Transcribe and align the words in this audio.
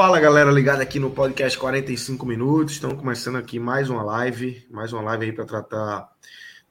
Fala 0.00 0.18
galera, 0.18 0.50
ligada 0.50 0.82
aqui 0.82 0.98
no 0.98 1.10
podcast 1.10 1.58
45 1.58 2.24
minutos. 2.24 2.72
Estamos 2.72 2.96
começando 2.98 3.36
aqui 3.36 3.60
mais 3.60 3.90
uma 3.90 4.02
live, 4.02 4.66
mais 4.70 4.94
uma 4.94 5.02
live 5.02 5.26
aí 5.26 5.32
para 5.32 5.44
tratar 5.44 6.08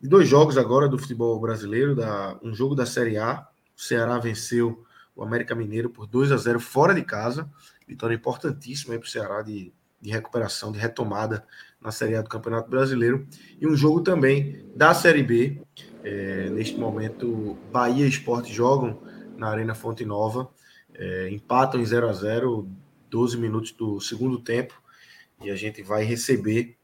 de 0.01 0.09
dois 0.09 0.27
jogos 0.27 0.57
agora 0.57 0.87
do 0.87 0.97
futebol 0.97 1.39
brasileiro, 1.39 1.95
da, 1.95 2.39
um 2.41 2.55
jogo 2.55 2.73
da 2.73 2.87
Série 2.87 3.19
A. 3.19 3.47
O 3.77 3.79
Ceará 3.79 4.17
venceu 4.17 4.83
o 5.15 5.21
América 5.21 5.53
Mineiro 5.53 5.91
por 5.91 6.07
2 6.07 6.31
a 6.31 6.37
0 6.37 6.59
fora 6.59 6.91
de 6.91 7.03
casa. 7.03 7.47
Vitória 7.87 8.15
importantíssima 8.15 8.97
para 8.97 9.05
o 9.05 9.07
Ceará 9.07 9.43
de, 9.43 9.71
de 10.01 10.09
recuperação, 10.09 10.71
de 10.71 10.79
retomada 10.79 11.45
na 11.79 11.91
Série 11.91 12.15
A 12.15 12.23
do 12.23 12.29
Campeonato 12.29 12.67
Brasileiro. 12.67 13.27
E 13.61 13.67
um 13.67 13.75
jogo 13.75 14.01
também 14.01 14.65
da 14.75 14.91
Série 14.95 15.21
B. 15.21 15.61
É, 16.03 16.49
neste 16.49 16.79
momento, 16.79 17.59
Bahia 17.71 18.07
e 18.07 18.09
Esporte 18.09 18.51
jogam 18.51 18.99
na 19.37 19.49
Arena 19.49 19.75
Fonte 19.75 20.03
Nova. 20.03 20.49
É, 20.95 21.29
empatam 21.29 21.79
em 21.79 21.85
0 21.85 22.09
a 22.09 22.13
0 22.13 22.67
12 23.09 23.37
minutos 23.37 23.71
do 23.71 23.99
segundo 23.99 24.39
tempo. 24.39 24.81
E 25.41 25.49
a 25.49 25.55
gente 25.55 25.81
vai 25.81 26.03
receber 26.03 26.77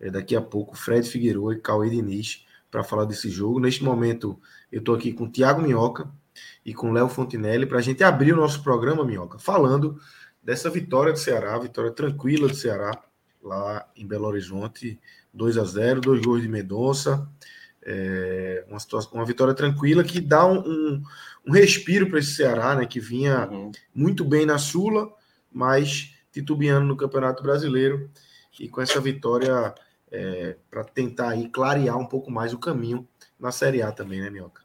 é, 0.00 0.10
daqui 0.10 0.36
a 0.36 0.42
pouco 0.42 0.76
Fred 0.76 1.08
Figueiredo 1.08 1.52
e 1.52 1.60
Cauê 1.60 1.90
Diniz 1.90 2.44
para 2.70 2.82
falar 2.82 3.04
desse 3.04 3.30
jogo. 3.30 3.60
Neste 3.60 3.84
momento, 3.84 4.40
eu 4.70 4.80
estou 4.80 4.94
aqui 4.94 5.12
com 5.12 5.24
o 5.24 5.30
Thiago 5.30 5.62
Minhoca 5.62 6.10
e 6.64 6.72
com 6.72 6.92
Léo 6.92 7.08
Fontinelli 7.08 7.66
para 7.66 7.78
a 7.78 7.82
gente 7.82 8.02
abrir 8.02 8.32
o 8.32 8.36
nosso 8.36 8.62
programa, 8.62 9.04
Minhoca, 9.04 9.38
falando 9.38 10.00
dessa 10.42 10.70
vitória 10.70 11.12
do 11.12 11.18
Ceará, 11.18 11.58
vitória 11.58 11.90
tranquila 11.90 12.48
do 12.48 12.54
Ceará, 12.54 12.92
lá 13.42 13.86
em 13.96 14.06
Belo 14.06 14.26
Horizonte, 14.26 14.98
2 15.32 15.58
a 15.58 15.64
0 15.64 16.00
dois 16.00 16.20
gols 16.20 16.42
de 16.42 16.48
Medonça. 16.48 17.28
É, 17.84 18.64
uma, 18.68 18.78
situação, 18.78 19.10
uma 19.12 19.24
vitória 19.24 19.54
tranquila 19.54 20.04
que 20.04 20.20
dá 20.20 20.46
um, 20.46 20.60
um, 20.60 21.02
um 21.48 21.52
respiro 21.52 22.08
para 22.08 22.20
esse 22.20 22.34
Ceará, 22.34 22.76
né, 22.76 22.86
que 22.86 23.00
vinha 23.00 23.48
uhum. 23.48 23.72
muito 23.92 24.24
bem 24.24 24.46
na 24.46 24.56
Sula, 24.56 25.12
mas 25.52 26.14
titubeando 26.32 26.86
no 26.86 26.96
Campeonato 26.96 27.42
Brasileiro 27.42 28.10
e 28.58 28.68
com 28.68 28.80
essa 28.80 29.00
vitória 29.00 29.74
é, 30.10 30.56
para 30.70 30.84
tentar 30.84 31.30
aí 31.30 31.48
clarear 31.48 31.98
um 31.98 32.06
pouco 32.06 32.30
mais 32.30 32.52
o 32.52 32.58
caminho 32.58 33.06
na 33.38 33.50
Série 33.50 33.82
A 33.82 33.90
também, 33.90 34.20
né, 34.20 34.30
Minhoca? 34.30 34.62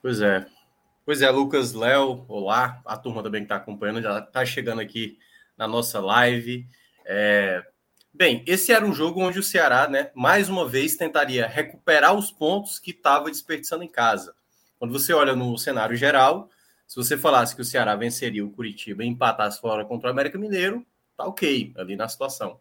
Pois 0.00 0.20
é. 0.20 0.46
Pois 1.04 1.22
é, 1.22 1.30
Lucas, 1.30 1.72
Léo, 1.72 2.24
olá, 2.28 2.80
a 2.84 2.96
turma 2.96 3.22
também 3.22 3.40
que 3.40 3.46
está 3.46 3.56
acompanhando, 3.56 4.02
já 4.02 4.18
está 4.18 4.44
chegando 4.44 4.80
aqui 4.80 5.18
na 5.56 5.66
nossa 5.66 6.00
live. 6.00 6.66
É... 7.04 7.64
Bem, 8.12 8.42
esse 8.46 8.72
era 8.72 8.84
um 8.84 8.92
jogo 8.92 9.20
onde 9.20 9.38
o 9.38 9.42
Ceará, 9.42 9.88
né, 9.88 10.10
mais 10.14 10.48
uma 10.48 10.68
vez 10.68 10.96
tentaria 10.96 11.46
recuperar 11.46 12.14
os 12.14 12.30
pontos 12.30 12.78
que 12.78 12.90
estava 12.90 13.30
desperdiçando 13.30 13.82
em 13.82 13.88
casa. 13.88 14.34
Quando 14.78 14.92
você 14.92 15.12
olha 15.12 15.34
no 15.34 15.56
cenário 15.56 15.96
geral, 15.96 16.50
se 16.88 16.96
você 16.96 17.18
falasse 17.18 17.54
que 17.54 17.60
o 17.60 17.64
Ceará 17.64 17.94
venceria 17.94 18.42
o 18.44 18.50
Curitiba 18.50 19.04
e 19.04 19.06
empatasse 19.06 19.60
fora 19.60 19.84
contra 19.84 20.08
o 20.08 20.10
América 20.10 20.38
Mineiro, 20.38 20.84
tá 21.14 21.26
ok 21.26 21.74
ali 21.76 21.94
na 21.94 22.08
situação. 22.08 22.58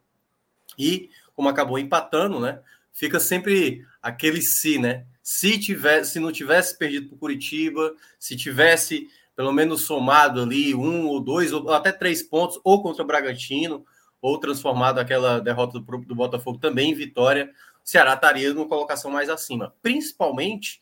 E 0.77 1.09
como 1.33 1.47
acabou 1.47 1.79
empatando, 1.79 2.37
né? 2.37 2.59
Fica 2.91 3.21
sempre 3.21 3.85
aquele 4.01 4.41
se, 4.41 4.77
né? 4.77 5.05
Se 5.23 5.57
tivesse, 5.57 6.11
se 6.11 6.19
não 6.19 6.31
tivesse 6.31 6.77
perdido 6.77 7.07
para 7.07 7.15
o 7.15 7.19
Curitiba, 7.19 7.95
se 8.19 8.35
tivesse 8.35 9.07
pelo 9.33 9.53
menos 9.53 9.83
somado 9.83 10.41
ali 10.41 10.75
um 10.75 11.07
ou 11.07 11.21
dois 11.21 11.53
ou 11.53 11.71
até 11.71 11.91
três 11.91 12.21
pontos, 12.21 12.59
ou 12.63 12.83
contra 12.83 13.03
o 13.03 13.07
Bragantino, 13.07 13.85
ou 14.21 14.37
transformado 14.39 14.99
aquela 14.99 15.39
derrota 15.39 15.79
do, 15.79 15.97
do 15.99 16.15
Botafogo 16.15 16.57
também 16.57 16.91
em 16.91 16.95
vitória, 16.95 17.53
o 17.85 17.89
Ceará 17.89 18.15
estaria 18.15 18.53
numa 18.53 18.67
colocação 18.67 19.09
mais 19.09 19.29
acima. 19.29 19.73
Principalmente 19.81 20.81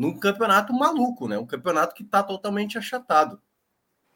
num 0.00 0.18
campeonato 0.18 0.72
maluco, 0.72 1.28
né? 1.28 1.36
Um 1.36 1.44
campeonato 1.44 1.94
que 1.94 2.02
está 2.02 2.22
totalmente 2.22 2.78
achatado. 2.78 3.38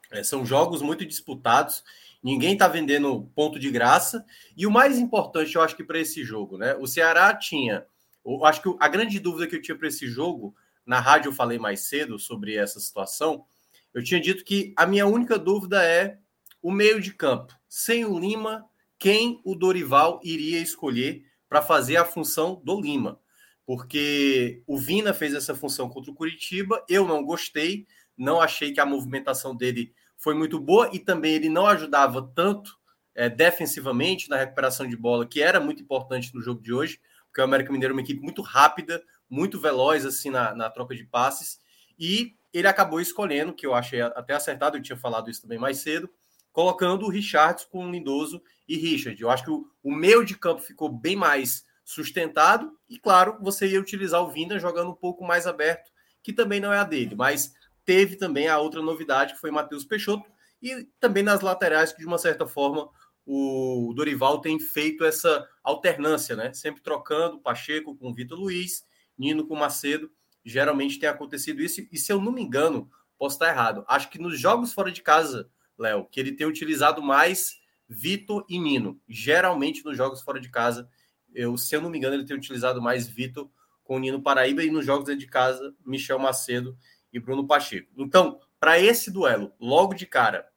É, 0.09 0.23
são 0.23 0.43
jogos 0.43 0.81
muito 0.81 1.05
disputados, 1.05 1.83
ninguém 2.23 2.53
está 2.53 2.67
vendendo 2.67 3.29
ponto 3.35 3.59
de 3.59 3.69
graça. 3.69 4.25
E 4.57 4.65
o 4.65 4.71
mais 4.71 4.97
importante, 4.97 5.53
eu 5.53 5.61
acho 5.61 5.75
que 5.75 5.83
para 5.83 5.99
esse 5.99 6.23
jogo, 6.23 6.57
né? 6.57 6.73
O 6.79 6.87
Ceará 6.87 7.31
tinha. 7.35 7.85
Eu 8.25 8.43
acho 8.45 8.63
que 8.63 8.75
a 8.79 8.87
grande 8.87 9.19
dúvida 9.19 9.45
que 9.45 9.57
eu 9.57 9.61
tinha 9.61 9.77
para 9.77 9.87
esse 9.87 10.07
jogo, 10.07 10.55
na 10.83 10.99
rádio 10.99 11.29
eu 11.29 11.33
falei 11.33 11.59
mais 11.59 11.81
cedo 11.81 12.17
sobre 12.17 12.55
essa 12.55 12.79
situação. 12.79 13.45
Eu 13.93 14.03
tinha 14.03 14.19
dito 14.19 14.43
que 14.43 14.73
a 14.75 14.87
minha 14.87 15.05
única 15.05 15.37
dúvida 15.37 15.85
é 15.85 16.17
o 16.63 16.71
meio 16.71 16.99
de 16.99 17.13
campo. 17.13 17.55
Sem 17.69 18.05
o 18.05 18.17
Lima, 18.17 18.65
quem 18.97 19.39
o 19.45 19.53
Dorival 19.53 20.19
iria 20.23 20.59
escolher 20.59 21.23
para 21.47 21.61
fazer 21.61 21.97
a 21.97 22.05
função 22.05 22.59
do 22.65 22.81
Lima? 22.81 23.19
Porque 23.65 24.61
o 24.67 24.77
Vina 24.77 25.13
fez 25.13 25.33
essa 25.33 25.55
função 25.55 25.89
contra 25.89 26.11
o 26.11 26.15
Curitiba, 26.15 26.83
eu 26.87 27.07
não 27.07 27.23
gostei, 27.23 27.87
não 28.17 28.39
achei 28.39 28.71
que 28.71 28.79
a 28.79 28.85
movimentação 28.85 29.55
dele 29.55 29.93
foi 30.17 30.35
muito 30.35 30.59
boa 30.59 30.89
e 30.93 30.99
também 30.99 31.33
ele 31.33 31.49
não 31.49 31.65
ajudava 31.65 32.21
tanto 32.35 32.77
é, 33.13 33.29
defensivamente 33.29 34.29
na 34.29 34.37
recuperação 34.37 34.87
de 34.87 34.95
bola, 34.95 35.25
que 35.25 35.41
era 35.41 35.59
muito 35.59 35.81
importante 35.81 36.33
no 36.33 36.41
jogo 36.41 36.61
de 36.61 36.73
hoje, 36.73 36.99
porque 37.27 37.41
o 37.41 37.43
América 37.43 37.71
Mineiro 37.71 37.93
é 37.93 37.95
uma 37.95 38.01
equipe 38.01 38.21
muito 38.21 38.41
rápida, 38.41 39.03
muito 39.29 39.59
veloz 39.59 40.05
assim 40.05 40.29
na, 40.29 40.53
na 40.53 40.69
troca 40.69 40.95
de 40.95 41.03
passes, 41.05 41.59
e 41.97 42.35
ele 42.53 42.67
acabou 42.67 43.01
escolhendo, 43.01 43.53
que 43.53 43.65
eu 43.65 43.73
achei 43.73 44.01
até 44.01 44.33
acertado, 44.33 44.77
eu 44.77 44.81
tinha 44.81 44.97
falado 44.97 45.29
isso 45.29 45.41
também 45.41 45.57
mais 45.57 45.79
cedo, 45.79 46.09
colocando 46.51 47.05
o 47.05 47.09
Richards 47.09 47.65
com 47.65 47.85
o 47.85 47.91
Lindoso 47.91 48.41
e 48.67 48.77
Richard. 48.77 49.21
Eu 49.21 49.29
acho 49.29 49.43
que 49.43 49.51
o, 49.51 49.67
o 49.83 49.93
meio 49.93 50.23
de 50.23 50.37
campo 50.37 50.61
ficou 50.61 50.87
bem 50.87 51.15
mais 51.15 51.65
sustentado. 51.85 52.75
E 52.89 52.97
claro, 52.97 53.37
você 53.39 53.67
ia 53.67 53.79
utilizar 53.79 54.21
o 54.21 54.31
Vinda 54.31 54.59
jogando 54.59 54.89
um 54.89 54.95
pouco 54.95 55.23
mais 55.23 55.45
aberto, 55.45 55.91
que 56.23 56.33
também 56.33 56.59
não 56.59 56.73
é 56.73 56.79
a 56.79 56.83
dele, 56.83 57.15
mas 57.15 57.53
teve 57.85 58.15
também 58.15 58.47
a 58.47 58.57
outra 58.57 58.81
novidade 58.81 59.35
que 59.35 59.39
foi 59.39 59.51
Matheus 59.51 59.85
Peixoto 59.85 60.25
e 60.61 60.87
também 60.99 61.21
nas 61.21 61.41
laterais 61.41 61.93
que 61.93 61.99
de 61.99 62.07
uma 62.07 62.17
certa 62.17 62.47
forma 62.47 62.89
o 63.23 63.93
Dorival 63.95 64.41
tem 64.41 64.59
feito 64.59 65.05
essa 65.05 65.47
alternância, 65.63 66.35
né? 66.35 66.51
Sempre 66.53 66.81
trocando 66.81 67.39
Pacheco 67.39 67.95
com 67.95 68.13
Vitor 68.13 68.39
Luiz, 68.39 68.83
Nino 69.17 69.47
com 69.47 69.55
Macedo. 69.55 70.11
Geralmente 70.43 70.99
tem 70.99 71.09
acontecido 71.09 71.61
isso 71.61 71.87
e 71.91 71.97
se 71.97 72.11
eu 72.11 72.19
não 72.19 72.31
me 72.31 72.41
engano, 72.41 72.89
posso 73.17 73.35
estar 73.35 73.49
errado. 73.49 73.83
Acho 73.87 74.09
que 74.09 74.19
nos 74.19 74.39
jogos 74.39 74.73
fora 74.73 74.91
de 74.91 75.01
casa, 75.01 75.49
Léo, 75.77 76.07
que 76.11 76.19
ele 76.19 76.31
tem 76.31 76.45
utilizado 76.45 77.01
mais 77.01 77.59
Vitor 77.87 78.45
e 78.49 78.59
Nino. 78.59 78.99
Geralmente 79.07 79.83
nos 79.85 79.97
jogos 79.97 80.21
fora 80.21 80.39
de 80.39 80.49
casa 80.49 80.89
eu, 81.35 81.57
se 81.57 81.75
eu 81.75 81.81
não 81.81 81.89
me 81.89 81.97
engano, 81.97 82.15
ele 82.15 82.25
tem 82.25 82.35
utilizado 82.35 82.81
mais 82.81 83.07
Vitor 83.07 83.49
com 83.83 83.97
o 83.97 83.99
Nino 83.99 84.21
Paraíba 84.21 84.63
e 84.63 84.71
nos 84.71 84.85
jogos 84.85 85.05
dentro 85.05 85.19
de 85.19 85.27
casa, 85.27 85.75
Michel 85.85 86.17
Macedo 86.17 86.75
e 87.13 87.19
Bruno 87.19 87.45
Pacheco. 87.45 87.91
Então, 87.97 88.39
para 88.59 88.79
esse 88.79 89.11
duelo, 89.11 89.53
logo 89.59 89.93
de 89.93 90.05
cara, 90.05 90.47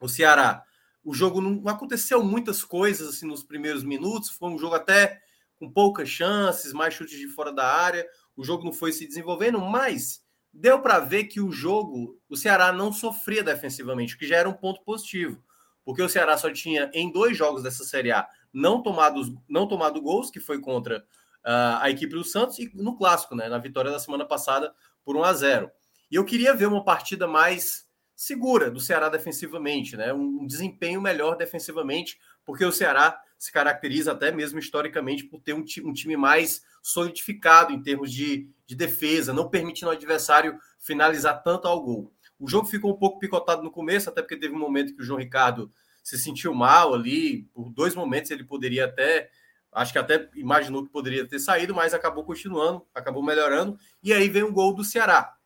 o 0.00 0.08
Ceará, 0.08 0.62
o 1.02 1.12
jogo 1.12 1.40
não 1.40 1.68
aconteceu 1.68 2.22
muitas 2.22 2.62
coisas 2.62 3.08
assim 3.08 3.26
nos 3.26 3.42
primeiros 3.42 3.82
minutos, 3.82 4.30
foi 4.30 4.50
um 4.50 4.58
jogo 4.58 4.74
até 4.74 5.20
com 5.56 5.70
poucas 5.70 6.08
chances, 6.08 6.72
mais 6.72 6.94
chutes 6.94 7.18
de 7.18 7.28
fora 7.28 7.52
da 7.52 7.66
área, 7.66 8.06
o 8.36 8.44
jogo 8.44 8.64
não 8.64 8.72
foi 8.72 8.92
se 8.92 9.06
desenvolvendo, 9.06 9.60
mas 9.60 10.22
deu 10.52 10.80
para 10.80 10.98
ver 11.00 11.24
que 11.24 11.40
o 11.40 11.50
jogo, 11.50 12.18
o 12.28 12.36
Ceará 12.36 12.72
não 12.72 12.92
sofria 12.92 13.42
defensivamente, 13.42 14.14
o 14.14 14.18
que 14.18 14.26
já 14.26 14.36
era 14.36 14.48
um 14.48 14.54
ponto 14.54 14.82
positivo, 14.82 15.42
porque 15.84 16.02
o 16.02 16.08
Ceará 16.08 16.36
só 16.36 16.50
tinha 16.52 16.90
em 16.94 17.10
dois 17.10 17.36
jogos 17.36 17.62
dessa 17.62 17.84
Série 17.84 18.12
A 18.12 18.28
não 18.52 18.82
tomado, 18.82 19.20
não 19.48 19.66
tomado 19.66 20.00
gols, 20.00 20.30
que 20.30 20.40
foi 20.40 20.60
contra 20.60 20.98
uh, 21.44 21.80
a 21.80 21.90
equipe 21.90 22.14
do 22.14 22.24
Santos, 22.24 22.58
e 22.58 22.70
no 22.74 22.96
clássico, 22.96 23.34
né, 23.34 23.48
na 23.48 23.58
vitória 23.58 23.90
da 23.90 23.98
semana 23.98 24.24
passada 24.24 24.74
por 25.04 25.16
1 25.16 25.24
a 25.24 25.32
0 25.32 25.70
E 26.10 26.16
eu 26.16 26.24
queria 26.24 26.54
ver 26.54 26.66
uma 26.66 26.84
partida 26.84 27.26
mais 27.26 27.88
segura 28.14 28.70
do 28.70 28.80
Ceará 28.80 29.08
defensivamente, 29.08 29.96
né, 29.96 30.12
um 30.12 30.46
desempenho 30.46 31.00
melhor 31.00 31.36
defensivamente, 31.36 32.18
porque 32.44 32.64
o 32.64 32.72
Ceará 32.72 33.18
se 33.38 33.50
caracteriza 33.50 34.12
até 34.12 34.30
mesmo 34.30 34.58
historicamente 34.58 35.24
por 35.24 35.40
ter 35.40 35.54
um, 35.54 35.64
um 35.84 35.92
time 35.94 36.16
mais 36.16 36.62
solidificado 36.82 37.72
em 37.72 37.82
termos 37.82 38.12
de, 38.12 38.50
de 38.66 38.76
defesa, 38.76 39.32
não 39.32 39.48
permitindo 39.48 39.86
ao 39.86 39.96
adversário 39.96 40.58
finalizar 40.78 41.42
tanto 41.42 41.66
ao 41.66 41.82
gol. 41.82 42.12
O 42.38 42.46
jogo 42.46 42.66
ficou 42.66 42.92
um 42.92 42.98
pouco 42.98 43.18
picotado 43.18 43.62
no 43.62 43.70
começo, 43.70 44.10
até 44.10 44.20
porque 44.20 44.36
teve 44.36 44.54
um 44.54 44.58
momento 44.58 44.94
que 44.94 45.00
o 45.00 45.04
João 45.04 45.18
Ricardo 45.18 45.72
se 46.02 46.18
sentiu 46.18 46.54
mal 46.54 46.94
ali. 46.94 47.44
Por 47.54 47.70
dois 47.70 47.94
momentos 47.94 48.30
ele 48.30 48.44
poderia 48.44 48.86
até, 48.86 49.30
acho 49.72 49.92
que 49.92 49.98
até 49.98 50.28
imaginou 50.34 50.84
que 50.84 50.90
poderia 50.90 51.26
ter 51.26 51.38
saído, 51.38 51.74
mas 51.74 51.94
acabou 51.94 52.24
continuando, 52.24 52.86
acabou 52.94 53.22
melhorando. 53.22 53.78
E 54.02 54.12
aí 54.12 54.28
vem 54.28 54.42
o 54.42 54.52
gol 54.52 54.74
do 54.74 54.84
Ceará. 54.84 55.36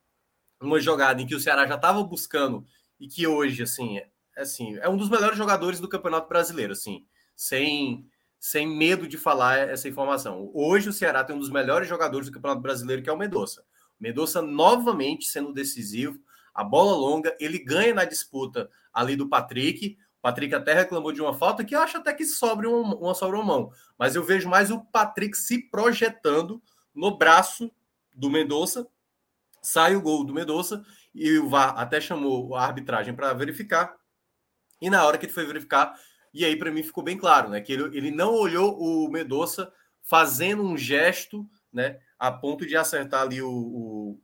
Uma 0.61 0.79
jogada 0.79 1.21
em 1.21 1.27
que 1.27 1.35
o 1.35 1.39
Ceará 1.39 1.67
já 1.67 1.75
estava 1.75 2.03
buscando 2.03 2.65
e 2.99 3.07
que 3.07 3.27
hoje, 3.27 3.63
assim, 3.63 3.97
é, 3.97 4.07
assim, 4.37 4.77
é 4.77 4.89
um 4.89 4.97
dos 4.97 5.09
melhores 5.09 5.37
jogadores 5.37 5.79
do 5.79 5.89
Campeonato 5.89 6.29
Brasileiro, 6.29 6.73
assim, 6.73 7.05
sem, 7.35 8.07
sem 8.39 8.67
medo 8.67 9.07
de 9.07 9.17
falar 9.17 9.57
essa 9.57 9.87
informação. 9.87 10.49
Hoje 10.53 10.89
o 10.89 10.93
Ceará 10.93 11.23
tem 11.23 11.35
um 11.35 11.39
dos 11.39 11.51
melhores 11.51 11.87
jogadores 11.87 12.27
do 12.27 12.33
Campeonato 12.33 12.61
Brasileiro, 12.61 13.01
que 13.03 13.09
é 13.09 13.13
o 13.13 13.17
Mendonça. 13.17 13.63
Mendonça 13.99 14.41
novamente 14.41 15.25
sendo 15.25 15.53
decisivo, 15.53 16.19
a 16.55 16.63
bola 16.63 16.95
longa, 16.95 17.35
ele 17.37 17.59
ganha 17.59 17.93
na 17.93 18.05
disputa 18.05 18.69
ali 18.93 19.17
do 19.17 19.27
Patrick. 19.27 19.97
Patrick 20.25 20.55
até 20.55 20.73
reclamou 20.73 21.11
de 21.11 21.21
uma 21.21 21.35
falta 21.35 21.63
que 21.63 21.75
eu 21.75 21.79
acho 21.79 21.97
até 21.97 22.11
que 22.11 22.25
sobre 22.25 22.65
uma, 22.65 22.95
uma 22.95 23.43
mão, 23.43 23.71
mas 23.95 24.15
eu 24.15 24.23
vejo 24.23 24.49
mais 24.49 24.71
o 24.71 24.83
Patrick 24.83 25.37
se 25.37 25.69
projetando 25.69 26.59
no 26.95 27.15
braço 27.15 27.71
do 28.11 28.27
Mendonça. 28.27 28.87
Sai 29.61 29.95
o 29.95 30.01
gol 30.01 30.23
do 30.25 30.33
Mendonça 30.33 30.83
e 31.13 31.37
o 31.37 31.47
VAR 31.47 31.77
até 31.77 32.01
chamou 32.01 32.55
a 32.55 32.63
arbitragem 32.63 33.13
para 33.13 33.33
verificar. 33.33 33.95
E 34.81 34.89
na 34.89 35.05
hora 35.05 35.15
que 35.19 35.27
ele 35.27 35.31
foi 35.31 35.45
verificar, 35.45 35.93
e 36.33 36.43
aí 36.43 36.55
para 36.55 36.71
mim 36.71 36.81
ficou 36.81 37.03
bem 37.03 37.19
claro, 37.19 37.49
né, 37.49 37.61
que 37.61 37.71
ele, 37.71 37.95
ele 37.95 38.09
não 38.09 38.33
olhou 38.33 38.75
o 38.79 39.07
Mendonça 39.11 39.71
fazendo 40.01 40.63
um 40.63 40.75
gesto, 40.75 41.47
né, 41.71 41.99
a 42.17 42.31
ponto 42.31 42.65
de 42.65 42.75
acertar 42.75 43.21
ali 43.21 43.43
o, 43.43 43.51
o, 43.51 44.19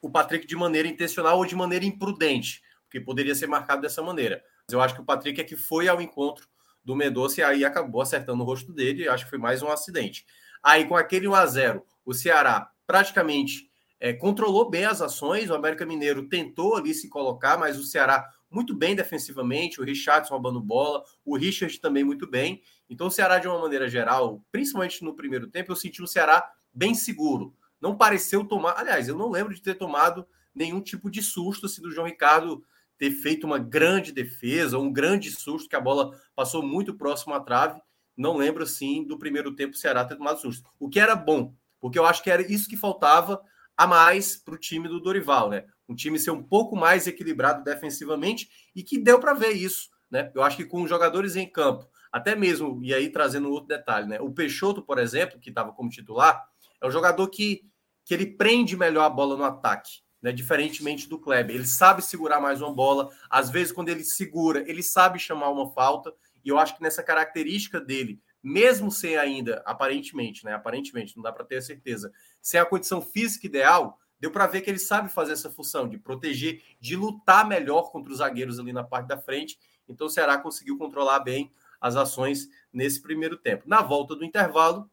o 0.00 0.08
Patrick 0.08 0.46
de 0.46 0.54
maneira 0.54 0.86
intencional 0.86 1.38
ou 1.38 1.44
de 1.44 1.56
maneira 1.56 1.84
imprudente, 1.84 2.62
porque 2.84 3.00
poderia 3.00 3.34
ser 3.34 3.48
marcado 3.48 3.82
dessa 3.82 4.00
maneira. 4.00 4.40
Eu 4.70 4.80
acho 4.80 4.94
que 4.94 5.00
o 5.00 5.04
Patrick 5.04 5.40
é 5.40 5.44
que 5.44 5.56
foi 5.56 5.88
ao 5.88 6.00
encontro 6.00 6.48
do 6.84 6.94
Mendonça 6.94 7.40
e 7.40 7.44
aí 7.44 7.64
acabou 7.64 8.00
acertando 8.00 8.42
o 8.42 8.46
rosto 8.46 8.72
dele. 8.72 9.08
acho 9.08 9.24
que 9.24 9.30
foi 9.30 9.38
mais 9.38 9.62
um 9.62 9.68
acidente. 9.68 10.24
Aí, 10.62 10.86
com 10.86 10.96
aquele 10.96 11.28
1 11.28 11.34
a 11.34 11.46
0 11.46 11.86
o 12.04 12.12
Ceará 12.12 12.70
praticamente 12.86 13.70
é, 13.98 14.12
controlou 14.12 14.68
bem 14.68 14.84
as 14.84 15.00
ações. 15.00 15.50
O 15.50 15.54
América 15.54 15.86
Mineiro 15.86 16.28
tentou 16.28 16.76
ali 16.76 16.94
se 16.94 17.08
colocar, 17.08 17.58
mas 17.58 17.78
o 17.78 17.84
Ceará 17.84 18.26
muito 18.50 18.74
bem 18.74 18.94
defensivamente. 18.94 19.80
O 19.80 19.84
Richardson 19.84 20.34
roubando 20.34 20.60
bola, 20.60 21.02
o 21.24 21.36
Richard 21.36 21.78
também 21.80 22.04
muito 22.04 22.28
bem. 22.28 22.62
Então, 22.88 23.06
o 23.06 23.10
Ceará, 23.10 23.38
de 23.38 23.48
uma 23.48 23.58
maneira 23.58 23.88
geral, 23.88 24.44
principalmente 24.50 25.02
no 25.02 25.14
primeiro 25.14 25.46
tempo, 25.48 25.72
eu 25.72 25.76
senti 25.76 26.02
o 26.02 26.06
Ceará 26.06 26.50
bem 26.72 26.94
seguro 26.94 27.54
não 27.84 27.94
pareceu 27.94 28.42
tomar. 28.42 28.78
Aliás, 28.78 29.08
eu 29.08 29.14
não 29.14 29.30
lembro 29.30 29.54
de 29.54 29.60
ter 29.60 29.74
tomado 29.74 30.26
nenhum 30.54 30.80
tipo 30.80 31.10
de 31.10 31.22
susto 31.22 31.66
assim, 31.66 31.82
do 31.82 31.90
João 31.90 32.06
Ricardo 32.06 32.64
ter 32.98 33.10
feito 33.10 33.46
uma 33.46 33.58
grande 33.58 34.12
defesa, 34.12 34.78
um 34.78 34.92
grande 34.92 35.30
susto, 35.30 35.68
que 35.68 35.76
a 35.76 35.80
bola 35.80 36.10
passou 36.34 36.62
muito 36.62 36.94
próximo 36.94 37.34
à 37.34 37.40
trave. 37.40 37.80
Não 38.16 38.36
lembro, 38.36 38.62
assim, 38.62 39.04
do 39.04 39.18
primeiro 39.18 39.54
tempo 39.54 39.74
o 39.74 39.76
Ceará 39.76 40.04
ter 40.04 40.16
tomado 40.16 40.40
susto. 40.40 40.68
O 40.78 40.88
que 40.88 41.00
era 41.00 41.16
bom, 41.16 41.54
porque 41.80 41.98
eu 41.98 42.06
acho 42.06 42.22
que 42.22 42.30
era 42.30 42.42
isso 42.42 42.68
que 42.68 42.76
faltava 42.76 43.40
a 43.76 43.86
mais 43.86 44.36
para 44.36 44.54
o 44.54 44.58
time 44.58 44.88
do 44.88 45.00
Dorival, 45.00 45.50
né? 45.50 45.64
Um 45.88 45.94
time 45.94 46.18
ser 46.18 46.30
um 46.30 46.42
pouco 46.42 46.76
mais 46.76 47.06
equilibrado 47.06 47.64
defensivamente 47.64 48.48
e 48.74 48.82
que 48.82 48.98
deu 48.98 49.18
para 49.18 49.34
ver 49.34 49.50
isso, 49.50 49.90
né? 50.10 50.30
Eu 50.34 50.42
acho 50.42 50.56
que 50.56 50.64
com 50.64 50.82
os 50.82 50.88
jogadores 50.88 51.34
em 51.34 51.50
campo, 51.50 51.88
até 52.12 52.36
mesmo, 52.36 52.80
e 52.84 52.94
aí 52.94 53.10
trazendo 53.10 53.50
outro 53.50 53.66
detalhe, 53.66 54.06
né? 54.06 54.20
O 54.20 54.30
Peixoto, 54.30 54.80
por 54.82 54.98
exemplo, 54.98 55.40
que 55.40 55.48
estava 55.48 55.72
como 55.72 55.90
titular, 55.90 56.46
é 56.80 56.86
um 56.86 56.90
jogador 56.90 57.28
que 57.28 57.62
que 58.04 58.12
ele 58.12 58.26
prende 58.26 58.76
melhor 58.76 59.04
a 59.04 59.10
bola 59.10 59.36
no 59.36 59.44
ataque, 59.44 60.02
né? 60.24 60.32
Diferentemente 60.32 61.06
do 61.06 61.18
Kleber. 61.18 61.54
Ele 61.54 61.66
sabe 61.66 62.00
segurar 62.00 62.40
mais 62.40 62.62
uma 62.62 62.72
bola. 62.72 63.10
Às 63.28 63.50
vezes, 63.50 63.70
quando 63.70 63.90
ele 63.90 64.02
segura, 64.02 64.64
ele 64.66 64.82
sabe 64.82 65.18
chamar 65.18 65.50
uma 65.50 65.70
falta. 65.70 66.14
E 66.42 66.48
eu 66.48 66.58
acho 66.58 66.74
que 66.74 66.82
nessa 66.82 67.02
característica 67.02 67.78
dele, 67.78 68.18
mesmo 68.42 68.90
sem 68.90 69.18
ainda, 69.18 69.62
aparentemente, 69.66 70.42
né? 70.42 70.54
Aparentemente, 70.54 71.14
não 71.14 71.22
dá 71.22 71.30
para 71.30 71.44
ter 71.44 71.56
a 71.56 71.60
certeza, 71.62 72.10
sem 72.40 72.58
a 72.58 72.64
condição 72.64 73.02
física 73.02 73.46
ideal, 73.46 73.98
deu 74.18 74.30
para 74.30 74.46
ver 74.46 74.62
que 74.62 74.70
ele 74.70 74.78
sabe 74.78 75.10
fazer 75.10 75.34
essa 75.34 75.50
função 75.50 75.86
de 75.86 75.98
proteger, 75.98 76.62
de 76.80 76.96
lutar 76.96 77.46
melhor 77.46 77.92
contra 77.92 78.10
os 78.10 78.18
zagueiros 78.18 78.58
ali 78.58 78.72
na 78.72 78.82
parte 78.82 79.08
da 79.08 79.18
frente. 79.18 79.58
Então 79.86 80.06
o 80.06 80.10
Ceará 80.10 80.38
conseguiu 80.38 80.78
controlar 80.78 81.20
bem 81.20 81.52
as 81.78 81.96
ações 81.96 82.48
nesse 82.72 83.02
primeiro 83.02 83.36
tempo. 83.36 83.64
Na 83.66 83.82
volta 83.82 84.16
do 84.16 84.24
intervalo, 84.24 84.90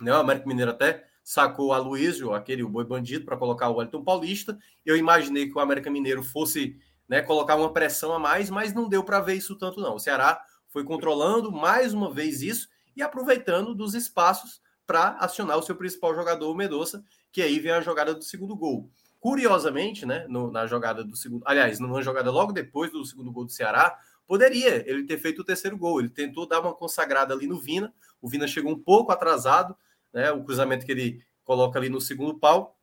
né, 0.00 0.12
o 0.12 0.20
Américo 0.20 0.46
Mineiro 0.46 0.70
até 0.70 1.04
sacou 1.22 1.72
a 1.72 1.78
Luísio, 1.78 2.32
aquele 2.32 2.64
boi 2.64 2.84
bandido, 2.84 3.24
para 3.24 3.36
colocar 3.36 3.68
o 3.68 3.76
Wellington 3.76 4.02
Paulista. 4.02 4.58
Eu 4.84 4.96
imaginei 4.96 5.48
que 5.48 5.56
o 5.56 5.60
América 5.60 5.90
Mineiro 5.90 6.22
fosse 6.22 6.76
né, 7.08 7.22
colocar 7.22 7.56
uma 7.56 7.72
pressão 7.72 8.12
a 8.12 8.18
mais, 8.18 8.50
mas 8.50 8.72
não 8.72 8.88
deu 8.88 9.04
para 9.04 9.20
ver 9.20 9.34
isso 9.34 9.56
tanto, 9.56 9.80
não. 9.80 9.96
O 9.96 10.00
Ceará 10.00 10.40
foi 10.68 10.84
controlando 10.84 11.52
mais 11.52 11.92
uma 11.92 12.12
vez 12.12 12.42
isso 12.42 12.68
e 12.96 13.02
aproveitando 13.02 13.74
dos 13.74 13.94
espaços 13.94 14.60
para 14.86 15.10
acionar 15.18 15.58
o 15.58 15.62
seu 15.62 15.76
principal 15.76 16.14
jogador, 16.14 16.50
o 16.50 16.54
Medoça, 16.54 17.04
que 17.30 17.40
aí 17.40 17.58
vem 17.58 17.72
a 17.72 17.80
jogada 17.80 18.14
do 18.14 18.22
segundo 18.22 18.56
gol. 18.56 18.90
Curiosamente, 19.20 20.04
né, 20.04 20.26
no, 20.28 20.50
na 20.50 20.66
jogada 20.66 21.04
do 21.04 21.14
segundo, 21.14 21.42
aliás, 21.46 21.78
numa 21.78 22.02
jogada 22.02 22.30
logo 22.30 22.52
depois 22.52 22.90
do 22.90 23.04
segundo 23.04 23.30
gol 23.30 23.44
do 23.44 23.52
Ceará, 23.52 23.96
poderia 24.26 24.82
ele 24.90 25.04
ter 25.04 25.18
feito 25.18 25.42
o 25.42 25.44
terceiro 25.44 25.76
gol. 25.76 26.00
Ele 26.00 26.08
tentou 26.08 26.46
dar 26.46 26.60
uma 26.60 26.74
consagrada 26.74 27.32
ali 27.32 27.46
no 27.46 27.60
Vina, 27.60 27.94
o 28.20 28.28
Vina 28.28 28.48
chegou 28.48 28.72
um 28.72 28.78
pouco 28.78 29.12
atrasado, 29.12 29.76
né? 30.12 30.30
O 30.32 30.44
cruzamento 30.44 30.84
que 30.84 30.92
ele 30.92 31.24
coloca 31.44 31.78
ali 31.78 31.88
no 31.88 32.00
segundo 32.00 32.38
pau. 32.38 32.78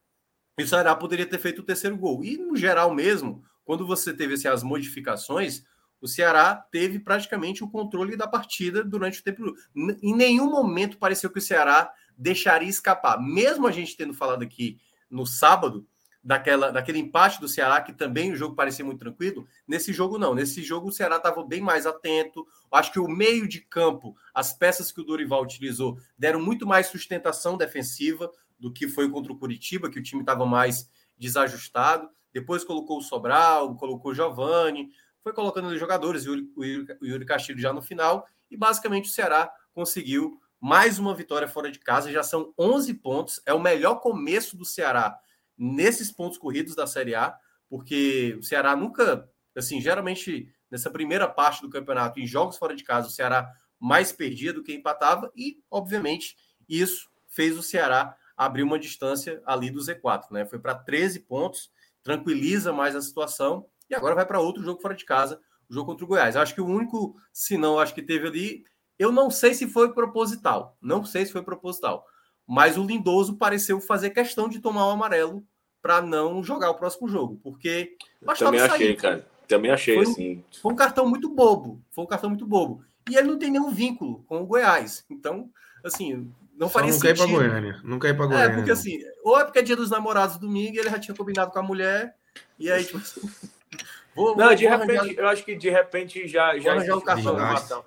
E 0.57 0.63
o 0.63 0.67
Ceará 0.67 0.95
poderia 0.95 1.25
ter 1.25 1.39
feito 1.39 1.59
o 1.59 1.65
terceiro 1.65 1.97
gol. 1.97 2.23
E 2.23 2.37
no 2.37 2.55
geral 2.55 2.93
mesmo, 2.93 3.43
quando 3.63 3.85
você 3.85 4.13
teve 4.13 4.33
assim, 4.33 4.47
as 4.47 4.63
modificações, 4.63 5.63
o 6.01 6.07
Ceará 6.07 6.55
teve 6.55 6.99
praticamente 6.99 7.63
o 7.63 7.69
controle 7.69 8.15
da 8.15 8.27
partida 8.27 8.83
durante 8.83 9.19
o 9.19 9.23
tempo. 9.23 9.53
Em 10.01 10.15
nenhum 10.15 10.49
momento 10.49 10.97
pareceu 10.97 11.29
que 11.29 11.39
o 11.39 11.41
Ceará 11.41 11.91
deixaria 12.17 12.69
escapar. 12.69 13.21
Mesmo 13.21 13.67
a 13.67 13.71
gente 13.71 13.95
tendo 13.95 14.13
falado 14.13 14.43
aqui 14.43 14.79
no 15.09 15.25
sábado 15.25 15.87
daquela, 16.29 16.71
daquele 16.71 16.99
empate 16.99 17.41
do 17.41 17.47
Ceará, 17.47 17.81
que 17.81 17.91
também 17.91 18.31
o 18.31 18.35
jogo 18.35 18.53
parecia 18.53 18.85
muito 18.85 18.99
tranquilo. 18.99 19.47
Nesse 19.67 19.91
jogo, 19.91 20.19
não. 20.19 20.35
Nesse 20.35 20.61
jogo, 20.61 20.89
o 20.89 20.91
Ceará 20.91 21.15
estava 21.15 21.43
bem 21.43 21.59
mais 21.59 21.87
atento. 21.87 22.45
Acho 22.71 22.91
que 22.91 22.99
o 22.99 23.07
meio 23.07 23.47
de 23.47 23.61
campo, 23.61 24.15
as 24.31 24.53
peças 24.53 24.91
que 24.91 25.01
o 25.01 25.03
Dorival 25.03 25.41
utilizou, 25.41 25.97
deram 26.15 26.39
muito 26.39 26.67
mais 26.67 26.85
sustentação 26.85 27.57
defensiva 27.57 28.31
do 28.59 28.71
que 28.71 28.87
foi 28.87 29.09
contra 29.09 29.33
o 29.33 29.39
Curitiba, 29.39 29.89
que 29.89 29.97
o 29.97 30.03
time 30.03 30.21
estava 30.21 30.45
mais 30.45 30.87
desajustado. 31.17 32.07
Depois 32.31 32.63
colocou 32.63 32.99
o 32.99 33.01
Sobral, 33.01 33.75
colocou 33.75 34.11
o 34.11 34.13
Giovani, 34.13 34.91
foi 35.23 35.33
colocando 35.33 35.69
os 35.69 35.79
jogadores, 35.79 36.27
o 36.27 36.35
Yuri, 36.35 36.87
o 37.01 37.05
Yuri 37.07 37.25
Castilho 37.25 37.57
já 37.57 37.73
no 37.73 37.81
final. 37.81 38.27
E 38.51 38.55
basicamente 38.55 39.09
o 39.09 39.11
Ceará 39.11 39.51
conseguiu 39.73 40.39
mais 40.61 40.99
uma 40.99 41.15
vitória 41.15 41.47
fora 41.47 41.71
de 41.71 41.79
casa. 41.79 42.11
Já 42.11 42.21
são 42.21 42.53
11 42.55 42.93
pontos. 42.93 43.41
É 43.47 43.53
o 43.53 43.59
melhor 43.59 43.95
começo 43.95 44.55
do 44.55 44.63
Ceará 44.63 45.19
nesses 45.59 46.09
pontos 46.09 46.37
corridos 46.37 46.73
da 46.73 46.87
Série 46.87 47.13
A, 47.13 47.37
porque 47.69 48.37
o 48.39 48.43
Ceará 48.43 48.75
nunca, 48.75 49.29
assim, 49.55 49.81
geralmente 49.81 50.51
nessa 50.71 50.89
primeira 50.89 51.27
parte 51.27 51.61
do 51.61 51.69
campeonato, 51.69 52.19
em 52.19 52.25
jogos 52.25 52.57
fora 52.57 52.75
de 52.75 52.83
casa, 52.83 53.07
o 53.07 53.11
Ceará 53.11 53.51
mais 53.77 54.11
perdia 54.11 54.53
do 54.53 54.63
que 54.63 54.73
empatava, 54.73 55.31
e, 55.35 55.57
obviamente, 55.69 56.37
isso 56.67 57.09
fez 57.27 57.57
o 57.57 57.63
Ceará 57.63 58.15
abrir 58.37 58.63
uma 58.63 58.79
distância 58.79 59.41
ali 59.45 59.69
do 59.69 59.79
Z4, 59.79 60.31
né? 60.31 60.45
Foi 60.45 60.59
para 60.59 60.75
13 60.75 61.21
pontos, 61.21 61.69
tranquiliza 62.01 62.71
mais 62.71 62.95
a 62.95 63.01
situação, 63.01 63.65
e 63.89 63.95
agora 63.95 64.15
vai 64.15 64.25
para 64.25 64.39
outro 64.39 64.63
jogo 64.63 64.81
fora 64.81 64.95
de 64.95 65.03
casa, 65.03 65.41
o 65.69 65.73
jogo 65.73 65.87
contra 65.87 66.05
o 66.05 66.07
Goiás. 66.07 66.35
acho 66.35 66.55
que 66.55 66.61
o 66.61 66.65
único, 66.65 67.15
não, 67.51 67.79
acho 67.79 67.93
que 67.93 68.01
teve 68.01 68.27
ali, 68.27 68.63
eu 68.97 69.11
não 69.11 69.29
sei 69.29 69.53
se 69.53 69.67
foi 69.67 69.93
proposital, 69.93 70.77
não 70.81 71.03
sei 71.03 71.25
se 71.25 71.31
foi 71.31 71.43
proposital, 71.43 72.05
mas 72.45 72.77
o 72.77 72.83
Lindoso 72.83 73.37
pareceu 73.37 73.79
fazer 73.79 74.09
questão 74.09 74.49
de 74.49 74.59
tomar 74.59 74.87
o 74.87 74.91
amarelo 74.91 75.45
para 75.81 76.01
não 76.01 76.43
jogar 76.43 76.69
o 76.69 76.75
próximo 76.75 77.07
jogo, 77.07 77.39
porque 77.43 77.95
também 78.37 78.59
achei, 78.59 78.77
sair, 78.77 78.95
cara. 78.95 79.27
Também 79.47 79.71
achei 79.71 79.95
foi 79.95 80.03
assim. 80.03 80.43
foi 80.61 80.73
um 80.73 80.75
cartão 80.75 81.07
muito 81.07 81.29
bobo, 81.29 81.81
foi 81.91 82.03
um 82.03 82.07
cartão 82.07 82.29
muito 82.29 82.45
bobo. 82.45 82.83
E 83.09 83.15
ele 83.15 83.27
não 83.27 83.39
tem 83.39 83.49
nenhum 83.49 83.71
vínculo 83.71 84.23
com 84.27 84.41
o 84.41 84.45
Goiás. 84.45 85.03
Então, 85.09 85.49
assim, 85.83 86.31
não 86.55 86.67
Só 86.67 86.73
faria 86.73 86.91
não 86.91 86.99
sentido. 86.99 87.17
Não 87.17 87.27
quer 87.27 87.35
ir 87.35 87.37
para 87.37 87.49
Goiânia. 87.49 87.81
Não 87.83 87.99
quer 87.99 88.09
ir 88.09 88.13
para 88.13 88.25
Goiânia. 88.27 88.51
É, 88.51 88.55
porque 88.55 88.71
assim, 88.71 88.99
ou 89.23 89.39
é 89.39 89.45
porque 89.45 89.59
é 89.59 89.63
dia 89.63 89.75
dos 89.75 89.89
namorados 89.89 90.37
domingo 90.37 90.75
e 90.75 90.79
ele 90.79 90.89
já 90.89 90.99
tinha 90.99 91.15
combinado 91.15 91.51
com 91.51 91.59
a 91.59 91.63
mulher, 91.63 92.15
e 92.59 92.69
aí, 92.69 92.83
tipo 92.83 92.97
assim, 92.97 93.21
vou, 94.13 94.35
não, 94.35 94.47
vou, 94.47 94.55
de 94.55 94.67
vou 94.67 94.77
repente, 94.77 94.99
arranjar... 94.99 95.19
eu 95.19 95.27
acho 95.27 95.45
que 95.45 95.55
de 95.55 95.69
repente 95.69 96.27
já, 96.27 96.59
já 96.59 96.75
existe 96.75 96.93
um 96.93 97.01
cartão. 97.01 97.85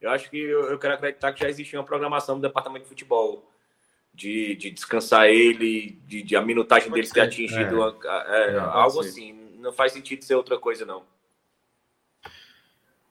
Eu 0.00 0.10
acho 0.10 0.30
que 0.30 0.38
eu, 0.38 0.70
eu 0.70 0.78
quero 0.78 0.94
acreditar 0.94 1.32
que 1.32 1.40
já 1.40 1.50
existia 1.50 1.78
uma 1.78 1.84
programação 1.84 2.36
do 2.36 2.42
departamento 2.42 2.84
de 2.84 2.88
futebol 2.88 3.49
de, 4.20 4.54
de 4.54 4.70
descansar 4.70 5.28
ele, 5.28 5.98
de, 6.06 6.22
de 6.22 6.36
a 6.36 6.42
minutagem 6.42 6.92
dele 6.92 7.08
ter 7.08 7.22
atingido 7.22 7.82
é. 7.82 7.94
É, 8.04 8.54
é, 8.54 8.58
algo 8.58 9.02
ser. 9.02 9.08
assim. 9.08 9.32
Não 9.58 9.72
faz 9.72 9.92
sentido 9.92 10.22
ser 10.24 10.34
outra 10.34 10.58
coisa, 10.58 10.84
não. 10.84 11.04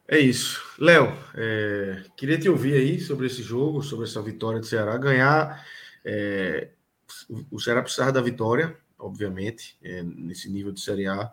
É 0.07 0.19
isso. 0.19 0.63
Léo, 0.77 1.11
é, 1.33 2.03
queria 2.15 2.37
te 2.37 2.47
ouvir 2.47 2.75
aí 2.75 2.99
sobre 2.99 3.25
esse 3.25 3.41
jogo, 3.41 3.81
sobre 3.81 4.05
essa 4.05 4.21
vitória 4.21 4.59
do 4.59 4.65
Ceará. 4.67 4.95
Ganhar, 4.97 5.65
é, 6.05 6.69
o 7.49 7.59
Ceará 7.59 7.81
precisava 7.81 8.11
da 8.11 8.21
vitória, 8.21 8.77
obviamente, 8.97 9.77
nesse 10.03 10.47
nível 10.47 10.71
de 10.71 10.79
Série 10.79 11.07
A, 11.07 11.31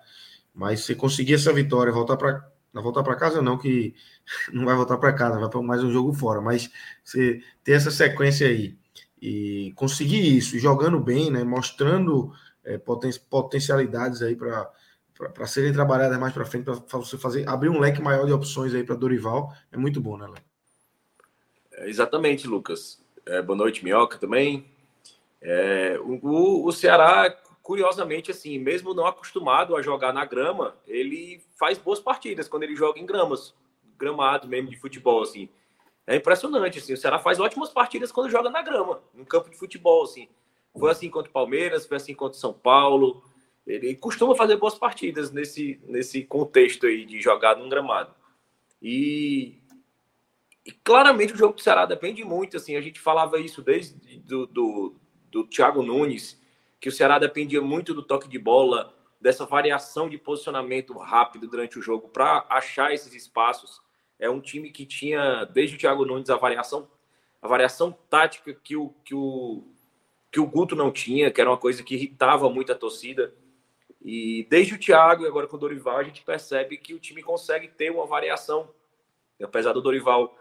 mas 0.54 0.80
se 0.80 0.94
conseguir 0.94 1.34
essa 1.34 1.52
vitória, 1.52 1.92
voltar 1.92 2.16
para 2.16 2.50
não 2.72 2.82
voltar 2.82 3.02
para 3.02 3.16
casa 3.16 3.40
não, 3.40 3.56
que 3.58 3.94
não 4.52 4.64
vai 4.64 4.74
voltar 4.74 4.96
para 4.96 5.12
casa, 5.12 5.38
vai 5.38 5.50
para 5.50 5.62
mais 5.62 5.84
um 5.84 5.92
jogo 5.92 6.14
fora, 6.14 6.40
mas 6.40 6.70
você 7.04 7.42
ter 7.62 7.72
essa 7.72 7.90
sequência 7.90 8.46
aí 8.46 8.76
e 9.20 9.72
conseguir 9.76 10.36
isso, 10.36 10.58
jogando 10.58 11.00
bem, 11.00 11.30
né, 11.30 11.42
mostrando 11.44 12.32
é, 12.64 12.76
poten 12.78 13.10
potencialidades 13.30 14.22
aí 14.22 14.36
para 14.36 14.70
para 15.32 15.46
serem 15.46 15.72
trabalhadas 15.72 16.18
mais 16.18 16.34
para 16.34 16.44
frente, 16.44 16.64
para 16.64 16.98
você 16.98 17.16
fazer 17.16 17.48
abrir 17.48 17.70
um 17.70 17.80
leque 17.80 18.02
maior 18.02 18.26
de 18.26 18.32
opções 18.32 18.74
aí 18.74 18.84
para 18.84 18.94
Dorival, 18.94 19.50
é 19.72 19.76
muito 19.76 19.98
bom, 19.98 20.16
né, 20.18 20.26
Léo? 20.26 20.36
É, 21.72 21.88
exatamente, 21.88 22.46
Lucas. 22.46 23.02
É, 23.24 23.40
boa 23.40 23.56
noite, 23.56 23.82
Minhoca 23.82 24.18
também. 24.18 24.66
É, 25.40 25.98
o, 26.02 26.66
o 26.66 26.72
Ceará, 26.72 27.34
curiosamente, 27.62 28.30
assim, 28.30 28.58
mesmo 28.58 28.92
não 28.92 29.06
acostumado 29.06 29.74
a 29.74 29.80
jogar 29.80 30.12
na 30.12 30.24
grama, 30.24 30.76
ele 30.86 31.42
faz 31.58 31.78
boas 31.78 32.00
partidas 32.00 32.48
quando 32.48 32.64
ele 32.64 32.76
joga 32.76 33.00
em 33.00 33.06
gramas, 33.06 33.54
gramado 33.98 34.46
mesmo 34.46 34.68
de 34.68 34.76
futebol, 34.76 35.22
assim. 35.22 35.48
É 36.06 36.16
impressionante, 36.16 36.78
assim, 36.78 36.92
o 36.92 36.96
Ceará 36.96 37.18
faz 37.18 37.40
ótimas 37.40 37.70
partidas 37.70 38.12
quando 38.12 38.30
joga 38.30 38.48
na 38.48 38.62
grama, 38.62 39.02
no 39.12 39.26
campo 39.26 39.50
de 39.50 39.56
futebol, 39.56 40.04
assim. 40.04 40.28
Foi 40.78 40.90
assim 40.90 41.10
contra 41.10 41.30
o 41.30 41.32
Palmeiras, 41.32 41.86
foi 41.86 41.96
assim 41.96 42.14
contra 42.14 42.36
o 42.36 42.40
São 42.40 42.52
Paulo, 42.52 43.22
ele 43.66 43.96
costuma 43.96 44.36
fazer 44.36 44.56
boas 44.56 44.76
partidas 44.76 45.32
nesse, 45.32 45.80
nesse 45.86 46.22
contexto 46.22 46.86
aí 46.86 47.04
de 47.04 47.20
jogar 47.20 47.56
num 47.56 47.68
gramado. 47.68 48.14
E, 48.80 49.60
e, 50.64 50.70
claramente 50.70 51.32
o 51.32 51.36
jogo 51.36 51.54
do 51.54 51.60
Ceará 51.60 51.84
depende 51.84 52.24
muito, 52.24 52.56
assim, 52.56 52.76
a 52.76 52.80
gente 52.80 53.00
falava 53.00 53.40
isso 53.40 53.60
desde 53.62 54.20
do, 54.20 54.46
do, 54.46 54.96
do 55.30 55.44
Thiago 55.44 55.82
Nunes, 55.82 56.40
que 56.80 56.88
o 56.88 56.92
Ceará 56.92 57.18
dependia 57.18 57.60
muito 57.60 57.92
do 57.92 58.02
toque 58.02 58.28
de 58.28 58.38
bola, 58.38 58.94
dessa 59.20 59.44
variação 59.44 60.08
de 60.08 60.18
posicionamento 60.18 60.96
rápido 60.96 61.48
durante 61.48 61.78
o 61.78 61.82
jogo 61.82 62.08
para 62.08 62.46
achar 62.48 62.92
esses 62.92 63.12
espaços. 63.12 63.80
É 64.18 64.30
um 64.30 64.40
time 64.40 64.70
que 64.70 64.86
tinha, 64.86 65.44
desde 65.44 65.76
o 65.76 65.78
Thiago 65.78 66.04
Nunes, 66.04 66.30
a 66.30 66.36
variação, 66.36 66.88
a 67.40 67.48
variação 67.48 67.92
tática 68.08 68.54
que 68.54 68.76
o, 68.76 68.90
que 69.04 69.14
o, 69.14 69.64
que 70.30 70.40
o 70.40 70.46
Guto 70.46 70.74
não 70.74 70.90
tinha, 70.90 71.30
que 71.30 71.40
era 71.40 71.50
uma 71.50 71.58
coisa 71.58 71.82
que 71.82 71.94
irritava 71.94 72.48
muito 72.48 72.72
a 72.72 72.74
torcida. 72.74 73.34
E 74.02 74.46
desde 74.48 74.74
o 74.74 74.78
Thiago 74.78 75.24
e 75.24 75.26
agora 75.26 75.46
com 75.46 75.56
o 75.56 75.60
Dorival, 75.60 75.98
a 75.98 76.04
gente 76.04 76.22
percebe 76.22 76.76
que 76.76 76.94
o 76.94 76.98
time 76.98 77.22
consegue 77.22 77.68
ter 77.68 77.90
uma 77.90 78.06
variação. 78.06 78.70
E 79.38 79.44
apesar 79.44 79.72
do 79.72 79.82
Dorival 79.82 80.36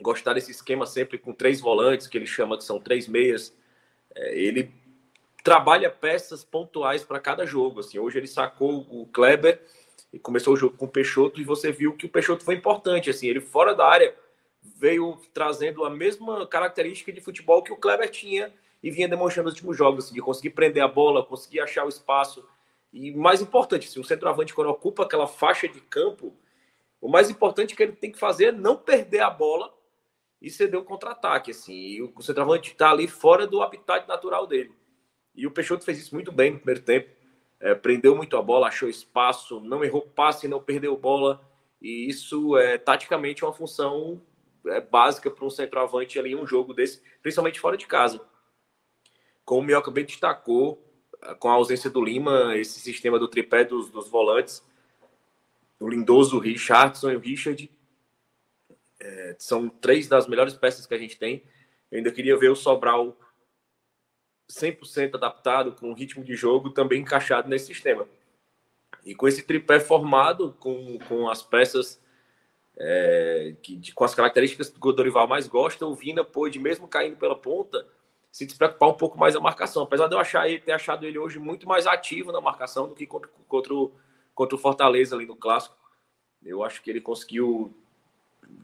gostar 0.00 0.34
desse 0.34 0.50
esquema 0.50 0.86
sempre 0.86 1.18
com 1.18 1.32
três 1.32 1.60
volantes, 1.60 2.06
que 2.06 2.16
ele 2.16 2.26
chama 2.26 2.56
que 2.56 2.64
são 2.64 2.80
três 2.80 3.08
meias, 3.08 3.56
é, 4.14 4.38
ele 4.38 4.72
trabalha 5.42 5.90
peças 5.90 6.44
pontuais 6.44 7.02
para 7.02 7.20
cada 7.20 7.46
jogo. 7.46 7.80
Assim, 7.80 7.98
hoje 7.98 8.18
ele 8.18 8.26
sacou 8.26 8.86
o 8.90 9.06
Kleber 9.06 9.60
e 10.12 10.18
começou 10.18 10.54
o 10.54 10.56
jogo 10.56 10.76
com 10.76 10.86
o 10.86 10.90
Peixoto 10.90 11.40
e 11.40 11.44
você 11.44 11.70
viu 11.70 11.94
que 11.94 12.06
o 12.06 12.08
Peixoto 12.08 12.44
foi 12.44 12.54
importante. 12.54 13.10
Assim, 13.10 13.26
ele 13.26 13.40
fora 13.40 13.74
da 13.74 13.86
área 13.86 14.14
veio 14.62 15.18
trazendo 15.32 15.84
a 15.84 15.90
mesma 15.90 16.46
característica 16.46 17.12
de 17.12 17.20
futebol 17.20 17.62
que 17.62 17.72
o 17.72 17.76
Kleber 17.76 18.10
tinha 18.10 18.52
e 18.82 18.90
vinha 18.90 19.08
demonstrando 19.08 19.46
nos 19.46 19.54
últimos 19.54 19.76
jogos, 19.76 20.04
assim, 20.04 20.14
de 20.14 20.20
conseguir 20.20 20.50
prender 20.50 20.82
a 20.82 20.88
bola, 20.88 21.24
conseguir 21.24 21.60
achar 21.60 21.84
o 21.84 21.88
espaço 21.88 22.44
e 22.92 23.10
mais 23.12 23.40
importante, 23.40 23.88
se 23.88 24.00
o 24.00 24.04
centroavante, 24.04 24.54
quando 24.54 24.70
ocupa 24.70 25.02
aquela 25.02 25.26
faixa 25.26 25.68
de 25.68 25.80
campo, 25.80 26.34
o 27.00 27.08
mais 27.08 27.30
importante 27.30 27.76
que 27.76 27.82
ele 27.82 27.92
tem 27.92 28.10
que 28.10 28.18
fazer 28.18 28.46
é 28.46 28.52
não 28.52 28.76
perder 28.76 29.20
a 29.20 29.30
bola 29.30 29.72
e 30.40 30.50
ceder 30.50 30.80
o 30.80 30.84
contra-ataque. 30.84 31.50
Assim. 31.50 32.00
O 32.16 32.22
centroavante 32.22 32.72
está 32.72 32.90
ali 32.90 33.06
fora 33.06 33.46
do 33.46 33.62
habitat 33.62 34.06
natural 34.08 34.46
dele. 34.46 34.72
E 35.34 35.46
o 35.46 35.50
Peixoto 35.50 35.84
fez 35.84 35.98
isso 35.98 36.14
muito 36.14 36.32
bem 36.32 36.52
no 36.52 36.58
primeiro 36.58 36.82
tempo. 36.82 37.10
É, 37.60 37.74
prendeu 37.74 38.14
muito 38.14 38.36
a 38.36 38.42
bola, 38.42 38.68
achou 38.68 38.88
espaço, 38.88 39.60
não 39.60 39.84
errou 39.84 40.02
passe, 40.02 40.46
não 40.46 40.62
perdeu 40.62 40.96
bola. 40.96 41.40
E 41.80 42.08
isso 42.08 42.56
é 42.56 42.78
taticamente 42.78 43.44
uma 43.44 43.52
função 43.52 44.20
é, 44.66 44.80
básica 44.80 45.30
para 45.30 45.44
um 45.44 45.50
centroavante 45.50 46.18
ali 46.18 46.32
em 46.32 46.36
um 46.36 46.46
jogo 46.46 46.72
desse, 46.72 47.02
principalmente 47.22 47.60
fora 47.60 47.76
de 47.76 47.86
casa. 47.86 48.20
Como 49.44 49.62
o 49.62 49.64
Mioca 49.64 49.90
bem 49.90 50.04
destacou, 50.04 50.84
com 51.38 51.48
a 51.48 51.54
ausência 51.54 51.90
do 51.90 52.02
Lima, 52.02 52.56
esse 52.56 52.80
sistema 52.80 53.18
do 53.18 53.28
tripé 53.28 53.64
dos, 53.64 53.90
dos 53.90 54.08
volantes, 54.08 54.64
o 55.80 55.88
Lindoso, 55.88 56.36
o 56.36 56.40
Richardson 56.40 57.10
e 57.10 57.16
o 57.16 57.20
Richard, 57.20 57.70
é, 59.00 59.36
são 59.38 59.68
três 59.68 60.08
das 60.08 60.26
melhores 60.26 60.54
peças 60.54 60.86
que 60.86 60.94
a 60.94 60.98
gente 60.98 61.18
tem. 61.18 61.42
Eu 61.90 61.98
ainda 61.98 62.10
queria 62.12 62.36
ver 62.36 62.50
o 62.50 62.56
Sobral 62.56 63.16
100% 64.50 65.14
adaptado, 65.14 65.72
com 65.72 65.90
o 65.90 65.94
ritmo 65.94 66.24
de 66.24 66.34
jogo 66.34 66.70
também 66.70 67.02
encaixado 67.02 67.48
nesse 67.48 67.66
sistema. 67.66 68.08
E 69.04 69.14
com 69.14 69.28
esse 69.28 69.42
tripé 69.42 69.78
formado, 69.78 70.54
com, 70.58 70.98
com 71.08 71.28
as 71.28 71.42
peças 71.42 72.00
é, 72.76 73.54
que, 73.62 73.92
com 73.92 74.04
as 74.04 74.14
características 74.14 74.70
que 74.70 74.88
o 74.88 74.92
Dorival 74.92 75.26
mais 75.26 75.46
gosta, 75.46 75.86
o 75.86 75.94
Vina 75.94 76.24
pôde, 76.24 76.58
mesmo 76.58 76.86
caindo 76.86 77.16
pela 77.16 77.36
ponta, 77.36 77.86
se 78.30 78.46
despreocupar 78.46 78.88
um 78.88 78.94
pouco 78.94 79.18
mais 79.18 79.34
a 79.34 79.40
marcação. 79.40 79.82
Apesar 79.82 80.06
de 80.06 80.14
eu 80.14 80.20
achar 80.20 80.48
ele, 80.48 80.60
ter 80.60 80.72
achado 80.72 81.04
ele 81.04 81.18
hoje 81.18 81.38
muito 81.38 81.66
mais 81.66 81.86
ativo 81.86 82.32
na 82.32 82.40
marcação 82.40 82.88
do 82.88 82.94
que 82.94 83.06
contra, 83.06 83.30
contra, 83.48 83.74
o, 83.74 83.92
contra 84.34 84.54
o 84.54 84.58
Fortaleza 84.58 85.16
ali 85.16 85.26
no 85.26 85.36
clássico. 85.36 85.76
Eu 86.44 86.62
acho 86.62 86.80
que 86.80 86.88
ele 86.88 87.00
conseguiu. 87.00 87.74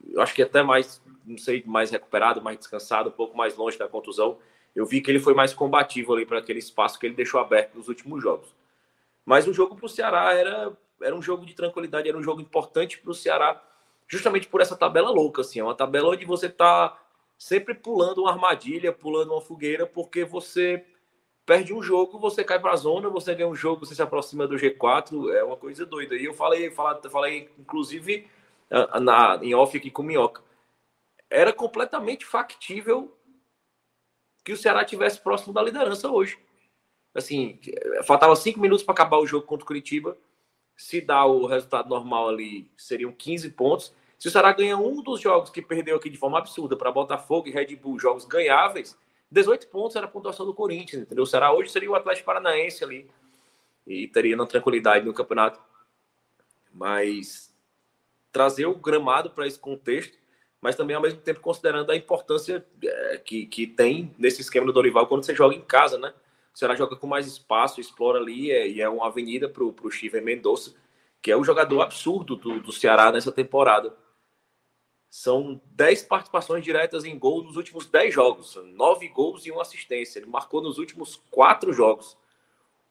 Eu 0.08 0.22
acho 0.22 0.34
que 0.34 0.42
até 0.42 0.62
mais, 0.62 1.02
não 1.26 1.36
sei, 1.36 1.62
mais 1.66 1.90
recuperado, 1.90 2.40
mais 2.40 2.58
descansado, 2.58 3.10
um 3.10 3.12
pouco 3.12 3.36
mais 3.36 3.56
longe 3.56 3.76
da 3.76 3.88
contusão. 3.88 4.38
Eu 4.74 4.84
vi 4.86 5.00
que 5.00 5.10
ele 5.10 5.20
foi 5.20 5.34
mais 5.34 5.54
combativo 5.54 6.12
ali 6.12 6.26
para 6.26 6.38
aquele 6.38 6.58
espaço 6.58 6.98
que 6.98 7.06
ele 7.06 7.14
deixou 7.14 7.40
aberto 7.40 7.76
nos 7.76 7.88
últimos 7.88 8.22
jogos. 8.22 8.48
Mas 9.24 9.46
o 9.46 9.52
jogo 9.52 9.76
para 9.76 9.86
o 9.86 9.88
Ceará 9.88 10.34
era, 10.34 10.72
era 11.00 11.14
um 11.14 11.22
jogo 11.22 11.46
de 11.46 11.54
tranquilidade, 11.54 12.08
era 12.08 12.18
um 12.18 12.22
jogo 12.22 12.40
importante 12.40 12.98
para 12.98 13.10
o 13.10 13.14
Ceará, 13.14 13.62
justamente 14.08 14.48
por 14.48 14.60
essa 14.60 14.76
tabela 14.76 15.10
louca. 15.10 15.42
Assim, 15.42 15.60
é 15.60 15.64
uma 15.64 15.74
tabela 15.74 16.10
onde 16.10 16.24
você 16.24 16.46
está 16.46 16.98
sempre 17.38 17.74
pulando 17.74 18.22
uma 18.22 18.32
armadilha, 18.32 18.92
pulando 18.92 19.32
uma 19.32 19.40
fogueira, 19.40 19.86
porque 19.86 20.24
você 20.24 20.84
perde 21.46 21.72
um 21.72 21.82
jogo, 21.82 22.18
você 22.18 22.42
cai 22.42 22.58
para 22.58 22.72
a 22.72 22.76
zona, 22.76 23.08
você 23.08 23.34
ganha 23.34 23.48
um 23.48 23.54
jogo, 23.54 23.84
você 23.84 23.94
se 23.94 24.02
aproxima 24.02 24.46
do 24.46 24.56
G4, 24.56 25.32
é 25.32 25.44
uma 25.44 25.56
coisa 25.56 25.84
doida. 25.84 26.16
E 26.16 26.24
eu 26.24 26.34
falei, 26.34 26.70
falei, 26.70 27.10
falei 27.10 27.50
inclusive 27.58 28.26
na, 29.00 29.38
em 29.42 29.54
off 29.54 29.76
aqui 29.76 29.90
com 29.90 30.02
o 30.02 30.04
Minhoca, 30.04 30.42
era 31.30 31.52
completamente 31.52 32.24
factível 32.24 33.14
que 34.44 34.52
o 34.52 34.56
Ceará 34.56 34.84
tivesse 34.84 35.20
próximo 35.20 35.52
da 35.54 35.62
liderança 35.62 36.08
hoje. 36.08 36.38
Assim, 37.14 37.58
faltava 38.04 38.36
cinco 38.36 38.60
minutos 38.60 38.84
para 38.84 38.92
acabar 38.92 39.18
o 39.18 39.26
jogo 39.26 39.46
contra 39.46 39.64
o 39.64 39.66
Curitiba. 39.66 40.16
Se 40.76 41.00
dá 41.00 41.24
o 41.24 41.46
resultado 41.46 41.88
normal 41.88 42.28
ali, 42.28 42.70
seriam 42.76 43.10
15 43.10 43.50
pontos. 43.50 43.94
Se 44.18 44.28
o 44.28 44.30
Ceará 44.30 44.52
ganha 44.52 44.76
um 44.76 45.02
dos 45.02 45.20
jogos 45.20 45.50
que 45.50 45.62
perdeu 45.62 45.96
aqui 45.96 46.10
de 46.10 46.18
forma 46.18 46.38
absurda 46.38 46.76
para 46.76 46.92
Botafogo 46.92 47.48
e 47.48 47.52
Red 47.52 47.74
Bull, 47.76 47.98
jogos 47.98 48.24
ganháveis, 48.24 48.98
18 49.30 49.68
pontos 49.68 49.96
era 49.96 50.06
a 50.06 50.08
pontuação 50.08 50.44
do 50.44 50.54
Corinthians, 50.54 51.02
entendeu? 51.02 51.24
O 51.24 51.26
Ceará 51.26 51.52
hoje 51.52 51.70
seria 51.70 51.90
o 51.90 51.94
Atlético 51.94 52.26
Paranaense 52.26 52.84
ali 52.84 53.08
e 53.86 54.08
teria 54.08 54.36
na 54.36 54.46
tranquilidade 54.46 55.04
no 55.04 55.14
campeonato. 55.14 55.60
Mas 56.72 57.54
trazer 58.32 58.66
o 58.66 58.74
gramado 58.74 59.30
para 59.30 59.46
esse 59.46 59.58
contexto, 59.58 60.18
mas 60.64 60.76
também 60.76 60.96
ao 60.96 61.02
mesmo 61.02 61.20
tempo 61.20 61.40
considerando 61.40 61.92
a 61.92 61.96
importância 61.96 62.64
é, 62.82 63.18
que, 63.18 63.44
que 63.44 63.66
tem 63.66 64.10
nesse 64.18 64.40
esquema 64.40 64.64
do 64.64 64.72
Dorival 64.72 65.06
quando 65.06 65.22
você 65.22 65.34
joga 65.34 65.54
em 65.54 65.60
casa, 65.60 65.98
né? 65.98 66.14
O 66.54 66.58
Ceará 66.58 66.74
joga 66.74 66.96
com 66.96 67.06
mais 67.06 67.26
espaço, 67.26 67.82
explora 67.82 68.18
ali 68.18 68.50
é, 68.50 68.66
e 68.66 68.80
é 68.80 68.88
uma 68.88 69.06
avenida 69.06 69.46
para 69.46 69.62
o 69.62 69.90
Chiver 69.90 70.24
Mendonça, 70.24 70.74
que 71.20 71.30
é 71.30 71.36
o 71.36 71.44
jogador 71.44 71.82
absurdo 71.82 72.34
do, 72.34 72.60
do 72.60 72.72
Ceará 72.72 73.12
nessa 73.12 73.30
temporada. 73.30 73.94
São 75.10 75.60
10 75.66 76.04
participações 76.04 76.64
diretas 76.64 77.04
em 77.04 77.18
gol 77.18 77.44
nos 77.44 77.58
últimos 77.58 77.84
10 77.84 78.14
jogos. 78.14 78.56
9 78.56 79.08
gols 79.08 79.44
e 79.44 79.50
uma 79.50 79.60
assistência. 79.60 80.18
Ele 80.18 80.30
marcou 80.30 80.62
nos 80.62 80.78
últimos 80.78 81.20
4 81.30 81.74
jogos. 81.74 82.16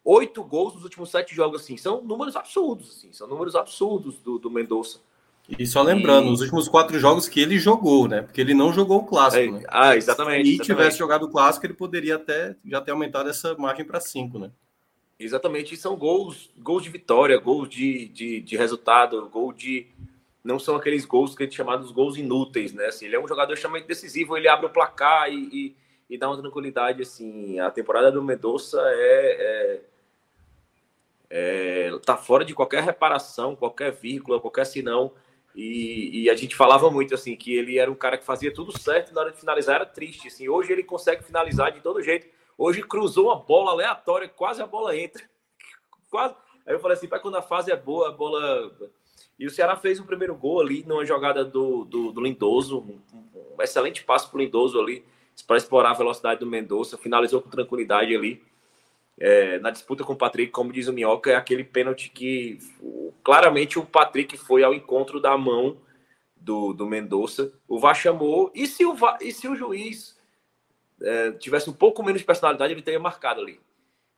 8 0.06 0.44
gols 0.44 0.76
nos 0.76 0.84
últimos 0.84 1.10
7 1.10 1.34
jogos. 1.34 1.64
Assim. 1.64 1.76
São 1.76 2.04
números 2.04 2.36
absurdos. 2.36 2.92
Assim. 2.92 3.12
São 3.12 3.28
números 3.28 3.56
absurdos 3.56 4.20
do, 4.20 4.38
do 4.38 4.52
Mendonça. 4.52 5.02
E 5.48 5.68
só 5.68 5.82
lembrando, 5.82 6.30
e... 6.30 6.32
os 6.32 6.42
últimos 6.42 6.68
quatro 6.68 6.98
jogos 7.00 7.28
que 7.28 7.40
ele 7.42 7.60
jogou, 7.60 8.08
né? 8.08 8.22
Porque 8.22 8.40
ele 8.40 8.54
não 8.54 8.72
jogou 8.72 9.00
o 9.00 9.06
clássico. 9.06 9.44
É, 9.44 9.52
né? 9.52 9.64
Ah, 9.68 9.96
exatamente. 9.96 10.46
Se 10.46 10.56
ele 10.56 10.64
tivesse 10.64 10.98
jogado 10.98 11.24
o 11.24 11.30
clássico, 11.30 11.66
ele 11.66 11.74
poderia 11.74 12.16
até 12.16 12.56
já 12.66 12.80
ter 12.80 12.92
aumentado 12.92 13.30
essa 13.30 13.56
margem 13.56 13.86
para 13.86 14.00
cinco, 14.00 14.40
né? 14.40 14.52
Exatamente. 15.20 15.74
E 15.74 15.78
são 15.78 15.96
gols, 15.96 16.50
gols 16.58 16.84
de 16.84 16.90
vitória, 16.90 17.38
gols 17.38 17.70
de, 17.70 18.08
de, 18.08 18.42
de 18.42 18.58
resultado, 18.58 19.30
gol 19.30 19.52
de 19.54 19.88
não 20.44 20.60
são 20.60 20.76
aqueles 20.76 21.06
gols 21.06 21.36
que 21.36 21.44
a 21.44 21.46
gente 21.46 21.56
chamados 21.56 21.92
gols 21.92 22.18
inúteis, 22.18 22.74
né? 22.74 22.88
Assim, 22.88 23.06
ele 23.06 23.16
é 23.16 23.20
um 23.20 23.28
jogador 23.28 23.54
extremamente 23.54 23.88
decisivo, 23.88 24.36
ele 24.36 24.50
abre 24.50 24.66
o 24.66 24.70
placar 24.70 25.32
e, 25.32 25.38
e, 25.54 25.76
e 26.10 26.18
dá 26.18 26.30
uma 26.30 26.42
tranquilidade, 26.42 27.02
assim. 27.02 27.60
A 27.60 27.72
temporada 27.72 28.12
do 28.12 28.22
Mendonça 28.22 28.78
é, 28.86 29.82
é, 31.30 31.90
é, 31.90 32.00
tá 32.06 32.18
fora 32.18 32.44
de 32.44 32.54
qualquer 32.54 32.84
reparação, 32.84 33.56
qualquer 33.56 33.94
vírgula, 33.94 34.40
qualquer 34.40 34.66
sinão. 34.66 35.14
E, 35.56 36.24
e, 36.24 36.30
a 36.30 36.36
gente 36.36 36.56
falava 36.56 36.90
muito 36.90 37.14
assim 37.14 37.36
que 37.36 37.56
ele 37.56 37.78
era 37.78 37.92
um 37.92 37.96
cara 37.96 38.18
que 38.18 38.26
fazia 38.26 38.52
tudo 38.52 38.78
certo 38.78 39.12
e 39.12 39.14
na 39.14 39.22
hora 39.22 39.32
de 39.32 39.40
finalizar 39.40 39.76
era 39.76 39.86
triste. 39.86 40.28
Assim, 40.28 40.50
hoje 40.50 40.72
ele 40.72 40.84
consegue 40.84 41.24
finalizar 41.24 41.72
de 41.72 41.80
todo 41.80 42.02
jeito. 42.02 42.28
Hoje 42.58 42.82
cruzou 42.82 43.28
uma 43.28 43.36
bola 43.36 43.72
aleatória, 43.72 44.28
quase 44.28 44.62
a 44.62 44.68
bola 44.68 44.98
entra. 44.98 45.24
Quase. 46.10 46.36
Aí 46.66 46.74
eu 46.74 46.80
falei 46.80 46.96
assim, 46.96 47.08
para 47.08 47.20
quando 47.20 47.36
a 47.36 47.42
fase 47.42 47.72
é 47.72 47.76
boa, 47.76 48.10
a 48.10 48.12
bola. 48.12 48.72
E 49.38 49.46
o 49.46 49.50
Ceará 49.50 49.76
fez 49.76 50.00
o 50.00 50.06
primeiro 50.06 50.36
gol 50.36 50.62
ali 50.62 50.84
numa 50.88 51.06
jogada 51.06 51.44
do, 51.44 51.84
do, 51.86 52.12
do 52.12 52.22
Lindoso, 52.22 52.80
um, 52.80 53.02
um 53.58 53.62
excelente 53.62 54.04
passo 54.04 54.30
para 54.30 54.38
o 54.38 54.42
Lindoso 54.42 54.80
ali, 54.80 55.04
para 55.48 55.58
explorar 55.58 55.92
a 55.92 55.96
velocidade 55.96 56.40
do 56.40 56.46
Mendonça, 56.46 56.98
finalizou 56.98 57.42
com 57.42 57.50
tranquilidade 57.50 58.16
ali. 58.16 58.42
É, 59.20 59.60
na 59.60 59.70
disputa 59.70 60.04
com 60.04 60.14
o 60.14 60.18
Patrick, 60.18 60.52
como 60.52 60.74
diz 60.74 60.88
o 60.88 60.94
Minhoca, 60.94 61.32
é 61.32 61.36
aquele 61.36 61.64
pênalti 61.64 62.10
que 62.10 62.58
claramente 63.24 63.78
o 63.78 63.86
Patrick 63.86 64.38
foi 64.38 64.64
ao 64.64 64.74
encontro 64.74 65.20
da 65.20 65.38
mão 65.38 65.78
do, 66.36 66.74
do 66.74 66.86
Mendonça. 66.86 67.54
O 67.68 67.80
VAR 67.80 67.96
chamou, 67.96 68.52
e 68.54 68.68
se 68.68 68.86
o, 68.86 68.94
VAR, 68.96 69.18
e 69.22 69.32
se 69.32 69.48
o 69.48 69.56
juiz 69.56 70.20
é, 71.02 71.32
tivesse 71.32 71.70
um 71.70 71.74
pouco 71.74 72.04
menos 72.04 72.22
de 72.22 72.26
personalidade, 72.26 72.74
ele 72.74 72.82
teria 72.82 73.00
marcado 73.00 73.42
ali. 73.42 73.60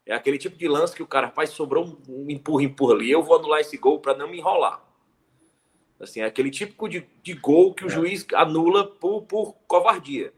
É 0.06 0.14
aquele 0.14 0.38
tipo 0.38 0.58
de 0.58 0.68
lance 0.68 0.96
que 0.96 1.04
o 1.04 1.08
cara, 1.08 1.28
rapaz, 1.28 1.50
sobrou 1.50 1.98
um 2.08 2.30
empurra, 2.30 2.64
empurra 2.64 2.94
ali, 2.94 3.12
eu 3.12 3.24
vou 3.24 3.38
anular 3.38 3.60
esse 3.60 3.78
gol 3.78 4.00
para 4.00 4.16
não 4.16 4.30
me 4.30 4.38
enrolar. 4.38 4.84
Assim, 6.00 6.20
é 6.20 6.26
aquele 6.26 6.52
típico 6.52 6.88
de, 6.88 7.08
de 7.24 7.34
gol 7.34 7.74
que 7.74 7.86
o 7.86 7.88
é. 7.88 7.90
juiz 7.90 8.26
anula 8.34 8.86
por, 8.86 9.24
por 9.24 9.54
covardia. 9.68 10.34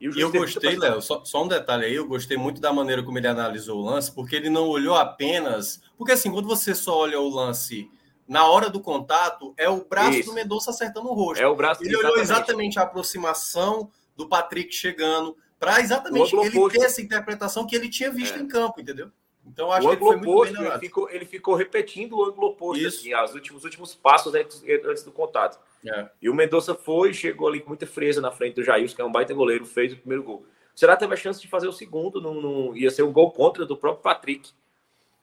E 0.00 0.18
eu 0.18 0.32
gostei, 0.32 0.78
Léo, 0.78 1.02
só, 1.02 1.22
só, 1.24 1.44
um 1.44 1.48
detalhe 1.48 1.84
aí, 1.84 1.94
eu 1.94 2.06
gostei 2.06 2.36
muito 2.36 2.58
da 2.58 2.72
maneira 2.72 3.02
como 3.02 3.18
ele 3.18 3.28
analisou 3.28 3.78
o 3.78 3.84
lance, 3.84 4.10
porque 4.10 4.34
ele 4.34 4.48
não 4.48 4.66
olhou 4.66 4.94
apenas. 4.94 5.82
Porque 5.98 6.12
assim, 6.12 6.30
quando 6.30 6.48
você 6.48 6.74
só 6.74 6.96
olha 6.96 7.20
o 7.20 7.28
lance 7.28 7.90
na 8.26 8.46
hora 8.46 8.70
do 8.70 8.80
contato, 8.80 9.52
é 9.58 9.68
o 9.68 9.84
braço 9.84 10.18
Isso. 10.18 10.30
do 10.30 10.34
Mendonça 10.34 10.70
acertando 10.70 11.08
o 11.08 11.12
rosto. 11.12 11.42
É 11.42 11.46
o 11.46 11.54
braço 11.54 11.82
Ele 11.82 11.90
exatamente. 11.90 12.12
olhou 12.12 12.22
exatamente 12.22 12.78
a 12.78 12.82
aproximação 12.82 13.90
do 14.16 14.26
Patrick 14.26 14.74
chegando, 14.74 15.36
para 15.58 15.80
exatamente 15.80 16.34
ele 16.34 16.48
oposto. 16.48 16.78
ter 16.78 16.86
essa 16.86 17.02
interpretação 17.02 17.66
que 17.66 17.76
ele 17.76 17.88
tinha 17.88 18.10
visto 18.10 18.38
é. 18.38 18.40
em 18.40 18.48
campo, 18.48 18.80
entendeu? 18.80 19.10
Então 19.44 19.70
acho 19.70 19.86
o 19.86 19.90
que 19.90 19.96
ele 19.96 20.04
foi 20.04 20.16
oposto, 20.16 20.54
muito 20.54 20.62
bem 20.62 20.70
ele 20.70 20.78
ficou, 20.78 21.10
ele 21.10 21.24
ficou 21.24 21.54
repetindo 21.54 22.16
o 22.16 22.24
ângulo 22.24 22.48
oposto, 22.48 22.80
Isso. 22.80 23.00
assim, 23.00 23.14
os 23.14 23.34
últimos, 23.34 23.64
últimos 23.64 23.94
passos 23.94 24.34
antes, 24.34 24.62
antes 24.86 25.02
do 25.02 25.12
contato. 25.12 25.58
É. 25.86 26.08
E 26.20 26.28
o 26.28 26.34
Mendonça 26.34 26.74
foi, 26.74 27.12
chegou 27.14 27.48
ali 27.48 27.60
com 27.60 27.68
muita 27.68 27.86
frieza 27.86 28.20
na 28.20 28.30
frente 28.30 28.54
do 28.54 28.64
Jair, 28.64 28.94
que 28.94 29.00
é 29.00 29.04
um 29.04 29.12
baita 29.12 29.32
goleiro, 29.32 29.64
fez 29.64 29.92
o 29.92 29.96
primeiro 29.96 30.22
gol. 30.22 30.46
O 30.74 30.78
Será 30.78 30.96
teve 30.96 31.12
a 31.12 31.16
chance 31.16 31.40
de 31.40 31.48
fazer 31.48 31.68
o 31.68 31.72
segundo, 31.72 32.20
não, 32.20 32.34
não, 32.34 32.76
ia 32.76 32.90
ser 32.90 33.02
um 33.02 33.12
gol 33.12 33.30
contra 33.32 33.64
do 33.64 33.76
próprio 33.76 34.02
Patrick. 34.02 34.50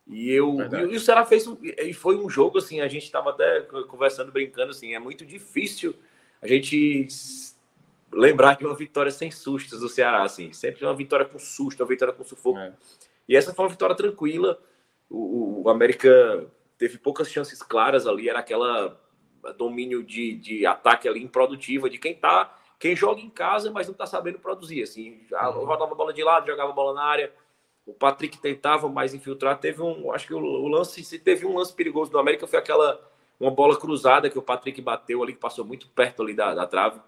E 0.08 0.32
eu 0.32 0.58
e, 0.62 0.94
e, 0.94 0.96
o 0.96 1.00
Ceará 1.00 1.26
fez 1.26 1.46
um, 1.48 1.58
e 1.62 1.94
foi 1.94 2.16
um 2.16 2.30
jogo 2.30 2.60
assim, 2.60 2.80
a 2.80 2.88
gente 2.88 3.04
estava 3.04 3.32
até 3.32 3.62
conversando, 3.62 4.32
brincando 4.32 4.72
assim, 4.72 4.94
é 4.94 5.00
muito 5.00 5.26
difícil 5.26 5.94
a 6.42 6.48
gente 6.48 7.08
lembrar 8.12 8.56
de 8.56 8.66
uma 8.66 8.76
vitória 8.76 9.12
sem 9.12 9.30
sustos 9.30 9.82
do 9.82 9.90
Ceará, 9.90 10.24
assim, 10.24 10.54
sempre 10.54 10.86
uma 10.86 10.96
vitória 10.96 11.26
com 11.26 11.38
susto, 11.38 11.82
uma 11.84 11.90
vitória 11.90 12.14
com 12.14 12.24
sufoco. 12.24 12.58
É. 12.58 12.74
E 13.28 13.36
essa 13.36 13.54
foi 13.54 13.66
uma 13.66 13.72
vitória 13.72 13.96
tranquila. 13.96 14.60
O, 15.10 15.64
o 15.64 15.70
América 15.70 16.48
teve 16.78 16.98
poucas 16.98 17.30
chances 17.30 17.62
claras 17.62 18.08
ali, 18.08 18.30
era 18.30 18.40
aquela 18.40 18.98
domínio 19.54 20.04
de, 20.04 20.34
de 20.34 20.66
ataque 20.66 21.08
ali 21.08 21.24
improdutiva 21.24 21.90
de 21.90 21.98
quem 21.98 22.16
tá, 22.16 22.58
quem 22.80 22.96
joga 22.96 23.22
em 23.22 23.30
casa, 23.30 23.72
mas 23.72 23.88
não 23.88 23.94
tá 23.94 24.06
sabendo 24.06 24.40
produzir, 24.40 24.84
assim, 24.84 25.22
uhum. 25.32 25.66
rodava 25.66 25.92
a 25.92 25.96
bola 25.96 26.14
de 26.14 26.24
lado, 26.24 26.48
jogava 26.48 26.72
a 26.72 26.76
bola 26.76 26.94
na 26.94 27.04
área. 27.04 27.32
O 27.86 27.94
Patrick 27.94 28.38
tentava 28.40 28.90
mais 28.90 29.14
infiltrar, 29.14 29.58
teve 29.60 29.82
um, 29.82 30.12
acho 30.12 30.28
que 30.28 30.34
o, 30.34 30.40
o 30.40 30.68
lance, 30.68 31.04
se 31.04 31.18
teve 31.18 31.46
um 31.46 31.58
lance 31.58 31.74
perigoso 31.74 32.12
do 32.12 32.20
América 32.20 32.46
foi 32.46 32.60
aquela 32.60 33.00
uma 33.40 33.52
bola 33.52 33.80
cruzada 33.80 34.30
que 34.30 34.38
o 34.38 34.42
Patrick 34.42 34.82
bateu 34.82 35.22
ali, 35.22 35.34
que 35.34 35.40
passou 35.40 35.64
muito 35.64 35.88
perto 35.90 36.24
ali 36.24 36.34
da, 36.34 36.54
da 36.56 36.66
trave. 36.66 37.00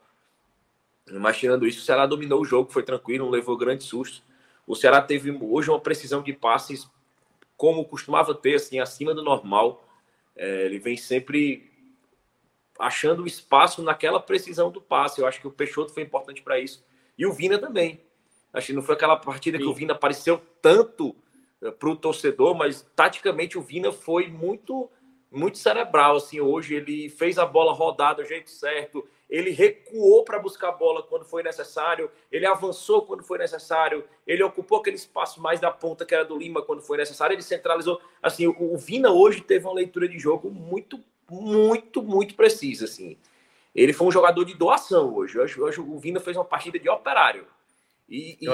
Mas 1.12 1.38
tirando 1.38 1.66
isso, 1.66 1.80
o 1.80 1.82
Ceará 1.82 2.06
dominou 2.06 2.42
o 2.42 2.46
jogo, 2.46 2.72
foi 2.72 2.84
tranquilo, 2.84 3.26
não 3.26 3.32
levou 3.32 3.58
grande 3.58 3.84
susto. 3.84 4.24
O 4.68 4.76
Ceará 4.76 5.02
teve 5.02 5.32
hoje 5.32 5.70
uma 5.70 5.80
precisão 5.80 6.22
de 6.22 6.32
passes 6.34 6.88
como 7.58 7.84
costumava 7.84 8.36
ter, 8.36 8.56
assim, 8.56 8.80
acima 8.80 9.14
do 9.14 9.24
normal. 9.24 9.84
É, 10.36 10.66
ele 10.66 10.78
vem 10.78 10.96
sempre 10.96 11.69
achando 12.80 13.28
espaço 13.28 13.84
naquela 13.84 14.22
precisão 14.22 14.72
do 14.72 14.80
passe. 14.80 15.20
Eu 15.20 15.28
acho 15.28 15.42
que 15.42 15.48
o 15.48 15.52
Peixoto 15.52 15.94
foi 15.94 16.04
importante 16.04 16.42
para 16.42 16.58
isso. 16.58 16.84
E 17.18 17.26
o 17.26 17.34
Vina 17.34 17.60
também. 17.60 18.02
Acho 18.54 18.68
que 18.68 18.74
não 18.74 18.82
foi 18.82 18.96
aquela 18.96 19.18
partida 19.18 19.58
Sim. 19.58 19.66
que 19.66 19.70
o 19.70 19.74
Vina 19.74 19.94
apareceu 19.94 20.42
tanto 20.62 21.14
eh, 21.62 21.70
para 21.70 21.90
o 21.90 21.96
torcedor, 21.96 22.56
mas 22.56 22.90
taticamente 22.96 23.58
o 23.58 23.62
Vina 23.62 23.92
foi 23.92 24.28
muito 24.28 24.90
muito 25.32 25.60
cerebral 25.60 26.16
assim 26.16 26.40
hoje 26.40 26.74
ele 26.74 27.08
fez 27.08 27.38
a 27.38 27.46
bola 27.46 27.72
rodar 27.72 28.16
do 28.16 28.26
jeito 28.26 28.50
certo 28.50 29.08
ele 29.30 29.52
recuou 29.52 30.24
para 30.24 30.40
buscar 30.40 30.70
a 30.70 30.72
bola 30.72 31.04
quando 31.04 31.24
foi 31.24 31.44
necessário 31.44 32.10
ele 32.32 32.48
avançou 32.48 33.06
quando 33.06 33.24
foi 33.24 33.38
necessário 33.38 34.04
ele 34.26 34.42
ocupou 34.42 34.80
aquele 34.80 34.96
espaço 34.96 35.40
mais 35.40 35.60
da 35.60 35.70
ponta 35.70 36.04
que 36.04 36.16
era 36.16 36.26
do 36.26 36.36
Lima 36.36 36.64
quando 36.64 36.82
foi 36.82 36.98
necessário 36.98 37.36
ele 37.36 37.44
centralizou 37.44 38.02
assim 38.24 38.48
o, 38.48 38.74
o 38.74 38.76
Vina 38.76 39.12
hoje 39.12 39.42
teve 39.42 39.66
uma 39.66 39.74
leitura 39.76 40.08
de 40.08 40.18
jogo 40.18 40.50
muito 40.50 41.00
muito, 41.30 42.02
muito 42.02 42.36
precisa, 42.36 42.86
assim. 42.86 43.18
Ele 43.74 43.94
foi 43.94 44.08
um 44.08 44.12
jogador 44.12 44.44
de 44.46 44.56
doação 44.56 45.14
hoje. 45.14 45.40
Hoje, 45.40 45.60
hoje 45.60 45.80
o 45.80 46.00
Vina 46.00 46.20
fez 46.20 46.36
uma 46.36 46.46
partida 46.46 46.80
de 46.80 46.90
operário. 46.90 47.48
E, 48.08 48.38
e... 48.42 48.48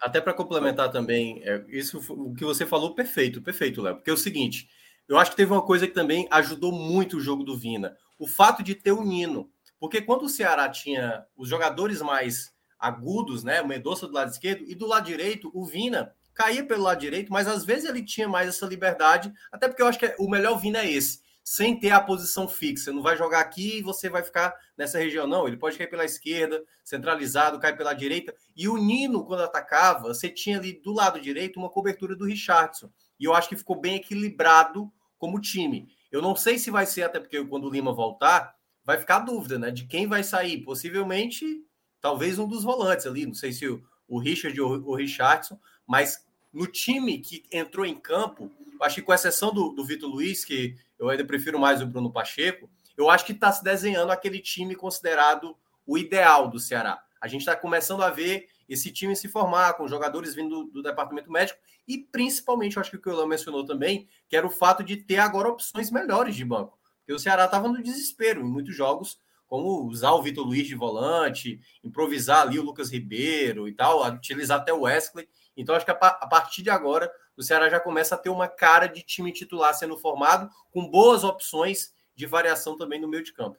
até 0.00 0.20
para 0.20 0.32
complementar 0.32 0.90
também, 0.90 1.42
é, 1.44 1.62
isso 1.68 1.98
o 2.12 2.34
que 2.34 2.44
você 2.44 2.64
falou, 2.64 2.94
perfeito, 2.94 3.42
perfeito, 3.42 3.82
Léo. 3.82 3.96
Porque 3.96 4.10
é 4.10 4.14
o 4.14 4.16
seguinte, 4.16 4.68
eu 5.08 5.18
acho 5.18 5.30
que 5.30 5.36
teve 5.36 5.52
uma 5.52 5.62
coisa 5.62 5.86
que 5.86 5.92
também 5.92 6.26
ajudou 6.30 6.72
muito 6.72 7.18
o 7.18 7.20
jogo 7.20 7.44
do 7.44 7.56
Vina. 7.56 7.96
O 8.18 8.26
fato 8.26 8.62
de 8.62 8.74
ter 8.74 8.92
o 8.92 9.04
Nino. 9.04 9.50
Porque 9.78 10.00
quando 10.00 10.22
o 10.22 10.28
Ceará 10.28 10.68
tinha 10.68 11.24
os 11.36 11.48
jogadores 11.48 12.00
mais 12.00 12.52
agudos, 12.78 13.44
né? 13.44 13.60
O 13.60 13.68
Mendonça 13.68 14.06
do 14.06 14.14
lado 14.14 14.30
esquerdo 14.30 14.64
e 14.66 14.74
do 14.74 14.86
lado 14.86 15.06
direito, 15.06 15.50
o 15.52 15.64
Vina 15.64 16.14
caía 16.34 16.64
pelo 16.64 16.82
lado 16.82 16.98
direito, 16.98 17.32
mas 17.32 17.46
às 17.46 17.64
vezes 17.64 17.88
ele 17.88 18.02
tinha 18.02 18.28
mais 18.28 18.48
essa 18.48 18.64
liberdade, 18.64 19.32
até 19.52 19.68
porque 19.68 19.82
eu 19.82 19.86
acho 19.86 19.98
que 19.98 20.14
o 20.18 20.28
melhor 20.28 20.58
Vina 20.58 20.78
é 20.78 20.90
esse 20.90 21.20
sem 21.44 21.78
ter 21.78 21.90
a 21.90 22.00
posição 22.00 22.46
fixa. 22.46 22.92
Não 22.92 23.02
vai 23.02 23.16
jogar 23.16 23.40
aqui 23.40 23.78
e 23.78 23.82
você 23.82 24.08
vai 24.08 24.22
ficar 24.22 24.54
nessa 24.76 24.98
região. 24.98 25.26
Não, 25.26 25.46
ele 25.46 25.56
pode 25.56 25.76
cair 25.76 25.88
pela 25.88 26.04
esquerda, 26.04 26.62
centralizado, 26.84 27.58
cai 27.58 27.76
pela 27.76 27.92
direita. 27.92 28.34
E 28.56 28.68
o 28.68 28.76
Nino, 28.76 29.24
quando 29.24 29.42
atacava, 29.42 30.08
você 30.08 30.28
tinha 30.28 30.58
ali 30.58 30.72
do 30.72 30.92
lado 30.92 31.20
direito 31.20 31.58
uma 31.58 31.70
cobertura 31.70 32.14
do 32.14 32.26
Richardson. 32.26 32.90
E 33.18 33.24
eu 33.24 33.34
acho 33.34 33.48
que 33.48 33.56
ficou 33.56 33.80
bem 33.80 33.96
equilibrado 33.96 34.90
como 35.18 35.40
time. 35.40 35.88
Eu 36.10 36.20
não 36.20 36.36
sei 36.36 36.58
se 36.58 36.70
vai 36.70 36.86
ser, 36.86 37.02
até 37.02 37.18
porque 37.18 37.44
quando 37.44 37.66
o 37.66 37.70
Lima 37.70 37.92
voltar, 37.92 38.54
vai 38.84 38.98
ficar 38.98 39.16
a 39.16 39.20
dúvida, 39.20 39.58
né? 39.58 39.70
De 39.70 39.86
quem 39.86 40.06
vai 40.06 40.22
sair. 40.22 40.62
Possivelmente, 40.62 41.64
talvez 42.00 42.38
um 42.38 42.46
dos 42.46 42.62
volantes 42.62 43.06
ali. 43.06 43.26
Não 43.26 43.34
sei 43.34 43.52
se 43.52 43.66
o, 43.66 43.82
o 44.06 44.18
Richard 44.18 44.60
ou 44.60 44.72
o 44.90 44.94
Richardson, 44.94 45.58
mas 45.86 46.24
no 46.52 46.66
time 46.66 47.18
que 47.18 47.44
entrou 47.50 47.86
em 47.86 47.94
campo, 47.94 48.50
acho 48.80 48.96
que 48.96 49.02
com 49.02 49.14
exceção 49.14 49.54
do, 49.54 49.70
do 49.70 49.84
Vitor 49.84 50.10
Luiz, 50.10 50.44
que 50.44 50.76
eu 51.02 51.08
ainda 51.08 51.24
prefiro 51.24 51.58
mais 51.58 51.82
o 51.82 51.86
Bruno 51.86 52.12
Pacheco, 52.12 52.70
eu 52.96 53.10
acho 53.10 53.24
que 53.24 53.32
está 53.32 53.50
se 53.50 53.64
desenhando 53.64 54.12
aquele 54.12 54.38
time 54.38 54.76
considerado 54.76 55.56
o 55.84 55.98
ideal 55.98 56.48
do 56.48 56.60
Ceará. 56.60 57.02
A 57.20 57.26
gente 57.26 57.40
está 57.40 57.56
começando 57.56 58.02
a 58.02 58.10
ver 58.10 58.46
esse 58.68 58.92
time 58.92 59.16
se 59.16 59.28
formar, 59.28 59.74
com 59.74 59.88
jogadores 59.88 60.34
vindo 60.34 60.64
do, 60.64 60.70
do 60.70 60.82
departamento 60.82 61.30
médico, 61.30 61.58
e 61.88 61.98
principalmente, 61.98 62.76
eu 62.76 62.80
acho 62.80 62.90
que 62.90 62.96
o 62.96 63.02
que 63.02 63.08
o 63.08 63.16
Léo 63.16 63.26
mencionou 63.26 63.64
também, 63.64 64.08
que 64.28 64.36
era 64.36 64.46
o 64.46 64.50
fato 64.50 64.84
de 64.84 64.96
ter 64.96 65.18
agora 65.18 65.48
opções 65.48 65.90
melhores 65.90 66.36
de 66.36 66.44
banco. 66.44 66.78
Porque 67.00 67.12
o 67.12 67.18
Ceará 67.18 67.46
estava 67.46 67.68
no 67.68 67.82
desespero 67.82 68.40
em 68.40 68.44
muitos 68.44 68.74
jogos, 68.74 69.18
como 69.48 69.84
usar 69.86 70.12
o 70.12 70.22
Vitor 70.22 70.46
Luiz 70.46 70.68
de 70.68 70.76
volante, 70.76 71.60
improvisar 71.82 72.42
ali 72.42 72.60
o 72.60 72.62
Lucas 72.62 72.90
Ribeiro 72.90 73.68
e 73.68 73.72
tal, 73.72 74.06
utilizar 74.06 74.60
até 74.60 74.72
o 74.72 74.82
Wesley. 74.82 75.28
Então, 75.56 75.74
acho 75.74 75.84
que 75.84 75.90
a, 75.90 75.94
a 75.94 76.26
partir 76.28 76.62
de 76.62 76.70
agora, 76.70 77.10
o 77.36 77.42
Ceará 77.42 77.68
já 77.68 77.80
começa 77.80 78.14
a 78.14 78.18
ter 78.18 78.30
uma 78.30 78.48
cara 78.48 78.86
de 78.86 79.02
time 79.02 79.32
titular 79.32 79.74
sendo 79.74 79.96
formado, 79.96 80.50
com 80.70 80.88
boas 80.88 81.24
opções 81.24 81.94
de 82.14 82.26
variação 82.26 82.76
também 82.76 83.00
no 83.00 83.08
meio 83.08 83.22
de 83.22 83.32
campo. 83.32 83.58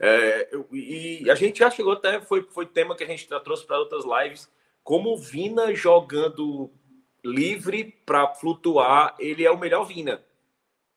É, 0.00 0.48
e 0.72 1.28
a 1.28 1.34
gente 1.34 1.58
já 1.58 1.70
chegou 1.70 1.92
até, 1.92 2.20
foi, 2.20 2.42
foi 2.50 2.66
tema 2.66 2.96
que 2.96 3.02
a 3.02 3.06
gente 3.06 3.28
já 3.28 3.40
trouxe 3.40 3.66
para 3.66 3.78
outras 3.78 4.04
lives, 4.04 4.48
como 4.84 5.12
o 5.12 5.18
Vina 5.18 5.74
jogando 5.74 6.70
livre 7.24 8.00
para 8.06 8.34
flutuar, 8.34 9.14
ele 9.18 9.44
é 9.44 9.50
o 9.50 9.58
melhor 9.58 9.84
Vina. 9.84 10.24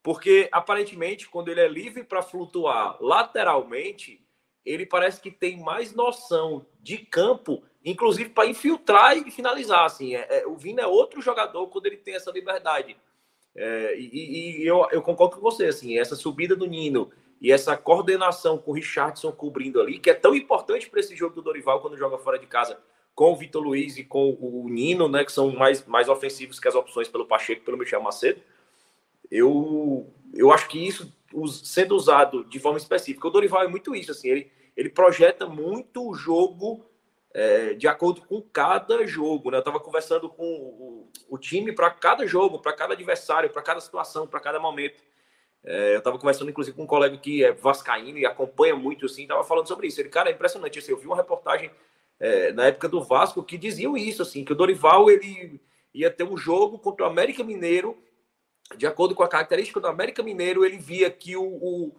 Porque 0.03 0.49
aparentemente, 0.51 1.29
quando 1.29 1.49
ele 1.49 1.61
é 1.61 1.67
livre 1.67 2.03
para 2.03 2.21
flutuar 2.21 2.97
lateralmente, 3.01 4.23
ele 4.65 4.85
parece 4.85 5.21
que 5.21 5.31
tem 5.31 5.59
mais 5.59 5.93
noção 5.93 6.65
de 6.81 6.97
campo 6.99 7.63
inclusive 7.83 8.29
para 8.29 8.47
infiltrar 8.47 9.17
e 9.17 9.31
finalizar. 9.31 9.85
Assim, 9.85 10.15
é, 10.15 10.41
é, 10.41 10.47
o 10.47 10.55
Vina 10.55 10.81
é 10.81 10.87
outro 10.87 11.21
jogador 11.21 11.67
quando 11.67 11.87
ele 11.87 11.97
tem 11.97 12.15
essa 12.15 12.31
liberdade. 12.31 12.95
É, 13.55 13.97
e, 13.97 14.61
e 14.61 14.67
eu, 14.67 14.87
eu, 14.91 15.01
concordo 15.01 15.35
com 15.35 15.41
você, 15.41 15.65
assim, 15.65 15.97
essa 15.97 16.15
subida 16.15 16.55
do 16.55 16.67
Nino 16.67 17.11
e 17.41 17.51
essa 17.51 17.75
coordenação 17.75 18.57
com 18.57 18.71
o 18.71 18.73
Richardson 18.73 19.31
cobrindo 19.31 19.81
ali, 19.81 19.99
que 19.99 20.09
é 20.09 20.13
tão 20.13 20.35
importante 20.35 20.89
para 20.89 20.99
esse 20.99 21.15
jogo 21.15 21.35
do 21.35 21.41
Dorival 21.41 21.81
quando 21.81 21.97
joga 21.97 22.17
fora 22.17 22.39
de 22.39 22.45
casa 22.45 22.79
com 23.13 23.33
o 23.33 23.35
Vitor 23.35 23.61
Luiz 23.61 23.97
e 23.97 24.05
com 24.05 24.37
o 24.39 24.69
Nino, 24.69 25.09
né, 25.09 25.25
que 25.25 25.31
são 25.31 25.51
mais, 25.51 25.85
mais 25.85 26.07
ofensivos 26.07 26.59
que 26.59 26.67
as 26.67 26.75
opções 26.75 27.09
pelo 27.09 27.25
Pacheco 27.25 27.65
pelo 27.65 27.77
Michel 27.77 28.01
Macedo. 28.01 28.39
Eu, 29.29 30.09
eu 30.33 30.51
acho 30.51 30.69
que 30.69 30.87
isso 30.87 31.11
sendo 31.47 31.95
usado 31.95 32.43
de 32.45 32.59
forma 32.59 32.77
específica. 32.77 33.27
O 33.27 33.31
Dorival 33.31 33.63
é 33.63 33.67
muito 33.67 33.95
isso, 33.95 34.11
assim, 34.11 34.29
ele, 34.29 34.51
ele 34.75 34.89
projeta 34.89 35.47
muito 35.47 36.07
o 36.07 36.13
jogo 36.13 36.85
é, 37.33 37.73
de 37.73 37.87
acordo 37.87 38.21
com 38.21 38.41
cada 38.41 39.05
jogo. 39.05 39.51
Né? 39.51 39.57
Eu 39.57 39.59
estava 39.59 39.79
conversando 39.79 40.29
com 40.29 40.45
o, 40.45 41.09
o 41.29 41.37
time 41.37 41.71
para 41.71 41.89
cada 41.89 42.25
jogo, 42.27 42.59
para 42.59 42.73
cada 42.73 42.93
adversário, 42.93 43.49
para 43.49 43.61
cada 43.61 43.79
situação, 43.79 44.27
para 44.27 44.39
cada 44.39 44.59
momento. 44.59 45.01
É, 45.63 45.93
eu 45.93 45.99
estava 45.99 46.17
conversando, 46.17 46.49
inclusive, 46.49 46.75
com 46.75 46.83
um 46.83 46.87
colega 46.87 47.17
que 47.17 47.43
é 47.43 47.51
vascaíno 47.51 48.17
e 48.17 48.25
acompanha 48.25 48.75
muito, 48.75 49.05
assim, 49.05 49.23
estava 49.23 49.43
falando 49.43 49.67
sobre 49.67 49.87
isso. 49.87 50.01
Ele, 50.01 50.09
cara, 50.09 50.29
é 50.29 50.33
impressionante. 50.33 50.79
Assim, 50.79 50.91
eu 50.91 50.97
vi 50.97 51.05
uma 51.05 51.15
reportagem 51.15 51.71
é, 52.19 52.51
na 52.51 52.65
época 52.65 52.89
do 52.89 53.03
Vasco 53.03 53.43
que 53.43 53.57
diziam 53.57 53.95
isso, 53.95 54.21
assim, 54.21 54.43
que 54.43 54.51
o 54.51 54.55
Dorival 54.55 55.09
ele 55.09 55.61
ia 55.93 56.09
ter 56.09 56.23
um 56.23 56.37
jogo 56.37 56.79
contra 56.79 57.05
o 57.05 57.09
América 57.09 57.43
Mineiro, 57.43 57.97
de 58.77 58.87
acordo 58.87 59.15
com 59.15 59.23
a 59.23 59.27
característica 59.27 59.79
do 59.79 59.87
América 59.87 60.23
Mineiro, 60.23 60.65
ele 60.65 60.77
via 60.77 61.09
que 61.09 61.35
o, 61.35 61.43
o, 61.43 61.95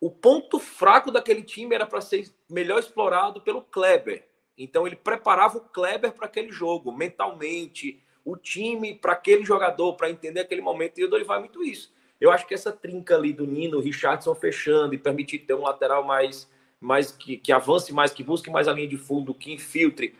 o 0.00 0.10
ponto 0.10 0.58
fraco 0.58 1.10
daquele 1.10 1.42
time 1.42 1.74
era 1.74 1.86
para 1.86 2.00
ser 2.00 2.30
melhor 2.48 2.78
explorado 2.78 3.40
pelo 3.40 3.62
Kleber. 3.62 4.26
Então 4.56 4.86
ele 4.86 4.96
preparava 4.96 5.58
o 5.58 5.60
Kleber 5.60 6.12
para 6.12 6.26
aquele 6.26 6.50
jogo, 6.50 6.90
mentalmente, 6.90 8.02
o 8.24 8.36
time 8.36 8.94
para 8.94 9.12
aquele 9.12 9.44
jogador, 9.44 9.94
para 9.94 10.10
entender 10.10 10.40
aquele 10.40 10.60
momento. 10.60 10.98
E 10.98 11.04
o 11.04 11.08
Dorival 11.08 11.36
é 11.36 11.40
muito 11.40 11.62
isso. 11.62 11.94
Eu 12.20 12.30
acho 12.30 12.46
que 12.46 12.54
essa 12.54 12.72
trinca 12.72 13.14
ali 13.14 13.32
do 13.32 13.46
Nino, 13.46 13.80
Richardson 13.80 14.34
fechando 14.34 14.94
e 14.94 14.98
permitir 14.98 15.40
ter 15.40 15.54
um 15.54 15.62
lateral 15.62 16.02
mais, 16.02 16.50
mais 16.80 17.12
que, 17.12 17.36
que 17.36 17.52
avance 17.52 17.92
mais, 17.92 18.12
que 18.12 18.24
busque 18.24 18.50
mais 18.50 18.66
a 18.66 18.72
linha 18.72 18.88
de 18.88 18.96
fundo, 18.96 19.34
que 19.34 19.52
infiltre. 19.52 20.16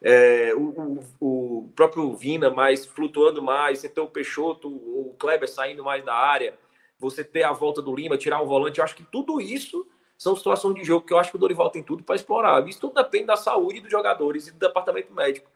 É, 0.00 0.54
o, 0.54 1.00
o, 1.20 1.58
o, 1.66 1.72
próprio 1.74 2.14
Vina 2.14 2.50
mais 2.50 2.86
flutuando 2.86 3.42
mais, 3.42 3.80
você 3.80 3.88
ter 3.88 4.00
o 4.00 4.06
Peixoto, 4.06 4.68
o 4.68 5.16
Kleber 5.18 5.48
saindo 5.48 5.82
mais 5.82 6.04
da 6.04 6.14
área, 6.14 6.56
você 6.98 7.24
ter 7.24 7.42
a 7.42 7.52
volta 7.52 7.82
do 7.82 7.94
Lima, 7.94 8.16
tirar 8.16 8.40
um 8.40 8.46
volante, 8.46 8.78
eu 8.78 8.84
acho 8.84 8.94
que 8.94 9.04
tudo 9.04 9.40
isso 9.40 9.86
são 10.16 10.34
situações 10.36 10.74
de 10.74 10.84
jogo 10.84 11.06
que 11.06 11.12
eu 11.12 11.18
acho 11.18 11.30
que 11.30 11.36
o 11.36 11.40
Dorival 11.40 11.70
tem 11.70 11.82
tudo 11.82 12.02
para 12.02 12.16
explorar. 12.16 12.66
Isso 12.68 12.80
tudo 12.80 12.94
depende 12.94 13.26
da 13.26 13.36
saúde 13.36 13.80
dos 13.80 13.90
jogadores 13.90 14.48
e 14.48 14.52
do 14.52 14.58
departamento 14.58 15.12
médico, 15.12 15.50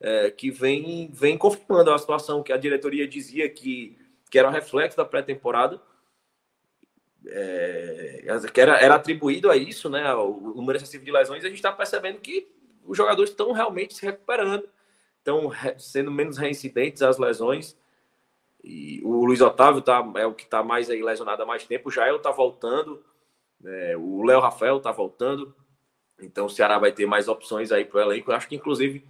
é, 0.00 0.30
que 0.30 0.50
vem, 0.50 1.10
vem 1.12 1.36
confirmando 1.36 1.92
a 1.92 1.98
situação 1.98 2.42
que 2.42 2.52
a 2.52 2.56
diretoria 2.56 3.06
dizia 3.06 3.48
que, 3.48 3.96
que 4.30 4.38
era 4.38 4.48
um 4.48 4.52
reflexo 4.52 4.96
da 4.96 5.04
pré-temporada, 5.04 5.80
é, 7.26 8.24
que 8.52 8.60
era, 8.60 8.78
era 8.80 8.94
atribuído 8.94 9.50
a 9.50 9.56
isso, 9.56 9.88
né, 9.88 10.12
o 10.14 10.54
número 10.54 10.78
excessivo 10.78 11.04
de 11.04 11.10
lesões, 11.12 11.44
a 11.44 11.48
gente 11.48 11.56
está 11.56 11.72
percebendo 11.72 12.20
que 12.20 12.48
os 12.88 12.96
jogadores 12.96 13.30
estão 13.30 13.52
realmente 13.52 13.94
se 13.94 14.04
recuperando, 14.04 14.68
estão 15.18 15.52
sendo 15.78 16.10
menos 16.10 16.38
reincidentes 16.38 17.02
às 17.02 17.18
lesões. 17.18 17.76
E 18.64 19.00
o 19.04 19.24
Luiz 19.24 19.40
Otávio 19.40 19.80
tá, 19.80 20.04
é 20.16 20.26
o 20.26 20.34
que 20.34 20.44
está 20.44 20.62
mais 20.62 20.90
aí 20.90 21.02
lesionado 21.02 21.42
há 21.42 21.46
mais 21.46 21.64
tempo. 21.64 21.88
O 21.88 21.92
Jael 21.92 22.16
está 22.16 22.30
voltando. 22.30 23.04
É, 23.64 23.96
o 23.96 24.22
Léo 24.22 24.40
Rafael 24.40 24.78
está 24.78 24.92
voltando, 24.92 25.54
então 26.20 26.46
o 26.46 26.50
Ceará 26.50 26.78
vai 26.78 26.92
ter 26.92 27.06
mais 27.06 27.26
opções 27.26 27.72
aí 27.72 27.84
para 27.84 27.98
o 27.98 28.00
elenco. 28.00 28.30
Eu 28.30 28.36
acho 28.36 28.48
que, 28.48 28.54
inclusive, 28.54 29.04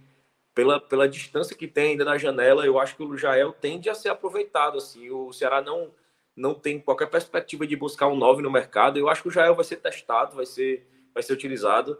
pela, 0.55 0.79
pela 0.79 1.07
distância 1.07 1.55
que 1.55 1.67
tem 1.67 1.91
ainda 1.91 2.03
na 2.03 2.17
janela, 2.17 2.65
eu 2.65 2.79
acho 2.79 2.95
que 2.95 3.03
o 3.03 3.15
Jael 3.15 3.53
tende 3.53 3.89
a 3.89 3.95
ser 3.95 4.09
aproveitado. 4.09 4.77
Assim, 4.77 5.09
o 5.11 5.31
Ceará 5.31 5.61
não, 5.61 5.91
não 6.35 6.55
tem 6.55 6.79
qualquer 6.79 7.09
perspectiva 7.09 7.67
de 7.67 7.75
buscar 7.75 8.07
um 8.07 8.15
9 8.15 8.41
no 8.41 8.51
mercado. 8.51 8.97
Eu 8.97 9.07
acho 9.07 9.21
que 9.21 9.27
o 9.27 9.31
Jael 9.31 9.55
vai 9.55 9.63
ser 9.63 9.77
testado, 9.77 10.35
vai 10.35 10.45
ser, 10.45 10.87
vai 11.13 11.21
ser 11.21 11.33
utilizado. 11.33 11.97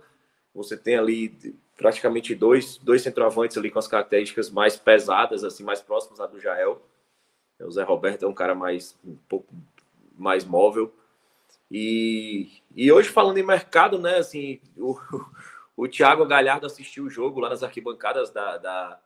Você 0.54 0.76
tem 0.76 0.98
ali 0.98 1.56
praticamente 1.78 2.36
dois, 2.36 2.78
dois 2.78 3.02
centroavantes 3.02 3.58
ali 3.58 3.72
com 3.72 3.80
as 3.80 3.88
características 3.88 4.50
mais 4.50 4.76
pesadas, 4.76 5.44
assim, 5.44 5.64
mais 5.64 5.82
próximas 5.82 6.20
à 6.20 6.28
do 6.28 6.40
Jael. 6.40 6.82
O 7.60 7.72
Zé 7.72 7.84
Roberto 7.84 8.24
é 8.24 8.28
um 8.28 8.34
cara 8.34 8.56
mais 8.56 8.98
um 9.04 9.16
pouco 9.28 9.54
mais 10.18 10.44
móvel. 10.44 10.94
E, 11.72 12.50
e 12.76 12.92
hoje, 12.92 13.10
falando 13.10 13.38
em 13.38 13.44
mercado, 13.44 14.00
né, 14.00 14.18
assim, 14.18 14.60
o, 14.76 14.98
o 15.78 15.88
Thiago 15.88 16.26
Galhardo 16.26 16.66
assistiu 16.66 17.06
o 17.06 17.10
jogo 17.10 17.40
lá 17.40 17.50
nas 17.50 17.64
arquibancadas 17.64 18.32
da, 18.32 18.58
da, 18.58 19.00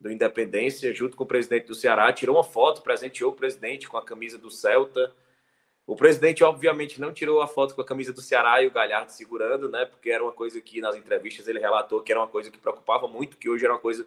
do 0.00 0.12
Independência, 0.12 0.94
junto 0.94 1.16
com 1.16 1.24
o 1.24 1.26
presidente 1.26 1.66
do 1.66 1.74
Ceará, 1.74 2.12
tirou 2.12 2.36
uma 2.36 2.44
foto, 2.44 2.82
presenteou 2.82 3.32
o 3.32 3.36
presidente 3.36 3.88
com 3.88 3.96
a 3.96 4.04
camisa 4.04 4.38
do 4.38 4.50
Celta. 4.50 5.12
O 5.86 5.94
presidente, 5.94 6.42
obviamente, 6.42 6.98
não 6.98 7.12
tirou 7.12 7.42
a 7.42 7.46
foto 7.46 7.74
com 7.74 7.82
a 7.82 7.84
camisa 7.84 8.12
do 8.12 8.22
Ceará 8.22 8.62
e 8.62 8.66
o 8.66 8.70
Galhardo 8.70 9.12
segurando, 9.12 9.68
né? 9.68 9.84
Porque 9.84 10.10
era 10.10 10.22
uma 10.22 10.32
coisa 10.32 10.58
que 10.60 10.80
nas 10.80 10.96
entrevistas 10.96 11.46
ele 11.46 11.58
relatou 11.58 12.00
que 12.00 12.10
era 12.10 12.20
uma 12.20 12.28
coisa 12.28 12.50
que 12.50 12.58
preocupava 12.58 13.06
muito, 13.06 13.36
que 13.36 13.50
hoje 13.50 13.64
era 13.64 13.74
uma 13.74 13.80
coisa 13.80 14.06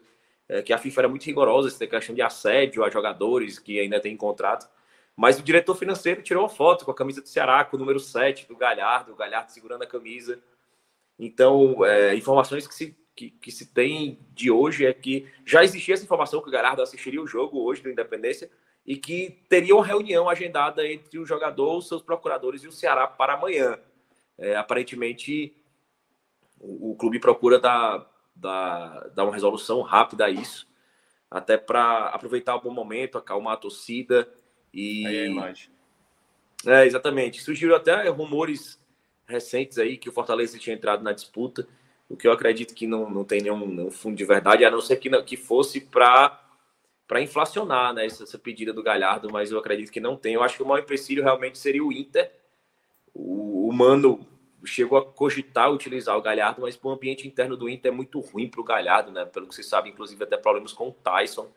é, 0.50 0.62
que 0.62 0.74
a 0.74 0.78
FIFA 0.78 1.02
era 1.02 1.08
muito 1.08 1.26
rigorosa, 1.26 1.68
essa 1.68 1.86
questão 1.86 2.16
de 2.16 2.22
assédio 2.22 2.84
a 2.84 2.90
jogadores 2.90 3.60
que 3.60 3.80
ainda 3.80 4.00
têm 4.00 4.18
contrato. 4.18 4.68
Mas 5.16 5.40
o 5.40 5.44
diretor 5.44 5.76
financeiro 5.76 6.22
tirou 6.24 6.44
uma 6.44 6.50
foto 6.50 6.84
com 6.84 6.92
a 6.92 6.96
camisa 6.96 7.22
do 7.22 7.28
Ceará, 7.28 7.63
com 7.63 7.76
o 7.76 7.80
número 7.80 8.00
7 8.00 8.48
do 8.48 8.56
Galhardo, 8.56 9.13
o 9.13 9.16
Galhardo 9.16 9.52
segurando 9.52 9.84
a 9.84 9.88
camisa. 9.88 10.40
Então, 11.20 11.86
é, 11.86 12.16
informações 12.16 12.68
que 12.68 12.74
se, 12.74 12.98
que, 13.16 13.32
que, 13.32 13.52
se 13.52 13.74
tem 13.74 14.20
de 14.32 14.50
hoje 14.50 14.86
é 14.86 14.94
que 14.94 15.28
já 15.46 15.63
existia 15.63 15.94
essa 15.94 16.04
informação 16.04 16.42
que 16.42 16.50
o 16.50 16.52
Galhardo 16.52 16.82
assistiria 16.82 17.22
o 17.22 17.28
jogo 17.28 17.63
hoje 17.63 17.82
do 17.82 17.90
Independência 17.90 18.50
e 18.88 18.95
que 18.95 19.38
teria 19.50 19.76
uma 19.76 19.86
reunião 19.86 20.30
agendada 20.30 20.88
entre 20.88 21.19
o 21.19 21.26
jogador, 21.26 21.78
os 21.78 21.89
seus 21.89 22.02
procuradores 22.02 22.63
e 22.63 22.67
o 22.69 22.71
Ceará 22.71 23.06
para 23.06 23.34
amanhã. 23.34 23.78
É, 24.38 24.56
aparentemente, 24.56 25.54
o, 26.58 26.91
o, 26.91 26.95
clube 26.95 27.19
procura 27.19 27.60
dar, 27.60 28.10
dar, 28.34 29.10
dar 29.10 29.26
uma 29.26 29.34
resolução 29.34 29.82
rápida 29.82 30.26
a 30.26 30.30
isso, 30.30 30.65
até 31.30 31.58
para 31.58 32.08
aproveitar 32.08 32.56
o 32.56 32.62
bom 32.62 32.71
momento, 32.71 33.17
acalmar 33.17 33.56
a 33.56 33.58
torcida 33.58 34.32
e... 34.73 35.06
Aí 35.06 35.17
é 35.17 35.21
a 35.23 35.28
imagem. 35.28 35.69
É, 36.65 36.86
exatamente. 36.86 37.41
Surgiram 37.41 37.76
até 37.76 38.08
rumores 38.08 38.80
recentes 39.28 39.78
aí 39.78 39.97
que 39.97 40.08
o 40.08 40.13
Fortaleza 40.13 40.58
tinha 40.58 40.76
entrado 40.76 41.04
na 41.04 41.12
disputa, 41.12 41.67
o 42.08 42.15
que 42.15 42.26
eu 42.26 42.32
acredito 42.32 42.73
que 42.73 42.88
não, 42.88 43.10
não 43.10 43.26
tem 43.26 43.41
nenhum, 43.41 43.67
nenhum 43.67 43.91
fundo 43.91 44.15
de 44.15 44.23
verdade, 44.23 44.63
a 44.63 44.71
não 44.71 44.80
ser 44.80 44.95
que, 44.95 45.10
que 45.23 45.36
fosse 45.36 45.82
para 45.82 46.46
para 47.08 47.22
inflacionar 47.22 47.93
né, 47.93 48.06
essa, 48.06 48.24
essa, 48.24 48.38
pedida 48.38 48.74
do 48.74 48.84
Galhardo, 48.84 49.32
mas 49.32 49.52
eu 49.52 49.58
acredito 49.58 49.91
que 49.91 50.00
não 50.00 50.17
tem. 50.17 50.34
Eu 50.34 50.43
acho 50.43 50.58
que 50.58 50.63
o 50.63 50.65
maior 50.65 50.84
empecilho 50.84 51.24
realmente 51.24 51.58
seria 51.58 51.84
o 51.84 51.91
Inter. 51.91 52.32
O, 53.13 53.70
o 53.70 53.74
Mano 53.74 54.28
chegou 54.65 54.98
a 54.98 55.06
cogitar 55.06 55.72
utilizar 55.72 56.17
o 56.17 56.22
Galhardo, 56.22 56.62
mas 56.62 56.78
o 56.82 56.89
ambiente 56.89 57.28
interno 57.28 57.56
do 57.56 57.70
Inter 57.70 57.91
é 57.91 57.96
muito 57.96 58.20
ruim 58.20 58.50
para 58.50 58.60
o 58.60 58.63
Galhardo, 58.63 59.12
né? 59.12 59.24
Pelo 59.26 59.48
que 59.48 59.56
se 59.56 59.63
sabe, 59.63 59.89
inclusive 59.89 60.22
até 60.22 60.36
problemas 60.36 60.74
com 60.74 60.89
o 60.89 60.91
Tyson. 60.91 61.50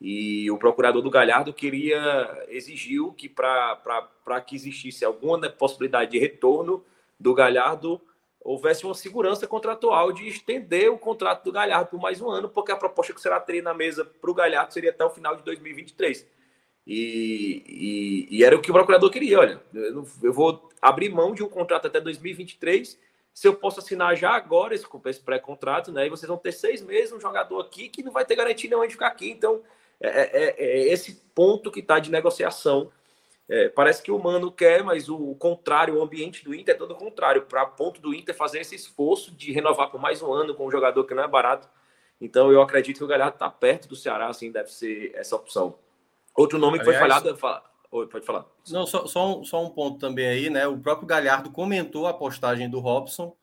E 0.00 0.50
o 0.50 0.58
procurador 0.58 1.00
do 1.00 1.08
Galhardo 1.08 1.52
queria, 1.54 2.46
exigiu 2.48 3.12
que 3.12 3.28
para 3.28 4.40
que 4.44 4.56
existisse 4.56 5.04
alguma 5.04 5.48
possibilidade 5.48 6.10
de 6.10 6.18
retorno 6.18 6.84
do 7.18 7.32
Galhardo, 7.32 8.00
houvesse 8.44 8.84
uma 8.84 8.94
segurança 8.94 9.46
contratual 9.46 10.12
de 10.12 10.26
estender 10.28 10.90
o 10.90 10.98
contrato 10.98 11.44
do 11.44 11.52
Galhardo 11.52 11.90
por 11.90 12.00
mais 12.00 12.20
um 12.20 12.28
ano, 12.28 12.48
porque 12.48 12.72
a 12.72 12.76
proposta 12.76 13.12
que 13.12 13.20
será 13.20 13.38
teria 13.38 13.62
na 13.62 13.72
mesa 13.72 14.04
para 14.04 14.30
o 14.30 14.34
Galhardo 14.34 14.72
seria 14.72 14.90
até 14.90 15.04
o 15.04 15.10
final 15.10 15.36
de 15.36 15.42
2023. 15.42 16.26
E, 16.84 17.62
e, 18.28 18.38
e, 18.38 18.44
era 18.44 18.56
o 18.56 18.60
que 18.60 18.70
o 18.70 18.74
procurador 18.74 19.08
queria. 19.08 19.38
Olha, 19.38 19.62
eu, 19.72 20.04
eu, 20.22 20.32
vou 20.32 20.68
abrir 20.80 21.08
mão 21.10 21.32
de 21.32 21.42
um 21.42 21.48
contrato 21.48 21.86
até 21.86 22.00
2023. 22.00 22.98
Se 23.32 23.46
eu 23.46 23.54
posso 23.54 23.78
assinar 23.78 24.16
já 24.16 24.30
agora 24.30 24.74
esse, 24.74 24.84
esse 25.06 25.20
pré-contrato, 25.20 25.92
né? 25.92 26.06
E 26.06 26.10
vocês 26.10 26.28
vão 26.28 26.36
ter 26.36 26.50
seis 26.50 26.82
meses 26.82 27.12
um 27.12 27.20
jogador 27.20 27.60
aqui 27.60 27.88
que 27.88 28.02
não 28.02 28.10
vai 28.10 28.24
ter 28.24 28.34
garantia 28.34 28.68
nenhuma 28.68 28.88
de 28.88 28.94
ficar 28.94 29.06
aqui. 29.06 29.30
Então, 29.30 29.62
é, 30.00 30.08
é, 30.08 30.54
é 30.58 30.92
esse 30.92 31.22
ponto 31.32 31.70
que 31.70 31.78
está 31.78 32.00
de 32.00 32.10
negociação. 32.10 32.90
É, 33.54 33.68
parece 33.68 34.02
que 34.02 34.10
o 34.10 34.18
Mano 34.18 34.50
quer, 34.50 34.82
mas 34.82 35.10
o 35.10 35.34
contrário, 35.34 35.98
o 35.98 36.02
ambiente 36.02 36.42
do 36.42 36.54
Inter 36.54 36.74
é 36.74 36.78
todo 36.78 36.92
o 36.92 36.96
contrário, 36.96 37.42
para 37.42 37.66
ponto 37.66 38.00
do 38.00 38.14
Inter 38.14 38.34
fazer 38.34 38.60
esse 38.60 38.74
esforço 38.74 39.30
de 39.30 39.52
renovar 39.52 39.90
por 39.90 40.00
mais 40.00 40.22
um 40.22 40.32
ano 40.32 40.54
com 40.54 40.66
um 40.66 40.70
jogador 40.70 41.04
que 41.04 41.12
não 41.12 41.22
é 41.22 41.28
barato. 41.28 41.68
Então 42.18 42.50
eu 42.50 42.62
acredito 42.62 42.96
que 42.96 43.04
o 43.04 43.06
Galhardo 43.06 43.34
está 43.34 43.50
perto 43.50 43.86
do 43.88 43.94
Ceará, 43.94 44.28
assim, 44.28 44.50
deve 44.50 44.70
ser 44.72 45.12
essa 45.14 45.36
opção. 45.36 45.78
Outro 46.34 46.58
nome 46.58 46.78
que 46.78 46.88
Aliás, 46.88 47.22
foi 47.22 47.36
falhado. 47.36 47.66
Oi, 47.90 48.06
pode 48.06 48.24
falar. 48.24 48.46
Não, 48.70 48.86
só, 48.86 49.06
só, 49.06 49.36
um, 49.36 49.44
só 49.44 49.62
um 49.62 49.68
ponto 49.68 49.98
também 49.98 50.26
aí, 50.26 50.48
né? 50.48 50.66
O 50.66 50.78
próprio 50.78 51.06
Galhardo 51.06 51.50
comentou 51.50 52.06
a 52.06 52.14
postagem 52.14 52.70
do 52.70 52.80
Robson 52.80 53.36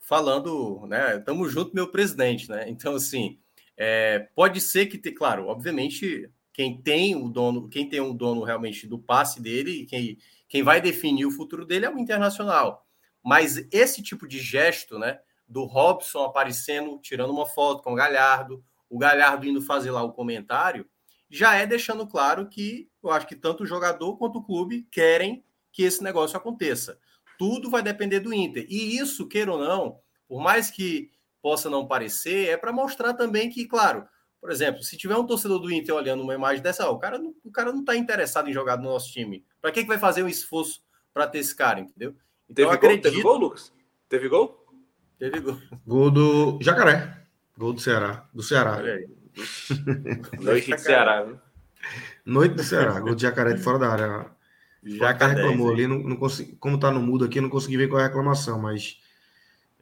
falando, 0.00 0.84
né? 0.88 1.20
Tamo 1.20 1.48
junto, 1.48 1.72
meu 1.72 1.86
presidente, 1.86 2.50
né? 2.50 2.64
Então, 2.66 2.96
assim, 2.96 3.38
é, 3.76 4.26
pode 4.34 4.60
ser 4.60 4.86
que, 4.86 4.98
te, 4.98 5.12
claro, 5.12 5.46
obviamente, 5.46 6.28
quem 6.52 6.80
tem 6.80 7.16
o 7.16 7.28
dono, 7.28 7.68
quem 7.68 7.88
tem 7.88 8.00
o 8.00 8.12
dono 8.12 8.42
realmente 8.42 8.86
do 8.86 8.98
passe 8.98 9.40
dele, 9.40 9.86
quem, 9.86 10.18
quem 10.48 10.62
vai 10.62 10.80
definir 10.80 11.24
o 11.24 11.30
futuro 11.30 11.64
dele 11.64 11.86
é 11.86 11.90
o 11.90 11.98
Internacional. 11.98 12.86
Mas 13.24 13.66
esse 13.70 14.02
tipo 14.02 14.26
de 14.26 14.38
gesto, 14.38 14.98
né, 14.98 15.20
do 15.48 15.64
Robson 15.64 16.24
aparecendo, 16.24 16.98
tirando 16.98 17.30
uma 17.30 17.46
foto 17.46 17.82
com 17.82 17.92
o 17.92 17.96
Galhardo, 17.96 18.64
o 18.88 18.98
Galhardo 18.98 19.46
indo 19.46 19.62
fazer 19.62 19.90
lá 19.90 20.02
o 20.02 20.12
comentário, 20.12 20.86
já 21.30 21.54
é 21.54 21.66
deixando 21.66 22.06
claro 22.06 22.46
que 22.48 22.90
eu 23.02 23.10
acho 23.10 23.26
que 23.26 23.34
tanto 23.34 23.62
o 23.62 23.66
jogador 23.66 24.18
quanto 24.18 24.38
o 24.38 24.44
clube 24.44 24.86
querem 24.90 25.42
que 25.72 25.82
esse 25.82 26.02
negócio 26.02 26.36
aconteça. 26.36 26.98
Tudo 27.38 27.70
vai 27.70 27.82
depender 27.82 28.20
do 28.20 28.34
Inter. 28.34 28.66
E 28.68 28.98
isso, 28.98 29.26
queira 29.26 29.52
ou 29.52 29.58
não, 29.58 29.98
por 30.28 30.42
mais 30.42 30.70
que 30.70 31.10
possa 31.40 31.70
não 31.70 31.86
parecer, 31.86 32.50
é 32.50 32.56
para 32.56 32.72
mostrar 32.72 33.14
também 33.14 33.48
que, 33.48 33.66
claro, 33.66 34.06
por 34.42 34.50
exemplo, 34.50 34.82
se 34.82 34.96
tiver 34.96 35.16
um 35.16 35.24
torcedor 35.24 35.60
do 35.60 35.72
Inter 35.72 35.94
olhando 35.94 36.20
uma 36.20 36.34
imagem 36.34 36.60
dessa, 36.60 36.90
ó, 36.90 36.92
o 36.92 36.98
cara 36.98 37.16
não, 37.16 37.32
o 37.44 37.52
cara 37.52 37.70
não 37.72 37.78
está 37.78 37.94
interessado 37.94 38.50
em 38.50 38.52
jogar 38.52 38.76
no 38.76 38.82
nosso 38.82 39.12
time. 39.12 39.46
Para 39.60 39.70
que, 39.70 39.82
que 39.82 39.88
vai 39.88 39.98
fazer 39.98 40.24
um 40.24 40.28
esforço 40.28 40.82
para 41.14 41.28
ter 41.28 41.38
esse 41.38 41.54
cara, 41.54 41.78
entendeu? 41.78 42.16
Então, 42.50 42.64
teve, 42.64 42.74
acredito... 42.74 43.04
gol, 43.04 43.12
teve 43.12 43.22
gol, 43.22 43.38
Lucas? 43.38 43.72
Teve 44.08 44.28
gol? 44.28 44.66
Teve 45.16 45.38
gol. 45.38 45.58
Gol 45.86 46.10
do 46.10 46.58
Jacaré. 46.60 47.24
Gol 47.56 47.72
do 47.72 47.80
Ceará. 47.80 48.28
Do 48.34 48.42
Ceará. 48.42 48.82
Noite 50.42 50.72
de 50.72 50.78
Ceará, 50.78 51.22
viu? 51.22 51.38
Noite 52.26 52.56
do 52.56 52.64
Ceará. 52.64 52.98
Gol 52.98 53.14
de 53.14 53.22
Jacaré 53.22 53.52
de 53.52 53.62
fora 53.62 53.78
da 53.78 53.90
área. 53.90 54.26
Jacaré 54.82 55.34
reclamou 55.34 55.70
ali, 55.70 55.86
não, 55.86 56.00
não 56.00 56.16
consegui, 56.16 56.56
como 56.56 56.80
tá 56.80 56.90
no 56.90 57.00
mudo 57.00 57.24
aqui, 57.24 57.40
não 57.40 57.48
consegui 57.48 57.76
ver 57.76 57.86
qual 57.86 58.00
é 58.00 58.04
a 58.04 58.06
reclamação, 58.08 58.58
mas 58.58 59.00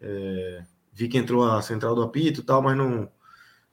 é, 0.03 0.63
vi 0.93 1.09
que 1.09 1.17
entrou 1.17 1.51
a 1.51 1.63
central 1.63 1.95
do 1.95 2.03
apito 2.03 2.41
e 2.41 2.45
tal, 2.45 2.61
mas 2.61 2.77
não. 2.77 3.11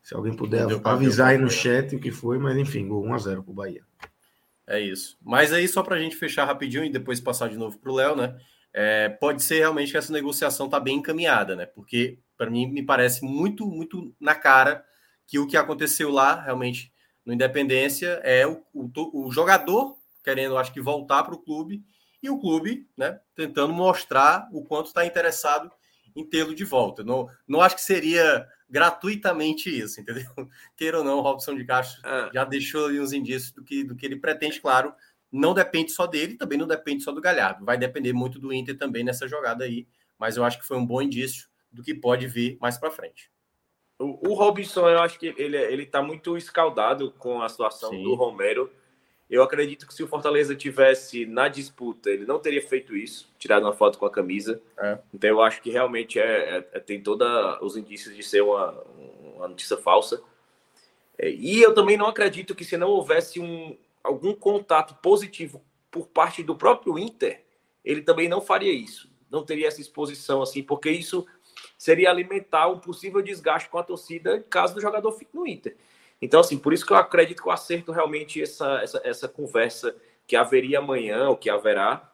Se 0.07 0.15
alguém 0.15 0.33
puder 0.33 0.65
avisar 0.85 1.31
aí 1.31 1.37
no 1.37 1.49
chat 1.49 1.93
o 1.93 1.99
que 1.99 2.11
foi, 2.11 2.37
mas 2.37 2.55
enfim, 2.55 2.87
gol 2.87 3.03
1x0 3.03 3.43
pro 3.43 3.51
Bahia. 3.51 3.83
É 4.65 4.79
isso. 4.79 5.17
Mas 5.21 5.51
aí, 5.51 5.67
só 5.67 5.83
para 5.83 5.97
a 5.97 5.99
gente 5.99 6.15
fechar 6.15 6.45
rapidinho 6.45 6.85
e 6.85 6.89
depois 6.89 7.19
passar 7.19 7.49
de 7.49 7.57
novo 7.57 7.77
para 7.77 7.91
o 7.91 7.95
Léo, 7.95 8.15
né? 8.15 8.39
É, 8.73 9.09
pode 9.09 9.43
ser 9.43 9.59
realmente 9.59 9.91
que 9.91 9.97
essa 9.97 10.13
negociação 10.13 10.67
está 10.67 10.79
bem 10.79 10.99
encaminhada, 10.99 11.57
né? 11.57 11.65
Porque, 11.65 12.19
para 12.37 12.49
mim, 12.49 12.67
me 12.67 12.81
parece 12.81 13.25
muito, 13.25 13.67
muito 13.67 14.15
na 14.17 14.33
cara 14.33 14.81
que 15.27 15.39
o 15.39 15.45
que 15.45 15.57
aconteceu 15.57 16.09
lá, 16.09 16.41
realmente, 16.41 16.89
no 17.25 17.33
Independência, 17.33 18.21
é 18.23 18.47
o, 18.47 18.63
o, 18.73 19.25
o 19.25 19.29
jogador 19.29 19.97
querendo, 20.23 20.57
acho 20.57 20.71
que, 20.71 20.79
voltar 20.79 21.23
para 21.23 21.35
o 21.35 21.43
clube 21.43 21.83
e 22.23 22.29
o 22.29 22.39
clube, 22.39 22.87
né, 22.95 23.19
tentando 23.35 23.73
mostrar 23.73 24.47
o 24.53 24.63
quanto 24.63 24.85
está 24.85 25.05
interessado 25.05 25.69
em 26.17 26.25
tê-lo 26.25 26.55
de 26.55 26.65
volta. 26.65 27.03
Não, 27.03 27.29
não 27.47 27.61
acho 27.61 27.75
que 27.75 27.81
seria 27.83 28.47
gratuitamente 28.67 29.69
isso, 29.69 30.01
entendeu? 30.01 30.25
Queira 30.75 30.97
ou 30.97 31.03
não, 31.03 31.19
o 31.19 31.21
Robson 31.21 31.55
de 31.55 31.63
Castro 31.63 32.01
é. 32.03 32.31
já 32.33 32.43
deixou 32.43 32.87
ali 32.87 32.99
uns 32.99 33.13
indícios 33.13 33.51
do 33.51 33.63
que, 33.63 33.83
do 33.83 33.95
que 33.95 34.05
ele 34.05 34.15
pretende, 34.15 34.59
claro. 34.59 34.93
Não 35.31 35.53
depende 35.53 35.91
só 35.91 36.07
dele, 36.07 36.35
também 36.35 36.57
não 36.57 36.65
depende 36.65 37.03
só 37.03 37.11
do 37.11 37.21
Galhardo. 37.21 37.63
Vai 37.63 37.77
depender 37.77 38.13
muito 38.13 38.39
do 38.39 38.51
Inter 38.51 38.75
também 38.75 39.03
nessa 39.03 39.27
jogada 39.27 39.63
aí, 39.63 39.87
mas 40.17 40.37
eu 40.37 40.43
acho 40.43 40.57
que 40.57 40.65
foi 40.65 40.77
um 40.77 40.85
bom 40.85 41.01
indício 41.01 41.47
do 41.71 41.83
que 41.83 41.93
pode 41.93 42.25
vir 42.25 42.57
mais 42.59 42.77
para 42.77 42.89
frente. 42.89 43.29
O, 43.99 44.29
o, 44.29 44.33
Robson, 44.33 44.87
eu 44.87 44.99
acho 44.99 45.19
que 45.19 45.33
ele 45.37 45.57
ele 45.57 45.83
está 45.83 46.01
muito 46.01 46.37
escaldado 46.37 47.11
com 47.13 47.41
a 47.41 47.49
situação 47.49 47.89
Sim. 47.89 48.03
do 48.03 48.15
Romero. 48.15 48.71
Eu 49.29 49.43
acredito 49.43 49.85
que 49.85 49.93
se 49.93 50.01
o 50.01 50.07
Fortaleza 50.07 50.55
tivesse 50.55 51.25
na 51.25 51.49
disputa, 51.49 52.09
ele 52.09 52.25
não 52.25 52.39
teria 52.39 52.65
feito 52.65 52.95
isso, 52.95 53.29
tirado 53.37 53.63
uma 53.63 53.73
foto 53.73 53.99
com 53.99 54.05
a 54.05 54.09
camisa. 54.09 54.61
É. 54.77 54.97
Então 55.13 55.29
eu 55.29 55.41
acho 55.41 55.61
que 55.61 55.69
realmente 55.69 56.17
é, 56.17 56.65
é, 56.71 56.79
tem 56.79 57.01
todos 57.01 57.27
os 57.61 57.75
indícios 57.75 58.15
de 58.15 58.23
ser 58.23 58.41
uma, 58.41 58.71
uma 59.35 59.47
notícia 59.49 59.75
falsa. 59.75 60.21
É, 61.17 61.29
e 61.29 61.61
eu 61.61 61.73
também 61.73 61.97
não 61.97 62.07
acredito 62.07 62.55
que 62.55 62.63
se 62.63 62.77
não 62.77 62.87
houvesse 62.89 63.39
um, 63.39 63.77
algum 64.01 64.33
contato 64.33 64.95
positivo 65.01 65.61
por 65.91 66.07
parte 66.07 66.41
do 66.41 66.55
próprio 66.55 66.97
Inter, 66.97 67.43
ele 67.83 68.01
também 68.01 68.29
não 68.29 68.39
faria 68.39 68.71
isso. 68.71 69.11
Não 69.29 69.43
teria 69.43 69.67
essa 69.67 69.81
exposição 69.81 70.41
assim, 70.41 70.63
porque 70.63 70.89
isso 70.89 71.27
seria 71.77 72.09
alimentar 72.09 72.69
um 72.69 72.79
possível 72.79 73.21
desgaste 73.21 73.69
com 73.69 73.77
a 73.77 73.83
torcida 73.83 74.39
caso 74.49 74.73
do 74.73 74.81
jogador 74.81 75.11
fique 75.11 75.35
no 75.35 75.45
Inter. 75.45 75.75
Então, 76.21 76.39
assim, 76.39 76.57
por 76.57 76.73
isso 76.73 76.85
que 76.85 76.91
eu 76.91 76.97
acredito 76.97 77.41
que 77.41 77.47
eu 77.47 77.51
acerto 77.51 77.91
realmente 77.91 78.41
essa, 78.41 78.79
essa, 78.81 79.01
essa 79.03 79.27
conversa 79.27 79.95
que 80.25 80.35
haveria 80.35 80.79
amanhã, 80.79 81.29
ou 81.29 81.37
que 81.37 81.49
haverá, 81.49 82.11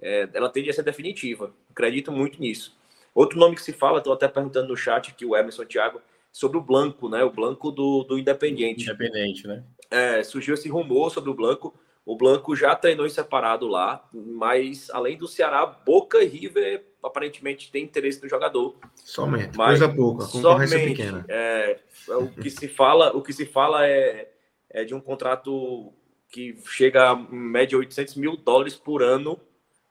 é, 0.00 0.28
ela 0.32 0.48
tende 0.48 0.70
a 0.70 0.72
ser 0.72 0.82
definitiva. 0.82 1.52
Acredito 1.70 2.10
muito 2.10 2.40
nisso. 2.40 2.76
Outro 3.14 3.38
nome 3.38 3.56
que 3.56 3.62
se 3.62 3.72
fala, 3.72 3.98
estou 3.98 4.12
até 4.12 4.28
perguntando 4.28 4.68
no 4.68 4.76
chat 4.76 5.10
aqui, 5.10 5.26
o 5.26 5.36
Emerson 5.36 5.64
Thiago, 5.64 6.00
sobre 6.32 6.56
o 6.58 6.60
Blanco, 6.60 7.08
né? 7.08 7.22
O 7.24 7.30
Blanco 7.30 7.70
do, 7.70 8.04
do 8.04 8.18
Independente. 8.18 8.84
Independente, 8.84 9.46
né? 9.46 9.64
É, 9.90 10.22
surgiu 10.22 10.54
esse 10.54 10.68
rumor 10.68 11.10
sobre 11.10 11.30
o 11.30 11.34
Blanco. 11.34 11.74
O 12.04 12.16
Blanco 12.16 12.56
já 12.56 12.74
treinou 12.74 13.06
em 13.06 13.10
separado 13.10 13.68
lá, 13.68 14.08
mas 14.12 14.90
além 14.90 15.16
do 15.16 15.28
Ceará, 15.28 15.66
Boca 15.66 16.22
e 16.22 16.26
River 16.26 16.84
aparentemente 17.02 17.70
tem 17.70 17.84
interesse 17.84 18.22
no 18.22 18.28
jogador. 18.28 18.76
Somente, 18.94 19.56
mas 19.56 19.78
coisa 19.78 19.94
pouca, 19.94 20.26
concorrência 20.26 20.78
somente, 20.78 20.96
pequena. 20.96 21.24
É, 21.28 21.78
é, 22.08 22.16
o 22.16 22.28
que 22.28 22.50
se 22.50 22.68
fala, 22.68 23.16
o 23.16 23.22
que 23.22 23.32
se 23.32 23.46
fala 23.46 23.86
é, 23.86 24.30
é 24.70 24.84
de 24.84 24.94
um 24.94 25.00
contrato 25.00 25.92
que 26.28 26.56
chega 26.66 27.10
a 27.10 27.16
média 27.16 27.76
800 27.76 28.16
mil 28.16 28.36
dólares 28.36 28.76
por 28.76 29.02
ano, 29.02 29.38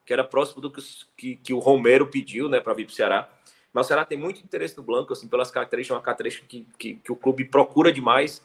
que 0.05 0.13
era 0.13 0.23
próximo 0.23 0.61
do 0.61 0.71
que, 0.71 0.81
que, 1.15 1.35
que 1.35 1.53
o 1.53 1.59
Romero 1.59 2.07
pediu, 2.07 2.49
né, 2.49 2.59
para 2.59 2.73
vir 2.73 2.85
para 2.85 2.93
o 2.93 2.95
Ceará. 2.95 3.29
Mas 3.71 3.85
o 3.85 3.87
Ceará 3.87 4.03
tem 4.05 4.17
muito 4.17 4.41
interesse 4.41 4.75
no 4.75 4.83
Blanco, 4.83 5.13
assim, 5.13 5.27
pelas 5.27 5.51
características, 5.51 5.95
uma 5.95 6.03
característica 6.03 6.47
que, 6.47 6.65
que, 6.77 6.95
que 6.95 7.11
o 7.11 7.15
clube 7.15 7.45
procura 7.45 7.91
demais. 7.91 8.43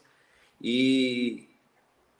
E, 0.60 1.48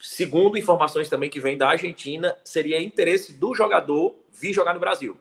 segundo 0.05 0.59
informações 0.59 1.09
também 1.09 1.31
que 1.31 1.41
vêm 1.41 1.57
da 1.57 1.71
Argentina, 1.71 2.37
seria 2.45 2.83
interesse 2.83 3.33
do 3.33 3.55
jogador 3.55 4.15
vir 4.31 4.53
jogar 4.53 4.75
no 4.75 4.81
Brasil. 4.81 5.17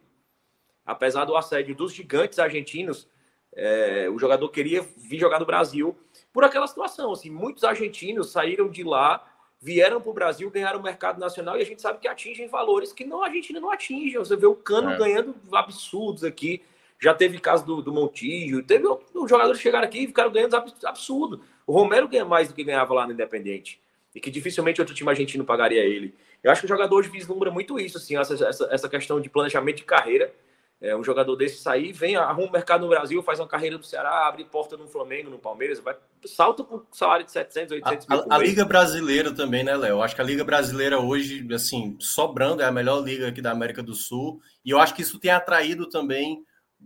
Apesar 0.85 1.23
do 1.23 1.37
assédio 1.37 1.73
dos 1.73 1.93
gigantes 1.93 2.37
argentinos, 2.37 3.07
é, 3.55 4.09
o 4.09 4.19
jogador 4.19 4.49
queria 4.49 4.85
vir 4.97 5.17
jogar 5.17 5.39
no 5.39 5.45
Brasil 5.45 5.97
por 6.33 6.43
aquela 6.43 6.67
situação. 6.67 7.13
Assim, 7.13 7.29
muitos 7.29 7.63
argentinos 7.63 8.31
saíram 8.31 8.67
de 8.67 8.83
lá, 8.83 9.25
vieram 9.61 10.01
para 10.01 10.11
o 10.11 10.13
Brasil, 10.13 10.51
ganharam 10.51 10.81
o 10.81 10.83
mercado 10.83 11.17
nacional 11.17 11.57
e 11.57 11.61
a 11.61 11.65
gente 11.65 11.81
sabe 11.81 11.99
que 11.99 12.07
atingem 12.07 12.49
valores 12.49 12.91
que 12.91 13.05
não 13.05 13.23
a 13.23 13.27
Argentina 13.27 13.61
não 13.61 13.71
atinge. 13.71 14.17
Você 14.17 14.35
vê 14.35 14.47
o 14.47 14.55
Cano 14.55 14.91
é. 14.91 14.97
ganhando 14.97 15.33
absurdos 15.53 16.25
aqui. 16.25 16.61
Já 16.99 17.13
teve 17.13 17.39
caso 17.39 17.65
do, 17.65 17.81
do 17.81 17.93
Montijo, 17.93 18.61
teve 18.63 18.85
os 18.85 19.29
jogadores 19.29 19.59
que 19.59 19.63
chegaram 19.63 19.85
aqui 19.85 19.99
e 19.99 20.07
ficaram 20.07 20.31
ganhando 20.31 20.55
absurdo. 20.83 21.41
O 21.65 21.71
Romero 21.71 22.09
ganha 22.09 22.25
mais 22.25 22.49
do 22.49 22.53
que 22.53 22.65
ganhava 22.65 22.93
lá 22.93 23.07
no 23.07 23.13
Independente 23.13 23.81
e 24.13 24.19
que 24.19 24.29
dificilmente 24.29 24.79
outro 24.79 24.95
time 24.95 25.09
argentino 25.09 25.43
pagaria 25.43 25.83
ele. 25.83 26.13
Eu 26.43 26.51
acho 26.51 26.61
que 26.61 26.65
o 26.65 26.69
jogador 26.69 26.97
hoje 26.97 27.09
vislumbra 27.09 27.49
muito 27.49 27.79
isso, 27.79 27.97
assim, 27.97 28.17
essa, 28.17 28.33
essa, 28.33 28.67
essa 28.71 28.89
questão 28.89 29.19
de 29.19 29.29
planejamento 29.29 29.77
de 29.77 29.83
carreira. 29.83 30.33
É, 30.81 30.93
um 30.97 31.03
jogador 31.03 31.37
desse 31.37 31.61
sair, 31.61 31.93
vem, 31.93 32.17
arruma 32.17 32.49
um 32.49 32.51
mercado 32.51 32.81
no 32.81 32.89
Brasil, 32.89 33.23
faz 33.23 33.39
uma 33.39 33.47
carreira 33.47 33.77
do 33.77 33.85
Ceará, 33.85 34.27
abre 34.27 34.43
porta 34.43 34.75
no 34.75 34.85
Flamengo, 34.85 35.29
no 35.29 35.39
Palmeiras, 35.39 35.79
vai 35.79 35.95
salta 36.25 36.61
com 36.61 36.83
salário 36.91 37.25
de 37.25 37.31
700, 37.31 37.71
800 37.71 38.07
mil. 38.07 38.19
A, 38.19 38.35
a, 38.35 38.35
a 38.35 38.37
Liga 38.37 38.65
Brasileira 38.65 39.31
também, 39.31 39.63
né, 39.63 39.77
Léo? 39.77 40.01
Acho 40.01 40.13
que 40.13 40.21
a 40.21 40.25
Liga 40.25 40.43
Brasileira 40.43 40.99
hoje, 40.99 41.47
assim, 41.53 41.95
sobrando, 41.99 42.61
é 42.61 42.65
a 42.65 42.71
melhor 42.71 43.01
liga 43.01 43.29
aqui 43.29 43.41
da 43.41 43.51
América 43.51 43.81
do 43.81 43.93
Sul. 43.93 44.41
E 44.65 44.71
eu 44.71 44.79
acho 44.79 44.93
que 44.93 45.01
isso 45.01 45.19
tem 45.19 45.31
atraído 45.31 45.87
também 45.87 46.45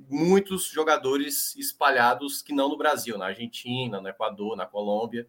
muitos 0.09 0.65
jogadores 0.65 1.55
espalhados 1.55 2.43
que 2.43 2.53
não 2.53 2.69
no 2.69 2.77
Brasil, 2.77 3.17
na 3.17 3.27
Argentina, 3.27 3.99
no 3.99 4.07
Equador, 4.07 4.55
na 4.55 4.67
Colômbia. 4.67 5.27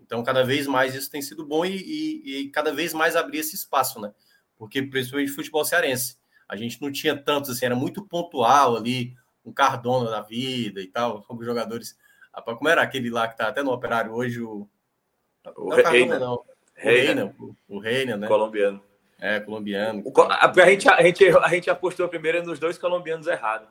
Então, 0.00 0.22
cada 0.22 0.42
vez 0.44 0.66
mais 0.66 0.94
isso 0.94 1.10
tem 1.10 1.22
sido 1.22 1.44
bom 1.44 1.64
e, 1.64 1.76
e, 1.76 2.40
e 2.40 2.50
cada 2.50 2.72
vez 2.72 2.92
mais 2.92 3.16
abrir 3.16 3.38
esse 3.38 3.54
espaço, 3.54 4.00
né? 4.00 4.12
Porque, 4.56 4.82
principalmente 4.82 5.32
futebol 5.32 5.64
cearense, 5.64 6.18
a 6.48 6.56
gente 6.56 6.80
não 6.82 6.90
tinha 6.90 7.16
tantos, 7.16 7.50
assim, 7.50 7.66
era 7.66 7.76
muito 7.76 8.04
pontual 8.04 8.76
ali, 8.76 9.14
um 9.44 9.52
Cardona 9.52 10.10
da 10.10 10.20
vida 10.20 10.80
e 10.80 10.86
tal, 10.86 11.22
como 11.28 11.44
jogadores. 11.44 11.96
Como 12.44 12.68
era 12.68 12.82
aquele 12.82 13.10
lá 13.10 13.28
que 13.28 13.36
tá 13.36 13.48
até 13.48 13.62
no 13.62 13.72
operário 13.72 14.12
hoje, 14.12 14.40
o. 14.40 14.68
O 15.56 15.70
não, 15.70 15.76
Reina. 15.76 16.18
não. 16.18 16.34
O 16.34 16.44
Reina, 16.74 17.34
o 17.68 17.78
Reina, 17.78 18.16
né? 18.16 18.26
Colombiano. 18.26 18.82
É, 19.18 19.38
colombiano. 19.38 20.02
O, 20.04 20.22
a, 20.22 20.50
a, 20.50 20.70
gente, 20.70 20.88
a, 20.88 21.02
gente, 21.02 21.28
a 21.28 21.48
gente 21.48 21.70
apostou 21.70 22.08
primeiro 22.08 22.42
nos 22.42 22.58
dois 22.58 22.78
colombianos 22.78 23.26
errados. 23.26 23.68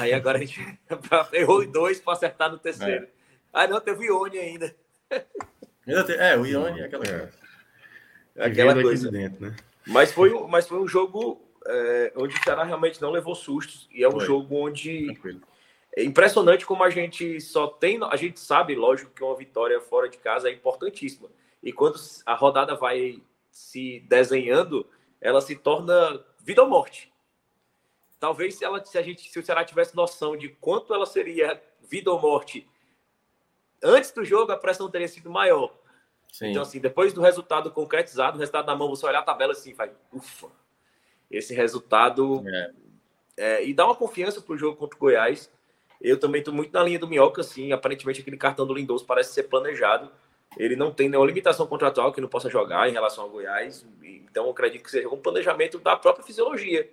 Aí 0.00 0.12
agora 0.12 0.38
a 0.38 0.40
gente 0.40 0.78
errou 1.32 1.64
dois 1.66 2.00
para 2.00 2.14
acertar 2.14 2.50
no 2.50 2.58
terceiro. 2.58 3.04
É. 3.04 3.08
Ah, 3.52 3.66
não, 3.66 3.80
teve 3.80 4.06
Ione 4.06 4.38
ainda. 4.38 4.74
É, 5.86 6.36
o 6.36 6.46
Ione 6.46 6.80
é 6.80 6.84
aquela 6.84 7.04
é. 7.04 7.30
Aquela 8.38 8.80
coisa. 8.80 9.10
Dentro, 9.10 9.40
né? 9.40 9.56
Mas 9.86 10.12
foi, 10.12 10.30
mas 10.48 10.68
foi 10.68 10.78
um 10.78 10.86
jogo 10.86 11.40
é, 11.66 12.12
onde 12.16 12.36
o 12.36 12.42
Ceará 12.42 12.64
realmente 12.64 13.00
não 13.02 13.10
levou 13.10 13.34
sustos. 13.34 13.88
E 13.92 14.04
é 14.04 14.08
um 14.08 14.12
foi. 14.12 14.26
jogo 14.26 14.54
onde. 14.54 15.06
Tranquilo. 15.06 15.40
É 15.96 16.04
impressionante 16.04 16.64
como 16.64 16.84
a 16.84 16.90
gente 16.90 17.40
só 17.40 17.66
tem. 17.66 17.98
A 18.04 18.16
gente 18.16 18.38
sabe, 18.38 18.74
lógico, 18.74 19.10
que 19.10 19.24
uma 19.24 19.36
vitória 19.36 19.80
fora 19.80 20.08
de 20.08 20.18
casa 20.18 20.48
é 20.48 20.52
importantíssima. 20.52 21.28
E 21.62 21.72
quando 21.72 21.98
a 22.24 22.34
rodada 22.34 22.76
vai 22.76 23.20
se 23.50 24.00
desenhando, 24.08 24.86
ela 25.20 25.40
se 25.40 25.56
torna 25.56 26.24
vida 26.40 26.62
ou 26.62 26.68
morte. 26.68 27.12
Talvez 28.20 28.54
se, 28.54 28.64
ela, 28.64 28.84
se, 28.84 28.96
a 28.96 29.02
gente, 29.02 29.28
se 29.30 29.38
o 29.38 29.42
Ceará 29.44 29.64
tivesse 29.64 29.96
noção 29.96 30.36
de 30.36 30.48
quanto 30.48 30.94
ela 30.94 31.06
seria 31.06 31.60
vida 31.88 32.10
ou 32.10 32.20
morte 32.20 32.68
antes 33.82 34.12
do 34.12 34.24
jogo, 34.24 34.52
a 34.52 34.56
pressão 34.56 34.90
teria 34.90 35.08
sido 35.08 35.30
maior. 35.30 35.74
Sim. 36.32 36.50
Então, 36.50 36.62
assim, 36.62 36.78
depois 36.78 37.12
do 37.12 37.20
resultado 37.20 37.70
concretizado, 37.70 38.36
o 38.36 38.40
resultado 38.40 38.66
na 38.66 38.76
mão, 38.76 38.88
você 38.88 39.04
olhar 39.06 39.20
a 39.20 39.24
tabela 39.24 39.52
assim, 39.52 39.72
vai, 39.72 39.90
ufa, 40.12 40.48
esse 41.30 41.54
resultado. 41.54 42.42
É. 42.46 42.72
É, 43.36 43.64
e 43.64 43.72
dá 43.72 43.86
uma 43.86 43.94
confiança 43.94 44.40
para 44.40 44.54
o 44.54 44.58
jogo 44.58 44.76
contra 44.76 44.96
o 44.96 45.00
Goiás. 45.00 45.50
Eu 46.00 46.18
também 46.18 46.40
estou 46.40 46.52
muito 46.52 46.72
na 46.72 46.82
linha 46.82 46.98
do 46.98 47.08
Minhoca, 47.08 47.40
assim. 47.40 47.72
Aparentemente, 47.72 48.20
aquele 48.20 48.36
cartão 48.36 48.66
do 48.66 48.74
Lindoso 48.74 49.04
parece 49.04 49.32
ser 49.32 49.44
planejado. 49.44 50.10
Ele 50.56 50.76
não 50.76 50.90
tem 50.90 51.08
nenhuma 51.08 51.26
limitação 51.26 51.66
contratual 51.66 52.12
que 52.12 52.20
não 52.20 52.28
possa 52.28 52.50
jogar 52.50 52.88
em 52.88 52.92
relação 52.92 53.24
ao 53.24 53.30
Goiás. 53.30 53.86
Então, 54.02 54.46
eu 54.46 54.50
acredito 54.50 54.82
que 54.82 54.90
seja 54.90 55.08
um 55.08 55.16
planejamento 55.16 55.78
da 55.78 55.96
própria 55.96 56.24
fisiologia. 56.24 56.88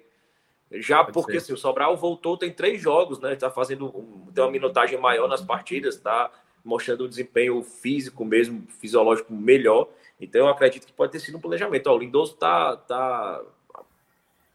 Já 0.71 1.03
Pode 1.03 1.13
porque 1.13 1.37
assim, 1.37 1.53
o 1.53 1.57
Sobral 1.57 1.95
voltou, 1.95 2.37
tem 2.37 2.51
três 2.51 2.81
jogos, 2.81 3.19
né? 3.19 3.33
Está 3.33 3.49
fazendo 3.49 3.89
tem 4.33 4.43
uma 4.43 4.51
minutagem 4.51 4.99
maior 4.99 5.27
nas 5.27 5.41
partidas, 5.41 5.95
está 5.95 6.29
mostrando 6.67 7.05
um 7.05 7.09
desempenho 7.09 7.63
físico 7.63 8.25
mesmo, 8.25 8.63
fisiológico 8.79 9.33
melhor. 9.33 9.89
Então, 10.19 10.41
eu 10.41 10.47
acredito 10.49 10.85
que 10.85 10.93
pode 10.93 11.11
ter 11.11 11.19
sido 11.19 11.37
um 11.37 11.41
planejamento. 11.41 11.87
Ó, 11.87 11.95
o 11.95 11.97
Lindoso 11.97 12.33
está 12.33 12.75
tá 12.75 13.41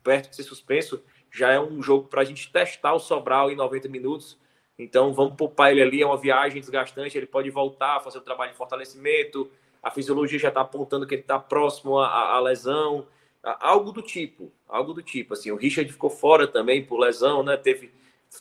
perto 0.02 0.30
de 0.30 0.36
ser 0.36 0.42
suspenso, 0.42 1.02
já 1.30 1.52
é 1.52 1.60
um 1.60 1.82
jogo 1.82 2.08
para 2.08 2.22
a 2.22 2.24
gente 2.24 2.50
testar 2.50 2.92
o 2.92 2.98
Sobral 2.98 3.50
em 3.50 3.56
90 3.56 3.88
minutos. 3.88 4.36
Então 4.78 5.12
vamos 5.12 5.34
poupar 5.34 5.70
ele 5.70 5.82
ali, 5.82 6.02
é 6.02 6.06
uma 6.06 6.16
viagem 6.16 6.60
desgastante, 6.60 7.16
ele 7.16 7.26
pode 7.26 7.48
voltar, 7.50 8.00
fazer 8.00 8.18
o 8.18 8.22
trabalho 8.22 8.50
de 8.50 8.56
fortalecimento, 8.56 9.50
a 9.82 9.90
fisiologia 9.90 10.38
já 10.38 10.48
está 10.48 10.60
apontando 10.60 11.06
que 11.06 11.14
ele 11.14 11.22
está 11.22 11.38
próximo 11.38 11.98
à, 11.98 12.36
à, 12.36 12.40
lesão, 12.40 13.06
algo 13.42 13.92
do 13.92 14.02
tipo, 14.02 14.52
algo 14.68 14.92
do 14.92 15.02
tipo. 15.02 15.34
Assim, 15.34 15.50
o 15.50 15.56
Richard 15.56 15.90
ficou 15.90 16.10
fora 16.10 16.46
também 16.46 16.84
por 16.84 16.98
lesão, 16.98 17.42
né? 17.42 17.56
Teve, 17.56 17.92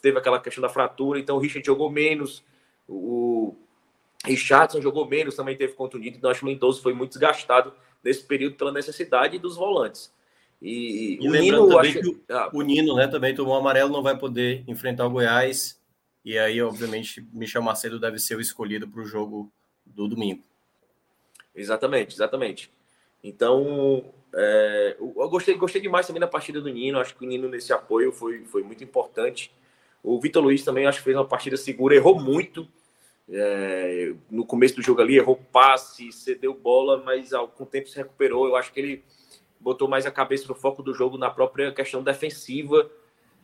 teve 0.01 0.17
aquela 0.17 0.39
questão 0.39 0.61
da 0.61 0.69
fratura, 0.69 1.19
então 1.19 1.37
o 1.37 1.39
Richard 1.39 1.65
jogou 1.65 1.89
menos, 1.89 2.43
o 2.87 3.55
Richardson 4.25 4.81
jogou 4.81 5.07
menos, 5.07 5.35
também 5.35 5.57
teve 5.57 5.73
contundido, 5.73 6.17
então 6.17 6.29
acho 6.29 6.41
que 6.41 6.45
o 6.45 6.49
Lindoso 6.49 6.81
foi 6.81 6.93
muito 6.93 7.11
desgastado 7.11 7.73
nesse 8.03 8.23
período 8.23 8.55
pela 8.55 8.71
necessidade 8.71 9.37
dos 9.39 9.55
volantes. 9.55 10.13
E, 10.61 11.17
e 11.19 11.27
o 11.27 11.31
Nino, 11.31 11.67
também 11.67 11.91
acho... 11.91 12.01
que 12.01 12.07
o, 12.07 12.21
ah, 12.29 12.49
o 12.53 12.61
Nino, 12.61 12.95
né, 12.95 13.07
também 13.07 13.33
tomou 13.33 13.55
amarelo, 13.55 13.91
não 13.91 14.03
vai 14.03 14.15
poder 14.15 14.63
enfrentar 14.67 15.07
o 15.07 15.09
Goiás. 15.09 15.79
E 16.23 16.37
aí, 16.37 16.61
obviamente, 16.61 17.25
Michel 17.33 17.63
Macedo 17.63 17.99
deve 17.99 18.19
ser 18.19 18.35
o 18.35 18.41
escolhido 18.41 18.87
para 18.87 19.01
o 19.01 19.05
jogo 19.05 19.51
do 19.83 20.07
domingo. 20.07 20.43
Exatamente, 21.55 22.13
exatamente. 22.13 22.71
Então, 23.23 24.13
é, 24.33 24.97
eu 24.99 25.29
gostei, 25.29 25.55
gostei 25.55 25.81
demais 25.81 26.05
também 26.05 26.19
da 26.19 26.27
partida 26.27 26.61
do 26.61 26.69
Nino. 26.69 26.99
Acho 26.99 27.15
que 27.15 27.25
o 27.25 27.27
Nino 27.27 27.49
nesse 27.49 27.73
apoio 27.73 28.11
foi, 28.11 28.45
foi 28.45 28.61
muito 28.61 28.83
importante. 28.83 29.51
O 30.03 30.19
Vitor 30.19 30.43
Luiz 30.43 30.63
também 30.63 30.85
acho 30.85 30.99
que 30.99 31.05
fez 31.05 31.17
uma 31.17 31.25
partida 31.25 31.57
segura, 31.57 31.95
errou 31.95 32.19
muito. 32.19 32.67
É, 33.33 34.13
no 34.29 34.45
começo 34.45 34.75
do 34.75 34.81
jogo 34.81 35.01
ali, 35.01 35.17
errou 35.17 35.39
passe, 35.51 36.11
cedeu 36.11 36.53
bola, 36.53 37.01
mas 37.03 37.31
ao, 37.31 37.47
com 37.47 37.63
o 37.63 37.67
tempo 37.67 37.87
se 37.87 37.95
recuperou. 37.95 38.47
Eu 38.47 38.55
acho 38.57 38.73
que 38.73 38.79
ele 38.79 39.03
botou 39.59 39.87
mais 39.87 40.05
a 40.05 40.11
cabeça 40.11 40.47
no 40.47 40.55
foco 40.55 40.83
do 40.83 40.93
jogo 40.93 41.17
na 41.17 41.29
própria 41.29 41.71
questão 41.71 42.03
defensiva. 42.03 42.89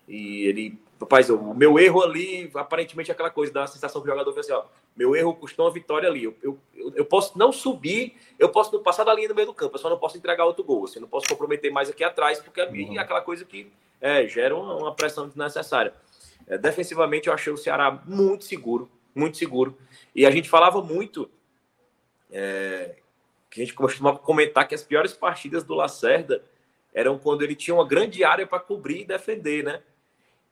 E 0.07 0.43
ele, 0.43 0.79
rapaz, 0.99 1.29
o 1.29 1.53
meu 1.53 1.77
erro 1.79 2.01
ali, 2.01 2.49
aparentemente 2.53 3.11
aquela 3.11 3.29
coisa, 3.29 3.53
dá 3.53 3.63
a 3.63 3.67
sensação 3.67 4.01
que 4.01 4.07
o 4.07 4.11
jogador 4.11 4.33
fez 4.33 4.45
assim: 4.45 4.53
ó, 4.53 4.65
meu 4.95 5.15
erro 5.15 5.33
custou 5.35 5.65
uma 5.65 5.71
vitória 5.71 6.09
ali. 6.09 6.23
Eu, 6.23 6.35
eu, 6.41 6.59
eu 6.95 7.05
posso 7.05 7.37
não 7.37 7.51
subir, 7.51 8.15
eu 8.39 8.49
posso 8.49 8.77
passar 8.79 9.03
da 9.03 9.13
linha 9.13 9.29
no 9.29 9.35
meio 9.35 9.47
do 9.47 9.53
campo, 9.53 9.75
eu 9.75 9.79
só 9.79 9.89
não 9.89 9.97
posso 9.97 10.17
entregar 10.17 10.45
outro 10.45 10.63
gol. 10.63 10.85
Assim, 10.85 10.99
não 10.99 11.07
posso 11.07 11.27
comprometer 11.27 11.71
mais 11.71 11.89
aqui 11.89 12.03
atrás, 12.03 12.39
porque 12.39 12.65
mim 12.67 12.89
uhum. 12.89 12.97
é 12.97 12.99
aquela 12.99 13.21
coisa 13.21 13.45
que 13.45 13.71
é, 14.01 14.27
gera 14.27 14.55
uma, 14.55 14.75
uma 14.75 14.93
pressão 14.93 15.27
desnecessária. 15.27 15.93
É, 16.47 16.57
defensivamente, 16.57 17.27
eu 17.27 17.33
achei 17.33 17.51
o 17.51 17.57
Ceará 17.57 18.01
muito 18.05 18.45
seguro, 18.45 18.89
muito 19.17 19.37
seguro. 19.37 19.77
E 20.13 20.25
a 20.25 20.31
gente 20.31 20.49
falava 20.49 20.81
muito 20.81 21.29
é, 22.31 22.95
que 23.49 23.61
a 23.61 23.65
gente 23.65 23.73
costumava 23.73 24.19
comentar 24.19 24.67
que 24.67 24.75
as 24.75 24.83
piores 24.83 25.13
partidas 25.13 25.63
do 25.63 25.73
Lacerda 25.73 26.43
eram 26.93 27.17
quando 27.17 27.43
ele 27.43 27.55
tinha 27.55 27.75
uma 27.75 27.87
grande 27.87 28.23
área 28.23 28.45
para 28.45 28.59
cobrir 28.59 29.01
e 29.01 29.05
defender, 29.05 29.63
né? 29.63 29.81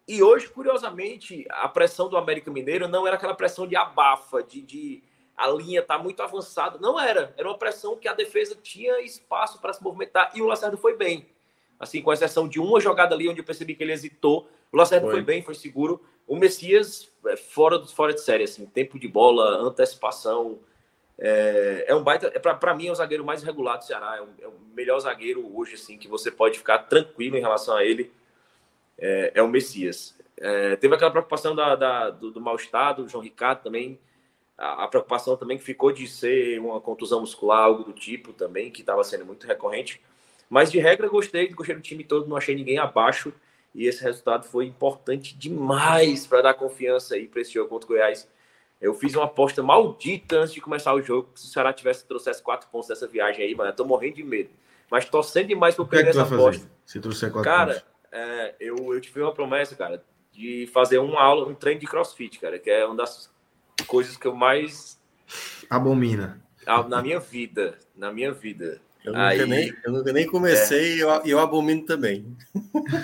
E 0.08 0.22
hoje, 0.22 0.48
curiosamente, 0.48 1.46
a 1.50 1.68
pressão 1.68 2.08
do 2.08 2.18
América 2.18 2.52
Mineiro 2.52 2.88
não 2.88 3.08
era 3.08 3.16
aquela 3.16 3.34
pressão 3.34 3.68
de 3.68 3.76
abafa, 3.76 4.44
de, 4.44 4.62
de 4.62 5.04
a 5.36 5.48
linha 5.48 5.82
tá 5.82 5.98
muito 5.98 6.22
avançada. 6.22 6.78
Não 6.80 7.00
era. 7.00 7.34
Era 7.36 7.48
uma 7.48 7.58
pressão 7.58 7.98
que 7.98 8.08
a 8.08 8.14
defesa 8.14 8.56
tinha 8.62 9.02
espaço 9.02 9.60
para 9.60 9.74
se 9.74 9.84
movimentar 9.84 10.32
e 10.36 10.42
o 10.42 10.46
Lacerda 10.46 10.78
foi 10.78 10.96
bem. 10.96 11.28
Assim, 11.80 12.02
com 12.02 12.14
exceção 12.14 12.48
de 12.48 12.60
uma 12.60 12.80
jogada 12.80 13.16
ali 13.16 13.28
onde 13.28 13.40
eu 13.40 13.44
percebi 13.44 13.76
que 13.76 13.84
ele 13.84 13.92
hesitou, 13.92 14.48
o 14.72 14.78
Lacerda 14.78 15.08
foi, 15.08 15.16
foi 15.16 15.24
bem, 15.24 15.42
foi 15.42 15.56
seguro. 15.56 16.02
O 16.28 16.36
Messias, 16.36 17.12
é, 17.28 17.38
fora, 17.38 17.84
fora 17.86 18.14
de 18.14 18.22
série, 18.22 18.44
assim, 18.44 18.66
tempo 18.66 18.98
de 18.98 19.08
bola, 19.08 19.58
antecipação, 19.58 20.60
é, 21.18 21.86
é 21.88 21.96
um 21.96 22.04
baita. 22.04 22.32
É 22.34 22.40
para 22.40 22.74
mim, 22.74 22.88
é 22.88 22.92
o 22.92 22.96
zagueiro 22.96 23.24
mais 23.24 23.44
regular 23.44 23.78
do 23.78 23.86
Ceará. 23.86 24.18
É 24.18 24.22
o, 24.22 24.28
é 24.42 24.48
o, 24.48 24.54
melhor 24.76 25.00
zagueiro 25.00 25.50
hoje, 25.58 25.76
assim, 25.76 25.98
que 25.98 26.08
você 26.08 26.30
pode 26.30 26.58
ficar 26.58 26.80
tranquilo 26.80 27.38
em 27.38 27.42
relação 27.42 27.76
a 27.76 27.86
ele. 27.86 28.12
É, 28.98 29.32
é 29.36 29.42
o 29.42 29.48
Messias. 29.48 30.18
É, 30.38 30.76
teve 30.76 30.94
aquela 30.94 31.12
preocupação 31.12 31.56
da, 31.56 31.76
da 31.76 32.10
do, 32.10 32.32
do 32.32 32.42
mal-estar 32.42 32.96
do 32.96 33.08
João 33.08 33.24
Ricardo 33.24 33.64
também. 33.64 34.00
A, 34.58 34.84
a, 34.84 34.88
preocupação 34.88 35.38
também 35.38 35.58
que 35.58 35.64
ficou 35.64 35.92
de 35.92 36.08
ser 36.08 36.60
uma 36.60 36.82
contusão 36.82 37.22
muscular, 37.22 37.60
algo 37.60 37.84
do 37.84 37.94
tipo 37.94 38.34
também, 38.34 38.72
que 38.72 38.82
estava 38.82 39.04
sendo 39.04 39.26
muito 39.26 39.48
recorrente. 39.48 40.02
Mas 40.50 40.72
de 40.72 40.80
regra, 40.80 41.08
gostei, 41.08 41.48
gostei 41.50 41.76
do 41.76 41.82
time 41.82 42.04
todo, 42.04 42.28
não 42.28 42.38
achei 42.38 42.56
ninguém 42.56 42.78
abaixo. 42.78 43.34
E 43.76 43.86
esse 43.86 44.02
resultado 44.02 44.46
foi 44.46 44.66
importante 44.66 45.38
demais 45.38 46.26
para 46.26 46.42
dar 46.42 46.54
confiança 46.56 47.16
aí 47.16 47.28
para 47.28 47.42
esse 47.42 47.54
jogo 47.54 47.70
contra 47.70 47.86
o 47.86 47.90
Goiás 47.90 48.28
eu 48.82 48.94
fiz 48.94 49.16
uma 49.16 49.26
aposta 49.26 49.64
maldita 49.64 50.38
antes 50.38 50.54
de 50.54 50.62
começar 50.62 50.94
o 50.94 51.02
jogo. 51.02 51.30
Se 51.36 51.48
o 51.48 51.50
Ceará 51.50 51.74
tivesse 51.74 52.06
trouxesse 52.06 52.42
quatro 52.42 52.68
pontos 52.70 52.90
dessa 52.90 53.08
viagem 53.08 53.44
aí, 53.44 53.56
mano, 53.56 53.70
eu 53.70 53.76
tô 53.76 53.86
morrendo 53.86 54.16
de 54.16 54.24
medo. 54.24 54.50
Mas 54.92 55.06
torcendo 55.06 55.48
demais 55.48 55.76
para 55.76 55.86
perder 55.86 56.08
é 56.08 56.10
essa 56.12 56.22
aposta. 56.22 56.70
Se 56.86 57.00
trouxer 57.00 57.32
quatro 57.32 57.50
cara, 57.50 57.74
pontos? 57.74 57.88
Cara, 58.12 58.26
é, 58.26 58.56
eu, 58.60 58.94
eu 58.94 59.02
tive 59.02 59.22
uma 59.22 59.34
promessa, 59.34 59.76
cara, 59.76 60.04
de 60.32 60.70
fazer 60.74 61.00
uma 61.00 61.22
aula, 61.22 61.48
um 61.48 61.56
treino 61.56 61.80
de 61.80 61.88
crossfit, 61.88 62.40
cara, 62.40 62.60
que 62.60 62.70
é 62.70 62.86
uma 62.86 62.96
das 62.96 63.32
coisas 63.88 64.16
que 64.18 64.28
eu 64.28 64.36
mais. 64.36 65.02
Abomina. 65.70 66.42
Na 66.88 67.02
minha 67.02 67.20
vida. 67.20 67.78
Na 67.96 68.12
minha 68.12 68.32
vida. 68.32 68.82
Eu 69.06 69.14
nunca, 69.14 69.28
aí, 69.28 69.46
nem, 69.46 69.74
eu 69.84 69.92
nunca 69.92 70.14
nem 70.14 70.26
comecei 70.26 70.94
é, 70.94 70.96
e 70.96 71.00
eu, 71.00 71.10
eu 71.26 71.40
abomino 71.40 71.86
também. 71.86 72.36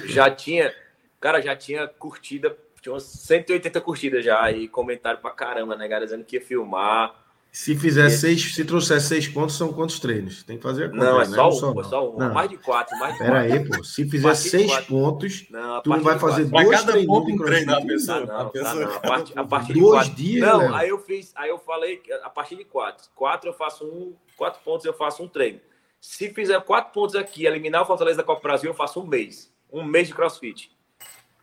Já 0.06 0.30
tinha. 0.30 0.74
Cara, 1.20 1.42
já 1.42 1.56
tinha 1.56 1.88
curtida 1.88 2.58
tinha 2.82 2.94
umas 2.94 3.04
180 3.04 3.80
curtidas 3.80 4.26
já 4.26 4.52
e 4.52 4.68
comentário 4.68 5.20
pra 5.22 5.32
caramba, 5.32 5.76
né, 5.76 5.88
galera, 5.88 6.06
dizendo 6.06 6.26
que 6.26 6.38
ia 6.38 6.42
filmar. 6.42 7.14
Se 7.52 7.76
fizer 7.76 8.08
e... 8.08 8.12
seis, 8.12 8.56
se 8.56 8.64
trouxer 8.64 9.02
seis 9.02 9.28
pontos, 9.28 9.58
são 9.58 9.74
quantos 9.74 10.00
treinos? 10.00 10.42
Tem 10.42 10.56
que 10.56 10.64
fazer 10.64 10.86
a 10.86 10.90
conta. 10.90 11.04
Não, 11.04 11.22
é 11.22 11.28
né? 11.28 11.36
só 11.36 11.50
um, 11.50 11.52
só, 11.52 11.80
é 11.80 11.84
só 11.84 12.10
um. 12.10 12.18
Não. 12.18 12.34
Mais 12.34 12.50
de 12.50 12.58
quatro, 12.58 12.98
mais 12.98 13.12
de 13.14 13.20
Pera 13.20 13.42
quatro. 13.42 13.54
aí, 13.54 13.68
pô. 13.68 13.84
Se 13.84 14.10
fizer 14.10 14.36
seis 14.36 14.78
pontos, 14.86 15.48
não, 15.50 15.82
tu 15.82 15.90
não 15.90 16.00
vai 16.00 16.18
fazer 16.18 16.46
dois 16.46 16.70
cada 16.70 16.94
ponto 17.06 17.30
um 17.30 17.38
treino, 17.38 17.76
a 17.76 17.82
pessoa. 17.82 18.26
Não, 18.26 18.40
a, 18.40 18.46
pessoa 18.50 18.86
não, 18.86 18.96
a, 18.96 19.00
partir, 19.02 19.40
a 19.40 19.44
partir 19.44 19.74
dois 19.74 19.84
de 19.84 19.92
quatro. 19.92 20.16
dias, 20.16 20.48
Não, 20.48 20.60
Léo. 20.60 20.76
aí 20.76 20.90
eu 20.90 21.00
fiz, 21.00 21.34
aí 21.36 21.50
eu 21.50 21.60
falei, 21.60 22.02
a 22.24 22.30
partir 22.30 22.56
de 22.56 22.64
quatro. 22.64 23.10
Quatro 23.14 23.50
eu 23.50 23.54
faço 23.54 23.86
um, 23.86 24.16
quatro 24.38 24.62
pontos 24.64 24.86
eu 24.86 24.94
faço 24.94 25.22
um 25.22 25.28
treino. 25.28 25.60
Se 26.02 26.34
fizer 26.34 26.60
quatro 26.62 26.92
pontos 26.92 27.16
aqui, 27.16 27.46
eliminar 27.46 27.84
o 27.84 27.86
Fortaleza 27.86 28.18
da 28.18 28.24
Copa 28.24 28.42
Brasil, 28.42 28.72
eu 28.72 28.74
faço 28.74 29.00
um 29.00 29.06
mês. 29.06 29.54
Um 29.72 29.84
mês 29.84 30.08
de 30.08 30.16
crossfit. 30.16 30.76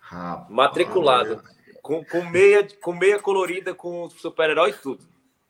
Rapaz, 0.01 0.51
Matriculado. 0.51 1.41
Com, 1.81 2.05
com, 2.05 2.25
meia, 2.25 2.67
com 2.83 2.93
meia 2.93 3.21
colorida, 3.21 3.73
com 3.73 4.11
super-herói 4.11 4.71
e 4.71 4.75
tudo. 4.75 5.07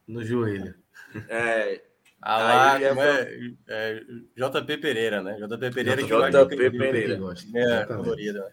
No 0.07 0.23
joelho. 0.23 0.75
É. 1.27 1.83
Ah, 2.21 2.39
lá, 2.39 2.83
é, 2.83 2.85
é, 2.85 3.53
é, 3.69 4.05
JP 4.37 4.77
Pereira, 4.79 5.23
né? 5.23 5.37
JP 5.37 5.71
Pereira 5.71 6.03
que 6.03 6.09
JP 6.09 6.79
Pereira. 6.79 7.19
É, 7.55 7.85
colorida. 7.87 8.53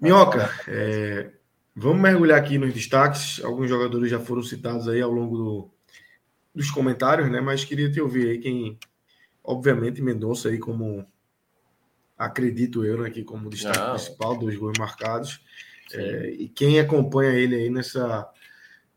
Minhoca, 0.00 0.50
é, 0.66 1.30
vamos 1.76 2.00
mergulhar 2.00 2.38
aqui 2.38 2.58
nos 2.58 2.72
destaques. 2.74 3.44
Alguns 3.44 3.68
jogadores 3.68 4.10
já 4.10 4.18
foram 4.18 4.42
citados 4.42 4.88
aí 4.88 5.00
ao 5.00 5.10
longo 5.10 5.36
do, 5.36 5.70
dos 6.54 6.70
comentários, 6.70 7.30
né? 7.30 7.40
Mas 7.40 7.64
queria 7.64 7.90
te 7.92 8.00
ouvir 8.00 8.30
aí 8.30 8.38
quem, 8.38 8.78
obviamente, 9.42 10.02
Mendonça 10.02 10.48
aí 10.48 10.58
como 10.58 11.06
acredito 12.16 12.84
eu, 12.84 13.00
né, 13.00 13.08
aqui 13.08 13.24
como 13.24 13.48
destaque 13.48 13.78
Não. 13.78 13.94
principal 13.94 14.38
dos 14.38 14.54
gols 14.56 14.78
marcados. 14.78 15.40
É, 15.92 16.30
e 16.30 16.48
quem 16.48 16.78
acompanha 16.78 17.32
ele 17.32 17.54
aí 17.56 17.70
nessa, 17.70 18.28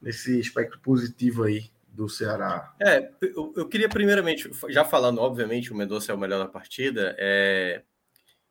nesse 0.02 0.40
aspecto 0.40 0.80
positivo 0.80 1.44
aí 1.44 1.72
do 1.88 2.10
Ceará? 2.10 2.74
É, 2.82 3.10
eu, 3.22 3.54
eu 3.56 3.68
queria 3.68 3.90
primeiramente, 3.90 4.52
já 4.70 4.84
falando, 4.84 5.20
obviamente, 5.20 5.72
o 5.72 5.76
Mendonça 5.76 6.12
é 6.12 6.16
o 6.16 6.18
melhor 6.18 6.40
da 6.40 6.48
partida, 6.48 7.16
é, 7.18 7.82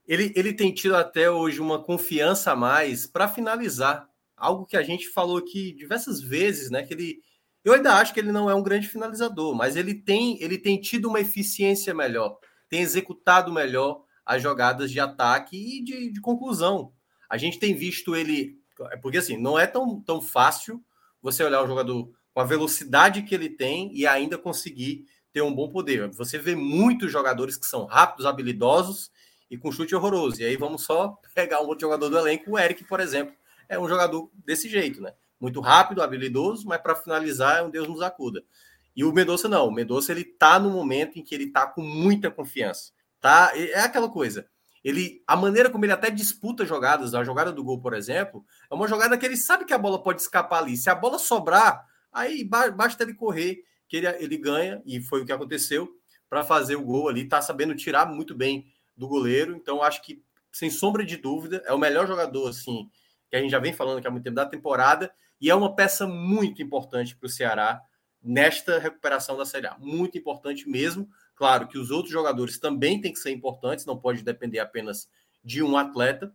ele, 0.06 0.32
ele 0.34 0.52
tem 0.52 0.72
tido 0.72 0.96
até 0.96 1.30
hoje 1.30 1.60
uma 1.60 1.82
confiança 1.82 2.52
a 2.52 2.56
mais 2.56 3.06
para 3.06 3.28
finalizar. 3.28 4.08
Algo 4.36 4.66
que 4.66 4.76
a 4.76 4.82
gente 4.82 5.08
falou 5.08 5.38
aqui 5.38 5.72
diversas 5.72 6.20
vezes, 6.20 6.70
né? 6.70 6.82
Que 6.82 6.94
ele. 6.94 7.22
Eu 7.64 7.74
ainda 7.74 7.94
acho 7.94 8.12
que 8.12 8.20
ele 8.20 8.32
não 8.32 8.50
é 8.50 8.54
um 8.54 8.62
grande 8.62 8.88
finalizador, 8.88 9.54
mas 9.54 9.76
ele 9.76 9.94
tem, 9.94 10.42
ele 10.42 10.58
tem 10.58 10.80
tido 10.80 11.08
uma 11.08 11.20
eficiência 11.20 11.94
melhor, 11.94 12.38
tem 12.68 12.80
executado 12.80 13.52
melhor 13.52 14.02
as 14.26 14.42
jogadas 14.42 14.90
de 14.90 14.98
ataque 14.98 15.56
e 15.56 15.82
de, 15.82 16.10
de 16.10 16.20
conclusão. 16.20 16.92
A 17.28 17.36
gente 17.36 17.58
tem 17.58 17.74
visto 17.74 18.16
ele. 18.16 18.58
É 18.90 18.96
porque 18.96 19.18
assim, 19.18 19.36
não 19.36 19.58
é 19.58 19.66
tão, 19.66 20.00
tão 20.00 20.20
fácil 20.20 20.82
você 21.20 21.44
olhar 21.44 21.62
o 21.62 21.66
jogador 21.66 22.10
com 22.34 22.40
a 22.40 22.44
velocidade 22.44 23.22
que 23.22 23.34
ele 23.34 23.48
tem 23.48 23.94
e 23.94 24.06
ainda 24.06 24.36
conseguir 24.36 25.06
ter 25.32 25.42
um 25.42 25.54
bom 25.54 25.70
poder. 25.70 26.08
Você 26.10 26.38
vê 26.38 26.54
muitos 26.54 27.12
jogadores 27.12 27.56
que 27.56 27.66
são 27.66 27.84
rápidos, 27.86 28.26
habilidosos 28.26 29.10
e 29.50 29.56
com 29.56 29.70
chute 29.70 29.94
horroroso. 29.94 30.40
E 30.40 30.44
aí 30.44 30.56
vamos 30.56 30.82
só 30.84 31.16
pegar 31.34 31.60
um 31.60 31.66
outro 31.66 31.82
jogador 31.82 32.08
do 32.08 32.18
elenco, 32.18 32.50
o 32.50 32.58
Eric, 32.58 32.84
por 32.84 33.00
exemplo, 33.00 33.34
é 33.68 33.78
um 33.78 33.88
jogador 33.88 34.30
desse 34.34 34.68
jeito, 34.68 35.00
né? 35.00 35.14
Muito 35.42 35.60
rápido, 35.60 36.00
habilidoso, 36.00 36.68
mas 36.68 36.80
para 36.80 36.94
finalizar 36.94 37.58
é 37.58 37.62
um 37.62 37.68
Deus 37.68 37.88
nos 37.88 38.00
acuda. 38.00 38.44
E 38.94 39.02
o 39.02 39.12
Mendonça 39.12 39.48
não, 39.48 39.66
o 39.66 39.72
Mendonça 39.72 40.12
ele 40.12 40.22
tá 40.22 40.56
no 40.56 40.70
momento 40.70 41.18
em 41.18 41.22
que 41.24 41.34
ele 41.34 41.50
tá 41.50 41.66
com 41.66 41.82
muita 41.82 42.30
confiança. 42.30 42.92
Tá? 43.20 43.50
É 43.56 43.80
aquela 43.80 44.08
coisa. 44.08 44.46
Ele, 44.84 45.20
a 45.26 45.34
maneira 45.34 45.68
como 45.68 45.84
ele 45.84 45.92
até 45.92 46.10
disputa 46.10 46.64
jogadas, 46.64 47.12
a 47.12 47.24
jogada 47.24 47.50
do 47.50 47.64
gol, 47.64 47.80
por 47.80 47.92
exemplo, 47.92 48.44
é 48.70 48.74
uma 48.74 48.86
jogada 48.86 49.18
que 49.18 49.26
ele 49.26 49.36
sabe 49.36 49.64
que 49.64 49.74
a 49.74 49.78
bola 49.78 50.00
pode 50.00 50.22
escapar 50.22 50.62
ali. 50.62 50.76
Se 50.76 50.88
a 50.88 50.94
bola 50.94 51.18
sobrar, 51.18 51.86
aí 52.12 52.44
basta 52.44 53.02
ele 53.02 53.14
correr, 53.14 53.64
que 53.88 53.96
ele, 53.96 54.06
ele 54.20 54.36
ganha, 54.36 54.80
e 54.86 55.00
foi 55.00 55.22
o 55.22 55.26
que 55.26 55.32
aconteceu, 55.32 55.88
para 56.30 56.44
fazer 56.44 56.76
o 56.76 56.84
gol 56.84 57.08
ali. 57.08 57.24
Tá 57.24 57.42
sabendo 57.42 57.74
tirar 57.74 58.06
muito 58.06 58.32
bem 58.32 58.66
do 58.96 59.08
goleiro. 59.08 59.56
Então, 59.56 59.82
acho 59.82 60.02
que 60.02 60.22
sem 60.52 60.70
sombra 60.70 61.04
de 61.04 61.16
dúvida, 61.16 61.64
é 61.66 61.72
o 61.72 61.78
melhor 61.78 62.06
jogador, 62.06 62.48
assim, 62.48 62.88
que 63.28 63.34
a 63.34 63.40
gente 63.40 63.50
já 63.50 63.58
vem 63.58 63.72
falando 63.72 64.00
que 64.00 64.06
há 64.06 64.10
muito 64.10 64.22
tempo 64.22 64.36
da 64.36 64.46
temporada, 64.46 65.12
e 65.42 65.50
é 65.50 65.54
uma 65.56 65.74
peça 65.74 66.06
muito 66.06 66.62
importante 66.62 67.16
para 67.16 67.26
o 67.26 67.28
Ceará 67.28 67.82
nesta 68.22 68.78
recuperação 68.78 69.36
da 69.36 69.44
Série 69.44 69.66
A. 69.66 69.76
Muito 69.76 70.16
importante 70.16 70.68
mesmo. 70.68 71.10
Claro 71.34 71.66
que 71.66 71.76
os 71.76 71.90
outros 71.90 72.12
jogadores 72.12 72.60
também 72.60 73.00
têm 73.00 73.12
que 73.12 73.18
ser 73.18 73.32
importantes, 73.32 73.84
não 73.84 73.98
pode 73.98 74.22
depender 74.22 74.60
apenas 74.60 75.08
de 75.42 75.60
um 75.60 75.76
atleta. 75.76 76.32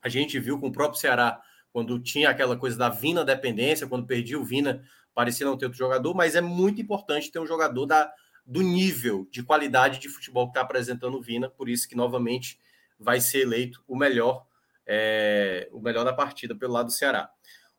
A 0.00 0.08
gente 0.08 0.40
viu 0.40 0.58
com 0.58 0.68
o 0.68 0.72
próprio 0.72 0.98
Ceará, 0.98 1.38
quando 1.70 2.00
tinha 2.00 2.30
aquela 2.30 2.56
coisa 2.56 2.78
da 2.78 2.88
Vina 2.88 3.22
dependência, 3.26 3.86
quando 3.86 4.06
perdia 4.06 4.40
o 4.40 4.44
Vina, 4.44 4.82
parecia 5.14 5.44
não 5.44 5.58
ter 5.58 5.66
outro 5.66 5.78
jogador, 5.78 6.14
mas 6.14 6.34
é 6.34 6.40
muito 6.40 6.80
importante 6.80 7.30
ter 7.30 7.38
um 7.38 7.46
jogador 7.46 7.84
da, 7.84 8.10
do 8.46 8.62
nível 8.62 9.28
de 9.30 9.42
qualidade 9.42 9.98
de 9.98 10.08
futebol 10.08 10.46
que 10.46 10.52
está 10.52 10.62
apresentando 10.62 11.18
o 11.18 11.22
Vina, 11.22 11.50
por 11.50 11.68
isso 11.68 11.86
que 11.86 11.94
novamente 11.94 12.58
vai 12.98 13.20
ser 13.20 13.40
eleito 13.42 13.84
o 13.86 13.94
melhor, 13.94 14.46
é, 14.86 15.68
o 15.72 15.78
melhor 15.78 16.04
da 16.04 16.12
partida 16.14 16.54
pelo 16.54 16.72
lado 16.72 16.86
do 16.86 16.92
Ceará. 16.92 17.30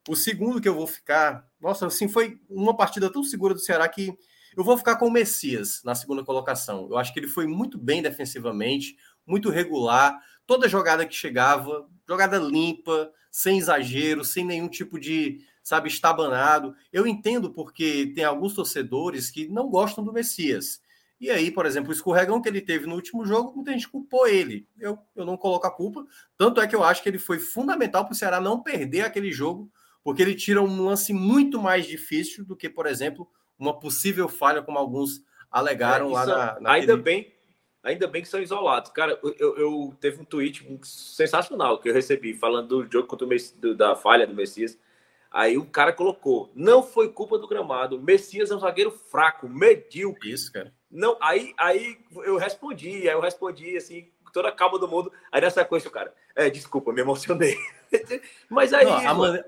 O 0.07 0.15
segundo 0.15 0.59
que 0.59 0.67
eu 0.67 0.75
vou 0.75 0.87
ficar, 0.87 1.47
nossa, 1.59 1.87
assim, 1.87 2.07
foi 2.07 2.39
uma 2.49 2.75
partida 2.75 3.11
tão 3.11 3.23
segura 3.23 3.53
do 3.53 3.59
Ceará 3.59 3.87
que 3.87 4.17
eu 4.55 4.63
vou 4.63 4.77
ficar 4.77 4.97
com 4.97 5.07
o 5.07 5.11
Messias 5.11 5.81
na 5.83 5.95
segunda 5.95 6.23
colocação. 6.23 6.87
Eu 6.89 6.97
acho 6.97 7.13
que 7.13 7.19
ele 7.19 7.27
foi 7.27 7.47
muito 7.47 7.77
bem 7.77 8.01
defensivamente, 8.01 8.97
muito 9.25 9.49
regular. 9.49 10.19
Toda 10.45 10.67
jogada 10.67 11.05
que 11.05 11.15
chegava, 11.15 11.87
jogada 12.07 12.37
limpa, 12.37 13.11
sem 13.31 13.57
exagero, 13.57 14.25
sem 14.25 14.43
nenhum 14.43 14.67
tipo 14.67 14.99
de, 14.99 15.39
sabe, 15.63 15.87
estabanado. 15.87 16.75
Eu 16.91 17.07
entendo 17.07 17.53
porque 17.53 18.11
tem 18.13 18.25
alguns 18.25 18.53
torcedores 18.53 19.29
que 19.29 19.47
não 19.47 19.69
gostam 19.69 20.03
do 20.03 20.11
Messias. 20.11 20.81
E 21.19 21.29
aí, 21.29 21.51
por 21.51 21.67
exemplo, 21.67 21.91
o 21.91 21.93
escorregão 21.93 22.41
que 22.41 22.49
ele 22.49 22.59
teve 22.59 22.87
no 22.87 22.95
último 22.95 23.23
jogo, 23.23 23.53
muita 23.55 23.71
gente 23.71 23.87
culpou 23.87 24.27
ele. 24.27 24.67
Eu, 24.79 24.97
eu 25.15 25.23
não 25.23 25.37
coloco 25.37 25.67
a 25.67 25.71
culpa. 25.71 26.03
Tanto 26.35 26.59
é 26.59 26.67
que 26.67 26.75
eu 26.75 26.83
acho 26.83 27.03
que 27.03 27.07
ele 27.07 27.19
foi 27.19 27.39
fundamental 27.39 28.03
para 28.03 28.13
o 28.13 28.15
Ceará 28.15 28.41
não 28.41 28.61
perder 28.61 29.01
aquele 29.01 29.31
jogo, 29.31 29.71
porque 30.03 30.21
ele 30.21 30.35
tira 30.35 30.61
um 30.61 30.85
lance 30.85 31.13
muito 31.13 31.61
mais 31.61 31.85
difícil 31.85 32.45
do 32.45 32.55
que, 32.55 32.69
por 32.69 32.85
exemplo, 32.85 33.27
uma 33.57 33.79
possível 33.79 34.27
falha, 34.27 34.61
como 34.61 34.77
alguns 34.77 35.23
alegaram 35.51 36.09
é, 36.09 36.13
lá 36.13 36.25
na, 36.25 36.35
naquele... 36.35 36.69
Ainda 36.69 36.97
bem, 36.97 37.33
ainda 37.83 38.07
bem 38.07 38.21
que 38.21 38.27
são 38.27 38.41
isolados. 38.41 38.91
Cara, 38.91 39.19
eu, 39.21 39.57
eu, 39.57 39.97
teve 39.99 40.21
um 40.21 40.25
tweet 40.25 40.65
sensacional 40.83 41.79
que 41.79 41.89
eu 41.89 41.93
recebi 41.93 42.33
falando 42.33 42.83
do 42.83 42.91
jogo 42.91 43.07
contra 43.07 43.25
o 43.25 43.29
Messias, 43.29 43.77
da 43.77 43.95
falha 43.95 44.25
do 44.25 44.33
Messias. 44.33 44.77
Aí 45.31 45.57
o 45.57 45.65
cara 45.65 45.93
colocou: 45.93 46.51
não 46.53 46.83
foi 46.83 47.09
culpa 47.09 47.37
do 47.37 47.47
gramado. 47.47 48.01
Messias 48.01 48.51
é 48.51 48.55
um 48.55 48.59
zagueiro 48.59 48.91
fraco, 48.91 49.47
medíocre. 49.47 50.31
Isso, 50.31 50.51
cara. 50.51 50.73
Não, 50.89 51.15
aí, 51.21 51.53
aí 51.57 51.97
eu 52.25 52.37
respondi, 52.37 53.07
aí 53.07 53.15
eu 53.15 53.21
respondi 53.21 53.77
assim, 53.77 54.09
com 54.25 54.31
toda 54.31 54.49
a 54.49 54.51
calma 54.51 54.77
do 54.77 54.89
mundo. 54.89 55.11
Aí 55.31 55.39
nessa 55.39 55.63
coisa, 55.63 55.87
o 55.87 55.91
cara, 55.91 56.13
é, 56.35 56.49
desculpa, 56.49 56.91
me 56.91 56.99
emocionei. 56.99 57.55
Mas 58.49 58.73
aí. 58.73 58.85
Não, 58.85 59.07
a, 59.07 59.13
man... 59.13 59.43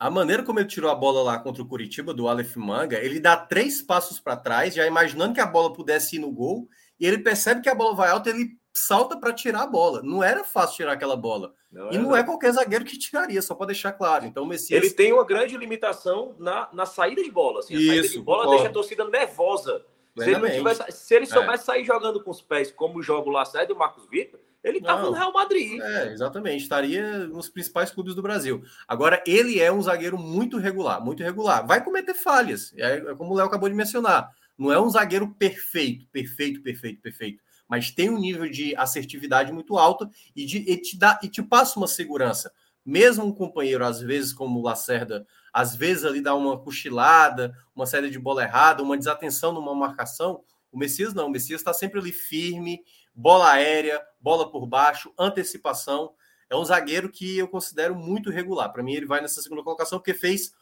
a, 0.00 0.10
maneira 0.10 0.42
como 0.42 0.58
ele 0.58 0.68
tirou 0.68 0.90
a 0.90 0.94
bola 0.94 1.22
lá 1.22 1.38
contra 1.38 1.62
o 1.62 1.66
Curitiba, 1.66 2.14
do 2.14 2.26
Aleph 2.26 2.56
Manga, 2.56 2.98
ele 2.98 3.20
dá 3.20 3.36
três 3.36 3.82
passos 3.82 4.18
para 4.18 4.36
trás, 4.36 4.74
já 4.74 4.86
imaginando 4.86 5.34
que 5.34 5.40
a 5.40 5.46
bola 5.46 5.72
pudesse 5.72 6.16
ir 6.16 6.18
no 6.18 6.32
gol, 6.32 6.68
e 6.98 7.06
ele 7.06 7.18
percebe 7.18 7.60
que 7.60 7.68
a 7.68 7.74
bola 7.74 7.94
vai 7.94 8.10
alta, 8.10 8.30
ele 8.30 8.58
salta 8.74 9.16
para 9.16 9.32
tirar 9.32 9.62
a 9.62 9.66
bola. 9.66 10.02
Não 10.02 10.22
era 10.22 10.44
fácil 10.44 10.76
tirar 10.76 10.92
aquela 10.92 11.16
bola. 11.16 11.52
Não 11.70 11.92
e 11.92 11.98
não 11.98 12.16
é 12.16 12.22
qualquer 12.22 12.52
zagueiro 12.52 12.84
que 12.84 12.98
tiraria, 12.98 13.40
só 13.42 13.54
para 13.54 13.66
deixar 13.66 13.92
claro. 13.92 14.26
Então, 14.26 14.42
o 14.42 14.46
Messias. 14.46 14.82
Ele 14.82 14.92
tem 14.92 15.12
uma 15.12 15.24
grande 15.24 15.56
limitação 15.56 16.34
na, 16.38 16.68
na 16.72 16.86
saída 16.86 17.22
de 17.22 17.30
bola. 17.30 17.60
Assim, 17.60 17.76
a 17.76 17.78
Isso, 17.78 17.88
saída 17.88 18.08
de 18.08 18.20
bola 18.20 18.50
deixa 18.50 18.66
a 18.66 18.72
torcida 18.72 19.04
nervosa. 19.08 19.84
Se 20.18 20.30
ele, 20.30 20.50
tivesse, 20.50 20.92
se 20.92 21.14
ele, 21.14 21.26
soubesse 21.26 21.62
é. 21.62 21.66
sair 21.66 21.84
jogando 21.84 22.22
com 22.22 22.30
os 22.30 22.42
pés, 22.42 22.70
como 22.72 23.00
joga 23.00 23.28
o 23.28 23.32
Lacerda 23.32 23.72
e 23.72 23.74
o 23.74 23.78
Marcos 23.78 24.06
Vitor, 24.08 24.40
ele 24.62 24.78
estava 24.78 25.02
no 25.02 25.12
Real 25.12 25.32
Madrid. 25.32 25.80
É, 25.80 26.12
exatamente. 26.12 26.62
Estaria 26.62 27.26
nos 27.26 27.48
principais 27.48 27.90
clubes 27.90 28.14
do 28.14 28.22
Brasil. 28.22 28.62
Agora, 28.86 29.22
ele 29.26 29.58
é 29.58 29.72
um 29.72 29.82
zagueiro 29.82 30.18
muito 30.18 30.58
regular, 30.58 31.02
muito 31.02 31.22
regular. 31.22 31.66
Vai 31.66 31.82
cometer 31.82 32.14
falhas, 32.14 32.72
é, 32.76 32.96
é 32.98 33.14
como 33.14 33.32
o 33.32 33.36
Léo 33.36 33.46
acabou 33.46 33.68
de 33.68 33.74
mencionar. 33.74 34.30
Não 34.58 34.70
é 34.70 34.80
um 34.80 34.90
zagueiro 34.90 35.34
perfeito, 35.34 36.06
perfeito, 36.08 36.62
perfeito, 36.62 37.00
perfeito 37.00 37.42
mas 37.70 37.92
tem 37.92 38.10
um 38.10 38.18
nível 38.18 38.50
de 38.50 38.74
assertividade 38.74 39.52
muito 39.52 39.78
alto 39.78 40.10
e, 40.34 40.44
de, 40.44 40.58
e, 40.58 40.76
te, 40.76 40.98
dá, 40.98 41.20
e 41.22 41.28
te 41.28 41.40
passa 41.40 41.78
uma 41.78 41.86
segurança. 41.86 42.52
Mesmo 42.84 43.24
um 43.24 43.32
companheiro, 43.32 43.84
às 43.84 44.00
vezes, 44.00 44.32
como 44.32 44.58
o 44.58 44.62
Lacerda, 44.62 45.24
às 45.52 45.76
vezes 45.76 46.04
ali 46.04 46.20
dá 46.20 46.34
uma 46.34 46.58
cochilada, 46.58 47.56
uma 47.72 47.86
saída 47.86 48.10
de 48.10 48.18
bola 48.18 48.42
errada, 48.42 48.82
uma 48.82 48.98
desatenção 48.98 49.52
numa 49.52 49.72
marcação, 49.72 50.42
o 50.72 50.78
Messias 50.78 51.14
não, 51.14 51.28
o 51.28 51.30
Messias 51.30 51.60
está 51.60 51.72
sempre 51.72 52.00
ali 52.00 52.10
firme, 52.10 52.80
bola 53.20 53.50
aérea, 53.52 54.02
bola 54.18 54.50
por 54.50 54.66
baixo, 54.66 55.12
antecipação. 55.18 56.14
É 56.48 56.56
um 56.56 56.64
zagueiro 56.64 57.10
que 57.10 57.36
eu 57.38 57.46
considero 57.46 57.94
muito 57.94 58.30
regular. 58.30 58.72
Para 58.72 58.82
mim, 58.82 58.94
ele 58.94 59.06
vai 59.06 59.20
nessa 59.20 59.42
segunda 59.42 59.62
colocação 59.62 59.98
porque 59.98 60.14
fez 60.14 60.52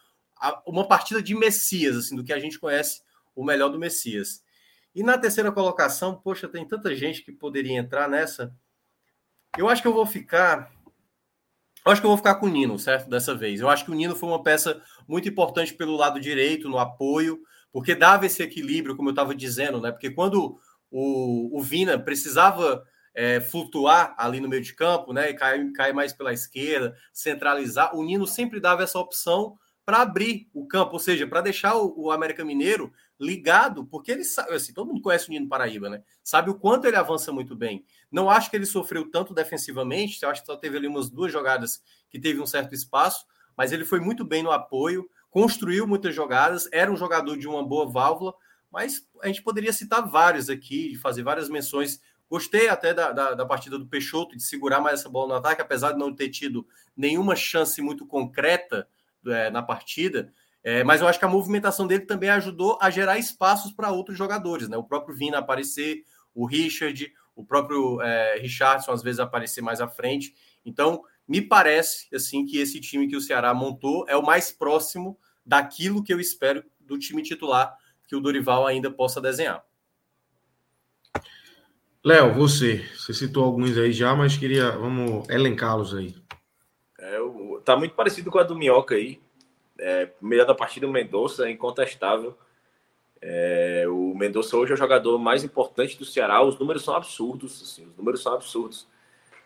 uma 0.65 0.87
partida 0.87 1.21
de 1.23 1.33
Messias, 1.33 1.95
assim, 1.95 2.15
do 2.15 2.23
que 2.23 2.33
a 2.33 2.39
gente 2.39 2.59
conhece 2.59 3.01
o 3.33 3.43
melhor 3.43 3.69
do 3.69 3.79
Messias. 3.79 4.43
E 4.93 5.01
na 5.01 5.17
terceira 5.17 5.51
colocação, 5.51 6.15
poxa, 6.15 6.47
tem 6.47 6.67
tanta 6.67 6.93
gente 6.95 7.23
que 7.23 7.31
poderia 7.31 7.77
entrar 7.77 8.09
nessa. 8.09 8.53
Eu 9.57 9.69
acho 9.69 9.81
que 9.81 9.87
eu 9.87 9.93
vou 9.93 10.05
ficar. 10.05 10.69
Eu 11.85 11.91
acho 11.93 12.01
que 12.01 12.05
eu 12.05 12.09
vou 12.09 12.17
ficar 12.17 12.35
com 12.35 12.45
o 12.45 12.49
Nino, 12.49 12.77
certo? 12.77 13.09
Dessa 13.09 13.33
vez. 13.33 13.61
Eu 13.61 13.69
acho 13.69 13.85
que 13.85 13.91
o 13.91 13.95
Nino 13.95 14.15
foi 14.15 14.27
uma 14.27 14.43
peça 14.43 14.81
muito 15.07 15.29
importante 15.29 15.73
pelo 15.73 15.95
lado 15.95 16.19
direito, 16.19 16.67
no 16.67 16.77
apoio, 16.77 17.41
porque 17.71 17.95
dava 17.95 18.25
esse 18.25 18.43
equilíbrio, 18.43 18.97
como 18.97 19.09
eu 19.09 19.13
estava 19.13 19.33
dizendo, 19.33 19.79
né? 19.79 19.91
Porque 19.91 20.09
quando 20.09 20.59
o, 20.91 21.57
o 21.57 21.61
Vina 21.61 21.97
precisava 21.99 22.83
é, 23.13 23.41
flutuar 23.41 24.15
ali 24.17 24.39
no 24.39 24.47
meio 24.47 24.61
de 24.61 24.73
campo, 24.73 25.13
né? 25.13 25.29
E 25.29 25.33
cair, 25.33 25.71
cair 25.73 25.93
mais 25.93 26.13
pela 26.13 26.33
esquerda, 26.33 26.95
centralizar, 27.13 27.95
o 27.95 28.03
Nino 28.03 28.25
sempre 28.27 28.59
dava 28.59 28.83
essa 28.83 28.99
opção 28.99 29.57
para 29.85 30.03
abrir 30.03 30.47
o 30.53 30.67
campo, 30.67 30.93
ou 30.93 30.99
seja, 30.99 31.25
para 31.25 31.41
deixar 31.41 31.75
o, 31.75 31.93
o, 31.97 32.11
América 32.11 32.45
Mineiro 32.45 32.93
ligado, 33.19 33.85
porque 33.87 34.11
ele 34.11 34.23
sabe, 34.23 34.53
assim, 34.53 34.71
todo 34.71 34.87
mundo 34.87 35.01
conhece 35.01 35.27
o 35.27 35.31
Nino 35.31 35.49
Paraíba, 35.49 35.89
né? 35.89 36.03
Sabe 36.23 36.51
o 36.51 36.55
quanto 36.55 36.85
ele 36.85 36.95
avança 36.95 37.31
muito 37.31 37.55
bem. 37.55 37.83
Não 38.11 38.29
acho 38.29 38.51
que 38.51 38.55
ele 38.55 38.67
sofreu 38.67 39.09
tanto 39.09 39.33
defensivamente, 39.33 40.21
eu 40.21 40.29
acho 40.29 40.41
que 40.41 40.47
só 40.47 40.55
teve 40.55 40.77
ali 40.77 40.87
umas 40.87 41.09
duas 41.09 41.31
jogadas 41.31 41.81
que 42.09 42.19
teve 42.19 42.39
um 42.39 42.45
certo 42.45 42.75
espaço, 42.75 43.25
mas 43.57 43.71
ele 43.71 43.83
foi 43.83 43.99
muito 43.99 44.23
bem 44.23 44.43
no 44.43 44.51
apoio, 44.51 45.09
construiu 45.31 45.87
muitas 45.87 46.13
jogadas, 46.13 46.69
era 46.71 46.91
um 46.91 46.95
jogador 46.95 47.35
de 47.35 47.47
uma 47.47 47.67
boa 47.67 47.89
válvula, 47.89 48.33
mas 48.71 49.07
a 49.21 49.27
gente 49.27 49.41
poderia 49.41 49.73
citar 49.73 50.07
vários 50.07 50.49
aqui, 50.49 50.95
fazer 50.95 51.23
várias 51.23 51.49
menções. 51.49 52.01
Gostei 52.29 52.69
até 52.69 52.93
da, 52.93 53.11
da, 53.11 53.33
da, 53.33 53.45
partida 53.45 53.77
do 53.77 53.87
Peixoto, 53.87 54.35
de 54.35 54.43
segurar 54.43 54.79
mais 54.79 54.99
essa 54.99 55.09
bola 55.09 55.29
no 55.29 55.33
ataque, 55.35 55.61
apesar 55.61 55.93
de 55.93 55.99
não 55.99 56.13
ter 56.13 56.29
tido 56.29 56.67
nenhuma 56.95 57.35
chance 57.35 57.81
muito 57.81 58.05
concreta 58.05 58.87
é, 59.25 59.49
na 59.49 59.63
partida, 59.63 60.31
é, 60.63 60.83
mas 60.83 61.01
eu 61.01 61.07
acho 61.07 61.17
que 61.17 61.25
a 61.25 61.29
movimentação 61.29 61.87
dele 61.87 62.05
também 62.05 62.29
ajudou 62.29 62.77
a 62.81 62.89
gerar 62.89 63.17
espaços 63.17 63.71
para 63.71 63.91
outros 63.91 64.17
jogadores, 64.17 64.67
né? 64.67 64.77
O 64.77 64.83
próprio 64.83 65.15
Vina 65.15 65.37
aparecer, 65.37 66.03
o 66.33 66.45
Richard, 66.45 67.11
o 67.35 67.43
próprio 67.43 68.01
é, 68.01 68.37
Richardson 68.39 68.91
às 68.91 69.01
vezes 69.01 69.19
aparecer 69.19 69.61
mais 69.61 69.79
à 69.79 69.87
frente. 69.87 70.35
Então, 70.65 71.01
me 71.27 71.41
parece 71.41 72.13
assim 72.13 72.45
que 72.45 72.57
esse 72.57 72.79
time 72.81 73.07
que 73.07 73.15
o 73.15 73.21
Ceará 73.21 73.53
montou 73.53 74.05
é 74.07 74.17
o 74.17 74.25
mais 74.25 74.51
próximo 74.51 75.17
daquilo 75.45 76.03
que 76.03 76.13
eu 76.13 76.19
espero 76.19 76.63
do 76.79 76.97
time 76.99 77.23
titular 77.23 77.75
que 78.09 78.15
o 78.15 78.19
Dorival 78.19 78.65
ainda 78.65 78.89
possa 78.89 79.21
desenhar. 79.21 79.63
Léo, 82.03 82.33
você, 82.33 82.83
você 82.97 83.13
citou 83.13 83.43
alguns 83.43 83.77
aí 83.77 83.91
já, 83.91 84.15
mas 84.15 84.35
queria, 84.35 84.71
vamos 84.71 85.29
elencá-los 85.29 85.93
aí. 85.93 86.15
É, 86.97 87.17
tá 87.63 87.77
muito 87.77 87.93
parecido 87.93 88.31
com 88.31 88.39
a 88.39 88.43
do 88.43 88.55
Minhoca 88.55 88.95
aí. 88.95 89.21
É, 89.77 90.09
melhor 90.19 90.47
da 90.47 90.55
partida, 90.55 90.87
o 90.87 90.91
Mendonça, 90.91 91.47
é 91.47 91.51
incontestável. 91.51 92.35
É, 93.21 93.85
o 93.87 94.15
Mendonça 94.15 94.57
hoje 94.57 94.71
é 94.71 94.73
o 94.73 94.77
jogador 94.77 95.19
mais 95.19 95.43
importante 95.43 95.95
do 95.95 96.05
Ceará. 96.05 96.41
Os 96.41 96.57
números 96.57 96.83
são 96.83 96.95
absurdos, 96.95 97.61
assim, 97.61 97.85
os 97.85 97.95
números 97.95 98.23
são 98.23 98.33
absurdos. 98.33 98.87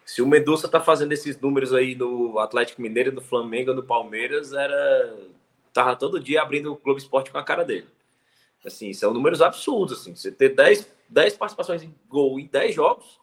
Se 0.05 0.22
o 0.22 0.28
Mendonça 0.28 0.70
tá 0.70 0.80
fazendo 0.80 1.11
esses 1.11 1.38
números 1.38 1.74
aí 1.74 1.95
no 1.95 2.39
Atlético 2.39 2.82
Mineiro, 2.82 3.11
no 3.11 3.22
Flamengo, 3.22 3.74
no 3.74 3.84
Palmeiras, 3.84 4.53
era 4.53 5.18
tava 5.74 5.95
todo 5.95 6.20
dia 6.20 6.41
abrindo 6.41 6.72
o 6.72 6.78
Globo 6.78 6.99
Esporte 6.99 7.30
com 7.30 7.38
a 7.38 7.43
cara 7.43 7.66
dele. 7.66 7.88
Assim, 8.66 8.93
são 8.93 9.14
números 9.14 9.41
absurdos, 9.41 10.01
assim. 10.01 10.16
Você 10.16 10.32
ter 10.32 10.49
10, 10.49 10.88
10 11.09 11.38
participações 11.38 11.84
em 11.84 11.93
gol 12.07 12.39
em 12.39 12.47
10 12.47 12.76
jogos, 12.76 13.20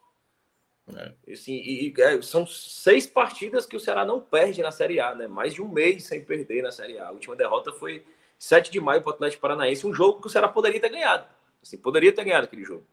é. 0.97 1.33
Assim, 1.33 1.55
e, 1.55 1.95
e, 1.97 2.03
é, 2.03 2.21
são 2.23 2.47
seis 2.47 3.07
partidas 3.07 3.67
que 3.67 3.77
o 3.77 3.81
Ceará 3.81 4.05
não 4.05 4.21
perde 4.21 4.63
na 4.63 4.71
Série 4.71 5.01
A, 5.01 5.15
né? 5.15 5.27
Mais 5.27 5.55
de 5.55 5.63
um 5.63 5.69
mês 5.69 6.05
sem 6.05 6.25
perder 6.25 6.63
na 6.63 6.73
Série 6.73 6.99
A. 6.99 7.09
A 7.09 7.13
última 7.13 7.37
derrota 7.37 7.73
foi 7.73 8.05
7 8.39 8.71
de 8.71 8.81
maio 8.81 9.03
para 9.03 9.11
o 9.11 9.15
Atlético 9.15 9.43
Paranaense, 9.43 9.87
um 9.87 9.95
jogo 9.95 10.21
que 10.21 10.27
o 10.27 10.31
Ceará 10.31 10.49
poderia 10.49 10.81
ter 10.81 10.89
ganhado. 10.89 11.27
Assim, 11.63 11.77
poderia 11.77 12.13
ter 12.13 12.25
ganhado 12.25 12.45
aquele 12.45 12.65
jogo. 12.65 12.85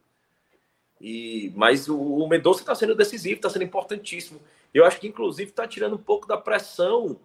E, 0.99 1.51
mas 1.55 1.87
o, 1.87 1.97
o 1.97 2.27
Mendonça 2.27 2.61
está 2.61 2.75
sendo 2.75 2.95
decisivo, 2.95 3.35
está 3.35 3.49
sendo 3.49 3.63
importantíssimo. 3.63 4.41
Eu 4.73 4.83
acho 4.85 4.99
que, 4.99 5.07
inclusive, 5.07 5.49
está 5.49 5.67
tirando 5.67 5.95
um 5.95 6.01
pouco 6.01 6.27
da 6.27 6.37
pressão 6.37 7.19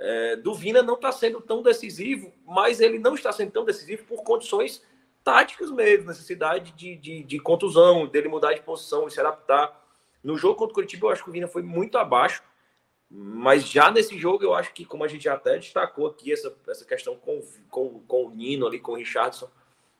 é, 0.00 0.36
do 0.36 0.54
Vina 0.54 0.82
não 0.82 0.94
está 0.94 1.12
sendo 1.12 1.40
tão 1.42 1.62
decisivo, 1.62 2.32
mas 2.46 2.80
ele 2.80 2.98
não 2.98 3.14
está 3.14 3.30
sendo 3.30 3.52
tão 3.52 3.64
decisivo 3.64 4.04
por 4.04 4.22
condições 4.22 4.82
táticas 5.22 5.70
mesmo, 5.70 6.08
necessidade 6.08 6.72
de, 6.72 6.96
de, 6.96 7.22
de 7.22 7.38
contusão, 7.38 8.06
dele 8.06 8.26
mudar 8.26 8.54
de 8.54 8.62
posição 8.62 9.06
e 9.06 9.10
se 9.10 9.20
adaptar 9.20 9.78
No 10.24 10.38
jogo 10.38 10.54
contra 10.54 10.72
o 10.72 10.74
Curitiba, 10.74 11.06
eu 11.06 11.10
acho 11.10 11.22
que 11.22 11.28
o 11.28 11.32
Vina 11.32 11.46
foi 11.46 11.62
muito 11.62 11.98
abaixo. 11.98 12.42
Mas 13.10 13.68
já 13.68 13.90
nesse 13.90 14.16
jogo, 14.18 14.44
eu 14.44 14.54
acho 14.54 14.72
que, 14.72 14.84
como 14.84 15.04
a 15.04 15.08
gente 15.08 15.28
até 15.28 15.58
destacou 15.58 16.06
aqui, 16.06 16.32
essa, 16.32 16.56
essa 16.68 16.84
questão 16.84 17.16
com, 17.16 17.42
com, 17.68 18.00
com 18.06 18.26
o 18.26 18.30
Nino 18.30 18.66
ali, 18.66 18.78
com 18.78 18.92
o 18.92 18.96
Richardson, 18.96 19.50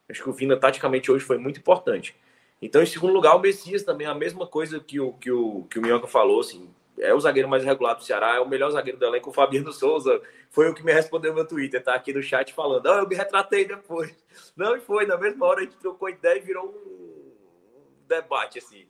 acho 0.09 0.22
que 0.22 0.30
o 0.30 0.32
Vina, 0.32 0.57
taticamente, 0.57 1.11
hoje 1.11 1.24
foi 1.24 1.36
muito 1.36 1.59
importante. 1.59 2.16
Então, 2.62 2.82
em 2.82 2.86
segundo 2.86 3.12
lugar, 3.12 3.34
o 3.34 3.40
Messias 3.40 3.82
também, 3.82 4.07
a 4.07 4.14
mesma 4.14 4.46
coisa 4.46 4.78
que 4.78 5.01
o, 5.01 5.12
que 5.14 5.30
o, 5.30 5.64
que 5.64 5.78
o 5.78 5.82
Minhoca 5.82 6.07
falou, 6.07 6.40
assim, 6.40 6.72
é 7.01 7.14
o 7.14 7.20
zagueiro 7.20 7.48
mais 7.48 7.64
regular 7.64 7.96
do 7.96 8.05
Ceará, 8.05 8.36
é 8.36 8.40
o 8.40 8.48
melhor 8.48 8.70
zagueiro 8.70 8.98
do 8.98 9.05
elenco, 9.05 9.30
o 9.30 9.32
Fabiano 9.32 9.72
Souza, 9.72 10.20
foi 10.51 10.68
o 10.68 10.74
que 10.74 10.84
me 10.84 10.92
respondeu 10.92 11.30
no 11.30 11.36
meu 11.36 11.46
Twitter, 11.46 11.82
tá 11.82 11.94
aqui 11.94 12.12
no 12.12 12.22
chat 12.22 12.53
falando, 12.53 12.86
ah, 12.90 12.98
eu 12.98 13.09
me 13.09 13.14
retratei 13.14 13.64
depois. 13.64 14.14
Não, 14.57 14.76
e 14.76 14.80
foi, 14.80 15.07
na 15.07 15.16
mesma 15.16 15.46
hora 15.46 15.61
a 15.61 15.64
gente 15.64 15.76
trocou 15.76 16.09
ideia 16.09 16.38
e 16.38 16.40
virou 16.40 16.68
um 16.68 18.07
debate, 18.07 18.59
assim, 18.59 18.86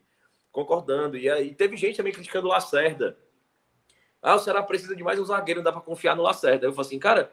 concordando. 0.51 1.17
E 1.17 1.29
aí 1.31 1.55
teve 1.55 1.77
gente 1.77 1.97
também 1.97 2.13
criticando 2.13 2.47
o 2.47 2.51
Lacerda. 2.51 3.17
Ah, 4.23 4.35
o 4.35 4.39
Ceará 4.39 4.63
precisa 4.63 4.95
de 4.95 5.03
mais 5.03 5.19
um 5.19 5.25
zagueiro, 5.25 5.61
não 5.61 5.65
dá 5.65 5.73
para 5.73 5.81
confiar 5.81 6.17
no 6.17 6.23
Lacerda. 6.23 6.67
Eu 6.67 6.73
falei 6.73 6.89
assim, 6.89 6.99
cara, 6.99 7.33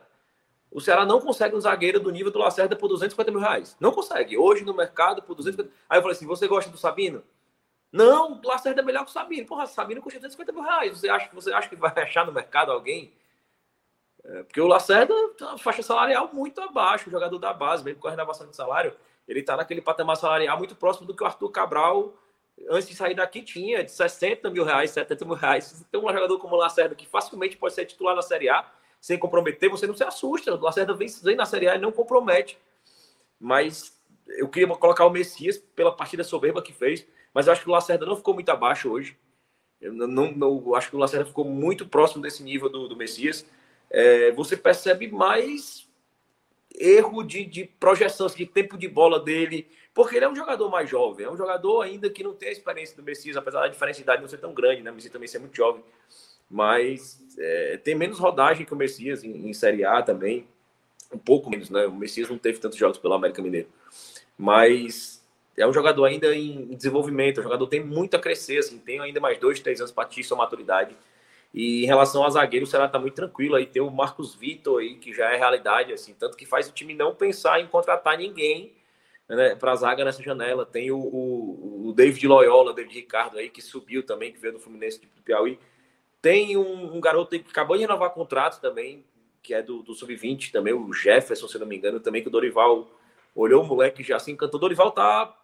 o 0.71 0.81
Ceará 0.81 1.05
não 1.05 1.19
consegue 1.19 1.55
um 1.55 1.59
zagueiro 1.59 1.99
do 1.99 2.11
nível 2.11 2.31
do 2.31 2.39
Lacerda 2.39 2.75
por 2.75 2.87
250 2.87 3.31
mil 3.31 3.39
reais. 3.39 3.75
Não 3.79 3.91
consegue. 3.91 4.37
Hoje 4.37 4.63
no 4.63 4.73
mercado, 4.73 5.21
por 5.21 5.35
250 5.35 5.73
Aí 5.89 5.97
eu 5.97 6.01
falei 6.01 6.15
assim: 6.15 6.25
você 6.25 6.47
gosta 6.47 6.69
do 6.69 6.77
Sabino? 6.77 7.23
Não, 7.91 8.33
o 8.33 8.47
Lacerda 8.47 8.81
é 8.81 8.85
melhor 8.85 9.03
que 9.03 9.09
o 9.09 9.13
Sabino. 9.13 9.47
Porra, 9.47 9.65
Sabino 9.65 10.01
custa 10.01 10.19
250 10.19 10.51
mil 10.51 10.61
reais. 10.61 10.99
Você 10.99 11.09
acha, 11.09 11.29
você 11.33 11.53
acha 11.53 11.69
que 11.69 11.75
vai 11.75 11.91
achar 11.95 12.25
no 12.25 12.31
mercado 12.31 12.71
alguém? 12.71 13.13
É, 14.23 14.43
porque 14.43 14.59
o 14.59 14.67
Lacerda 14.67 15.13
tem 15.37 15.47
uma 15.47 15.57
faixa 15.57 15.81
salarial 15.81 16.29
muito 16.33 16.59
abaixo, 16.61 17.07
o 17.07 17.11
jogador 17.11 17.37
da 17.39 17.53
base, 17.53 17.83
mesmo 17.83 17.99
com 17.99 18.07
a 18.07 18.11
renovação 18.11 18.47
de 18.47 18.55
salário. 18.55 18.93
Ele 19.27 19.39
está 19.39 19.55
naquele 19.55 19.81
patamar 19.81 20.17
salarial 20.17 20.57
muito 20.57 20.75
próximo 20.75 21.07
do 21.07 21.15
que 21.15 21.23
o 21.23 21.25
Arthur 21.25 21.49
Cabral, 21.49 22.13
antes 22.69 22.87
de 22.87 22.95
sair 22.95 23.13
daqui, 23.13 23.41
tinha 23.41 23.83
de 23.83 23.91
60 23.91 24.49
mil 24.49 24.63
reais, 24.63 24.91
70 24.91 25.25
mil 25.25 25.35
reais. 25.35 25.85
Então, 25.87 26.05
um 26.05 26.11
jogador 26.11 26.39
como 26.39 26.55
o 26.55 26.57
Lacerda, 26.57 26.95
que 26.95 27.05
facilmente 27.05 27.57
pode 27.57 27.73
ser 27.73 27.85
titular 27.85 28.15
na 28.15 28.21
Série 28.21 28.49
A, 28.49 28.65
sem 28.99 29.17
comprometer, 29.17 29.69
você 29.69 29.85
não 29.85 29.95
se 29.95 30.03
assusta. 30.03 30.53
O 30.53 30.59
Lacerda 30.59 30.93
vem, 30.93 31.07
vem 31.23 31.35
na 31.35 31.45
Série 31.45 31.67
A 31.67 31.75
e 31.75 31.79
não 31.79 31.91
compromete. 31.91 32.57
Mas 33.39 33.95
eu 34.27 34.49
queria 34.49 34.67
colocar 34.75 35.05
o 35.05 35.09
Messias 35.09 35.57
pela 35.57 35.95
partida 35.95 36.23
soberba 36.23 36.61
que 36.61 36.73
fez, 36.73 37.05
mas 37.37 37.45
eu 37.45 37.53
acho 37.53 37.61
que 37.61 37.69
o 37.69 37.71
Lacerda 37.71 38.03
não 38.03 38.15
ficou 38.15 38.33
muito 38.33 38.49
abaixo 38.49 38.89
hoje. 38.89 39.15
Eu 39.79 39.93
não, 39.93 40.31
não, 40.31 40.73
acho 40.73 40.89
que 40.89 40.95
o 40.95 40.99
Lacerda 40.99 41.27
ficou 41.27 41.45
muito 41.45 41.87
próximo 41.87 42.19
desse 42.19 42.41
nível 42.41 42.67
do, 42.67 42.87
do 42.87 42.95
Messias. 42.95 43.45
É, 43.91 44.31
você 44.31 44.57
percebe 44.57 45.07
mais 45.07 45.87
erro 46.73 47.21
de, 47.21 47.45
de 47.45 47.65
projeção, 47.65 48.25
assim, 48.25 48.39
de 48.39 48.47
tempo 48.47 48.75
de 48.75 48.87
bola 48.87 49.19
dele, 49.19 49.67
porque 49.93 50.15
ele 50.15 50.25
é 50.25 50.29
um 50.29 50.35
jogador 50.35 50.67
mais 50.71 50.89
jovem, 50.89 51.27
é 51.27 51.29
um 51.29 51.37
jogador 51.37 51.83
ainda 51.83 52.09
que 52.09 52.23
não 52.23 52.33
tem 52.33 52.49
a 52.49 52.53
experiência 52.53 52.95
do 52.95 53.03
Messias, 53.03 53.37
apesar 53.37 53.61
da 53.61 53.67
diferença 53.67 53.97
de 53.97 54.03
idade 54.03 54.21
não 54.21 54.27
ser 54.27 54.39
tão 54.39 54.51
grande, 54.51 54.81
né? 54.81 54.89
O 54.89 54.95
Messias 54.95 55.13
também 55.13 55.27
ser 55.27 55.37
muito 55.37 55.55
jovem 55.55 55.83
mas 56.49 57.21
é, 57.37 57.77
tem 57.77 57.95
menos 57.95 58.19
rodagem 58.19 58.65
que 58.65 58.73
o 58.73 58.77
Messias 58.77 59.23
em, 59.23 59.49
em, 59.49 59.53
Série 59.53 59.83
A 59.83 60.01
também, 60.01 60.47
um 61.11 61.17
pouco 61.17 61.49
menos, 61.49 61.69
né? 61.69 61.85
O 61.85 61.93
Messias 61.93 62.29
não 62.29 62.37
teve 62.37 62.59
tantos 62.59 62.77
jogos 62.77 62.97
pelo 62.97 63.13
América 63.13 63.41
Mineiro, 63.41 63.67
mas 64.37 65.16
é 65.57 65.67
um 65.67 65.73
jogador 65.73 66.05
ainda 66.05 66.35
em, 66.35 66.67
desenvolvimento, 66.75 67.39
o 67.39 67.43
jogador 67.43 67.67
tem 67.67 67.83
muito 67.83 68.15
a 68.15 68.19
crescer, 68.19 68.59
assim, 68.59 68.77
tem 68.77 68.99
ainda 68.99 69.19
mais 69.19 69.37
dois, 69.39 69.59
três 69.59 69.79
anos 69.79 69.91
para 69.91 70.03
atingir 70.03 70.23
sua 70.23 70.37
maturidade. 70.37 70.95
E 71.53 71.83
em 71.83 71.87
relação 71.87 72.23
a 72.23 72.29
zagueiro, 72.29 72.65
o 72.65 72.69
Ceará 72.69 72.85
está 72.85 72.99
muito 72.99 73.15
tranquilo 73.15 73.55
aí, 73.55 73.65
tem 73.65 73.81
o 73.81 73.89
Marcos 73.89 74.35
Vitor 74.35 74.79
aí, 74.79 74.95
que 74.95 75.13
já 75.13 75.33
é 75.33 75.37
realidade, 75.37 75.91
assim, 75.91 76.13
tanto 76.13 76.37
que 76.37 76.45
faz 76.45 76.69
o 76.69 76.73
time 76.73 76.93
não 76.93 77.15
pensar 77.15 77.59
em 77.59 77.67
contratar 77.67 78.17
ninguém 78.17 78.73
né, 79.27 79.55
para 79.55 79.75
zaga 79.75 80.05
nessa 80.05 80.21
janela. 80.21 80.65
Tem 80.65 80.91
o, 80.91 80.97
o, 80.97 81.87
o 81.87 81.93
David 81.93 82.27
Loyola, 82.27 82.73
David 82.73 82.93
Ricardo 82.93 83.37
aí, 83.37 83.49
que 83.49 83.61
subiu 83.61 84.03
também, 84.03 84.31
que 84.31 84.39
veio 84.39 84.53
do 84.53 84.59
Fluminense 84.59 84.99
do 84.99 85.21
Piauí 85.23 85.57
tem 86.21 86.57
um, 86.57 86.95
um, 86.95 86.99
garoto 86.99 87.39
que 87.39 87.49
acabou 87.49 87.77
de 87.77 87.83
renovar 87.83 88.09
contrato 88.11 88.59
também, 88.59 89.05
que 89.41 89.53
é 89.53 89.61
do, 89.61 89.81
do 89.81 89.93
Sub-20 89.93 90.51
também, 90.51 90.73
o 90.73 90.91
Jefferson, 90.91 91.47
se 91.47 91.57
não 91.57 91.67
me 91.67 91.77
engano, 91.77 91.99
também 91.99 92.21
que 92.21 92.27
o 92.27 92.31
Dorival 92.31 92.89
olhou 93.35 93.63
o 93.63 93.65
moleque 93.65 94.03
já 94.03 94.19
se 94.19 94.31
encantou. 94.31 94.57
O 94.57 94.61
Dorival 94.61 94.91
tá 94.91 95.36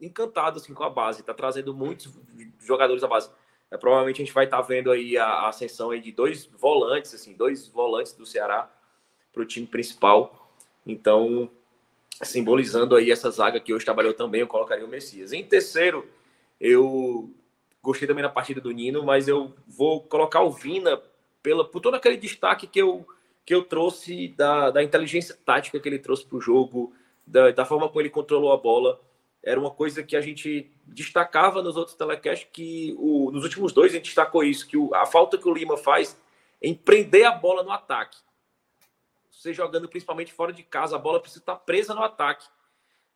encantado 0.00 0.58
assim 0.58 0.74
com 0.74 0.84
a 0.84 0.90
base, 0.90 1.22
tá 1.22 1.34
trazendo 1.34 1.74
muitos 1.74 2.12
jogadores 2.60 3.02
à 3.02 3.08
base. 3.08 3.30
É, 3.70 3.76
provavelmente 3.76 4.22
a 4.22 4.24
gente 4.24 4.34
vai 4.34 4.44
estar 4.44 4.58
tá 4.58 4.62
vendo 4.62 4.90
aí 4.90 5.18
a, 5.18 5.26
a, 5.26 5.48
ascensão 5.48 5.90
aí 5.90 6.00
de 6.00 6.12
dois 6.12 6.46
volantes, 6.46 7.12
assim, 7.14 7.34
dois 7.34 7.68
volantes 7.68 8.14
do 8.14 8.24
Ceará 8.24 8.70
para 9.32 9.42
o 9.42 9.46
time 9.46 9.66
principal. 9.66 10.54
Então, 10.86 11.50
simbolizando 12.22 12.96
aí 12.96 13.10
essa 13.10 13.30
zaga 13.30 13.60
que 13.60 13.74
hoje 13.74 13.84
trabalhou 13.84 14.14
também, 14.14 14.40
eu 14.40 14.46
colocaria 14.46 14.84
o 14.84 14.88
Messias. 14.88 15.32
Em 15.32 15.44
terceiro, 15.44 16.08
eu 16.58 17.30
Gostei 17.82 18.08
também 18.08 18.22
da 18.22 18.28
partida 18.28 18.60
do 18.60 18.70
Nino, 18.70 19.04
mas 19.04 19.28
eu 19.28 19.54
vou 19.66 20.02
colocar 20.02 20.42
o 20.42 20.50
Vina 20.50 21.00
pela, 21.42 21.64
por 21.64 21.80
todo 21.80 21.94
aquele 21.94 22.16
destaque 22.16 22.66
que 22.66 22.80
eu, 22.80 23.06
que 23.46 23.54
eu 23.54 23.62
trouxe 23.62 24.28
da, 24.28 24.70
da 24.70 24.82
inteligência 24.82 25.36
tática 25.44 25.78
que 25.78 25.88
ele 25.88 25.98
trouxe 25.98 26.26
para 26.26 26.36
o 26.36 26.40
jogo, 26.40 26.92
da, 27.26 27.50
da 27.50 27.64
forma 27.64 27.88
como 27.88 28.00
ele 28.00 28.10
controlou 28.10 28.52
a 28.52 28.56
bola. 28.56 29.00
Era 29.42 29.58
uma 29.58 29.70
coisa 29.70 30.02
que 30.02 30.16
a 30.16 30.20
gente 30.20 30.70
destacava 30.84 31.62
nos 31.62 31.76
outros 31.76 31.96
telecasts, 31.96 32.48
que 32.52 32.94
o, 32.98 33.30
nos 33.30 33.44
últimos 33.44 33.72
dois 33.72 33.92
a 33.92 33.96
gente 33.96 34.06
destacou 34.06 34.42
isso, 34.42 34.66
que 34.66 34.76
o, 34.76 34.94
a 34.94 35.06
falta 35.06 35.38
que 35.38 35.48
o 35.48 35.54
Lima 35.54 35.76
faz 35.76 36.20
em 36.60 36.74
prender 36.74 37.24
a 37.24 37.32
bola 37.32 37.62
no 37.62 37.70
ataque. 37.70 38.18
Você 39.30 39.52
jogando 39.52 39.88
principalmente 39.88 40.32
fora 40.32 40.52
de 40.52 40.62
casa, 40.64 40.96
a 40.96 40.98
bola 40.98 41.20
precisa 41.20 41.40
estar 41.40 41.56
presa 41.56 41.94
no 41.94 42.02
ataque. 42.02 42.46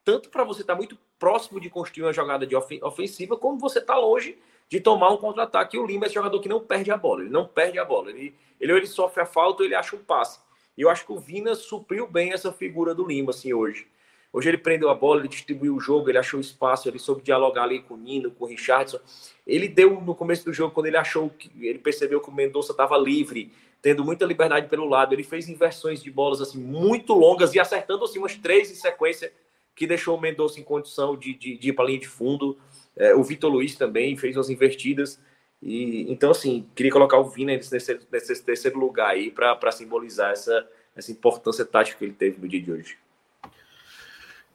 Tanto 0.05 0.31
para 0.31 0.45
você 0.45 0.61
estar 0.61 0.75
muito 0.75 0.97
próximo 1.18 1.61
de 1.61 1.68
construir 1.68 2.05
uma 2.05 2.12
jogada 2.12 2.47
de 2.47 2.55
ofensiva, 2.57 3.37
como 3.37 3.59
você 3.59 3.79
está 3.79 3.97
longe 3.97 4.39
de 4.68 4.81
tomar 4.81 5.11
um 5.11 5.16
contra-ataque. 5.16 5.77
E 5.77 5.81
o 5.81 5.87
Lima 5.87 6.05
é 6.05 6.07
esse 6.07 6.14
jogador 6.14 6.41
que 6.41 6.49
não 6.49 6.61
perde 6.61 6.91
a 6.91 6.97
bola, 6.97 7.23
ele 7.23 7.31
não 7.31 7.47
perde 7.47 7.79
a 7.79 7.85
bola. 7.85 8.11
Ele, 8.11 8.35
ele, 8.61 8.73
ele 8.73 8.87
sofre 8.87 9.23
a 9.23 9.27
falta 9.27 9.62
ou 9.62 9.66
ele 9.66 9.75
acha 9.75 9.97
um 9.97 10.03
passe. 10.03 10.41
E 10.77 10.83
eu 10.83 10.89
acho 10.89 11.05
que 11.05 11.12
o 11.12 11.18
Vina 11.18 11.55
supriu 11.55 12.07
bem 12.07 12.33
essa 12.33 12.53
figura 12.53 12.95
do 12.95 13.07
Lima, 13.07 13.31
assim, 13.31 13.53
hoje. 13.53 13.87
Hoje 14.33 14.49
ele 14.49 14.59
prendeu 14.59 14.89
a 14.89 14.95
bola, 14.95 15.20
ele 15.20 15.28
distribuiu 15.28 15.76
o 15.76 15.80
jogo, 15.80 16.09
ele 16.09 16.16
achou 16.16 16.41
espaço, 16.41 16.89
ele 16.89 16.99
soube 16.99 17.22
dialogar 17.22 17.64
ali 17.64 17.83
com 17.83 17.95
o 17.95 17.97
Nino, 17.99 18.30
com 18.30 18.45
o 18.45 18.49
Richardson. 18.49 18.99
Ele 19.47 19.68
deu 19.68 20.01
no 20.01 20.14
começo 20.14 20.45
do 20.45 20.53
jogo, 20.53 20.72
quando 20.72 20.87
ele 20.87 20.97
achou 20.97 21.28
que 21.28 21.51
ele 21.61 21.78
percebeu 21.78 22.20
que 22.20 22.30
o 22.30 22.33
Mendonça 22.33 22.72
estava 22.72 22.97
livre, 22.97 23.53
tendo 23.83 24.05
muita 24.05 24.24
liberdade 24.24 24.68
pelo 24.68 24.89
lado, 24.89 25.12
ele 25.12 25.24
fez 25.24 25.49
inversões 25.49 26.03
de 26.03 26.11
bolas 26.11 26.41
assim 26.41 26.59
muito 26.59 27.12
longas 27.12 27.55
e 27.55 27.61
acertando 27.61 28.05
assim 28.05 28.18
umas 28.18 28.37
três 28.37 28.70
em 28.70 28.74
sequência 28.74 29.33
que 29.74 29.87
deixou 29.87 30.16
o 30.16 30.20
Mendonça 30.20 30.61
em 30.61 30.62
condição 30.62 31.16
de, 31.16 31.35
de, 31.35 31.59
de 31.59 31.68
ir 31.68 31.72
para 31.72 31.85
a 31.85 31.89
linha 31.89 31.99
de 31.99 32.09
fundo. 32.09 32.57
É, 32.97 33.14
o 33.14 33.22
Vitor 33.22 33.51
Luiz 33.51 33.74
também 33.74 34.16
fez 34.16 34.37
umas 34.37 34.49
invertidas. 34.49 35.20
E, 35.61 36.11
então, 36.11 36.30
assim, 36.30 36.66
queria 36.74 36.93
colocar 36.93 37.18
o 37.18 37.24
Vina 37.24 37.53
nesse, 37.53 38.01
nesse 38.11 38.43
terceiro 38.43 38.78
lugar 38.78 39.11
aí 39.11 39.30
para 39.30 39.72
simbolizar 39.72 40.33
essa, 40.33 40.66
essa 40.95 41.11
importância 41.12 41.64
tática 41.64 41.99
que 41.99 42.05
ele 42.05 42.12
teve 42.12 42.41
no 42.41 42.49
dia 42.49 42.61
de 42.61 42.72
hoje. 42.72 43.02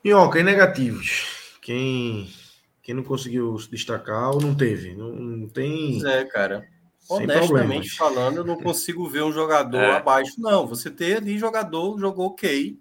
Minhoca, 0.03 0.39
e 0.39 0.43
negativos? 0.43 1.57
Quem, 1.61 2.29
quem 2.81 2.95
não 2.95 3.03
conseguiu 3.03 3.57
se 3.59 3.69
destacar 3.69 4.31
ou 4.31 4.41
não 4.41 4.55
teve? 4.55 4.95
Não, 4.95 5.09
não 5.11 5.47
tem. 5.49 6.05
É, 6.07 6.23
cara. 6.25 6.67
Honestamente 7.09 7.89
falando, 7.91 8.37
eu 8.37 8.43
não 8.43 8.57
consigo 8.57 9.07
ver 9.07 9.23
um 9.23 9.31
jogador 9.31 9.81
é. 9.81 9.95
abaixo. 9.95 10.33
Não, 10.37 10.67
você 10.67 10.91
tem 10.91 11.15
ali 11.15 11.37
jogador, 11.37 11.97
jogou 11.97 12.27
ok, 12.27 12.77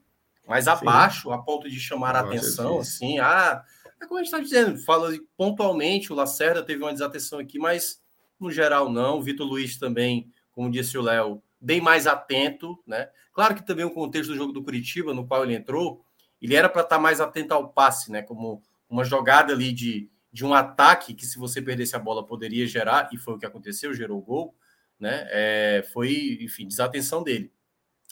mas 0.47 0.67
abaixo, 0.67 1.29
Sim. 1.29 1.35
a 1.35 1.39
ponto 1.39 1.69
de 1.69 1.79
chamar 1.79 2.17
a 2.17 2.21
atenção, 2.21 2.81
assim, 2.81 3.19
ah, 3.19 3.63
é 4.01 4.07
como 4.07 4.19
a 4.19 4.23
gente 4.23 4.33
está 4.33 4.41
dizendo, 4.41 4.79
fala 4.79 5.13
pontualmente, 5.37 6.13
o 6.13 6.17
Lacerda 6.17 6.63
teve 6.63 6.83
uma 6.83 6.93
desatenção 6.93 7.39
aqui, 7.39 7.59
mas 7.59 8.01
no 8.39 8.51
geral 8.51 8.91
não. 8.91 9.19
O 9.19 9.23
Vitor 9.23 9.47
Luiz 9.47 9.79
também, 9.79 10.31
como 10.53 10.71
disse 10.71 10.97
o 10.99 11.03
Léo, 11.03 11.43
bem 11.61 11.81
mais 11.81 12.07
atento, 12.07 12.79
né? 12.87 13.09
Claro 13.33 13.55
que 13.55 13.67
também 13.67 13.85
o 13.85 13.91
contexto 13.91 14.31
do 14.31 14.37
jogo 14.37 14.53
do 14.53 14.63
Curitiba, 14.63 15.13
no 15.13 15.27
qual 15.27 15.45
ele 15.45 15.55
entrou, 15.55 16.05
ele 16.47 16.55
era 16.55 16.69
para 16.69 16.83
estar 16.83 16.97
tá 16.97 17.03
mais 17.03 17.21
atento 17.21 17.53
ao 17.53 17.69
passe, 17.69 18.13
né? 18.13 18.23
Como 18.23 18.63
uma 18.89 19.05
jogada 19.05 19.53
ali 19.53 19.73
de, 19.73 20.09
de 20.33 20.45
um 20.45 20.55
ataque 20.55 21.13
que, 21.13 21.27
se 21.27 21.39
você 21.39 21.61
perdesse 21.61 21.97
a 21.97 21.99
bola, 21.99 22.25
poderia 22.25 22.69
gerar, 22.69 23.09
e 23.13 23.19
foi 23.19 23.35
o 23.35 23.39
que 23.39 23.45
aconteceu, 23.45 23.93
gerou 23.93 24.19
o 24.19 24.23
gol, 24.23 24.55
né? 24.99 25.27
É, 25.31 25.85
foi, 25.93 26.39
enfim, 26.41 26.69
desatenção 26.69 27.25
dele. 27.25 27.53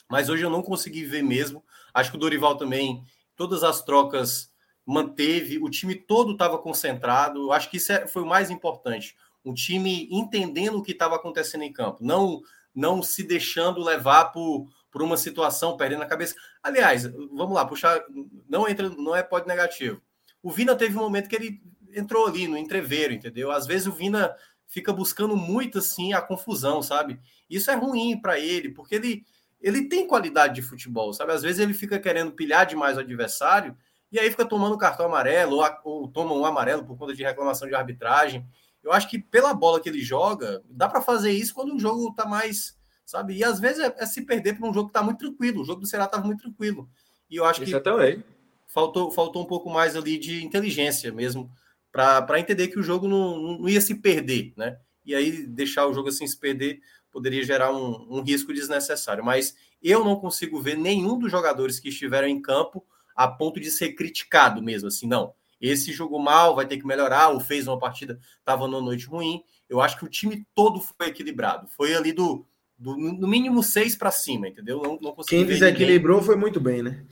Mas 0.09 0.27
hoje 0.27 0.43
eu 0.43 0.49
não 0.49 0.61
consegui 0.61 1.05
ver 1.05 1.23
mesmo. 1.23 1.63
Acho 1.93 2.11
que 2.11 2.17
o 2.17 2.19
Dorival 2.19 2.57
também, 2.57 3.01
todas 3.37 3.63
as 3.63 3.81
trocas 3.81 4.51
manteve, 4.85 5.57
o 5.57 5.69
time 5.69 5.95
todo 5.95 6.33
estava 6.33 6.57
concentrado. 6.57 7.53
Acho 7.53 7.69
que 7.69 7.77
isso 7.77 7.93
é, 7.93 8.05
foi 8.05 8.21
o 8.21 8.27
mais 8.27 8.51
importante. 8.51 9.15
Um 9.45 9.53
time 9.53 10.09
entendendo 10.11 10.77
o 10.77 10.83
que 10.83 10.91
estava 10.91 11.15
acontecendo 11.15 11.63
em 11.63 11.71
campo, 11.71 12.03
não 12.03 12.41
não 12.75 13.01
se 13.01 13.23
deixando 13.23 13.81
levar 13.81 14.25
por, 14.33 14.67
por 14.95 15.03
uma 15.03 15.17
situação, 15.17 15.75
perdendo 15.75 16.03
a 16.03 16.05
cabeça. 16.05 16.35
Aliás, 16.63 17.03
vamos 17.05 17.53
lá, 17.53 17.65
puxar, 17.65 18.01
não 18.47 18.65
entra, 18.65 18.87
não 18.87 19.13
é 19.13 19.21
pode 19.21 19.45
negativo. 19.45 20.01
O 20.41 20.49
Vina 20.49 20.73
teve 20.73 20.95
um 20.95 21.01
momento 21.01 21.27
que 21.27 21.35
ele 21.35 21.61
entrou 21.93 22.25
ali 22.25 22.47
no 22.47 22.57
entreveiro, 22.57 23.13
entendeu? 23.13 23.51
Às 23.51 23.67
vezes 23.67 23.87
o 23.87 23.91
Vina 23.91 24.33
fica 24.69 24.93
buscando 24.93 25.35
muito 25.35 25.79
assim 25.79 26.13
a 26.13 26.21
confusão, 26.21 26.81
sabe? 26.81 27.19
Isso 27.49 27.69
é 27.69 27.75
ruim 27.75 28.17
para 28.21 28.39
ele, 28.39 28.69
porque 28.69 28.95
ele 28.95 29.25
ele 29.59 29.89
tem 29.89 30.07
qualidade 30.07 30.55
de 30.55 30.61
futebol, 30.61 31.11
sabe? 31.11 31.33
Às 31.33 31.41
vezes 31.41 31.59
ele 31.59 31.73
fica 31.73 31.99
querendo 31.99 32.31
pilhar 32.31 32.65
demais 32.65 32.95
o 32.95 33.01
adversário 33.01 33.75
e 34.09 34.17
aí 34.17 34.31
fica 34.31 34.45
tomando 34.45 34.77
cartão 34.77 35.07
amarelo 35.07 35.57
ou, 35.57 35.65
ou 35.83 36.07
toma 36.07 36.33
um 36.33 36.45
amarelo 36.45 36.85
por 36.85 36.97
conta 36.97 37.13
de 37.13 37.21
reclamação 37.21 37.67
de 37.67 37.75
arbitragem. 37.75 38.47
Eu 38.81 38.93
acho 38.93 39.09
que 39.09 39.19
pela 39.19 39.53
bola 39.53 39.81
que 39.81 39.89
ele 39.89 39.99
joga, 39.99 40.63
dá 40.69 40.87
para 40.87 41.01
fazer 41.01 41.33
isso 41.33 41.53
quando 41.53 41.75
o 41.75 41.79
jogo 41.79 42.13
tá 42.13 42.25
mais, 42.25 42.77
sabe? 43.05 43.35
E 43.35 43.43
às 43.43 43.59
vezes 43.59 43.79
é, 43.79 43.95
é 43.97 44.05
se 44.05 44.23
perder 44.23 44.57
para 44.57 44.67
um 44.67 44.73
jogo 44.73 44.87
que 44.87 44.93
tá 44.93 45.03
muito 45.03 45.19
tranquilo. 45.19 45.61
O 45.61 45.65
jogo 45.65 45.81
do 45.81 45.87
Ceará 45.87 46.07
tava 46.07 46.25
muito 46.25 46.41
tranquilo. 46.41 46.89
E 47.29 47.35
eu 47.35 47.45
acho 47.45 47.63
Isso 47.63 47.71
que 47.71 47.79
também. 47.79 48.23
faltou, 48.67 49.11
faltou 49.11 49.43
um 49.43 49.47
pouco 49.47 49.69
mais 49.69 49.95
ali 49.95 50.17
de 50.17 50.43
inteligência 50.43 51.11
mesmo 51.11 51.51
para 51.91 52.39
entender 52.39 52.67
que 52.67 52.79
o 52.79 52.83
jogo 52.83 53.07
não, 53.07 53.59
não 53.59 53.69
ia 53.69 53.79
se 53.79 53.95
perder, 53.95 54.53
né? 54.57 54.77
E 55.05 55.15
aí 55.15 55.47
deixar 55.47 55.87
o 55.87 55.93
jogo 55.93 56.09
assim 56.09 56.27
se 56.27 56.37
perder 56.37 56.81
poderia 57.09 57.43
gerar 57.45 57.71
um, 57.71 58.17
um 58.17 58.21
risco 58.21 58.53
desnecessário. 58.53 59.23
Mas 59.23 59.55
eu 59.81 60.03
não 60.03 60.17
consigo 60.17 60.61
ver 60.61 60.75
nenhum 60.75 61.17
dos 61.17 61.31
jogadores 61.31 61.79
que 61.79 61.87
estiveram 61.87 62.27
em 62.27 62.41
campo 62.41 62.85
a 63.15 63.25
ponto 63.27 63.59
de 63.61 63.71
ser 63.71 63.93
criticado 63.93 64.61
mesmo, 64.61 64.89
assim, 64.89 65.07
não. 65.07 65.33
Esse 65.61 65.93
jogou 65.93 66.19
mal, 66.19 66.53
vai 66.53 66.67
ter 66.67 66.77
que 66.77 66.85
melhorar, 66.85 67.29
ou 67.29 67.39
fez 67.39 67.65
uma 67.65 67.79
partida, 67.79 68.19
estava 68.39 68.67
numa 68.67 68.81
noite 68.81 69.05
ruim. 69.05 69.41
Eu 69.69 69.79
acho 69.79 69.97
que 69.97 70.03
o 70.03 70.09
time 70.09 70.45
todo 70.53 70.81
foi 70.81 71.07
equilibrado. 71.07 71.67
Foi 71.69 71.95
ali 71.95 72.11
do, 72.11 72.45
do 72.77 72.95
no 72.97 73.27
mínimo 73.27 73.63
seis 73.63 73.95
para 73.95 74.11
cima, 74.11 74.47
entendeu? 74.47 74.81
Não, 74.81 74.99
não 75.01 75.15
Quem 75.27 75.45
desequilibrou 75.45 76.17
ninguém. 76.17 76.27
foi 76.27 76.35
muito 76.35 76.59
bem, 76.59 76.83
né? 76.83 77.05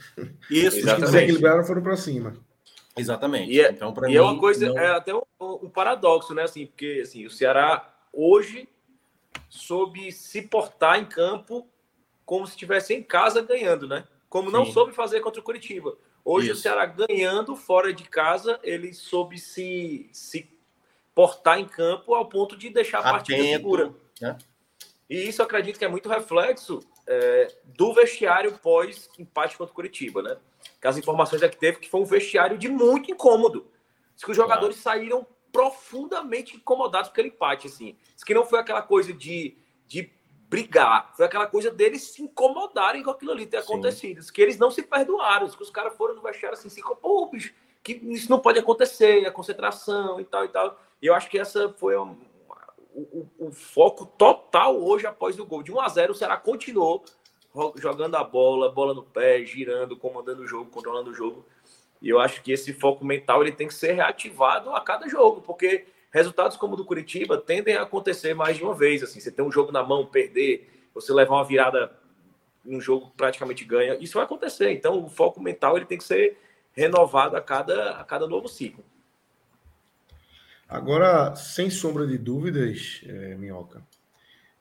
Isso, 0.49 0.77
Os 0.77 0.93
que 0.93 1.01
desequilibraram 1.01 1.63
foram 1.63 1.81
para 1.81 1.95
cima. 1.95 2.33
Exatamente. 2.95 3.51
E 3.51 3.59
é, 3.59 3.71
então, 3.71 3.93
e 3.97 4.07
mim, 4.07 4.15
é 4.15 4.21
uma 4.21 4.37
coisa, 4.37 4.67
não... 4.67 4.77
é 4.77 4.91
até 4.91 5.13
um, 5.15 5.21
um, 5.39 5.69
paradoxo, 5.69 6.33
né? 6.33 6.43
Assim, 6.43 6.65
porque 6.65 6.99
assim, 7.01 7.25
o 7.25 7.29
Ceará 7.29 7.91
hoje 8.11 8.67
soube 9.49 10.11
se 10.11 10.41
portar 10.43 10.99
em 10.99 11.05
campo 11.05 11.67
como 12.25 12.45
se 12.45 12.53
estivesse 12.53 12.93
em 12.93 13.01
casa 13.01 13.41
ganhando, 13.41 13.87
né? 13.87 14.03
Como 14.29 14.49
Sim. 14.49 14.53
não 14.53 14.65
soube 14.65 14.93
fazer 14.93 15.21
contra 15.21 15.41
o 15.41 15.43
Curitiba. 15.43 15.97
Hoje 16.23 16.47
Isso. 16.47 16.59
o 16.59 16.61
Ceará 16.61 16.85
ganhando 16.85 17.55
fora 17.55 17.93
de 17.93 18.03
casa, 18.03 18.59
ele 18.63 18.93
soube 18.93 19.37
se, 19.39 20.09
se 20.13 20.49
portar 21.13 21.59
em 21.59 21.67
campo 21.67 22.13
ao 22.13 22.27
ponto 22.27 22.55
de 22.55 22.69
deixar 22.69 22.99
a 22.99 23.01
Atento, 23.01 23.13
partida 23.13 23.43
segura. 23.43 23.93
Né? 24.21 24.37
E 25.09 25.27
isso 25.27 25.41
eu 25.41 25.45
acredito 25.45 25.77
que 25.77 25.85
é 25.85 25.87
muito 25.87 26.09
reflexo 26.09 26.79
é, 27.07 27.47
do 27.65 27.93
vestiário 27.93 28.57
pós 28.59 29.09
empate 29.19 29.57
contra 29.57 29.71
o 29.71 29.75
Curitiba, 29.75 30.21
né? 30.21 30.37
Que 30.79 30.87
as 30.87 30.97
informações 30.97 31.41
é 31.41 31.49
que 31.49 31.57
teve 31.57 31.79
que 31.79 31.89
foi 31.89 32.01
um 32.01 32.05
vestiário 32.05 32.57
de 32.57 32.69
muito 32.69 33.11
incômodo. 33.11 33.67
Diz 34.15 34.23
que 34.23 34.31
os 34.31 34.37
jogadores 34.37 34.81
claro. 34.81 34.99
saíram 34.99 35.27
profundamente 35.51 36.55
incomodados 36.55 37.09
com 37.09 37.13
aquele 37.13 37.27
empate, 37.29 37.67
assim. 37.67 37.95
Diz 38.15 38.23
que 38.23 38.33
não 38.33 38.45
foi 38.45 38.59
aquela 38.59 38.81
coisa 38.81 39.13
de, 39.13 39.57
de 39.87 40.11
brigar, 40.49 41.13
foi 41.15 41.25
aquela 41.25 41.47
coisa 41.47 41.71
deles 41.71 42.03
se 42.03 42.21
incomodarem 42.21 43.03
com 43.03 43.09
aquilo 43.09 43.31
ali 43.31 43.45
ter 43.45 43.61
Sim. 43.61 43.73
acontecido. 43.73 44.19
Diz 44.19 44.31
que 44.31 44.41
eles 44.41 44.57
não 44.57 44.71
se 44.71 44.83
perdoaram, 44.83 45.45
diz 45.45 45.55
que 45.55 45.63
os 45.63 45.69
caras 45.69 45.95
foram 45.95 46.15
no 46.15 46.21
vestiário 46.21 46.57
assim, 46.57 46.67
assim, 46.67 46.81
pô, 47.01 47.25
bicho, 47.27 47.53
que 47.83 47.93
isso 47.93 48.29
não 48.29 48.39
pode 48.39 48.59
acontecer, 48.59 49.25
a 49.25 49.31
concentração 49.31 50.19
e 50.19 50.25
tal 50.25 50.45
e 50.45 50.47
tal. 50.47 50.79
E 51.01 51.07
eu 51.07 51.13
acho 51.13 51.29
que 51.29 51.37
essa 51.37 51.69
foi 51.73 51.95
o, 52.95 53.47
o, 53.47 53.51
foco 53.51 54.05
total 54.05 54.81
hoje 54.81 55.05
após 55.05 55.39
o 55.39 55.45
gol. 55.45 55.63
De 55.63 55.71
1 55.71 55.79
a 55.79 55.89
0 55.89 56.11
o 56.11 56.15
Ceará 56.15 56.37
continuou 56.37 57.03
jogando 57.75 58.15
a 58.15 58.23
bola, 58.23 58.71
bola 58.71 58.93
no 58.93 59.03
pé, 59.03 59.43
girando, 59.45 59.97
comandando 59.97 60.41
o 60.41 60.47
jogo, 60.47 60.69
controlando 60.69 61.11
o 61.11 61.13
jogo. 61.13 61.45
E 62.01 62.09
eu 62.09 62.19
acho 62.19 62.41
que 62.41 62.51
esse 62.51 62.73
foco 62.73 63.05
mental 63.05 63.41
ele 63.41 63.51
tem 63.51 63.67
que 63.67 63.73
ser 63.73 63.93
reativado 63.93 64.71
a 64.71 64.81
cada 64.81 65.07
jogo, 65.07 65.41
porque 65.41 65.85
resultados 66.11 66.57
como 66.57 66.73
o 66.73 66.77
do 66.77 66.85
Curitiba 66.85 67.37
tendem 67.37 67.75
a 67.75 67.83
acontecer 67.83 68.33
mais 68.33 68.57
de 68.57 68.63
uma 68.63 68.73
vez. 68.73 69.03
Assim, 69.03 69.19
você 69.19 69.31
tem 69.31 69.45
um 69.45 69.51
jogo 69.51 69.71
na 69.71 69.83
mão, 69.83 70.05
perder, 70.05 70.69
você 70.93 71.13
levar 71.13 71.35
uma 71.35 71.45
virada 71.45 71.91
um 72.65 72.79
jogo 72.79 73.11
praticamente 73.15 73.65
ganha, 73.65 73.97
isso 73.99 74.13
vai 74.13 74.23
acontecer. 74.23 74.71
Então, 74.71 75.03
o 75.03 75.09
foco 75.09 75.41
mental 75.41 75.75
ele 75.75 75.85
tem 75.85 75.97
que 75.97 76.03
ser 76.03 76.37
renovado 76.71 77.35
a 77.35 77.41
cada, 77.41 77.91
a 77.91 78.03
cada 78.03 78.27
novo 78.27 78.47
ciclo. 78.47 78.83
Agora, 80.73 81.35
sem 81.35 81.69
sombra 81.69 82.07
de 82.07 82.17
dúvidas, 82.17 82.99
é, 83.05 83.35
Minhoca, 83.35 83.85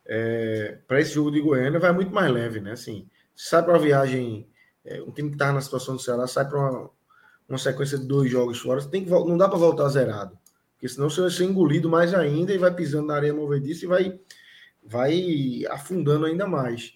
é, 0.04 0.76
para 0.86 1.00
esse 1.00 1.14
jogo 1.14 1.30
de 1.30 1.40
Goiânia 1.40 1.80
vai 1.80 1.90
muito 1.90 2.12
mais 2.12 2.30
leve, 2.30 2.60
né? 2.60 2.72
Assim, 2.72 3.08
sai 3.34 3.64
para 3.64 3.76
a 3.76 3.78
viagem, 3.78 4.46
é, 4.84 5.00
um 5.00 5.10
time 5.10 5.30
que 5.30 5.36
está 5.36 5.50
na 5.50 5.62
situação 5.62 5.96
do 5.96 6.02
Ceará 6.02 6.26
sai 6.26 6.46
para 6.46 6.58
uma, 6.58 6.90
uma 7.48 7.56
sequência 7.56 7.96
de 7.96 8.04
dois 8.04 8.30
jogos 8.30 8.58
fora, 8.58 8.84
tem 8.84 9.02
que, 9.02 9.10
não 9.10 9.38
dá 9.38 9.48
para 9.48 9.56
voltar 9.56 9.88
zerado. 9.88 10.38
Porque 10.74 10.86
senão 10.86 11.08
você 11.08 11.22
vai 11.22 11.30
ser 11.30 11.44
engolido 11.44 11.88
mais 11.88 12.12
ainda 12.12 12.52
e 12.52 12.58
vai 12.58 12.74
pisando 12.74 13.06
na 13.06 13.14
areia 13.14 13.32
movediça 13.32 13.86
e 13.86 13.88
vai, 13.88 14.20
vai 14.84 15.64
afundando 15.70 16.26
ainda 16.26 16.46
mais. 16.46 16.92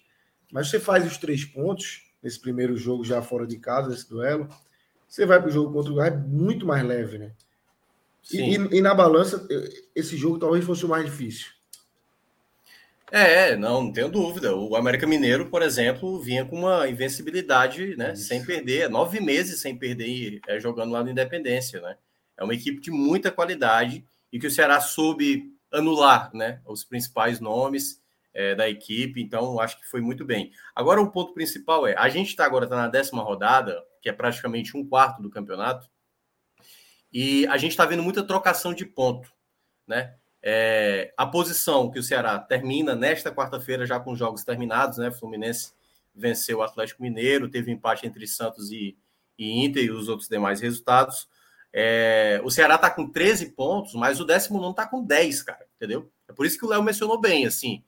Mas 0.51 0.69
você 0.69 0.79
faz 0.79 1.07
os 1.07 1.17
três 1.17 1.43
pontos 1.43 2.03
nesse 2.21 2.39
primeiro 2.39 2.77
jogo 2.77 3.03
já 3.03 3.19
fora 3.23 3.47
de 3.47 3.57
casa, 3.57 3.91
esse 3.91 4.07
duelo, 4.07 4.47
você 5.07 5.25
vai 5.25 5.39
para 5.39 5.49
o 5.49 5.51
jogo 5.51 5.73
contra 5.73 5.91
o 5.91 5.95
Goiás 5.95 6.23
muito 6.27 6.67
mais 6.67 6.85
leve, 6.85 7.17
né? 7.17 7.31
E, 8.31 8.55
e, 8.55 8.81
na 8.81 8.93
balança, 8.93 9.47
esse 9.95 10.17
jogo 10.17 10.39
talvez 10.39 10.65
fosse 10.65 10.85
o 10.85 10.89
mais 10.89 11.05
difícil. 11.05 11.47
É, 13.09 13.55
não, 13.55 13.83
não 13.83 13.93
tenho 13.93 14.09
dúvida. 14.09 14.53
O 14.55 14.75
América 14.75 15.07
Mineiro, 15.07 15.49
por 15.49 15.61
exemplo, 15.61 16.19
vinha 16.19 16.43
com 16.43 16.57
uma 16.57 16.89
invencibilidade, 16.89 17.95
né? 17.95 18.13
Isso. 18.13 18.23
Sem 18.23 18.43
perder, 18.45 18.89
nove 18.89 19.21
meses 19.21 19.61
sem 19.61 19.77
perder, 19.77 20.41
é, 20.47 20.59
jogando 20.59 20.91
lá 20.91 21.03
no 21.03 21.09
Independência, 21.09 21.79
né? 21.79 21.95
É 22.37 22.43
uma 22.43 22.53
equipe 22.53 22.81
de 22.81 22.91
muita 22.91 23.31
qualidade 23.31 24.05
e 24.31 24.37
que 24.37 24.47
o 24.47 24.51
Ceará 24.51 24.81
soube 24.81 25.53
anular, 25.71 26.29
né? 26.33 26.59
Os 26.65 26.83
principais 26.83 27.39
nomes 27.39 28.01
é, 28.33 28.53
da 28.53 28.69
equipe, 28.69 29.21
então 29.21 29.59
acho 29.59 29.79
que 29.79 29.87
foi 29.87 30.01
muito 30.01 30.25
bem. 30.25 30.51
Agora, 30.75 31.01
o 31.01 31.09
ponto 31.09 31.33
principal 31.33 31.87
é: 31.87 31.95
a 31.97 32.09
gente 32.09 32.29
está 32.29 32.45
agora 32.45 32.67
tá 32.67 32.75
na 32.75 32.89
décima 32.89 33.23
rodada, 33.23 33.81
que 34.01 34.09
é 34.09 34.13
praticamente 34.13 34.75
um 34.75 34.85
quarto 34.85 35.21
do 35.21 35.29
campeonato, 35.29 35.89
e 37.11 37.47
a 37.47 37.57
gente 37.57 37.71
está 37.71 37.85
vendo 37.85 38.03
muita 38.03 38.23
trocação 38.23 38.73
de 38.73 38.85
ponto, 38.85 39.31
né? 39.87 40.15
É, 40.41 41.13
a 41.17 41.25
posição 41.25 41.89
que 41.89 41.99
o 41.99 42.03
Ceará 42.03 42.39
termina 42.39 42.95
nesta 42.95 43.31
quarta-feira, 43.31 43.85
já 43.85 43.99
com 43.99 44.15
jogos 44.15 44.43
terminados, 44.43 44.97
né? 44.97 45.11
Fluminense 45.11 45.71
venceu 46.13 46.59
o 46.59 46.63
Atlético 46.63 47.01
Mineiro, 47.03 47.49
teve 47.49 47.71
empate 47.71 48.07
entre 48.07 48.27
Santos 48.27 48.71
e, 48.71 48.97
e 49.37 49.63
Inter 49.63 49.83
e 49.83 49.91
os 49.91 50.07
outros 50.07 50.27
demais 50.29 50.61
resultados. 50.61 51.27
É, 51.71 52.41
o 52.43 52.49
Ceará 52.49 52.75
está 52.75 52.89
com 52.89 53.09
13 53.09 53.51
pontos, 53.51 53.93
mas 53.93 54.19
o 54.19 54.25
décimo 54.25 54.59
não 54.59 54.71
está 54.71 54.87
com 54.87 55.03
10, 55.03 55.43
cara, 55.43 55.65
entendeu? 55.75 56.09
É 56.27 56.33
por 56.33 56.45
isso 56.45 56.57
que 56.57 56.65
o 56.65 56.69
Léo 56.69 56.81
mencionou 56.81 57.19
bem, 57.19 57.45
assim. 57.45 57.83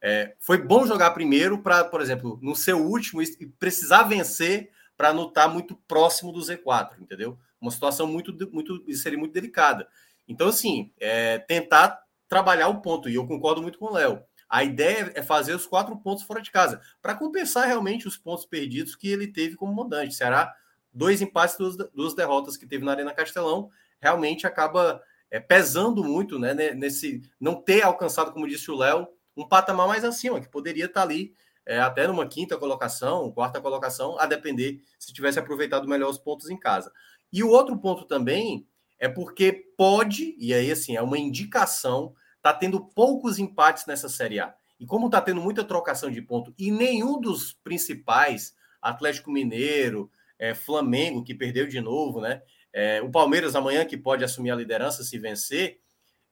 É, 0.00 0.34
foi 0.38 0.58
bom 0.58 0.86
jogar 0.86 1.12
primeiro 1.12 1.58
para, 1.58 1.84
por 1.84 2.00
exemplo, 2.00 2.38
no 2.42 2.56
seu 2.56 2.78
último 2.78 3.22
e 3.22 3.46
precisar 3.58 4.02
vencer 4.04 4.70
para 4.96 5.12
não 5.12 5.28
estar 5.28 5.44
tá 5.44 5.48
muito 5.48 5.76
próximo 5.88 6.32
do 6.32 6.40
Z4, 6.40 7.00
entendeu? 7.00 7.38
Uma 7.62 7.70
situação 7.70 8.06
muito, 8.06 8.36
muito 8.52 8.84
seria 8.92 9.18
muito 9.18 9.32
delicada. 9.32 9.88
Então, 10.28 10.48
assim, 10.48 10.92
é, 11.00 11.38
tentar 11.38 12.02
trabalhar 12.28 12.68
o 12.68 12.82
ponto, 12.82 13.08
e 13.08 13.14
eu 13.14 13.26
concordo 13.26 13.62
muito 13.62 13.78
com 13.78 13.86
o 13.86 13.92
Léo. 13.92 14.22
A 14.48 14.64
ideia 14.64 15.12
é 15.14 15.22
fazer 15.22 15.54
os 15.54 15.64
quatro 15.64 15.96
pontos 15.96 16.24
fora 16.24 16.42
de 16.42 16.50
casa, 16.50 16.80
para 17.00 17.14
compensar 17.14 17.66
realmente 17.66 18.08
os 18.08 18.18
pontos 18.18 18.44
perdidos 18.44 18.96
que 18.96 19.08
ele 19.08 19.28
teve 19.28 19.54
como 19.54 19.72
mandante. 19.72 20.14
Será 20.14 20.52
dois 20.92 21.22
empates, 21.22 21.56
duas, 21.56 21.76
duas 21.94 22.14
derrotas 22.14 22.56
que 22.56 22.66
teve 22.66 22.84
na 22.84 22.92
Arena 22.92 23.14
Castelão, 23.14 23.70
realmente 24.00 24.46
acaba 24.46 25.00
é, 25.30 25.40
pesando 25.40 26.04
muito 26.04 26.38
né, 26.38 26.52
nesse 26.74 27.22
não 27.40 27.54
ter 27.54 27.82
alcançado, 27.82 28.32
como 28.32 28.48
disse 28.48 28.70
o 28.70 28.76
Léo, 28.76 29.08
um 29.36 29.48
patamar 29.48 29.86
mais 29.86 30.04
acima, 30.04 30.40
que 30.40 30.48
poderia 30.48 30.86
estar 30.86 31.02
ali 31.02 31.34
é, 31.64 31.80
até 31.80 32.06
numa 32.06 32.26
quinta 32.26 32.56
colocação, 32.58 33.30
quarta 33.32 33.60
colocação, 33.60 34.18
a 34.18 34.26
depender 34.26 34.82
se 34.98 35.12
tivesse 35.12 35.38
aproveitado 35.38 35.88
melhor 35.88 36.10
os 36.10 36.18
pontos 36.18 36.50
em 36.50 36.58
casa. 36.58 36.92
E 37.32 37.42
o 37.42 37.48
outro 37.48 37.76
ponto 37.78 38.04
também 38.04 38.66
é 38.98 39.08
porque 39.08 39.52
pode, 39.76 40.36
e 40.38 40.52
aí 40.52 40.70
assim, 40.70 40.96
é 40.96 41.02
uma 41.02 41.18
indicação 41.18 42.14
está 42.42 42.52
tendo 42.52 42.84
poucos 42.84 43.38
empates 43.38 43.86
nessa 43.86 44.08
Série 44.08 44.40
A. 44.40 44.52
E 44.78 44.84
como 44.84 45.06
está 45.06 45.20
tendo 45.20 45.40
muita 45.40 45.62
trocação 45.62 46.10
de 46.10 46.20
ponto 46.20 46.52
e 46.58 46.72
nenhum 46.72 47.20
dos 47.20 47.52
principais, 47.52 48.52
Atlético 48.80 49.30
Mineiro, 49.30 50.10
é, 50.36 50.52
Flamengo, 50.52 51.22
que 51.22 51.36
perdeu 51.36 51.68
de 51.68 51.80
novo, 51.80 52.20
né? 52.20 52.42
É, 52.72 53.00
o 53.00 53.08
Palmeiras 53.08 53.54
amanhã, 53.54 53.84
que 53.84 53.96
pode 53.96 54.24
assumir 54.24 54.50
a 54.50 54.56
liderança 54.56 55.04
se 55.04 55.18
vencer, 55.18 55.78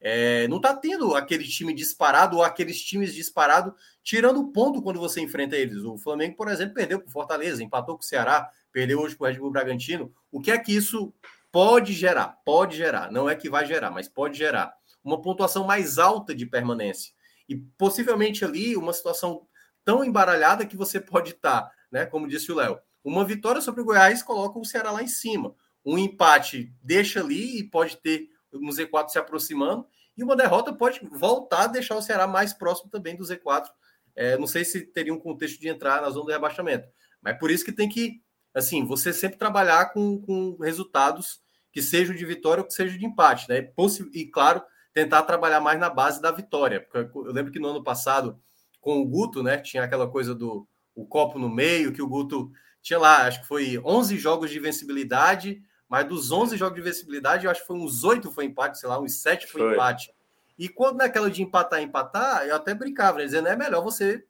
é, 0.01 0.48
não 0.48 0.57
está 0.57 0.74
tendo 0.74 1.14
aquele 1.14 1.46
time 1.46 1.74
disparado 1.74 2.38
ou 2.38 2.42
aqueles 2.42 2.82
times 2.82 3.14
disparados 3.14 3.74
tirando 4.03 4.51
ponto 4.51 4.80
quando 4.80 4.98
você 4.98 5.20
enfrenta 5.20 5.57
eles. 5.57 5.82
O 5.84 5.98
Flamengo, 5.98 6.36
por 6.36 6.48
exemplo, 6.48 6.74
perdeu 6.74 6.98
para 6.98 7.09
o 7.09 7.12
Fortaleza, 7.12 7.62
empatou 7.62 7.96
com 7.96 8.03
o 8.03 8.07
Ceará, 8.07 8.51
perdeu 8.72 8.98
hoje 8.98 9.14
para 9.14 9.24
o 9.24 9.28
Red 9.28 9.38
Bull 9.38 9.51
Bragantino. 9.51 10.12
O 10.32 10.40
que 10.40 10.51
é 10.51 10.59
que 10.59 10.74
isso 10.74 11.12
pode 11.53 11.92
gerar? 11.92 12.38
Pode 12.44 12.76
gerar, 12.76 13.12
não 13.12 13.28
é 13.28 13.34
que 13.34 13.51
vai 13.51 13.66
gerar, 13.66 13.90
mas 13.90 14.09
pode 14.09 14.38
gerar 14.38 14.72
uma 15.05 15.20
pontuação 15.20 15.64
mais 15.64 15.98
alta 15.98 16.34
de 16.34 16.46
permanência. 16.46 17.12
E 17.48 17.57
possivelmente 17.57 18.44
ali 18.44 18.76
uma 18.76 18.92
situação 18.92 19.46
tão 19.84 20.05
embaralhada 20.05 20.66
que 20.66 20.76
você 20.76 21.01
pode 21.01 21.32
estar, 21.32 21.62
tá, 21.62 21.72
né? 21.90 22.07
Como 22.07 22.28
disse 22.28 22.51
o 22.53 22.55
Léo, 22.55 22.78
uma 23.03 23.24
vitória 23.24 23.61
sobre 23.61 23.80
o 23.80 23.84
Goiás 23.84 24.22
coloca 24.22 24.59
o 24.59 24.64
Ceará 24.64 24.90
lá 24.92 25.03
em 25.03 25.09
cima. 25.09 25.55
Um 25.84 25.98
empate 25.98 26.72
deixa 26.82 27.20
ali 27.20 27.59
e 27.59 27.64
pode 27.64 27.96
ter 27.96 28.28
o 28.53 28.59
Z4 28.59 29.09
se 29.09 29.18
aproximando. 29.18 29.86
E 30.16 30.24
uma 30.24 30.36
derrota 30.36 30.72
pode 30.72 31.01
voltar 31.11 31.64
a 31.64 31.66
deixar 31.68 31.96
o 31.96 32.03
Ceará 32.03 32.26
mais 32.26 32.53
próximo 32.53 32.90
também 32.90 33.16
do 33.16 33.24
Z4. 33.24 33.66
É, 34.14 34.36
não 34.36 34.46
sei 34.46 34.64
se 34.64 34.82
teria 34.82 35.14
um 35.14 35.18
contexto 35.18 35.61
de 35.61 35.68
entrar 35.68 36.03
na 36.03 36.11
zona 36.11 36.26
do 36.26 36.32
rebaixamento. 36.32 36.88
Mas 37.22 37.38
por 37.38 37.51
isso 37.51 37.64
que 37.64 37.72
tem 37.72 37.88
que, 37.88 38.20
assim, 38.53 38.84
você 38.84 39.12
sempre 39.12 39.38
trabalhar 39.38 39.92
com, 39.92 40.20
com 40.20 40.57
resultados 40.57 41.40
que 41.72 41.80
sejam 41.80 42.14
de 42.14 42.24
vitória 42.26 42.62
ou 42.62 42.66
que 42.66 42.74
sejam 42.74 42.98
de 42.98 43.07
empate, 43.07 43.48
né? 43.48 43.70
E 44.12 44.26
claro, 44.26 44.62
tentar 44.92 45.22
trabalhar 45.22 45.61
mais 45.61 45.78
na 45.78 45.88
base 45.88 46.20
da 46.20 46.30
vitória. 46.30 46.80
Porque 46.80 47.18
eu 47.18 47.32
lembro 47.32 47.53
que 47.53 47.61
no 47.61 47.68
ano 47.68 47.82
passado, 47.82 48.40
com 48.80 49.01
o 49.01 49.07
Guto, 49.07 49.42
né, 49.42 49.59
tinha 49.59 49.84
aquela 49.84 50.09
coisa 50.09 50.34
do 50.34 50.66
o 50.94 51.07
copo 51.07 51.38
no 51.38 51.48
meio, 51.48 51.92
que 51.92 52.03
o 52.03 52.09
Guto 52.09 52.51
tinha 52.82 52.98
lá, 52.98 53.26
acho 53.26 53.40
que 53.42 53.46
foi 53.46 53.78
11 53.78 54.18
jogos 54.18 54.51
de 54.51 54.59
vencibilidade, 54.59 55.62
mas 55.91 56.07
dos 56.07 56.30
11 56.30 56.57
jogos 56.57 56.76
de 56.76 56.82
vencibilidade, 56.82 57.45
eu 57.45 57.51
acho 57.51 57.62
que 57.62 57.66
foi 57.66 57.76
uns 57.76 58.05
8 58.05 58.30
foi 58.30 58.45
empate, 58.45 58.78
sei 58.78 58.88
lá, 58.88 59.01
uns 59.01 59.20
7 59.20 59.49
foi, 59.49 59.61
foi. 59.61 59.72
empate. 59.72 60.14
E 60.57 60.68
quando 60.68 60.99
naquela 60.99 61.28
de 61.28 61.43
empatar, 61.43 61.82
empatar, 61.82 62.47
eu 62.47 62.55
até 62.55 62.72
brincava, 62.72 63.18
né, 63.18 63.24
dizendo, 63.24 63.49
é 63.49 63.57
melhor 63.57 63.82
você 63.82 64.24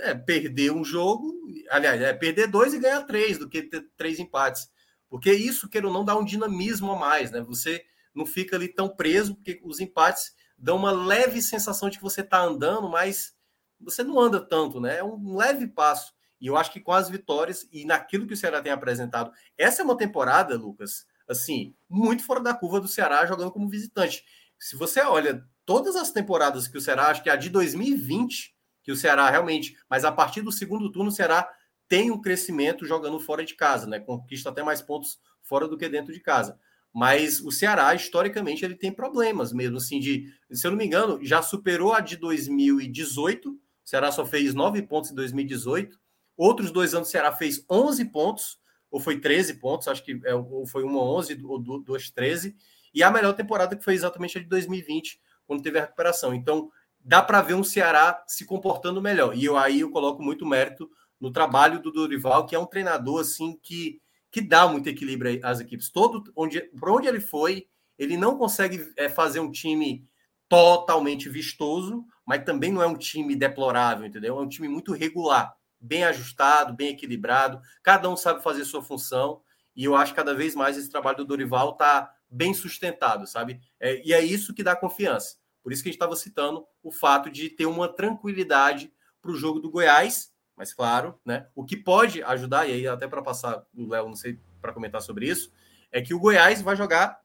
é, 0.00 0.12
perder 0.12 0.72
um 0.72 0.84
jogo, 0.84 1.32
aliás, 1.70 2.02
é 2.02 2.12
perder 2.12 2.48
dois 2.48 2.74
e 2.74 2.80
ganhar 2.80 3.02
três 3.02 3.38
do 3.38 3.48
que 3.48 3.62
ter 3.62 3.86
três 3.96 4.18
empates. 4.18 4.68
Porque 5.08 5.32
isso, 5.32 5.68
queira 5.68 5.86
ou 5.86 5.92
não, 5.92 6.04
dá 6.04 6.16
um 6.16 6.24
dinamismo 6.24 6.90
a 6.90 6.98
mais, 6.98 7.30
né? 7.30 7.40
Você 7.42 7.84
não 8.12 8.26
fica 8.26 8.56
ali 8.56 8.66
tão 8.66 8.88
preso, 8.88 9.36
porque 9.36 9.60
os 9.62 9.78
empates 9.78 10.34
dão 10.58 10.76
uma 10.76 10.90
leve 10.90 11.40
sensação 11.40 11.88
de 11.88 11.98
que 11.98 12.02
você 12.02 12.22
está 12.22 12.40
andando, 12.40 12.88
mas 12.88 13.36
você 13.78 14.02
não 14.02 14.18
anda 14.18 14.40
tanto, 14.40 14.80
né? 14.80 14.98
É 14.98 15.04
um 15.04 15.36
leve 15.36 15.68
passo. 15.68 16.13
E 16.44 16.46
eu 16.46 16.58
acho 16.58 16.70
que 16.70 16.78
com 16.78 16.92
as 16.92 17.08
vitórias 17.08 17.66
e 17.72 17.86
naquilo 17.86 18.26
que 18.26 18.34
o 18.34 18.36
Ceará 18.36 18.60
tem 18.60 18.70
apresentado, 18.70 19.32
essa 19.56 19.80
é 19.80 19.84
uma 19.84 19.96
temporada, 19.96 20.58
Lucas, 20.58 21.06
assim, 21.26 21.74
muito 21.88 22.22
fora 22.22 22.38
da 22.38 22.52
curva 22.52 22.82
do 22.82 22.86
Ceará 22.86 23.24
jogando 23.24 23.50
como 23.50 23.66
visitante. 23.66 24.22
Se 24.58 24.76
você 24.76 25.00
olha 25.00 25.42
todas 25.64 25.96
as 25.96 26.12
temporadas 26.12 26.68
que 26.68 26.76
o 26.76 26.82
Ceará, 26.82 27.06
acho 27.06 27.22
que 27.22 27.30
a 27.30 27.36
de 27.36 27.48
2020, 27.48 28.54
que 28.82 28.92
o 28.92 28.96
Ceará 28.96 29.30
realmente, 29.30 29.74
mas 29.88 30.04
a 30.04 30.12
partir 30.12 30.42
do 30.42 30.52
segundo 30.52 30.92
turno, 30.92 31.08
o 31.08 31.12
Ceará 31.12 31.50
tem 31.88 32.10
um 32.10 32.20
crescimento 32.20 32.84
jogando 32.84 33.18
fora 33.18 33.42
de 33.42 33.54
casa, 33.54 33.86
né? 33.86 33.98
Conquista 33.98 34.50
até 34.50 34.62
mais 34.62 34.82
pontos 34.82 35.18
fora 35.42 35.66
do 35.66 35.78
que 35.78 35.88
dentro 35.88 36.12
de 36.12 36.20
casa. 36.20 36.60
Mas 36.92 37.40
o 37.40 37.50
Ceará, 37.50 37.94
historicamente, 37.94 38.66
ele 38.66 38.76
tem 38.76 38.92
problemas 38.92 39.50
mesmo, 39.50 39.78
assim, 39.78 39.98
de, 39.98 40.26
se 40.52 40.66
eu 40.66 40.72
não 40.72 40.76
me 40.76 40.84
engano, 40.84 41.24
já 41.24 41.40
superou 41.40 41.94
a 41.94 42.00
de 42.00 42.18
2018. 42.18 43.48
O 43.48 43.58
Ceará 43.82 44.12
só 44.12 44.26
fez 44.26 44.52
nove 44.52 44.82
pontos 44.82 45.10
em 45.10 45.14
2018. 45.14 46.03
Outros 46.36 46.70
dois 46.70 46.94
anos 46.94 47.08
o 47.08 47.10
Ceará 47.10 47.32
fez 47.32 47.64
11 47.70 48.04
pontos, 48.06 48.58
ou 48.90 49.00
foi 49.00 49.20
13 49.20 49.54
pontos, 49.54 49.88
acho 49.88 50.04
que 50.04 50.20
é, 50.24 50.34
ou 50.34 50.66
foi 50.66 50.84
uma 50.84 51.02
11 51.02 51.40
ou 51.44 51.58
duas 51.58 52.10
13. 52.10 52.56
E 52.94 53.02
a 53.02 53.10
melhor 53.10 53.32
temporada 53.34 53.76
que 53.76 53.82
foi 53.82 53.94
exatamente 53.94 54.38
a 54.38 54.40
de 54.40 54.46
2020, 54.46 55.20
quando 55.46 55.62
teve 55.62 55.78
a 55.78 55.82
recuperação. 55.82 56.32
Então, 56.32 56.70
dá 57.00 57.20
para 57.20 57.42
ver 57.42 57.54
um 57.54 57.64
Ceará 57.64 58.22
se 58.26 58.44
comportando 58.44 59.02
melhor. 59.02 59.36
E 59.36 59.44
eu 59.44 59.58
aí 59.58 59.80
eu 59.80 59.90
coloco 59.90 60.22
muito 60.22 60.46
mérito 60.46 60.88
no 61.20 61.30
trabalho 61.30 61.80
do 61.80 61.90
Dorival, 61.90 62.46
que 62.46 62.54
é 62.54 62.58
um 62.58 62.66
treinador 62.66 63.20
assim 63.20 63.58
que, 63.62 64.00
que 64.30 64.40
dá 64.40 64.66
muito 64.68 64.88
equilíbrio 64.88 65.40
às 65.42 65.60
equipes. 65.60 65.90
Todo 65.90 66.32
onde 66.36 66.60
por 66.60 66.90
onde 66.90 67.08
ele 67.08 67.20
foi, 67.20 67.66
ele 67.98 68.16
não 68.16 68.36
consegue 68.38 68.92
é, 68.96 69.08
fazer 69.08 69.40
um 69.40 69.50
time 69.50 70.06
totalmente 70.48 71.28
vistoso, 71.28 72.04
mas 72.24 72.44
também 72.44 72.72
não 72.72 72.82
é 72.82 72.86
um 72.86 72.96
time 72.96 73.34
deplorável, 73.34 74.06
entendeu? 74.06 74.38
É 74.38 74.40
um 74.40 74.48
time 74.48 74.68
muito 74.68 74.92
regular, 74.92 75.54
bem 75.84 76.04
ajustado, 76.04 76.74
bem 76.74 76.88
equilibrado. 76.88 77.60
Cada 77.82 78.08
um 78.08 78.16
sabe 78.16 78.42
fazer 78.42 78.64
sua 78.64 78.82
função. 78.82 79.42
E 79.76 79.84
eu 79.84 79.94
acho 79.94 80.12
que 80.12 80.16
cada 80.16 80.34
vez 80.34 80.54
mais 80.54 80.76
esse 80.76 80.88
trabalho 80.88 81.18
do 81.18 81.24
Dorival 81.24 81.70
está 81.72 82.12
bem 82.30 82.54
sustentado, 82.54 83.26
sabe? 83.26 83.60
É, 83.78 84.00
e 84.06 84.12
é 84.12 84.22
isso 84.22 84.54
que 84.54 84.62
dá 84.62 84.74
confiança. 84.74 85.36
Por 85.62 85.72
isso 85.72 85.82
que 85.82 85.88
a 85.88 85.92
gente 85.92 86.00
estava 86.00 86.16
citando 86.16 86.64
o 86.82 86.90
fato 86.90 87.30
de 87.30 87.48
ter 87.50 87.66
uma 87.66 87.88
tranquilidade 87.88 88.92
para 89.20 89.30
o 89.30 89.36
jogo 89.36 89.60
do 89.60 89.70
Goiás, 89.70 90.32
mas 90.56 90.72
claro, 90.72 91.18
né? 91.24 91.48
O 91.54 91.64
que 91.64 91.76
pode 91.76 92.22
ajudar, 92.22 92.68
e 92.68 92.72
aí 92.72 92.86
até 92.86 93.08
para 93.08 93.22
passar 93.22 93.64
o 93.74 93.88
Léo, 93.88 94.06
não 94.06 94.16
sei, 94.16 94.38
para 94.60 94.72
comentar 94.72 95.02
sobre 95.02 95.28
isso, 95.28 95.52
é 95.90 96.00
que 96.00 96.14
o 96.14 96.18
Goiás 96.18 96.62
vai 96.62 96.76
jogar 96.76 97.20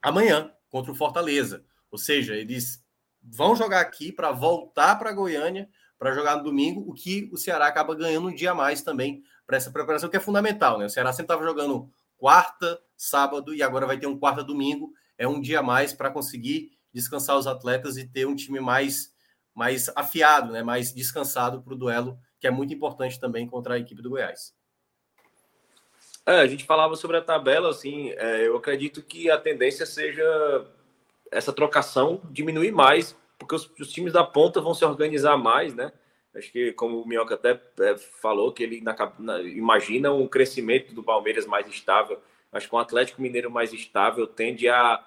amanhã 0.00 0.52
contra 0.68 0.92
o 0.92 0.94
Fortaleza. 0.94 1.64
Ou 1.90 1.98
seja, 1.98 2.34
eles 2.34 2.84
vão 3.22 3.56
jogar 3.56 3.80
aqui 3.80 4.12
para 4.12 4.30
voltar 4.30 4.96
para 4.96 5.12
Goiânia 5.12 5.68
para 6.00 6.14
jogar 6.14 6.38
no 6.38 6.42
domingo, 6.42 6.80
o 6.90 6.94
que 6.94 7.28
o 7.30 7.36
Ceará 7.36 7.66
acaba 7.66 7.94
ganhando 7.94 8.28
um 8.28 8.34
dia 8.34 8.52
a 8.52 8.54
mais 8.54 8.80
também 8.80 9.22
para 9.46 9.58
essa 9.58 9.70
preparação, 9.70 10.08
que 10.08 10.16
é 10.16 10.20
fundamental, 10.20 10.78
né? 10.78 10.86
O 10.86 10.88
Ceará 10.88 11.12
sempre 11.12 11.26
estava 11.26 11.44
jogando 11.44 11.92
quarta, 12.16 12.80
sábado 12.96 13.54
e 13.54 13.62
agora 13.62 13.86
vai 13.86 13.98
ter 13.98 14.06
um 14.06 14.18
quarta 14.18 14.42
domingo. 14.42 14.94
É 15.18 15.28
um 15.28 15.38
dia 15.38 15.60
a 15.60 15.62
mais 15.62 15.92
para 15.92 16.08
conseguir 16.08 16.72
descansar 16.90 17.36
os 17.36 17.46
atletas 17.46 17.98
e 17.98 18.08
ter 18.08 18.26
um 18.26 18.34
time 18.34 18.60
mais, 18.60 19.12
mais 19.54 19.90
afiado, 19.94 20.52
né? 20.52 20.62
mais 20.62 20.90
descansado 20.90 21.60
para 21.60 21.74
o 21.74 21.76
duelo 21.76 22.18
que 22.40 22.46
é 22.46 22.50
muito 22.50 22.72
importante 22.72 23.20
também 23.20 23.46
contra 23.46 23.74
a 23.74 23.78
equipe 23.78 24.00
do 24.00 24.08
Goiás. 24.08 24.54
É, 26.24 26.40
a 26.40 26.46
gente 26.46 26.64
falava 26.64 26.96
sobre 26.96 27.18
a 27.18 27.22
tabela, 27.22 27.68
assim, 27.68 28.08
é, 28.12 28.46
eu 28.46 28.56
acredito 28.56 29.02
que 29.02 29.30
a 29.30 29.36
tendência 29.36 29.84
seja 29.84 30.24
essa 31.30 31.52
trocação 31.52 32.22
diminuir 32.30 32.72
mais, 32.72 33.14
porque 33.40 33.56
os, 33.56 33.68
os, 33.80 33.90
times 33.90 34.12
da 34.12 34.22
ponta 34.22 34.60
vão 34.60 34.74
se 34.74 34.84
organizar 34.84 35.36
mais, 35.36 35.74
né? 35.74 35.90
Acho 36.32 36.52
que, 36.52 36.72
como 36.74 37.00
o 37.00 37.08
Minhoca 37.08 37.34
até 37.34 37.60
é, 37.80 37.96
falou, 37.96 38.52
que 38.52 38.62
ele 38.62 38.80
na, 38.80 38.94
na, 39.18 39.40
imagina 39.40 40.12
um 40.12 40.28
crescimento 40.28 40.94
do 40.94 41.02
Palmeiras 41.02 41.46
mais 41.46 41.66
estável. 41.66 42.20
Acho 42.52 42.68
que 42.68 42.74
um 42.74 42.78
Atlético 42.78 43.20
Mineiro 43.20 43.50
mais 43.50 43.72
estável 43.72 44.26
tende 44.28 44.68
a, 44.68 45.02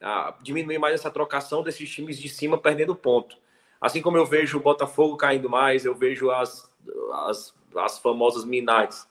a 0.00 0.34
diminuir 0.42 0.78
mais 0.78 0.94
essa 0.94 1.10
trocação 1.10 1.62
desses 1.62 1.88
times 1.88 2.18
de 2.18 2.28
cima 2.28 2.58
perdendo 2.58 2.96
ponto. 2.96 3.36
Assim 3.80 4.02
como 4.02 4.16
eu 4.16 4.26
vejo 4.26 4.56
o 4.56 4.62
Botafogo 4.62 5.16
caindo 5.16 5.48
mais, 5.48 5.84
eu 5.84 5.94
vejo 5.94 6.30
as 6.30 6.72
as, 7.12 7.54
as 7.76 7.98
famosas 7.98 8.44
minards, 8.44 9.06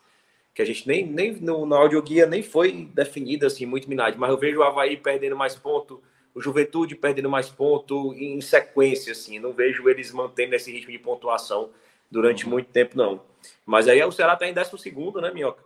que 0.54 0.62
a 0.62 0.66
gente 0.66 0.88
nem, 0.88 1.06
nem 1.06 1.34
no, 1.34 1.66
no 1.66 1.76
audioguia 1.76 2.26
nem 2.26 2.44
foi 2.44 2.90
definida 2.94 3.48
assim 3.48 3.66
muito 3.66 3.90
minards, 3.90 4.20
mas 4.20 4.30
eu 4.30 4.38
vejo 4.38 4.60
o 4.60 4.64
Havaí 4.64 4.98
perdendo 4.98 5.36
mais 5.36 5.56
ponto, 5.56 6.02
o 6.34 6.42
Juventude 6.42 6.96
perdendo 6.96 7.30
mais 7.30 7.50
ponto 7.50 8.14
em 8.14 8.42
sequência, 8.42 9.12
assim, 9.12 9.40
não 9.40 9.54
vejo 9.54 9.88
eles 9.88 10.12
mantendo 10.12 10.56
esse 10.56 10.72
ritmo 10.72 10.92
de 10.92 11.00
pontuação 11.00 11.70
durante 12.10 12.46
uhum. 12.46 12.52
muito 12.52 12.70
tempo, 12.72 12.98
não. 12.98 13.22
Mas 13.66 13.88
aí 13.88 14.04
o 14.04 14.12
Ceará 14.12 14.34
está 14.34 14.48
em 14.48 14.54
12 14.54 14.78
segundo, 14.78 15.22
né, 15.22 15.32
Minhoca? 15.32 15.64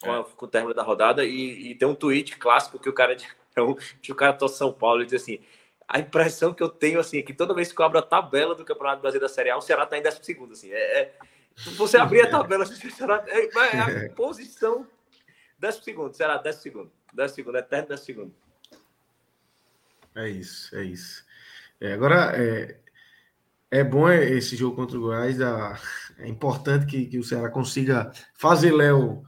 Com, 0.00 0.14
é. 0.14 0.24
com 0.36 0.46
o 0.46 0.48
término 0.48 0.74
da 0.74 0.82
rodada, 0.82 1.24
e, 1.24 1.70
e, 1.70 1.74
tem 1.74 1.86
um 1.86 1.94
tweet 1.94 2.36
clássico 2.36 2.78
que 2.78 2.88
o 2.88 2.92
cara 2.92 3.16
que 4.02 4.10
o 4.10 4.14
cara 4.14 4.32
tô 4.32 4.48
São 4.48 4.72
Paulo 4.72 5.02
e 5.02 5.06
diz 5.06 5.22
assim: 5.22 5.38
a 5.86 6.00
impressão 6.00 6.52
que 6.52 6.62
eu 6.62 6.68
tenho 6.68 6.98
assim 6.98 7.18
é 7.18 7.22
que 7.22 7.32
toda 7.32 7.54
vez 7.54 7.72
que 7.72 7.80
eu 7.80 7.86
abro 7.86 7.98
a 7.98 8.02
tabela 8.02 8.54
do 8.54 8.64
Campeonato 8.64 9.00
Brasileiro 9.00 9.28
da 9.28 9.32
Série 9.32 9.50
A, 9.50 9.56
o 9.56 9.60
Ceará 9.60 9.84
está 9.84 9.96
em 9.96 10.02
12 10.02 10.18
segundo, 10.22 10.52
assim, 10.52 10.70
é, 10.72 10.76
é 10.76 11.14
você 11.76 11.96
abrir 11.96 12.22
a 12.22 12.30
tabela, 12.30 12.66
será, 12.66 13.24
é, 13.28 13.44
é 13.44 13.80
a 13.80 13.90
é. 13.90 14.08
posição. 14.16 14.86
Décimo 15.58 15.84
segundo, 15.84 16.14
será 16.14 16.36
décimo 16.36 16.62
segundo. 16.62 16.92
Décimo 17.12 17.36
segundo, 17.36 17.56
eterno 17.56 17.88
décimo 17.88 18.06
segundo. 18.06 18.34
É 20.16 20.28
isso, 20.28 20.74
é 20.76 20.84
isso. 20.84 21.24
É, 21.80 21.92
agora, 21.92 22.32
é, 22.36 22.76
é 23.70 23.84
bom 23.84 24.08
esse 24.10 24.56
jogo 24.56 24.76
contra 24.76 24.96
o 24.96 25.00
Goiás. 25.00 25.40
A, 25.40 25.78
é 26.18 26.28
importante 26.28 26.86
que, 26.86 27.06
que 27.06 27.18
o 27.18 27.24
Ceará 27.24 27.50
consiga 27.50 28.12
fazer 28.34 28.72
Léo 28.72 29.24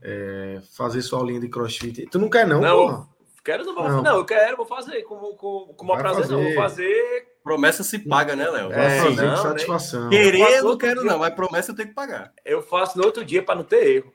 é, 0.00 0.60
fazer 0.76 1.02
sua 1.02 1.22
linha 1.22 1.40
de 1.40 1.48
crossfit. 1.48 2.06
Tu 2.06 2.18
não 2.18 2.30
quer, 2.30 2.46
não? 2.46 2.60
Não, 2.60 2.76
porra? 2.76 3.08
quero, 3.44 3.64
não, 3.64 3.74
vou, 3.74 3.88
não. 3.88 4.02
não, 4.02 4.16
eu 4.18 4.24
quero, 4.24 4.56
vou 4.56 4.66
fazer. 4.66 5.02
Com, 5.02 5.16
com, 5.36 5.74
com 5.76 5.84
uma 5.84 5.98
prazer, 5.98 6.22
fazer. 6.22 6.34
não. 6.34 6.44
Vou 6.44 6.54
fazer 6.54 7.30
Promessa 7.42 7.82
se 7.82 7.98
paga, 7.98 8.36
né, 8.36 8.48
Léo? 8.48 8.72
É, 8.72 9.00
assim, 9.00 9.16
não, 9.16 9.36
satisfação. 9.36 10.10
Querer, 10.10 10.62
não 10.62 10.76
quero, 10.76 11.00
dia. 11.00 11.10
não, 11.10 11.18
mas 11.18 11.34
promessa 11.34 11.70
eu 11.72 11.76
tenho 11.76 11.88
que 11.88 11.94
pagar. 11.94 12.32
Eu 12.44 12.62
faço 12.62 12.98
no 12.98 13.04
outro 13.04 13.24
dia 13.24 13.42
para 13.42 13.54
não 13.54 13.64
ter 13.64 13.96
erro. 13.96 14.12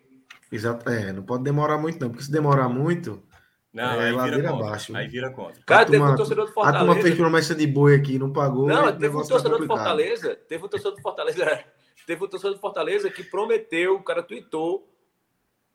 Exato, 0.52 0.88
é, 0.90 1.12
não 1.12 1.24
pode 1.24 1.44
demorar 1.44 1.78
muito, 1.78 2.00
não, 2.00 2.10
porque 2.10 2.24
se 2.24 2.32
demorar 2.32 2.70
muito. 2.70 3.22
Não, 3.76 4.02
é, 4.02 4.06
aí 4.06 4.12
ladeira 4.14 4.50
abaixo. 4.52 4.96
Aí 4.96 5.06
vira 5.06 5.30
contra. 5.30 5.62
Cara, 5.66 5.86
teve 5.86 6.02
um 6.02 6.16
torcedor 6.16 6.46
do 6.46 6.54
Fortaleza. 6.54 6.84
A 6.84 6.86
turma 6.88 7.02
fez 7.02 7.16
promessa 7.16 7.54
de 7.54 7.68
boi 7.68 7.94
aqui, 7.94 8.18
não 8.18 8.32
pagou. 8.32 8.66
Não, 8.70 8.90
teve 8.98 9.14
um 9.14 9.22
tá 9.22 9.28
torcedor 9.28 9.60
do 9.60 9.68
Fortaleza. 9.68 10.34
Teve 10.48 10.66
um 10.66 10.68
torcedor 10.70 10.96
do 10.96 11.02
Fortaleza. 11.02 11.66
Teve 12.08 12.24
um 12.24 12.28
torcedor 12.28 12.54
do 12.54 12.62
Fortaleza 12.62 13.10
que 13.10 13.24
prometeu, 13.24 13.96
o 13.96 14.04
cara 14.04 14.22
tweetou 14.22 14.88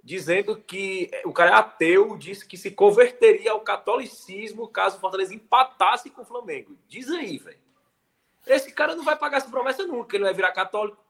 dizendo 0.02 0.56
que 0.56 1.10
o 1.24 1.32
cara 1.32 1.50
é 1.50 1.54
ateu, 1.54 2.16
disse 2.16 2.46
que 2.46 2.56
se 2.56 2.70
converteria 2.70 3.50
ao 3.50 3.60
catolicismo 3.60 4.68
caso 4.68 4.96
o 4.96 5.00
Fortaleza 5.00 5.34
empatasse 5.34 6.08
com 6.08 6.22
o 6.22 6.24
Flamengo. 6.24 6.78
Diz 6.88 7.10
aí, 7.10 7.36
velho. 7.36 7.58
Esse 8.46 8.72
cara 8.72 8.94
não 8.94 9.04
vai 9.04 9.16
pagar 9.16 9.38
essa 9.38 9.50
promessa 9.50 9.84
nunca, 9.84 10.16
ele 10.16 10.24
vai 10.24 10.32
virar 10.32 10.52
católico. 10.52 11.04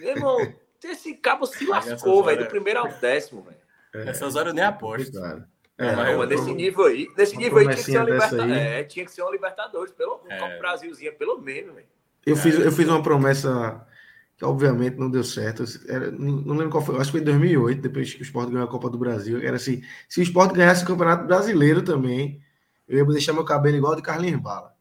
Meu 0.00 0.10
irmão, 0.10 0.38
esse 0.82 1.14
cabo 1.14 1.46
se 1.46 1.64
lascou, 1.64 2.24
velho, 2.24 2.40
do 2.44 2.50
primeiro 2.50 2.80
ao 2.80 2.92
décimo, 2.98 3.42
velho. 3.42 3.62
É, 3.94 4.10
Essas 4.10 4.34
horas 4.34 4.48
eu 4.48 4.54
nem 4.54 4.64
aposto. 4.64 5.12
Claro. 5.12 5.46
É, 5.82 5.96
mas, 5.96 6.16
mas 6.16 6.28
nesse 6.28 6.54
nível 6.54 6.84
aí, 6.84 7.08
nesse 7.16 7.36
nível 7.36 7.58
aí 7.58 7.64
tinha 7.64 7.76
que 7.76 7.82
ser 7.82 7.98
uma 7.98 8.04
Libertadores. 8.04 8.56
É, 8.56 8.84
tinha 8.84 9.04
que 9.04 9.10
ser 9.10 9.22
uma 9.22 9.30
Libertadores, 9.32 9.92
pelo 9.92 10.22
menos, 10.24 10.42
é. 10.42 10.44
um 10.44 10.58
Brasilzinho, 10.58 11.12
pelo 11.14 11.38
menos, 11.38 11.74
velho. 11.74 11.86
Eu, 12.24 12.36
fiz, 12.36 12.58
eu 12.58 12.70
fiz 12.70 12.86
uma 12.86 13.02
promessa 13.02 13.84
que 14.36 14.44
obviamente 14.44 14.96
não 14.96 15.10
deu 15.10 15.24
certo. 15.24 15.64
Era, 15.88 16.10
não, 16.12 16.54
lembro 16.54 16.70
qual 16.70 16.84
foi, 16.84 16.96
acho 16.96 17.06
que 17.06 17.18
foi 17.18 17.20
em 17.20 17.24
2008, 17.24 17.82
depois 17.82 18.14
que 18.14 18.20
o 18.20 18.24
Sport 18.24 18.50
ganhou 18.50 18.64
a 18.64 18.70
Copa 18.70 18.88
do 18.88 18.98
Brasil. 18.98 19.42
Era 19.42 19.56
assim: 19.56 19.82
se 20.08 20.20
o 20.20 20.22
Sport 20.22 20.52
ganhasse 20.54 20.84
o 20.84 20.86
Campeonato 20.86 21.26
Brasileiro 21.26 21.82
também, 21.82 22.40
eu 22.88 22.98
ia 22.98 23.04
deixar 23.06 23.32
meu 23.32 23.44
cabelo 23.44 23.76
igual 23.76 23.96
de 23.96 24.02
Carlinhos 24.02 24.40
Bala. 24.40 24.72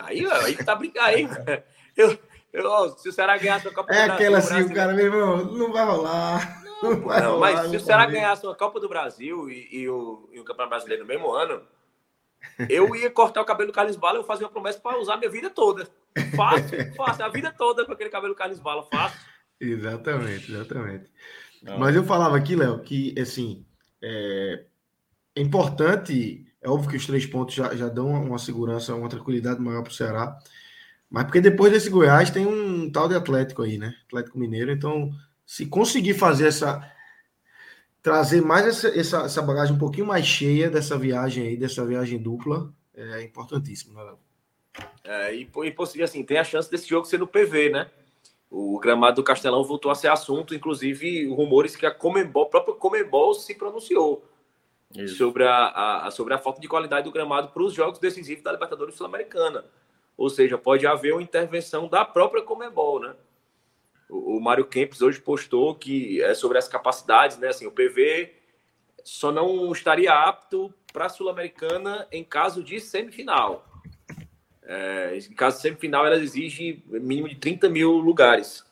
Aí, 0.00 0.26
aí 0.26 0.56
tá 0.56 0.74
brincando 0.74 1.06
aí. 1.06 1.28
Eu, 1.98 2.16
eu, 2.52 2.90
se 2.96 3.08
o 3.08 3.12
Ceará 3.12 3.36
ganhasse 3.36 3.66
a 3.66 3.72
Copa 3.72 3.92
é 3.92 4.02
do 4.02 4.06
Brasil. 4.06 4.12
É 4.12 4.14
aquela 4.14 4.38
assim, 4.38 4.62
o 4.62 4.72
cara, 4.72 4.94
meu 4.94 5.06
irmão, 5.06 5.44
não 5.46 5.72
vai 5.72 5.84
rolar. 5.84 6.62
Não, 6.82 7.00
vai 7.00 7.20
não 7.22 7.38
mas 7.40 7.70
se 7.70 7.76
o 7.76 7.80
Ceará 7.80 8.06
ganhasse 8.06 8.46
a 8.46 8.54
Copa 8.54 8.78
do 8.80 8.88
Brasil 8.88 9.50
e, 9.50 9.68
e, 9.70 9.88
o, 9.88 10.28
e 10.32 10.40
o 10.40 10.44
Campeonato 10.44 10.70
Brasileiro 10.70 11.02
no 11.02 11.08
mesmo 11.08 11.30
ano, 11.32 11.62
eu 12.68 12.94
ia 12.94 13.10
cortar 13.10 13.42
o 13.42 13.44
cabelo 13.44 13.70
do 13.70 13.74
Carlos 13.74 13.96
Bala, 13.96 14.18
eu 14.18 14.24
fazia 14.24 14.46
uma 14.46 14.52
promessa 14.52 14.78
para 14.80 14.98
usar 14.98 15.16
minha 15.16 15.30
vida 15.30 15.50
toda. 15.50 15.88
Fácil, 16.36 16.94
fácil, 16.94 17.24
a 17.24 17.28
vida 17.28 17.52
toda 17.56 17.84
com 17.84 17.92
aquele 17.92 18.10
cabelo 18.10 18.34
do 18.34 18.38
Carlos 18.38 18.60
Bala, 18.60 18.84
fácil. 18.84 19.18
Exatamente, 19.60 20.52
exatamente. 20.52 21.10
Não. 21.62 21.78
Mas 21.78 21.96
eu 21.96 22.04
falava 22.04 22.36
aqui, 22.36 22.54
Léo, 22.54 22.80
que 22.80 23.14
assim 23.20 23.66
é, 24.02 24.64
é, 25.34 25.42
importante, 25.42 26.46
é 26.62 26.68
óbvio 26.68 26.90
que 26.90 26.96
os 26.96 27.06
três 27.06 27.26
pontos 27.26 27.54
já, 27.54 27.74
já 27.74 27.88
dão 27.88 28.08
uma 28.10 28.38
segurança, 28.38 28.94
uma 28.94 29.08
tranquilidade 29.08 29.60
maior 29.60 29.82
para 29.82 29.90
o 29.90 29.94
Ceará. 29.94 30.38
Mas 31.10 31.24
porque 31.24 31.40
depois 31.40 31.72
desse 31.72 31.90
Goiás 31.90 32.30
tem 32.30 32.46
um 32.46 32.90
tal 32.90 33.08
de 33.08 33.14
Atlético 33.14 33.62
aí, 33.62 33.78
né? 33.78 33.94
Atlético 34.06 34.38
Mineiro. 34.38 34.70
Então, 34.70 35.10
se 35.48 35.64
conseguir 35.64 36.12
fazer 36.12 36.48
essa. 36.48 36.92
trazer 38.02 38.42
mais 38.42 38.66
essa, 38.66 38.88
essa, 38.88 39.22
essa 39.22 39.40
bagagem 39.40 39.74
um 39.74 39.78
pouquinho 39.78 40.06
mais 40.06 40.26
cheia 40.26 40.68
dessa 40.68 40.98
viagem 40.98 41.46
aí, 41.46 41.56
dessa 41.56 41.86
viagem 41.86 42.18
dupla, 42.18 42.70
é 42.94 43.22
importantíssimo, 43.22 43.94
né, 43.94 44.02
Léo? 44.02 44.18
É, 45.02 45.34
e, 45.34 45.50
e 45.94 46.02
assim, 46.02 46.22
tem 46.22 46.36
a 46.36 46.44
chance 46.44 46.70
desse 46.70 46.86
jogo 46.86 47.06
ser 47.06 47.18
no 47.18 47.26
PV, 47.26 47.70
né? 47.70 47.90
O 48.50 48.78
gramado 48.78 49.16
do 49.16 49.24
Castelão 49.24 49.64
voltou 49.64 49.90
a 49.90 49.94
ser 49.94 50.08
assunto, 50.08 50.54
inclusive 50.54 51.26
rumores 51.28 51.74
que 51.74 51.86
a 51.86 51.90
Comembol, 51.90 52.42
a 52.42 52.50
própria 52.50 52.74
Comembol 52.74 53.32
se 53.32 53.54
pronunciou 53.54 54.22
Isso. 54.94 55.16
sobre 55.16 55.44
a, 55.44 56.04
a, 56.04 56.10
sobre 56.10 56.34
a 56.34 56.38
falta 56.38 56.60
de 56.60 56.68
qualidade 56.68 57.04
do 57.04 57.12
gramado 57.12 57.48
para 57.48 57.62
os 57.62 57.72
jogos 57.72 57.98
decisivos 57.98 58.44
da 58.44 58.52
Libertadores 58.52 58.96
Sul-Americana. 58.96 59.64
Ou 60.14 60.28
seja, 60.28 60.58
pode 60.58 60.86
haver 60.86 61.14
uma 61.14 61.22
intervenção 61.22 61.88
da 61.88 62.04
própria 62.04 62.42
Comebol, 62.42 63.00
né? 63.00 63.14
O, 64.08 64.40
Mário 64.40 64.66
Kempis 64.66 65.02
hoje 65.02 65.20
postou 65.20 65.74
que 65.74 66.22
é 66.22 66.34
sobre 66.34 66.58
as 66.58 66.68
capacidades, 66.68 67.38
né? 67.38 67.48
Assim, 67.48 67.66
o 67.66 67.72
PV 67.72 68.34
só 69.04 69.30
não 69.30 69.70
estaria 69.72 70.12
apto 70.12 70.72
para 70.92 71.06
a 71.06 71.08
Sul-Americana 71.08 72.06
em 72.10 72.24
caso 72.24 72.62
de 72.62 72.80
semifinal. 72.80 73.66
É, 74.62 75.16
em 75.16 75.34
caso 75.34 75.56
de 75.56 75.62
semifinal, 75.62 76.06
ela 76.06 76.16
exige 76.16 76.82
mínimo 76.86 77.28
de 77.28 77.36
30 77.36 77.68
mil 77.68 77.92
lugares. 77.92 78.64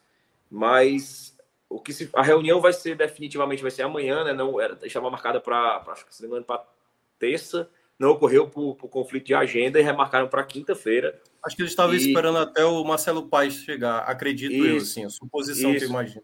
Mas 0.50 1.36
o 1.68 1.80
que 1.80 1.92
se, 1.92 2.08
a 2.14 2.22
reunião 2.22 2.60
vai 2.60 2.72
ser 2.72 2.96
definitivamente 2.96 3.62
vai 3.62 3.70
ser 3.70 3.82
amanhã, 3.82 4.24
né? 4.24 4.32
Não 4.32 4.60
era 4.60 4.78
estava 4.84 5.10
marcada 5.10 5.40
para 5.40 5.82
se 6.10 6.26
para 6.42 6.64
terça, 7.18 7.70
não 7.98 8.10
ocorreu 8.10 8.48
por, 8.48 8.76
por 8.76 8.88
conflito 8.88 9.26
de 9.26 9.34
agenda 9.34 9.80
e 9.80 9.82
remarcaram 9.82 10.28
para 10.28 10.44
quinta-feira. 10.44 11.20
Acho 11.44 11.56
que 11.56 11.62
eles 11.62 11.72
estavam 11.72 11.94
e... 11.94 11.98
esperando 11.98 12.38
até 12.38 12.64
o 12.64 12.84
Marcelo 12.84 13.28
Paes 13.28 13.62
chegar, 13.62 13.98
acredito 14.00 14.54
isso, 14.54 14.66
eu, 14.66 14.76
assim, 14.76 15.04
a 15.04 15.10
suposição 15.10 15.70
isso. 15.70 15.78
que 15.80 15.84
eu 15.84 15.90
imagino. 15.90 16.22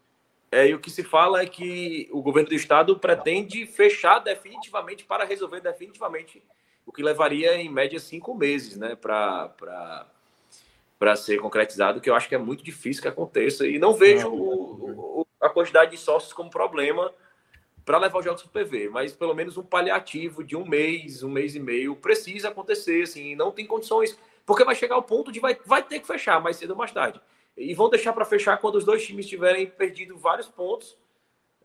É, 0.51 0.67
e 0.67 0.73
o 0.75 0.79
que 0.79 0.91
se 0.91 1.03
fala 1.03 1.41
é 1.41 1.47
que 1.47 2.07
o 2.11 2.21
governo 2.21 2.49
do 2.49 2.55
estado 2.55 2.99
pretende 2.99 3.65
fechar 3.65 4.19
definitivamente 4.19 5.03
para 5.03 5.25
resolver 5.25 5.61
definitivamente, 5.61 6.43
o 6.85 6.91
que 6.91 7.01
levaria 7.01 7.55
em 7.55 7.69
média 7.69 7.99
cinco 7.99 8.35
meses, 8.35 8.77
né, 8.77 8.95
para 8.95 10.05
para 10.99 11.17
ser 11.17 11.37
concretizado, 11.37 11.99
que 11.99 12.09
eu 12.09 12.15
acho 12.15 12.29
que 12.29 12.35
é 12.35 12.37
muito 12.37 12.63
difícil 12.63 13.01
que 13.01 13.09
aconteça. 13.09 13.67
E 13.67 13.77
não 13.77 13.93
vejo 13.93 14.29
não, 14.29 14.35
o, 14.37 15.19
o, 15.21 15.27
a 15.41 15.49
quantidade 15.49 15.91
de 15.91 15.97
sócios 15.97 16.31
como 16.31 16.49
problema 16.49 17.11
para 17.85 17.97
levar 17.97 18.19
os 18.19 18.25
jogos 18.25 18.43
para 18.43 18.61
o 18.61 18.65
PV, 18.65 18.89
mas 18.89 19.13
pelo 19.13 19.33
menos 19.33 19.57
um 19.57 19.63
paliativo 19.63 20.43
de 20.43 20.55
um 20.55 20.65
mês, 20.65 21.23
um 21.23 21.29
mês 21.29 21.55
e 21.55 21.59
meio 21.59 21.95
precisa 21.95 22.49
acontecer, 22.49 23.03
assim, 23.03 23.35
não 23.35 23.51
tem 23.51 23.65
condições 23.65 24.17
porque 24.45 24.63
vai 24.63 24.75
chegar 24.75 24.97
o 24.97 25.03
ponto 25.03 25.31
de 25.31 25.39
vai, 25.39 25.57
vai 25.65 25.83
ter 25.83 25.99
que 25.99 26.07
fechar 26.07 26.41
mais 26.41 26.57
cedo 26.57 26.71
ou 26.71 26.77
mais 26.77 26.91
tarde. 26.91 27.19
E 27.55 27.73
vão 27.73 27.89
deixar 27.89 28.13
para 28.13 28.25
fechar 28.25 28.57
quando 28.57 28.75
os 28.75 28.83
dois 28.83 29.05
times 29.05 29.27
tiverem 29.27 29.67
perdido 29.67 30.17
vários 30.17 30.47
pontos 30.47 30.97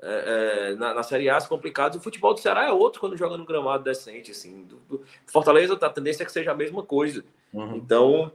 é, 0.01 0.71
é, 0.71 0.77
na, 0.77 0.95
na, 0.95 1.03
Série 1.03 1.29
A 1.29 1.41
complicados. 1.41 1.99
O 1.99 2.01
futebol 2.01 2.35
do 2.35 2.41
Ceará 2.41 2.67
é 2.67 2.73
outro 2.73 3.01
quando 3.01 3.17
joga 3.17 3.37
no 3.37 3.45
gramado 3.45 3.83
decente. 3.83 4.31
Assim. 4.31 4.65
Do, 4.65 4.77
do 4.77 5.05
Fortaleza, 5.27 5.75
a 5.75 5.91
tendência 5.91 6.23
é 6.23 6.27
que 6.27 6.33
seja 6.33 6.53
a 6.53 6.55
mesma 6.55 6.83
coisa. 6.83 7.25
Uhum. 7.53 7.77
Então, 7.77 8.31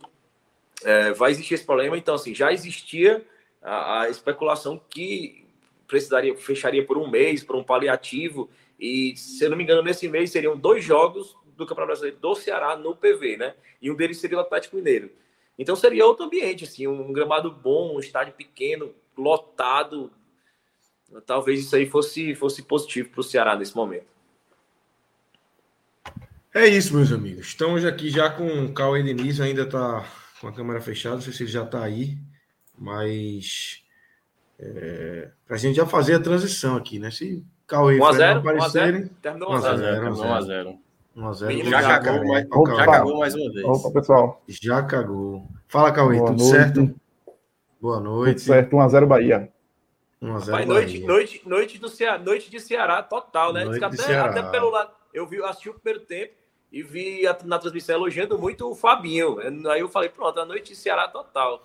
é, 0.84 1.14
vai 1.14 1.32
existir 1.32 1.54
esse 1.54 1.66
problema. 1.66 1.98
Então, 1.98 2.16
assim, 2.16 2.34
já 2.34 2.52
existia 2.52 3.26
a, 3.62 4.02
a, 4.02 4.10
especulação 4.10 4.82
que 4.90 5.43
precisaria, 5.88 6.36
fecharia 6.36 6.86
por 6.86 6.98
um 6.98 7.10
mês, 7.10 7.44
por 7.44 7.56
um 7.56 7.64
paliativo. 7.64 8.50
E, 8.80 9.16
se 9.16 9.44
eu 9.44 9.50
não 9.50 9.58
me 9.58 9.64
engano, 9.64 9.82
nesse 9.82 10.08
mês 10.08 10.32
seriam 10.32 10.58
dois 10.58 10.84
jogos 10.84 11.36
do 11.56 11.66
Campeonato 11.66 11.88
Brasileiro 11.88 12.18
do 12.20 12.36
Ceará 12.36 12.76
no 12.76 12.96
PV, 12.96 13.38
né? 13.38 13.56
E 13.82 13.92
um 13.92 13.96
deles 13.96 14.18
seria 14.18 14.38
o 14.38 14.42
Atlético 14.42 14.76
Mineiro. 14.76 15.12
Então 15.58 15.76
seria 15.76 16.06
outro 16.06 16.26
ambiente, 16.26 16.64
assim, 16.64 16.88
um 16.88 17.14
gramado 17.14 17.52
bom, 17.52 17.96
um 17.96 18.00
estádio 18.00 18.34
pequeno, 18.34 18.94
lotado. 19.16 20.12
Talvez 21.26 21.60
isso 21.60 21.76
aí 21.76 21.88
fosse, 21.88 22.34
fosse 22.34 22.64
positivo 22.64 23.10
para 23.10 23.22
o 23.22 23.24
Ceará 23.24 23.56
nesse 23.56 23.76
momento. 23.76 24.08
É 26.54 26.68
isso, 26.68 26.96
meus 26.96 27.12
amigos. 27.12 27.48
Estamos 27.48 27.86
aqui 27.86 28.10
já 28.10 28.30
com 28.30 28.66
o 28.66 28.74
Cauê 28.74 29.04
Diniz, 29.04 29.40
ainda 29.40 29.64
está 29.64 30.08
com 30.40 30.48
a 30.48 30.54
câmera 30.54 30.82
fechada, 30.82 31.16
não 31.16 31.22
sei 31.22 31.34
se 31.34 31.44
ele 31.44 31.52
já 31.52 31.64
está 31.64 31.84
aí, 31.84 32.18
mas 32.78 33.83
é, 34.64 35.30
para 35.46 35.56
a 35.56 35.60
gente 35.60 35.76
já 35.76 35.86
fazer 35.86 36.16
a 36.16 36.20
transição 36.20 36.76
aqui, 36.76 37.00
né? 37.00 37.12
Se 37.12 37.44
Cauê 37.68 38.00
1 38.00 38.06
a 38.06 38.14
0, 38.14 38.40
aparecerem... 38.40 39.08
Terminou 39.22 39.52
1 39.52 39.54
a 39.54 39.60
0. 39.60 40.16
1 40.16 40.34
a 40.34 40.42
0. 40.42 40.80
1x0. 41.16 41.64
Já, 41.70 41.82
já, 41.82 42.00
cagou, 42.00 42.28
mais, 42.28 42.48
já 42.48 42.86
cagou 42.86 43.20
mais 43.20 43.36
uma 43.36 43.52
vez. 43.52 43.66
Opa, 43.66 43.92
pessoal. 43.92 44.42
Já 44.48 44.82
cagou. 44.84 45.48
Fala, 45.68 45.92
Cauê, 45.92 46.18
Boa 46.18 46.32
tudo 46.32 46.40
noite. 46.40 46.52
certo? 46.52 46.96
Boa 47.80 48.00
noite. 48.00 48.40
Tudo 48.40 48.46
certo, 48.46 48.76
1x0 48.76 49.06
Bahia. 49.06 49.54
1x0 50.22 50.52
Bahia. 50.52 50.66
Noite, 50.66 51.00
noite, 51.06 51.42
noite, 51.46 51.78
do 51.78 51.88
Ceará, 51.88 52.18
noite 52.18 52.50
de 52.50 52.60
Ceará 52.60 53.04
total, 53.04 53.54
né? 53.54 53.64
Até, 53.64 54.18
até, 54.18 54.44
pelo 54.44 54.72
lado. 54.72 54.92
Eu 55.14 55.28
vi, 55.28 55.42
assisti 55.44 55.70
o 55.70 55.76
primeiro 55.76 56.04
tempo 56.06 56.34
e 56.72 56.82
vi 56.82 57.22
na 57.46 57.60
transmissão 57.60 57.96
elogiando 57.96 58.40
muito 58.40 58.68
o 58.68 58.74
Fabinho. 58.74 59.38
Aí 59.70 59.82
eu 59.82 59.90
falei, 59.90 60.10
pronto, 60.10 60.40
a 60.40 60.46
noite 60.46 60.70
de 60.70 60.76
Ceará 60.76 61.08
total. 61.08 61.64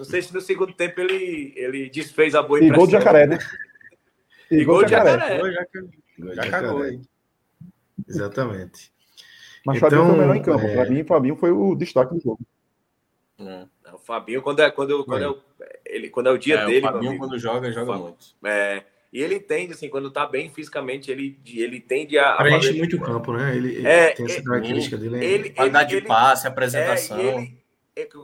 Não 0.00 0.04
sei 0.06 0.22
se 0.22 0.32
no 0.32 0.40
segundo 0.40 0.72
tempo 0.72 0.98
ele, 0.98 1.52
ele 1.54 1.90
desfez 1.90 2.34
a 2.34 2.42
boa 2.42 2.58
impressão. 2.58 2.74
E 2.74 2.78
gol 2.78 2.86
de 2.86 2.92
jacaré, 2.92 3.26
né? 3.26 3.38
E, 4.50 4.56
e 4.56 4.64
gol 4.64 4.82
de 4.82 4.92
jacaré. 4.92 5.52
jacaré. 5.52 6.34
Já 6.34 6.50
cagou, 6.50 6.86
hein? 6.86 7.02
Exatamente. 8.08 8.90
Mas 9.62 9.76
então, 9.76 9.90
Fabinho 9.90 10.06
foi 10.06 10.14
o 10.14 10.18
melhor 10.18 10.36
em 10.36 10.42
campo. 10.42 10.66
É... 10.66 10.74
Para 10.74 10.90
mim, 10.90 11.04
Fabinho 11.04 11.36
foi 11.36 11.50
o 11.50 11.74
destaque 11.74 12.14
do 12.14 12.20
jogo. 12.22 12.40
É. 13.40 13.66
O 13.92 13.98
Fabinho, 13.98 14.40
quando 14.40 14.60
é, 14.60 14.70
quando, 14.70 15.04
quando 15.04 15.42
é, 15.60 15.80
ele, 15.84 16.08
quando 16.08 16.28
é 16.28 16.30
o 16.30 16.38
dia 16.38 16.60
é, 16.60 16.64
dele. 16.64 16.86
O 16.86 16.92
Fabinho, 16.92 17.18
quando 17.18 17.38
joga, 17.38 17.70
joga 17.70 17.86
Fabinho, 17.88 18.04
muito. 18.04 18.26
É, 18.42 18.82
e 19.12 19.20
ele 19.20 19.34
entende, 19.34 19.74
assim, 19.74 19.90
quando 19.90 20.10
tá 20.10 20.24
bem 20.24 20.48
fisicamente, 20.48 21.10
ele, 21.10 21.38
ele 21.46 21.78
tende 21.78 22.18
a. 22.18 22.36
Preenche 22.36 22.72
muito 22.72 22.96
o 22.96 23.02
campo, 23.02 23.34
né? 23.34 23.54
Ele, 23.54 23.74
ele 23.74 23.86
é, 23.86 24.12
tem 24.12 24.24
essa 24.24 24.42
característica 24.42 24.96
dele. 24.96 25.18
Né? 25.18 25.24
Ele, 25.26 25.50
Qualidade 25.50 26.00
de 26.00 26.06
passe, 26.06 26.48
apresentação. 26.48 27.20
Ele, 27.20 27.28
é, 27.28 27.59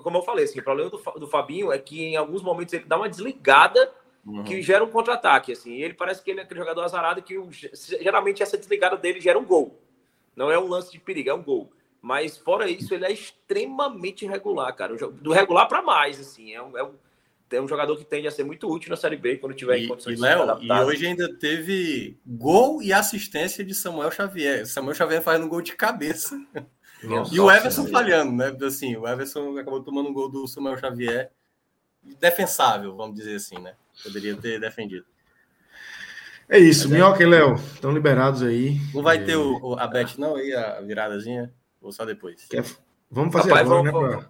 como 0.02 0.18
eu 0.18 0.22
falei, 0.22 0.44
assim, 0.44 0.60
o 0.60 0.64
problema 0.64 0.90
do, 0.90 0.98
do 1.18 1.26
Fabinho 1.26 1.72
é 1.72 1.78
que 1.78 2.02
em 2.02 2.16
alguns 2.16 2.42
momentos 2.42 2.72
ele 2.72 2.84
dá 2.84 2.96
uma 2.96 3.08
desligada 3.08 3.92
uhum. 4.24 4.44
que 4.44 4.60
gera 4.62 4.84
um 4.84 4.90
contra-ataque. 4.90 5.52
Assim, 5.52 5.80
ele 5.80 5.94
parece 5.94 6.22
que 6.22 6.30
ele 6.30 6.40
é 6.40 6.42
aquele 6.42 6.60
jogador 6.60 6.82
azarado 6.82 7.22
que 7.22 7.36
geralmente 8.00 8.42
essa 8.42 8.56
desligada 8.56 8.96
dele 8.96 9.20
gera 9.20 9.38
um 9.38 9.44
gol. 9.44 9.80
Não 10.34 10.50
é 10.50 10.58
um 10.58 10.68
lance 10.68 10.92
de 10.92 10.98
perigo, 10.98 11.30
é 11.30 11.34
um 11.34 11.42
gol. 11.42 11.72
Mas 12.02 12.36
fora 12.36 12.68
isso, 12.68 12.94
ele 12.94 13.04
é 13.04 13.12
extremamente 13.12 14.26
regular, 14.26 14.72
cara. 14.74 14.94
Do 14.96 15.32
regular 15.32 15.66
para 15.66 15.82
mais, 15.82 16.20
assim. 16.20 16.52
É 16.52 16.62
um, 16.62 16.76
é, 16.76 16.84
um, 16.84 16.92
é 17.50 17.60
um 17.60 17.66
jogador 17.66 17.96
que 17.96 18.04
tende 18.04 18.28
a 18.28 18.30
ser 18.30 18.44
muito 18.44 18.70
útil 18.70 18.90
na 18.90 18.96
Série 18.96 19.16
B 19.16 19.38
quando 19.38 19.54
tiver 19.54 19.78
e, 19.78 19.84
em 19.84 19.88
condições 19.88 20.18
e, 20.18 20.22
Léo, 20.22 20.62
E 20.62 20.72
hoje 20.72 21.06
ainda 21.06 21.32
teve 21.38 22.18
gol 22.24 22.82
e 22.82 22.92
assistência 22.92 23.64
de 23.64 23.74
Samuel 23.74 24.10
Xavier. 24.10 24.66
Samuel 24.66 24.94
Xavier 24.94 25.22
fazendo 25.22 25.46
um 25.46 25.48
gol 25.48 25.62
de 25.62 25.74
cabeça. 25.74 26.38
Nossa, 27.02 27.34
e 27.34 27.40
o 27.40 27.50
Everson 27.50 27.82
nossa, 27.82 27.92
falhando, 27.92 28.32
né? 28.32 28.56
Assim, 28.66 28.96
o 28.96 29.06
Everson 29.06 29.56
acabou 29.58 29.82
tomando 29.82 30.08
um 30.08 30.12
gol 30.12 30.28
do 30.28 30.46
Samuel 30.46 30.78
Xavier. 30.78 31.30
Defensável, 32.20 32.96
vamos 32.96 33.16
dizer 33.16 33.36
assim, 33.36 33.58
né? 33.58 33.74
Poderia 34.02 34.36
ter 34.36 34.60
defendido. 34.60 35.04
É 36.48 36.58
isso, 36.58 36.88
Mas 36.88 36.92
Minhoca 36.92 37.22
é... 37.22 37.26
e 37.26 37.28
Léo, 37.28 37.54
estão 37.54 37.92
liberados 37.92 38.42
aí. 38.42 38.78
Não 38.94 39.02
vai 39.02 39.16
é... 39.16 39.24
ter 39.24 39.36
o, 39.36 39.58
o, 39.60 39.78
a 39.78 39.86
bet, 39.86 40.18
não, 40.18 40.36
aí, 40.36 40.54
a 40.54 40.80
viradazinha? 40.80 41.52
Ou 41.80 41.90
só 41.92 42.04
depois? 42.04 42.46
Quer... 42.48 42.64
Vamos 43.10 43.32
fazer 43.32 43.50
Rapaz, 43.50 43.66
agora, 43.66 43.90
vamos, 43.90 44.16
né? 44.16 44.26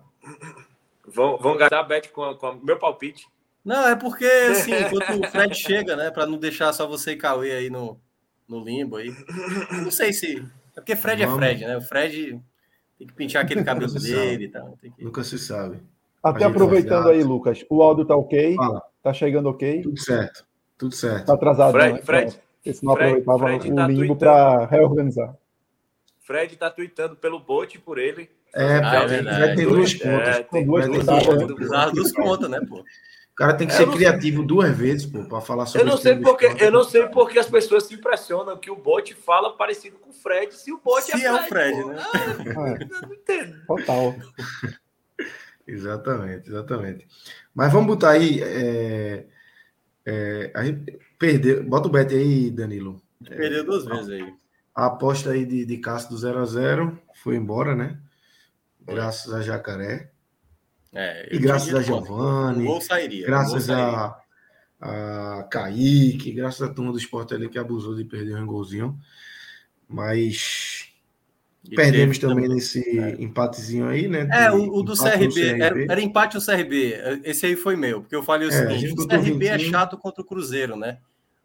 Vamos, 1.07 1.43
vamos 1.43 1.59
gastar 1.59 1.81
a 1.81 1.83
bet 1.83 2.09
com, 2.11 2.35
com 2.35 2.51
o 2.51 2.64
meu 2.64 2.79
palpite. 2.79 3.27
Não, 3.64 3.87
é 3.89 3.97
porque, 3.97 4.25
assim, 4.25 4.73
enquanto 4.81 5.25
o 5.25 5.31
Fred 5.31 5.55
chega, 5.55 5.97
né, 5.97 6.11
para 6.11 6.27
não 6.27 6.39
deixar 6.39 6.73
só 6.73 6.87
você 6.87 7.12
e 7.12 7.17
Cauê 7.17 7.53
aí 7.53 7.71
no, 7.71 8.01
no 8.49 8.64
limbo 8.64 8.97
aí. 8.97 9.14
Não 9.83 9.91
sei 9.91 10.12
se. 10.12 10.39
É 10.75 10.81
porque 10.81 10.97
Fred 10.97 11.23
é 11.23 11.27
vamos. 11.27 11.43
é 11.43 11.47
Fred, 11.47 11.67
né? 11.67 11.77
O 11.77 11.81
Fred 11.83 12.41
tem 12.99 13.07
que 13.07 13.12
pintar 13.12 13.42
aquele 13.42 13.62
cabelo 13.62 13.92
dele 13.92 14.44
e 14.44 14.49
tal. 14.49 14.76
Que... 14.80 14.92
Nunca 14.99 15.22
se 15.22 15.38
sabe. 15.38 15.78
Até 16.22 16.44
aproveitando 16.44 17.09
aí, 17.09 17.22
Lucas, 17.22 17.64
o 17.70 17.82
áudio 17.82 18.05
tá 18.05 18.16
ok? 18.16 18.55
Fala. 18.57 18.82
Tá 19.03 19.12
chegando 19.12 19.49
ok? 19.49 19.82
Tudo 19.82 20.01
certo. 20.01 20.44
Tudo 20.76 20.94
certo. 20.94 21.26
Tá 21.26 21.34
atrasado, 21.34 21.72
Fred, 21.72 21.94
né? 21.94 22.03
Fred, 22.03 22.40
Esse 22.64 22.84
não 22.84 22.94
Fred, 22.94 23.20
aproveitava 23.20 23.59
Fred 23.59 23.72
o 23.72 23.76
tá 23.76 23.86
limbo 23.86 24.16
para 24.16 24.66
reorganizar. 24.66 25.36
Fred 26.20 26.57
tá 26.57 26.70
tweetando 26.70 27.16
pelo 27.16 27.38
bot 27.38 27.78
por 27.78 27.99
ele. 27.99 28.28
É, 28.55 28.78
ah, 28.82 29.03
é 29.03 29.07
verdade. 29.07 29.57
tem 29.57 29.66
duas 29.66 29.94
contas. 29.94 30.28
É, 30.28 30.42
tem 30.42 30.66
duas 30.66 30.86
contas. 30.86 31.55
Precisava 31.55 31.92
duas 31.92 32.12
contas, 32.12 32.51
né, 32.51 32.61
pô? 32.68 32.84
Cara 33.37 33.55
tem 33.55 33.66
que 33.66 33.74
ser 33.74 33.89
criativo 33.91 34.39
sei. 34.39 34.47
duas 34.47 34.76
vezes, 34.76 35.05
pô, 35.07 35.22
para 35.24 35.43
falar 35.43 35.66
sobre 35.66 35.87
Eu 35.87 35.91
não 35.91 35.99
sei 35.99 36.16
porque 36.16 36.47
eu 36.59 36.72
não 36.72 36.82
sei 36.82 37.07
porque 37.09 37.39
as 37.39 37.49
pessoas 37.49 37.84
se 37.84 37.95
impressionam 37.95 38.57
que 38.57 38.70
o 38.70 38.76
bot 38.76 39.14
fala 39.14 39.55
parecido 39.55 39.99
com 39.99 40.09
o 40.09 40.12
Fred, 40.12 40.55
se 40.55 40.72
o 40.72 40.80
bot 40.82 41.12
é 41.12 41.16
se 41.18 41.24
é, 41.24 41.32
o 41.32 41.43
Fred, 41.47 41.84
né? 41.84 41.97
Ah, 41.99 43.03
não 43.03 43.14
entendo. 43.14 43.66
Total. 43.66 44.14
exatamente, 45.68 46.49
exatamente. 46.49 47.07
Mas 47.55 47.70
vamos 47.70 47.87
botar 47.87 48.11
aí. 48.11 48.43
É, 48.43 49.26
é, 50.07 50.53
a 50.55 50.64
gente 50.64 50.99
perdeu. 51.18 51.62
Bota 51.62 51.89
o 51.89 51.91
bet 51.91 52.14
aí, 52.14 52.51
Danilo. 52.51 53.03
Perdeu 53.22 53.64
duas 53.64 53.84
vezes 53.84 54.09
aí. 54.09 54.34
A 54.74 54.87
aposta 54.87 55.30
aí 55.30 55.45
de, 55.45 55.64
de 55.64 55.78
Cássio 55.78 56.11
do 56.11 56.18
0 56.18 56.39
a 56.39 56.45
0 56.45 56.99
foi 57.14 57.37
embora, 57.37 57.74
né? 57.74 57.99
Graças 58.80 59.32
a 59.34 59.43
Jacaré. 59.43 60.11
É, 60.93 61.28
e 61.34 61.39
graças 61.39 61.74
a 61.74 61.82
Giovanni. 61.82 62.80
Sairia, 62.82 63.26
graças 63.26 63.68
a, 63.68 64.18
a 64.80 65.47
Kaique, 65.51 66.32
graças 66.32 66.62
a 66.62 66.72
turma 66.72 66.93
do 66.93 66.99
esporte 66.99 67.34
ali 67.34 67.49
que 67.49 67.59
abusou 67.59 67.95
de 67.95 68.05
perder 68.05 68.37
um 68.37 68.47
golzinho. 68.47 68.99
Mas 69.89 70.93
e 71.70 71.74
perdemos 71.74 72.18
também, 72.18 72.45
também 72.45 72.55
nesse 72.55 72.99
é. 72.99 73.16
empatezinho 73.20 73.89
aí, 73.89 74.07
né? 74.07 74.28
É, 74.32 74.51
o, 74.53 74.76
o 74.76 74.82
do 74.82 74.95
CRB, 74.97 75.28
CRB. 75.28 75.62
Era, 75.62 75.93
era, 75.93 76.01
empate 76.01 76.37
o 76.37 76.45
CRB. 76.45 76.95
Esse 77.24 77.47
aí 77.47 77.57
foi 77.57 77.76
meu, 77.76 78.01
porque 78.01 78.14
eu 78.14 78.22
falei 78.22 78.49
o 78.49 78.53
é, 78.53 78.53
seguinte: 78.53 78.93
o 78.93 79.07
CRB 79.07 79.47
é 79.47 79.59
chato 79.59 79.99
contra 79.99 80.22
o 80.22 80.24
Cruzeiro, 80.24 80.76
né? 80.76 80.99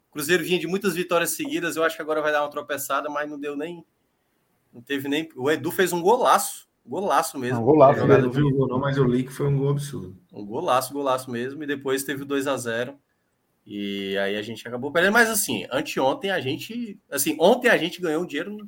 O 0.09 0.13
Cruzeiro 0.13 0.43
vinha 0.43 0.59
de 0.59 0.67
muitas 0.67 0.93
vitórias 0.93 1.31
seguidas, 1.31 1.75
eu 1.75 1.83
acho 1.83 1.95
que 1.95 2.01
agora 2.01 2.21
vai 2.21 2.31
dar 2.31 2.43
uma 2.43 2.49
tropeçada, 2.49 3.09
mas 3.09 3.29
não 3.29 3.39
deu 3.39 3.55
nem. 3.55 3.83
Não 4.73 4.81
teve 4.81 5.09
nem. 5.09 5.27
O 5.35 5.49
Edu 5.49 5.71
fez 5.71 5.91
um 5.91 6.01
golaço. 6.01 6.69
Golaço 6.85 7.37
mesmo. 7.37 7.57
Não, 7.57 7.65
golaço, 7.65 7.99
eu 7.99 8.07
não 8.07 8.31
vi 8.31 8.41
o 8.41 8.51
gol, 8.51 8.67
não, 8.67 8.79
mas 8.79 8.97
eu 8.97 9.03
li 9.03 9.23
que 9.23 9.31
foi 9.31 9.47
um 9.47 9.57
gol 9.57 9.69
absurdo. 9.69 10.17
Um 10.33 10.45
golaço, 10.45 10.93
golaço 10.93 11.29
mesmo. 11.29 11.63
E 11.63 11.67
depois 11.67 12.03
teve 12.03 12.25
2 12.25 12.47
a 12.47 12.57
0 12.57 12.95
E 13.65 14.17
aí 14.17 14.35
a 14.35 14.41
gente 14.41 14.67
acabou 14.67 14.91
perdendo. 14.91 15.13
Mas 15.13 15.29
assim, 15.29 15.65
anteontem 15.71 16.31
a 16.31 16.39
gente. 16.39 16.99
Assim, 17.09 17.37
ontem 17.39 17.69
a 17.69 17.77
gente 17.77 18.01
ganhou 18.01 18.23
um 18.23 18.25
dinheiro 18.25 18.67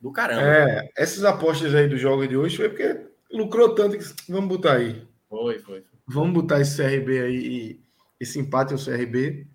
do 0.00 0.10
caramba. 0.10 0.42
É, 0.42 0.90
essas 0.96 1.24
apostas 1.24 1.74
aí 1.74 1.88
do 1.88 1.96
jogo 1.96 2.26
de 2.26 2.36
hoje 2.36 2.56
foi 2.56 2.68
porque 2.68 3.06
lucrou 3.30 3.74
tanto 3.74 3.96
que 3.98 4.04
vamos 4.28 4.48
botar 4.48 4.74
aí. 4.74 5.06
Foi, 5.28 5.58
foi. 5.60 5.84
Vamos 6.06 6.32
botar 6.32 6.60
esse 6.60 6.76
CRB 6.76 7.20
aí, 7.20 7.80
esse 8.18 8.38
empate 8.38 8.72
ao 8.72 8.78
CRB 8.78 9.46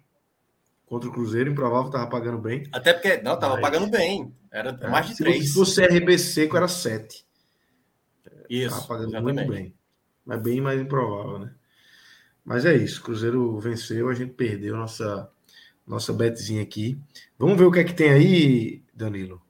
contra 0.85 1.09
o 1.09 1.11
Cruzeiro, 1.11 1.51
improvável, 1.51 1.91
tava 1.91 2.07
pagando 2.07 2.37
bem. 2.37 2.63
Até 2.71 2.93
porque, 2.93 3.17
não, 3.21 3.37
tava 3.37 3.55
Mas... 3.55 3.61
pagando 3.61 3.91
bem. 3.91 4.33
Era 4.49 4.77
é, 4.81 4.87
mais 4.87 5.07
de 5.07 5.17
três. 5.17 5.49
Se 5.49 5.53
fosse 5.53 5.85
CRB 5.85 6.17
seco, 6.17 6.55
era 6.55 6.67
sete. 6.67 7.26
Isso. 8.49 8.87
Pagando 8.87 9.09
exatamente. 9.09 9.35
muito 9.35 9.49
bem. 9.51 9.75
Mas 10.25 10.41
bem 10.41 10.61
mais 10.61 10.79
improvável, 10.79 11.39
né? 11.39 11.53
Mas 12.43 12.65
é 12.65 12.75
isso. 12.75 13.01
Cruzeiro 13.01 13.59
venceu, 13.59 14.09
a 14.09 14.13
gente 14.13 14.33
perdeu 14.33 14.75
nossa, 14.75 15.29
nossa 15.85 16.13
betzinha 16.13 16.61
aqui. 16.61 17.01
Vamos 17.37 17.57
ver 17.57 17.65
o 17.65 17.71
que 17.71 17.79
é 17.79 17.83
que 17.83 17.93
tem 17.93 18.09
aí, 18.09 18.83
Danilo. 18.93 19.41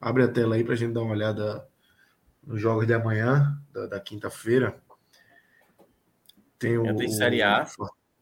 Abre 0.00 0.22
a 0.22 0.28
tela 0.28 0.54
aí 0.54 0.64
para 0.64 0.74
a 0.74 0.76
gente 0.76 0.92
dar 0.92 1.02
uma 1.02 1.12
olhada 1.12 1.66
nos 2.46 2.60
jogos 2.60 2.86
de 2.86 2.94
amanhã, 2.94 3.60
da, 3.72 3.86
da 3.86 4.00
quinta-feira. 4.00 4.80
Tem 6.58 6.78
o, 6.78 6.96
tem 6.96 7.10
Série 7.10 7.42
A. 7.42 7.66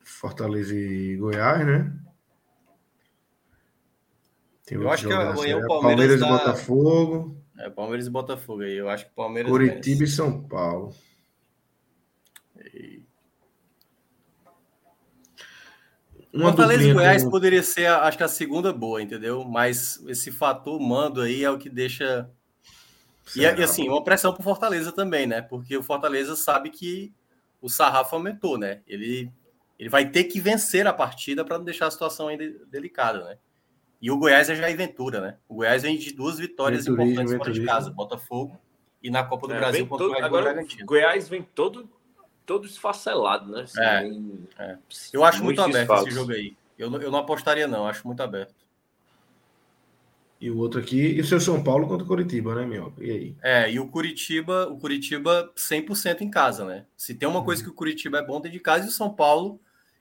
Fortaleza 0.03 0.75
e 0.75 1.17
Goiás, 1.17 1.67
né? 1.67 1.93
Tem 4.67 4.79
eu 4.79 4.91
acho 4.91 5.07
que 5.07 5.13
amanhã 5.13 5.59
o 5.59 5.67
Palmeiras, 5.67 5.69
Palmeiras 5.69 6.21
e 6.21 6.25
Botafogo. 6.27 7.44
É, 7.59 7.71
Palmeiras 7.71 8.07
e 8.07 8.11
Botafogo 8.11 8.63
aí. 8.63 8.75
Eu 8.75 8.89
acho 8.89 9.07
que 9.07 9.13
Palmeiras. 9.13 9.51
Curitiba 9.51 10.05
e 10.05 10.07
São 10.07 10.43
Paulo. 10.43 10.95
E... 12.73 13.03
Uma 16.33 16.49
Fortaleza 16.49 16.83
e 16.83 16.93
Goiás 16.93 17.25
poderia 17.25 17.63
ser, 17.63 17.87
acho 17.87 18.19
que 18.19 18.25
a 18.25 18.29
segunda 18.29 18.73
boa, 18.73 19.01
entendeu? 19.01 19.45
Mas 19.45 20.03
esse 20.09 20.33
fator 20.33 20.81
mando 20.81 21.21
aí 21.21 21.45
é 21.45 21.51
o 21.51 21.59
que 21.59 21.71
deixa. 21.71 22.29
E, 23.37 23.43
e, 23.43 23.47
assim, 23.47 23.89
uma 23.89 24.03
pressão 24.03 24.35
para 24.35 24.43
Fortaleza 24.43 24.91
também, 24.91 25.29
né? 25.29 25.41
Porque 25.41 25.77
o 25.77 25.83
Fortaleza 25.83 26.35
sabe 26.35 26.71
que 26.71 27.15
o 27.63 27.69
sarrafo 27.69 28.17
aumentou, 28.17 28.59
né? 28.59 28.83
Ele, 28.85 29.31
ele 29.79 29.89
vai 29.89 30.11
ter 30.11 30.25
que 30.25 30.41
vencer 30.41 30.89
a 30.89 30.93
partida 30.93 31.45
para 31.45 31.57
não 31.57 31.65
deixar 31.65 31.87
a 31.87 31.91
situação 31.91 32.27
ainda 32.27 32.45
delicada, 32.67 33.25
né? 33.25 33.39
E 34.05 34.11
o 34.11 34.19
Goiás 34.19 34.51
é 34.51 34.55
Jair 34.55 34.77
Ventura, 34.77 35.19
né? 35.19 35.37
O 35.49 35.55
Goiás 35.55 35.83
vem 35.83 35.97
de 35.97 36.13
duas 36.13 36.39
vitórias 36.39 36.85
Venturismo, 36.85 37.23
importantes 37.23 37.39
fora 37.39 37.53
de 37.55 37.65
casa, 37.65 37.91
Botafogo 37.91 38.61
e 39.03 39.09
na 39.09 39.25
Copa 39.25 39.49
do 39.49 39.55
é, 39.55 39.59
Brasil 39.59 39.87
contra 39.87 40.09
todo, 40.09 40.21
o 40.21 40.23
agora, 40.23 40.63
Goiás 40.85 41.27
vem 41.27 41.43
todo 41.43 41.89
todo 42.45 42.67
esfacelado, 42.67 43.51
né? 43.51 43.63
Assim, 43.63 43.81
é, 43.81 44.03
bem, 44.03 44.49
é. 44.59 44.77
Eu 45.11 45.25
acho 45.25 45.43
muito 45.43 45.63
aberto 45.63 45.91
esse 45.95 46.11
jogo 46.11 46.33
aí. 46.33 46.55
Eu, 46.79 46.95
eu 47.01 47.11
não 47.11 47.21
apostaria, 47.21 47.67
não, 47.67 47.89
acho 47.89 48.07
muito 48.07 48.23
aberto. 48.23 48.55
E 50.39 50.51
o 50.51 50.59
outro 50.59 50.81
aqui, 50.81 51.01
e 51.01 51.23
o 51.23 51.25
seu 51.25 51.41
São 51.41 51.65
Paulo 51.65 51.89
contra 51.89 52.05
o 52.05 52.07
Curitiba, 52.07 52.55
né, 52.55 52.67
meu? 52.67 52.93
E 52.99 53.11
aí? 53.11 53.37
É, 53.43 53.73
e 53.73 53.81
o 53.81 53.89
Curitiba, 53.89 54.69
o 54.69 54.77
Curitiba 54.77 55.51
100% 55.57 56.21
em 56.21 56.29
casa, 56.29 56.67
né? 56.67 56.85
Se 56.95 57.15
tem 57.15 57.27
uma 57.27 57.43
coisa 57.43 57.63
uhum. 57.63 57.69
que 57.69 57.73
o 57.73 57.75
Curitiba 57.75 58.19
é 58.19 58.23
bom 58.23 58.35
dentro 58.35 58.51
de 58.51 58.61
casa, 58.61 58.85
e 58.85 58.89
o 58.89 58.93
São 58.93 59.09
Paulo 59.09 59.59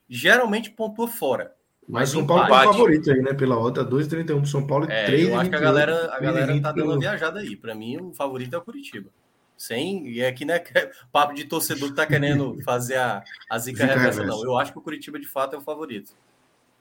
geralmente 0.10 0.72
pontua 0.72 1.08
fora. 1.08 1.56
Mas 1.88 2.10
São 2.10 2.26
Paulo 2.26 2.46
é 2.46 2.50
favorito 2.50 3.12
aí, 3.12 3.22
né? 3.22 3.34
Pela 3.34 3.58
outra, 3.58 3.84
2,31 3.84 4.26
pro 4.26 4.46
São 4.46 4.66
Paulo 4.66 4.86
e 4.90 4.92
é, 4.92 5.06
3, 5.06 5.28
Eu 5.28 5.40
acho 5.40 5.50
que 5.50 5.56
a 5.56 5.60
galera, 5.60 6.14
a 6.14 6.20
galera 6.20 6.62
tá 6.62 6.72
dando 6.72 6.92
uma 6.92 7.00
viajada 7.00 7.40
aí. 7.40 7.56
Para 7.56 7.76
mim, 7.76 7.98
o 7.98 8.14
favorito 8.14 8.56
é 8.56 8.58
o 8.58 8.62
Curitiba. 8.62 9.10
Sem, 9.58 10.08
e 10.10 10.24
aqui 10.24 10.46
não 10.46 10.56
é 10.56 10.60
papo 11.12 11.34
de 11.34 11.46
torcedor 11.46 11.90
que 11.90 11.96
tá 11.96 12.06
querendo 12.06 12.60
fazer 12.64 12.96
a, 12.96 13.24
a 13.50 13.58
zica, 13.60 13.82
zica 13.82 13.94
reversa, 13.94 14.26
não. 14.26 14.44
Eu 14.44 14.58
acho 14.58 14.72
que 14.72 14.80
o 14.80 14.82
Curitiba 14.82 15.20
de 15.20 15.28
fato 15.28 15.56
é 15.56 15.60
o 15.60 15.62
favorito. 15.62 16.14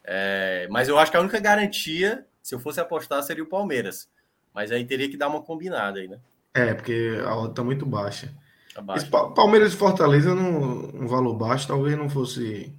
É, 0.04 0.66
mas 0.70 0.88
eu 0.88 0.98
acho 0.98 1.10
que 1.10 1.16
a 1.16 1.20
única 1.20 1.38
garantia, 1.38 2.26
se 2.42 2.54
eu 2.54 2.58
fosse 2.58 2.80
apostar, 2.80 3.22
seria 3.22 3.44
o 3.44 3.48
Palmeiras. 3.48 4.08
Mas 4.54 4.70
aí 4.70 4.84
teria 4.84 5.08
que 5.08 5.16
dar 5.16 5.28
uma 5.28 5.42
combinada 5.42 6.00
aí, 6.00 6.08
né? 6.08 6.18
É, 6.54 6.74
porque 6.74 7.20
a 7.24 7.34
outra 7.34 7.54
tá 7.54 7.64
muito 7.64 7.86
baixa. 7.86 8.32
Tá 8.74 8.82
baixa. 8.82 9.06
Palmeiras 9.34 9.72
e 9.72 9.76
Fortaleza, 9.76 10.34
num, 10.34 11.02
um 11.02 11.06
valor 11.06 11.34
baixo, 11.34 11.68
talvez 11.68 11.96
não 11.96 12.08
fosse. 12.08 12.72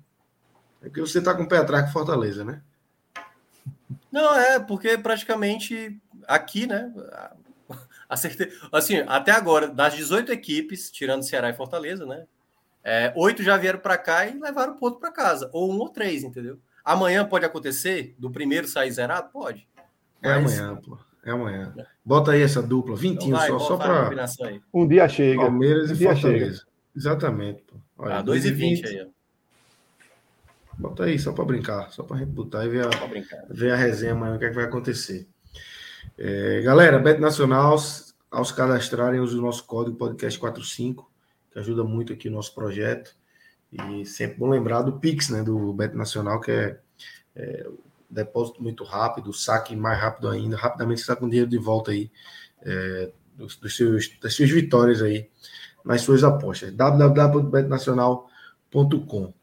É 0.84 0.88
porque 0.88 1.02
você 1.02 1.22
tá 1.22 1.34
com 1.34 1.44
o 1.44 1.48
pé 1.48 1.58
atrás 1.58 1.86
com 1.86 1.92
Fortaleza, 1.92 2.44
né? 2.44 2.62
Não, 4.12 4.36
é, 4.36 4.60
porque 4.60 4.98
praticamente 4.98 6.00
aqui, 6.28 6.68
né? 6.68 6.94
Acertei. 8.08 8.52
Assim, 8.72 8.98
até 9.08 9.32
agora, 9.32 9.68
das 9.68 9.96
18 9.96 10.32
equipes, 10.32 10.92
tirando 10.92 11.24
Ceará 11.24 11.50
e 11.50 11.54
Fortaleza, 11.54 12.06
né? 12.06 12.26
É, 12.84 13.14
oito 13.16 13.42
já 13.42 13.56
vieram 13.58 13.80
para 13.80 13.98
cá 13.98 14.28
e 14.28 14.38
levaram 14.38 14.74
o 14.74 14.78
ponto 14.78 15.00
para 15.00 15.12
casa. 15.12 15.50
Ou 15.54 15.72
um 15.72 15.80
ou 15.80 15.90
três, 15.90 16.24
entendeu? 16.24 16.60
Amanhã 16.84 17.26
pode 17.26 17.46
acontecer? 17.46 18.14
Do 18.20 18.30
primeiro 18.30 18.68
sair 18.68 18.92
zerado? 18.92 19.30
Pode. 19.32 19.66
É 20.22 20.38
Mas... 20.38 20.60
amanhã, 20.60 20.76
pô. 20.76 20.98
É 21.26 21.32
amanhã. 21.32 21.74
Bota 22.04 22.32
aí 22.32 22.42
essa 22.42 22.62
dupla, 22.62 22.98
vintinho 22.98 23.38
então 23.38 23.58
só, 23.58 23.68
só 23.68 23.78
para. 23.78 24.12
Um 24.74 24.86
dia 24.86 25.08
chega. 25.08 25.40
Palmeiras 25.40 25.90
um 25.90 25.94
e 25.94 25.98
Fortaleza. 25.98 26.56
Chega. 26.58 26.68
Exatamente, 26.94 27.64
pô. 27.64 27.78
Olha, 27.98 28.18
ah, 28.18 28.22
2 28.22 28.46
e 28.46 28.52
20 28.52 28.86
aí, 28.86 29.02
ó. 29.02 29.23
Bota 30.78 31.04
aí, 31.04 31.20
só 31.20 31.32
para 31.32 31.46
brincar, 31.46 31.92
só 31.92 32.04
para 32.04 32.26
botar 32.26 32.66
e 32.66 32.70
ver 32.70 32.86
a, 32.86 32.90
ver 33.50 33.72
a 33.72 33.76
resenha 33.76 34.14
amanhã, 34.14 34.36
o 34.36 34.40
que, 34.40 34.46
é 34.46 34.50
que 34.50 34.56
vai 34.56 34.66
acontecer. 34.66 35.28
É, 36.18 36.62
galera, 36.62 37.00
Bet 37.00 37.20
Nacional, 37.20 37.78
ao 38.32 38.46
se 38.46 38.54
cadastrarem, 38.54 39.20
use 39.20 39.38
o 39.38 39.42
nosso 39.42 39.66
código 39.66 39.98
podcast45, 39.98 41.06
que 41.52 41.60
ajuda 41.60 41.84
muito 41.84 42.14
aqui 42.14 42.28
o 42.28 42.32
nosso 42.32 42.56
projeto. 42.56 43.16
E 43.72 44.06
sempre 44.06 44.38
bom 44.38 44.50
lembrar 44.50 44.82
do 44.82 45.00
Pix, 45.00 45.30
né, 45.30 45.44
do 45.44 45.74
Bet 45.74 45.96
Nacional, 45.96 46.40
que 46.40 46.52
é, 46.52 46.80
é 47.36 47.68
depósito 48.10 48.62
muito 48.62 48.84
rápido, 48.84 49.34
saque 49.34 49.76
mais 49.76 50.00
rápido 50.00 50.30
ainda, 50.30 50.56
rapidamente 50.56 51.00
você 51.00 51.04
está 51.04 51.16
com 51.16 51.28
dinheiro 51.28 51.50
de 51.50 51.58
volta 51.58 51.90
aí 51.92 52.12
é, 52.62 53.10
dos, 53.36 53.56
dos, 53.56 53.76
seus, 53.76 54.16
das 54.20 54.36
suas 54.36 54.52
vitórias 54.52 55.02
aí 55.02 55.28
nas 55.84 56.02
suas 56.02 56.24
apostas. 56.24 56.72
www.betnacional.com 56.72 59.34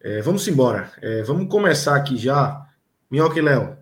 é, 0.00 0.22
Vamos 0.22 0.46
embora. 0.46 0.92
É, 1.02 1.22
vamos 1.22 1.48
começar 1.48 1.96
aqui 1.96 2.16
já. 2.16 2.66
Minhoca 3.10 3.38
e 3.38 3.42
Léo, 3.42 3.78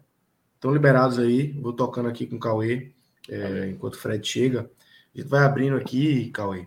Estão 0.54 0.72
liberados 0.72 1.18
aí. 1.18 1.52
Vou 1.60 1.72
tocando 1.72 2.08
aqui 2.08 2.26
com 2.26 2.36
o 2.36 2.40
Cauê, 2.40 2.92
é, 3.28 3.68
enquanto 3.68 3.94
o 3.94 3.98
Fred 3.98 4.26
chega. 4.26 4.70
A 5.14 5.18
gente 5.18 5.28
vai 5.28 5.44
abrindo 5.44 5.76
aqui, 5.76 6.30
Cauê. 6.30 6.66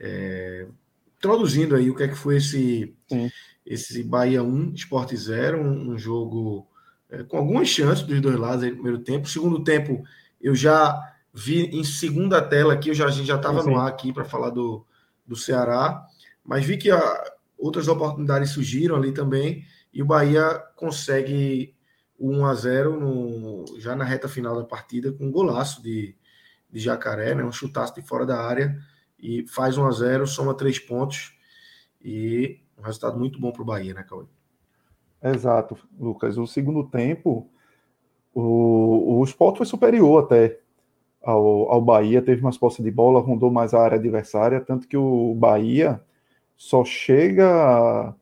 É, 0.00 0.66
introduzindo 1.16 1.76
aí 1.76 1.90
o 1.90 1.94
que 1.94 2.04
é 2.04 2.08
que 2.08 2.14
foi 2.14 2.36
esse, 2.36 2.94
esse 3.66 4.02
Bahia 4.02 4.42
1, 4.42 4.74
Sport 4.74 5.14
0, 5.14 5.60
um, 5.60 5.90
um 5.90 5.98
jogo 5.98 6.66
é, 7.10 7.22
com 7.22 7.36
algumas 7.36 7.68
chances 7.68 8.04
dos 8.04 8.20
dois 8.20 8.36
lados 8.36 8.64
aí 8.64 8.70
no 8.70 8.76
primeiro 8.76 9.00
tempo. 9.00 9.28
Segundo 9.28 9.62
tempo, 9.62 10.02
eu 10.40 10.54
já 10.54 10.98
vi 11.32 11.66
em 11.66 11.84
segunda 11.84 12.40
tela 12.40 12.74
aqui, 12.74 12.88
eu 12.90 12.94
já, 12.94 13.06
a 13.06 13.10
gente 13.10 13.26
já 13.26 13.36
estava 13.36 13.62
no 13.62 13.78
ar 13.78 13.88
aqui 13.88 14.12
para 14.12 14.24
falar 14.24 14.50
do, 14.50 14.86
do 15.26 15.36
Ceará, 15.36 16.06
mas 16.44 16.64
vi 16.64 16.76
que 16.76 16.90
a, 16.90 17.32
outras 17.58 17.88
oportunidades 17.88 18.50
surgiram 18.50 18.96
ali 18.96 19.12
também, 19.12 19.64
e 19.92 20.02
o 20.02 20.06
Bahia 20.06 20.62
consegue 20.76 21.74
o 22.18 22.30
1 22.30 22.46
a 22.46 22.54
0 22.54 23.00
no, 23.00 23.64
já 23.78 23.94
na 23.94 24.04
reta 24.04 24.28
final 24.28 24.56
da 24.56 24.64
partida, 24.64 25.12
com 25.12 25.26
um 25.26 25.30
golaço 25.30 25.82
de, 25.82 26.16
de 26.70 26.80
Jacaré, 26.80 27.34
né, 27.34 27.44
um 27.44 27.52
chutaço 27.52 27.94
de 27.94 28.02
fora 28.02 28.24
da 28.24 28.40
área, 28.40 28.78
e 29.18 29.46
faz 29.48 29.76
1 29.76 29.86
a 29.86 29.90
0 29.90 30.26
soma 30.26 30.54
três 30.54 30.78
pontos, 30.78 31.36
e 32.02 32.60
um 32.78 32.82
resultado 32.82 33.18
muito 33.18 33.40
bom 33.40 33.52
para 33.52 33.62
o 33.62 33.64
Bahia, 33.64 33.94
né, 33.94 34.02
Cauê? 34.02 34.26
Exato, 35.22 35.76
Lucas. 35.98 36.38
O 36.38 36.46
segundo 36.46 36.84
tempo, 36.84 37.50
o, 38.32 39.18
o 39.18 39.24
Sport 39.24 39.56
foi 39.56 39.66
superior 39.66 40.24
até 40.24 40.60
ao, 41.22 41.72
ao 41.72 41.80
Bahia, 41.80 42.22
teve 42.22 42.40
mais 42.40 42.56
posse 42.56 42.82
de 42.82 42.90
bola, 42.90 43.20
rondou 43.20 43.50
mais 43.50 43.74
a 43.74 43.82
área 43.82 43.98
adversária, 43.98 44.60
tanto 44.60 44.86
que 44.86 44.96
o 44.96 45.34
Bahia 45.34 46.00
só 46.58 46.84
chega. 46.84 48.14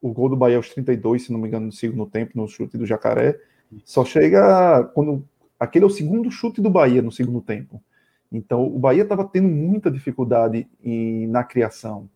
O 0.00 0.12
gol 0.12 0.28
do 0.28 0.36
Bahia 0.36 0.56
aos 0.56 0.70
32, 0.70 1.24
se 1.24 1.32
não 1.32 1.38
me 1.38 1.46
engano, 1.46 1.66
no 1.66 1.72
segundo 1.72 2.06
tempo, 2.06 2.32
no 2.34 2.48
chute 2.48 2.76
do 2.76 2.86
Jacaré, 2.86 3.38
só 3.84 4.04
chega 4.04 4.84
quando. 4.94 5.24
Aquele 5.60 5.84
é 5.84 5.86
o 5.86 5.90
segundo 5.90 6.30
chute 6.30 6.60
do 6.60 6.70
Bahia 6.70 7.02
no 7.02 7.12
segundo 7.12 7.40
tempo. 7.40 7.80
Então, 8.32 8.64
o 8.66 8.78
Bahia 8.78 9.02
estava 9.02 9.24
tendo 9.24 9.48
muita 9.48 9.90
dificuldade 9.90 10.66
em, 10.82 11.26
na 11.28 11.44
criação, 11.44 12.08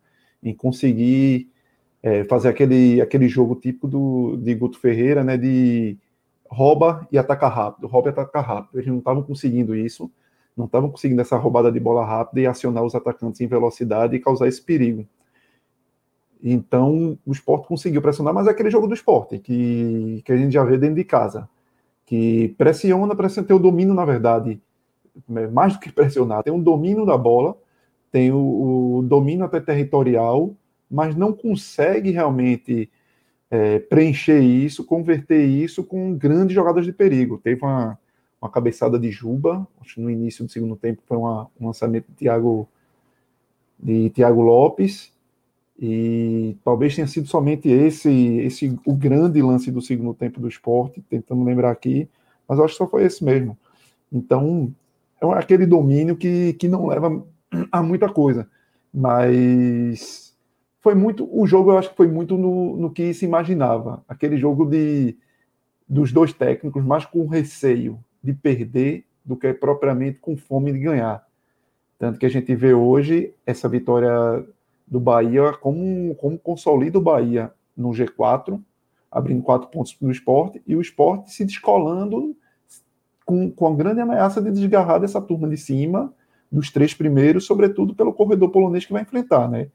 em 0.42 0.54
conseguir 0.54 1.50
é, 2.02 2.24
fazer 2.24 2.48
aquele, 2.48 3.00
aquele 3.00 3.28
jogo 3.28 3.54
típico 3.54 3.86
do, 3.86 4.36
de 4.36 4.54
Guto 4.54 4.80
Ferreira, 4.80 5.22
né, 5.22 5.36
de 5.36 5.96
rouba 6.48 7.06
e 7.12 7.18
ataca 7.18 7.48
rápido, 7.48 7.86
rouba 7.86 8.08
e 8.08 8.10
ataca 8.10 8.40
rápido. 8.40 8.78
Eles 8.78 8.88
não 8.88 8.98
estavam 8.98 9.22
conseguindo 9.22 9.76
isso, 9.76 10.10
não 10.56 10.66
estavam 10.66 10.90
conseguindo 10.90 11.20
essa 11.20 11.36
roubada 11.36 11.70
de 11.70 11.78
bola 11.78 12.04
rápida 12.04 12.40
e 12.40 12.46
acionar 12.46 12.82
os 12.82 12.94
atacantes 12.94 13.40
em 13.40 13.46
velocidade 13.46 14.16
e 14.16 14.20
causar 14.20 14.48
esse 14.48 14.62
perigo. 14.62 15.06
Então, 16.42 17.18
o 17.24 17.32
esporte 17.32 17.66
conseguiu 17.66 18.02
pressionar, 18.02 18.34
mas 18.34 18.46
é 18.46 18.50
aquele 18.50 18.70
jogo 18.70 18.86
do 18.86 18.94
esporte, 18.94 19.38
que, 19.38 20.22
que 20.24 20.32
a 20.32 20.36
gente 20.36 20.52
já 20.52 20.62
vê 20.64 20.76
dentro 20.76 20.96
de 20.96 21.04
casa, 21.04 21.48
que 22.04 22.54
pressiona, 22.56 23.16
pressiona, 23.16 23.48
tem 23.48 23.56
o 23.56 23.60
domínio, 23.60 23.94
na 23.94 24.04
verdade, 24.04 24.60
é, 25.34 25.46
mais 25.48 25.74
do 25.74 25.80
que 25.80 25.90
pressionar, 25.90 26.42
tem 26.42 26.52
um 26.52 26.62
domínio 26.62 27.06
da 27.06 27.16
bola, 27.16 27.56
tem 28.12 28.30
o, 28.30 28.98
o 28.98 29.02
domínio 29.02 29.44
até 29.44 29.60
territorial, 29.60 30.54
mas 30.90 31.16
não 31.16 31.32
consegue 31.32 32.10
realmente 32.10 32.90
é, 33.50 33.78
preencher 33.78 34.40
isso, 34.40 34.84
converter 34.84 35.44
isso 35.44 35.82
com 35.84 36.14
grandes 36.14 36.54
jogadas 36.54 36.84
de 36.84 36.92
perigo. 36.92 37.38
Teve 37.38 37.62
uma, 37.62 37.98
uma 38.40 38.50
cabeçada 38.50 38.98
de 38.98 39.10
Juba, 39.10 39.66
acho 39.80 40.00
no 40.00 40.10
início 40.10 40.44
do 40.44 40.50
segundo 40.50 40.76
tempo 40.76 41.02
foi 41.06 41.16
uma, 41.16 41.48
um 41.60 41.66
lançamento 41.66 42.06
de 42.08 42.14
Thiago, 42.14 42.68
de 43.78 44.10
Thiago 44.10 44.42
Lopes, 44.42 45.12
e 45.78 46.56
talvez 46.64 46.94
tenha 46.94 47.06
sido 47.06 47.28
somente 47.28 47.68
esse, 47.68 48.10
esse 48.10 48.78
o 48.86 48.94
grande 48.94 49.42
lance 49.42 49.70
do 49.70 49.82
segundo 49.82 50.14
tempo 50.14 50.40
do 50.40 50.48
esporte, 50.48 51.02
tentando 51.02 51.44
lembrar 51.44 51.70
aqui, 51.70 52.08
mas 52.48 52.58
acho 52.58 52.74
que 52.74 52.78
só 52.78 52.86
foi 52.86 53.04
esse 53.04 53.22
mesmo. 53.22 53.58
Então, 54.10 54.72
é 55.20 55.26
aquele 55.38 55.66
domínio 55.66 56.16
que, 56.16 56.54
que 56.54 56.68
não 56.68 56.86
leva 56.86 57.24
a 57.70 57.82
muita 57.82 58.08
coisa. 58.08 58.48
Mas 58.92 60.34
foi 60.80 60.94
muito. 60.94 61.28
O 61.30 61.46
jogo 61.46 61.72
eu 61.72 61.78
acho 61.78 61.90
que 61.90 61.96
foi 61.96 62.06
muito 62.06 62.38
no, 62.38 62.76
no 62.76 62.90
que 62.90 63.12
se 63.12 63.24
imaginava. 63.24 64.02
Aquele 64.08 64.36
jogo 64.36 64.64
de 64.64 65.16
dos 65.88 66.10
dois 66.10 66.32
técnicos, 66.32 66.84
mais 66.84 67.04
com 67.04 67.26
receio 67.26 67.98
de 68.22 68.32
perder 68.32 69.04
do 69.24 69.36
que 69.36 69.52
propriamente 69.54 70.18
com 70.18 70.36
fome 70.36 70.72
de 70.72 70.80
ganhar. 70.80 71.24
Tanto 71.98 72.18
que 72.18 72.26
a 72.26 72.28
gente 72.28 72.54
vê 72.54 72.74
hoje 72.74 73.32
essa 73.44 73.68
vitória 73.68 74.44
do 74.86 75.00
Bahia 75.00 75.52
como, 75.52 76.14
como 76.16 76.38
consolida 76.38 76.98
o 76.98 77.02
Bahia 77.02 77.52
no 77.76 77.90
G4, 77.90 78.60
abrindo 79.10 79.42
quatro 79.42 79.68
pontos 79.68 79.96
no 80.00 80.10
esporte, 80.10 80.62
e 80.66 80.76
o 80.76 80.80
esporte 80.80 81.32
se 81.32 81.44
descolando 81.44 82.36
com, 83.24 83.50
com 83.50 83.66
a 83.66 83.74
grande 83.74 84.00
ameaça 84.00 84.40
de 84.40 84.50
desgarrar 84.50 85.00
dessa 85.00 85.20
turma 85.20 85.48
de 85.48 85.56
cima, 85.56 86.14
dos 86.50 86.70
três 86.70 86.94
primeiros, 86.94 87.44
sobretudo 87.44 87.94
pelo 87.94 88.12
corredor 88.12 88.50
polonês 88.50 88.84
que 88.84 88.92
vai 88.92 89.02
enfrentar, 89.02 89.48
né? 89.48 89.68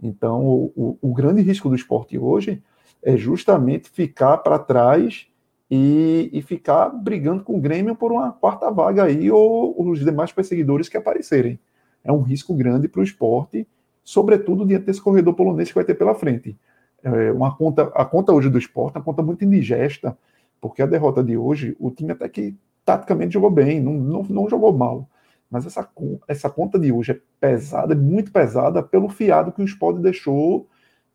Então, 0.00 0.44
o, 0.44 0.72
o, 0.76 0.98
o 1.10 1.14
grande 1.14 1.42
risco 1.42 1.68
do 1.68 1.74
esporte 1.74 2.18
hoje 2.18 2.62
é 3.02 3.16
justamente 3.16 3.88
ficar 3.88 4.38
para 4.38 4.58
trás 4.58 5.26
e, 5.70 6.30
e, 6.32 6.40
ficar 6.42 6.88
brigando 6.88 7.42
com 7.42 7.56
o 7.56 7.60
Grêmio 7.60 7.94
por 7.94 8.12
uma 8.12 8.32
quarta 8.32 8.70
vaga 8.70 9.04
aí, 9.04 9.30
ou 9.30 9.74
os 9.90 10.00
demais 10.00 10.32
perseguidores 10.32 10.88
que 10.88 10.96
aparecerem. 10.96 11.58
É 12.02 12.12
um 12.12 12.22
risco 12.22 12.54
grande 12.54 12.88
para 12.88 13.00
o 13.00 13.04
esporte, 13.04 13.66
sobretudo 14.08 14.64
diante 14.64 14.86
desse 14.86 15.02
corredor 15.02 15.34
polonês 15.34 15.68
que 15.68 15.74
vai 15.74 15.84
ter 15.84 15.92
pela 15.92 16.14
frente. 16.14 16.56
É 17.02 17.30
uma 17.30 17.54
conta, 17.54 17.92
a 17.94 18.06
conta 18.06 18.32
hoje 18.32 18.48
do 18.48 18.56
esporte 18.56 18.96
é 18.96 18.98
uma 19.00 19.04
conta 19.04 19.22
muito 19.22 19.44
indigesta, 19.44 20.16
porque 20.62 20.80
a 20.80 20.86
derrota 20.86 21.22
de 21.22 21.36
hoje, 21.36 21.76
o 21.78 21.90
time 21.90 22.12
até 22.12 22.26
que 22.26 22.56
taticamente 22.86 23.34
jogou 23.34 23.50
bem, 23.50 23.82
não, 23.82 23.92
não, 23.92 24.22
não 24.22 24.48
jogou 24.48 24.72
mal. 24.72 25.06
Mas 25.50 25.66
essa, 25.66 25.86
essa 26.26 26.48
conta 26.48 26.78
de 26.78 26.90
hoje 26.90 27.12
é 27.12 27.20
pesada, 27.38 27.94
muito 27.94 28.32
pesada 28.32 28.82
pelo 28.82 29.10
fiado 29.10 29.52
que 29.52 29.60
o 29.60 29.64
Sport 29.66 29.98
deixou 29.98 30.66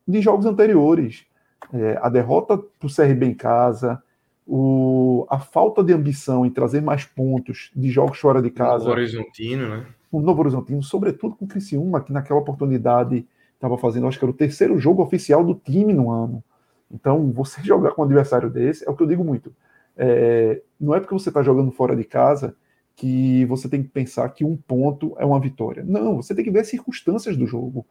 de 0.07 0.21
jogos 0.21 0.45
anteriores. 0.45 1.25
É, 1.73 1.97
a 1.99 2.09
derrota 2.09 2.59
para 2.59 2.87
o 2.87 2.95
CRB 2.95 3.25
em 3.25 3.33
casa, 3.33 4.03
o, 4.45 5.25
a 5.31 5.39
falta 5.39 5.83
de 5.83 5.93
ambição 5.93 6.45
em 6.45 6.51
trazer 6.51 6.81
mais 6.81 7.05
pontos 7.05 7.71
de 7.75 7.89
jogos 7.89 8.19
fora 8.19 8.39
de 8.39 8.51
casa. 8.51 8.85
O 8.85 8.91
Horizontino, 8.91 9.67
né? 9.67 9.87
O 10.13 10.21
Novo 10.21 10.41
Horizontino, 10.41 10.83
sobretudo 10.83 11.35
com 11.35 11.45
o 11.45 11.47
Criciúma, 11.47 11.99
que 11.99 12.13
naquela 12.13 12.39
oportunidade 12.39 13.27
estava 13.55 13.79
fazendo, 13.79 14.05
acho 14.05 14.19
que 14.19 14.23
era 14.23 14.31
o 14.31 14.35
terceiro 14.35 14.77
jogo 14.77 15.01
oficial 15.01 15.43
do 15.43 15.55
time 15.55 15.91
no 15.91 16.11
ano. 16.11 16.43
Então, 16.91 17.31
você 17.31 17.61
jogar 17.65 17.91
com 17.91 18.03
um 18.03 18.05
adversário 18.05 18.47
desse, 18.47 18.87
é 18.87 18.91
o 18.91 18.95
que 18.95 19.01
eu 19.01 19.07
digo 19.07 19.23
muito. 19.23 19.51
É, 19.97 20.61
não 20.79 20.93
é 20.93 20.99
porque 20.99 21.15
você 21.15 21.29
está 21.29 21.41
jogando 21.41 21.71
fora 21.71 21.95
de 21.95 22.03
casa 22.03 22.55
que 22.95 23.43
você 23.45 23.67
tem 23.67 23.81
que 23.81 23.89
pensar 23.89 24.29
que 24.29 24.45
um 24.45 24.55
ponto 24.55 25.15
é 25.17 25.25
uma 25.25 25.39
vitória. 25.39 25.83
Não, 25.83 26.17
você 26.17 26.35
tem 26.35 26.45
que 26.45 26.51
ver 26.51 26.59
as 26.59 26.67
circunstâncias 26.67 27.35
do 27.35 27.47
jogo. 27.47 27.83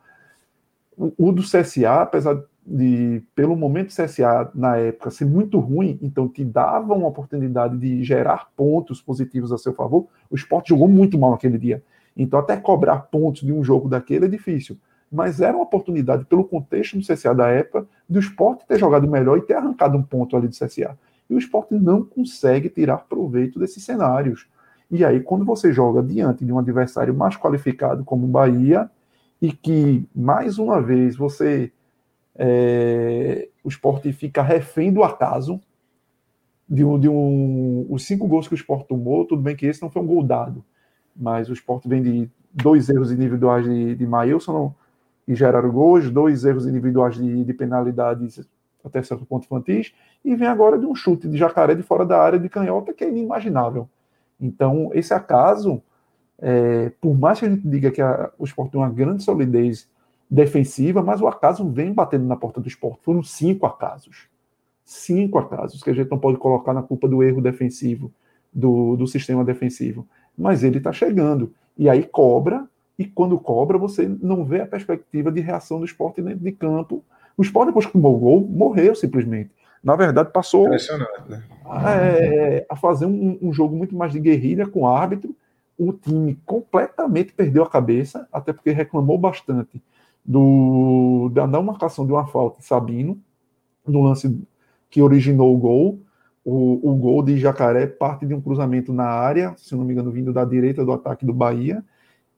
O, 0.97 1.13
o 1.19 1.33
do 1.33 1.43
CSA, 1.43 2.03
apesar 2.03 2.41
de, 2.65 3.21
pelo 3.35 3.57
momento 3.57 3.89
do 3.89 4.01
CSA 4.01 4.49
na 4.55 4.77
época 4.77 5.11
ser 5.11 5.25
muito 5.25 5.59
ruim, 5.59 5.99
então 6.01 6.29
te 6.29 6.45
dava 6.45 6.95
uma 6.95 7.09
oportunidade 7.09 7.77
de 7.77 8.05
gerar 8.05 8.49
pontos 8.57 9.03
positivos 9.03 9.51
a 9.51 9.59
seu 9.59 9.75
favor, 9.75 10.07
o 10.31 10.37
esporte 10.37 10.69
jogou 10.69 10.87
muito 10.87 11.19
mal 11.19 11.35
aquele 11.35 11.59
dia. 11.59 11.83
Então, 12.17 12.39
até 12.39 12.57
cobrar 12.57 13.01
pontos 13.01 13.43
de 13.43 13.53
um 13.53 13.65
jogo 13.65 13.89
daquele 13.89 14.27
é 14.27 14.29
difícil. 14.29 14.77
Mas 15.11 15.41
era 15.41 15.57
uma 15.57 15.65
oportunidade, 15.65 16.25
pelo 16.25 16.45
contexto 16.45 16.99
do 16.99 17.07
CSA 17.07 17.35
da 17.35 17.49
época, 17.49 17.87
do 18.09 18.19
esporte 18.19 18.67
ter 18.67 18.79
jogado 18.79 19.09
melhor 19.09 19.39
e 19.39 19.43
ter 19.43 19.55
arrancado 19.55 19.97
um 19.97 20.03
ponto 20.03 20.37
ali 20.37 20.49
do 20.49 20.55
CSA. 20.55 20.99
E 21.29 21.35
o 21.35 21.39
esporte 21.39 21.75
não 21.75 22.03
consegue 22.03 22.69
tirar 22.69 22.99
proveito 22.99 23.59
desses 23.59 23.85
cenários. 23.85 24.47
E 24.91 25.05
aí, 25.05 25.21
quando 25.21 25.45
você 25.45 25.73
joga 25.73 26.03
diante 26.03 26.45
de 26.45 26.53
um 26.53 26.59
adversário 26.59 27.15
mais 27.15 27.37
qualificado 27.37 28.05
como 28.05 28.25
o 28.27 28.29
Bahia, 28.29 28.91
e 29.43 29.51
que, 29.51 30.07
mais 30.15 30.57
uma 30.57 30.81
vez, 30.81 31.17
você. 31.17 31.73
É, 32.35 33.49
o 33.63 33.69
esporte 33.69 34.11
fica 34.13 34.41
refém 34.41 34.91
do 34.93 35.03
acaso, 35.03 35.61
de 36.69 36.85
um, 36.85 36.99
de 36.99 37.09
um. 37.09 37.87
Os 37.91 38.07
cinco 38.07 38.29
gols 38.29 38.47
que 38.47 38.55
o 38.55 38.57
esporte 38.57 38.87
tomou, 38.87 39.27
tudo 39.27 39.43
bem 39.43 39.57
que 39.57 39.67
esse 39.67 39.83
não 39.83 39.91
foi 39.91 40.01
um 40.01 40.07
gol 40.07 40.23
dado, 40.23 40.65
mas 41.15 41.49
o 41.49 41.53
esporte 41.53 41.89
vem 41.89 42.03
de 42.03 42.31
dois 42.53 42.89
erros 42.89 43.11
individuais 43.11 43.65
de, 43.65 43.95
de 43.95 44.07
Maílson 44.07 44.75
e 45.27 45.35
geraram 45.35 45.71
gols, 45.71 46.11
dois 46.11 46.45
erros 46.45 46.67
individuais 46.67 47.17
de, 47.17 47.45
de 47.45 47.55
penalidades 47.55 48.41
até 48.85 49.03
certo 49.03 49.25
ponto 49.25 49.45
infantis, 49.45 49.95
e 50.25 50.35
vem 50.35 50.49
agora 50.49 50.77
de 50.77 50.85
um 50.85 50.95
chute 50.95 51.29
de 51.29 51.37
jacaré 51.37 51.75
de 51.75 51.83
fora 51.83 52.05
da 52.05 52.21
área 52.21 52.39
de 52.39 52.49
canhota 52.49 52.93
que 52.93 53.05
é 53.05 53.09
inimaginável. 53.09 53.89
Então, 54.41 54.91
esse 54.93 55.15
acaso, 55.15 55.81
é, 56.39 56.91
por 57.01 57.17
mais 57.17 57.39
que 57.39 57.47
a 57.47 57.49
gente 57.49 57.67
diga 57.67 57.91
que 57.91 58.03
a, 58.03 58.31
o 58.37 58.45
esporte 58.45 58.73
tem 58.73 58.81
uma 58.81 58.91
grande 58.91 59.23
solidez 59.23 59.89
defensiva, 60.29 61.03
mas 61.03 61.21
o 61.21 61.29
acaso 61.29 61.69
vem 61.69 61.93
batendo 61.93 62.25
na 62.25 62.37
porta 62.37 62.61
do 62.61 62.67
esporte. 62.67 63.01
Foram 63.03 63.23
cinco 63.23 63.67
acasos. 63.67 64.29
Cinco 64.85 65.39
acasos 65.39 65.83
que 65.83 65.91
a 65.91 65.93
gente 65.93 66.11
não 66.11 66.19
pode 66.19 66.39
colocar 66.39 66.73
na 66.73 66.83
culpa 66.83 67.07
do 67.07 67.23
erro 67.23 67.41
defensivo, 67.41 68.11
do, 68.53 68.97
do 68.97 69.07
sistema 69.07 69.45
defensivo. 69.45 70.09
Mas 70.37 70.63
ele 70.63 70.79
está 70.79 70.93
chegando. 70.93 71.53
E 71.77 71.89
aí 71.89 72.03
cobra, 72.03 72.67
e 72.99 73.05
quando 73.05 73.39
cobra, 73.39 73.79
você 73.79 74.09
não 74.21 74.45
vê 74.45 74.61
a 74.61 74.67
perspectiva 74.67 75.31
de 75.31 75.41
reação 75.41 75.79
do 75.79 75.85
esporte 75.85 76.21
dentro 76.21 76.41
de 76.41 76.53
campo. 76.53 77.05
O 77.37 77.43
esporte, 77.43 77.69
depois 77.69 77.87
que 77.87 77.93
tomou 77.93 78.17
o 78.17 78.19
gol, 78.19 78.41
morreu 78.41 78.95
simplesmente 78.95 79.51
na 79.83 79.97
verdade, 79.97 80.31
passou 80.31 80.69
né? 80.69 81.43
é, 81.89 82.67
a 82.69 82.77
fazer 82.77 83.07
um, 83.07 83.37
um, 83.43 83.53
jogo 83.53 83.75
muito 83.75 83.97
mais 83.97 84.13
de 84.13 84.21
guerrilha 84.21 84.67
com 84.67 84.83
o 84.83 84.87
árbitro. 84.87 85.35
O 85.77 85.93
time 85.93 86.39
completamente 86.47 87.33
perdeu 87.33 87.65
a 87.65 87.69
cabeça, 87.69 88.29
até 88.33 88.53
porque 88.53 88.71
reclamou 88.71 89.19
bastante 89.19 89.83
do, 90.25 91.29
da 91.33 91.49
não 91.49 91.65
marcação 91.65 92.07
de 92.07 92.13
uma 92.13 92.27
falta 92.29 92.61
de 92.61 92.67
Sabino, 92.67 93.19
no 93.85 94.03
lance 94.03 94.41
que 94.89 95.03
originou 95.03 95.53
o 95.53 95.59
gol. 95.59 95.99
O, 96.45 96.91
o 96.91 96.97
gol 96.97 97.23
de 97.23 97.39
Jacaré 97.39 97.87
parte 97.87 98.27
de 98.27 98.35
um 98.35 98.41
cruzamento 98.41 98.93
na 98.93 99.05
área, 99.05 99.55
se 99.57 99.77
não 99.77 99.85
me 99.85 99.93
engano, 99.93 100.11
vindo 100.11 100.33
da 100.33 100.45
direita 100.45 100.85
do 100.85 100.93
ataque 100.93 101.25
do 101.25 101.33
Bahia. 101.33 101.85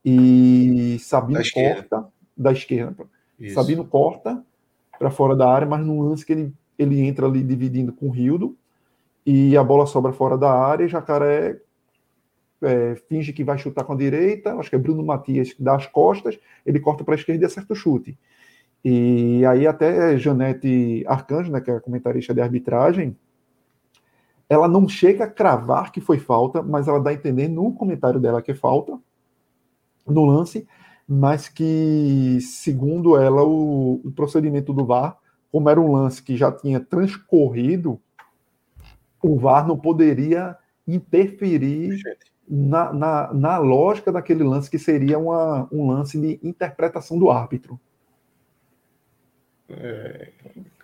E 0.05 0.99
Sabino 1.01 1.39
da 1.39 1.51
corta 1.53 2.09
da 2.37 2.53
esquerda. 2.53 3.07
Isso. 3.41 3.55
Sabino 3.55 3.85
corta 3.85 4.45
para 4.99 5.11
fora 5.11 5.35
da 5.35 5.49
área, 5.49 5.67
mas 5.67 5.85
num 5.85 6.03
lance 6.03 6.25
que 6.25 6.33
ele 6.33 6.55
ele 6.79 7.01
entra 7.01 7.27
ali 7.27 7.43
dividindo 7.43 7.93
com 7.93 8.07
o 8.07 8.11
Rildo, 8.11 8.57
e 9.25 9.57
a 9.57 9.65
bola 9.65 9.87
sobra 9.87 10.13
fora 10.13 10.37
da 10.37 10.53
área, 10.53 10.89
Jacaré 10.89 11.59
é, 12.63 12.95
finge 13.09 13.33
que 13.33 13.45
vai 13.45 13.59
chutar 13.59 13.85
com 13.85 13.93
a 13.93 13.97
direita, 13.97 14.55
acho 14.55 14.71
que 14.71 14.77
é 14.77 14.79
Bruno 14.79 15.05
Matias 15.05 15.53
que 15.53 15.63
dá 15.63 15.77
as 15.77 15.87
costas, 15.87 16.39
ele 16.65 16.81
corta 16.81 17.05
para 17.05 17.15
a 17.15 17.17
esquerda 17.17 17.43
e 17.43 17.47
acerta 17.47 17.73
o 17.73 17.77
chute. 17.77 18.19
E 18.85 19.45
aí 19.47 19.67
até 19.67 20.19
Janete 20.19 21.05
Arcanjo, 21.07 21.51
né, 21.51 21.61
que 21.61 21.71
é 21.71 21.77
a 21.77 21.81
comentarista 21.81 22.35
de 22.35 22.41
arbitragem, 22.41 23.17
ela 24.49 24.69
não 24.69 24.89
chega 24.89 25.25
a 25.25 25.31
cravar 25.31 25.91
que 25.91 26.01
foi 26.01 26.19
falta, 26.19 26.63
mas 26.63 26.89
ela 26.89 27.01
dá 27.01 27.11
a 27.11 27.15
entender 27.15 27.49
no 27.49 27.73
comentário 27.73 28.21
dela 28.21 28.43
que 28.43 28.53
é 28.53 28.55
falta 28.55 28.99
no 30.07 30.25
lance, 30.25 30.67
mas 31.09 31.49
que, 31.49 32.39
segundo 32.41 33.17
ela, 33.17 33.43
o, 33.43 34.01
o 34.05 34.13
procedimento 34.13 34.73
do 34.73 34.85
VAR, 34.85 35.19
como 35.51 35.69
era 35.69 35.81
um 35.81 35.93
lance 35.93 36.23
que 36.23 36.37
já 36.37 36.53
tinha 36.53 36.81
transcorrido, 36.81 38.01
o 39.23 39.39
VAR 39.39 39.67
não 39.67 39.79
poderia 39.79 40.57
interferir 40.87 41.99
na, 42.47 42.93
na, 42.93 43.33
na, 43.33 43.59
lógica 43.59 44.13
daquele 44.13 44.45
lance, 44.45 44.71
que 44.71 44.79
seria 44.79 45.19
uma, 45.19 45.67
um 45.73 45.89
lance 45.89 46.21
de 46.21 46.39
interpretação 46.43 47.19
do 47.19 47.31
árbitro. 47.31 47.81
É, 49.69 50.31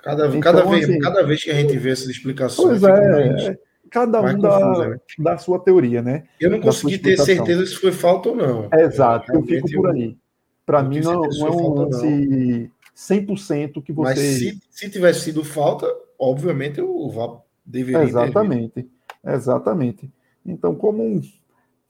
cada, 0.03 0.27
então, 0.29 0.41
cada, 0.41 0.65
vez, 0.65 0.85
assim, 0.85 0.99
cada 0.99 1.23
vez 1.23 1.45
que 1.45 1.51
a 1.51 1.55
gente 1.55 1.77
vê 1.77 1.91
essas 1.91 2.09
explicações, 2.09 2.81
pois 2.81 2.83
é, 2.83 3.49
é, 3.49 3.59
cada 3.91 4.21
um 4.21 4.39
da, 4.39 4.89
né? 4.89 5.01
da 5.19 5.39
sua 5.39 5.59
teoria, 5.59 6.01
né? 6.03 6.25
Eu 6.41 6.51
não 6.51 6.61
consegui 6.61 6.99
ter 6.99 7.19
certeza 7.19 7.67
se 7.67 7.77
foi 7.77 7.93
falta 7.93 8.31
ou 8.31 8.37
não. 8.37 8.69
Exato, 8.73 9.33
eu, 9.33 9.43
fico 9.43 9.71
por 9.73 9.91
aí. 9.91 10.17
Para 10.65 10.83
mim, 10.83 11.01
não, 11.01 11.23
não 11.23 11.47
é 11.47 11.51
um 11.51 11.75
lance 11.75 12.71
100% 12.97 13.83
que 13.83 13.93
você. 13.93 14.15
Mas 14.15 14.19
se, 14.19 14.61
se 14.71 14.91
tivesse 14.91 15.21
sido 15.21 15.45
falta, 15.45 15.87
obviamente 16.19 16.81
o 16.81 17.11
VAR 17.11 17.41
deveria. 17.65 18.03
Exatamente, 18.03 18.89
exatamente. 19.25 20.11
Então, 20.47 20.75
como 20.75 21.21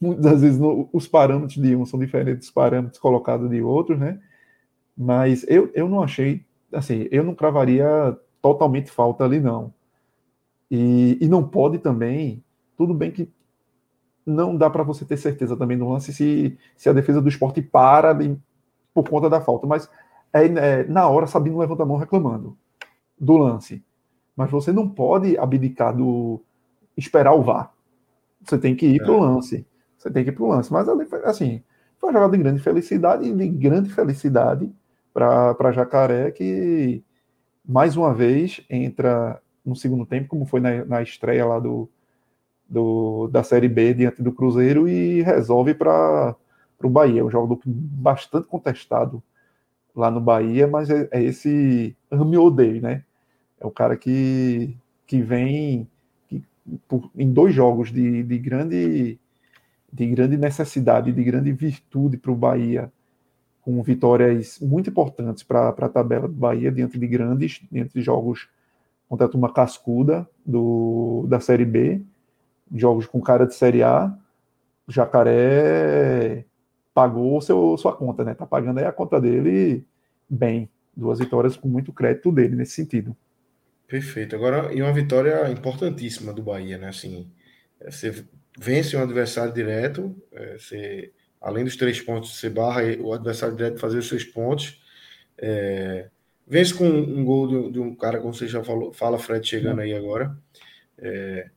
muitas 0.01 0.41
vezes 0.41 0.59
no, 0.59 0.89
os 0.93 1.07
parâmetros 1.07 1.61
de 1.61 1.77
um 1.77 1.85
são 1.85 2.01
diferentes 2.01 2.47
dos 2.47 2.51
parâmetros 2.51 2.99
colocados 2.99 3.51
de 3.51 3.61
outros, 3.61 3.99
né? 3.99 4.19
Mas 4.97 5.45
eu, 5.49 5.71
eu 5.75 5.89
não 5.89 6.03
achei 6.03 6.45
assim, 6.73 7.09
eu 7.11 7.25
não 7.25 7.35
cravaria 7.35 8.17
totalmente 8.41 8.91
falta 8.91 9.25
ali, 9.25 9.41
não. 9.41 9.73
E, 10.71 11.19
e 11.21 11.29
não 11.29 11.47
pode 11.47 11.79
também, 11.79 12.45
tudo 12.77 12.95
bem 12.95 13.11
que 13.11 13.29
não 14.25 14.57
dá 14.57 14.71
para 14.71 14.83
você 14.83 15.05
ter 15.05 15.17
certeza 15.17 15.57
também 15.57 15.77
no 15.77 15.91
lance 15.91 16.13
se, 16.13 16.57
se 16.77 16.89
a 16.89 16.93
defesa 16.93 17.21
do 17.21 17.29
esporte 17.29 17.61
para 17.61 18.13
de, 18.13 18.37
por 18.95 19.09
conta 19.09 19.29
da 19.29 19.41
falta, 19.41 19.67
mas 19.67 19.91
é, 20.33 20.47
é, 20.47 20.85
na 20.85 21.09
hora 21.09 21.27
Sabino 21.27 21.59
levanta 21.59 21.83
a 21.83 21.87
mão 21.87 21.97
reclamando 21.97 22.57
do 23.19 23.37
lance. 23.37 23.83
Mas 24.37 24.51
você 24.51 24.73
não 24.73 24.89
pode 24.89 25.37
abdicar 25.37 25.95
do 25.95 26.41
esperar 26.97 27.35
o 27.35 27.43
VAR. 27.43 27.73
Você 28.43 28.59
tem 28.59 28.75
que 28.75 28.87
ir 28.87 29.01
é. 29.01 29.05
para 29.05 29.13
o 29.13 29.21
lance. 29.21 29.67
Você 29.99 30.11
tem 30.11 30.25
que 30.25 30.31
ir 30.31 30.33
para 30.33 30.45
o 30.45 30.49
lance. 30.49 30.73
Mas 30.73 30.89
assim, 31.25 31.63
foi 31.99 32.09
uma 32.09 32.13
jogada 32.15 32.37
de 32.37 32.43
grande 32.43 32.61
felicidade 32.61 33.29
e 33.29 33.35
de 33.35 33.49
grande 33.49 33.91
felicidade 33.91 34.71
para 35.13 35.73
Jacaré, 35.73 36.31
que 36.31 37.03
mais 37.65 37.97
uma 37.97 38.15
vez 38.15 38.61
entra 38.69 39.41
no 39.65 39.77
segundo 39.77 40.07
tempo, 40.07 40.29
como 40.29 40.47
foi 40.47 40.61
na, 40.61 40.85
na 40.85 41.03
estreia 41.03 41.45
lá 41.45 41.59
do, 41.59 41.89
do, 42.69 43.29
da 43.29 43.43
Série 43.43 43.69
B 43.69 43.95
diante 43.95 44.23
do 44.23 44.33
Cruzeiro 44.33 44.89
e 44.89 45.23
resolve 45.23 45.75
para 45.75 46.37
o 46.83 46.89
Bahia. 46.89 47.25
Um 47.25 47.31
jogo 47.31 47.61
bastante 47.65 48.47
contestado 48.47 49.23
lá 49.95 50.11
no 50.11 50.21
Bahia, 50.21 50.67
mas 50.67 50.89
é, 50.89 51.09
é 51.11 51.23
esse 51.23 51.97
ame 52.11 52.39
odeio, 52.39 52.81
né? 52.81 53.05
É 53.61 53.67
o 53.67 53.71
cara 53.71 53.97
que, 53.97 54.77
que 55.07 55.21
vem 55.21 55.87
que, 56.29 56.43
por, 56.89 57.11
em 57.15 57.31
dois 57.31 57.55
jogos 57.55 57.93
de, 57.93 58.23
de, 58.23 58.39
grande, 58.39 59.19
de 59.93 60.07
grande 60.07 60.37
necessidade, 60.37 61.13
de 61.13 61.25
grande 61.25 61.53
virtude 61.53 62.17
para 62.17 62.31
o 62.31 62.37
Bahia 62.37 62.91
com 63.63 63.83
vitórias 63.83 64.59
muito 64.61 64.91
importantes 64.91 65.43
para 65.43 65.69
a 65.69 65.89
tabela 65.89 66.27
do 66.27 66.35
Bahia, 66.35 66.73
diante 66.73 66.99
de 66.99 67.07
grandes, 67.07 67.61
diante 67.71 67.93
de 67.95 68.03
jogos 68.03 68.49
contra 69.09 69.27
a 69.27 69.29
turma 69.29 69.53
cascuda 69.53 70.29
do, 70.45 71.27
da 71.29 71.41
Série 71.41 71.65
B, 71.65 72.01
jogos 72.75 73.07
com 73.07 73.21
cara 73.21 73.47
de 73.47 73.55
Série 73.55 73.83
A. 73.83 74.17
Jacaré 74.89 76.45
pagou 76.93 77.41
seu, 77.41 77.77
sua 77.77 77.95
conta, 77.95 78.25
né? 78.25 78.35
Tá 78.35 78.47
pagando 78.47 78.79
aí 78.79 78.85
a 78.85 78.93
conta 78.93 79.21
dele 79.21 79.85
bem. 80.29 80.69
Duas 80.97 81.19
vitórias 81.19 81.57
com 81.57 81.69
muito 81.69 81.93
crédito 81.93 82.33
dele 82.33 82.57
nesse 82.57 82.73
sentido. 82.73 83.17
Perfeito. 83.87 84.37
Agora, 84.37 84.73
e 84.73 84.83
uma 84.83 84.93
vitória 84.93 85.51
importantíssima 85.51 86.33
do 86.33 86.43
Bahia, 86.43 86.79
né? 86.79 86.89
Assim, 86.89 87.31
você 87.85 88.25
vence 88.59 88.97
um 88.97 89.03
adversário 89.03 89.53
direto, 89.53 90.15
é, 90.33 90.59
você 90.59 91.13
além 91.41 91.65
dos 91.65 91.77
três 91.77 92.01
pontos, 92.01 92.37
você 92.37 92.51
barra 92.51 92.83
o 93.01 93.13
adversário 93.13 93.57
direto 93.57 93.81
fazer 93.81 93.99
os 93.99 94.09
seus 94.09 94.25
pontos. 94.25 94.81
É, 95.39 96.09
vence 96.47 96.75
com 96.75 96.87
um 96.87 97.25
gol 97.25 97.47
de, 97.47 97.73
de, 97.73 97.81
um 97.81 97.95
cara, 97.95 98.21
como 98.21 98.35
você 98.35 98.47
já 98.47 98.63
falou, 98.63 98.93
fala 98.93 99.19
Fred 99.19 99.47
chegando 99.47 99.81
aí 99.81 99.95
agora. 99.95 100.37
É, 100.99 101.49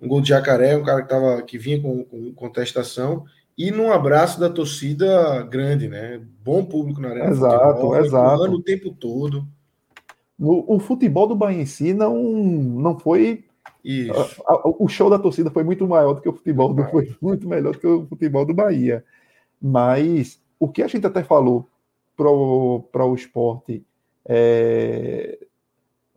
um 0.00 0.08
gol 0.08 0.20
de 0.20 0.30
jacaré, 0.30 0.76
um 0.76 0.82
cara 0.82 1.02
que, 1.02 1.08
tava, 1.08 1.42
que 1.42 1.56
vinha 1.56 1.80
com, 1.80 2.04
com, 2.04 2.34
contestação 2.34 3.24
e 3.56 3.70
num 3.70 3.92
abraço 3.92 4.40
da 4.40 4.50
torcida 4.50 5.42
grande, 5.44 5.86
né? 5.86 6.20
Bom 6.42 6.64
público 6.64 7.00
na 7.00 7.10
arena. 7.10 7.30
Exato, 7.30 7.74
futebol, 7.74 7.96
exato. 8.04 8.42
O 8.50 8.62
tempo 8.62 8.90
todo. 8.90 9.46
No, 10.36 10.64
o 10.66 10.80
futebol 10.80 11.28
do 11.28 11.36
Bahia 11.36 11.62
em 11.62 11.66
si 11.66 11.94
não, 11.94 12.16
não 12.16 12.98
foi 12.98 13.44
isso. 13.84 14.42
A, 14.46 14.52
a, 14.52 14.62
o 14.64 14.88
show 14.88 15.10
da 15.10 15.18
torcida 15.18 15.50
foi 15.50 15.64
muito 15.64 15.86
maior 15.86 16.14
do 16.14 16.20
que 16.20 16.28
o 16.28 16.32
futebol, 16.32 16.72
do, 16.72 16.84
foi 16.84 17.14
muito 17.20 17.48
melhor 17.48 17.72
do 17.72 17.78
que 17.78 17.86
o 17.86 18.06
futebol 18.06 18.44
do 18.44 18.54
Bahia. 18.54 19.04
Mas 19.60 20.40
o 20.58 20.68
que 20.68 20.82
a 20.82 20.86
gente 20.86 21.06
até 21.06 21.22
falou 21.22 21.68
para 22.16 22.30
o 23.06 23.14
esporte, 23.14 23.84
é, 24.24 25.38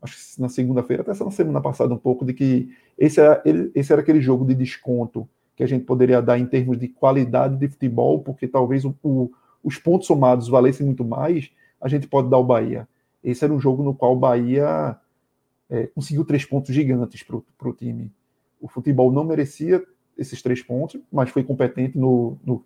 acho 0.02 0.36
que 0.36 0.42
na 0.42 0.50
segunda-feira, 0.50 1.02
até 1.02 1.24
na 1.24 1.32
semana 1.32 1.62
passada, 1.62 1.94
um 1.94 1.98
pouco, 1.98 2.24
de 2.24 2.34
que 2.34 2.70
esse 2.98 3.20
era, 3.20 3.42
esse 3.74 3.92
era 3.92 4.02
aquele 4.02 4.22
jogo 4.22 4.46
de 4.46 4.54
desconto 4.54 5.28
que 5.56 5.64
a 5.64 5.68
gente 5.68 5.86
poderia 5.86 6.22
dar 6.22 6.38
em 6.38 6.46
termos 6.46 6.78
de 6.78 6.88
qualidade 6.88 7.58
de 7.58 7.68
futebol, 7.68 8.20
porque 8.20 8.48
talvez 8.48 8.86
o, 8.86 8.94
o, 9.02 9.32
os 9.64 9.78
pontos 9.78 10.06
somados 10.06 10.48
valessem 10.48 10.86
muito 10.86 11.04
mais, 11.04 11.50
a 11.80 11.88
gente 11.88 12.08
pode 12.08 12.30
dar 12.30 12.38
o 12.38 12.44
Bahia. 12.44 12.88
Esse 13.24 13.44
era 13.46 13.54
um 13.54 13.60
jogo 13.60 13.82
no 13.82 13.94
qual 13.94 14.14
o 14.14 14.20
Bahia 14.20 14.98
é, 15.70 15.88
conseguiu 15.88 16.24
três 16.26 16.46
pontos 16.46 16.74
gigantes 16.74 17.24
para 17.24 17.70
o 17.70 17.74
time. 17.74 18.12
O 18.62 18.68
futebol 18.68 19.12
não 19.12 19.24
merecia 19.24 19.84
esses 20.18 20.42
três 20.42 20.62
pontos, 20.62 21.00
mas 21.12 21.30
foi 21.30 21.44
competente 21.44 21.98
no, 21.98 22.38
no, 22.44 22.64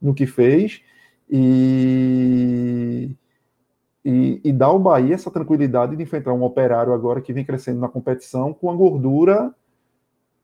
no 0.00 0.14
que 0.14 0.26
fez 0.26 0.82
e, 1.28 3.10
e, 4.04 4.40
e, 4.44 4.52
dá 4.52 4.66
ao 4.66 4.78
Bahia 4.78 5.14
essa 5.14 5.30
tranquilidade 5.30 5.96
de 5.96 6.02
enfrentar 6.02 6.32
um 6.32 6.44
operário 6.44 6.92
agora 6.92 7.20
que 7.20 7.32
vem 7.32 7.44
crescendo 7.44 7.80
na 7.80 7.88
competição 7.88 8.54
com 8.54 8.70
a 8.70 8.74
gordura 8.74 9.52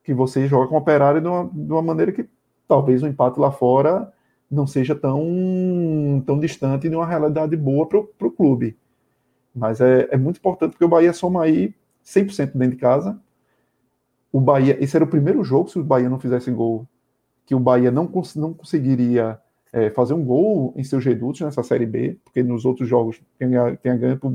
que 0.02 0.12
você 0.12 0.48
joga 0.48 0.68
com 0.68 0.74
o 0.74 0.78
operário 0.78 1.20
de 1.20 1.28
uma, 1.28 1.50
de 1.52 1.72
uma 1.72 1.82
maneira 1.82 2.10
que 2.10 2.28
talvez 2.66 3.02
o 3.02 3.06
empate 3.06 3.38
lá 3.38 3.52
fora 3.52 4.12
não 4.50 4.66
seja 4.66 4.94
tão, 4.94 6.22
tão 6.26 6.38
distante 6.38 6.88
de 6.88 6.94
uma 6.94 7.06
realidade 7.06 7.56
boa 7.56 7.86
para 7.88 7.98
o 7.98 8.30
clube. 8.30 8.76
Mas 9.54 9.80
é, 9.80 10.08
é 10.10 10.16
muito 10.16 10.38
importante 10.38 10.72
porque 10.72 10.84
o 10.84 10.88
Bahia 10.88 11.12
soma 11.12 11.44
aí 11.44 11.74
100% 12.04 12.52
dentro 12.54 12.76
de 12.76 12.80
casa. 12.80 13.18
O 14.32 14.40
Bahia, 14.40 14.76
esse 14.82 14.96
era 14.96 15.04
o 15.04 15.08
primeiro 15.08 15.42
jogo, 15.44 15.68
se 15.68 15.78
o 15.78 15.84
Bahia 15.84 16.08
não 16.08 16.18
fizesse 16.18 16.50
gol, 16.50 16.86
que 17.44 17.54
o 17.54 17.60
Bahia 17.60 17.90
não, 17.90 18.06
cons 18.06 18.34
não 18.34 18.52
conseguiria 18.54 19.38
é, 19.72 19.90
fazer 19.90 20.14
um 20.14 20.24
gol 20.24 20.72
em 20.76 20.84
seus 20.84 21.04
redutos 21.04 21.40
nessa 21.40 21.62
Série 21.62 21.86
B, 21.86 22.18
porque 22.24 22.42
nos 22.42 22.64
outros 22.64 22.88
jogos 22.88 23.20
tem, 23.38 23.50
tem 23.82 23.98
ganho 23.98 24.18
para 24.18 24.30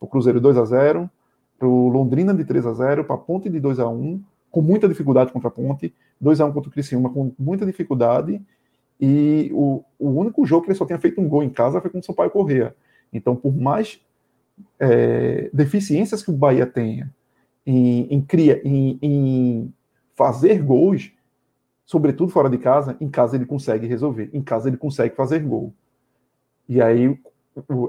o 0.00 0.06
Cruzeiro 0.06 0.40
2 0.40 0.56
a 0.56 0.64
0 0.64 1.10
para 1.58 1.68
o 1.68 1.88
Londrina 1.88 2.34
de 2.34 2.44
3 2.44 2.66
a 2.66 2.72
0 2.72 3.04
para 3.04 3.14
a 3.14 3.18
Ponte 3.18 3.48
de 3.48 3.60
2 3.60 3.78
a 3.78 3.88
1 3.88 4.22
com 4.50 4.60
muita 4.60 4.88
dificuldade 4.88 5.32
contra 5.32 5.48
a 5.48 5.50
Ponte, 5.50 5.94
2 6.20 6.40
a 6.40 6.46
1 6.46 6.52
contra 6.52 6.68
o 6.68 6.72
Criciúma 6.72 7.08
com 7.08 7.32
muita 7.38 7.64
dificuldade, 7.64 8.40
e 9.00 9.50
o, 9.52 9.82
o 9.98 10.10
único 10.10 10.44
jogo 10.44 10.62
que 10.62 10.70
ele 10.70 10.78
só 10.78 10.84
tinha 10.84 10.98
feito 10.98 11.20
um 11.20 11.28
gol 11.28 11.42
em 11.42 11.50
casa 11.50 11.80
foi 11.80 11.90
com 11.90 11.98
o 11.98 12.02
Sampaio 12.02 12.30
Correia. 12.30 12.74
Então, 13.12 13.34
por 13.34 13.56
mais 13.56 14.00
é, 14.78 15.50
deficiências 15.52 16.22
que 16.22 16.30
o 16.30 16.36
Bahia 16.36 16.66
tenha 16.66 17.12
em, 17.66 18.14
em, 18.14 18.20
cria, 18.20 18.60
em, 18.64 18.98
em 19.00 19.74
fazer 20.14 20.62
gols, 20.62 21.12
sobretudo 21.84 22.32
fora 22.32 22.50
de 22.50 22.58
casa, 22.58 22.96
em 23.00 23.08
casa 23.08 23.36
ele 23.36 23.46
consegue 23.46 23.86
resolver, 23.86 24.30
em 24.32 24.42
casa 24.42 24.68
ele 24.68 24.76
consegue 24.76 25.14
fazer 25.14 25.40
gol. 25.40 25.72
E 26.68 26.80
aí 26.80 27.18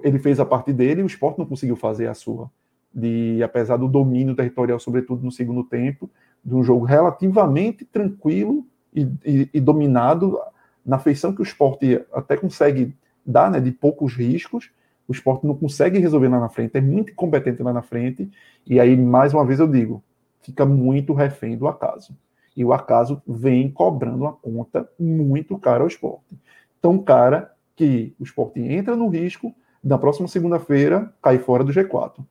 ele 0.04 0.20
fez 0.20 0.40
a 0.40 0.46
parte 0.46 0.74
dele 0.74 1.02
e 1.02 1.04
o 1.04 1.08
esporte 1.08 1.40
não 1.40 1.46
conseguiu 1.46 1.76
fazer 1.76 2.08
a 2.08 2.14
sua. 2.14 2.50
De, 2.94 3.42
apesar 3.42 3.78
do 3.78 3.88
domínio 3.88 4.36
territorial, 4.36 4.80
sobretudo 4.80 5.24
no 5.24 5.32
segundo 5.32 5.64
tempo, 5.64 6.10
de 6.46 6.54
um 6.54 6.64
jogo 6.64 6.86
relativamente 6.86 7.86
tranquilo 7.86 8.66
e, 8.94 9.08
e, 9.26 9.50
e 9.54 9.60
dominado, 9.60 10.38
na 10.86 11.00
feição 11.00 11.34
que 11.34 11.42
o 11.42 11.44
esporte 11.44 12.04
até 12.12 12.36
consegue 12.38 12.94
dar, 13.26 13.50
né, 13.50 13.60
de 13.60 13.72
poucos 13.72 14.14
riscos, 14.14 14.70
o 15.08 15.12
esporte 15.12 15.46
não 15.46 15.56
consegue 15.56 16.00
resolver 16.00 16.28
lá 16.28 16.40
na 16.40 16.50
frente, 16.50 16.78
é 16.78 16.82
muito 16.82 17.12
incompetente 17.12 17.62
lá 17.62 17.74
na 17.74 17.82
frente, 17.82 18.30
e 18.66 18.80
aí, 18.80 18.96
mais 18.96 19.34
uma 19.34 19.46
vez, 19.46 19.60
eu 19.60 19.68
digo, 19.68 20.04
fica 20.42 20.66
muito 20.66 21.14
refém 21.14 21.58
do 21.58 21.68
acaso. 21.68 22.16
E 22.56 22.64
o 22.64 22.72
acaso 22.72 23.22
vem 23.28 23.70
cobrando 23.72 24.24
uma 24.24 24.34
conta 24.34 24.90
muito 25.00 25.58
cara 25.58 25.82
ao 25.82 25.88
esporte. 25.88 26.38
Tão 26.82 27.00
cara 27.00 27.52
que 27.76 28.16
o 28.20 28.24
esporte 28.24 28.60
entra 28.60 28.96
no 28.96 29.10
risco, 29.10 29.54
na 29.84 29.98
próxima 29.98 30.28
segunda-feira, 30.28 31.14
cair 31.22 31.40
fora 31.40 31.64
do 31.64 31.74
G4. 31.74 32.26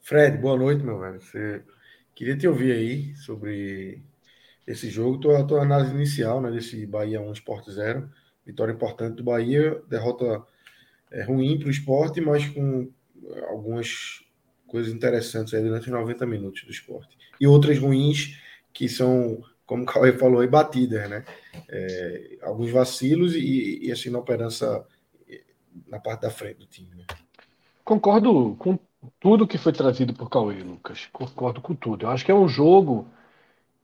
Fred, 0.00 0.38
boa 0.38 0.56
noite, 0.56 0.84
meu 0.84 0.98
velho. 0.98 1.20
Você... 1.20 1.62
Queria 2.16 2.34
te 2.34 2.48
ouvir 2.48 2.72
aí 2.72 3.14
sobre 3.16 4.02
esse 4.66 4.88
jogo, 4.88 5.18
tua, 5.18 5.46
tua 5.46 5.60
análise 5.60 5.94
inicial 5.94 6.40
né, 6.40 6.50
desse 6.50 6.86
Bahia 6.86 7.20
1 7.20 7.30
Sport 7.34 7.68
0. 7.68 8.10
Vitória 8.46 8.72
importante 8.72 9.16
do 9.16 9.24
Bahia, 9.24 9.82
derrota 9.88 10.42
é, 11.10 11.22
ruim 11.22 11.58
para 11.58 11.68
o 11.68 11.70
esporte, 11.70 12.20
mas 12.20 12.46
com 12.48 12.88
algumas 13.48 14.24
coisas 14.66 14.92
interessantes 14.92 15.52
aí 15.52 15.62
durante 15.62 15.86
os 15.86 15.92
90 15.92 16.24
minutos 16.26 16.62
do 16.64 16.70
esporte. 16.70 17.18
E 17.40 17.46
outras 17.46 17.78
ruins 17.78 18.40
que 18.72 18.88
são, 18.88 19.42
como 19.66 19.82
o 19.82 19.86
Cauê 19.86 20.12
falou, 20.12 20.40
aí, 20.40 20.46
batidas, 20.46 21.08
né? 21.10 21.24
É, 21.68 22.38
alguns 22.42 22.70
vacilos 22.70 23.34
e, 23.34 23.80
e 23.82 23.92
assim, 23.92 24.08
inoperância 24.08 24.84
na 25.86 25.98
parte 25.98 26.22
da 26.22 26.30
frente 26.30 26.58
do 26.58 26.66
time. 26.66 26.94
Né? 26.94 27.04
Concordo 27.84 28.56
com 28.58 28.78
tudo 29.20 29.46
que 29.46 29.58
foi 29.58 29.72
trazido 29.72 30.14
por 30.14 30.28
Cauê, 30.28 30.62
Lucas. 30.62 31.08
Concordo 31.12 31.60
com 31.60 31.74
tudo. 31.74 32.06
Eu 32.06 32.10
acho 32.10 32.24
que 32.24 32.30
é 32.30 32.34
um 32.34 32.48
jogo 32.48 33.08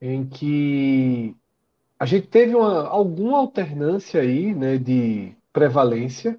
em 0.00 0.24
que 0.24 1.36
a 2.02 2.04
gente 2.04 2.26
teve 2.26 2.52
uma, 2.52 2.88
alguma 2.88 3.38
alternância 3.38 4.20
aí, 4.20 4.52
né, 4.52 4.76
de 4.76 5.36
prevalência, 5.52 6.36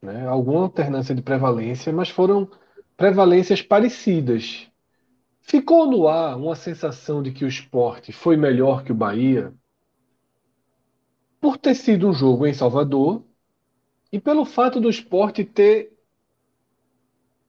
né, 0.00 0.28
alguma 0.28 0.60
alternância 0.62 1.12
de 1.12 1.20
prevalência, 1.20 1.92
mas 1.92 2.08
foram 2.08 2.48
prevalências 2.96 3.60
parecidas. 3.60 4.70
Ficou 5.40 5.90
no 5.90 6.06
ar 6.06 6.36
uma 6.36 6.54
sensação 6.54 7.20
de 7.20 7.32
que 7.32 7.44
o 7.44 7.48
esporte 7.48 8.12
foi 8.12 8.36
melhor 8.36 8.84
que 8.84 8.92
o 8.92 8.94
Bahia 8.94 9.52
por 11.40 11.58
ter 11.58 11.74
sido 11.74 12.08
um 12.08 12.12
jogo 12.12 12.46
em 12.46 12.54
Salvador 12.54 13.24
e 14.12 14.20
pelo 14.20 14.44
fato 14.44 14.80
do 14.80 14.88
esporte 14.88 15.44
ter 15.44 15.92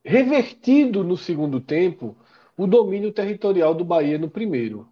revertido 0.03 1.03
no 1.03 1.15
segundo 1.15 1.61
tempo 1.61 2.17
o 2.57 2.65
domínio 2.65 3.13
territorial 3.13 3.75
do 3.75 3.85
Bahia 3.85 4.17
no 4.17 4.27
primeiro. 4.27 4.90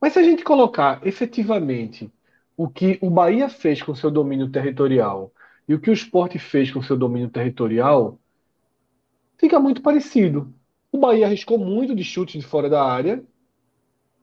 Mas 0.00 0.12
se 0.12 0.18
a 0.18 0.22
gente 0.22 0.44
colocar 0.44 1.04
efetivamente 1.06 2.10
o 2.56 2.68
que 2.68 2.98
o 3.00 3.10
Bahia 3.10 3.48
fez 3.48 3.82
com 3.82 3.94
seu 3.94 4.10
domínio 4.10 4.50
territorial 4.50 5.32
e 5.68 5.74
o 5.74 5.80
que 5.80 5.90
o 5.90 5.92
esporte 5.92 6.38
fez 6.38 6.70
com 6.70 6.82
seu 6.82 6.96
domínio 6.96 7.28
territorial, 7.28 8.18
fica 9.36 9.58
muito 9.58 9.82
parecido. 9.82 10.52
O 10.90 10.98
Bahia 10.98 11.26
arriscou 11.26 11.58
muito 11.58 11.94
de 11.94 12.02
chute 12.02 12.38
de 12.38 12.44
fora 12.44 12.68
da 12.68 12.82
área 12.82 13.22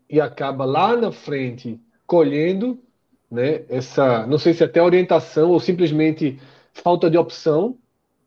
e 0.10 0.20
acaba 0.20 0.66
lá 0.66 0.96
na 0.96 1.12
frente 1.12 1.80
colhendo 2.06 2.80
né, 3.30 3.66
essa, 3.70 4.26
não 4.28 4.38
sei 4.38 4.54
se 4.54 4.64
até 4.64 4.82
orientação 4.82 5.52
ou 5.52 5.60
simplesmente 5.60 6.40
falta 6.74 7.10
de 7.10 7.18
opção. 7.18 7.78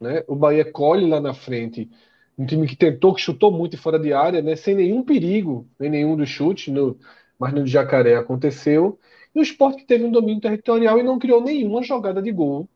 Né? 0.01 0.23
O 0.27 0.35
Bahia 0.35 0.71
colhe 0.71 1.09
lá 1.09 1.21
na 1.21 1.35
frente 1.35 1.91
um 2.37 2.47
time 2.47 2.69
que 2.69 2.77
tentou, 2.77 3.13
que 3.15 3.21
chutou 3.21 3.51
muito 3.51 3.77
fora 3.77 3.99
de 3.99 4.13
área, 4.13 4.41
né, 4.41 4.55
sem 4.55 4.75
nenhum 4.77 5.03
perigo 5.03 5.69
em 5.81 5.91
nenhum 5.91 6.17
dos 6.17 6.29
chutes, 6.29 6.73
no, 6.73 6.97
mas 7.39 7.53
no 7.53 7.67
Jacaré 7.67 8.17
aconteceu. 8.17 8.99
E 9.35 9.39
o 9.39 9.43
esporte 9.43 9.85
teve 9.85 10.05
um 10.05 10.11
domínio 10.11 10.41
territorial 10.41 10.99
e 10.99 11.03
não 11.03 11.19
criou 11.19 11.43
nenhuma 11.43 11.83
jogada 11.83 12.21
de 12.21 12.33
gol 12.33 12.69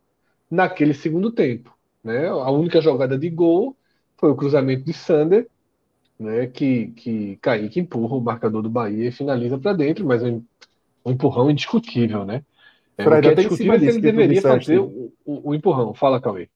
naquele 0.50 0.94
segundo 0.94 1.32
tempo. 1.32 1.76
Né? 2.04 2.28
A 2.28 2.50
única 2.50 2.80
jogada 2.80 3.18
de 3.18 3.28
gol 3.30 3.76
foi 4.16 4.30
o 4.30 4.36
cruzamento 4.36 4.84
de 4.84 4.92
Sander, 4.92 5.48
né, 6.18 6.46
que, 6.46 6.88
que 6.88 7.36
Kaique 7.36 7.80
empurra 7.80 8.16
o 8.16 8.20
marcador 8.20 8.62
do 8.62 8.70
Bahia 8.70 9.08
e 9.08 9.12
finaliza 9.12 9.58
para 9.58 9.72
dentro, 9.72 10.06
mas 10.06 10.22
um, 10.22 10.42
um, 11.04 11.10
empurrão 11.10 11.50
indiscutível, 11.50 12.24
né? 12.24 12.44
É, 12.96 13.02
Fred, 13.02 13.28
é 13.28 13.34
discutível 13.34 13.72
é 13.72 13.78
se 13.80 13.86
ele 13.86 14.00
deveria 14.00 14.40
fazer 14.40 14.78
o, 14.78 15.12
o, 15.24 15.50
o, 15.50 15.54
empurrão. 15.54 15.92
Fala, 15.94 16.20
Cauê. 16.20 16.48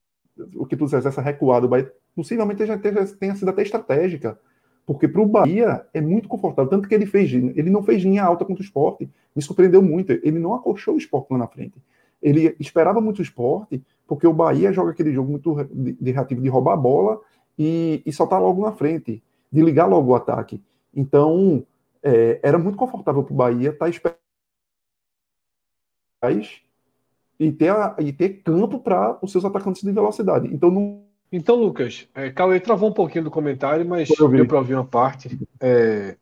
O 0.54 0.66
que 0.66 0.76
tu 0.76 0.84
disseste, 0.84 1.08
essa 1.08 1.22
recuada, 1.22 1.66
o 1.66 1.68
Bahia 1.68 1.90
possivelmente 2.14 2.64
já 2.64 2.78
tenha 2.78 3.34
sido 3.34 3.48
até 3.48 3.62
estratégica, 3.62 4.38
porque 4.86 5.08
para 5.08 5.20
o 5.20 5.26
Bahia 5.26 5.84
é 5.92 6.00
muito 6.00 6.28
confortável, 6.28 6.70
tanto 6.70 6.88
que 6.88 6.94
ele 6.94 7.06
fez, 7.06 7.32
ele 7.32 7.68
não 7.68 7.82
fez 7.82 8.04
linha 8.04 8.22
alta 8.22 8.44
contra 8.44 8.62
o 8.62 8.64
esporte, 8.64 9.10
me 9.34 9.42
surpreendeu 9.42 9.82
muito, 9.82 10.12
ele 10.12 10.38
não 10.38 10.54
acolchou 10.54 10.94
o 10.94 10.98
esporte 10.98 11.32
lá 11.32 11.38
na 11.38 11.48
frente. 11.48 11.74
Ele 12.22 12.54
esperava 12.60 13.00
muito 13.00 13.18
o 13.18 13.22
esporte, 13.22 13.82
porque 14.06 14.26
o 14.26 14.32
Bahia 14.32 14.72
joga 14.72 14.92
aquele 14.92 15.12
jogo 15.12 15.30
muito 15.30 15.54
de, 15.64 16.12
reativo 16.12 16.40
de 16.40 16.48
roubar 16.48 16.74
a 16.74 16.76
bola 16.76 17.20
e, 17.58 18.00
e 18.06 18.12
soltar 18.12 18.40
logo 18.40 18.62
na 18.62 18.72
frente, 18.72 19.20
de 19.50 19.60
ligar 19.60 19.86
logo 19.86 20.12
o 20.12 20.14
ataque. 20.14 20.62
Então, 20.94 21.66
é, 22.00 22.38
era 22.42 22.56
muito 22.56 22.78
confortável 22.78 23.24
para 23.24 23.34
o 23.34 23.36
Bahia 23.36 23.70
estar 23.70 23.86
tá 23.86 23.90
esperando 23.90 24.16
e 27.38 27.52
ter, 27.52 27.74
e 27.98 28.12
ter 28.12 28.42
campo 28.42 28.78
para 28.78 29.18
os 29.20 29.32
seus 29.32 29.44
atacantes 29.44 29.82
de 29.82 29.92
velocidade. 29.92 30.48
Então, 30.54 30.70
não. 30.70 31.05
Então, 31.36 31.54
Lucas, 31.54 32.08
é, 32.14 32.30
Cauê 32.30 32.58
travou 32.58 32.88
um 32.88 32.94
pouquinho 32.94 33.24
do 33.24 33.30
comentário, 33.30 33.86
mas 33.86 34.08
deu 34.08 34.46
para 34.46 34.56
ouvir 34.58 34.72
uma 34.72 34.86
parte. 34.86 35.38
É, 35.60 36.16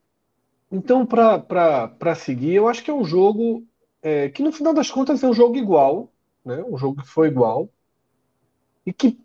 então, 0.73 1.07
para 1.07 2.15
seguir, 2.17 2.55
eu 2.55 2.67
acho 2.67 2.83
que 2.83 2.91
é 2.91 2.95
um 2.95 3.05
jogo 3.05 3.65
é, 4.03 4.29
que, 4.29 4.43
no 4.43 4.51
final 4.51 4.75
das 4.75 4.91
contas, 4.91 5.23
é 5.23 5.29
um 5.29 5.33
jogo 5.33 5.57
igual, 5.57 6.13
né? 6.45 6.65
um 6.69 6.77
jogo 6.77 7.01
que 7.01 7.09
foi 7.09 7.29
igual, 7.29 7.71
e 8.85 8.93
que 8.93 9.21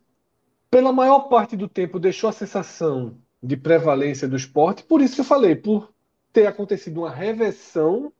pela 0.70 0.94
maior 0.94 1.22
parte 1.22 1.58
do 1.58 1.68
tempo 1.68 2.00
deixou 2.00 2.30
a 2.30 2.34
sensação 2.34 3.18
de 3.42 3.58
prevalência 3.58 4.28
do 4.28 4.36
esporte, 4.36 4.84
por 4.84 5.02
isso 5.02 5.16
que 5.16 5.22
eu 5.22 5.26
falei, 5.26 5.56
por 5.56 5.92
ter 6.32 6.46
acontecido 6.46 7.00
uma 7.00 7.10
reversão 7.10 8.14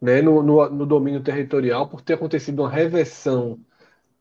né, 0.00 0.22
no, 0.22 0.44
no, 0.44 0.70
no 0.70 0.86
domínio 0.86 1.24
territorial, 1.24 1.88
por 1.88 2.02
ter 2.02 2.12
acontecido 2.12 2.60
uma 2.60 2.70
reversão 2.70 3.58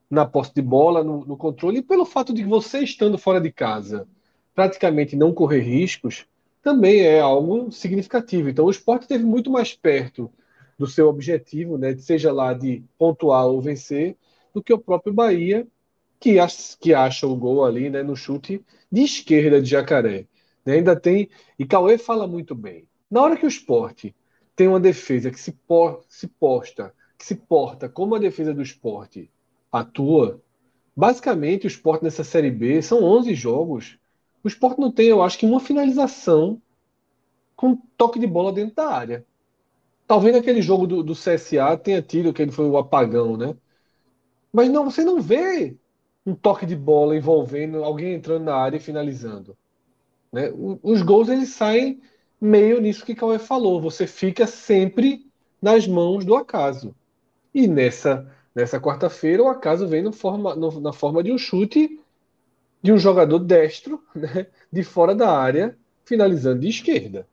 na 0.10 0.26
posse 0.26 0.54
de 0.54 0.62
bola, 0.62 1.04
no, 1.04 1.26
no, 1.26 1.38
controle, 1.38 1.80
e 1.80 1.82
pelo 1.82 2.06
fato 2.06 2.34
de 2.34 2.44
você 2.44 2.80
estando 2.80 3.18
fora 3.18 3.42
de 3.42 3.52
casa, 3.52 4.08
praticamente 4.56 5.16
não 5.16 5.34
correr 5.34 5.60
riscos, 5.62 6.26
também 6.62 7.02
é 7.02 7.20
algo 7.20 7.72
significativo. 7.72 8.50
Então, 8.50 8.66
o 8.66 8.72
esporte 8.72 9.04
esteve 9.04 9.24
muito 9.24 9.52
mais 9.52 9.74
perto 9.74 10.32
do 10.78 10.88
seu 10.88 11.08
objetivo, 11.08 11.78
né, 11.78 11.96
seja 11.98 12.32
lá 12.32 12.54
de 12.54 12.84
pontuar 12.98 13.48
ou 13.48 13.62
vencer, 13.62 14.16
do 14.54 14.64
que 14.64 14.74
o 14.74 14.80
próprio 14.80 15.14
Bahia, 15.14 15.68
que, 16.20 16.40
acha, 16.40 16.78
que 16.80 16.94
acha 16.94 17.28
o 17.28 17.36
gol 17.36 17.66
ali 17.66 17.90
né, 17.90 18.04
no 18.04 18.16
chute 18.16 18.64
de 18.92 19.02
esquerda 19.02 19.62
de 19.62 19.70
Jacaré. 19.70 20.26
Né? 20.66 20.74
Ainda 20.74 21.00
tem. 21.00 21.30
E 21.58 21.66
Cauê 21.66 21.98
fala 21.98 22.28
muito 22.28 22.56
bem. 22.56 22.88
Na 23.10 23.22
hora 23.22 23.38
que 23.38 23.46
o 23.46 23.48
esporte 23.48 24.16
tem 24.56 24.68
uma 24.68 24.80
defesa 24.80 25.32
que 25.32 25.40
se, 25.40 25.52
por, 25.52 26.04
se 26.10 26.28
posta, 26.28 26.94
que 27.18 27.26
se 27.26 27.36
porta 27.36 27.88
como 27.88 28.16
a 28.16 28.20
defesa 28.20 28.54
do 28.54 28.62
esporte 28.62 29.30
atua, 29.72 30.42
basicamente 30.96 31.66
o 31.66 31.68
esporte 31.68 32.04
nessa 32.04 32.24
Série 32.24 32.52
B 32.52 32.82
são 32.82 33.04
11 33.04 33.34
jogos. 33.36 33.98
O 34.44 34.48
esporte 34.48 34.80
não 34.80 34.92
tem, 34.92 35.08
eu 35.08 35.22
acho 35.22 35.38
que, 35.38 35.46
uma 35.46 35.60
finalização 35.60 36.62
com 37.56 37.76
toque 37.98 38.20
de 38.20 38.28
bola 38.28 38.54
dentro 38.54 38.76
da 38.76 38.88
área. 38.88 39.26
Talvez 40.08 40.34
naquele 40.36 40.62
jogo 40.62 40.88
do, 40.88 41.04
do 41.04 41.14
CSA 41.14 41.76
tenha 41.78 42.02
tido, 42.02 42.32
que 42.32 42.42
ele 42.42 42.52
foi 42.52 42.66
o 42.66 42.78
apagão, 42.78 43.36
né? 43.36 43.56
Mas 44.54 44.70
não, 44.70 44.86
você 44.86 45.04
não 45.04 45.20
vê 45.20 45.76
um 46.26 46.34
toque 46.34 46.66
de 46.66 46.76
bola 46.76 47.16
envolvendo 47.16 47.84
alguém 47.84 48.14
entrando 48.14 48.46
na 48.46 48.56
área 48.56 48.78
e 48.78 48.82
finalizando. 48.82 49.58
Né? 50.32 50.52
Os 50.82 51.02
gols 51.02 51.30
eles 51.30 51.50
saem 51.50 52.02
meio 52.40 52.80
nisso 52.80 53.06
que 53.06 53.16
Cauê 53.16 53.40
falou. 53.40 53.82
Você 53.82 54.06
fica 54.06 54.46
sempre 54.46 55.26
nas 55.62 55.88
mãos 55.88 56.26
do 56.26 56.36
acaso. 56.36 56.96
E 57.54 57.68
nessa, 57.68 58.32
nessa 58.58 58.80
quarta-feira, 58.82 59.44
o 59.44 59.48
acaso 59.48 59.88
vem 59.88 60.02
no 60.02 60.12
forma, 60.12 60.56
no, 60.56 60.82
na 60.82 60.92
forma 60.92 61.22
de 61.22 61.32
um 61.32 61.38
chute 61.38 62.00
de 62.82 62.92
um 62.92 62.98
jogador 62.98 63.38
destro, 63.38 64.04
né? 64.16 64.48
de 64.72 64.84
fora 64.84 65.14
da 65.14 65.30
área, 65.30 65.78
finalizando 66.04 66.62
de 66.62 66.68
esquerda. 66.68 67.28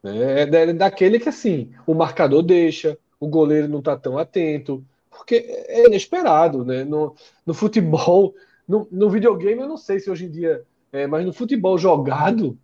Né? 0.00 0.42
É 0.42 0.72
daquele 0.72 1.18
que 1.18 1.28
assim, 1.28 1.72
o 1.84 1.92
marcador 1.92 2.42
deixa, 2.44 2.96
o 3.18 3.26
goleiro 3.26 3.66
não 3.66 3.80
está 3.80 3.96
tão 3.96 4.16
atento, 4.16 4.84
porque 5.10 5.44
é 5.66 5.86
inesperado, 5.86 6.64
né? 6.64 6.84
No, 6.84 7.16
no 7.44 7.52
futebol, 7.52 8.32
no, 8.66 8.86
no 8.92 9.10
videogame, 9.10 9.60
eu 9.60 9.68
não 9.68 9.76
sei 9.76 9.98
se 9.98 10.08
hoje 10.08 10.26
em 10.26 10.30
dia, 10.30 10.64
é, 10.92 11.04
mas 11.04 11.26
no 11.26 11.32
futebol 11.32 11.76
jogado, 11.76 12.56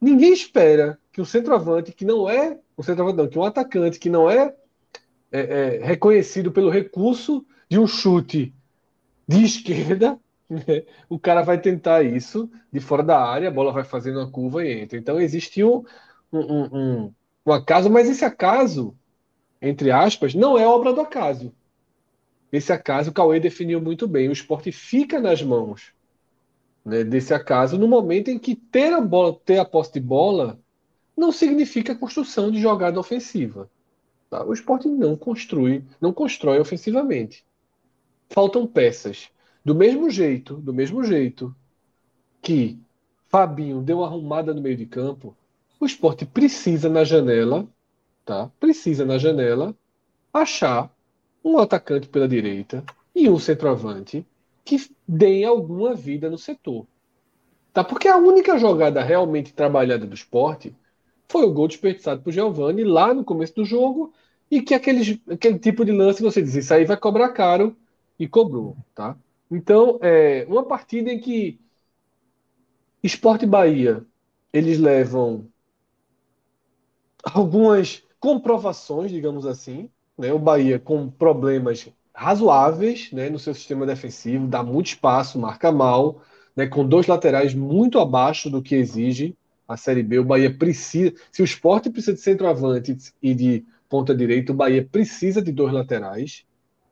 ninguém 0.00 0.32
espera 0.32 0.98
que 1.12 1.20
o 1.20 1.24
centroavante, 1.24 1.92
que 1.92 2.04
não 2.04 2.28
é 2.28 2.58
o 2.76 2.82
centroavante, 2.82 3.18
não, 3.18 3.28
que 3.28 3.38
um 3.38 3.44
atacante 3.44 4.00
que 4.00 4.10
não 4.10 4.28
é, 4.28 4.52
é, 5.30 5.40
é 5.40 5.84
reconhecido 5.84 6.52
pelo 6.52 6.70
recurso 6.70 7.44
de 7.68 7.78
um 7.78 7.86
chute 7.86 8.54
de 9.26 9.44
esquerda, 9.44 10.18
né? 10.48 10.84
o 11.08 11.18
cara 11.18 11.42
vai 11.42 11.60
tentar 11.60 12.02
isso 12.02 12.50
de 12.72 12.80
fora 12.80 13.02
da 13.02 13.20
área, 13.20 13.48
a 13.48 13.52
bola 13.52 13.72
vai 13.72 13.84
fazendo 13.84 14.18
uma 14.18 14.30
curva 14.30 14.64
e 14.64 14.80
entra. 14.80 14.98
Então 14.98 15.20
existiu 15.20 15.84
um, 16.32 16.38
um, 16.38 16.64
um, 16.72 17.14
um 17.46 17.52
acaso, 17.52 17.90
mas 17.90 18.08
esse 18.08 18.24
acaso, 18.24 18.96
entre 19.60 19.90
aspas, 19.90 20.34
não 20.34 20.56
é 20.56 20.66
obra 20.66 20.92
do 20.92 21.00
acaso. 21.00 21.52
Esse 22.52 22.72
acaso 22.72 23.10
o 23.10 23.12
Cauê 23.12 23.40
definiu 23.40 23.80
muito 23.80 24.06
bem. 24.06 24.28
O 24.28 24.32
esporte 24.32 24.70
fica 24.70 25.20
nas 25.20 25.42
mãos 25.42 25.92
né, 26.86 27.02
desse 27.02 27.34
acaso 27.34 27.76
no 27.76 27.88
momento 27.88 28.30
em 28.30 28.38
que 28.38 28.54
ter 28.54 28.92
a 28.92 29.00
bola, 29.00 29.38
ter 29.44 29.58
a 29.58 29.64
posse 29.64 29.94
de 29.94 30.00
bola, 30.00 30.58
não 31.16 31.32
significa 31.32 31.96
construção 31.96 32.50
de 32.50 32.60
jogada 32.60 33.00
ofensiva. 33.00 33.68
Tá? 34.30 34.44
O 34.44 34.52
esporte 34.52 34.88
não 34.88 35.16
construi, 35.16 35.84
não 36.00 36.12
constrói 36.12 36.58
ofensivamente. 36.58 37.44
faltam 38.28 38.66
peças. 38.66 39.30
Do 39.64 39.74
mesmo 39.74 40.10
jeito, 40.10 40.56
do 40.56 40.72
mesmo 40.72 41.02
jeito 41.04 41.54
que 42.42 42.78
Fabinho 43.28 43.82
deu 43.82 43.98
uma 43.98 44.06
arrumada 44.06 44.54
no 44.54 44.60
meio 44.60 44.76
de 44.76 44.86
campo, 44.86 45.36
o 45.78 45.86
esporte 45.86 46.24
precisa 46.24 46.88
na 46.88 47.04
janela, 47.04 47.68
tá? 48.24 48.50
Precisa 48.58 49.04
na 49.04 49.18
janela 49.18 49.74
achar 50.32 50.90
um 51.44 51.58
atacante 51.58 52.08
pela 52.08 52.28
direita 52.28 52.84
e 53.14 53.28
um 53.28 53.38
centroavante 53.38 54.26
que 54.64 54.76
deem 55.06 55.44
alguma 55.44 55.94
vida 55.94 56.28
no 56.28 56.36
setor. 56.38 56.86
Tá? 57.72 57.84
Porque 57.84 58.08
a 58.08 58.16
única 58.16 58.58
jogada 58.58 59.02
realmente 59.02 59.52
trabalhada 59.52 60.06
do 60.06 60.14
esporte 60.14 60.74
foi 61.28 61.44
o 61.44 61.52
gol 61.52 61.68
desperdiçado 61.68 62.22
por 62.22 62.32
Giovani 62.32 62.84
lá 62.84 63.12
no 63.12 63.24
começo 63.24 63.54
do 63.54 63.64
jogo 63.64 64.12
e 64.50 64.62
que 64.62 64.74
aquele, 64.74 65.20
aquele 65.30 65.58
tipo 65.58 65.84
de 65.84 65.92
lance 65.92 66.22
você 66.22 66.40
diz, 66.42 66.54
isso 66.54 66.72
aí 66.72 66.84
vai 66.84 66.96
cobrar 66.96 67.30
caro 67.30 67.76
e 68.18 68.28
cobrou, 68.28 68.76
tá? 68.94 69.16
Então, 69.50 69.98
é 70.02 70.46
uma 70.48 70.64
partida 70.64 71.10
em 71.10 71.20
que 71.20 71.60
Esporte 73.02 73.46
Bahia 73.46 74.04
eles 74.52 74.78
levam 74.78 75.48
algumas 77.22 78.02
comprovações, 78.18 79.10
digamos 79.10 79.46
assim, 79.46 79.90
né? 80.16 80.32
O 80.32 80.38
Bahia 80.38 80.78
com 80.78 81.10
problemas 81.10 81.88
razoáveis, 82.14 83.12
né, 83.12 83.28
no 83.28 83.38
seu 83.38 83.52
sistema 83.52 83.84
defensivo, 83.84 84.46
dá 84.46 84.62
muito 84.62 84.86
espaço, 84.86 85.38
marca 85.38 85.70
mal, 85.70 86.22
né, 86.56 86.66
com 86.66 86.86
dois 86.88 87.06
laterais 87.06 87.54
muito 87.54 88.00
abaixo 88.00 88.48
do 88.48 88.62
que 88.62 88.74
exige 88.74 89.36
a 89.66 89.76
Série 89.76 90.02
B. 90.02 90.18
O 90.18 90.24
Bahia 90.24 90.54
precisa, 90.54 91.12
se 91.30 91.42
o 91.42 91.44
esporte 91.44 91.90
precisa 91.90 92.14
de 92.14 92.20
centroavante 92.20 92.96
e 93.22 93.34
de 93.34 93.64
ponta 93.88 94.14
direita, 94.14 94.52
o 94.52 94.54
Bahia 94.54 94.86
precisa 94.90 95.42
de 95.42 95.52
dois 95.52 95.72
laterais. 95.72 96.44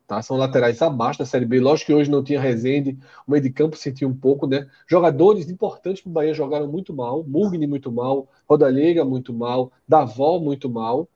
Tá? 0.07 0.21
São 0.21 0.37
laterais 0.37 0.83
abaixo 0.83 1.21
da 1.21 1.25
Série 1.25 1.47
B. 1.47 1.61
Lógico 1.61 1.87
que 1.87 1.95
hoje 1.95 2.11
não 2.11 2.23
tinha 2.23 2.41
Rezende, 2.41 2.99
o 3.27 3.31
meio 3.31 3.43
de 3.43 3.51
campo 3.51 3.77
sentiu 3.77 4.09
um 4.09 4.15
pouco, 4.15 4.47
né? 4.47 4.69
Jogadores 4.87 5.49
importantes 5.49 6.03
para 6.03 6.11
o 6.11 6.13
Bahia 6.13 6.35
jogaram 6.35 6.71
muito 6.71 6.93
mal. 6.93 7.25
Mugni 7.25 7.67
muito 7.67 7.91
mal, 7.91 8.29
Rodallega 8.47 9.05
muito 9.05 9.33
mal, 9.33 9.73
Davó 9.89 10.39
muito 10.39 10.69
mal. 10.69 11.09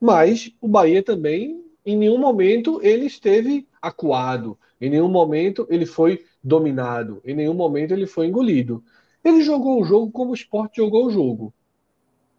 Mas 0.00 0.50
o 0.60 0.66
Bahia 0.66 1.02
também, 1.02 1.62
em 1.84 1.96
nenhum 1.96 2.18
momento, 2.18 2.80
ele 2.82 3.04
esteve 3.04 3.68
acuado. 3.80 4.58
Em 4.80 4.88
nenhum 4.88 5.08
momento 5.08 5.66
ele 5.68 5.84
foi 5.84 6.24
dominado. 6.42 7.20
Em 7.24 7.34
nenhum 7.34 7.54
momento 7.54 7.92
ele 7.92 8.06
foi 8.06 8.26
engolido. 8.26 8.82
Ele 9.24 9.42
jogou 9.42 9.80
o 9.80 9.84
jogo 9.84 10.10
como 10.10 10.32
o 10.32 10.34
esporte 10.34 10.76
jogou 10.76 11.06
o 11.06 11.10
jogo. 11.10 11.52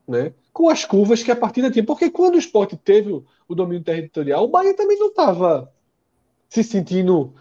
Né? 0.07 0.33
Com 0.51 0.69
as 0.69 0.83
curvas 0.83 1.23
que 1.23 1.31
a 1.31 1.35
partida 1.35 1.71
tinha. 1.71 1.85
Porque 1.85 2.09
quando 2.09 2.35
o 2.35 2.39
esporte 2.39 2.75
teve 2.75 3.23
o, 3.47 3.55
domínio 3.55 3.83
territorial, 3.83 4.43
o 4.43 4.49
Bahia 4.49 4.75
também 4.75 4.99
não 4.99 5.07
estava 5.07 5.71
se 6.49 6.63
sentindo 6.63 7.33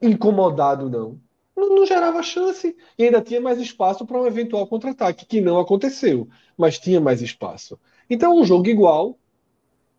incomodado, 0.00 0.88
não. 0.88 1.18
não. 1.56 1.76
Não 1.76 1.86
gerava 1.86 2.22
chance 2.22 2.74
e 2.98 3.04
ainda 3.04 3.20
tinha 3.20 3.40
mais 3.40 3.60
espaço 3.60 4.06
para 4.06 4.20
um 4.20 4.26
eventual 4.26 4.66
contra-ataque, 4.66 5.26
que 5.26 5.40
não 5.40 5.58
aconteceu, 5.58 6.26
mas 6.56 6.78
tinha 6.78 7.00
mais 7.00 7.20
espaço. 7.20 7.78
Então, 8.08 8.36
um 8.36 8.44
jogo 8.44 8.68
igual, 8.68 9.18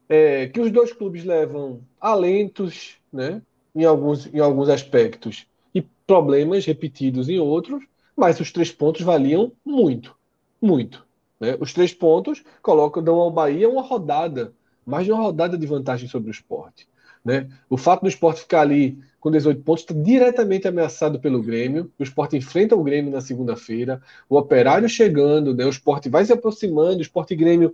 é, 0.09 0.47
que 0.47 0.59
os 0.59 0.71
dois 0.71 0.91
clubes 0.91 1.23
levam 1.23 1.81
alentos, 1.99 2.97
né, 3.13 3.41
em 3.73 3.85
alguns, 3.85 4.27
em 4.33 4.39
alguns 4.39 4.67
aspectos, 4.67 5.45
e 5.73 5.81
problemas 5.81 6.65
repetidos 6.65 7.29
em 7.29 7.39
outros, 7.39 7.83
mas 8.21 8.39
os 8.39 8.51
três 8.51 8.71
pontos 8.71 9.01
valiam 9.01 9.51
muito, 9.65 10.15
muito. 10.61 11.03
Né? 11.39 11.57
Os 11.59 11.73
três 11.73 11.91
pontos 11.91 12.43
colocam 12.61 13.01
dão 13.01 13.15
ao 13.15 13.31
Bahia 13.31 13.67
uma 13.67 13.81
rodada, 13.81 14.53
mais 14.85 15.05
de 15.05 15.11
uma 15.11 15.23
rodada 15.23 15.57
de 15.57 15.65
vantagem 15.65 16.07
sobre 16.07 16.29
o 16.29 16.31
esporte. 16.31 16.87
Né? 17.25 17.49
O 17.67 17.77
fato 17.77 18.01
do 18.01 18.07
esporte 18.07 18.41
ficar 18.41 18.61
ali 18.61 18.99
com 19.19 19.31
18 19.31 19.63
pontos 19.63 19.81
está 19.81 19.95
diretamente 19.95 20.67
ameaçado 20.67 21.19
pelo 21.19 21.41
Grêmio. 21.41 21.91
O 21.97 22.03
esporte 22.03 22.37
enfrenta 22.37 22.75
o 22.75 22.83
Grêmio 22.83 23.11
na 23.11 23.21
segunda-feira, 23.21 23.99
o 24.29 24.37
operário 24.37 24.87
chegando, 24.87 25.55
né? 25.55 25.65
o 25.65 25.69
esporte 25.69 26.07
vai 26.07 26.23
se 26.23 26.31
aproximando, 26.31 26.99
o 26.99 27.01
esporte 27.01 27.33
e 27.33 27.37
Grêmio 27.37 27.73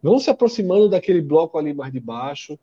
vão 0.00 0.20
se 0.20 0.30
aproximando 0.30 0.88
daquele 0.88 1.20
bloco 1.20 1.58
ali 1.58 1.74
mais 1.74 1.92
de 1.92 1.98
baixo. 1.98 2.56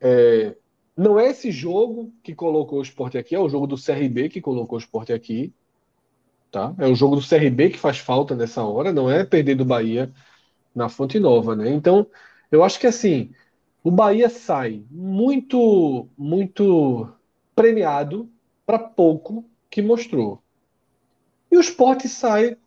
É... 0.00 0.54
não 0.96 1.18
é 1.18 1.28
esse 1.28 1.50
jogo 1.50 2.12
que 2.22 2.36
colocou 2.36 2.78
o 2.78 2.82
esporte 2.82 3.18
aqui, 3.18 3.34
é 3.34 3.40
o 3.40 3.48
jogo 3.48 3.66
do 3.66 3.74
CRB 3.76 4.28
que 4.28 4.40
colocou 4.40 4.78
o 4.78 4.80
esporte 4.80 5.12
aqui. 5.12 5.52
Tá? 6.52 6.74
É 6.78 6.86
o 6.86 6.94
jogo 6.94 7.16
do 7.16 7.26
CRB 7.26 7.70
que 7.70 7.78
faz 7.78 7.98
falta 7.98 8.36
nessa 8.36 8.62
hora, 8.62 8.92
não 8.92 9.10
é 9.10 9.24
perder 9.24 9.54
do 9.54 9.64
Bahia 9.64 10.12
na 10.74 10.90
Fonte 10.90 11.18
Nova, 11.18 11.56
né? 11.56 11.70
Então, 11.70 12.06
eu 12.50 12.62
acho 12.62 12.78
que 12.78 12.86
assim, 12.86 13.30
o 13.82 13.90
Bahia 13.90 14.28
sai 14.28 14.84
muito, 14.90 16.06
muito 16.16 17.10
premiado 17.54 18.28
para 18.66 18.78
pouco 18.78 19.46
que 19.70 19.80
mostrou. 19.80 20.42
E 21.50 21.56
o 21.56 21.60
Sport 21.60 22.04
sai 22.06 22.58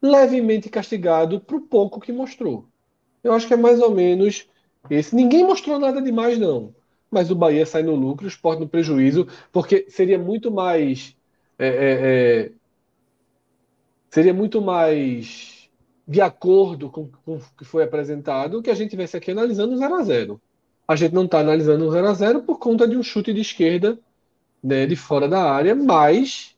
levemente 0.00 0.68
castigado 0.68 1.40
para 1.40 1.56
o 1.56 1.62
pouco 1.62 2.00
que 2.00 2.12
mostrou. 2.12 2.64
Eu 3.24 3.32
acho 3.32 3.48
que 3.48 3.54
é 3.54 3.56
mais 3.56 3.80
ou 3.80 3.90
menos 3.90 4.48
esse. 4.88 5.16
Ninguém 5.16 5.44
mostrou 5.44 5.80
nada 5.80 6.00
demais, 6.00 6.38
não. 6.38 6.72
Mas 7.10 7.28
o 7.30 7.34
Bahia 7.34 7.66
sai 7.66 7.82
no 7.82 7.96
lucro, 7.96 8.26
o 8.26 8.28
Sport 8.28 8.60
no 8.60 8.68
prejuízo, 8.68 9.26
porque 9.50 9.86
seria 9.88 10.18
muito 10.18 10.50
mais 10.50 11.16
é, 11.58 11.66
é, 11.66 11.72
é, 11.72 12.52
seria 14.14 14.32
muito 14.32 14.62
mais 14.62 15.68
de 16.06 16.20
acordo 16.20 16.88
com, 16.88 17.08
com 17.24 17.34
o 17.34 17.42
que 17.58 17.64
foi 17.64 17.82
apresentado 17.82 18.62
que 18.62 18.70
a 18.70 18.74
gente 18.74 18.90
tivesse 18.90 19.16
aqui 19.16 19.32
analisando 19.32 19.76
0 19.76 19.92
a 19.92 20.02
0 20.04 20.40
A 20.86 20.94
gente 20.94 21.12
não 21.12 21.24
está 21.24 21.40
analisando 21.40 21.90
0 21.90 22.06
a 22.06 22.14
0 22.14 22.42
por 22.42 22.60
conta 22.60 22.86
de 22.86 22.96
um 22.96 23.02
chute 23.02 23.34
de 23.34 23.40
esquerda 23.40 23.98
né, 24.62 24.86
de 24.86 24.94
fora 24.94 25.26
da 25.28 25.42
área, 25.42 25.74
mas 25.74 26.56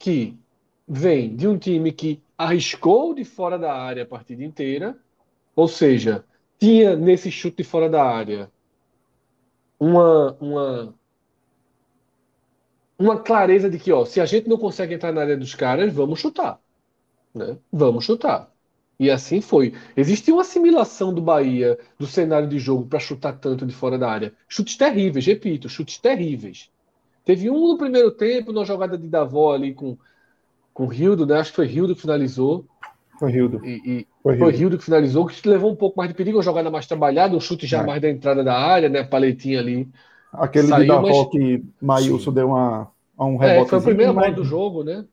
que 0.00 0.36
vem 0.86 1.36
de 1.36 1.46
um 1.46 1.56
time 1.56 1.92
que 1.92 2.20
arriscou 2.36 3.14
de 3.14 3.24
fora 3.24 3.56
da 3.56 3.72
área 3.72 4.02
a 4.02 4.06
partida 4.06 4.42
inteira, 4.42 4.98
ou 5.54 5.68
seja, 5.68 6.24
tinha 6.58 6.96
nesse 6.96 7.30
chute 7.30 7.58
de 7.58 7.64
fora 7.64 7.88
da 7.88 8.02
área 8.02 8.50
uma, 9.78 10.36
uma 10.40 10.94
uma 12.98 13.18
clareza 13.18 13.70
de 13.70 13.78
que, 13.78 13.92
ó, 13.92 14.04
se 14.04 14.20
a 14.20 14.26
gente 14.26 14.48
não 14.48 14.56
consegue 14.56 14.94
entrar 14.94 15.12
na 15.12 15.20
área 15.20 15.36
dos 15.36 15.54
caras, 15.54 15.92
vamos 15.92 16.18
chutar. 16.18 16.58
Né? 17.32 17.56
Vamos 17.72 18.04
chutar. 18.04 18.50
E 18.98 19.08
assim 19.10 19.40
foi. 19.40 19.72
Existe 19.96 20.32
uma 20.32 20.42
assimilação 20.42 21.14
do 21.14 21.22
Bahia 21.22 21.78
do 21.96 22.06
cenário 22.06 22.48
de 22.48 22.58
jogo 22.58 22.84
para 22.86 22.98
chutar 22.98 23.34
tanto 23.34 23.64
de 23.64 23.72
fora 23.72 23.96
da 23.96 24.10
área. 24.10 24.32
Chutes 24.48 24.76
terríveis, 24.76 25.24
repito, 25.24 25.68
chutes 25.68 25.98
terríveis. 25.98 26.68
Teve 27.24 27.48
um 27.48 27.68
no 27.68 27.78
primeiro 27.78 28.10
tempo, 28.10 28.52
na 28.52 28.64
jogada 28.64 28.98
de 28.98 29.06
Davó 29.06 29.54
ali 29.54 29.72
com, 29.72 29.96
com 30.74 30.86
Rildo, 30.86 31.24
né? 31.24 31.38
Acho 31.38 31.50
que 31.50 31.56
foi 31.56 31.66
Rildo 31.66 31.94
que 31.94 32.00
finalizou. 32.00 32.64
Foi 33.20 33.30
Rildo. 33.30 33.64
E, 33.64 33.80
e 33.84 34.06
foi, 34.22 34.34
Rildo. 34.34 34.70
foi 34.70 34.78
que 34.78 34.84
finalizou, 34.84 35.26
que 35.26 35.48
levou 35.48 35.70
um 35.70 35.76
pouco 35.76 35.96
mais 35.96 36.08
de 36.08 36.16
perigo, 36.16 36.38
uma 36.38 36.42
jogada 36.42 36.68
mais 36.68 36.86
trabalhada, 36.86 37.36
um 37.36 37.40
chute 37.40 37.66
já 37.68 37.82
é. 37.82 37.86
mais 37.86 38.02
da 38.02 38.10
entrada 38.10 38.42
da 38.42 38.58
área, 38.58 38.88
né? 38.88 39.04
Paletinha 39.04 39.60
ali 39.60 39.88
Aquele 40.32 40.68
Saiu, 40.68 40.82
de 40.82 40.88
Davó 40.88 41.22
mas... 41.24 41.30
que 41.30 41.64
Maílson 41.80 42.32
deu 42.32 42.48
uma, 42.48 42.90
um 43.18 43.36
rebote. 43.36 43.66
É, 43.66 43.66
foi 43.66 43.78
a 43.78 43.82
primeira 43.82 44.12
bola 44.12 44.30
do 44.30 44.44
jogo, 44.44 44.84
né? 44.84 45.04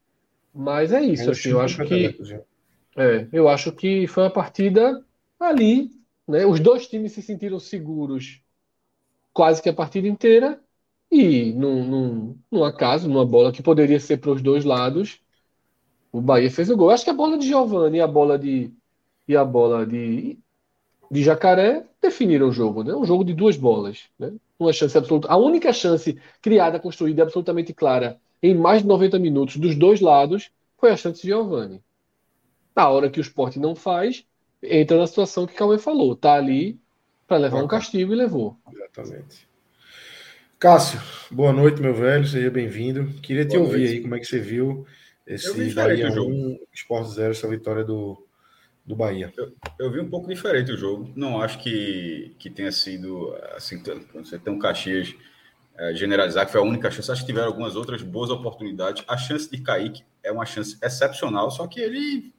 Mas 0.54 0.92
é 0.92 1.02
isso, 1.02 1.30
assim, 1.32 1.50
eu 1.50 1.60
acho 1.60 1.84
que. 1.86 2.18
É, 2.98 3.28
eu 3.34 3.50
acho 3.50 3.72
que 3.74 4.08
foi 4.08 4.24
uma 4.24 4.30
partida 4.30 5.04
ali, 5.40 5.92
né? 6.28 6.46
Os 6.46 6.60
dois 6.60 6.88
times 6.88 7.12
se 7.12 7.22
sentiram 7.22 7.60
seguros 7.60 8.42
quase 9.34 9.62
que 9.62 9.70
a 9.70 9.74
partida 9.74 10.08
inteira. 10.08 10.60
E 11.12 11.54
num, 11.54 11.84
num, 11.84 12.38
num 12.52 12.64
acaso, 12.64 13.08
numa 13.08 13.26
bola 13.26 13.52
que 13.52 13.62
poderia 13.62 14.00
ser 14.00 14.18
para 14.18 14.32
os 14.32 14.42
dois 14.42 14.66
lados, 14.66 15.20
o 16.12 16.22
Bahia 16.22 16.50
fez 16.50 16.70
o 16.70 16.78
gol. 16.78 16.90
Acho 16.90 17.04
que 17.04 17.10
a 17.10 17.14
bola 17.14 17.38
de 17.38 17.48
Giovanni 17.48 17.98
e 17.98 18.02
a 18.02 18.08
bola 18.08 18.40
de 18.40 18.74
e 19.28 19.36
a 19.36 19.44
bola 19.44 19.86
de, 19.86 20.38
de 21.12 21.24
Jacaré 21.24 21.84
definiram 22.02 22.50
o 22.50 22.52
jogo, 22.52 22.84
né? 22.84 22.96
Um 22.96 23.06
jogo 23.06 23.24
de 23.24 23.34
duas 23.34 23.58
bolas, 23.58 24.04
né? 24.18 24.32
uma 24.60 24.74
chance 24.74 24.98
absoluta. 24.98 25.28
A 25.28 25.38
única 25.38 25.72
chance 25.74 26.18
criada, 26.42 26.80
construída 26.80 27.24
absolutamente 27.24 27.74
clara 27.74 28.20
em 28.42 28.56
mais 28.56 28.82
de 28.82 28.88
90 28.88 29.20
minutos 29.20 29.58
dos 29.58 29.76
dois 29.76 30.02
lados 30.02 30.52
foi 30.78 30.92
a 30.92 30.98
chance 30.98 31.22
de 31.22 31.28
Giovanni. 31.28 31.82
Na 32.76 32.90
hora 32.90 33.10
que 33.10 33.20
o 33.20 33.22
esporte 33.22 33.60
não 33.60 33.76
faz, 33.76 34.26
entra 34.62 34.98
na 34.98 35.08
situação 35.08 35.46
que 35.46 35.54
o 35.54 35.56
Cauê 35.56 35.78
falou. 35.78 36.16
Tá 36.16 36.34
ali 36.34 36.80
para 37.28 37.38
levar 37.38 37.64
um 37.64 37.68
castigo 37.68 38.14
e 38.14 38.16
levou. 38.16 38.58
Exatamente. 38.72 39.48
Cássio, 40.60 41.02
boa 41.32 41.52
noite, 41.52 41.82
meu 41.82 41.94
velho. 41.94 42.26
Seja 42.28 42.50
bem-vindo. 42.50 43.08
Queria 43.22 43.46
te 43.46 43.58
boa 43.58 43.64
ouvir 43.64 43.80
noite. 43.80 43.94
aí 43.94 44.02
como 44.02 44.16
é 44.16 44.20
que 44.20 44.26
você 44.26 44.40
viu 44.40 44.86
esse 45.26 45.74
Bahia 45.74 46.10
1, 46.10 46.60
Esporte 46.74 47.12
0, 47.12 47.32
essa 47.32 47.48
vitória 47.48 47.84
do, 47.84 48.25
do 48.86 48.96
Bahia. 48.96 49.34
Eu, 49.36 49.52
eu, 49.80 49.92
vi 49.92 50.00
um 50.00 50.10
pouco 50.10 50.28
diferente 50.28 50.72
o 50.72 50.78
jogo. 50.78 51.12
Não 51.16 51.42
acho 51.42 51.60
que, 51.60 52.36
que 52.38 52.50
tenha 52.50 52.72
sido 52.72 53.36
assim, 53.56 53.82
você 54.14 54.38
tem 54.38 54.54
um 54.54 54.60
Caxias 54.60 55.16
é, 55.78 55.94
generalizar, 55.94 56.46
que 56.46 56.52
foi 56.52 56.62
a 56.62 56.64
única 56.64 56.92
chance. 56.92 57.12
Acho 57.12 57.22
que 57.22 57.28
tiveram 57.28 57.48
algumas 57.48 57.76
outras 57.76 58.02
boas 58.02 58.30
oportunidades. 58.30 59.04
A 59.08 59.18
chance 59.18 59.50
de 59.50 59.58
Kaique 59.58 60.04
é 60.24 60.32
uma 60.32 60.46
chance 60.46 60.78
excepcional, 60.82 61.50
só 61.50 61.68
que 61.68 61.80
ele, 61.80 62.34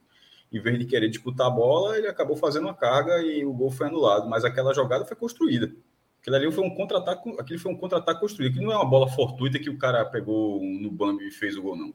em 0.53 0.61
vez 0.61 0.79
de 0.79 0.85
querer 0.85 1.09
disputar 1.09 1.49
a 1.49 1.51
bola, 1.51 1.99
ele 1.99 2.07
acabou 2.07 2.37
fazendo 2.37 2.65
uma 2.65 2.75
carga 2.75 3.19
e 3.23 3.45
o 3.45 3.53
gol 3.53 3.71
foi 3.71 3.89
anulado. 3.89 4.29
Mas 4.29 4.45
aquela 4.45 4.73
jogada 4.73 5.05
foi 5.05 5.17
construída. 5.17 5.73
Aquilo 6.21 6.37
ali 6.37 6.51
foi 6.51 6.65
um 6.65 6.75
contra-ataque, 6.75 7.29
aquilo 7.39 7.59
foi 7.59 7.73
um 7.73 7.77
contra-ataque 7.77 8.21
construído. 8.21 8.53
Aquilo 8.53 8.67
não 8.67 8.73
é 8.73 8.77
uma 8.77 8.89
bola 8.89 9.09
fortuita 9.09 9.59
que 9.59 9.71
o 9.71 9.79
cara 9.79 10.05
pegou 10.05 10.61
no 10.63 10.91
Bambi 10.91 11.29
e 11.29 11.31
fez 11.31 11.57
o 11.57 11.63
gol, 11.63 11.77
não. 11.77 11.93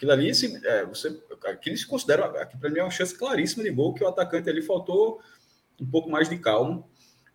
Aquilo 0.00 0.12
ali, 0.12 0.34
se, 0.34 0.66
é, 0.66 0.86
você, 0.86 1.14
aquilo 1.44 1.76
se 1.76 1.86
considera, 1.86 2.26
para 2.26 2.70
mim, 2.70 2.78
é 2.78 2.82
uma 2.82 2.90
chance 2.90 3.14
claríssima 3.14 3.62
de 3.62 3.70
gol 3.70 3.92
que 3.92 4.02
o 4.02 4.08
atacante 4.08 4.48
ali 4.48 4.62
faltou 4.62 5.20
um 5.78 5.84
pouco 5.84 6.08
mais 6.08 6.26
de 6.26 6.38
calma. 6.38 6.82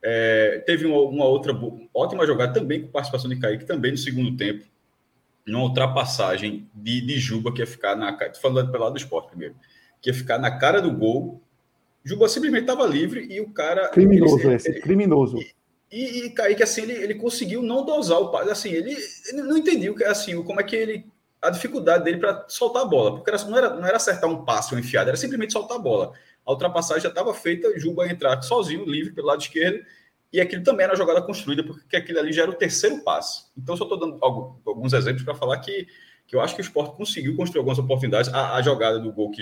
É, 0.01 0.63
teve 0.65 0.87
uma, 0.87 0.99
uma, 1.01 1.25
outra 1.25 1.53
ótima 1.93 2.25
jogada 2.25 2.53
também 2.59 2.81
com 2.81 2.87
participação 2.87 3.29
de 3.29 3.37
Kaique, 3.37 3.65
também 3.65 3.91
no 3.91 3.97
segundo 3.99 4.35
tempo, 4.35 4.65
numa 5.45 5.65
ultrapassagem 5.65 6.67
de, 6.73 7.01
de 7.01 7.19
Juba, 7.19 7.53
que 7.53 7.61
ia 7.61 7.67
ficar 7.67 7.95
na. 7.95 8.09
Estou 8.09 8.41
falando 8.41 8.71
pelo 8.71 8.83
lado 8.83 8.93
do 8.93 8.99
esporte 8.99 9.29
primeiro, 9.29 9.55
que 10.01 10.09
ia 10.09 10.13
ficar 10.15 10.39
na 10.39 10.57
cara 10.57 10.81
do 10.81 10.91
gol. 10.91 11.39
Juba 12.03 12.27
simplesmente 12.27 12.61
estava 12.61 12.87
livre 12.87 13.27
e 13.29 13.41
o 13.41 13.53
cara. 13.53 13.89
Criminoso 13.89 14.39
ele, 14.39 14.55
esse, 14.55 14.69
ele, 14.71 14.81
criminoso. 14.81 15.37
E, 15.37 15.55
e, 15.91 16.25
e 16.25 16.29
Kaique, 16.31 16.63
assim, 16.63 16.81
ele, 16.81 16.93
ele 16.93 17.13
conseguiu 17.13 17.61
não 17.61 17.85
dosar 17.85 18.19
o 18.19 18.31
passe. 18.31 18.49
Assim, 18.49 18.69
ele, 18.69 18.97
ele 19.27 19.43
não 19.43 19.55
entendeu 19.55 19.95
assim, 20.07 20.41
como 20.41 20.59
é 20.59 20.63
que 20.63 20.75
ele. 20.75 21.05
A 21.47 21.49
dificuldade 21.51 22.03
dele 22.03 22.17
para 22.17 22.45
soltar 22.47 22.83
a 22.83 22.85
bola. 22.85 23.15
Porque 23.15 23.29
era, 23.29 23.43
não, 23.43 23.57
era, 23.57 23.69
não 23.69 23.85
era 23.85 23.97
acertar 23.97 24.29
um 24.29 24.43
passe 24.43 24.73
ou 24.73 24.79
enfiado, 24.79 25.09
era 25.09 25.17
simplesmente 25.17 25.53
soltar 25.53 25.77
a 25.77 25.79
bola. 25.79 26.13
A 26.45 26.51
ultrapassagem 26.51 27.03
já 27.03 27.09
estava 27.09 27.33
feita, 27.33 27.77
Juba 27.79 28.07
entrar 28.07 28.41
sozinho, 28.41 28.85
livre 28.85 29.13
pelo 29.13 29.27
lado 29.27 29.41
esquerdo. 29.41 29.85
E 30.31 30.41
aquilo 30.41 30.63
também 30.63 30.83
era 30.83 30.95
jogada 30.95 31.21
construída, 31.21 31.63
porque 31.63 31.95
aquilo 31.95 32.19
ali 32.19 32.33
já 32.33 32.43
era 32.43 32.51
o 32.51 32.55
terceiro 32.55 33.03
passe. 33.03 33.45
Então, 33.57 33.77
só 33.77 33.83
estou 33.83 33.97
dando 33.97 34.17
alguns 34.21 34.91
exemplos 34.91 35.23
para 35.23 35.33
falar 35.33 35.57
que, 35.59 35.87
que 36.27 36.35
eu 36.35 36.41
acho 36.41 36.53
que 36.53 36.61
o 36.61 36.63
esporte 36.63 36.95
conseguiu 36.97 37.35
construir 37.37 37.59
algumas 37.59 37.79
oportunidades. 37.79 38.33
A, 38.33 38.55
a 38.55 38.61
jogada 38.61 38.99
do 38.99 39.13
gol 39.13 39.31
que 39.31 39.41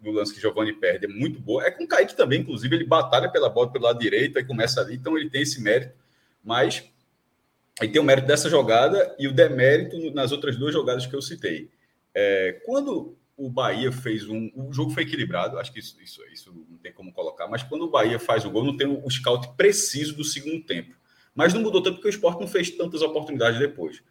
do 0.00 0.10
lance 0.10 0.32
que 0.32 0.40
Giovanni 0.40 0.72
perde 0.72 1.06
é 1.06 1.08
muito 1.08 1.40
boa. 1.40 1.64
É 1.64 1.70
com 1.70 1.84
o 1.84 1.88
Kaique 1.88 2.14
também, 2.14 2.40
inclusive, 2.40 2.76
ele 2.76 2.84
batalha 2.84 3.28
pela 3.28 3.48
bola 3.48 3.72
pelo 3.72 3.84
lado 3.84 3.98
direito 3.98 4.38
e 4.38 4.44
começa 4.44 4.80
ali, 4.80 4.94
então 4.94 5.18
ele 5.18 5.28
tem 5.28 5.42
esse 5.42 5.60
mérito. 5.60 5.94
Mas 6.44 6.84
aí 7.80 7.88
tem 7.88 8.00
o 8.00 8.04
mérito 8.04 8.26
dessa 8.26 8.48
jogada 8.48 9.14
e 9.18 9.28
o 9.28 9.32
demérito 9.32 10.12
nas 10.12 10.32
outras 10.32 10.56
duas 10.56 10.72
jogadas 10.72 11.06
que 11.06 11.14
eu 11.14 11.22
citei. 11.22 11.70
É, 12.14 12.60
quando 12.64 13.16
o 13.38 13.48
Bahia 13.48 13.92
fez 13.92 14.28
um. 14.28 14.50
O 14.54 14.72
jogo 14.72 14.90
foi 14.90 15.04
equilibrado, 15.04 15.58
acho 15.58 15.72
que 15.72 15.78
isso, 15.78 15.96
isso, 16.02 16.20
isso 16.32 16.66
não 16.68 16.76
tem 16.78 16.92
como 16.92 17.12
colocar, 17.12 17.46
mas 17.46 17.62
quando 17.62 17.82
o 17.82 17.90
Bahia 17.90 18.18
faz 18.18 18.44
o 18.44 18.50
gol, 18.50 18.64
não 18.64 18.76
tem 18.76 18.86
o 18.88 19.08
scout 19.08 19.48
preciso 19.56 20.16
do 20.16 20.24
segundo 20.24 20.60
tempo. 20.64 20.96
Mas 21.34 21.54
não 21.54 21.60
mudou 21.60 21.80
tanto 21.80 21.94
porque 21.94 22.08
o 22.08 22.10
esporte 22.10 22.40
não 22.40 22.48
fez 22.48 22.72
tantas 22.72 23.00
oportunidades 23.00 23.60
depois. 23.60 24.02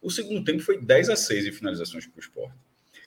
O 0.00 0.08
segundo 0.08 0.44
tempo 0.44 0.62
foi 0.62 0.80
10 0.80 1.10
a 1.10 1.16
6 1.16 1.46
em 1.46 1.52
finalizações 1.52 2.06
para 2.06 2.16
o 2.16 2.20
esporte. 2.20 2.56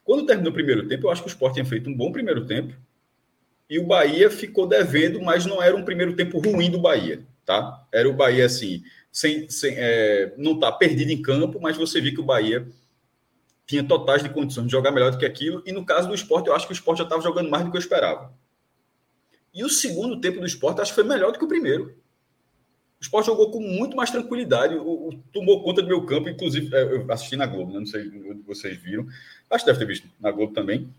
Quando 0.04 0.26
terminou 0.26 0.52
o 0.52 0.54
primeiro 0.54 0.86
tempo, 0.86 1.08
eu 1.08 1.12
acho 1.12 1.22
que 1.22 1.30
o 1.30 1.32
esporte 1.32 1.54
tinha 1.54 1.66
feito 1.66 1.90
um 1.90 1.96
bom 1.96 2.12
primeiro 2.12 2.46
tempo. 2.46 2.76
E 3.70 3.80
o 3.80 3.86
Bahia 3.86 4.30
ficou 4.30 4.68
devendo, 4.68 5.22
mas 5.22 5.46
não 5.46 5.64
era 5.64 5.78
um 5.78 5.86
primeiro 5.86 6.14
tempo 6.14 6.40
ruim 6.40 6.70
do 6.70 6.80
Bahia 6.80 7.26
tá? 7.50 7.84
Era 7.92 8.08
o 8.08 8.14
Bahia 8.14 8.46
assim, 8.46 8.84
sem, 9.12 9.50
sem 9.50 9.74
é, 9.78 10.34
não 10.38 10.60
tá 10.60 10.72
perdido 10.72 11.12
em 11.12 11.22
campo, 11.22 11.60
mas 11.62 11.78
você 11.78 12.00
viu 12.00 12.14
que 12.14 12.22
o 12.22 12.26
Bahia 12.26 12.68
tinha 13.66 13.84
totais 13.84 14.24
de 14.24 14.30
condições 14.30 14.66
de 14.66 14.72
jogar 14.72 14.92
melhor 14.92 15.12
do 15.12 15.18
que 15.18 15.26
aquilo. 15.26 15.62
E 15.66 15.72
no 15.72 15.86
caso 15.86 16.08
do 16.08 16.16
esporte, 16.16 16.48
eu 16.48 16.56
acho 16.56 16.66
que 16.66 16.74
o 16.74 16.74
esporte 16.74 17.00
já 17.00 17.04
estava 17.04 17.22
jogando 17.22 17.50
mais 17.50 17.64
do 17.64 17.70
que 17.70 17.78
eu 17.78 17.82
esperava. 17.82 18.34
E 19.54 19.64
o 19.64 19.70
segundo 19.70 20.20
tempo 20.20 20.40
do 20.40 20.46
esporte, 20.46 20.82
acho 20.82 20.92
que 20.92 20.96
foi 20.96 21.04
melhor 21.04 21.32
do 21.32 21.38
que 21.38 21.46
o 21.46 21.48
primeiro. 21.48 21.96
O 23.00 23.04
esporte 23.04 23.28
jogou 23.28 23.52
com 23.52 23.62
muito 23.62 23.96
mais 23.96 24.12
tranquilidade, 24.12 24.76
o, 24.76 25.10
o 25.10 25.24
tomou 25.32 25.64
conta 25.64 25.82
do 25.82 25.88
meu 25.88 26.06
campo, 26.06 26.28
inclusive, 26.28 26.76
é, 26.76 26.84
eu 26.84 27.12
assisti 27.12 27.36
na 27.36 27.46
Globo, 27.46 27.72
né? 27.72 27.80
não 27.80 27.86
sei 27.86 28.10
se 28.10 28.44
vocês 28.46 28.78
viram, 28.78 29.08
acho 29.50 29.64
que 29.64 29.72
deve 29.72 29.80
ter 29.80 29.86
visto 29.86 30.08
na 30.20 30.32
Globo 30.32 30.54
também. 30.54 30.94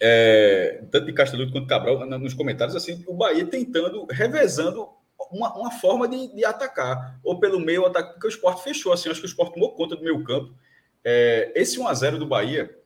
É, 0.00 0.84
tanto 0.90 1.06
de 1.06 1.12
Castelão 1.12 1.50
quanto 1.50 1.66
Cabral, 1.66 2.06
nos 2.06 2.34
comentários, 2.34 2.76
assim, 2.76 3.02
o 3.06 3.14
Bahia 3.14 3.46
tentando, 3.46 4.04
revezando 4.10 4.88
uma, 5.30 5.54
uma 5.54 5.70
forma 5.70 6.08
de, 6.08 6.34
de, 6.34 6.44
atacar, 6.44 7.18
ou 7.22 7.38
pelo 7.38 7.60
meio 7.60 7.86
ataque, 7.86 8.12
porque 8.12 8.26
o 8.26 8.30
esporte 8.30 8.62
fechou, 8.62 8.92
assim, 8.92 9.08
acho 9.08 9.20
que 9.20 9.26
o 9.26 9.28
esporte 9.28 9.54
tomou 9.54 9.74
conta 9.74 9.96
do 9.96 10.02
meio 10.02 10.22
campo. 10.24 10.54
É, 11.04 11.52
esse 11.54 11.78
1x0 11.78 12.18
do 12.18 12.26
Bahia, 12.26 12.76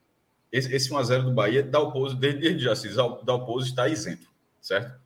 esse, 0.50 0.72
esse 0.74 0.90
1x0 0.90 1.24
do 1.24 1.32
Bahia, 1.32 1.62
Dalpozo, 1.62 2.16
desde, 2.16 2.40
desde 2.40 2.64
já, 2.64 2.72
assim, 2.72 2.88
Dalpozo 3.24 3.66
está 3.66 3.88
isento, 3.88 4.28
certo? 4.60 5.00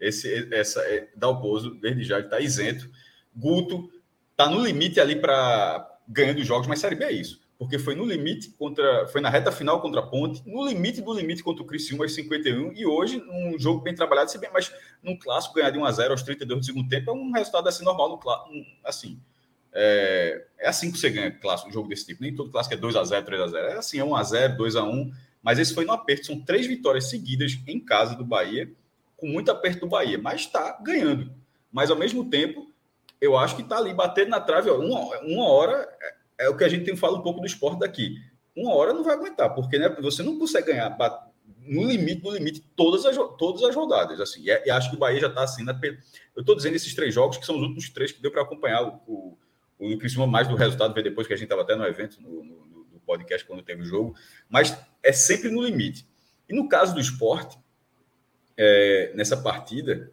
Esse, 0.00 0.48
essa, 0.52 0.80
é, 0.82 1.08
Dalpozo, 1.16 1.74
desde 1.80 2.04
já, 2.04 2.20
está 2.20 2.40
isento. 2.40 2.90
Guto 3.34 3.90
está 4.30 4.48
no 4.50 4.64
limite 4.64 5.00
ali 5.00 5.16
para 5.16 5.98
ganhando 6.08 6.42
jogos, 6.44 6.66
mas 6.66 6.78
Série 6.78 6.94
B 6.94 7.04
é 7.04 7.12
isso 7.12 7.45
porque 7.58 7.78
foi 7.78 7.94
no 7.94 8.04
limite 8.04 8.50
contra, 8.50 9.06
foi 9.08 9.20
na 9.20 9.30
reta 9.30 9.50
final 9.50 9.80
contra 9.80 10.00
a 10.00 10.06
Ponte, 10.06 10.42
no 10.46 10.66
limite 10.66 11.00
do 11.00 11.14
limite 11.14 11.42
contra 11.42 11.62
o 11.62 11.66
Criciúma 11.66 12.04
aos 12.04 12.14
51 12.14 12.72
e 12.72 12.84
hoje 12.84 13.22
um 13.30 13.58
jogo 13.58 13.80
bem 13.80 13.94
trabalhado, 13.94 14.30
se 14.30 14.38
bem, 14.38 14.50
mas 14.52 14.72
num 15.02 15.18
clássico 15.18 15.54
ganhar 15.54 15.70
de 15.70 15.78
1 15.78 15.84
a 15.84 15.92
0 15.92 16.10
aos 16.10 16.22
32 16.22 16.60
do 16.60 16.66
segundo 16.66 16.88
tempo 16.88 17.10
é 17.10 17.14
um 17.14 17.32
resultado 17.32 17.68
assim 17.68 17.84
normal 17.84 18.10
no 18.10 18.18
clássico, 18.18 18.50
assim. 18.84 19.18
É, 19.78 20.46
é, 20.58 20.68
assim 20.68 20.90
que 20.90 20.98
você 20.98 21.10
ganha 21.10 21.30
clássico, 21.30 21.68
um 21.68 21.72
jogo 21.72 21.88
desse 21.88 22.06
tipo. 22.06 22.22
Nem 22.22 22.34
todo 22.34 22.50
clássico 22.50 22.74
é 22.74 22.78
2 22.78 22.96
a 22.96 23.04
0, 23.04 23.26
3 23.26 23.42
a 23.42 23.46
0. 23.46 23.66
É 23.68 23.72
assim, 23.74 23.98
é 23.98 24.04
1 24.04 24.16
a 24.16 24.22
0, 24.22 24.56
2 24.56 24.76
a 24.76 24.84
1, 24.84 25.12
mas 25.42 25.58
esse 25.58 25.74
foi 25.74 25.84
no 25.84 25.92
aperto, 25.92 26.26
são 26.26 26.40
três 26.40 26.66
vitórias 26.66 27.10
seguidas 27.10 27.58
em 27.66 27.78
casa 27.78 28.14
do 28.14 28.24
Bahia, 28.24 28.70
com 29.16 29.26
muito 29.26 29.50
aperto 29.50 29.80
do 29.80 29.86
Bahia, 29.86 30.18
mas 30.18 30.42
está 30.42 30.78
ganhando. 30.82 31.30
Mas 31.70 31.90
ao 31.90 31.96
mesmo 31.96 32.28
tempo, 32.28 32.70
eu 33.20 33.36
acho 33.36 33.54
que 33.56 33.62
está 33.62 33.76
ali 33.78 33.92
batendo 33.92 34.30
na 34.30 34.40
trave, 34.40 34.70
ó, 34.70 34.78
uma, 34.78 35.18
uma 35.20 35.46
hora 35.46 35.88
é 36.38 36.48
o 36.48 36.56
que 36.56 36.64
a 36.64 36.68
gente 36.68 36.84
tem 36.84 36.96
falado 36.96 37.20
um 37.20 37.22
pouco 37.22 37.40
do 37.40 37.46
esporte 37.46 37.80
daqui. 37.80 38.16
Uma 38.54 38.74
hora 38.74 38.92
não 38.92 39.04
vai 39.04 39.14
aguentar, 39.14 39.54
porque 39.54 39.78
né, 39.78 39.88
você 40.00 40.22
não 40.22 40.38
consegue 40.38 40.68
ganhar 40.68 40.96
no 41.66 41.84
limite, 41.84 42.22
no 42.22 42.30
limite, 42.30 42.64
todas 42.74 43.04
as, 43.04 43.16
todas 43.36 43.62
as 43.62 43.74
rodadas. 43.74 44.20
Assim, 44.20 44.42
e, 44.42 44.66
e 44.66 44.70
acho 44.70 44.90
que 44.90 44.96
o 44.96 44.98
Bahia 44.98 45.20
já 45.20 45.26
está 45.26 45.42
assim. 45.42 45.64
Na, 45.64 45.78
eu 45.82 46.40
estou 46.40 46.54
dizendo 46.54 46.76
esses 46.76 46.94
três 46.94 47.12
jogos, 47.12 47.36
que 47.36 47.44
são 47.44 47.56
os 47.56 47.62
últimos 47.62 47.90
três 47.90 48.12
que 48.12 48.22
deu 48.22 48.30
para 48.30 48.42
acompanhar 48.42 48.82
o, 48.82 49.36
o, 49.78 49.94
o 49.94 49.98
Criciúma 49.98 50.26
mais 50.26 50.48
do 50.48 50.54
resultado, 50.54 50.94
ver 50.94 51.02
depois 51.02 51.26
que 51.26 51.32
a 51.32 51.36
gente 51.36 51.46
estava 51.46 51.62
até 51.62 51.74
no 51.74 51.84
evento, 51.84 52.20
no, 52.20 52.44
no, 52.44 52.86
no, 52.92 53.00
podcast, 53.00 53.46
quando 53.46 53.62
teve 53.62 53.82
o 53.82 53.86
jogo. 53.86 54.14
Mas 54.48 54.76
é 55.02 55.12
sempre 55.12 55.50
no 55.50 55.62
limite. 55.62 56.06
E 56.48 56.54
no 56.54 56.68
caso 56.68 56.94
do 56.94 57.00
esporte, 57.00 57.58
é, 58.56 59.12
nessa 59.14 59.36
partida, 59.36 60.10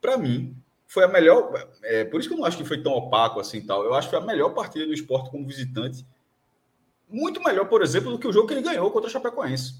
para 0.00 0.16
mim, 0.16 0.56
foi 0.94 1.02
a 1.02 1.08
melhor. 1.08 1.52
É, 1.82 2.04
por 2.04 2.20
isso 2.20 2.28
que 2.28 2.34
eu 2.36 2.38
não 2.38 2.46
acho 2.46 2.56
que 2.56 2.64
foi 2.64 2.80
tão 2.80 2.92
opaco 2.92 3.40
assim 3.40 3.60
tal. 3.60 3.82
Eu 3.82 3.94
acho 3.94 4.08
que 4.08 4.14
foi 4.14 4.22
a 4.22 4.26
melhor 4.26 4.50
partida 4.50 4.86
do 4.86 4.94
esporte 4.94 5.28
como 5.28 5.44
visitante. 5.44 6.06
Muito 7.08 7.42
melhor, 7.42 7.68
por 7.68 7.82
exemplo, 7.82 8.12
do 8.12 8.18
que 8.18 8.28
o 8.28 8.32
jogo 8.32 8.46
que 8.46 8.54
ele 8.54 8.62
ganhou 8.62 8.88
contra 8.92 9.08
o 9.08 9.12
Chapecoense. 9.12 9.74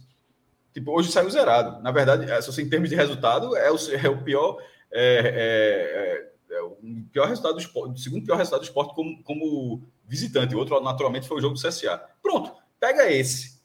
Tipo, 0.73 0.91
hoje 0.91 1.12
saiu 1.12 1.31
zerado. 1.31 1.81
Na 1.82 1.93
verdade, 1.93 2.28
é, 2.28 2.41
em 2.61 2.69
termos 2.69 2.91
de 2.91 2.97
resultado, 2.97 3.57
é 3.57 3.70
o, 3.70 3.77
é 4.05 4.09
o 4.09 4.24
pior. 4.24 4.61
É, 4.91 6.27
é, 6.51 6.57
é, 6.57 6.62
o 6.62 6.77
pior 7.12 7.28
resultado 7.28 7.55
do 7.55 7.61
esporte, 7.61 7.95
o 7.95 7.97
segundo 7.97 8.24
pior 8.24 8.36
resultado 8.36 8.62
do 8.62 8.65
esporte 8.66 8.93
como, 8.93 9.23
como 9.23 9.86
visitante. 10.09 10.57
O 10.57 10.59
outro, 10.59 10.81
naturalmente, 10.81 11.28
foi 11.28 11.39
o 11.39 11.41
jogo 11.41 11.55
do 11.55 11.62
CSA. 11.62 11.97
Pronto, 12.20 12.53
pega 12.81 13.09
esse. 13.09 13.62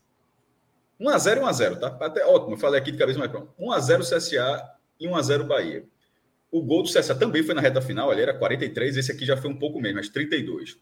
1x0 1.02 1.38
e 1.38 1.40
1x0, 1.40 1.80
tá? 1.80 1.98
Até 2.00 2.24
ótimo, 2.28 2.54
eu 2.54 2.60
falei 2.60 2.80
aqui 2.80 2.92
de 2.92 2.98
cabeça, 3.00 3.18
mas 3.18 3.32
pronto. 3.32 3.52
1x0 3.60 4.02
CSA 4.02 4.72
e 5.00 5.08
1x0 5.08 5.48
Bahia. 5.48 5.84
O 6.52 6.62
gol 6.62 6.84
do 6.84 6.90
CSA 6.90 7.14
também 7.16 7.44
foi 7.44 7.54
na 7.54 7.62
reta 7.62 7.82
final, 7.82 8.10
ali 8.10 8.22
era 8.22 8.34
43, 8.34 8.98
esse 8.98 9.12
aqui 9.12 9.26
já 9.26 9.38
foi 9.38 9.50
um 9.50 9.58
pouco 9.58 9.80
menos, 9.80 9.98
mas 9.98 10.10
32. 10.10 10.78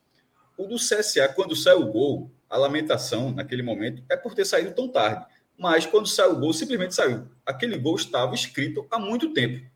O 0.57 0.65
do 0.65 0.75
CSA, 0.75 1.27
quando 1.29 1.55
sai 1.55 1.75
o 1.75 1.91
gol, 1.91 2.31
a 2.49 2.57
lamentação 2.57 3.31
naquele 3.31 3.61
momento 3.61 4.03
é 4.09 4.15
por 4.15 4.33
ter 4.33 4.45
saído 4.45 4.73
tão 4.73 4.87
tarde. 4.87 5.25
Mas 5.57 5.85
quando 5.85 6.07
saiu 6.07 6.33
o 6.33 6.39
gol, 6.39 6.53
simplesmente 6.53 6.95
saiu. 6.95 7.27
Aquele 7.45 7.77
gol 7.77 7.95
estava 7.95 8.33
escrito 8.35 8.85
há 8.91 8.99
muito 8.99 9.33
tempo. 9.33 9.67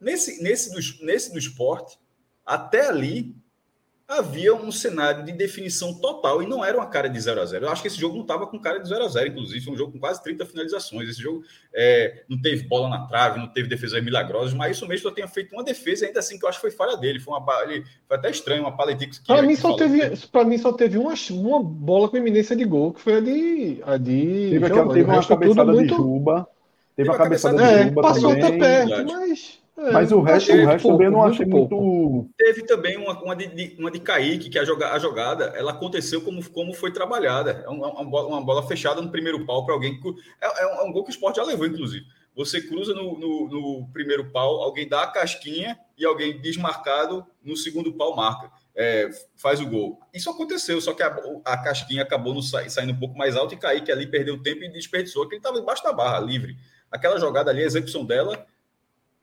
Nesse, 0.00 0.42
nesse, 0.42 0.70
do, 0.70 1.04
nesse 1.04 1.32
do 1.32 1.38
esporte, 1.38 1.98
até 2.44 2.88
ali, 2.88 3.36
havia 4.10 4.52
um 4.54 4.72
cenário 4.72 5.24
de 5.24 5.32
definição 5.32 5.94
total 5.94 6.42
e 6.42 6.46
não 6.46 6.64
era 6.64 6.76
uma 6.76 6.86
cara 6.86 7.08
de 7.08 7.20
0 7.20 7.40
a 7.40 7.44
0 7.44 7.64
Eu 7.64 7.70
acho 7.70 7.80
que 7.80 7.88
esse 7.88 7.98
jogo 7.98 8.16
não 8.16 8.22
estava 8.22 8.46
com 8.46 8.58
cara 8.58 8.78
de 8.78 8.88
0 8.88 9.04
a 9.04 9.08
0 9.08 9.28
inclusive, 9.28 9.64
foi 9.64 9.72
um 9.72 9.76
jogo 9.76 9.92
com 9.92 10.00
quase 10.00 10.22
30 10.22 10.44
finalizações. 10.46 11.08
Esse 11.08 11.22
jogo 11.22 11.44
é, 11.72 12.24
não 12.28 12.40
teve 12.40 12.66
bola 12.66 12.88
na 12.88 13.06
trave, 13.06 13.38
não 13.38 13.46
teve 13.46 13.68
defesas 13.68 14.02
milagrosas, 14.02 14.52
mas 14.52 14.76
isso 14.76 14.86
mesmo 14.88 15.08
só 15.08 15.14
tenha 15.14 15.28
feito 15.28 15.54
uma 15.54 15.62
defesa, 15.62 16.06
ainda 16.06 16.18
assim 16.18 16.38
que 16.38 16.44
eu 16.44 16.48
acho 16.48 16.58
que 16.58 16.62
foi 16.62 16.70
falha 16.72 16.96
dele. 16.96 17.20
Foi, 17.20 17.32
uma, 17.32 17.62
ele, 17.62 17.84
foi 18.08 18.16
até 18.16 18.30
estranho, 18.30 18.62
uma 18.62 18.76
paletica. 18.76 19.16
Para 19.26 19.42
mim, 19.42 19.54
só 19.54 19.76
teve, 19.76 20.16
para 20.32 20.44
mim, 20.44 20.58
só 20.58 20.72
teve 20.72 20.98
uma, 20.98 21.14
uma 21.30 21.62
bola 21.62 22.08
com 22.08 22.16
iminência 22.16 22.56
de 22.56 22.64
gol, 22.64 22.92
que 22.92 23.00
foi 23.00 23.14
a 23.14 23.20
de. 23.20 23.82
A 23.86 23.96
de 23.96 24.50
teve, 24.50 24.66
aquela, 24.66 24.92
teve 24.92 25.10
uma 25.10 25.24
cabeçada 25.24 25.72
muito... 25.72 25.94
de 25.94 25.96
Juba. 25.96 26.48
Teve, 26.96 27.08
teve 27.08 27.10
a 27.10 27.14
cabeçada, 27.16 27.56
cabeçada 27.56 27.84
de 27.84 27.88
Juba. 27.88 28.00
É, 28.00 28.02
passou 28.02 28.30
também. 28.30 28.44
até 28.44 28.58
perto, 28.58 29.12
mas. 29.12 29.59
É, 29.80 29.92
Mas 29.92 30.12
o 30.12 30.20
resto, 30.20 30.52
o 30.52 30.66
resto 30.66 30.82
pouco, 30.82 30.98
também 30.98 31.06
eu 31.06 31.10
não 31.10 31.24
achei 31.24 31.46
muito. 31.46 31.74
muito... 31.74 32.30
Teve 32.36 32.62
também 32.64 32.98
uma, 32.98 33.18
uma, 33.22 33.34
de, 33.34 33.76
uma 33.78 33.90
de 33.90 33.98
Kaique, 33.98 34.50
que 34.50 34.58
a, 34.58 34.64
joga, 34.64 34.92
a 34.92 34.98
jogada 34.98 35.54
ela 35.56 35.70
aconteceu 35.70 36.20
como, 36.20 36.46
como 36.50 36.74
foi 36.74 36.92
trabalhada. 36.92 37.62
É 37.64 37.68
uma, 37.68 37.88
uma, 37.88 38.26
uma 38.26 38.44
bola 38.44 38.62
fechada 38.66 39.00
no 39.00 39.10
primeiro 39.10 39.46
pau 39.46 39.64
para 39.64 39.72
alguém. 39.72 39.98
É, 40.38 40.62
é, 40.62 40.66
um, 40.66 40.70
é, 40.70 40.82
um, 40.82 40.92
gol 40.92 41.02
que 41.02 41.10
o 41.10 41.14
esporte 41.14 41.36
já 41.36 41.44
levou, 41.44 41.66
inclusive. 41.66 42.04
Você 42.36 42.60
cruza 42.60 42.92
no, 42.92 43.18
no, 43.18 43.48
no, 43.48 43.88
primeiro 43.90 44.30
pau, 44.30 44.62
alguém 44.62 44.86
dá 44.86 45.02
a 45.02 45.06
casquinha 45.06 45.78
e 45.96 46.04
alguém 46.04 46.38
desmarcado 46.38 47.24
no 47.42 47.56
segundo 47.56 47.94
pau 47.94 48.14
marca. 48.14 48.50
É, 48.76 49.08
faz 49.34 49.60
o 49.60 49.66
gol. 49.66 49.98
Isso 50.12 50.28
aconteceu, 50.28 50.78
só 50.82 50.92
que 50.92 51.02
a, 51.02 51.18
a 51.42 51.56
casquinha 51.56 52.02
acabou 52.02 52.34
no, 52.34 52.42
saindo 52.42 52.92
um 52.92 52.98
pouco 52.98 53.16
mais 53.16 53.34
alto 53.34 53.54
e 53.54 53.56
Kaique 53.56 53.90
ali 53.90 54.06
perdeu 54.06 54.42
tempo 54.42 54.62
e 54.62 54.70
desperdiçou, 54.70 55.26
que 55.26 55.36
ele 55.36 55.40
estava 55.40 55.58
embaixo 55.58 55.82
da 55.82 55.92
barra, 55.92 56.20
livre. 56.20 56.56
Aquela 56.90 57.18
jogada 57.18 57.50
ali, 57.50 57.62
a 57.62 57.66
execução 57.66 58.04
dela 58.04 58.46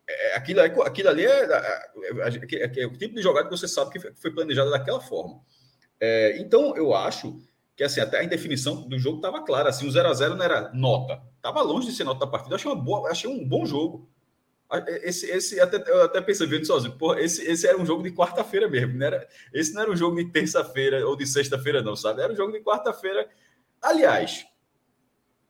é, 0.07 0.35
aquilo, 0.35 0.61
aquilo 0.61 1.09
ali 1.09 1.25
é, 1.25 1.43
é, 1.43 1.91
é, 2.53 2.81
é, 2.81 2.87
o 2.87 2.97
tipo 2.97 3.15
de 3.15 3.21
jogada 3.21 3.49
que 3.49 3.57
você 3.57 3.67
sabe 3.67 3.91
que 3.91 3.99
foi 3.99 4.31
planejada 4.31 4.69
daquela 4.69 5.01
forma. 5.01 5.41
É, 5.99 6.37
então, 6.39 6.75
eu 6.77 6.95
acho 6.95 7.41
que 7.75 7.83
assim, 7.83 7.99
até 7.99 8.19
a 8.19 8.23
indefinição 8.23 8.87
do 8.87 8.97
jogo 8.97 9.17
estava 9.17 9.43
clara. 9.43 9.69
Assim, 9.69 9.85
o 9.87 9.91
0x0 9.91 10.35
não 10.35 10.43
era 10.43 10.71
nota. 10.73 11.21
Estava 11.35 11.61
longe 11.61 11.87
de 11.87 11.93
ser 11.93 12.05
nota 12.05 12.21
da 12.21 12.27
partida. 12.27 12.55
Achei, 12.55 12.71
uma 12.71 12.81
boa, 12.81 13.09
achei 13.09 13.29
um 13.29 13.47
bom 13.47 13.65
jogo. 13.65 14.09
Esse, 15.03 15.29
esse 15.29 15.59
até, 15.61 15.77
eu 15.89 16.03
até 16.03 16.19
pensei 16.19 16.65
sozinho, 16.65 16.97
porra, 16.97 17.21
esse, 17.21 17.41
esse 17.41 17.65
era 17.65 17.77
um 17.77 17.85
jogo 17.85 18.03
de 18.03 18.11
quarta-feira 18.11 18.67
mesmo. 18.67 18.97
Não 18.97 19.05
era, 19.05 19.27
esse 19.53 19.73
não 19.73 19.81
era 19.81 19.91
um 19.91 19.95
jogo 19.95 20.17
de 20.17 20.29
terça-feira 20.31 21.07
ou 21.07 21.15
de 21.15 21.25
sexta-feira, 21.25 21.81
não, 21.81 21.95
sabe? 21.95 22.21
Era 22.21 22.33
um 22.33 22.35
jogo 22.35 22.51
de 22.51 22.61
quarta-feira. 22.61 23.29
Aliás, 23.81 24.45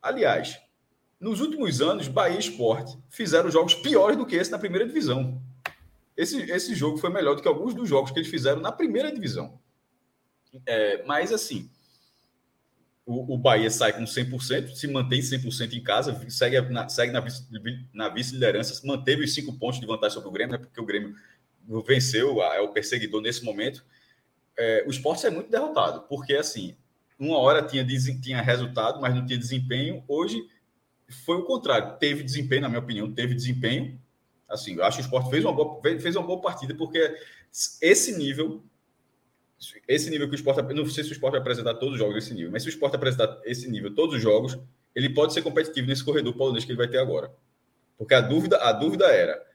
aliás, 0.02 0.60
nos 1.20 1.42
últimos 1.42 1.82
anos, 1.82 2.08
Bahia 2.08 2.36
e 2.36 2.40
Sport 2.40 2.96
fizeram 3.10 3.50
jogos 3.50 3.74
piores 3.74 4.18
do 4.18 4.26
que 4.26 4.36
esse 4.36 4.52
na 4.52 4.60
primeira 4.60 4.86
divisão. 4.86 5.42
Esse, 6.16 6.42
esse 6.52 6.76
jogo 6.76 6.98
foi 6.98 7.10
melhor 7.10 7.36
do 7.36 7.42
que 7.42 7.48
alguns 7.48 7.74
dos 7.74 7.90
jogos 7.90 8.12
que 8.12 8.20
eles 8.20 8.30
fizeram 8.30 8.62
na 8.62 8.72
primeira 8.72 9.12
divisão. 9.12 9.60
É, 10.66 11.04
mas, 11.06 11.32
assim, 11.32 11.70
o, 13.06 13.36
o 13.36 13.38
Bahia 13.38 13.70
sai 13.70 13.94
com 13.94 14.04
100%, 14.04 14.76
se 14.76 14.88
mantém 14.88 15.20
100% 15.20 15.74
em 15.74 15.84
casa, 15.84 16.20
segue 16.30 16.60
na, 16.62 16.90
segue 16.90 17.12
na, 17.12 17.24
na 17.94 18.10
vice-liderança, 18.10 18.86
manteve 18.86 19.24
os 19.24 19.34
cinco 19.34 19.54
pontos 19.58 19.80
de 19.80 19.86
vantagem 19.86 20.14
sobre 20.14 20.30
o 20.30 20.32
Grêmio, 20.32 20.54
né, 20.54 20.58
porque 20.58 20.82
o 20.82 20.86
Grêmio 20.86 21.16
venceu, 21.86 22.42
é 22.42 22.62
o 22.62 22.70
perseguidor 22.70 23.22
nesse 23.22 23.44
momento. 23.44 23.84
É, 24.58 24.84
o 24.88 24.90
esporte 24.90 25.26
é 25.26 25.30
muito 25.30 25.50
derrotado, 25.50 26.02
porque, 26.10 26.34
assim, 26.36 26.76
uma 27.20 27.38
hora 27.38 27.62
tinha, 27.64 27.86
tinha 27.86 28.42
resultado, 28.42 29.00
mas 29.00 29.14
não 29.14 29.26
tinha 29.26 29.38
desempenho. 29.38 30.04
Hoje 30.08 30.48
foi 31.10 31.38
o 31.38 31.44
contrário. 31.44 31.98
Teve 31.98 32.24
desempenho, 32.24 32.62
na 32.62 32.70
minha 32.70 32.80
opinião, 32.80 33.12
teve 33.12 33.34
desempenho. 33.34 34.00
Assim, 34.48 34.76
eu 34.76 34.84
acho 34.84 34.98
que 34.98 35.04
o 35.04 35.06
esporte 35.06 35.30
fez 35.30 35.44
uma 35.44 35.54
boa, 35.54 35.82
fez 36.00 36.16
uma 36.16 36.26
boa 36.26 36.42
partida, 36.42 36.74
porque 36.74 37.16
esse 37.82 38.18
nível, 38.18 38.64
esse 39.88 40.10
nível 40.10 40.28
que 40.28 40.36
o 40.36 40.36
esporte, 40.36 40.62
não 40.74 40.86
sei 40.86 41.04
se 41.04 41.12
o 41.12 41.14
esporte 41.14 41.34
vai 41.34 41.42
apresentar 41.42 41.74
todos 41.76 41.94
os 41.94 42.00
jogos 42.00 42.16
nesse 42.16 42.34
nível, 42.34 42.52
mas 42.52 42.64
se 42.64 42.70
o 42.70 42.72
esporte 42.72 42.96
apresentar 42.96 43.42
esse 43.44 43.70
nível 43.70 43.94
todos 43.94 44.16
os 44.16 44.22
jogos, 44.22 44.58
ele 44.96 45.10
pode 45.10 45.34
ser 45.34 45.42
competitivo 45.42 45.88
nesse 45.88 46.04
corredor 46.04 46.34
polonês 46.34 46.64
que 46.64 46.72
ele 46.72 46.78
vai 46.78 46.88
ter 46.88 46.98
agora. 46.98 47.32
Porque 47.98 48.14
a 48.14 48.22
dúvida, 48.22 48.58
a 48.58 48.72
dúvida 48.72 49.06
era 49.08 49.48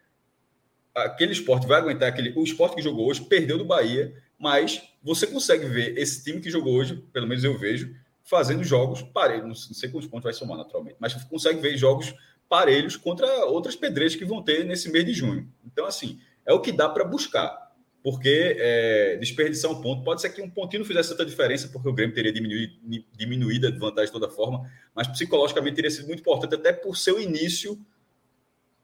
aquele 0.95 1.33
esporte 1.33 1.67
vai 1.67 1.79
aguentar 1.79 2.09
aquele. 2.09 2.33
O 2.37 2.45
esporte 2.45 2.77
que 2.77 2.83
jogou 2.83 3.09
hoje 3.09 3.23
perdeu 3.23 3.59
do 3.59 3.65
Bahia, 3.65 4.15
mas 4.39 4.83
você 5.03 5.27
consegue 5.27 5.67
ver 5.67 5.97
esse 5.99 6.23
time 6.23 6.41
que 6.41 6.51
jogou 6.51 6.75
hoje, 6.75 6.97
pelo 7.13 7.27
menos 7.27 7.43
eu 7.45 7.57
vejo, 7.59 7.95
fazendo 8.25 8.65
jogos 8.65 9.03
parelhos. 9.03 9.69
Não 9.69 9.75
sei 9.75 9.91
quantos 9.91 10.09
pontos 10.09 10.25
vai 10.25 10.33
somar 10.33 10.57
naturalmente, 10.57 10.97
mas 10.99 11.15
consegue 11.25 11.61
ver 11.61 11.77
jogos 11.77 12.15
parelhos 12.49 12.97
contra 12.97 13.27
outras 13.47 13.75
pedreiras 13.75 14.15
que 14.15 14.25
vão 14.25 14.43
ter 14.43 14.65
nesse 14.65 14.91
mês 14.91 15.05
de 15.05 15.15
junho. 15.15 15.51
Então, 15.65 15.87
assim, 15.87 16.21
é 16.45 16.53
o 16.53 16.61
que 16.61 16.73
dá 16.73 16.89
para 16.89 17.05
buscar. 17.05 17.73
Porque 18.03 18.57
é, 18.59 19.17
desperdiçar 19.17 19.71
um 19.71 19.81
ponto, 19.81 20.03
pode 20.03 20.21
ser 20.21 20.31
que 20.31 20.43
um 20.43 20.51
pontinho 20.51 20.81
não 20.81 20.87
fizesse 20.87 21.11
tanta 21.11 21.25
diferença, 21.25 21.69
porque 21.69 21.89
o 21.89 21.93
Grêmio 21.93 22.15
teria 22.15 22.33
diminuído, 22.33 22.75
diminuído 23.17 23.69
a 23.69 23.71
vantagem 23.71 24.07
de 24.07 24.13
toda 24.13 24.29
forma, 24.29 24.69
mas 24.93 25.07
psicologicamente 25.07 25.77
teria 25.77 25.91
sido 25.91 26.09
muito 26.09 26.19
importante, 26.19 26.57
até 26.57 26.73
por 26.73 26.97
seu 26.97 27.21
início 27.21 27.79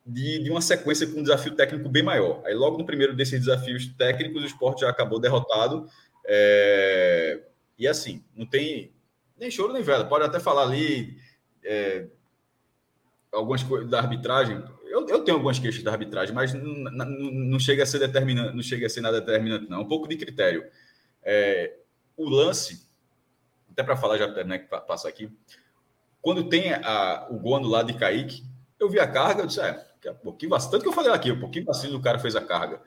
de, 0.07 0.39
de, 0.39 0.51
uma 0.51 0.63
sequência 0.63 1.07
com 1.07 1.19
um 1.19 1.23
desafio 1.23 1.55
técnico 1.55 1.89
bem 1.89 2.03
maior. 2.03 2.43
Aí, 2.47 2.55
logo 2.55 2.79
no 2.79 2.87
primeiro 2.87 3.15
desses 3.15 3.41
desafios 3.41 3.89
técnicos, 3.99 4.43
o 4.43 4.47
esporte 4.47 4.83
já 4.83 4.89
acabou 4.89 5.19
derrotado. 5.19 5.87
É, 6.25 7.41
e 7.77 7.89
assim, 7.89 8.25
não 8.35 8.47
tem 8.47 8.93
nem 9.39 9.51
choro 9.51 9.73
nem 9.73 9.83
vela. 9.83 10.05
Pode 10.05 10.25
até 10.25 10.41
falar 10.41 10.63
ali 10.63 11.17
é, 11.65 12.07
algumas 13.33 13.63
coisas 13.63 13.89
da 13.89 13.99
arbitragem. 13.99 14.63
Eu, 14.85 15.07
eu, 15.07 15.23
tenho 15.23 15.37
algumas 15.37 15.59
queixas 15.59 15.83
da 15.83 15.93
arbitragem, 15.93 16.35
mas 16.35 16.55
não, 16.55 17.07
não, 17.07 17.59
chega 17.59 17.83
a 17.83 17.87
ser 17.87 17.99
determinante, 17.99 18.55
não 18.55 18.63
chega 18.63 18.87
a 18.87 18.91
ser 18.91 19.01
nada 19.01 19.21
determinante, 19.21 19.69
não. 19.69 19.83
Um 19.83 19.89
pouco 19.89 20.09
de 20.09 20.17
critério. 20.17 20.65
É, 21.23 21.77
o 22.17 22.29
lance, 22.29 22.89
até 23.71 23.83
para 23.83 23.97
falar 23.97 24.19
já 24.19 24.27
né, 24.45 24.59
que 24.59 24.67
passa 24.67 25.09
aqui, 25.09 25.31
quando 26.21 26.49
tem 26.49 26.73
a, 26.73 27.27
o 27.31 27.39
gol 27.39 27.57
anulado 27.57 27.93
de 27.93 27.99
Kaique, 27.99 28.43
eu 28.79 28.89
vi 28.89 28.99
a 28.99 29.07
carga, 29.07 29.43
eu 29.43 29.47
disse, 29.47 29.61
é, 29.61 29.87
um 30.11 30.15
pouquinho 30.15 30.51
bastante 30.51 30.83
que 30.83 30.89
eu 30.89 30.93
falei 30.93 31.13
aqui, 31.13 31.31
um 31.31 31.41
pouquinho 31.41 31.65
vacilo 31.65 31.99
o 31.99 32.03
cara 32.03 32.19
fez 32.19 32.35
a 32.35 32.41
carga. 32.41 32.81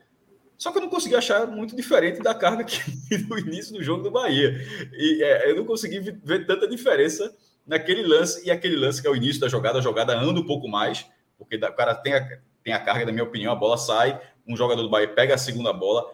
Só 0.62 0.72
que 0.72 0.78
eu 0.78 0.84
não 0.84 0.90
consegui 0.90 1.16
achar 1.16 1.48
muito 1.48 1.76
diferente 1.76 2.22
da 2.22 2.36
carga 2.36 2.64
que 2.64 2.78
do 3.26 3.40
início 3.40 3.74
do 3.74 3.82
jogo 3.82 4.04
do 4.04 4.12
Bahia. 4.12 4.56
E 4.94 5.24
é, 5.24 5.50
eu 5.50 5.56
não 5.56 5.66
consegui 5.66 6.00
ver 6.00 6.46
tanta 6.46 6.68
diferença 6.68 7.36
naquele 7.66 8.04
lance 8.04 8.46
e 8.46 8.52
aquele 8.52 8.76
lance 8.76 9.02
que 9.02 9.08
é 9.08 9.10
o 9.10 9.16
início 9.16 9.42
da 9.42 9.48
jogada. 9.48 9.80
A 9.80 9.82
jogada 9.82 10.16
anda 10.16 10.40
um 10.40 10.46
pouco 10.46 10.68
mais, 10.68 11.04
porque 11.36 11.56
o 11.56 11.74
cara 11.74 11.96
tem 11.96 12.14
a, 12.14 12.40
tem 12.64 12.74
a 12.76 12.80
carga, 12.80 13.08
na 13.08 13.12
minha 13.12 13.24
opinião, 13.24 13.52
a 13.52 13.56
bola 13.56 13.76
sai, 13.76 14.22
um 14.48 14.56
jogador 14.56 14.84
do 14.84 14.90
Bahia 14.92 15.08
pega 15.08 15.34
a 15.34 15.38
segunda 15.38 15.74
bola, 15.74 16.14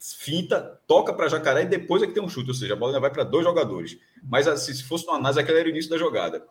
finta, 0.00 0.80
toca 0.88 1.14
para 1.14 1.28
Jacaré 1.28 1.62
e 1.62 1.66
depois 1.66 2.02
é 2.02 2.08
que 2.08 2.14
tem 2.14 2.22
um 2.22 2.28
chute, 2.28 2.48
ou 2.48 2.54
seja, 2.54 2.72
a 2.72 2.76
bola 2.76 2.90
ainda 2.90 3.00
vai 3.00 3.12
para 3.12 3.22
dois 3.22 3.44
jogadores. 3.44 3.96
Mas 4.24 4.48
assim, 4.48 4.74
se 4.74 4.82
fosse 4.82 5.06
uma 5.06 5.18
análise, 5.18 5.38
aquele 5.38 5.60
era 5.60 5.68
o 5.68 5.70
início 5.70 5.90
da 5.90 5.98
jogada. 5.98 6.44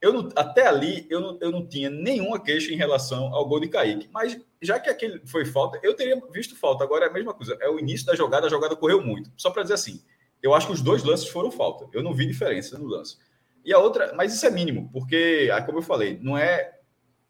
Eu 0.00 0.12
não, 0.12 0.28
até 0.34 0.66
ali 0.66 1.06
eu 1.10 1.20
não, 1.20 1.38
eu 1.40 1.50
não 1.50 1.66
tinha 1.66 1.90
nenhuma 1.90 2.40
queixa 2.40 2.72
em 2.72 2.76
relação 2.76 3.34
ao 3.34 3.46
gol 3.46 3.60
de 3.60 3.68
Kaique, 3.68 4.08
mas 4.12 4.40
já 4.62 4.80
que 4.80 4.88
aquele 4.88 5.26
foi 5.26 5.44
falta, 5.44 5.78
eu 5.82 5.94
teria 5.94 6.20
visto 6.32 6.56
falta. 6.56 6.82
Agora 6.84 7.06
é 7.06 7.08
a 7.08 7.12
mesma 7.12 7.34
coisa. 7.34 7.56
É 7.60 7.68
o 7.68 7.78
início 7.78 8.06
da 8.06 8.14
jogada, 8.14 8.46
a 8.46 8.50
jogada 8.50 8.74
correu 8.74 9.02
muito. 9.02 9.30
Só 9.36 9.50
para 9.50 9.62
dizer 9.62 9.74
assim, 9.74 10.02
eu 10.42 10.54
acho 10.54 10.66
que 10.66 10.72
os 10.72 10.80
dois 10.80 11.04
lances 11.04 11.28
foram 11.28 11.50
falta. 11.50 11.86
Eu 11.92 12.02
não 12.02 12.14
vi 12.14 12.26
diferença 12.26 12.78
no 12.78 12.86
lance. 12.86 13.18
E 13.64 13.72
a 13.74 13.78
outra, 13.78 14.14
mas 14.14 14.34
isso 14.34 14.46
é 14.46 14.50
mínimo, 14.50 14.88
porque, 14.90 15.48
como 15.66 15.78
eu 15.78 15.82
falei, 15.82 16.18
não 16.22 16.36
é 16.36 16.78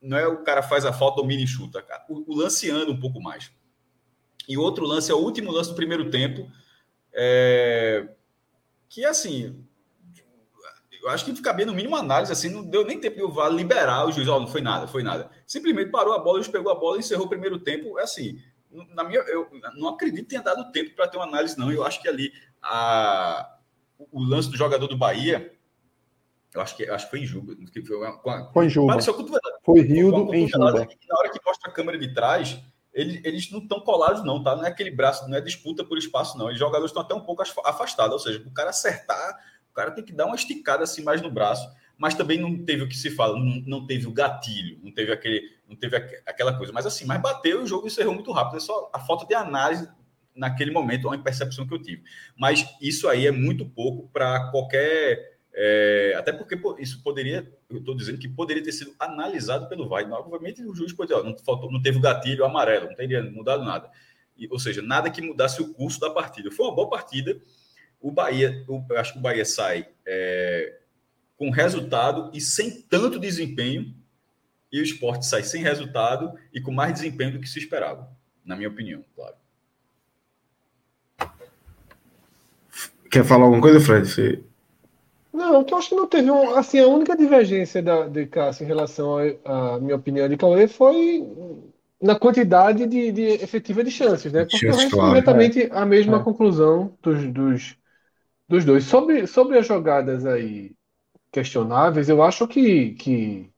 não 0.01 0.17
é 0.17 0.27
o 0.27 0.43
cara 0.43 0.63
faz 0.63 0.87
a 0.87 0.93
falta, 0.93 1.21
domina 1.21 1.43
e 1.43 1.47
chuta. 1.47 1.83
Cara. 1.83 2.05
O, 2.09 2.33
o 2.33 2.37
lance 2.37 2.71
anda 2.71 2.91
um 2.91 2.99
pouco 2.99 3.21
mais. 3.21 3.53
E 4.49 4.57
outro 4.57 4.87
lance 4.87 5.11
é 5.11 5.15
o 5.15 5.19
último 5.19 5.51
lance 5.51 5.71
do 5.71 5.77
primeiro 5.77 6.11
tempo, 6.11 6.51
é, 7.13 8.09
que 8.89 9.05
assim, 9.05 9.65
eu 11.03 11.09
acho 11.09 11.25
que 11.25 11.35
fica 11.35 11.53
bem 11.53 11.67
no 11.67 11.75
mínimo 11.75 11.97
análise, 11.97 12.33
assim, 12.33 12.49
não 12.49 12.63
deu 12.63 12.85
nem 12.85 13.01
tempo 13.01 13.17
de 13.17 13.23
o 13.23 13.31
VAR 13.31 13.51
liberar 13.51 14.07
o 14.07 14.13
juiz, 14.13 14.29
ó, 14.29 14.37
oh, 14.37 14.41
não 14.41 14.49
foi 14.49 14.61
nada, 14.61 14.87
foi 14.87 15.03
nada. 15.03 15.31
Simplesmente 15.47 15.91
parou 15.91 16.13
a 16.13 16.19
bola, 16.19 16.39
o 16.39 16.43
juiz 16.43 16.53
pegou 16.53 16.71
a 16.71 16.75
bola 16.75 16.97
e 16.97 17.01
encerrou 17.01 17.27
o 17.27 17.29
primeiro 17.29 17.59
tempo, 17.59 17.99
é 17.99 18.03
assim, 18.03 18.39
na 18.95 19.05
minha, 19.05 19.21
eu 19.21 19.49
não 19.77 19.89
acredito 19.89 20.25
que 20.25 20.31
tenha 20.31 20.43
dado 20.43 20.71
tempo 20.73 20.95
para 20.95 21.09
ter 21.09 21.17
uma 21.17 21.27
análise, 21.27 21.59
não, 21.59 21.73
eu 21.73 21.85
acho 21.85 22.01
que 22.01 22.09
ali 22.09 22.33
a, 22.63 23.57
o 24.13 24.23
lance 24.23 24.51
do 24.51 24.57
jogador 24.57 24.87
do 24.87 24.97
Bahia, 24.97 25.53
eu 26.55 26.61
acho 26.61 26.77
que, 26.77 26.89
acho 26.89 27.05
que 27.05 27.11
foi 27.11 27.21
em 27.21 27.27
Juba. 27.27 27.55
Foi, 27.87 27.97
uma, 27.97 28.53
foi 28.53 28.67
em 28.67 28.69
Juba. 28.69 28.93
Foi 29.65 29.81
Rio 29.81 30.11
em 30.35 30.49
Juba. 30.49 30.73
Na 31.09 31.19
hora 31.19 31.31
que 31.31 31.39
mostra 31.47 31.71
a 31.71 31.73
câmera 31.73 31.97
de 31.97 32.13
trás, 32.13 32.61
eles, 32.93 33.25
eles 33.25 33.51
não 33.53 33.61
estão 33.61 33.81
colados, 33.81 34.25
não, 34.25 34.43
tá? 34.43 34.57
Não 34.57 34.65
é 34.65 34.69
aquele 34.69 34.91
braço, 34.91 35.29
não 35.29 35.37
é 35.37 35.41
disputa 35.41 35.85
por 35.85 35.97
espaço, 35.97 36.37
não. 36.37 36.49
Os 36.49 36.59
jogadores 36.59 36.91
estão 36.91 37.03
até 37.03 37.15
um 37.15 37.21
pouco 37.21 37.43
afastados, 37.65 38.13
ou 38.13 38.19
seja, 38.19 38.43
o 38.45 38.53
cara 38.53 38.71
acertar 38.71 39.39
o 39.71 39.75
cara 39.75 39.91
tem 39.91 40.05
que 40.05 40.13
dar 40.13 40.27
uma 40.27 40.37
esticada 40.37 40.85
assim 40.85 41.03
mais 41.03 41.23
no 41.23 41.31
braço, 41.31 41.69
mas 41.97 42.15
também 42.15 42.39
não 42.39 42.65
teve 42.65 42.83
o 42.83 42.89
que 42.89 42.97
se 42.97 43.11
fala, 43.11 43.39
não, 43.39 43.63
não 43.67 43.87
teve 43.87 44.07
o 44.07 44.13
gatilho, 44.13 44.79
não 44.83 44.91
teve 44.91 45.13
aquele, 45.13 45.43
não 45.69 45.77
teve 45.77 45.97
aquela 46.27 46.57
coisa. 46.57 46.73
Mas 46.73 46.87
assim, 46.87 47.05
mas 47.05 47.21
bateu 47.21 47.61
e 47.61 47.65
o 47.65 47.67
jogo 47.67 47.87
encerrou 47.87 48.15
muito 48.15 48.33
rápido. 48.33 48.57
É 48.57 48.61
só 48.61 48.91
a 48.93 48.99
falta 48.99 49.27
de 49.27 49.35
análise 49.35 49.87
naquele 50.35 50.71
momento, 50.71 51.09
uma 51.09 51.23
percepção 51.23 51.67
que 51.67 51.75
eu 51.75 51.83
tive. 51.83 52.03
Mas 52.37 52.67
isso 52.81 53.07
aí 53.07 53.27
é 53.27 53.31
muito 53.31 53.67
pouco 53.67 54.09
para 54.09 54.51
qualquer. 54.51 55.39
É, 55.53 56.15
até 56.17 56.33
porque 56.33 56.59
isso 56.79 57.03
poderia, 57.03 57.53
eu 57.69 57.79
estou 57.79 57.95
dizendo 57.95 58.19
que 58.19 58.29
poderia 58.29 58.63
ter 58.63 58.73
sido 58.73 58.95
analisado 58.99 59.69
pelo 59.69 59.87
VAR. 59.87 60.11
Obviamente, 60.11 60.63
o 60.63 60.75
juiz 60.75 60.93
pode, 60.93 61.13
ó, 61.13 61.23
não, 61.23 61.37
faltou, 61.39 61.71
não 61.71 61.83
teve 61.83 61.99
o 61.99 62.01
gatilho 62.01 62.45
amarelo, 62.45 62.87
não 62.87 62.95
teria 62.95 63.23
mudado 63.23 63.63
nada. 63.63 63.91
E, 64.39 64.49
ou 64.51 64.59
seja, 64.59 64.81
nada 64.81 65.11
que 65.11 65.21
mudasse 65.21 65.61
o 65.61 65.75
curso 65.75 66.01
da 66.01 66.09
partida. 66.09 66.51
Foi 66.51 66.65
uma 66.65 66.75
boa 66.75 66.89
partida 66.89 67.39
o 68.01 68.11
Bahia, 68.11 68.65
eu 68.69 68.85
acho 68.97 69.13
que 69.13 69.19
o 69.19 69.23
Bahia 69.23 69.45
sai 69.45 69.87
é, 70.07 70.79
com 71.37 71.51
resultado 71.51 72.31
e 72.33 72.41
sem 72.41 72.83
tanto 72.83 73.19
desempenho, 73.19 73.95
e 74.73 74.81
o 74.81 74.85
esporte 74.85 75.27
sai 75.27 75.43
sem 75.43 75.63
resultado 75.63 76.33
e 76.53 76.61
com 76.61 76.71
mais 76.71 76.93
desempenho 76.93 77.33
do 77.33 77.41
que 77.41 77.49
se 77.49 77.59
esperava, 77.59 78.09
na 78.45 78.57
minha 78.57 78.69
opinião, 78.69 79.05
claro. 79.15 79.35
Quer 83.11 83.25
falar 83.25 83.45
alguma 83.45 83.61
coisa, 83.61 83.81
Fred? 83.81 84.09
Você... 84.09 84.41
Não, 85.33 85.67
eu 85.69 85.77
acho 85.77 85.89
que 85.89 85.95
não 85.95 86.07
teve 86.07 86.31
um, 86.31 86.55
assim, 86.55 86.79
a 86.79 86.87
única 86.87 87.17
divergência 87.17 87.83
da, 87.83 88.07
de 88.07 88.27
Cássio 88.27 88.65
em 88.65 88.69
relação 88.69 89.17
à 89.45 89.79
minha 89.81 89.97
opinião 89.97 90.29
de 90.29 90.37
Cauê 90.37 90.69
foi 90.69 91.27
na 92.01 92.19
quantidade 92.19 92.87
de, 92.87 93.13
de 93.13 93.23
efetiva 93.23 93.85
de 93.85 93.91
chances, 93.91 94.33
né? 94.33 94.45
Porque 94.45 94.67
eu 94.67 94.73
claro, 94.73 94.91
completamente 94.91 95.63
é. 95.63 95.69
a 95.71 95.85
mesma 95.85 96.19
é. 96.19 96.23
conclusão 96.23 96.93
dos, 97.03 97.27
dos, 97.27 97.77
dos 98.51 98.65
dois. 98.65 98.85
Sobre, 98.85 99.27
sobre 99.29 99.57
as 99.57 99.67
jogadas 99.67 100.27
aí 100.27 100.73
questionáveis, 101.31 102.09
eu 102.09 102.21
acho 102.21 102.49
que, 102.49 102.91
que 102.95 103.49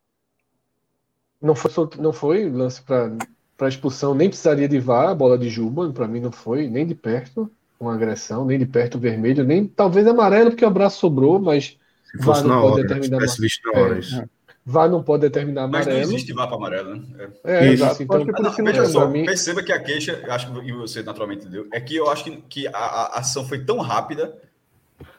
não 1.41 1.55
foi, 1.55 1.71
não 1.99 2.13
foi 2.13 2.51
lance 2.51 2.83
para 2.83 3.69
expulsão, 3.69 4.15
nem 4.15 4.29
precisaria 4.29 4.69
de 4.69 4.79
VAR, 4.79 5.09
a 5.09 5.15
bola 5.15 5.39
de 5.39 5.49
Juba, 5.49 5.91
para 5.91 6.07
mim 6.07 6.21
não 6.21 6.31
foi 6.31 6.69
nem 6.69 6.87
de 6.87 6.95
perto 6.95 7.51
uma 7.81 7.95
agressão, 7.95 8.45
nem 8.45 8.59
de 8.59 8.67
perto 8.67 8.97
vermelho, 8.97 9.43
nem 9.43 9.67
talvez 9.67 10.07
amarelo, 10.07 10.51
porque 10.51 10.65
o 10.65 10.71
braço 10.71 11.01
sobrou, 11.01 11.41
mas 11.41 11.77
se 12.05 12.23
fosse 12.23 12.47
na 12.47 12.63
hora, 12.63 12.83
determinar. 12.83 13.27
Se 13.27 13.41
visto 13.41 13.73
na 13.73 13.81
hora, 13.81 13.97
é, 13.97 13.99
isso. 13.99 14.23
VAR 14.65 14.89
não 14.89 15.03
pode 15.03 15.23
determinar 15.23 15.65
amarelo. 15.65 15.91
Mas 15.91 16.09
não 16.09 16.15
existe 16.15 16.33
VAR 16.33 16.47
para 16.47 16.57
amarelo, 16.57 16.95
né? 16.95 17.31
É, 17.43 17.67
é 17.67 17.73
exato. 17.73 18.01
Então, 18.01 18.25
que 18.25 18.41
não, 18.41 18.53
veja 18.53 18.85
só, 18.85 19.09
mim... 19.09 19.25
perceba 19.25 19.65
que 19.65 19.73
a 19.73 19.83
queixa, 19.83 20.23
acho 20.29 20.53
que 20.53 20.73
você 20.73 21.03
naturalmente 21.03 21.49
deu, 21.49 21.67
é 21.73 21.81
que 21.81 21.97
eu 21.97 22.09
acho 22.09 22.23
que, 22.23 22.37
que 22.43 22.67
a, 22.69 22.71
a 22.73 23.19
ação 23.19 23.45
foi 23.45 23.65
tão 23.65 23.79
rápida 23.79 24.39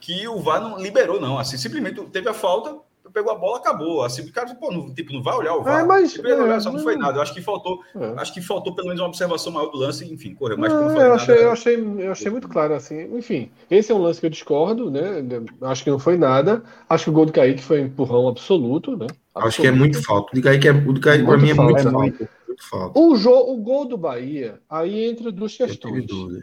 que 0.03 0.27
o 0.27 0.37
VAR 0.39 0.61
não 0.61 0.77
liberou, 0.77 1.19
não. 1.19 1.39
Assim, 1.39 1.57
simplesmente 1.57 2.03
teve 2.11 2.27
a 2.27 2.33
falta, 2.33 2.75
pegou 3.13 3.31
a 3.31 3.35
bola, 3.35 3.57
acabou. 3.57 4.03
Assim, 4.03 4.21
o 4.21 4.33
cara, 4.33 4.53
pô, 4.53 4.69
não, 4.69 4.93
tipo, 4.93 5.13
não 5.13 5.23
vai 5.23 5.33
olhar 5.33 5.55
o 5.55 5.63
VAR. 5.63 5.79
É, 5.79 5.83
mas, 5.85 6.11
tipo, 6.11 6.27
é, 6.27 6.35
olhar, 6.35 6.59
só 6.59 6.73
não, 6.73 6.79
foi 6.79 6.97
nada. 6.97 7.17
Eu 7.17 7.21
acho 7.21 7.33
que 7.33 7.41
faltou, 7.41 7.79
é. 7.95 8.13
acho 8.17 8.33
que 8.33 8.41
faltou 8.41 8.75
pelo 8.75 8.87
menos 8.87 8.99
uma 8.99 9.07
observação 9.07 9.53
maior 9.53 9.67
do 9.67 9.77
lance, 9.77 10.03
enfim, 10.13 10.35
correu. 10.35 10.57
Mas 10.57 10.73
não, 10.73 10.91
eu, 10.99 11.13
achei, 11.13 11.35
nada, 11.35 11.45
eu, 11.45 11.51
achei, 11.53 11.75
eu 11.99 12.11
achei 12.11 12.29
muito 12.29 12.49
claro, 12.49 12.73
assim. 12.73 13.15
Enfim, 13.15 13.49
esse 13.71 13.93
é 13.93 13.95
um 13.95 14.01
lance 14.01 14.19
que 14.19 14.25
eu 14.25 14.29
discordo, 14.29 14.91
né? 14.91 15.23
Acho 15.61 15.85
que 15.85 15.89
não 15.89 15.99
foi 15.99 16.17
nada. 16.17 16.61
Acho 16.89 17.05
que 17.05 17.09
o 17.11 17.13
gol 17.13 17.25
do 17.25 17.31
Kaique 17.31 17.63
foi 17.63 17.81
um 17.81 17.85
empurrão 17.85 18.27
absoluto, 18.27 18.97
né? 18.97 19.07
Absoluto. 19.33 19.47
Acho 19.47 19.61
que 19.61 19.67
é 19.67 19.71
muito 19.71 20.03
falta. 20.03 20.31
O 20.33 20.35
do 20.35 20.41
Kaique, 20.41 20.67
é, 20.67 20.71
o 20.71 20.91
do 20.91 20.99
Kaique 20.99 21.25
para 21.25 21.37
mim 21.37 21.49
é 21.49 21.53
muito, 21.53 21.81
falta. 21.81 21.97
muito, 21.97 22.29
falta. 22.69 22.99
O, 22.99 23.15
jo, 23.15 23.31
o 23.31 23.55
gol 23.55 23.85
do 23.85 23.97
Bahia, 23.97 24.59
aí 24.69 25.05
entra 25.05 25.31
duas 25.31 25.55
questões. 25.55 26.01
Eu 26.01 26.07
tenho, 26.07 26.41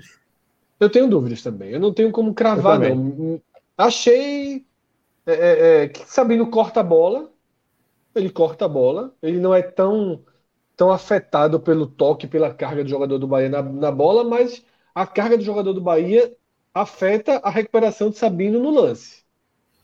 eu 0.81 0.89
tenho 0.89 1.09
dúvidas 1.09 1.43
também. 1.43 1.73
Eu 1.73 1.81
não 1.81 1.93
tenho 1.93 2.11
como 2.11 2.32
cravar, 2.32 2.78
não. 2.78 3.39
Achei. 3.81 4.66
É, 5.27 5.32
é, 5.32 5.85
é, 5.85 5.89
que 5.89 6.11
Sabino 6.11 6.51
corta 6.51 6.81
a 6.81 6.82
bola, 6.82 7.31
ele 8.15 8.31
corta 8.31 8.65
a 8.65 8.69
bola, 8.69 9.15
ele 9.23 9.39
não 9.39 9.55
é 9.55 9.62
tão, 9.62 10.24
tão 10.77 10.90
afetado 10.90 11.61
pelo 11.61 11.86
toque, 11.86 12.27
pela 12.27 12.52
carga 12.52 12.82
do 12.82 12.90
jogador 12.90 13.19
do 13.19 13.28
Bahia 13.28 13.48
na, 13.48 13.62
na 13.62 13.93
bola, 13.93 14.24
mas 14.24 14.65
a 14.94 15.07
carga 15.07 15.36
do 15.36 15.44
jogador 15.44 15.73
do 15.73 15.81
Bahia 15.81 16.35
afeta 16.74 17.36
a 17.44 17.51
recuperação 17.51 18.11
de 18.11 18.16
Sabino 18.16 18.59
no 18.59 18.70
lance. 18.70 19.24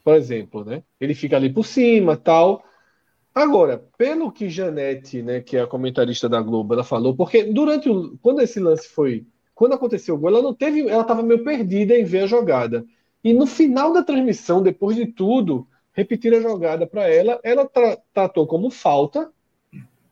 Por 0.03 0.15
exemplo, 0.15 0.65
né? 0.65 0.83
Ele 1.01 1.15
fica 1.15 1.37
ali 1.37 1.53
por 1.53 1.65
cima, 1.65 2.17
tal. 2.17 2.65
Agora, 3.35 3.85
pelo 3.99 4.33
que 4.33 4.49
Janete, 4.49 5.23
né, 5.23 5.41
que 5.41 5.57
é 5.57 5.63
a 5.63 5.67
comentarista 5.67 6.29
da 6.29 6.41
Globo, 6.41 6.75
ela 6.75 6.85
falou, 6.85 7.15
porque 7.15 7.45
durante 7.45 7.89
o 7.89 8.17
quando 8.23 8.41
esse 8.41 8.59
lance 8.59 8.89
foi, 8.89 9.27
quando 9.55 9.75
aconteceu 9.75 10.15
o 10.15 10.19
gol, 10.19 10.31
ela 10.31 10.43
não 10.43 10.55
teve, 10.55 10.89
ela 10.89 11.03
estava 11.03 11.23
meio 11.23 11.45
perdida 11.45 11.95
em 11.99 12.05
ver 12.05 12.21
a 12.25 12.27
jogada. 12.27 12.85
E 13.27 13.33
no 13.33 13.45
final 13.45 13.93
da 13.93 14.05
transmissão, 14.05 14.63
depois 14.63 14.95
de 14.95 15.05
tudo, 15.05 15.67
repetir 15.93 16.33
a 16.33 16.41
jogada 16.41 16.87
para 16.87 17.13
ela. 17.13 17.41
Ela 17.43 17.67
tra 17.67 17.99
tratou 18.15 18.47
como 18.47 18.71
falta 18.71 19.33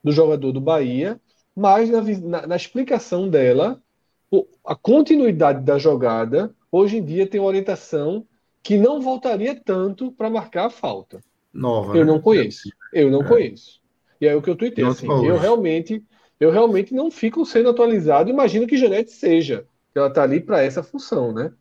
do 0.03 0.11
jogador 0.11 0.51
do 0.51 0.59
Bahia, 0.59 1.17
mas 1.55 1.89
na, 1.89 2.01
na, 2.01 2.47
na 2.47 2.55
explicação 2.57 3.29
dela, 3.29 3.81
o, 4.29 4.45
a 4.65 4.75
continuidade 4.75 5.63
da 5.63 5.77
jogada, 5.77 6.53
hoje 6.69 6.97
em 6.97 7.05
dia 7.05 7.25
tem 7.25 7.39
uma 7.39 7.47
orientação 7.47 8.27
que 8.61 8.75
não 8.75 8.99
voltaria 8.99 9.55
tanto 9.55 10.11
para 10.11 10.29
marcar 10.29 10.65
a 10.65 10.69
falta. 10.69 11.21
Nova. 11.53 11.95
Eu 11.95 12.03
né? 12.03 12.11
não 12.11 12.19
conheço. 12.19 12.69
Eu 12.91 13.09
não 13.09 13.21
é. 13.21 13.27
conheço. 13.29 13.79
E 14.19 14.27
é 14.27 14.35
o 14.35 14.41
que 14.41 14.49
eu 14.49 14.57
tuitei. 14.57 14.83
Assim, 14.83 15.07
eu 15.07 15.37
realmente, 15.37 16.03
eu 16.37 16.51
realmente 16.51 16.93
não 16.93 17.09
fico 17.09 17.45
sendo 17.45 17.69
atualizado. 17.69 18.29
Imagino 18.29 18.67
que 18.67 18.75
Janete 18.75 19.11
seja. 19.11 19.65
Ela 19.95 20.07
está 20.07 20.23
ali 20.23 20.41
para 20.41 20.61
essa 20.61 20.83
função, 20.83 21.31
né? 21.31 21.53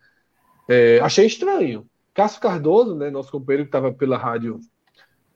É, 0.68 0.98
achei 1.00 1.26
estranho. 1.26 1.86
Cássio 2.14 2.40
Cardoso, 2.40 2.94
né, 2.94 3.10
nosso 3.10 3.30
companheiro 3.30 3.64
que 3.64 3.68
estava 3.68 3.92
pela 3.92 4.16
rádio 4.16 4.60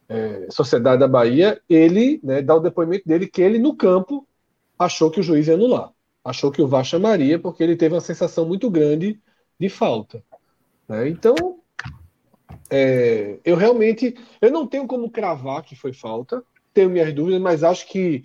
é, 0.09 0.47
Sociedade 0.51 1.01
da 1.01 1.09
Bahia, 1.09 1.61
ele 1.69 2.21
né, 2.23 2.41
dá 2.41 2.55
o 2.55 2.61
depoimento 2.61 3.07
dele 3.07 3.27
que 3.27 3.43
ele, 3.43 3.59
no 3.59 3.77
campo, 3.77 4.27
achou 4.79 5.11
que 5.11 5.21
o 5.21 5.23
juiz 5.23 5.49
ia 5.49 5.55
anular. 5.55 5.93
Achou 6.25 6.51
que 6.51 6.63
o 6.63 6.69
VAR 6.69 6.85
chamaria, 6.85 7.39
porque 7.39 7.63
ele 7.63 7.77
teve 7.77 7.95
uma 7.95 8.01
sensação 8.01 8.47
muito 8.47 8.71
grande 8.71 9.21
de 9.59 9.69
falta. 9.69 10.23
Né? 10.89 11.09
Então, 11.09 11.35
é, 12.71 13.39
eu 13.45 13.57
realmente 13.57 14.15
eu 14.41 14.51
não 14.51 14.67
tenho 14.67 14.87
como 14.87 15.11
cravar 15.11 15.63
que 15.63 15.75
foi 15.75 15.93
falta, 15.93 16.43
tenho 16.73 16.91
minhas 16.91 17.13
dúvidas, 17.13 17.41
mas 17.41 17.65
acho 17.65 17.87
que, 17.89 18.23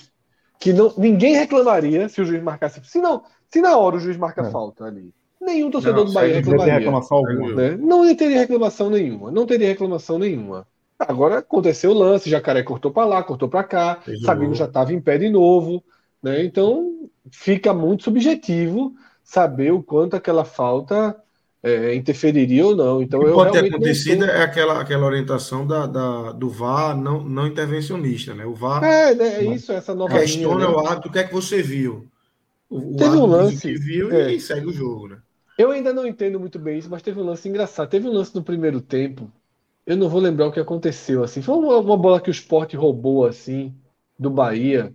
que 0.60 0.72
não, 0.74 0.94
ninguém 0.98 1.36
reclamaria 1.36 2.08
se 2.08 2.22
o 2.22 2.26
juiz 2.26 2.42
marcasse. 2.42 2.82
Se, 2.86 3.00
não, 3.00 3.24
se 3.50 3.62
na 3.62 3.78
hora 3.78 3.96
o 3.96 4.00
juiz 4.00 4.18
marca 4.18 4.42
é. 4.42 4.52
falta 4.52 4.86
ali 4.86 5.14
nenhum 5.44 5.70
torcedor 5.70 6.00
não, 6.00 6.06
do 6.06 6.14
Bahia 6.14 6.36
reclamaria. 6.36 6.74
Reclamação 6.76 7.18
alguma. 7.18 7.54
Né? 7.54 7.78
Não 7.80 8.16
teria 8.16 8.40
reclamação 8.40 8.90
nenhuma. 8.90 9.32
Não 9.32 9.46
teria 9.46 9.68
reclamação 9.68 10.20
nenhuma. 10.20 10.68
Agora 11.00 11.40
aconteceu 11.40 11.92
o 11.92 11.94
lance, 11.94 12.30
Jacaré 12.30 12.64
cortou 12.64 12.92
para 12.92 13.06
lá, 13.06 13.24
cortou 13.24 13.50
para 13.50 13.64
cá, 13.64 14.00
Sabino 14.24 14.54
já 14.54 14.66
estava 14.66 14.94
em 14.94 15.02
pé 15.02 15.18
de 15.18 15.30
novo. 15.30 15.84
Né? 16.22 16.44
Então 16.44 17.10
fica 17.32 17.74
muito 17.74 18.04
subjetivo 18.04 18.94
saber 19.24 19.72
o 19.72 19.82
quanto 19.82 20.16
aquela 20.16 20.46
falta 20.46 21.16
é, 21.64 21.96
interferiria 21.96 22.66
ou 22.66 22.76
não. 22.76 23.02
Então, 23.02 23.22
o 23.22 23.26
que 23.26 23.32
pode 23.32 23.52
ter 23.54 23.66
acontecido 23.66 24.26
é 24.26 24.44
aquela, 24.44 24.82
aquela 24.82 25.06
orientação 25.06 25.66
da, 25.66 25.88
da, 25.88 26.32
do 26.34 26.50
VAR 26.50 26.96
não, 26.96 27.24
não 27.24 27.48
intervencionista, 27.48 28.36
né? 28.36 28.46
O 28.46 28.54
VAR. 28.54 28.84
É, 28.84 29.16
né, 29.16 29.36
é 29.36 29.46
isso, 29.46 29.72
essa 29.72 29.96
nova 29.96 30.20
questiona 30.20 30.66
linha, 30.66 30.68
né? 30.68 30.76
o 30.76 30.80
árbitro, 30.80 31.10
o 31.10 31.14
que 31.14 31.20
é 31.20 31.24
que 31.24 31.34
você 31.34 31.62
viu? 31.62 32.06
O, 32.70 32.98
Teve 32.98 33.16
um 33.16 33.26
lance. 33.26 33.62
Que 33.62 33.76
viu 33.76 34.12
é. 34.12 34.34
e 34.34 34.42
segue 34.42 34.68
o 34.68 34.74
jogo, 34.74 35.08
né? 35.08 35.18
Eu 35.58 35.72
ainda 35.72 35.94
não 35.94 36.06
entendo 36.06 36.40
muito 36.40 36.58
bem 36.58 36.78
isso, 36.78 36.90
mas 36.90 37.02
teve 37.02 37.20
um 37.20 37.26
lance 37.26 37.48
engraçado. 37.48 37.90
Teve 37.90 38.08
um 38.08 38.14
lance 38.14 38.34
no 38.34 38.44
primeiro 38.44 38.82
tempo. 38.82 39.32
Eu 39.86 39.98
não 39.98 40.10
vou 40.10 40.20
lembrar 40.20 40.48
o 40.48 40.52
que 40.52 40.60
aconteceu. 40.60 41.24
Assim, 41.24 41.42
foi 41.42 41.56
uma, 41.56 41.78
uma 41.78 41.98
bola 41.98 42.22
que 42.22 42.30
o 42.30 42.32
Sport 42.32 42.74
roubou 42.74 43.26
assim 43.26 43.76
do 44.18 44.30
Bahia. 44.30 44.94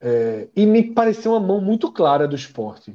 É, 0.00 0.48
e 0.54 0.66
me 0.66 0.92
pareceu 0.92 1.32
uma 1.32 1.40
mão 1.40 1.60
muito 1.60 1.90
clara 1.90 2.28
do 2.28 2.36
Sport. 2.36 2.88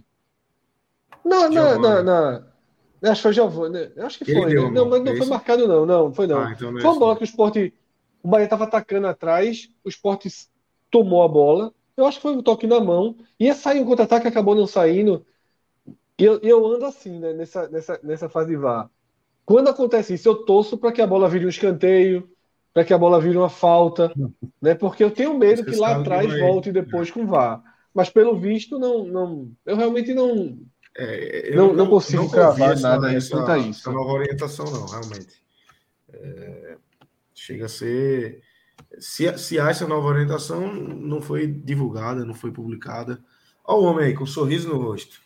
Na, 1.25 1.49
na, 1.49 1.77
na, 1.80 2.03
na, 2.03 3.11
acho 3.11 3.15
que 3.15 3.23
foi 3.23 3.34
Giovanni. 3.34 3.91
Acho 3.97 4.17
que 4.19 4.25
foi. 4.25 4.53
Né? 4.53 4.69
Não, 4.69 4.89
mas 4.89 5.03
não 5.03 5.13
é 5.13 5.17
foi 5.17 5.27
marcado, 5.27 5.67
não. 5.67 5.85
Não, 5.85 6.13
foi 6.13 6.27
não. 6.27 6.39
Ah, 6.39 6.51
então 6.51 6.71
não 6.71 6.80
é 6.80 6.81
foi 6.81 6.91
uma 6.91 6.99
bola 6.99 7.15
que 7.15 7.23
o 7.23 7.25
Sport. 7.25 7.57
O 8.21 8.27
Bahia 8.27 8.45
estava 8.45 8.63
atacando 8.63 9.07
atrás, 9.07 9.69
o 9.84 9.89
Sport 9.89 10.27
tomou 10.89 11.23
a 11.23 11.27
bola. 11.27 11.73
Eu 11.95 12.05
acho 12.05 12.17
que 12.17 12.23
foi 12.23 12.35
um 12.35 12.41
toque 12.41 12.67
na 12.67 12.80
mão. 12.80 13.17
Ia 13.39 13.53
sair 13.53 13.81
um 13.81 13.85
contra-ataque, 13.85 14.27
acabou 14.27 14.55
não 14.55 14.65
saindo. 14.65 15.25
E 16.18 16.23
eu, 16.23 16.40
eu 16.41 16.65
ando 16.65 16.85
assim, 16.85 17.19
né, 17.19 17.34
nessa, 17.34 17.68
nessa, 17.69 17.99
nessa 18.03 18.30
fase 18.30 18.56
VAR. 18.56 18.90
Quando 19.45 19.69
acontece 19.69 20.14
isso, 20.14 20.30
eu 20.30 20.35
torço 20.35 20.77
para 20.77 20.91
que 20.91 21.02
a 21.02 21.07
bola 21.07 21.30
vire 21.30 21.45
um 21.45 21.49
escanteio, 21.49 22.30
para 22.73 22.85
que 22.85 22.94
a 22.94 22.98
bola 22.98 23.19
vire 23.19 23.38
uma 23.38 23.49
falta, 23.49 24.11
né? 24.61 24.73
Porque 24.73 25.03
eu 25.03 25.11
tenho 25.11 25.38
medo 25.38 25.65
que 25.65 25.76
lá 25.76 25.98
atrás 25.98 26.27
vai... 26.27 26.40
volte 26.40 26.72
depois 26.72 27.11
com 27.11 27.26
VAR. 27.26 27.61
Mas 27.94 28.10
pelo 28.10 28.40
visto, 28.40 28.80
não, 28.80 29.06
não, 29.06 29.52
eu 29.65 29.76
realmente 29.76 30.14
não, 30.14 30.57
é, 30.98 31.49
eu 31.52 31.56
não, 31.56 31.73
não, 31.73 31.88
consigo 31.88 32.23
não 32.23 32.30
cravar 32.30 32.80
nada 32.80 33.11
essa, 33.14 33.31
quanto 33.31 33.52
a 33.52 33.57
isso. 33.57 33.81
Essa 33.81 33.91
nova 33.91 34.11
orientação, 34.11 34.65
não, 34.65 34.85
realmente. 34.85 35.44
É, 36.11 36.77
chega 37.34 37.65
a 37.65 37.69
ser. 37.69 38.41
Se, 38.99 39.38
se 39.38 39.60
há 39.60 39.69
essa 39.69 39.88
nova 39.88 40.07
orientação, 40.07 40.72
não 40.72 41.22
foi 41.22 41.48
divulgada, 41.48 42.23
não 42.23 42.34
foi 42.34 42.52
publicada. 42.52 43.23
Olha 43.65 43.80
o 43.80 43.84
homem 43.84 44.06
aí 44.06 44.14
com 44.14 44.23
um 44.23 44.27
sorriso 44.27 44.69
no 44.69 44.77
rosto. 44.77 45.19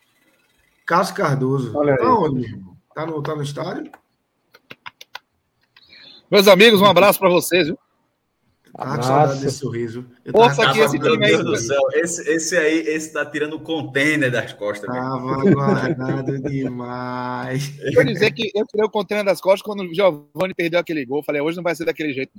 Cássio 0.88 1.16
Cardoso. 1.16 1.78
Olha 1.78 1.98
tá 1.98 2.16
onde, 2.16 2.46
irmão? 2.46 2.78
Tá 2.96 3.06
no, 3.06 3.22
tá 3.22 3.36
no 3.36 3.44
estádio? 3.44 3.92
Meus 6.32 6.48
amigos, 6.48 6.82
um 6.82 6.86
abraço 6.86 7.20
para 7.20 7.30
vocês, 7.30 7.68
viu? 7.68 7.78
Ah, 8.74 8.98
que 8.98 9.06
saudade 9.06 9.42
desse 9.42 9.58
sorriso. 9.58 10.06
Eu 10.24 10.32
Poxa, 10.32 10.70
aqui 10.70 10.80
esse 10.80 10.98
time 10.98 11.26
aí. 11.26 11.44
Do 11.44 11.58
céu. 11.58 11.82
Esse, 11.94 12.30
esse 12.30 12.56
aí, 12.56 12.80
esse 12.88 13.12
tá 13.12 13.26
tirando 13.26 13.56
o 13.56 13.60
container 13.60 14.32
das 14.32 14.54
costas. 14.54 14.90
Tava 14.90 15.52
guardado 15.52 16.40
demais. 16.40 17.78
Eu 17.82 18.06
dizer 18.06 18.32
que 18.32 18.52
eu 18.56 18.66
tirei 18.66 18.86
o 18.86 18.90
container 18.90 19.26
das 19.26 19.42
costas 19.42 19.62
quando 19.64 19.82
o 19.82 19.94
Giovanni 19.94 20.54
perdeu 20.56 20.80
aquele 20.80 21.06
gol. 21.06 21.24
Falei, 21.24 21.42
hoje 21.42 21.58
não 21.58 21.64
vai 21.64 21.76
ser 21.76 21.86
daquele 21.86 22.14
jeito. 22.14 22.32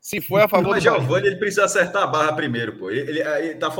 Se 0.00 0.18
foi 0.20 0.42
a 0.42 0.48
favor 0.48 0.70
Mas 0.70 0.82
do 0.82 0.90
Giovanni, 0.90 1.26
ele 1.26 1.36
precisa 1.36 1.64
acertar 1.64 2.04
a 2.04 2.06
barra 2.06 2.32
primeiro, 2.32 2.78
pô. 2.78 2.90
Ele, 2.90 3.20
ele 3.20 3.54
tá 3.56 3.70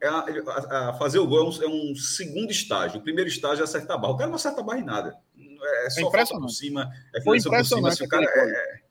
é 0.00 0.06
a, 0.06 0.90
a, 0.90 0.94
fazer 0.94 1.18
o 1.18 1.26
gol 1.26 1.40
é 1.40 1.48
um, 1.48 1.62
é 1.62 1.66
um, 1.66 1.94
segundo 1.94 2.50
estágio. 2.50 3.00
O 3.00 3.02
primeiro 3.02 3.28
estágio 3.30 3.62
é 3.62 3.64
acertar 3.64 3.96
a 3.96 3.98
barra. 3.98 4.12
O 4.12 4.16
cara 4.16 4.28
não 4.28 4.36
acerta 4.36 4.60
a 4.60 4.64
barra 4.64 4.80
em 4.80 4.84
nada. 4.84 5.16
É, 5.38 5.86
é 5.86 5.90
só 5.90 6.00
é 6.00 6.26
por 6.26 6.50
cima, 6.50 6.92
é 7.14 7.22
foi 7.22 7.40
por 7.40 7.64
cima. 7.64 7.90
Se 7.92 8.04
o 8.04 8.08
cara 8.08 8.26
é, 8.26 8.28
é... 8.28 8.84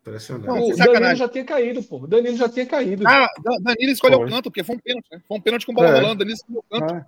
Impressionante. 0.00 0.46
Não, 0.48 0.68
o 0.68 0.76
Danilo 0.76 1.14
já 1.14 1.28
tinha 1.28 1.44
caído, 1.44 1.82
pô. 1.84 1.98
O 1.98 2.06
Danilo 2.08 2.36
já 2.36 2.48
tinha 2.48 2.66
caído. 2.66 3.06
Ah, 3.06 3.28
Danilo 3.60 3.92
escolheu 3.92 4.18
o 4.18 4.28
canto, 4.28 4.50
porque 4.50 4.64
foi 4.64 4.74
um 4.74 4.80
pênalti, 4.80 5.06
né? 5.12 5.22
Foi 5.28 5.38
um 5.38 5.40
pênalti 5.40 5.64
com 5.64 5.72
bola 5.72 5.88
é. 5.90 6.00
rolando. 6.00 6.18
Danilo 6.18 6.34
escolheu 6.34 6.64
o 6.68 6.80
canto. 6.80 6.92
Ah. 6.92 7.06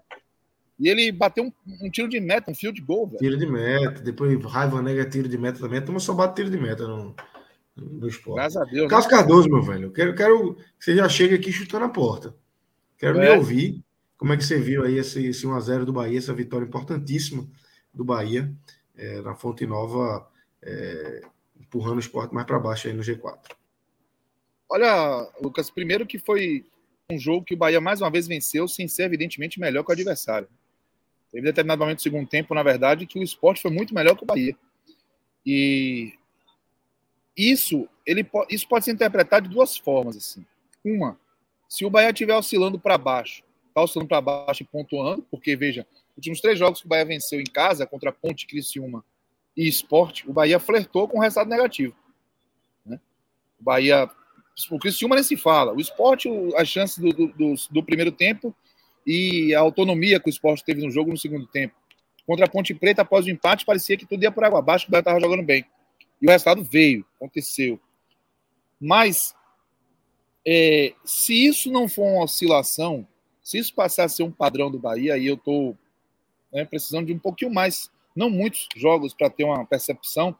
E 0.78 0.88
ele 0.88 1.10
bateu 1.10 1.42
um, 1.42 1.52
um, 1.82 1.90
tiro 1.90 2.08
de 2.08 2.20
meta, 2.20 2.50
um 2.50 2.54
fio 2.54 2.72
de 2.72 2.80
gol, 2.80 3.06
velho. 3.06 3.18
Tiro 3.18 3.36
de 3.36 3.46
meta. 3.46 4.00
Depois 4.00 4.42
Raiva 4.44 4.80
Nega 4.80 5.04
tiro 5.04 5.28
de 5.28 5.36
meta 5.36 5.58
também. 5.58 5.80
A 5.80 5.82
turma 5.82 5.98
só 5.98 6.14
bate 6.14 6.36
tiro 6.36 6.50
de 6.50 6.58
meta. 6.58 6.86
Não 6.86 7.14
do 7.76 8.08
esporte. 8.08 8.36
Graças 8.36 8.62
a 8.62 8.64
Deus. 8.64 8.88
Cássio 8.88 9.10
né? 9.10 9.16
Cardoso, 9.16 9.48
meu 9.48 9.62
velho, 9.62 9.90
quero, 9.92 10.14
quero 10.14 10.54
que 10.54 10.84
você 10.84 10.96
já 10.96 11.08
chegue 11.08 11.34
aqui 11.34 11.52
chutando 11.52 11.84
a 11.84 11.88
porta. 11.88 12.34
Quero 12.98 13.18
é. 13.20 13.30
me 13.30 13.36
ouvir. 13.36 13.84
Como 14.16 14.32
é 14.32 14.36
que 14.36 14.44
você 14.44 14.58
viu 14.58 14.82
aí 14.82 14.96
esse, 14.96 15.26
esse 15.26 15.46
1x0 15.46 15.84
do 15.84 15.92
Bahia, 15.92 16.16
essa 16.16 16.32
vitória 16.32 16.64
importantíssima 16.64 17.46
do 17.92 18.02
Bahia 18.02 18.50
é, 18.96 19.20
na 19.20 19.34
Fonte 19.34 19.66
Nova, 19.66 20.26
é, 20.62 21.20
empurrando 21.60 21.96
o 21.96 22.00
esporte 22.00 22.34
mais 22.34 22.46
para 22.46 22.58
baixo 22.58 22.88
aí 22.88 22.94
no 22.94 23.02
G4? 23.02 23.38
Olha, 24.70 25.30
Lucas, 25.40 25.70
primeiro 25.70 26.06
que 26.06 26.18
foi 26.18 26.64
um 27.10 27.18
jogo 27.18 27.44
que 27.44 27.54
o 27.54 27.58
Bahia 27.58 27.80
mais 27.80 28.00
uma 28.00 28.10
vez 28.10 28.26
venceu, 28.26 28.66
sem 28.66 28.88
ser 28.88 29.04
evidentemente 29.04 29.60
melhor 29.60 29.84
que 29.84 29.90
o 29.90 29.92
adversário. 29.92 30.48
Teve 31.30 31.44
determinado 31.44 31.80
momento 31.80 31.98
do 31.98 32.02
segundo 32.02 32.26
tempo, 32.26 32.54
na 32.54 32.62
verdade, 32.62 33.06
que 33.06 33.18
o 33.18 33.22
esporte 33.22 33.60
foi 33.60 33.70
muito 33.70 33.94
melhor 33.94 34.16
que 34.16 34.24
o 34.24 34.26
Bahia. 34.26 34.56
E 35.44 36.14
isso 37.36 37.88
ele, 38.06 38.26
isso 38.48 38.68
pode 38.68 38.84
ser 38.84 38.92
interpretado 38.92 39.48
de 39.48 39.54
duas 39.54 39.76
formas. 39.76 40.16
Assim. 40.16 40.46
Uma, 40.84 41.18
se 41.68 41.84
o 41.84 41.90
Bahia 41.90 42.10
estiver 42.10 42.36
oscilando 42.36 42.78
para 42.78 42.96
baixo, 42.96 43.42
está 43.68 43.82
oscilando 43.82 44.08
para 44.08 44.20
baixo 44.20 44.62
e 44.62 44.66
pontuando, 44.66 45.26
porque, 45.30 45.56
veja, 45.56 45.86
os 46.10 46.18
últimos 46.18 46.40
três 46.40 46.58
jogos 46.58 46.80
que 46.80 46.86
o 46.86 46.88
Bahia 46.88 47.04
venceu 47.04 47.40
em 47.40 47.44
casa, 47.44 47.86
contra 47.86 48.12
Ponte, 48.12 48.46
Criciúma 48.46 49.04
e 49.56 49.66
Esporte, 49.68 50.28
o 50.28 50.32
Bahia 50.32 50.60
flertou 50.60 51.08
com 51.08 51.18
um 51.18 51.20
resultado 51.20 51.50
negativo. 51.50 51.94
Né? 52.84 53.00
O 53.60 53.64
Bahia. 53.64 54.08
O 54.70 54.78
Criciúma 54.78 55.16
nem 55.16 55.24
se 55.24 55.36
fala. 55.36 55.74
O 55.74 55.80
Esporte, 55.80 56.30
a 56.56 56.64
chance 56.64 56.98
do, 56.98 57.12
do, 57.12 57.26
do, 57.28 57.54
do 57.70 57.82
primeiro 57.82 58.10
tempo 58.10 58.54
e 59.06 59.54
a 59.54 59.60
autonomia 59.60 60.18
que 60.18 60.28
o 60.28 60.30
Esporte 60.30 60.64
teve 60.64 60.82
no 60.82 60.90
jogo 60.90 61.10
no 61.10 61.18
segundo 61.18 61.46
tempo. 61.46 61.74
Contra 62.26 62.46
a 62.46 62.48
Ponte 62.48 62.72
Preta, 62.74 63.02
após 63.02 63.26
o 63.26 63.30
empate, 63.30 63.66
parecia 63.66 63.96
que 63.98 64.06
tudo 64.06 64.22
ia 64.22 64.32
por 64.32 64.44
água 64.44 64.60
abaixo, 64.60 64.86
o 64.88 64.90
Bahia 64.90 65.00
estava 65.00 65.20
jogando 65.20 65.42
bem. 65.42 65.66
E 66.20 66.26
o 66.26 66.30
resultado 66.30 66.62
veio, 66.64 67.04
aconteceu. 67.16 67.80
Mas, 68.80 69.34
é, 70.46 70.94
se 71.04 71.46
isso 71.46 71.70
não 71.70 71.88
for 71.88 72.04
uma 72.04 72.24
oscilação, 72.24 73.06
se 73.42 73.58
isso 73.58 73.74
passar 73.74 74.04
a 74.04 74.08
ser 74.08 74.22
um 74.22 74.30
padrão 74.30 74.70
do 74.70 74.78
Bahia, 74.78 75.14
aí 75.14 75.26
eu 75.26 75.34
estou 75.34 75.76
né, 76.52 76.64
precisando 76.64 77.06
de 77.06 77.12
um 77.12 77.18
pouquinho 77.18 77.52
mais, 77.52 77.90
não 78.14 78.30
muitos 78.30 78.66
jogos 78.76 79.14
para 79.14 79.30
ter 79.30 79.44
uma 79.44 79.64
percepção, 79.64 80.36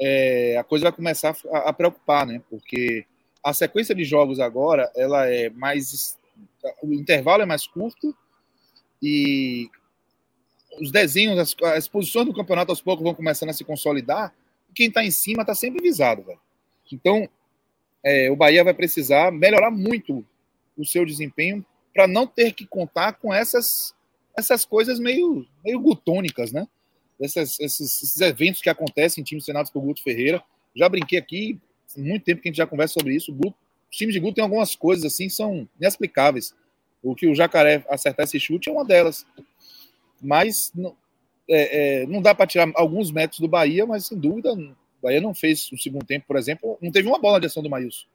é, 0.00 0.56
a 0.56 0.64
coisa 0.64 0.84
vai 0.84 0.92
começar 0.92 1.36
a, 1.52 1.58
a, 1.68 1.72
preocupar, 1.72 2.26
né? 2.26 2.42
Porque 2.48 3.04
a 3.44 3.52
sequência 3.52 3.94
de 3.94 4.04
jogos 4.04 4.40
agora, 4.40 4.90
ela 4.96 5.26
é 5.26 5.50
mais, 5.50 6.18
o 6.82 6.92
intervalo 6.94 7.42
é 7.42 7.46
mais 7.46 7.66
curto 7.66 8.16
e 9.02 9.70
os 10.80 10.90
desenhos, 10.90 11.38
as, 11.38 11.54
as 11.74 11.88
posições 11.88 12.26
do 12.26 12.34
campeonato 12.34 12.70
aos 12.70 12.80
poucos 12.80 13.04
vão 13.04 13.14
começando 13.14 13.50
a 13.50 13.52
se 13.52 13.64
consolidar. 13.64 14.34
Quem 14.80 14.88
está 14.88 15.04
em 15.04 15.10
cima 15.10 15.42
está 15.42 15.54
sempre 15.54 15.82
visado, 15.82 16.22
velho. 16.22 16.40
Então, 16.90 17.28
é, 18.02 18.30
o 18.30 18.34
Bahia 18.34 18.64
vai 18.64 18.72
precisar 18.72 19.30
melhorar 19.30 19.70
muito 19.70 20.24
o 20.74 20.86
seu 20.86 21.04
desempenho 21.04 21.62
para 21.92 22.08
não 22.08 22.26
ter 22.26 22.54
que 22.54 22.66
contar 22.66 23.12
com 23.12 23.30
essas, 23.30 23.94
essas 24.34 24.64
coisas 24.64 24.98
meio, 24.98 25.46
meio 25.62 25.78
gutônicas, 25.78 26.50
né? 26.50 26.66
Essas, 27.20 27.60
esses, 27.60 28.02
esses, 28.02 28.20
eventos 28.22 28.62
que 28.62 28.70
acontecem 28.70 29.20
em 29.20 29.24
times 29.24 29.44
treinados 29.44 29.70
por 29.70 29.82
Guto 29.82 30.02
Ferreira. 30.02 30.42
Já 30.74 30.88
brinquei 30.88 31.18
aqui, 31.18 31.60
muito 31.94 32.24
tempo 32.24 32.40
que 32.40 32.48
a 32.48 32.50
gente 32.50 32.56
já 32.56 32.66
conversa 32.66 32.94
sobre 32.94 33.14
isso. 33.14 33.36
Os 33.38 33.96
times 33.98 34.14
de 34.14 34.20
Guto 34.20 34.36
tem 34.36 34.44
algumas 34.44 34.74
coisas 34.74 35.04
assim 35.04 35.28
são 35.28 35.68
inexplicáveis. 35.78 36.54
O 37.02 37.14
que 37.14 37.26
o 37.26 37.34
Jacaré 37.34 37.84
acertar 37.86 38.24
esse 38.24 38.40
chute 38.40 38.70
é 38.70 38.72
uma 38.72 38.86
delas 38.86 39.26
mas 40.22 40.70
não, 40.74 40.94
é, 41.50 42.02
é, 42.02 42.06
não 42.06 42.22
dá 42.22 42.34
para 42.34 42.46
tirar 42.46 42.70
alguns 42.74 43.10
metros 43.10 43.40
do 43.40 43.48
Bahia, 43.48 43.84
mas 43.84 44.06
sem 44.06 44.18
dúvida, 44.18 44.52
o 44.52 44.74
Bahia 45.02 45.20
não 45.20 45.34
fez 45.34 45.68
no 45.72 45.78
segundo 45.78 46.06
tempo, 46.06 46.26
por 46.26 46.36
exemplo, 46.36 46.78
não 46.80 46.90
teve 46.92 47.08
uma 47.08 47.18
bola 47.18 47.40
de 47.40 47.46
ação 47.46 47.62
do 47.62 47.68
Maílson. 47.68 48.06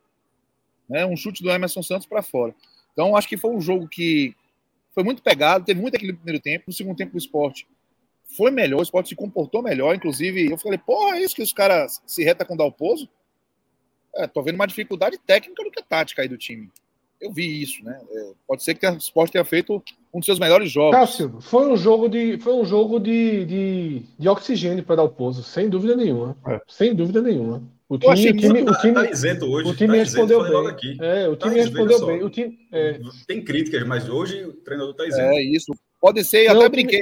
Né? 0.90 1.06
Um 1.06 1.18
chute 1.18 1.44
do 1.44 1.52
Emerson 1.52 1.84
Santos 1.84 2.08
para 2.08 2.24
fora. 2.24 2.56
Então, 2.94 3.16
acho 3.16 3.28
que 3.28 3.36
foi 3.36 3.52
um 3.52 3.60
jogo 3.60 3.88
que 3.90 4.34
foi 4.94 5.04
muito 5.04 5.22
pegado, 5.22 5.66
teve 5.66 5.82
muito 5.82 5.94
no 6.02 6.16
primeiro 6.16 6.42
tempo, 6.42 6.66
no 6.68 6.74
segundo 6.74 6.96
tempo 6.96 7.16
o 7.16 7.18
esporte 7.18 7.68
foi 8.26 8.50
melhor, 8.50 8.80
o 8.80 8.84
esporte 8.84 9.10
se 9.10 9.16
comportou 9.16 9.62
melhor, 9.62 9.94
inclusive 9.94 10.50
eu 10.50 10.58
falei, 10.58 10.80
porra, 10.80 11.18
é 11.18 11.22
isso 11.22 11.36
que 11.36 11.44
os 11.44 11.54
caras 11.54 12.02
se 12.06 12.24
reta 12.24 12.46
com 12.46 12.54
o 12.54 12.58
Dalpozo? 12.58 13.10
É, 14.16 14.26
tô 14.26 14.42
vendo 14.42 14.56
uma 14.56 14.66
dificuldade 14.66 15.18
técnica 15.20 15.64
do 15.64 15.70
que 15.70 15.84
tática 15.84 16.22
aí 16.22 16.28
do 16.28 16.38
time 16.38 16.72
eu 17.22 17.32
vi 17.32 17.62
isso, 17.62 17.84
né? 17.84 18.00
É, 18.12 18.32
pode 18.48 18.64
ser 18.64 18.76
que 18.76 18.86
o 18.88 18.98
Sport 18.98 19.32
tenha 19.32 19.46
feito 19.46 19.82
um 20.14 20.20
dos 20.20 20.26
seus 20.26 20.40
melhores 20.40 20.72
jogos. 20.72 20.98
Cássio, 20.98 21.38
foi 21.42 21.68
um 21.68 21.76
jogo 21.78 22.08
de, 22.08 22.38
foi 22.40 22.54
um 22.54 22.66
jogo 22.66 23.00
de, 23.00 23.46
de, 23.46 24.02
de 24.18 24.30
oxigênio 24.30 24.84
para 24.84 24.98
dar 24.98 25.04
o 25.04 25.10
pouso, 25.10 25.44
sem 25.44 25.70
dúvida 25.70 25.96
nenhuma. 25.96 26.38
É. 26.48 26.60
Sem 26.68 26.94
dúvida 26.94 27.22
nenhuma. 27.22 27.62
O 27.88 28.00
time, 28.00 28.12
o 28.12 28.38
time, 28.38 28.62
o 28.64 28.74
time, 28.80 28.94
tá 28.96 29.10
isento 29.12 29.46
hoje. 29.46 29.70
O 29.70 29.76
time 29.76 29.94
tá 29.94 30.00
respondeu 30.00 30.42
isento, 30.42 30.82
bem. 30.82 30.98
É, 31.02 31.28
o 31.30 31.36
tá 31.36 31.48
time 31.48 31.60
tá 31.60 31.70
respondeu 31.70 32.06
bem. 32.06 32.24
O 32.24 32.30
time, 32.32 32.58
é. 32.72 33.00
Tem 33.28 33.44
críticas, 33.44 33.86
mas 33.86 34.10
hoje 34.10 34.44
o 34.44 34.54
treinador 34.54 34.92
está 34.92 35.06
isento. 35.06 35.22
É 35.22 35.44
isso. 35.44 35.72
Pode 36.06 36.24
ser, 36.24 36.48
não, 36.50 36.58
até 36.58 36.70
brinquei 36.70 37.00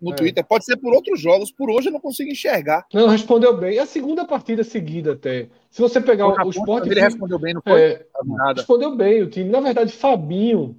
no, 0.00 0.12
é. 0.12 0.14
Twitter, 0.14 0.44
pode 0.46 0.64
ser 0.64 0.76
por 0.76 0.94
outros 0.94 1.20
jogos, 1.20 1.50
por 1.50 1.68
hoje 1.68 1.88
eu 1.88 1.92
não 1.92 1.98
consigo 1.98 2.30
enxergar. 2.30 2.86
Não, 2.94 3.08
respondeu 3.08 3.56
bem. 3.56 3.76
A 3.80 3.86
segunda 3.86 4.24
partida 4.24 4.62
seguida 4.62 5.14
até. 5.14 5.48
Se 5.68 5.82
você 5.82 6.00
pegar 6.00 6.28
o, 6.28 6.46
o 6.46 6.50
esporte. 6.50 6.88
Ele 6.88 7.00
respondeu 7.00 7.40
bem, 7.40 7.54
não 7.54 7.60
foi? 7.60 7.80
É, 7.80 8.06
nada. 8.24 8.60
Respondeu 8.60 8.94
bem 8.94 9.20
o 9.20 9.28
time. 9.28 9.50
Na 9.50 9.58
verdade, 9.58 9.90
Fabinho 9.90 10.78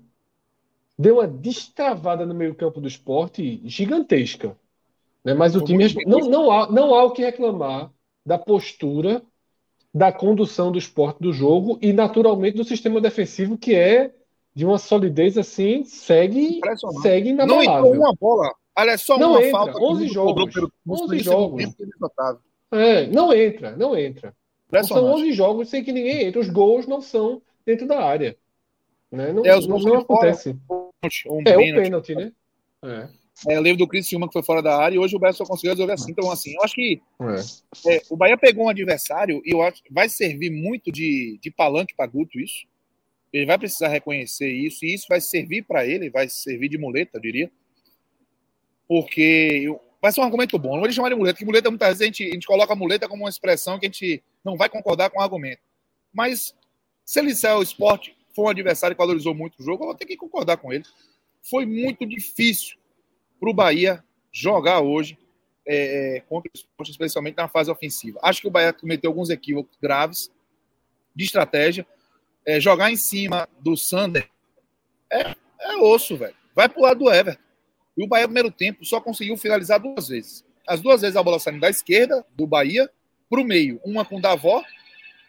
deu 0.97 1.15
uma 1.15 1.27
destravada 1.27 2.25
no 2.25 2.33
meio-campo 2.33 2.79
do 2.79 2.87
esporte 2.87 3.61
gigantesca. 3.65 4.55
Né? 5.21 5.33
Mas 5.33 5.53
o 5.53 5.59
time. 5.59 5.93
Não, 6.05 6.19
não, 6.19 6.49
há, 6.49 6.71
não 6.71 6.95
há 6.95 7.03
o 7.03 7.11
que 7.11 7.21
reclamar 7.21 7.91
da 8.25 8.37
postura, 8.37 9.21
da 9.93 10.09
condução 10.09 10.71
do 10.71 10.77
esporte 10.77 11.19
do 11.19 11.33
jogo 11.33 11.77
e, 11.81 11.91
naturalmente, 11.91 12.55
do 12.55 12.63
sistema 12.63 13.01
defensivo, 13.01 13.57
que 13.57 13.75
é 13.75 14.13
de 14.57 14.65
uma 14.65 14.79
solidez 14.79 15.37
assim, 15.37 15.83
segue, 15.85 16.59
segue 17.03 17.29
inabalável. 17.29 17.69
Não 17.69 17.77
entrou 17.77 17.93
uma 17.93 18.11
bola. 18.19 18.51
Aliás, 18.75 19.03
só 19.03 19.15
não 19.15 19.33
uma 19.33 19.39
entra. 19.39 19.51
falta. 19.51 19.79
11 19.79 20.07
jogos. 20.07 20.51
Pelo, 20.51 20.71
11 20.89 21.19
jogos. 21.19 21.63
É, 22.71 23.05
não 23.05 23.31
entra, 23.31 23.75
não 23.75 23.95
entra. 23.95 24.33
São 24.83 25.05
11 25.13 25.31
jogos 25.33 25.69
sem 25.69 25.83
que 25.83 25.91
ninguém 25.91 26.23
entre. 26.23 26.39
Os 26.39 26.49
gols 26.49 26.87
não 26.87 27.01
são 27.01 27.39
dentro 27.63 27.87
da 27.87 28.03
área. 28.03 28.35
Né? 29.11 29.31
Não, 29.31 29.45
é, 29.45 29.55
os 29.55 29.67
gols 29.67 29.85
não, 29.85 29.93
não 29.93 30.01
acontece. 30.01 30.57
Um 31.29 31.43
é 31.45 31.55
o 31.55 31.59
pênalti, 31.75 32.15
né? 32.15 32.31
É. 32.83 33.07
É, 33.47 33.57
eu 33.57 33.61
lembro 33.61 33.77
do 33.77 33.87
Criciúma 33.87 34.25
que 34.25 34.33
foi 34.33 34.41
fora 34.41 34.63
da 34.63 34.75
área 34.75 34.95
e 34.95 34.99
hoje 34.99 35.15
o 35.15 35.19
Bahia 35.19 35.33
só 35.33 35.45
conseguiu 35.45 35.73
resolver 35.73 35.93
assim. 35.93 36.11
Então, 36.11 36.31
assim, 36.31 36.55
eu 36.55 36.63
acho 36.63 36.73
que 36.73 36.99
é. 37.85 37.95
É, 37.95 38.01
o 38.09 38.17
Bahia 38.17 38.35
pegou 38.35 38.65
um 38.65 38.69
adversário 38.69 39.39
e 39.45 39.53
eu 39.53 39.61
acho 39.61 39.83
vai 39.91 40.09
servir 40.09 40.49
muito 40.49 40.91
de, 40.91 41.37
de 41.39 41.51
palanque 41.51 41.95
para 41.95 42.07
Guto 42.07 42.39
isso. 42.39 42.65
Ele 43.31 43.45
vai 43.45 43.57
precisar 43.57 43.89
reconhecer 43.89 44.49
isso, 44.49 44.85
e 44.85 44.93
isso 44.93 45.05
vai 45.09 45.19
servir 45.19 45.63
para 45.63 45.85
ele, 45.85 46.09
vai 46.09 46.29
servir 46.29 46.69
de 46.69 46.77
muleta, 46.77 47.17
eu 47.17 47.21
diria. 47.21 47.51
Porque 48.87 49.67
vai 50.01 50.11
ser 50.11 50.21
um 50.21 50.23
argumento 50.23 50.57
bom. 50.57 50.73
Não 50.73 50.81
vou 50.81 50.91
chamar 50.91 51.09
de 51.09 51.15
muleta, 51.15 51.33
porque 51.33 51.45
muleta 51.45 51.69
muitas 51.69 51.89
vezes 51.89 52.01
a 52.01 52.05
gente, 52.05 52.23
a 52.23 52.33
gente 52.33 52.47
coloca 52.47 52.71
a 52.73 52.75
muleta 52.75 53.07
como 53.07 53.23
uma 53.23 53.29
expressão 53.29 53.79
que 53.79 53.85
a 53.85 53.89
gente 53.89 54.23
não 54.43 54.55
vai 54.55 54.69
concordar 54.69 55.09
com 55.09 55.19
o 55.19 55.21
argumento. 55.21 55.61
Mas 56.13 56.55
se 57.03 57.19
ele 57.19 57.29
disser 57.29 57.55
o 57.57 57.61
esporte 57.61 58.15
foi 58.33 58.45
um 58.45 58.49
adversário 58.49 58.95
que 58.95 59.01
valorizou 59.01 59.33
muito 59.33 59.59
o 59.59 59.63
jogo, 59.63 59.83
eu 59.83 59.87
vou 59.87 59.95
ter 59.95 60.05
que 60.05 60.15
concordar 60.15 60.57
com 60.57 60.71
ele. 60.71 60.85
Foi 61.41 61.65
muito 61.65 62.05
difícil 62.05 62.77
para 63.39 63.49
o 63.49 63.53
Bahia 63.53 64.03
jogar 64.31 64.81
hoje 64.81 65.17
é, 65.65 66.17
é, 66.17 66.19
contra 66.21 66.49
o 66.49 66.57
esporte, 66.57 66.91
especialmente 66.91 67.35
na 67.35 67.47
fase 67.47 67.69
ofensiva. 67.69 68.19
Acho 68.21 68.41
que 68.41 68.47
o 68.47 68.51
Bahia 68.51 68.71
cometeu 68.71 69.09
alguns 69.09 69.29
equívocos 69.29 69.77
graves 69.81 70.31
de 71.15 71.25
estratégia 71.25 71.85
é, 72.47 72.61
jogar 72.61 72.89
em 72.89 72.95
cima 72.95 73.47
do 73.59 73.75
Sander 73.75 74.29
é, 75.11 75.35
é 75.59 75.75
osso, 75.77 76.15
velho. 76.15 76.33
Vai 76.55 76.69
pro 76.69 76.81
lado 76.81 76.99
do 76.99 77.11
Everton. 77.11 77.41
E 77.97 78.03
o 78.03 78.07
Bahia, 78.07 78.25
no 78.25 78.33
primeiro 78.33 78.51
tempo, 78.51 78.85
só 78.85 79.01
conseguiu 79.01 79.35
finalizar 79.35 79.79
duas 79.79 80.07
vezes. 80.07 80.45
As 80.65 80.79
duas 80.79 81.01
vezes 81.01 81.17
a 81.17 81.23
bola 81.23 81.39
saindo 81.39 81.59
da 81.59 81.69
esquerda, 81.69 82.25
do 82.35 82.47
Bahia, 82.47 82.89
pro 83.29 83.43
meio. 83.43 83.81
Uma 83.83 84.05
com 84.05 84.17
o 84.17 84.21
Davó, 84.21 84.63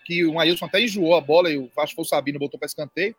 que 0.05 0.25
o 0.25 0.39
Ailson 0.39 0.67
até 0.67 0.81
enjoou 0.81 1.17
a 1.17 1.21
bola, 1.21 1.51
e 1.51 1.59
o, 1.59 1.71
acho 1.79 1.91
que 1.91 1.97
foi 1.97 2.03
o 2.03 2.09
Sabino, 2.09 2.39
botou 2.39 2.59
para 2.59 2.67
escanteio. 2.67 3.17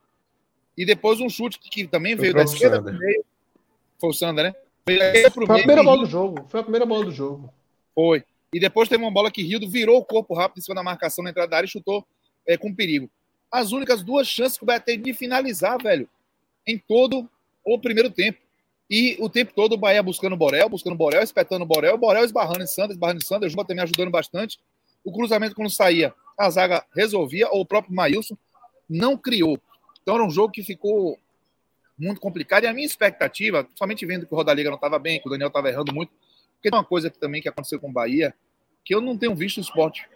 E 0.78 0.86
depois 0.86 1.20
um 1.20 1.30
chute 1.30 1.60
que 1.60 1.86
também 1.88 2.16
veio 2.16 2.34
da 2.34 2.44
esquerda 2.44 2.78
Sander. 2.78 2.94
pro 2.94 3.06
meio. 3.06 3.26
Foi 4.00 4.10
o 4.10 4.14
Sander, 4.14 4.46
né? 4.46 4.56
Veio 4.86 5.32
foi 5.32 5.44
a 5.44 5.58
primeira 5.58 5.84
bola 5.84 6.00
do 6.00 6.06
jogo. 6.06 6.46
Foi 6.48 6.60
a 6.60 6.64
primeira 6.64 6.86
bola 6.86 7.06
do 7.06 7.12
jogo. 7.12 7.54
Foi. 7.94 8.24
E 8.54 8.60
depois 8.60 8.88
teve 8.88 9.04
uma 9.04 9.12
bola 9.12 9.30
que 9.30 9.44
Rildo 9.44 9.70
virou 9.70 9.98
o 9.98 10.06
corpo 10.06 10.34
rápido 10.34 10.60
em 10.60 10.62
cima 10.62 10.76
da 10.76 10.84
marcação 10.84 11.24
na 11.24 11.32
entrada 11.32 11.50
da 11.50 11.58
área 11.58 11.68
e 11.68 11.70
chutou 11.70 12.06
é, 12.48 12.58
com 12.58 12.74
perigo 12.74 13.10
as 13.52 13.72
únicas 13.72 14.04
duas 14.04 14.28
chances 14.28 14.58
que 14.58 14.64
o 14.64 14.66
Bahia 14.66 14.80
teve 14.80 15.04
de 15.04 15.14
finalizar, 15.14 15.82
velho, 15.82 16.08
em 16.66 16.78
todo 16.78 17.30
o 17.64 17.80
primeiro 17.80 18.10
tempo. 18.10 18.40
E 18.90 19.16
o 19.20 19.30
tempo 19.30 19.54
todo 19.54 19.74
o 19.74 19.78
Bahia 19.78 20.02
buscando 20.02 20.34
o 20.34 20.38
Borel, 20.38 20.68
buscando 20.68 20.94
o 20.94 20.98
Borel, 20.98 21.22
espetando 21.22 21.64
o 21.64 21.68
Borel, 21.68 21.96
o 21.96 21.98
Borel 21.98 22.26
esbarrando 22.26 22.64
em 22.64 22.68
Sanders, 22.68 22.94
esbarrando 22.94 23.22
em 23.22 23.26
Sanders, 23.26 23.52
o 23.52 23.54
Juba 23.54 23.66
também 23.66 23.84
ajudando 23.84 24.10
bastante. 24.10 24.60
O 25.04 25.12
cruzamento, 25.12 25.56
quando 25.56 25.70
saía, 25.70 26.14
a 26.38 26.50
zaga 26.50 26.84
resolvia, 26.96 27.48
ou 27.50 27.62
o 27.62 27.66
próprio 27.66 27.94
Maílson 27.94 28.36
não 28.90 29.16
criou. 29.16 29.60
Então 30.02 30.16
era 30.16 30.24
um 30.24 30.30
jogo 30.30 30.52
que 30.52 30.64
ficou 30.64 31.20
muito 31.98 32.20
complicado. 32.20 32.64
E 32.64 32.68
a 32.68 32.74
minha 32.74 32.86
expectativa, 32.86 33.68
somente 33.76 34.06
vendo 34.06 34.26
que 34.26 34.34
o 34.34 34.38
Rodaliga 34.38 34.70
não 34.70 34.76
estava 34.76 34.98
bem, 34.98 35.20
que 35.20 35.28
o 35.28 35.32
Daniel 35.32 35.50
estava 35.50 35.70
errando 35.70 35.94
muito, 35.94 36.12
porque 36.56 36.72
tem 36.72 36.78
uma 36.78 36.86
coisa 36.86 37.10
que, 37.10 37.20
também 37.20 37.42
que 37.42 37.50
aconteceu 37.50 37.80
com 37.80 37.90
o 37.90 37.94
Bahia, 37.94 38.34
que 38.84 38.96
eu 38.96 39.02
não 39.02 39.18
tenho 39.18 39.36
visto 39.36 39.58
no 39.58 39.64
esporte. 39.64 40.08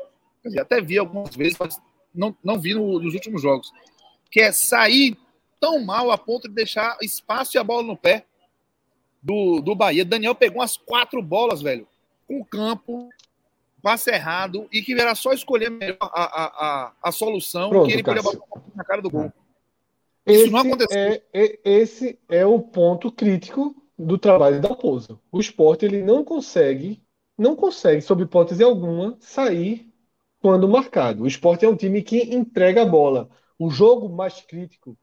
Dizer, 0.43 0.61
até 0.61 0.81
vi 0.81 0.97
algumas 0.97 1.35
vezes, 1.35 1.57
mas 1.59 1.79
não, 2.13 2.35
não 2.43 2.59
vi 2.59 2.73
no, 2.73 2.99
nos 2.99 3.13
últimos 3.13 3.41
jogos, 3.41 3.71
que 4.29 4.41
é 4.41 4.51
sair 4.51 5.17
tão 5.59 5.83
mal 5.83 6.11
a 6.11 6.17
ponto 6.17 6.47
de 6.47 6.53
deixar 6.53 6.97
espaço 7.01 7.55
e 7.55 7.57
a 7.57 7.63
bola 7.63 7.83
no 7.83 7.95
pé 7.95 8.25
do, 9.21 9.61
do 9.61 9.73
Bahia. 9.73 10.03
Daniel 10.03 10.35
pegou 10.35 10.59
umas 10.59 10.75
quatro 10.75 11.21
bolas, 11.21 11.61
velho, 11.61 11.87
com 12.27 12.41
o 12.41 12.45
campo, 12.45 13.09
passe 13.81 14.11
errado, 14.11 14.67
e 14.71 14.81
que 14.81 14.93
era 14.93 15.15
só 15.15 15.31
escolher 15.31 15.69
melhor 15.69 15.97
a, 16.01 16.23
a, 16.23 16.45
a, 16.45 16.93
a 17.03 17.11
solução 17.11 17.69
Pronto, 17.69 17.87
que 17.87 17.93
ele 17.93 18.03
podia 18.03 18.21
botar 18.21 18.39
na 18.75 18.83
cara 18.83 19.01
do 19.01 19.09
gol. 19.09 19.31
Isso 20.25 20.43
esse 20.43 20.49
não 20.49 20.59
aconteceu. 20.59 20.97
É, 20.97 21.21
é, 21.33 21.59
esse 21.63 22.19
é 22.29 22.45
o 22.45 22.59
ponto 22.59 23.11
crítico 23.11 23.75
do 23.97 24.17
trabalho 24.17 24.61
da 24.61 24.75
Pouso. 24.75 25.19
O 25.31 25.39
esporte 25.39 25.85
ele 25.85 26.01
não 26.01 26.23
consegue, 26.23 27.01
não 27.37 27.55
consegue, 27.55 28.01
sob 28.01 28.23
hipótese 28.23 28.63
alguma, 28.63 29.17
sair 29.19 29.92
quando 30.43 30.67
marcado. 30.67 31.23
O 31.23 31.27
esporte 31.27 31.63
é 31.63 31.69
um 31.69 31.75
time 31.75 32.03
que 32.03 32.35
entrega 32.35 32.81
a 32.81 32.85
bola. 32.85 33.29
O 33.57 33.69
jogo 33.69 34.09
mais 34.09 34.41
crítico 34.41 34.97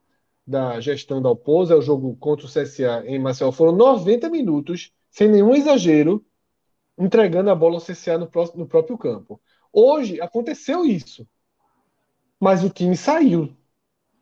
da 0.47 0.79
gestão 0.81 1.23
da 1.23 1.31
Alpoza 1.31 1.73
é 1.73 1.77
o 1.79 1.81
jogo 1.81 2.15
contra 2.17 2.45
o 2.45 2.49
CSA 2.49 3.05
em 3.07 3.19
Marcel. 3.19 3.51
Foram 3.51 3.73
90 3.73 4.29
minutos, 4.29 4.93
sem 5.11 5.29
nenhum 5.29 5.55
exagero, 5.55 6.23
entregando 6.99 7.49
a 7.49 7.55
bola 7.55 7.77
ao 7.77 7.81
CSA 7.81 8.19
no, 8.19 8.27
próximo, 8.27 8.61
no 8.61 8.69
próprio 8.69 8.99
campo. 8.99 9.41
Hoje 9.73 10.21
aconteceu 10.21 10.85
isso. 10.85 11.27
Mas 12.39 12.63
o 12.63 12.69
time 12.69 12.95
saiu 12.95 13.57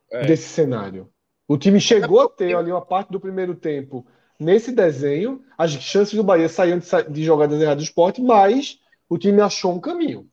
é. 0.09 0.25
desse 0.25 0.47
cenário. 0.47 1.11
O 1.45 1.57
time 1.57 1.81
chegou 1.81 2.21
a 2.21 2.29
ter 2.29 2.55
ali 2.55 2.71
uma 2.71 2.85
parte 2.85 3.11
do 3.11 3.19
primeiro 3.19 3.55
tempo 3.55 4.07
nesse 4.39 4.71
desenho. 4.71 5.43
As 5.57 5.71
chances 5.71 6.13
do 6.13 6.23
Bahia 6.23 6.47
saíam 6.47 6.79
de, 6.79 6.87
de 7.09 7.23
jogadas 7.25 7.61
erradas 7.61 7.83
do 7.83 7.87
esporte, 7.87 8.21
mas 8.21 8.79
o 9.09 9.17
time 9.17 9.41
achou 9.41 9.73
um 9.73 9.81
caminho. 9.81 10.29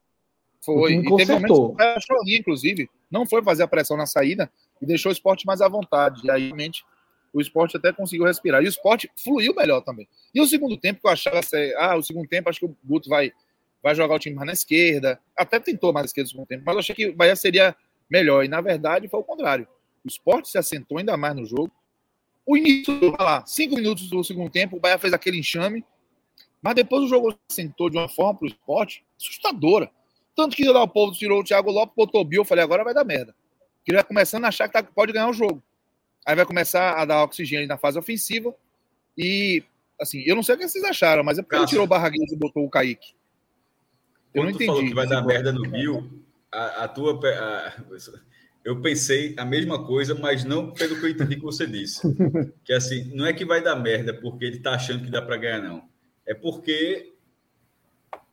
Foi. 0.66 0.98
O 0.98 1.00
e 1.00 1.16
teve 1.16 1.32
achou 1.32 2.20
ali, 2.20 2.36
inclusive. 2.36 2.90
Não 3.08 3.24
foi 3.24 3.40
fazer 3.40 3.62
a 3.62 3.68
pressão 3.68 3.96
na 3.96 4.04
saída 4.04 4.50
e 4.82 4.84
deixou 4.84 5.10
o 5.10 5.12
esporte 5.12 5.46
mais 5.46 5.60
à 5.60 5.68
vontade. 5.68 6.20
E 6.24 6.30
aí, 6.30 6.46
realmente, 6.46 6.84
o 7.32 7.40
esporte 7.40 7.76
até 7.76 7.92
conseguiu 7.92 8.26
respirar. 8.26 8.60
E 8.62 8.66
o 8.66 8.68
esporte 8.68 9.08
fluiu 9.22 9.54
melhor 9.54 9.80
também. 9.82 10.08
E 10.34 10.40
o 10.40 10.46
segundo 10.46 10.76
tempo, 10.76 11.00
que 11.00 11.06
eu 11.06 11.10
achava, 11.12 11.40
ah, 11.78 11.96
o 11.96 12.02
segundo 12.02 12.26
tempo, 12.26 12.50
acho 12.50 12.58
que 12.58 12.66
o 12.66 12.76
Guto 12.84 13.08
vai, 13.08 13.32
vai 13.80 13.94
jogar 13.94 14.16
o 14.16 14.18
time 14.18 14.34
mais 14.34 14.46
na 14.46 14.52
esquerda. 14.54 15.20
Até 15.36 15.60
tentou 15.60 15.92
mais 15.92 16.04
na 16.04 16.06
esquerda 16.06 16.26
no 16.26 16.30
segundo 16.30 16.48
tempo, 16.48 16.64
mas 16.66 16.74
eu 16.74 16.80
achei 16.80 16.94
que 16.96 17.06
o 17.06 17.14
Bahia 17.14 17.36
seria 17.36 17.76
melhor. 18.10 18.44
E 18.44 18.48
na 18.48 18.60
verdade 18.60 19.06
foi 19.06 19.20
o 19.20 19.24
contrário. 19.24 19.68
O 20.04 20.08
esporte 20.08 20.48
se 20.48 20.58
assentou 20.58 20.98
ainda 20.98 21.16
mais 21.16 21.36
no 21.36 21.46
jogo. 21.46 21.70
O 22.44 22.56
início, 22.56 23.14
lá, 23.18 23.44
cinco 23.46 23.76
minutos 23.76 24.08
do 24.08 24.24
segundo 24.24 24.50
tempo, 24.50 24.76
o 24.76 24.80
Bahia 24.80 24.98
fez 24.98 25.12
aquele 25.12 25.38
enxame. 25.38 25.84
Mas 26.60 26.74
depois 26.74 27.04
o 27.04 27.08
jogo 27.08 27.36
assentou 27.48 27.88
de 27.88 27.96
uma 27.96 28.08
forma 28.08 28.34
para 28.34 28.44
o 28.44 28.48
esporte 28.48 29.04
assustadora. 29.16 29.90
Tanto 30.36 30.54
que 30.54 30.68
o 30.68 30.88
povo 30.88 31.12
tirou 31.12 31.40
o 31.40 31.44
Thiago 31.44 31.70
Lopes, 31.70 31.96
botou 31.96 32.20
o 32.20 32.24
Bill, 32.24 32.42
eu 32.42 32.44
falei, 32.44 32.62
agora 32.62 32.84
vai 32.84 32.92
dar 32.92 33.04
merda. 33.04 33.34
Que 33.82 33.90
ele 33.90 33.96
vai 33.96 34.04
começando 34.04 34.44
a 34.44 34.48
achar 34.48 34.68
que 34.68 34.74
tá, 34.74 34.82
pode 34.82 35.12
ganhar 35.12 35.30
o 35.30 35.32
jogo. 35.32 35.62
Aí 36.26 36.36
vai 36.36 36.44
começar 36.44 36.92
a 36.92 37.04
dar 37.06 37.22
oxigênio 37.22 37.66
na 37.66 37.78
fase 37.78 37.98
ofensiva. 37.98 38.54
E, 39.16 39.64
assim, 39.98 40.22
eu 40.26 40.36
não 40.36 40.42
sei 40.42 40.54
o 40.54 40.58
que 40.58 40.68
vocês 40.68 40.84
acharam, 40.84 41.24
mas 41.24 41.38
é 41.38 41.42
porque 41.42 41.56
ele 41.56 41.66
tirou 41.66 41.84
o 41.84 41.88
Barraguinhos 41.88 42.30
e 42.30 42.36
botou 42.36 42.64
o 42.64 42.70
Kaique. 42.70 43.14
Eu 44.34 44.42
Quando 44.42 44.44
não 44.44 44.50
entendi. 44.50 44.66
falou 44.66 44.84
que 44.84 44.94
vai 44.94 45.06
dar 45.06 45.22
merda 45.22 45.52
no 45.52 45.62
Bill, 45.62 46.22
a, 46.52 46.84
a 46.84 46.88
tua. 46.88 47.18
A, 47.26 47.72
eu 48.62 48.82
pensei 48.82 49.34
a 49.38 49.44
mesma 49.44 49.86
coisa, 49.86 50.14
mas 50.14 50.44
não 50.44 50.72
pelo 50.72 50.98
que 50.98 51.06
eu 51.06 51.10
entendi 51.10 51.36
que 51.36 51.42
você 51.42 51.66
disse. 51.66 52.02
Que 52.62 52.72
assim, 52.72 53.04
não 53.14 53.24
é 53.24 53.32
que 53.32 53.44
vai 53.44 53.62
dar 53.62 53.76
merda 53.76 54.12
porque 54.12 54.44
ele 54.44 54.58
tá 54.58 54.72
achando 54.72 55.04
que 55.04 55.10
dá 55.10 55.22
para 55.22 55.36
ganhar, 55.36 55.62
não. 55.62 55.88
É 56.26 56.34
porque 56.34 57.15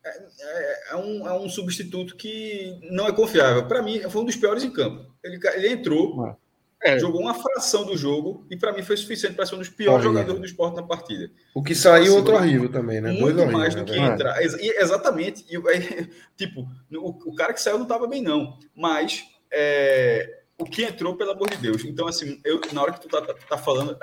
é, 0.05 0.09
é, 0.39 0.83
é, 0.91 0.95
um, 0.95 1.27
é 1.27 1.33
um 1.33 1.49
substituto 1.49 2.15
que 2.15 2.77
não 2.91 3.07
é 3.07 3.11
confiável. 3.11 3.65
Para 3.67 3.81
mim, 3.81 4.01
foi 4.09 4.21
um 4.21 4.25
dos 4.25 4.35
piores 4.35 4.63
em 4.63 4.71
campo. 4.71 5.05
Ele, 5.23 5.39
ele 5.55 5.69
entrou, 5.69 6.37
é. 6.83 6.99
jogou 6.99 7.21
uma 7.21 7.33
fração 7.33 7.85
do 7.85 7.95
jogo 7.95 8.45
e 8.51 8.57
para 8.57 8.73
mim 8.73 8.83
foi 8.83 8.97
suficiente 8.97 9.35
para 9.35 9.45
ser 9.45 9.55
um 9.55 9.59
dos 9.59 9.69
piores 9.69 10.03
jogadores 10.03 10.39
do 10.39 10.45
esporte 10.45 10.75
na 10.75 10.83
partida. 10.83 11.31
O 11.55 11.63
que 11.63 11.73
saiu, 11.73 12.03
assim, 12.03 12.15
outro 12.17 12.35
horrível 12.35 12.69
também, 12.69 12.99
né? 12.99 13.11
Muito 13.11 13.39
horrível, 13.39 13.57
mais 13.57 13.73
do 13.73 13.81
né, 13.81 13.85
que 13.85 13.97
entrar. 13.97 14.41
Exatamente. 14.41 15.45
E, 15.49 15.57
tipo, 16.35 16.67
o, 16.91 17.31
o 17.31 17.35
cara 17.35 17.53
que 17.53 17.61
saiu 17.61 17.77
não 17.77 17.83
estava 17.83 18.05
bem, 18.05 18.21
não. 18.21 18.57
Mas 18.75 19.23
é, 19.49 20.41
o 20.57 20.65
que 20.65 20.83
entrou, 20.83 21.15
pelo 21.15 21.31
amor 21.31 21.49
de 21.49 21.57
Deus. 21.57 21.85
Então, 21.85 22.07
assim, 22.07 22.41
eu, 22.43 22.59
na 22.73 22.81
hora 22.81 22.91
que 22.91 23.01
tu 23.01 23.07
tá, 23.07 23.21
tá, 23.21 23.33
tá 23.33 23.57
falando, 23.57 23.97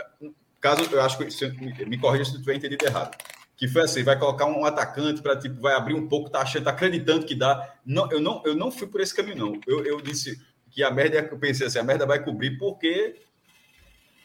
caso 0.60 0.88
eu 0.90 1.00
acho 1.02 1.18
que 1.18 1.84
me 1.86 1.98
corrija 1.98 2.24
se 2.24 2.32
tu 2.32 2.38
tiver 2.38 2.54
entendido 2.54 2.86
errado. 2.86 3.16
Que 3.60 3.68
foi 3.68 3.82
assim, 3.82 4.02
vai 4.02 4.18
colocar 4.18 4.46
um 4.46 4.64
atacante 4.64 5.20
para 5.20 5.36
tipo, 5.36 5.60
vai 5.60 5.74
abrir 5.74 5.92
um 5.92 6.08
pouco, 6.08 6.30
tá 6.30 6.40
achando, 6.40 6.64
tá 6.64 6.70
acreditando 6.70 7.26
que 7.26 7.34
dá. 7.34 7.74
Não, 7.84 8.10
eu 8.10 8.18
não, 8.18 8.42
eu 8.46 8.54
não 8.54 8.72
fui 8.72 8.88
por 8.88 9.02
esse 9.02 9.14
caminho, 9.14 9.36
não. 9.36 9.60
Eu, 9.66 9.84
eu 9.84 10.00
disse 10.00 10.40
que 10.70 10.82
a 10.82 10.90
merda, 10.90 11.28
eu 11.30 11.38
pensei 11.38 11.66
assim, 11.66 11.78
a 11.78 11.84
merda 11.84 12.06
vai 12.06 12.24
cobrir 12.24 12.56
porque 12.56 13.16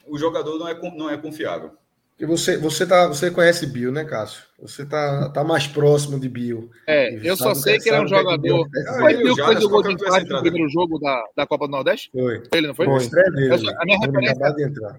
o 0.08 0.18
jogador 0.18 0.58
não 0.58 0.70
é, 0.70 0.74
não 0.96 1.10
é 1.10 1.18
confiável. 1.18 1.72
E 2.18 2.26
você, 2.26 2.56
você, 2.56 2.88
tá, 2.88 3.10
você 3.10 3.30
conhece 3.30 3.68
Bill, 3.68 3.92
né, 3.92 4.06
Cássio? 4.06 4.42
Você 4.62 4.86
tá, 4.86 5.30
tá 5.34 5.44
mais 5.44 5.68
próximo 5.68 6.18
de 6.18 6.30
Bill. 6.30 6.72
É, 6.88 7.14
eu 7.22 7.36
só 7.36 7.54
sei 7.54 7.78
que 7.78 7.90
ele 7.90 7.98
é 7.98 8.02
um 8.02 8.08
jogador. 8.08 8.70
Ah, 8.88 9.00
foi 9.02 9.18
Bill 9.18 9.36
que 9.36 9.46
fez 9.46 9.64
o 9.66 9.70
gol 9.70 9.84
de 9.84 9.92
empate 9.92 10.30
no 10.30 10.40
primeiro 10.40 10.70
jogo 10.70 10.98
da, 10.98 11.22
da 11.36 11.46
Copa 11.46 11.68
do 11.68 11.72
Nordeste? 11.72 12.10
Foi. 12.14 12.42
Ele 12.54 12.68
não 12.68 12.74
foi? 12.74 12.86
Foi, 12.86 12.98
estreia 13.00 13.30
dele. 13.32 13.54
a 13.54 13.86
minha 13.86 14.00
referência, 14.00 14.54
de 14.54 14.64
entrar. 14.64 14.98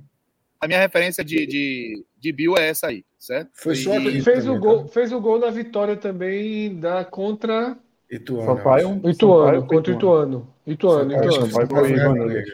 A 0.61 0.67
minha 0.67 0.81
referência 0.81 1.25
de, 1.25 1.47
de, 1.47 2.05
de 2.19 2.33
Bill 2.33 2.57
é 2.57 2.69
essa 2.69 2.89
aí, 2.89 3.05
certo? 3.19 3.51
Foi 3.55 3.75
só 3.75 3.99
e, 3.99 4.23
fez, 4.23 4.45
também, 4.45 4.59
o 4.59 4.61
gol, 4.61 4.83
tá? 4.85 4.89
fez 4.89 5.13
o 5.13 5.21
gol 5.21 5.39
na 5.39 5.51
vitória 5.51 5.97
também 5.97 6.79
da 6.79 7.05
contra. 7.05 7.77
Ituano. 8.11 8.53
Ituano, 8.53 9.11
Ituano 9.11 9.67
contra 9.67 9.93
Ituano. 9.93 10.55
Ituano, 10.67 11.13
Ituano. 11.13 11.63
Ituano. 11.63 12.45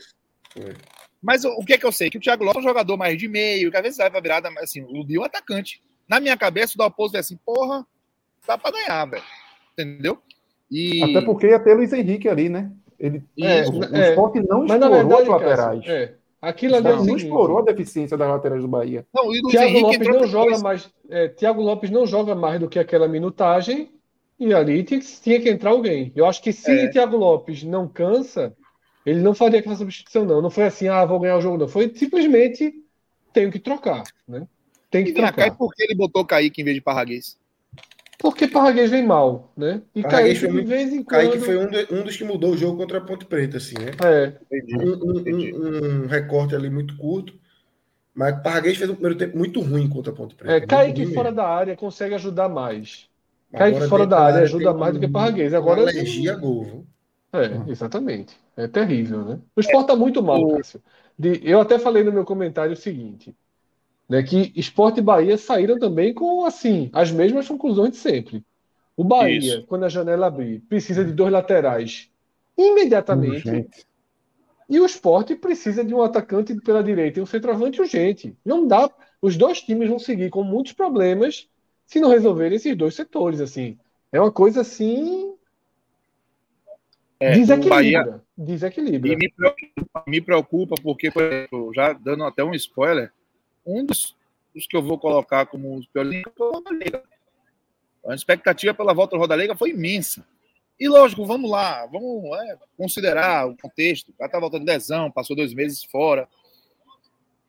Foi. 0.52 0.74
Mas 1.22 1.44
o, 1.44 1.64
que 1.64 1.74
é 1.74 1.78
que 1.78 1.86
eu 1.86 1.92
sei? 1.92 2.10
Que 2.10 2.18
o 2.18 2.20
Thiago 2.20 2.42
Lopes 2.42 2.58
é 2.58 2.64
um 2.64 2.68
jogador 2.68 2.96
mais 2.96 3.16
de 3.16 3.28
meio, 3.28 3.70
que 3.70 3.76
às 3.76 3.82
vezes 3.82 3.98
vai 3.98 4.10
pra 4.10 4.20
virada, 4.20 4.50
mas 4.50 4.64
assim, 4.64 4.82
o 4.82 5.04
Bill 5.04 5.22
é 5.22 5.26
atacante. 5.26 5.80
Na 6.08 6.18
minha 6.18 6.36
cabeça, 6.36 6.72
o 6.74 6.78
Dalpozo 6.78 7.16
é 7.16 7.20
assim, 7.20 7.38
porra, 7.46 7.86
dá 8.46 8.58
pra 8.58 8.72
ganhar, 8.72 9.04
velho. 9.04 9.22
Entendeu? 9.72 10.18
E... 10.68 11.02
Até 11.04 11.24
porque 11.24 11.46
ia 11.46 11.60
ter 11.60 11.74
Luiz 11.74 11.92
Henrique 11.92 12.28
ali, 12.28 12.48
né? 12.48 12.72
Ele, 12.98 13.22
é, 13.40 13.62
o, 13.68 13.84
é, 13.84 14.08
o 14.08 14.10
esporte 14.10 14.40
não 14.46 14.64
explorou 14.64 14.90
verdade, 14.90 15.22
as 15.22 15.28
laterais. 15.28 15.86
É. 15.86 16.14
Aquilo 16.42 16.74
ali 16.74 16.88
não, 16.88 17.04
não 17.04 17.16
explorou 17.16 17.60
a 17.60 17.62
deficiência 17.62 18.16
das 18.16 18.28
laterais 18.28 18.62
do 18.62 18.68
Bahia. 18.68 19.06
Não, 19.14 19.32
e 19.32 19.40
Thiago 19.42 19.78
Lopes 19.78 20.08
não 20.08 20.26
joga 20.26 20.58
mais. 20.58 20.90
É, 21.08 21.28
Thiago 21.28 21.62
Lopes 21.62 21.90
não 21.90 22.04
joga 22.04 22.34
mais 22.34 22.58
do 22.58 22.68
que 22.68 22.80
aquela 22.80 23.06
minutagem 23.06 23.92
e 24.40 24.52
ali 24.52 24.82
tinha, 24.82 24.98
tinha 24.98 25.40
que 25.40 25.48
entrar 25.48 25.70
alguém. 25.70 26.12
Eu 26.16 26.26
acho 26.26 26.42
que 26.42 26.52
se 26.52 26.70
é. 26.72 26.88
Thiago 26.88 27.16
Lopes 27.16 27.62
não 27.62 27.86
cansa, 27.86 28.56
ele 29.06 29.20
não 29.20 29.36
faria 29.36 29.60
aquela 29.60 29.76
substituição, 29.76 30.24
não. 30.24 30.42
Não 30.42 30.50
foi 30.50 30.64
assim, 30.64 30.88
ah, 30.88 31.04
vou 31.04 31.20
ganhar 31.20 31.36
o 31.36 31.40
jogo, 31.40 31.58
não. 31.58 31.68
Foi 31.68 31.92
simplesmente 31.94 32.74
tenho 33.32 33.52
que 33.52 33.60
trocar, 33.60 34.02
né? 34.26 34.48
Tem 34.90 35.04
que 35.04 35.10
e 35.10 35.14
trocar. 35.14 35.46
E 35.46 35.50
por 35.52 35.72
que 35.72 35.84
ele 35.84 35.94
botou 35.94 36.24
Kaique 36.24 36.60
em 36.60 36.64
vez 36.64 36.74
de 36.74 36.80
Parraguês? 36.80 37.38
Porque 38.18 38.46
Parraguês 38.46 38.90
vem 38.90 39.04
mal, 39.04 39.52
né? 39.56 39.82
E 39.94 40.02
Kaique, 40.02 40.40
foi, 40.40 40.50
de 40.50 40.62
vez 40.62 40.92
em 40.92 41.02
quando... 41.02 41.30
Kaique 41.30 41.40
foi 41.40 41.58
um, 41.58 41.68
de, 41.68 41.86
um, 41.90 42.04
dos 42.04 42.16
que 42.16 42.24
mudou 42.24 42.52
o 42.52 42.56
jogo 42.56 42.76
contra 42.76 42.98
a 42.98 43.00
Ponte 43.00 43.24
Preta, 43.24 43.56
assim, 43.56 43.74
né? 43.74 43.90
É. 44.04 44.32
Um, 44.78 44.92
um, 45.10 46.04
um 46.04 46.06
recorte 46.06 46.54
ali 46.54 46.70
muito 46.70 46.96
curto. 46.96 47.34
Mas 48.14 48.40
Parraguês 48.42 48.76
fez 48.76 48.88
um 48.90 48.94
primeiro 48.94 49.18
tempo 49.18 49.36
muito 49.36 49.60
ruim 49.60 49.88
contra 49.88 50.12
a 50.12 50.14
Ponte 50.14 50.34
Preta. 50.34 50.54
É, 50.54 50.60
Kaique 50.60 51.06
fora 51.06 51.30
mesmo. 51.30 51.36
da 51.36 51.48
área 51.48 51.76
consegue 51.76 52.14
ajudar 52.14 52.48
mais. 52.48 53.08
Kaique 53.52 53.88
fora 53.88 54.06
da 54.06 54.20
área 54.20 54.42
ajuda 54.42 54.72
mais 54.72 54.94
do 54.94 55.00
que 55.00 55.08
Parraguês. 55.08 55.52
Agora, 55.52 55.80
alergia 55.80 56.32
a 56.32 56.36
gol, 56.36 56.64
viu? 56.64 56.86
É, 57.32 57.70
exatamente. 57.70 58.36
É 58.56 58.68
terrível, 58.68 59.24
né? 59.24 59.38
O 59.56 59.60
esporte 59.60 59.84
está 59.84 59.96
muito 59.96 60.22
mal, 60.22 60.46
Cássio. 60.56 60.82
De, 61.18 61.40
eu 61.42 61.60
até 61.60 61.78
falei 61.78 62.04
no 62.04 62.12
meu 62.12 62.24
comentário 62.24 62.72
o 62.72 62.76
seguinte: 62.76 63.34
né, 64.12 64.22
que 64.22 64.52
esporte 64.54 65.00
e 65.00 65.02
Bahia 65.02 65.38
saíram 65.38 65.78
também 65.78 66.12
com 66.12 66.44
assim 66.44 66.90
as 66.92 67.10
mesmas 67.10 67.48
conclusões 67.48 67.92
de 67.92 67.96
sempre. 67.96 68.44
O 68.94 69.02
Bahia, 69.02 69.38
Isso. 69.38 69.66
quando 69.66 69.84
a 69.84 69.88
janela 69.88 70.26
abrir, 70.26 70.60
precisa 70.68 71.02
de 71.02 71.12
dois 71.12 71.32
laterais 71.32 72.10
imediatamente. 72.56 73.48
Urgente. 73.48 73.86
E 74.68 74.78
o 74.78 74.84
esporte 74.84 75.34
precisa 75.34 75.82
de 75.82 75.94
um 75.94 76.02
atacante 76.02 76.54
pela 76.56 76.84
direita 76.84 77.18
e 77.18 77.22
um 77.22 77.26
centroavante 77.26 77.80
urgente. 77.80 78.36
Não 78.44 78.66
dá. 78.66 78.90
Os 79.20 79.34
dois 79.38 79.62
times 79.62 79.88
vão 79.88 79.98
seguir 79.98 80.28
com 80.28 80.42
muitos 80.42 80.74
problemas 80.74 81.48
se 81.86 81.98
não 81.98 82.10
resolverem 82.10 82.56
esses 82.56 82.76
dois 82.76 82.94
setores. 82.94 83.40
assim. 83.40 83.78
É 84.12 84.20
uma 84.20 84.30
coisa 84.30 84.60
assim 84.60 85.34
é, 87.18 87.32
desequilibra. 87.32 87.70
Bahia, 87.70 88.20
desequilibra. 88.36 89.10
E 89.10 89.16
me 89.16 89.30
preocupa, 89.30 90.04
me 90.06 90.20
preocupa 90.20 90.74
porque, 90.82 91.06
exemplo, 91.06 91.72
já 91.74 91.94
dando 91.94 92.24
até 92.24 92.44
um 92.44 92.52
spoiler, 92.52 93.10
um 93.64 93.84
dos, 93.84 94.16
dos 94.54 94.66
que 94.66 94.76
eu 94.76 94.82
vou 94.82 94.98
colocar 94.98 95.46
como 95.46 95.76
os 95.76 95.86
piores 95.86 96.22
foi 96.36 96.48
o. 96.48 96.62
A 98.10 98.14
expectativa 98.14 98.74
pela 98.74 98.92
volta 98.92 99.16
do 99.16 99.20
Roda 99.20 99.36
Liga 99.36 99.56
foi 99.56 99.70
imensa. 99.70 100.26
E 100.78 100.88
lógico, 100.88 101.24
vamos 101.24 101.48
lá, 101.48 101.86
vamos 101.86 102.24
é, 102.38 102.58
considerar 102.76 103.46
o 103.46 103.56
contexto. 103.56 104.08
O 104.08 104.14
cara 104.14 104.30
tá 104.30 104.40
voltando 104.40 104.64
de 104.64 104.72
lesão, 104.72 105.10
passou 105.10 105.36
dois 105.36 105.54
meses 105.54 105.84
fora. 105.84 106.28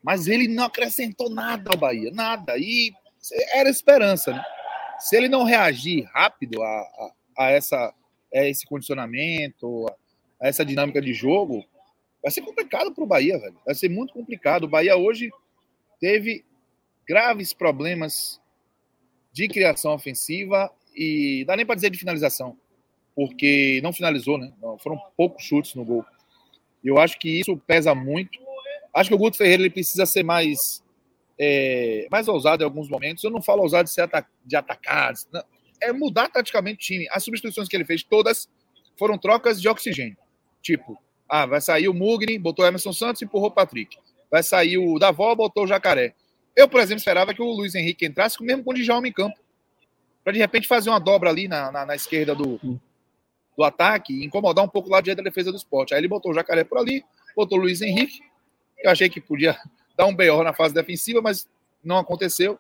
Mas 0.04 0.28
ele 0.28 0.48
não 0.48 0.66
acrescentou 0.66 1.30
nada 1.30 1.72
ao 1.72 1.78
Bahia, 1.78 2.12
nada. 2.12 2.58
E 2.58 2.94
era 3.54 3.70
esperança, 3.70 4.34
né? 4.34 4.44
Se 5.00 5.16
ele 5.16 5.28
não 5.28 5.44
reagir 5.44 6.04
rápido 6.14 6.62
a, 6.62 6.68
a, 6.68 7.12
a 7.38 7.52
essa 7.52 7.94
é, 8.34 8.50
esse 8.50 8.66
condicionamento, 8.66 9.86
a 10.42 10.48
essa 10.48 10.66
dinâmica 10.66 11.02
de 11.02 11.14
jogo, 11.14 11.64
vai 12.22 12.32
ser 12.32 12.42
complicado 12.42 12.92
para 12.94 13.04
o 13.04 13.08
Bahia, 13.08 13.38
velho. 13.38 13.60
Vai 13.66 13.76
ser 13.76 13.90
muito 13.90 14.14
complicado. 14.14 14.64
O 14.64 14.68
Bahia 14.68 14.98
hoje 14.98 15.30
teve 16.04 16.44
graves 17.08 17.54
problemas 17.54 18.38
de 19.32 19.48
criação 19.48 19.94
ofensiva 19.94 20.70
e 20.94 21.46
dá 21.48 21.56
nem 21.56 21.66
para 21.66 21.76
dizer 21.76 21.90
de 21.90 21.98
finalização, 21.98 22.58
porque 23.16 23.80
não 23.82 23.94
finalizou, 23.94 24.38
né? 24.38 24.52
Foram 24.80 25.00
poucos 25.16 25.46
chutes 25.46 25.76
no 25.76 25.86
gol. 25.86 26.04
Eu 26.84 27.00
acho 27.00 27.18
que 27.18 27.40
isso 27.40 27.56
pesa 27.66 27.96
muito. 27.96 28.38
Acho 28.94 29.12
que 29.12 29.16
o 29.16 29.18
Guto 29.18 29.38
Ferreira 29.38 29.64
ele 29.64 29.70
precisa 29.70 30.06
ser 30.06 30.24
mais 30.24 30.84
é, 31.40 32.06
mais 32.12 32.28
ousado 32.28 32.64
em 32.64 32.66
alguns 32.66 32.90
momentos. 32.90 33.24
Eu 33.24 33.32
não 33.32 33.42
falo 33.42 33.62
ousado 33.62 33.86
de 33.86 33.94
ser 33.94 34.02
ata 34.02 34.28
de 34.46 34.58
atacar, 34.58 35.14
não 35.32 35.42
é 35.82 35.94
mudar 35.94 36.28
taticamente 36.28 36.76
o 36.76 36.80
time. 36.80 37.08
As 37.12 37.24
substituições 37.24 37.70
que 37.70 37.78
ele 37.78 37.86
fez, 37.86 38.04
todas 38.04 38.50
foram 39.00 39.18
trocas 39.18 39.62
de 39.62 39.70
oxigênio. 39.70 40.18
Tipo, 40.62 41.02
ah, 41.30 41.46
vai 41.46 41.62
sair 41.62 41.88
o 41.88 41.94
Mugni, 41.94 42.38
botou 42.38 42.66
Emerson 42.66 42.92
Santos 42.92 43.22
e 43.22 43.26
empurrou 43.26 43.48
o 43.48 43.52
Patrick. 43.52 43.98
Vai 44.34 44.42
sair 44.42 44.80
o 44.80 44.98
Davó, 44.98 45.36
botou 45.36 45.64
o 45.64 45.68
Jacaré. 45.68 46.16
Eu, 46.56 46.68
por 46.68 46.80
exemplo, 46.80 46.98
esperava 46.98 47.36
que 47.36 47.42
o 47.44 47.52
Luiz 47.52 47.76
Henrique 47.76 48.04
entrasse 48.04 48.44
mesmo 48.44 48.64
com 48.64 48.72
o 48.72 48.74
Djalma 48.74 49.08
em 49.08 49.12
campo. 49.12 49.38
Para 50.24 50.34
de 50.34 50.40
repente 50.40 50.68
fazer 50.68 50.90
uma 50.90 51.00
dobra 51.00 51.30
ali 51.30 51.48
na, 51.48 51.72
na, 51.72 51.86
na 51.86 51.96
esquerda 51.96 52.34
do, 52.34 52.60
do 53.56 53.64
ataque 53.64 54.12
e 54.12 54.26
incomodar 54.26 54.66
um 54.66 54.68
pouco 54.68 54.90
o 54.90 54.92
lado 54.92 55.04
direito 55.04 55.20
da 55.20 55.24
defesa 55.24 55.52
do 55.52 55.58
esporte. 55.58 55.94
Aí 55.94 56.00
ele 56.00 56.08
botou 56.08 56.32
o 56.32 56.34
Jacaré 56.34 56.64
por 56.64 56.80
ali, 56.80 57.06
botou 57.36 57.60
o 57.60 57.62
Luiz 57.62 57.80
Henrique. 57.80 58.22
Eu 58.84 58.90
achei 58.90 59.08
que 59.08 59.22
podia 59.22 59.56
dar 59.96 60.08
um 60.08 60.16
BO 60.16 60.44
na 60.44 60.52
fase 60.52 60.74
defensiva, 60.74 61.22
mas 61.22 61.48
não 61.84 62.00
aconteceu. 62.00 62.58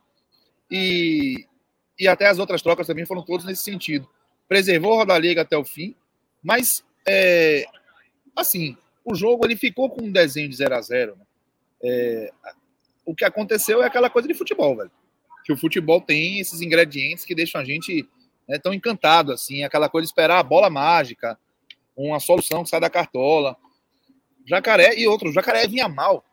E, 0.69 1.47
e 1.99 2.07
até 2.07 2.27
as 2.27 2.37
outras 2.37 2.61
trocas 2.61 2.85
também 2.85 3.07
foram 3.07 3.23
todas 3.23 3.47
nesse 3.47 3.63
sentido. 3.63 4.07
Preservou 4.47 5.01
a 5.01 5.17
Liga 5.17 5.41
até 5.41 5.57
o 5.57 5.65
fim, 5.65 5.95
mas 6.43 6.85
é, 7.07 7.65
assim, 8.35 8.77
o 9.03 9.15
jogo 9.15 9.43
ele 9.43 9.55
ficou 9.55 9.89
com 9.89 10.03
um 10.03 10.11
desenho 10.11 10.47
de 10.47 10.55
0 10.55 10.75
a 10.75 10.81
0 10.81 11.15
né? 11.15 11.22
É, 11.83 12.31
O 13.05 13.13
que 13.13 13.25
aconteceu 13.25 13.83
é 13.83 13.87
aquela 13.87 14.09
coisa 14.09 14.27
de 14.27 14.33
futebol, 14.33 14.75
velho. 14.77 14.91
Que 15.43 15.51
o 15.51 15.57
futebol 15.57 15.99
tem 15.99 16.39
esses 16.39 16.61
ingredientes 16.61 17.25
que 17.25 17.35
deixam 17.35 17.59
a 17.59 17.65
gente 17.65 18.07
né, 18.47 18.57
tão 18.57 18.73
encantado, 18.73 19.31
assim, 19.31 19.63
aquela 19.63 19.89
coisa 19.89 20.05
de 20.05 20.11
esperar 20.11 20.39
a 20.39 20.43
bola 20.43 20.69
mágica, 20.69 21.37
uma 21.95 22.19
solução 22.19 22.63
que 22.63 22.69
sai 22.69 22.79
da 22.79 22.89
cartola. 22.89 23.55
Jacaré 24.45 24.95
e 24.97 25.07
outro, 25.07 25.31
Jacaré 25.31 25.67
vinha 25.67 25.87
mal. 25.87 26.25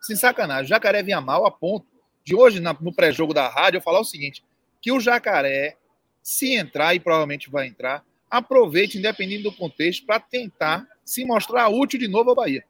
Sem 0.00 0.16
sacanagem, 0.16 0.68
Jacaré 0.68 1.02
vinha 1.02 1.20
mal 1.20 1.46
a 1.46 1.50
ponto 1.50 1.86
de 2.22 2.34
hoje, 2.34 2.60
no 2.60 2.92
pré-jogo 2.92 3.34
da 3.34 3.48
rádio, 3.48 3.78
eu 3.78 3.82
falar 3.82 4.00
o 4.00 4.04
seguinte: 4.04 4.42
que 4.80 4.92
o 4.92 5.00
Jacaré, 5.00 5.76
se 6.22 6.54
entrar, 6.54 6.94
e 6.94 7.00
provavelmente 7.00 7.50
vai 7.50 7.66
entrar, 7.66 8.04
aproveite, 8.30 8.98
independente 8.98 9.42
do 9.42 9.52
contexto, 9.52 10.06
para 10.06 10.20
tentar 10.20 10.86
se 11.04 11.24
mostrar 11.24 11.68
útil 11.68 11.98
de 11.98 12.08
novo 12.08 12.30
ao 12.30 12.36
Bahia. 12.36 12.64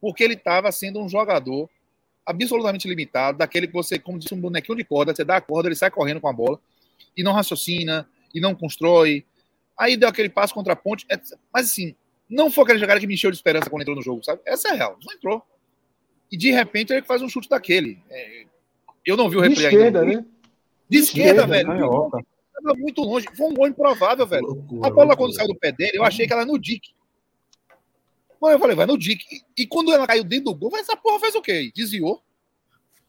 Porque 0.00 0.24
ele 0.24 0.34
estava 0.34 0.70
sendo 0.72 1.00
um 1.00 1.08
jogador 1.08 1.68
absolutamente 2.24 2.88
limitado, 2.88 3.38
daquele 3.38 3.66
que 3.66 3.72
você, 3.72 3.98
como 3.98 4.18
disse, 4.18 4.34
um 4.34 4.40
bonequinho 4.40 4.76
de 4.76 4.84
corda, 4.84 5.14
você 5.14 5.24
dá 5.24 5.36
a 5.36 5.40
corda, 5.40 5.68
ele 5.68 5.74
sai 5.74 5.90
correndo 5.90 6.20
com 6.20 6.28
a 6.28 6.32
bola, 6.32 6.60
e 7.16 7.22
não 7.22 7.32
raciocina, 7.32 8.08
e 8.34 8.40
não 8.40 8.54
constrói. 8.54 9.24
Aí 9.78 9.96
deu 9.96 10.08
aquele 10.08 10.28
passo 10.28 10.54
contra 10.54 10.74
a 10.74 10.76
ponte. 10.76 11.06
Mas 11.52 11.66
assim, 11.66 11.94
não 12.28 12.50
foi 12.50 12.64
aquele 12.64 12.78
jogada 12.78 13.00
que 13.00 13.06
me 13.06 13.14
encheu 13.14 13.30
de 13.30 13.36
esperança 13.36 13.68
quando 13.68 13.82
entrou 13.82 13.96
no 13.96 14.02
jogo, 14.02 14.22
sabe? 14.22 14.40
Essa 14.46 14.68
é 14.68 14.70
a 14.72 14.74
real, 14.74 14.98
não 15.04 15.14
entrou. 15.14 15.42
E 16.30 16.36
de 16.36 16.50
repente 16.50 16.92
ele 16.92 17.02
faz 17.02 17.20
um 17.22 17.28
chute 17.28 17.48
daquele. 17.48 17.98
É... 18.08 18.44
Eu 19.04 19.16
não 19.16 19.28
vi 19.28 19.36
o 19.36 19.40
replay 19.40 19.56
de 19.56 19.64
esquerda, 19.64 20.00
ainda. 20.00 20.18
Né? 20.18 20.24
De, 20.88 20.96
de 20.96 20.98
esquerda, 20.98 21.42
esquerda, 21.42 21.46
velho. 21.46 22.10
Estava 22.60 22.78
muito 22.78 23.02
longe. 23.02 23.26
Foi 23.34 23.46
um 23.46 23.54
gol 23.54 23.66
improvável, 23.66 24.26
velho. 24.26 24.46
Loucura, 24.46 24.86
a 24.86 24.90
bola, 24.90 25.06
loucura. 25.06 25.16
quando 25.16 25.34
saiu 25.34 25.48
do 25.48 25.56
pé 25.56 25.72
dele, 25.72 25.98
eu 25.98 26.04
achei 26.04 26.26
que 26.26 26.32
ela 26.32 26.44
no 26.44 26.58
Dick. 26.58 26.90
Mas 28.40 28.52
eu 28.52 28.58
falei, 28.58 28.74
vai 28.74 28.86
no 28.86 28.96
Dick. 28.96 29.22
E, 29.30 29.62
e, 29.62 29.66
quando 29.66 29.92
ela 29.92 30.06
caiu 30.06 30.24
dentro 30.24 30.46
do 30.46 30.54
gol, 30.54 30.76
essa 30.76 30.96
porra 30.96 31.20
fez 31.20 31.34
o 31.34 31.42
quê? 31.42 31.70
Desviou. 31.74 32.22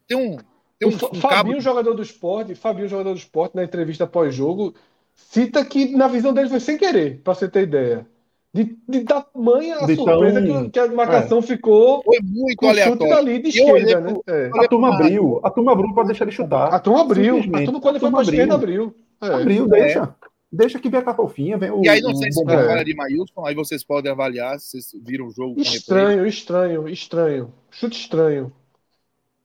Tem 0.08 0.18
um. 0.18 0.38
Tem 0.78 0.90
um, 0.90 0.94
um 0.94 0.98
Fabinho, 0.98 1.56
cabo... 1.56 1.62
jogador 1.62 1.94
do 1.94 2.02
esporte, 2.02 2.56
Fabinho, 2.56 2.88
jogador 2.88 3.14
do 3.14 3.20
esporte, 3.20 3.56
na 3.56 3.64
entrevista 3.64 4.08
pós-jogo, 4.08 4.74
cita 5.14 5.64
que 5.64 5.96
na 5.96 6.08
visão 6.08 6.34
dele 6.34 6.50
foi 6.50 6.60
sem 6.60 6.78
querer, 6.78 7.22
para 7.24 7.36
você 7.36 7.48
ter 7.48 7.64
ideia. 7.64 8.06
De, 8.54 8.78
de 8.90 9.06
tamanha 9.06 9.78
a 9.78 9.86
de 9.86 9.96
surpresa 9.96 10.42
tão... 10.46 10.64
que, 10.66 10.72
que, 10.72 10.80
a 10.80 10.88
marcação 10.88 11.40
é. 11.40 11.42
ficou 11.42 12.04
foi 12.04 12.20
muito 12.22 12.68
aleatório. 12.68 13.16
dali 13.16 13.40
de 13.40 13.48
esquerda, 13.48 14.02
né? 14.02 14.14
É. 14.28 14.50
A 14.54 14.68
turma 14.68 14.94
abriu, 14.94 15.40
a 15.42 15.50
turma 15.50 15.72
abriu 15.72 15.94
para 15.94 16.04
deixar 16.04 16.26
ele 16.26 16.34
chutar. 16.34 16.74
A 16.74 16.78
turma 16.78 17.02
abriu, 17.02 17.38
a 17.38 17.64
turma 17.64 17.80
quando 17.80 17.96
a 17.96 18.00
foi 18.00 18.12
para 18.12 18.24
esquerda 18.24 18.56
abriu. 18.56 18.94
É. 19.22 19.28
Abriu, 19.28 19.68
deixa. 19.70 20.14
Deixa 20.52 20.80
que 20.80 20.90
vem 20.90 21.00
a 21.00 21.04
capofinha, 21.04 21.58
vem 21.58 21.72
o. 21.72 21.82
E 21.82 21.88
aí, 21.88 22.02
não 22.02 22.14
sei 22.14 22.30
se 22.30 22.44
é. 22.44 22.46
fala 22.46 22.84
de 22.84 22.94
Maílson, 22.94 23.46
aí 23.46 23.56
vocês 23.56 23.86
podem 23.86 24.12
avaliar 24.12 24.60
se 24.60 24.82
vocês 24.82 25.02
viram 25.02 25.28
o 25.28 25.32
jogo. 25.32 25.62
Estranho, 25.62 26.28
estranho, 26.28 26.90
estranho. 26.90 27.54
Chute 27.70 27.98
estranho. 27.98 28.52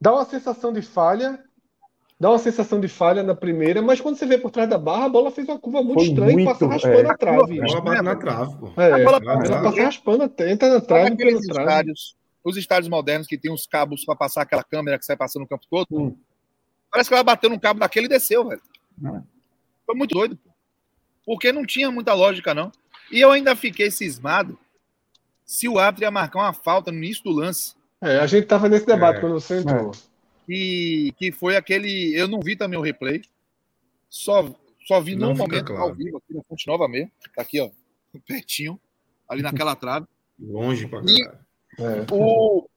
Dá 0.01 0.13
uma 0.13 0.25
sensação 0.25 0.73
de 0.73 0.81
falha, 0.81 1.41
dá 2.19 2.29
uma 2.29 2.37
sensação 2.37 2.81
de 2.81 2.89
falha 2.89 3.23
na 3.23 3.33
primeira, 3.33 3.81
mas 3.81 4.01
quando 4.01 4.17
você 4.17 4.25
vê 4.25 4.37
por 4.37 4.51
trás 4.51 4.69
da 4.69 4.77
barra, 4.77 5.05
a 5.05 5.09
bola 5.09 5.31
fez 5.31 5.47
uma 5.47 5.57
curva 5.57 5.81
muito 5.81 5.99
Foi 5.99 6.09
estranha 6.09 6.33
muito, 6.33 6.43
e 6.43 6.45
passa 6.45 6.67
raspando 6.67 7.07
é. 7.07 7.09
a 7.09 7.17
trave. 7.17 7.61
A 7.61 7.65
bola 7.65 7.81
bate 7.81 8.01
na 8.01 8.15
trave, 8.17 8.57
pô. 8.57 8.81
É, 8.81 8.91
a 8.91 8.97
bola, 8.97 9.19
ela 9.45 9.61
passa 9.61 9.81
raspando, 9.81 10.23
entra 10.23 10.69
na 10.73 10.81
trave 10.81 11.13
e 11.13 11.17
trave. 11.17 11.37
Estádios, 11.37 12.17
os 12.43 12.57
estádios 12.57 12.89
modernos 12.89 13.27
que 13.27 13.37
tem 13.37 13.51
os 13.51 13.65
cabos 13.65 14.03
para 14.03 14.15
passar 14.17 14.41
aquela 14.41 14.63
câmera 14.63 14.99
que 14.99 15.05
sai 15.05 15.15
passando 15.15 15.43
o 15.43 15.47
campo 15.47 15.63
todo. 15.69 15.87
Hum. 15.89 16.17
Parece 16.91 17.09
que 17.09 17.13
ela 17.13 17.23
bateu 17.23 17.49
num 17.49 17.59
cabo 17.59 17.79
daquele 17.79 18.07
e 18.07 18.09
desceu, 18.09 18.45
velho. 18.45 18.61
Não. 18.97 19.25
Foi 19.85 19.95
muito 19.95 20.13
doido, 20.13 20.35
pô. 20.35 20.46
Porque 21.27 21.51
não 21.51 21.65
tinha 21.65 21.91
muita 21.91 22.13
lógica, 22.13 22.53
não. 22.53 22.71
E 23.11 23.19
eu 23.19 23.29
ainda 23.31 23.53
fiquei 23.53 23.91
cismado 23.91 24.57
se 25.45 25.67
o 25.67 25.77
árbitro 25.77 26.05
ia 26.05 26.11
marcar 26.11 26.39
uma 26.39 26.53
falta 26.53 26.89
no 26.89 26.99
início 26.99 27.21
do 27.25 27.31
lance. 27.31 27.75
É, 28.01 28.19
a 28.19 28.25
gente 28.25 28.47
tava 28.47 28.69
nesse 28.69 28.85
debate 28.85 29.17
é. 29.17 29.19
quando 29.19 29.33
você 29.33 29.59
entrou. 29.59 29.91
É. 29.91 29.93
E 30.47 31.13
que 31.17 31.33
foi 31.33 31.57
aquele. 31.57 32.15
Eu 32.15 32.29
não 32.29 32.39
vi 32.39 32.55
também 32.55 32.79
o 32.79 32.81
replay. 32.81 33.21
Só, 34.09 34.49
só 34.85 35.01
vi 35.01 35.17
no 35.17 35.35
momento 35.35 35.65
claro. 35.65 35.81
ao 35.81 35.93
vivo 35.93 36.15
aqui 36.15 36.33
na 36.33 36.41
Fonte 36.43 36.65
Nova 36.65 36.87
mesmo. 36.87 37.11
Tá 37.35 37.41
aqui, 37.41 37.59
ó. 37.59 37.69
Pertinho. 38.25 38.79
Ali 39.27 39.41
naquela 39.41 39.75
trave. 39.75 40.07
Longe 40.39 40.87
pra 40.87 41.01
é. 41.79 42.05
o, 42.09 42.69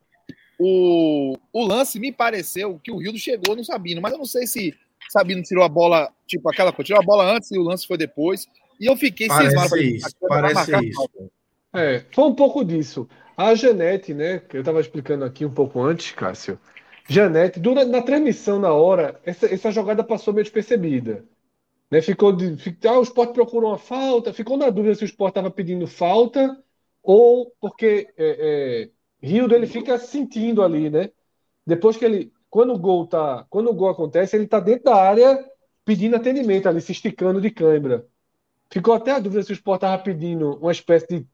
o, 0.58 1.38
o 1.52 1.64
lance 1.64 2.00
me 2.00 2.10
pareceu 2.10 2.80
que 2.82 2.90
o 2.90 2.98
Rio 2.98 3.16
chegou 3.16 3.54
no 3.54 3.64
Sabino, 3.64 4.00
mas 4.00 4.12
eu 4.12 4.18
não 4.18 4.24
sei 4.24 4.46
se 4.46 4.76
Sabino 5.08 5.42
tirou 5.42 5.64
a 5.64 5.68
bola, 5.68 6.12
tipo 6.26 6.48
aquela 6.50 6.72
coisa, 6.72 6.86
tirou 6.86 7.02
a 7.02 7.04
bola 7.04 7.24
antes 7.24 7.50
e 7.50 7.58
o 7.58 7.62
lance 7.62 7.86
foi 7.86 7.96
depois. 7.96 8.46
E 8.78 8.86
eu 8.86 8.96
fiquei 8.96 9.28
parece 9.28 9.50
cismado. 9.50 9.76
Isso, 9.76 10.16
parece 10.28 10.88
isso. 10.88 11.30
É, 11.72 12.04
foi 12.12 12.24
um 12.24 12.34
pouco 12.34 12.64
disso. 12.64 13.08
A 13.36 13.54
Janete, 13.54 14.12
né, 14.12 14.38
que 14.38 14.56
eu 14.56 14.60
estava 14.60 14.80
explicando 14.80 15.24
aqui 15.24 15.44
um 15.44 15.52
pouco 15.52 15.80
antes, 15.80 16.12
Cássio. 16.12 16.58
Janete, 17.08 17.58
durante, 17.58 17.90
na 17.90 18.02
transmissão, 18.02 18.58
na 18.58 18.72
hora, 18.72 19.20
essa, 19.24 19.46
essa 19.46 19.70
jogada 19.70 20.04
passou 20.04 20.32
meio 20.32 20.44
despercebida. 20.44 21.24
Né, 21.90 22.00
ficou 22.00 22.32
de, 22.32 22.56
ah, 22.86 22.98
o 22.98 23.02
esporte 23.02 23.32
procurou 23.32 23.70
uma 23.70 23.78
falta, 23.78 24.32
ficou 24.32 24.56
na 24.56 24.70
dúvida 24.70 24.94
se 24.94 25.02
o 25.02 25.06
esporte 25.06 25.32
estava 25.32 25.50
pedindo 25.50 25.86
falta 25.86 26.56
ou 27.02 27.52
porque 27.60 28.08
é, 28.16 28.86
é, 28.86 28.90
Rio 29.26 29.52
ele 29.52 29.66
fica 29.66 29.98
sentindo 29.98 30.62
ali, 30.62 30.88
né? 30.88 31.10
Depois 31.66 31.96
que 31.96 32.04
ele 32.04 32.32
quando 32.50 32.74
o 32.74 32.78
gol 32.78 33.06
tá, 33.06 33.46
quando 33.48 33.70
o 33.70 33.74
gol 33.74 33.88
acontece, 33.88 34.36
ele 34.36 34.46
tá 34.46 34.58
dentro 34.58 34.84
da 34.84 34.96
área 34.96 35.42
pedindo 35.84 36.16
atendimento 36.16 36.68
ali, 36.68 36.80
se 36.80 36.92
esticando 36.92 37.40
de 37.40 37.50
câimbra. 37.50 38.06
Ficou 38.70 38.92
até 38.92 39.12
a 39.12 39.18
dúvida 39.18 39.42
se 39.42 39.52
o 39.52 39.54
Sport 39.54 39.80
tava 39.80 40.02
pedindo 40.02 40.58
uma 40.60 40.72
espécie 40.72 41.06
de 41.06 41.26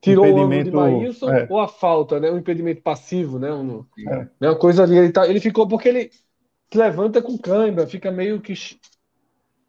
tirou 0.00 0.26
o 0.26 0.42
ângulo 0.42 0.64
de 0.64 0.70
Maílson 0.70 1.30
é. 1.30 1.46
ou 1.50 1.60
a 1.60 1.68
falta, 1.68 2.20
né? 2.20 2.30
Um 2.30 2.38
impedimento 2.38 2.82
passivo, 2.82 3.38
né? 3.38 3.52
Um, 3.52 3.84
é. 3.98 4.28
né? 4.40 4.48
Uma 4.48 4.56
coisa 4.56 4.84
ali, 4.84 4.96
ele, 4.96 5.12
tá, 5.12 5.28
ele 5.28 5.40
ficou 5.40 5.66
porque 5.66 5.88
ele 5.88 6.10
se 6.70 6.78
levanta 6.78 7.20
com 7.20 7.36
câimbra, 7.36 7.86
fica 7.86 8.10
meio 8.10 8.40
que, 8.40 8.54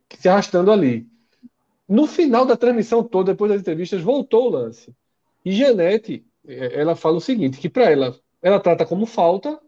que 0.08 0.18
se 0.18 0.30
arrastando 0.30 0.72
ali. 0.72 1.08
No 1.88 2.06
final 2.06 2.46
da 2.46 2.56
transmissão 2.56 3.04
toda, 3.04 3.32
depois 3.32 3.52
das 3.52 3.62
entrevistas, 3.62 4.02
voltou 4.02 4.48
o 4.48 4.50
lance. 4.50 4.94
E 5.44 5.52
Janete, 5.52 6.24
é, 6.48 6.80
ela 6.80 6.96
fala 6.96 7.18
o 7.18 7.22
seguinte, 7.22 7.58
que 7.58 7.70
para 7.70 7.90
ela, 7.90 8.16
ela 8.42 8.60
trata 8.60 8.86
como 8.86 9.06
falta, 9.06 9.60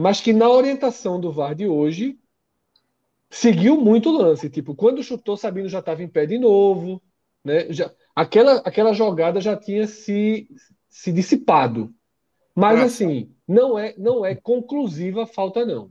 mas 0.00 0.18
que 0.18 0.32
na 0.32 0.48
orientação 0.48 1.20
do 1.20 1.30
VAR 1.30 1.54
de 1.54 1.66
hoje 1.66 2.18
seguiu 3.28 3.76
muito 3.76 4.08
o 4.08 4.16
lance. 4.16 4.48
Tipo, 4.48 4.74
quando 4.74 5.02
chutou, 5.02 5.36
Sabino 5.36 5.68
já 5.68 5.80
estava 5.80 6.02
em 6.02 6.08
pé 6.08 6.24
de 6.24 6.38
novo, 6.38 7.02
né? 7.44 7.70
Já, 7.70 7.92
aquela, 8.16 8.54
aquela 8.64 8.94
jogada 8.94 9.42
já 9.42 9.54
tinha 9.54 9.86
se, 9.86 10.48
se 10.88 11.12
dissipado. 11.12 11.92
Mas 12.54 12.80
ah, 12.80 12.84
assim, 12.84 13.30
não 13.46 13.78
é, 13.78 13.94
não 13.98 14.24
é 14.24 14.34
conclusiva 14.34 15.24
a 15.24 15.26
falta, 15.26 15.66
não. 15.66 15.90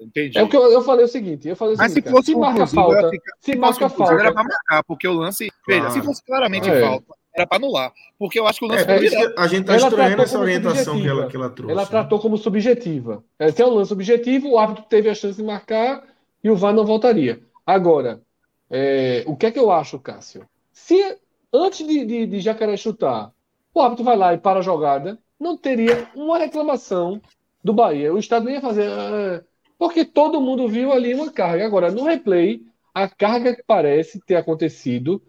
Entendi. 0.00 0.36
É 0.36 0.42
o 0.42 0.48
que 0.48 0.56
eu, 0.56 0.64
eu 0.72 0.82
falei 0.82 1.04
o 1.04 1.08
seguinte, 1.08 1.46
eu 1.46 1.54
falei 1.54 1.76
o 1.76 1.78
Mas 1.78 1.92
seguinte, 1.92 2.08
se 2.08 2.10
fosse 2.10 2.34
marca 2.34 2.66
falta, 2.66 3.10
se, 3.10 3.20
se 3.52 3.56
marca 3.56 3.88
falta, 3.88 4.14
era 4.14 4.32
para 4.32 4.42
marcar, 4.42 4.82
porque 4.84 5.06
o 5.06 5.12
lance, 5.12 5.48
claro. 5.64 5.82
veja, 5.82 5.90
se 5.94 6.02
fosse 6.02 6.24
claramente 6.24 6.68
é. 6.68 6.80
falta, 6.80 7.14
era 7.34 7.46
para 7.46 7.58
anular. 7.58 7.92
Porque 8.18 8.38
eu 8.38 8.46
acho 8.46 8.58
que 8.58 8.64
o 8.64 8.68
lance 8.68 8.82
é, 8.82 8.86
foi 8.86 9.06
é 9.06 9.34
A 9.36 9.46
gente 9.46 9.60
está 9.62 9.76
estranhando 9.76 10.22
essa 10.22 10.38
orientação 10.38 11.00
que 11.00 11.08
ela, 11.08 11.26
que 11.28 11.36
ela 11.36 11.50
trouxe. 11.50 11.72
Ela 11.72 11.82
né? 11.82 11.88
tratou 11.88 12.18
como 12.18 12.36
subjetiva. 12.36 13.24
Se 13.54 13.62
é 13.62 13.66
um 13.66 13.74
lance 13.74 13.92
objetivo, 13.92 14.50
o 14.50 14.58
árbitro 14.58 14.84
teve 14.88 15.08
a 15.08 15.14
chance 15.14 15.36
de 15.36 15.42
marcar 15.42 16.04
e 16.42 16.50
o 16.50 16.56
VAR 16.56 16.74
não 16.74 16.84
voltaria. 16.84 17.40
Agora, 17.66 18.20
é, 18.68 19.24
o 19.26 19.36
que 19.36 19.46
é 19.46 19.50
que 19.50 19.58
eu 19.58 19.70
acho, 19.70 19.98
Cássio? 19.98 20.46
Se 20.72 21.16
antes 21.52 21.86
de, 21.86 22.04
de, 22.04 22.26
de 22.26 22.40
Jacaré 22.40 22.76
chutar, 22.76 23.32
o 23.72 23.80
árbitro 23.80 24.04
vai 24.04 24.16
lá 24.16 24.34
e 24.34 24.38
para 24.38 24.58
a 24.58 24.62
jogada, 24.62 25.18
não 25.38 25.56
teria 25.56 26.08
uma 26.14 26.38
reclamação 26.38 27.20
do 27.62 27.72
Bahia. 27.72 28.12
O 28.12 28.18
Estado 28.18 28.44
não 28.44 28.52
ia 28.52 28.60
fazer. 28.60 28.88
Ah, 28.90 29.42
porque 29.78 30.04
todo 30.04 30.40
mundo 30.40 30.68
viu 30.68 30.92
ali 30.92 31.14
uma 31.14 31.30
carga. 31.30 31.64
Agora, 31.64 31.90
no 31.90 32.04
replay, 32.04 32.62
a 32.94 33.08
carga 33.08 33.54
que 33.54 33.62
parece 33.66 34.20
ter 34.20 34.36
acontecido 34.36 35.22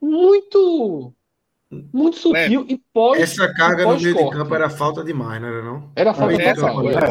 muito 0.00 1.14
muito 1.70 2.16
sutil 2.16 2.66
é, 2.68 2.72
e 2.72 2.78
pós. 2.92 3.20
Essa 3.20 3.52
carga 3.52 3.84
pós 3.84 4.02
no 4.02 4.12
meio 4.12 4.24
de 4.24 4.36
campo 4.36 4.54
era 4.54 4.70
falta 4.70 5.02
demais, 5.02 5.40
não 5.40 5.48
era 5.48 5.62
não? 5.62 5.92
Era 5.96 6.14
falta 6.14 6.36
de 6.36 6.54
campo. 6.54 6.88
Era, 6.90 7.10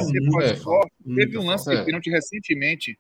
Teve 1.16 1.38
um 1.38 1.46
lance 1.46 1.74
é. 1.74 1.84
recentemente 2.10 2.98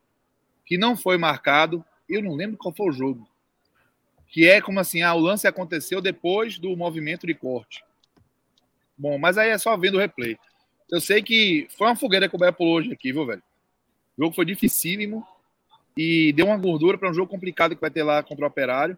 que 0.65 0.77
não 0.77 0.97
foi 0.97 1.17
marcado. 1.17 1.83
Eu 2.09 2.21
não 2.21 2.35
lembro 2.35 2.57
qual 2.57 2.73
foi 2.75 2.89
o 2.89 2.91
jogo. 2.91 3.27
que 4.27 4.47
é 4.47 4.59
como 4.59 4.79
assim, 4.79 5.01
ah, 5.01 5.13
o 5.13 5.19
lance 5.19 5.47
aconteceu 5.47 6.01
depois 6.01 6.59
do 6.59 6.75
movimento 6.75 7.25
de 7.25 7.33
corte. 7.33 7.83
Bom, 8.97 9.17
mas 9.17 9.37
aí 9.37 9.49
é 9.49 9.57
só 9.57 9.75
vendo 9.77 9.95
o 9.95 9.99
replay. 9.99 10.37
Eu 10.89 10.99
sei 10.99 11.21
que 11.21 11.67
foi 11.77 11.87
uma 11.87 11.95
fogueira 11.95 12.29
que 12.29 12.35
o 12.35 12.37
Bahia 12.37 12.51
pulou 12.51 12.75
hoje 12.75 12.91
aqui, 12.91 13.11
viu, 13.11 13.25
velho? 13.25 13.41
O 14.17 14.23
jogo 14.23 14.35
foi 14.35 14.45
dificílimo 14.45 15.25
e 15.97 16.33
deu 16.33 16.47
uma 16.47 16.57
gordura 16.57 16.97
para 16.97 17.09
um 17.09 17.13
jogo 17.13 17.29
complicado 17.29 17.75
que 17.75 17.81
vai 17.81 17.89
ter 17.89 18.03
lá 18.03 18.21
contra 18.21 18.45
o 18.45 18.47
Operário. 18.47 18.97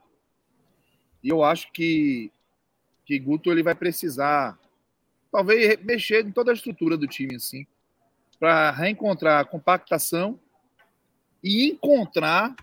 E 1.23 1.29
eu 1.29 1.43
acho 1.43 1.71
que 1.71 2.31
que 3.05 3.17
Guto 3.17 3.49
ele 3.49 3.63
vai 3.63 3.73
precisar 3.73 4.59
talvez 5.31 5.81
mexer 5.83 6.25
em 6.25 6.31
toda 6.31 6.51
a 6.51 6.53
estrutura 6.53 6.97
do 6.97 7.07
time 7.07 7.35
assim, 7.35 7.65
para 8.37 8.71
reencontrar 8.71 9.39
a 9.39 9.45
compactação 9.45 10.37
e 11.41 11.67
encontrar 11.69 12.53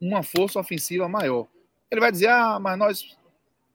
uma 0.00 0.22
força 0.22 0.60
ofensiva 0.60 1.08
maior. 1.08 1.48
Ele 1.90 2.00
vai 2.00 2.12
dizer: 2.12 2.28
"Ah, 2.28 2.60
mas 2.60 2.78
nós 2.78 3.16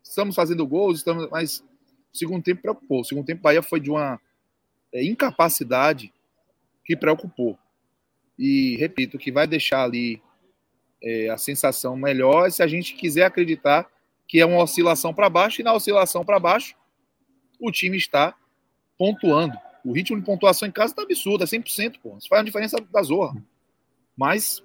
estamos 0.04 0.36
fazendo 0.36 0.66
gols, 0.66 1.00
estamos, 1.00 1.30
mas 1.30 1.60
o 2.14 2.18
segundo 2.18 2.44
tempo 2.44 2.62
preocupou. 2.62 3.02
O 3.02 3.06
segundo 3.06 3.26
tempo 3.26 3.42
Bahia 3.42 3.62
foi 3.62 3.80
de 3.80 3.90
uma 3.90 4.20
é, 4.94 5.04
incapacidade 5.04 6.14
que 6.84 6.96
preocupou. 6.96 7.58
E 8.38 8.76
repito, 8.78 9.18
que 9.18 9.32
vai 9.32 9.48
deixar 9.48 9.84
ali 9.84 10.22
é, 11.02 11.30
a 11.30 11.38
sensação 11.38 11.96
melhor 11.96 12.52
se 12.52 12.62
a 12.62 12.68
gente 12.68 12.94
quiser 12.94 13.26
acreditar 13.26 13.88
que 14.32 14.40
é 14.40 14.46
uma 14.46 14.64
oscilação 14.64 15.14
para 15.14 15.30
baixo, 15.30 15.60
e 15.60 15.64
na 15.64 15.74
oscilação 15.74 16.24
para 16.24 16.40
baixo, 16.40 16.74
o 17.60 17.70
time 17.70 17.98
está 17.98 18.34
pontuando. 18.98 19.58
O 19.84 19.92
ritmo 19.92 20.18
de 20.18 20.26
pontuação 20.26 20.66
em 20.66 20.72
casa 20.72 20.94
está 20.94 21.02
absurdo, 21.02 21.44
é 21.44 21.48
100%, 21.48 21.96
pô. 22.02 22.16
Isso 22.18 22.30
faz 22.30 22.40
uma 22.40 22.46
diferença 22.46 22.78
da 22.94 23.04
zorra. 23.04 23.44
Mas 24.16 24.64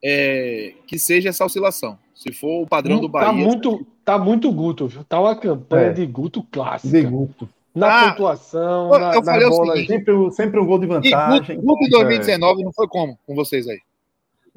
é, 0.00 0.74
que 0.86 0.96
seja 0.96 1.30
essa 1.30 1.44
oscilação. 1.44 1.98
Se 2.14 2.32
for 2.32 2.62
o 2.62 2.66
padrão 2.68 3.00
do 3.00 3.08
Bahia. 3.08 3.26
Tá 3.26 3.32
muito, 3.32 3.86
tá 4.04 4.16
muito 4.16 4.52
Guto, 4.52 4.86
viu? 4.86 5.02
Tá 5.02 5.20
uma 5.20 5.34
campanha 5.34 5.88
é. 5.88 5.92
de 5.92 6.06
Guto 6.06 6.40
clássica. 6.52 6.96
De 6.96 7.04
Guto. 7.04 7.48
Na 7.74 7.86
ah, 7.88 8.10
pontuação, 8.10 8.94
eu, 8.94 9.00
na, 9.00 9.14
eu 9.14 9.22
na 9.22 9.48
bola, 9.48 9.72
seguinte, 9.74 9.88
sempre, 9.88 10.30
sempre 10.32 10.60
um 10.60 10.66
gol 10.66 10.78
de 10.78 10.86
vantagem. 10.86 11.56
Guto, 11.56 11.78
Guto 11.80 11.90
2019 11.90 12.60
é. 12.60 12.64
não 12.64 12.72
foi 12.72 12.86
como 12.86 13.18
com 13.26 13.34
vocês 13.34 13.66
aí? 13.66 13.80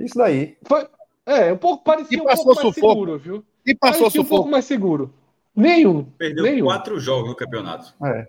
Isso 0.03 0.17
daí. 0.17 0.57
Foi, 0.67 0.87
é, 1.25 1.53
um 1.53 1.57
pouco 1.57 1.83
parecia 1.83 2.17
um 2.17 2.25
pouco 2.25 2.45
mais 2.45 2.59
sufoco. 2.59 2.73
seguro, 2.73 3.17
viu? 3.17 3.45
E 3.65 3.73
passou 3.73 4.09
sufoco. 4.09 4.25
um 4.25 4.29
pouco 4.29 4.49
mais 4.49 4.65
seguro. 4.65 5.13
Nenhum. 5.55 6.03
Perdeu 6.17 6.43
nenhum. 6.43 6.65
quatro 6.65 6.99
jogos 6.99 7.29
no 7.29 7.35
campeonato. 7.35 7.93
É. 8.03 8.27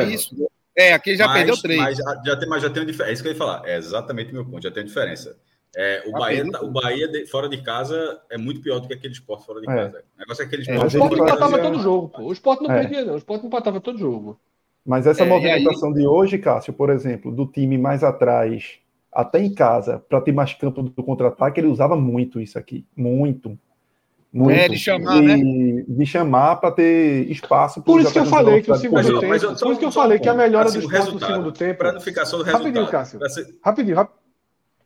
é 0.00 0.04
isso. 0.04 0.34
É, 0.76 0.94
aqui 0.94 1.14
já 1.16 1.26
mas, 1.26 1.36
perdeu 1.36 1.60
três. 1.60 1.80
Mas 1.80 1.98
já 2.24 2.36
tem, 2.36 2.48
mas 2.48 2.62
já 2.62 2.70
tem 2.70 2.82
uma 2.82 2.86
diferença. 2.86 3.10
É 3.10 3.12
isso 3.12 3.22
que 3.22 3.28
eu 3.28 3.32
ia 3.32 3.38
falar. 3.38 3.62
É 3.66 3.76
exatamente 3.76 4.30
o 4.32 4.34
meu 4.34 4.44
ponto. 4.44 4.62
Já 4.62 4.70
tem 4.70 4.84
diferença. 4.84 5.36
É, 5.74 6.02
o, 6.06 6.12
Bahia, 6.12 6.50
tá, 6.50 6.60
o 6.62 6.70
Bahia 6.70 7.08
de, 7.08 7.26
fora 7.26 7.48
de 7.48 7.62
casa 7.62 8.20
é 8.30 8.36
muito 8.36 8.60
pior 8.60 8.78
do 8.78 8.88
que 8.88 8.94
aquele 8.94 9.12
esporte 9.12 9.46
fora 9.46 9.60
de 9.60 9.70
é. 9.70 9.74
casa. 9.74 10.04
O 10.16 10.18
negócio 10.18 10.42
é 10.42 10.46
aquele 10.46 10.62
esporte. 10.62 10.80
É, 10.80 10.84
o 10.84 10.86
esporte 10.88 11.20
empatava 11.20 11.58
todo 11.58 11.78
jogo, 11.80 12.08
pô. 12.08 12.22
O 12.22 12.32
esporte 12.32 12.62
não 12.62 12.70
é. 12.72 12.80
perdia, 12.80 13.04
não. 13.04 13.14
O 13.14 13.18
esporte 13.18 13.46
empatava 13.46 13.80
todo 13.80 13.98
jogo. 13.98 14.38
Mas 14.84 15.06
essa 15.06 15.22
é, 15.22 15.26
movimentação 15.26 15.90
aí... 15.90 15.94
de 15.94 16.06
hoje, 16.06 16.38
Cássio, 16.38 16.72
por 16.72 16.90
exemplo, 16.90 17.30
do 17.30 17.46
time 17.46 17.78
mais 17.78 18.02
atrás, 18.02 18.80
até 19.12 19.42
em 19.42 19.52
casa, 19.52 20.02
para 20.08 20.20
ter 20.20 20.32
mais 20.32 20.54
campo 20.54 20.82
do 20.82 21.02
contra-ataque, 21.02 21.60
ele 21.60 21.68
usava 21.68 21.96
muito 21.96 22.40
isso 22.40 22.58
aqui. 22.58 22.86
Muito. 22.96 23.58
Muito. 24.32 24.58
É, 24.58 24.66
de 24.66 24.78
chamar, 24.78 25.20
né? 25.20 25.36
De 25.86 26.06
chamar 26.06 26.56
para 26.56 26.70
ter 26.70 27.30
espaço. 27.30 27.82
Por 27.82 28.00
isso 28.00 28.10
que 28.10 28.18
eu 28.18 28.24
falei 28.24 28.62
que 28.62 28.72
o 28.72 28.76
segundo 28.76 29.20
tempo. 29.20 29.28
Mas, 29.28 29.44
por 29.44 29.72
isso 29.72 29.78
que 29.78 29.84
eu 29.84 29.92
falei 29.92 30.18
que 30.18 30.28
a 30.28 30.32
melhora 30.32 30.68
assim, 30.68 30.78
do 30.78 30.86
esporte 30.86 31.12
no 31.12 31.20
segundo 31.20 31.52
tempo. 31.52 31.78
Para 31.78 31.92
não 31.92 32.00
ficar 32.00 32.24
só 32.24 32.38
do 32.38 32.42
resultado. 32.42 32.64
Rapidinho, 32.64 32.90
Cássio. 32.90 33.28
Ser... 33.28 33.58
Rapidinho, 33.62 33.96
rap... 33.96 34.10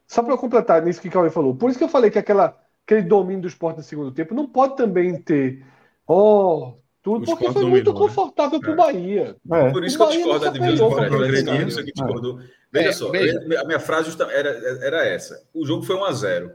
Só 0.08 0.22
para 0.22 0.36
completar 0.36 0.82
nisso 0.82 1.00
que 1.00 1.06
o 1.08 1.10
Cauê 1.12 1.30
falou. 1.30 1.54
Por 1.54 1.70
isso 1.70 1.78
que 1.78 1.84
eu 1.84 1.88
falei 1.88 2.10
que 2.10 2.18
aquela, 2.18 2.56
aquele 2.84 3.02
domínio 3.02 3.42
do 3.42 3.48
esporte 3.48 3.76
no 3.76 3.82
segundo 3.84 4.10
tempo 4.10 4.34
não 4.34 4.48
pode 4.48 4.76
também 4.76 5.16
ter. 5.22 5.64
Oh, 6.08 6.74
tudo, 7.06 7.22
o 7.22 7.24
porque 7.24 7.44
foi 7.44 7.52
dominou, 7.52 7.70
muito 7.70 7.92
né? 7.92 7.98
confortável 8.00 8.58
né? 8.58 8.64
para 8.64 8.72
o 8.72 8.76
Bahia. 8.76 9.36
É. 9.52 9.70
Por 9.70 9.84
isso 9.84 10.02
o 10.02 10.08
que 10.08 10.14
eu 10.14 10.18
discordo 10.18 10.44
da 10.44 10.50
divisão 10.50 10.88
de 10.90 11.64
Você 11.64 11.84
que 11.84 11.92
discordou. 11.92 12.40
Veja 12.72 12.88
é, 12.88 12.92
só, 12.92 13.10
veja. 13.12 13.38
a 13.60 13.64
minha 13.64 13.78
frase 13.78 14.10
era, 14.20 14.48
era 14.84 15.06
essa. 15.06 15.46
O 15.54 15.64
jogo 15.64 15.84
foi 15.84 15.94
1 15.94 16.04
a 16.04 16.12
0 16.12 16.52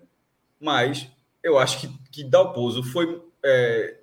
mas 0.59 1.09
eu 1.41 1.57
acho 1.57 1.79
que, 1.79 1.89
que 2.11 2.23
Dalpozo 2.25 2.83
foi. 2.83 3.23
É, 3.41 3.95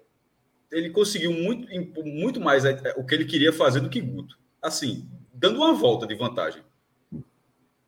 ele 0.73 0.89
conseguiu 0.89 1.35
muito, 1.35 1.69
muito 2.03 2.41
mais 2.41 2.65
é, 2.65 2.81
é, 2.83 2.95
o 2.97 3.05
que 3.05 3.15
ele 3.15 3.27
queria 3.27 3.53
fazer 3.53 3.81
do 3.81 3.91
que 3.91 4.01
Guto. 4.01 4.39
Assim, 4.63 5.07
dando 5.35 5.59
uma 5.59 5.75
volta 5.75 6.07
de 6.07 6.15
vantagem. 6.15 6.63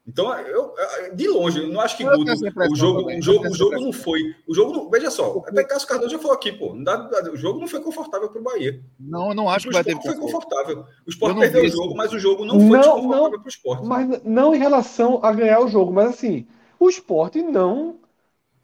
Então, 0.06 0.32
eu, 0.40 0.74
de 1.14 1.28
longe, 1.28 1.66
não 1.70 1.80
acho 1.80 1.96
que 1.96 2.04
Guto, 2.04 2.32
o 2.32 2.76
jogo, 2.76 3.10
o 3.10 3.22
jogo, 3.22 3.48
o 3.48 3.54
jogo 3.54 3.80
não 3.80 3.92
foi. 3.92 4.34
O 4.48 4.54
jogo 4.54 4.72
não, 4.72 4.90
veja 4.90 5.10
só, 5.10 5.42
até 5.46 5.62
Cássio 5.62 5.86
Cardoso 5.86 6.10
já 6.10 6.18
falou 6.18 6.34
aqui, 6.34 6.50
pô. 6.50 6.74
Dá, 6.82 7.08
o 7.32 7.36
jogo 7.36 7.60
não 7.60 7.68
foi 7.68 7.80
confortável 7.80 8.28
para 8.28 8.40
o 8.40 8.42
Bahia. 8.44 8.82
Não, 8.98 9.28
eu 9.28 9.34
não 9.34 9.48
acho 9.48 9.68
o 9.68 9.70
que 9.70 9.74
vai 9.74 9.84
ter. 9.84 9.94
O 9.94 10.02
foi 10.02 10.16
confortável. 10.16 10.84
O 11.06 11.10
Sport 11.10 11.38
perdeu 11.38 11.64
o 11.64 11.68
jogo, 11.68 11.94
mas 11.94 12.12
o 12.12 12.18
jogo 12.18 12.44
não 12.44 12.58
foi 12.58 12.78
não, 12.78 13.02
confortável 13.02 13.38
para 13.38 13.46
o 13.46 13.48
esporte. 13.48 13.86
Mas 13.86 14.22
não 14.24 14.54
em 14.54 14.58
relação 14.58 15.20
a 15.22 15.32
ganhar 15.32 15.60
o 15.60 15.68
jogo, 15.68 15.92
mas 15.92 16.10
assim, 16.10 16.46
o 16.78 16.88
esporte 16.88 17.42
não. 17.42 17.98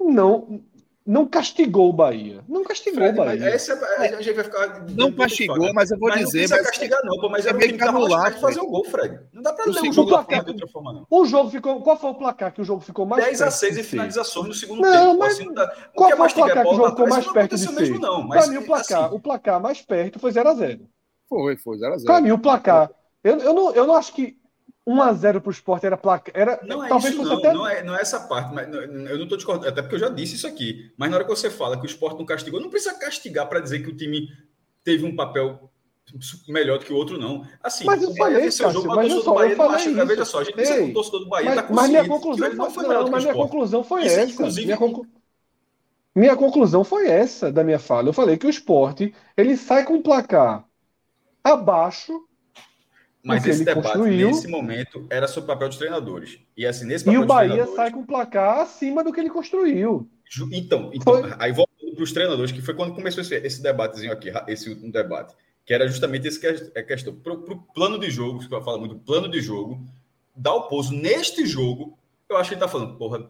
Não, 0.01 0.61
não 1.07 1.25
castigou 1.25 1.89
o 1.89 1.93
Bahia. 1.93 2.43
Não 2.49 2.65
castigou 2.65 2.99
Fred, 2.99 3.15
o 3.15 3.25
Bahia. 3.25 3.49
Essa, 3.49 3.75
é, 3.75 4.15
a 4.15 4.21
gente 4.21 4.35
vai 4.35 4.45
ficar. 4.45 4.85
Não 4.91 5.13
castigou, 5.13 5.73
mas 5.73 5.93
eu 5.93 5.99
vou 5.99 6.09
mas 6.09 6.19
dizer. 6.19 6.41
Não 6.41 6.49
precisa 6.49 6.57
mas 6.57 6.67
castigar, 6.67 7.01
não, 7.05 7.21
pô, 7.21 7.29
mas 7.29 7.47
é, 7.47 7.51
é 7.51 7.53
meio 7.53 7.79
que 7.79 7.85
anular 7.85 8.35
de 8.35 8.41
fazer 8.41 8.61
o 8.61 8.67
gol, 8.67 8.85
Fred. 8.85 9.21
Não 9.33 9.41
dá 9.41 9.53
para 9.53 9.67
ler 9.67 9.89
o 9.89 9.93
jogo 9.93 10.09
placar, 10.09 10.45
de 10.45 10.51
outra 10.51 10.67
forma, 10.67 10.93
não. 10.93 11.07
O 11.09 11.25
jogo 11.25 11.51
ficou. 11.51 11.81
Qual 11.81 11.97
foi 11.97 12.11
o 12.11 12.15
placar 12.15 12.53
que 12.53 12.61
o 12.61 12.65
jogo 12.65 12.81
ficou 12.81 13.07
mais 13.07 13.25
10 13.25 13.43
a 13.43 13.51
6 13.53 13.79
em 13.79 13.83
finalizações 13.85 14.49
no 14.49 14.55
segundo 14.55 14.83
não, 14.83 15.11
tempo. 15.11 15.19
Mas, 15.21 15.35
assim, 15.35 15.55
dá, 15.55 15.77
qual 15.95 16.11
foi 16.11 16.27
o 16.27 16.35
placar 16.35 16.63
que 16.65 16.69
o 16.69 16.77
jogo 16.77 16.91
ficou 16.91 17.09
mais 17.09 17.33
perto 17.33 17.55
de 17.55 17.61
ser? 17.61 17.73
Mesmo, 17.73 17.99
não. 18.01 18.29
Para 18.29 18.47
mim, 18.49 18.57
o 18.57 18.67
placar, 18.67 19.05
assim, 19.05 19.15
o 19.15 19.21
placar 19.21 19.61
mais 19.61 19.83
perto 19.83 20.19
foi 20.19 20.33
0x0. 20.33 20.81
Foi, 21.29 21.57
foi 21.57 21.77
0x0. 21.79 22.05
Para 22.05 22.21
mim, 22.21 22.33
o 22.33 22.39
placar. 22.39 22.91
Eu, 23.23 23.39
eu, 23.39 23.55
não, 23.55 23.73
eu 23.73 23.87
não 23.87 23.95
acho 23.95 24.13
que 24.13 24.37
1x0 24.87 25.41
para 25.41 25.49
o 25.49 25.53
esporte 25.53 25.85
era 25.85 25.97
placa. 25.97 26.31
Era, 26.33 26.61
não 26.63 26.85
é 26.85 26.89
talvez 26.89 27.13
isso, 27.13 27.25
não. 27.25 27.39
Até... 27.39 27.53
Não, 27.53 27.67
é, 27.67 27.83
não 27.83 27.97
é 27.97 28.01
essa 28.01 28.21
parte, 28.21 28.55
mas 28.55 28.69
não, 28.69 28.81
eu 28.81 29.17
não 29.17 29.25
estou 29.25 29.37
discordando, 29.37 29.69
até 29.69 29.83
porque 29.83 29.97
eu 29.97 30.01
já 30.01 30.09
disse 30.09 30.37
isso 30.37 30.47
aqui. 30.47 30.93
Mas 30.97 31.11
na 31.11 31.17
hora 31.17 31.25
que 31.25 31.31
você 31.31 31.51
fala 31.51 31.77
que 31.77 31.85
o 31.85 31.87
esporte 31.87 32.19
não 32.19 32.25
castigou, 32.25 32.61
não 32.61 32.71
precisa 32.71 32.95
castigar 32.95 33.49
para 33.49 33.59
dizer 33.59 33.81
que 33.81 33.91
o 33.91 33.97
time 33.97 34.29
teve 34.85 35.05
um 35.05 35.17
papel 35.17 35.69
melhor 36.49 36.79
do 36.79 36.85
que 36.85 36.93
o 36.93 36.97
outro, 36.97 37.19
não. 37.19 37.45
Assim, 37.61 37.85
mas 37.85 38.01
eu 38.01 38.15
falei, 38.15 38.45
Cássio, 38.45 38.71
jogo, 38.71 38.95
mas 38.95 39.11
eu, 39.11 39.23
só, 39.23 39.35
Bahia 39.35 39.53
eu 39.53 39.57
falei 39.57 39.75
acha, 39.75 40.05
Veja 40.05 40.25
só, 40.25 40.41
a 40.41 40.45
gente 40.45 40.61
o 40.61 40.93
torcedor 40.93 41.21
do 41.21 41.29
Bahia 41.29 41.47
mas, 41.47 41.57
tá 41.57 41.67
mas 41.73 41.91
minha 41.91 42.09
conclusão 42.09 42.55
não 42.55 42.71
foi, 42.71 42.87
não, 42.87 43.11
mas 43.11 43.25
minha 43.25 43.35
conclusão 43.35 43.83
foi 43.83 44.07
isso, 44.07 44.21
essa. 44.21 44.31
Inclusive, 44.31 44.67
minha, 44.67 44.77
conclu... 44.77 45.07
minha 46.15 46.37
conclusão 46.37 46.85
foi 46.85 47.09
essa 47.09 47.51
da 47.51 47.65
minha 47.65 47.81
fala. 47.81 48.09
Eu 48.09 48.13
falei 48.13 48.37
que 48.37 48.47
o 48.47 48.51
esporte 48.51 49.13
ele 49.37 49.57
sai 49.57 49.85
com 49.85 49.95
um 49.95 50.03
placar 50.03 50.65
abaixo 51.43 52.25
mas 53.27 53.45
esse 53.45 53.65
debate, 53.65 53.89
construiu. 53.89 54.29
nesse 54.29 54.47
momento, 54.47 55.07
era 55.11 55.27
sobre 55.27 55.51
o 55.51 55.55
papel 55.55 55.69
dos 55.69 55.77
treinadores. 55.79 56.39
E 56.57 56.65
assim, 56.65 56.87
nesse 56.87 57.09
E 57.11 57.19
o 57.19 57.27
Bahia 57.27 57.67
sai 57.67 57.91
com 57.91 58.07
placar 58.07 58.61
acima 58.61 59.03
do 59.03 59.13
que 59.13 59.19
ele 59.19 59.31
construiu. 59.31 60.09
Então, 60.53 60.91
então 60.93 61.15
aí 61.39 61.53
voltando 61.53 61.95
para 61.95 62.05
os 62.05 62.13
treinadores, 62.13 62.53
que 62.53 62.63
foi 62.63 62.75
quando 62.75 62.95
começou 62.95 63.23
esse, 63.23 63.35
esse 63.37 63.63
debatezinho 63.63 64.13
aqui, 64.13 64.33
esse 64.47 64.69
último 64.69 64.93
debate, 64.93 65.35
que 65.65 65.75
era 65.75 65.89
justamente 65.89 66.29
esse 66.29 66.39
que 66.39 66.47
é 66.47 66.83
questão. 66.83 67.15
Para 67.15 67.33
o 67.33 67.63
plano 67.75 67.99
de 67.99 68.11
jogo, 68.11 68.39
que 68.39 68.55
eu 68.55 68.63
falo 68.63 68.79
muito, 68.79 68.97
plano 68.97 69.29
de 69.29 69.41
jogo, 69.41 69.85
dar 70.35 70.55
o 70.55 70.69
pouso 70.69 70.95
neste 70.95 71.45
jogo, 71.47 71.99
eu 72.29 72.37
acho 72.37 72.51
que 72.51 72.55
ele 72.55 72.65
está 72.65 72.69
falando, 72.69 72.97
porra, 72.97 73.29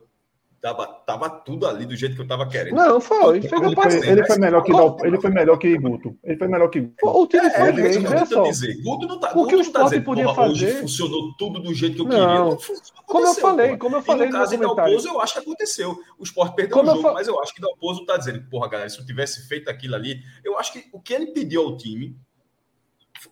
Tava, 0.66 0.86
tava 1.06 1.30
tudo 1.30 1.64
ali 1.64 1.86
do 1.86 1.94
jeito 1.94 2.16
que 2.16 2.22
eu 2.22 2.26
tava 2.26 2.44
querendo. 2.48 2.74
Não, 2.74 3.00
foi. 3.00 3.36
Ele, 3.36 3.46
ele, 3.46 3.76
foi, 3.76 4.08
ele 4.08 4.26
foi 4.26 4.36
melhor 4.36 4.64
que 4.64 4.72
ele 5.06 5.20
foi 5.20 5.30
melhor 5.30 5.58
que 5.58 5.78
Guto. 5.78 6.18
Ele 6.24 6.36
foi 6.36 6.48
melhor 6.48 6.68
que 6.68 6.90
O 7.04 7.26
time 7.28 7.50
foi 7.50 7.68
é, 7.68 7.72
bem, 7.72 8.04
é, 8.04 8.26
só. 8.26 8.42
Dizer. 8.42 8.82
Guto 8.82 9.06
não 9.06 9.20
tá, 9.20 9.32
o 9.36 9.46
que 9.46 9.54
o 9.54 9.72
tá 9.72 9.84
dizendo, 9.84 10.02
podia 10.02 10.34
fazer... 10.34 10.50
hoje 10.50 10.80
funcionou 10.80 11.36
tudo 11.38 11.60
do 11.60 11.72
jeito 11.72 11.94
que 11.94 12.02
eu 12.02 12.08
queria. 12.08 12.26
Não, 12.26 12.58
como 13.06 13.28
eu 13.28 13.34
falei, 13.34 13.76
como 13.76 13.94
eu 13.94 14.02
falei 14.02 14.26
e 14.26 14.30
no 14.32 14.38
caso 14.38 14.50
de 14.50 14.56
Dalpozo, 14.56 15.08
eu 15.08 15.20
acho 15.20 15.34
que 15.34 15.38
aconteceu. 15.38 15.96
O 16.18 16.24
Sport 16.24 16.56
perdeu 16.56 16.76
como 16.76 16.90
o 16.90 16.96
jogo, 16.96 17.08
eu 17.10 17.14
mas 17.14 17.28
eu 17.28 17.40
acho 17.40 17.54
que 17.54 17.60
Dalpozo 17.60 18.04
tá 18.04 18.16
dizendo, 18.16 18.42
porra, 18.50 18.68
galera, 18.68 18.90
se 18.90 18.98
eu 18.98 19.06
tivesse 19.06 19.46
feito 19.46 19.70
aquilo 19.70 19.94
ali, 19.94 20.20
eu 20.44 20.58
acho 20.58 20.72
que 20.72 20.84
o 20.92 21.00
que 21.00 21.14
ele 21.14 21.26
pediu 21.28 21.62
ao 21.62 21.76
time 21.76 22.16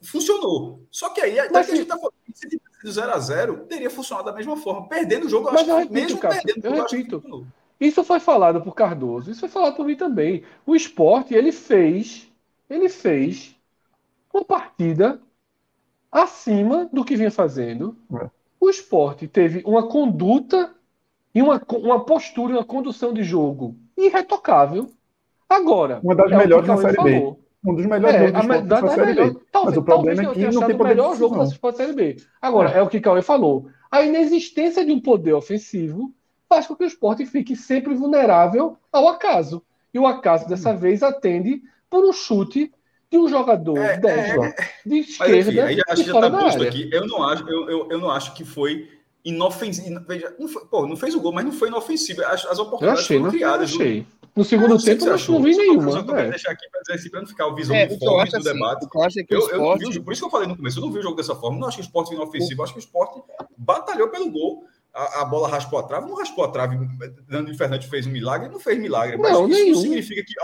funcionou. 0.03 0.87
Só 0.91 1.11
que 1.11 1.21
aí, 1.21 1.39
até 1.39 1.65
que 1.65 1.73
a 1.73 1.77
gente 1.77 1.87
tá 1.87 1.97
falando, 1.97 2.15
se 2.33 2.49
tivesse 2.49 2.91
0 2.91 3.13
a 3.13 3.19
0 3.19 3.57
teria 3.67 3.91
funcionado 3.91 4.27
da 4.27 4.37
mesma 4.37 4.57
forma. 4.57 4.89
Perdendo 4.89 5.27
o 5.27 5.29
jogo, 5.29 5.49
eu 5.49 5.53
mas 5.53 5.63
acho 5.63 5.71
eu 5.71 5.77
repito, 5.79 5.95
mesmo 5.95 6.19
cara, 6.19 6.35
perdendo, 6.35 6.65
eu, 6.67 6.75
eu 6.75 6.83
repito. 6.83 7.47
Isso 7.81 8.05
foi 8.05 8.21
falado 8.21 8.63
por 8.63 8.75
Cardoso, 8.75 9.31
isso 9.31 9.41
foi 9.41 9.49
falado 9.49 9.77
por 9.77 9.87
mim 9.87 9.97
também. 9.97 10.45
O 10.67 10.75
esporte, 10.75 11.35
ele 11.35 11.53
fez, 11.53 12.31
ele 12.69 12.89
fez 12.89 13.55
uma 14.33 14.45
partida 14.45 15.21
acima 16.11 16.89
do 16.93 17.05
que 17.05 17.17
vinha 17.17 17.31
fazendo. 17.31 17.97
É. 18.15 18.31
O 18.61 18.71
esporte 18.71 19.27
teve 19.27 19.63
uma 19.67 19.89
conduta 19.89 20.75
e 21.35 21.43
uma, 21.43 21.61
uma 21.73 22.05
postura, 22.05 22.55
uma 22.55 22.65
condução 22.65 23.13
de 23.13 23.23
jogo 23.23 23.77
irretocável. 23.97 24.91
Agora, 25.49 26.01
uma 26.03 26.15
das 26.15 26.31
é 26.31 26.37
melhores 26.37 26.69
na 26.69 26.77
Série 26.77 26.97
falou. 26.97 27.44
Um 27.65 27.75
dos 27.75 27.87
melhores 27.87 28.17
é, 28.17 28.29
jogos 28.29 28.47
da, 28.67 28.81
da 28.81 28.89
Série 28.89 29.15
B. 29.15 29.37
Talvez, 29.51 29.77
Mas 29.77 29.77
o 29.77 29.83
problema 29.83 30.23
é 30.23 30.27
que 30.27 30.47
não 30.53 30.67
tem 30.67 30.77
o 30.77 30.85
melhor 30.85 31.17
jogo 31.17 31.37
da 31.37 31.73
Série 31.73 31.93
B. 31.93 32.17
Agora, 32.41 32.71
é. 32.71 32.79
é 32.79 32.83
o 32.83 32.89
que 32.89 33.01
Cauê 33.01 33.23
falou. 33.23 33.69
A 33.91 34.03
inexistência 34.03 34.85
de 34.85 34.93
um 34.93 35.01
poder 35.01 35.33
ofensivo 35.33 36.13
faz 36.49 36.67
com 36.67 36.77
que 36.77 36.85
o 36.85 36.87
esporte 36.87 37.25
fique 37.25 37.57
sempre 37.57 37.95
vulnerável 37.95 38.77
ao 38.93 39.09
acaso. 39.09 39.63
E 39.93 39.99
o 39.99 40.07
acaso 40.07 40.49
dessa 40.49 40.73
hum. 40.73 40.77
vez 40.77 41.03
atende 41.03 41.63
por 41.89 42.05
um 42.05 42.13
chute 42.13 42.73
de 43.11 43.19
um 43.19 43.29
jogador 43.29 43.79
é, 43.79 43.97
destro, 43.97 44.45
é, 44.45 44.55
de 44.85 44.99
esquerda. 44.99 45.37
Mas, 45.37 45.47
enfim, 45.47 45.61
aí 45.61 45.81
acho 45.89 46.05
que 46.05 46.11
já 46.11 46.15
está 46.15 46.31
posto 46.31 46.63
aqui. 46.65 46.91
Eu 46.93 47.07
não 47.07 47.23
acho, 47.23 47.49
eu, 47.49 47.71
eu, 47.71 47.89
eu 47.93 47.99
não 47.99 48.11
acho 48.11 48.35
que 48.35 48.45
foi 48.45 48.91
inofensivo. 49.25 50.01
Veja, 50.07 50.35
não, 50.39 50.49
foi, 50.49 50.65
pô, 50.67 50.87
não 50.87 50.97
fez 50.97 51.15
o 51.15 51.21
gol, 51.21 51.33
mas 51.33 51.45
não 51.45 51.53
foi 51.53 51.69
inofensivo. 51.69 52.25
As, 52.25 52.45
as 52.45 52.59
oportunidades 52.59 53.05
achei, 53.05 53.19
foram 53.19 53.31
criadas. 53.31 53.71
Eu 53.71 53.77
achei. 53.77 54.07
No 54.37 54.45
segundo 54.45 54.83
tempo, 54.83 55.05
eu 55.05 55.17
não 55.29 55.43
vi 55.43 55.57
nenhuma. 55.57 55.91
Eu 55.91 56.05
só 56.05 56.17
é. 56.17 56.31
deixar 56.31 56.51
aqui 56.51 56.69
para 56.69 56.81
dizer 56.81 56.95
assim, 56.95 57.11
para 57.11 57.21
não 57.21 57.27
ficar 57.29 57.47
o 57.47 57.55
visão 57.55 57.77
é, 57.77 57.87
do 57.87 57.99
forte 57.99 58.33
do 58.33 58.39
assim, 58.39 58.53
debate. 58.53 58.87
Eu 58.93 59.03
acho 59.03 59.15
que 59.25 59.35
o 59.35 59.39
esporte... 59.39 59.85
eu, 59.85 59.93
eu, 59.93 60.03
por 60.03 60.13
isso 60.13 60.23
que 60.23 60.27
eu 60.27 60.31
falei 60.31 60.49
no 60.49 60.57
começo, 60.57 60.79
eu 60.79 60.83
não 60.83 60.91
vi 60.91 60.99
o 60.99 61.03
jogo 61.03 61.17
dessa 61.17 61.37
forma. 61.37 61.59
Não 61.59 61.69
acho 61.69 61.77
que 61.77 61.83
o 61.83 61.85
esporte 61.87 62.09
foi 62.09 62.17
inofensivo, 62.17 62.61
eu 62.61 62.65
acho 62.65 62.73
que 62.73 62.79
o 62.79 62.81
esporte 62.81 63.23
batalhou 63.57 64.09
pelo 64.09 64.31
gol. 64.31 64.65
A, 64.93 65.23
a, 65.23 65.25
bola 65.25 65.49
raspou 65.49 65.79
a 65.79 65.83
trave, 65.85 66.09
não 66.09 66.17
raspou 66.17 66.45
a 66.45 66.49
trave. 66.49 66.77
Dani 67.29 67.57
Fernandes 67.57 67.89
fez 67.89 68.07
um 68.07 68.11
milagre, 68.11 68.49
não 68.49 68.61
fez 68.61 68.79
milagre. 68.79 69.17
Mas 69.17 69.33
não, 69.33 69.49
isso, 69.49 69.71
não 69.71 69.81
significa 69.83 70.25
que, 70.25 70.35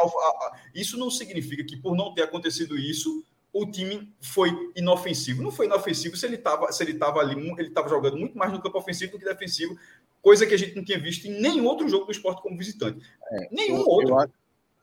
isso 0.74 0.96
não 0.96 1.10
significa 1.10 1.64
que, 1.64 1.76
por 1.76 1.96
não 1.96 2.14
ter 2.14 2.22
acontecido 2.22 2.76
isso, 2.76 3.24
o 3.52 3.66
time 3.66 4.12
foi 4.20 4.50
inofensivo. 4.76 5.42
Não 5.42 5.50
foi 5.50 5.66
inofensivo 5.66 6.16
se 6.16 6.26
ele 6.26 6.36
estava 6.36 6.70
se 6.72 6.82
ele 6.82 6.94
tava 6.94 7.20
ali, 7.20 7.34
ele 7.58 7.68
estava 7.68 7.88
jogando 7.88 8.16
muito 8.16 8.38
mais 8.38 8.52
no 8.52 8.60
campo 8.60 8.78
ofensivo 8.78 9.12
do 9.12 9.18
que 9.18 9.24
defensivo, 9.24 9.76
coisa 10.22 10.47
que 10.47 10.55
a 10.55 10.59
gente 10.59 10.76
não 10.76 10.84
tinha 10.84 10.98
visto 10.98 11.26
em 11.26 11.40
nenhum 11.40 11.66
outro 11.66 11.88
jogo 11.88 12.06
do 12.06 12.12
esporte 12.12 12.42
como 12.42 12.56
visitante. 12.56 13.05
É, 13.32 13.48
nenhum 13.51 13.78
eu, 13.78 13.86
outro. 13.86 14.14
Eu, 14.14 14.30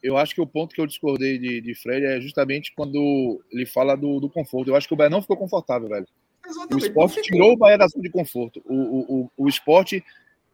eu, 0.03 0.17
acho 0.17 0.33
que 0.33 0.41
o 0.41 0.47
ponto 0.47 0.73
que 0.73 0.81
eu 0.81 0.87
discordei 0.87 1.37
de, 1.37 1.61
de 1.61 1.75
Fred 1.75 2.05
é 2.05 2.19
justamente 2.21 2.73
quando 2.75 3.43
ele 3.51 3.65
fala 3.65 3.95
do, 3.95 4.19
do 4.19 4.29
conforto. 4.29 4.69
Eu 4.69 4.75
acho 4.75 4.87
que 4.87 4.93
o 4.93 4.97
Bahia 4.97 5.09
não 5.09 5.21
ficou 5.21 5.37
confortável, 5.37 5.89
velho. 5.89 6.07
Exatamente, 6.45 6.83
o 6.83 6.87
esporte 6.87 7.21
tirou 7.21 7.53
o 7.53 7.57
Bahia 7.57 7.77
da 7.77 7.87
zona 7.87 8.03
de 8.03 8.09
conforto. 8.09 8.61
O, 8.65 8.75
o, 8.75 9.21
o, 9.21 9.31
o 9.37 9.49
esporte. 9.49 10.03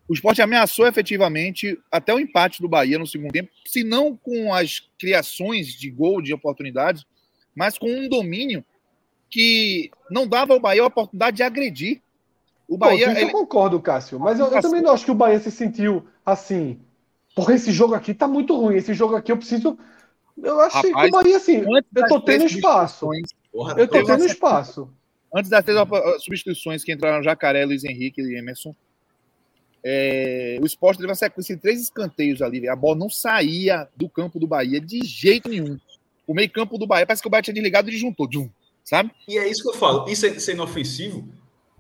O 0.06 0.14
esporte 0.14 0.42
ameaçou 0.42 0.86
efetivamente 0.86 1.80
até 1.90 2.14
o 2.14 2.20
empate 2.20 2.62
do 2.62 2.68
Bahia 2.68 3.00
no 3.00 3.08
segundo 3.08 3.32
tempo, 3.32 3.50
se 3.66 3.86
não 3.86 4.18
com 4.18 4.54
as 4.54 4.82
criações 5.00 5.68
de 5.68 5.90
gol, 5.90 6.22
de 6.22 6.34
oportunidades, 6.34 7.06
mas 7.56 7.78
com 7.78 7.90
um 7.90 8.10
domínio 8.10 8.66
que 9.30 9.90
não 10.12 10.28
dava 10.28 10.54
ao 10.54 10.60
Bahia 10.60 10.84
a 10.84 10.88
oportunidade 10.88 11.38
de 11.38 11.44
agredir. 11.44 12.03
O 12.74 12.78
Bahia. 12.78 13.06
Pô, 13.06 13.12
ele... 13.12 13.24
Eu 13.26 13.30
concordo, 13.30 13.80
Cássio, 13.80 14.20
mas 14.20 14.40
eu, 14.40 14.48
eu, 14.48 14.60
também 14.60 14.82
não 14.82 14.94
acho 14.94 15.06
que 15.06 15.12
o 15.12 15.16
Bahia 15.16 15.40
se 15.40 15.52
sentiu 15.52 16.08
assim. 16.26 16.80
Porra, 17.36 17.54
esse 17.54 17.72
jogo 17.72 17.94
aqui 17.94 18.16
tá 18.16 18.28
muito 18.28 18.60
ruim. 18.60 18.76
Esse 18.76 18.96
jogo 18.96 19.16
aqui 19.16 19.32
eu 19.32 19.38
preciso. 19.38 19.78
Eu 20.36 20.60
achei 20.60 20.90
Rapaz, 20.90 21.12
que 21.12 21.16
o 21.16 21.22
Bahia, 21.22 21.38
assim, 21.38 21.64
eu 21.96 22.08
tô 22.08 22.20
tendo 22.20 22.46
espaço. 22.46 23.08
Porra, 23.52 23.76
eu 23.78 23.88
tô 23.88 24.04
tendo 24.04 24.26
espaço. 24.26 24.90
Antes 25.32 25.52
das 25.52 25.64
três 25.64 25.80
substituições 26.24 26.84
que 26.84 26.92
entraram 26.92 27.22
Jacaré, 27.22 27.64
Luiz 27.64 27.84
Henrique 27.84 28.22
e 28.22 28.38
Emerson, 28.40 28.76
é, 29.84 30.58
o 30.60 30.66
esporte 30.66 30.98
teve 30.98 31.10
uma 31.10 31.16
sequência 31.16 31.56
de 31.56 31.62
três 31.62 31.80
escanteios 31.80 32.42
ali. 32.42 32.68
A 32.68 32.76
bola 32.76 32.98
não 32.98 33.10
saía 33.10 33.88
do 33.96 34.10
campo 34.10 34.40
do 34.40 34.48
Bahia 34.48 34.82
de 34.82 35.06
jeito 35.06 35.48
nenhum. 35.48 35.78
O 36.26 36.34
meio-campo 36.34 36.80
do 36.80 36.88
Bahia 36.88 37.06
parece 37.06 37.22
que 37.22 37.28
o 37.28 37.32
Bahia 37.32 37.44
tinha 37.44 37.54
desligado 37.54 37.92
e 37.92 37.98
juntou, 37.98 38.28
sabe? 38.84 39.12
E 39.28 39.38
é 39.38 39.48
isso 39.48 39.62
que 39.62 39.70
eu 39.70 39.74
falo. 39.74 40.10
Isso 40.10 40.26
é 40.26 40.40
sendo 40.40 40.64
ofensivo. 40.64 41.28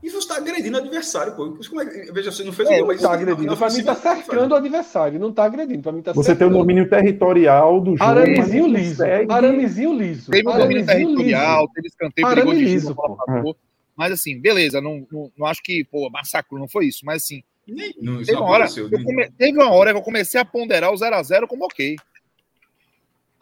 E 0.03 0.09
você 0.09 0.17
está 0.17 0.35
agredindo 0.35 0.77
o 0.77 0.81
adversário, 0.81 1.33
pô. 1.33 1.57
É, 1.79 2.11
veja, 2.11 2.29
você 2.29 2.43
não 2.43 2.51
fez 2.51 2.69
é, 2.69 2.75
o 2.75 2.77
gol, 2.79 2.87
mas. 2.87 3.01
Tá 3.01 3.13
agredindo. 3.13 3.55
Para 3.55 3.69
mim, 3.69 3.79
está 3.79 3.95
cercando 3.95 4.51
o 4.51 4.55
adversário, 4.55 5.17
não 5.17 5.29
está 5.29 5.45
agredindo. 5.45 5.81
Para 5.81 5.91
mim, 5.93 6.01
tá 6.01 6.11
Você 6.11 6.35
tem 6.35 6.45
o 6.45 6.49
domínio 6.49 6.89
territorial 6.89 7.79
do 7.79 7.95
jogo. 7.95 8.03
Aramezinho 8.03 8.67
liso. 8.67 8.95
Segue... 8.97 9.31
Aramezinho 9.31 9.93
liso. 9.93 10.29
Teve 10.29 10.49
o 10.49 10.53
domínio 10.53 10.85
territorial, 10.85 11.69
teve 11.69 11.87
escanteio, 11.87 12.27
Arame 12.27 12.53
liso, 12.53 12.93
pô. 12.93 13.55
Mas 13.95 14.11
assim, 14.11 14.39
beleza, 14.39 14.81
não, 14.81 15.05
não, 15.11 15.31
não, 15.37 15.45
acho 15.45 15.61
que, 15.63 15.85
pô, 15.85 16.09
massacro, 16.09 16.57
não 16.57 16.67
foi 16.67 16.87
isso. 16.87 17.05
Mas 17.05 17.23
assim, 17.23 17.43
nem, 17.65 17.93
não, 18.01 18.17
teve, 18.17 18.35
uma 18.35 18.49
hora, 18.49 18.67
come... 18.67 19.29
teve 19.37 19.57
uma 19.57 19.71
hora 19.71 19.91
que 19.91 19.99
eu 19.99 20.03
comecei 20.03 20.41
a 20.41 20.45
ponderar 20.45 20.91
o 20.91 20.95
0x0 20.95 21.47
como 21.47 21.65
ok. 21.65 21.95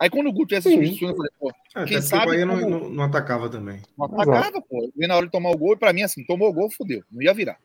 Aí 0.01 0.09
quando 0.09 0.29
o 0.29 0.33
Guto 0.33 0.55
ia 0.55 0.57
essa 0.57 0.67
substituição, 0.67 1.09
eu 1.09 1.15
falei, 1.15 1.31
pô, 1.39 1.51
é, 1.75 1.85
quem 1.85 2.01
sabe. 2.01 2.23
O 2.23 2.29
Bahia 2.29 2.47
como... 2.47 2.69
não, 2.69 2.89
não, 2.89 3.03
atacava 3.03 3.47
também. 3.47 3.83
Não 3.95 4.07
atacava, 4.07 4.39
Exato. 4.39 4.63
pô. 4.67 4.91
E 4.97 5.05
na 5.05 5.15
hora 5.15 5.27
de 5.27 5.31
tomar 5.31 5.51
o 5.51 5.57
gol, 5.57 5.77
pra 5.77 5.93
mim, 5.93 6.01
assim, 6.01 6.23
tomou 6.25 6.49
o 6.49 6.53
gol, 6.53 6.71
fodeu. 6.71 7.03
Não 7.11 7.21
ia 7.21 7.31
virar. 7.35 7.59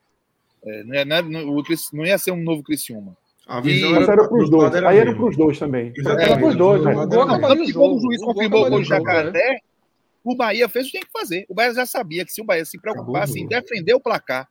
É, 0.63 0.85
não, 0.85 0.95
ia, 0.95 1.05
não, 1.07 1.63
não, 1.95 2.05
ia 2.05 2.19
ser 2.19 2.33
um 2.33 2.43
novo 2.43 2.63
Criciúma. 2.63 3.17
A 3.47 3.59
visão 3.63 3.91
e... 3.91 3.95
era, 3.95 4.13
era 4.13 4.29
pros 4.29 4.51
dois. 4.51 4.75
Era 4.75 4.91
aí 4.91 4.99
era 4.99 5.15
pros 5.15 5.35
dois 5.35 5.59
também. 5.59 5.95
Exatamente. 5.97 6.31
Era 6.31 6.39
pros 6.39 6.57
dois. 6.57 6.83
O 6.85 7.07
gol 7.09 7.23
acabaria 7.23 7.63
o 7.63 8.01
juiz 8.01 8.23
confirmou 8.23 8.67
o 8.67 8.71
gol 8.71 8.83
de 8.83 8.89
Jacaré. 8.89 9.61
O 10.23 10.37
Bahia 10.37 10.69
fez 10.69 10.85
o 10.85 10.91
que 10.91 10.99
tinha 10.99 11.07
que 11.07 11.19
fazer. 11.19 11.47
O 11.49 11.55
Bahia 11.55 11.73
já 11.73 11.87
sabia 11.87 12.23
que 12.23 12.33
se 12.33 12.43
o 12.43 12.45
Bahia 12.45 12.67
se 12.67 12.79
preocupasse 12.79 13.41
em 13.41 13.47
defender 13.47 13.95
o 13.95 14.01
placar 14.01 14.47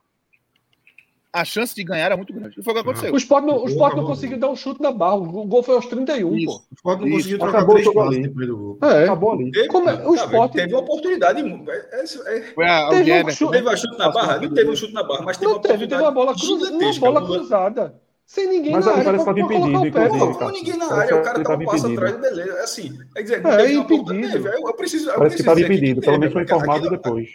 a 1.36 1.44
chance 1.44 1.76
de 1.76 1.84
ganhar 1.84 2.06
era 2.06 2.16
muito 2.16 2.34
grande. 2.34 2.56
E 2.58 2.64
foi 2.64 2.72
o 2.72 2.76
que 2.76 2.82
aconteceu. 2.82 3.14
O 3.14 3.18
Sport 3.18 3.44
não, 3.44 3.64
o 3.64 3.68
Sport 3.68 3.96
não 3.98 4.06
conseguiu 4.06 4.40
dar 4.40 4.50
um 4.50 4.56
chute 4.56 4.82
na 4.82 4.90
barra. 4.90 5.16
O 5.16 5.46
gol 5.46 5.62
foi 5.62 5.76
aos 5.76 5.86
31, 5.86 6.38
Isso. 6.38 6.46
pô. 6.46 6.54
O 6.54 6.76
Sport 6.76 7.00
não 7.02 7.08
Isso. 7.08 7.18
conseguiu 7.18 7.40
trocar 7.40 7.58
Acabou 7.58 7.76
três 7.76 7.94
passes 7.94 8.22
depois 8.22 8.48
do 8.48 8.58
gol. 8.58 8.80
É. 8.82 9.04
Acabou 9.04 9.32
ali. 9.34 9.52
Teve, 9.52 9.68
Como 9.68 9.90
é? 9.90 10.08
O 10.08 10.16
Sport... 10.16 10.54
Teve 10.54 10.74
uma 10.74 10.82
oportunidade. 10.82 11.42
É, 11.42 12.04
é, 12.04 12.42
foi 12.54 12.66
a, 12.66 12.90
teve, 12.90 13.12
um 13.12 13.30
chute, 13.30 13.52
teve 13.52 13.70
um 13.70 13.78
chute 13.78 13.98
na 13.98 14.10
barra? 14.10 14.40
Não 14.40 14.54
teve 14.54 14.70
um 14.70 14.76
chute 14.76 14.94
na 14.94 15.04
barra, 15.04 15.22
mas 15.26 15.38
teve 15.38 15.52
não 15.52 15.58
uma 15.58 15.62
teve, 15.62 15.88
teve 15.88 16.02
uma 16.02 16.12
bola, 16.12 16.34
cruz, 16.34 16.70
uma 16.70 17.00
bola 17.00 17.26
cruzada. 17.26 18.02
Sem 18.26 18.48
ninguém 18.48 18.72
mas 18.72 18.86
na 18.86 18.94
área. 18.94 19.12
Mas 19.12 19.24
parece 19.24 19.26
que 19.26 19.30
estava 19.30 19.54
impedido. 19.54 20.40
Não, 20.40 20.52
ninguém 20.52 20.78
na 20.78 20.94
área. 20.94 21.16
O 21.16 21.22
cara 21.22 21.42
estava 21.42 21.62
um 21.62 21.66
passo 21.66 21.88
atrás, 21.88 22.18
beleza. 22.18 22.52
É 22.54 22.64
assim, 22.64 22.98
é 23.16 23.22
dizer, 23.22 23.46
é, 23.46 23.74
impedido. 23.74 24.48
Eu 24.48 24.74
preciso. 24.74 25.14
Parece 25.14 25.36
que 25.36 25.42
estava 25.42 25.60
impedido. 25.60 26.02
Pelo 26.02 26.20
menos 26.20 26.34
foi 26.34 26.44
informado 26.44 26.90
depois. 26.90 27.30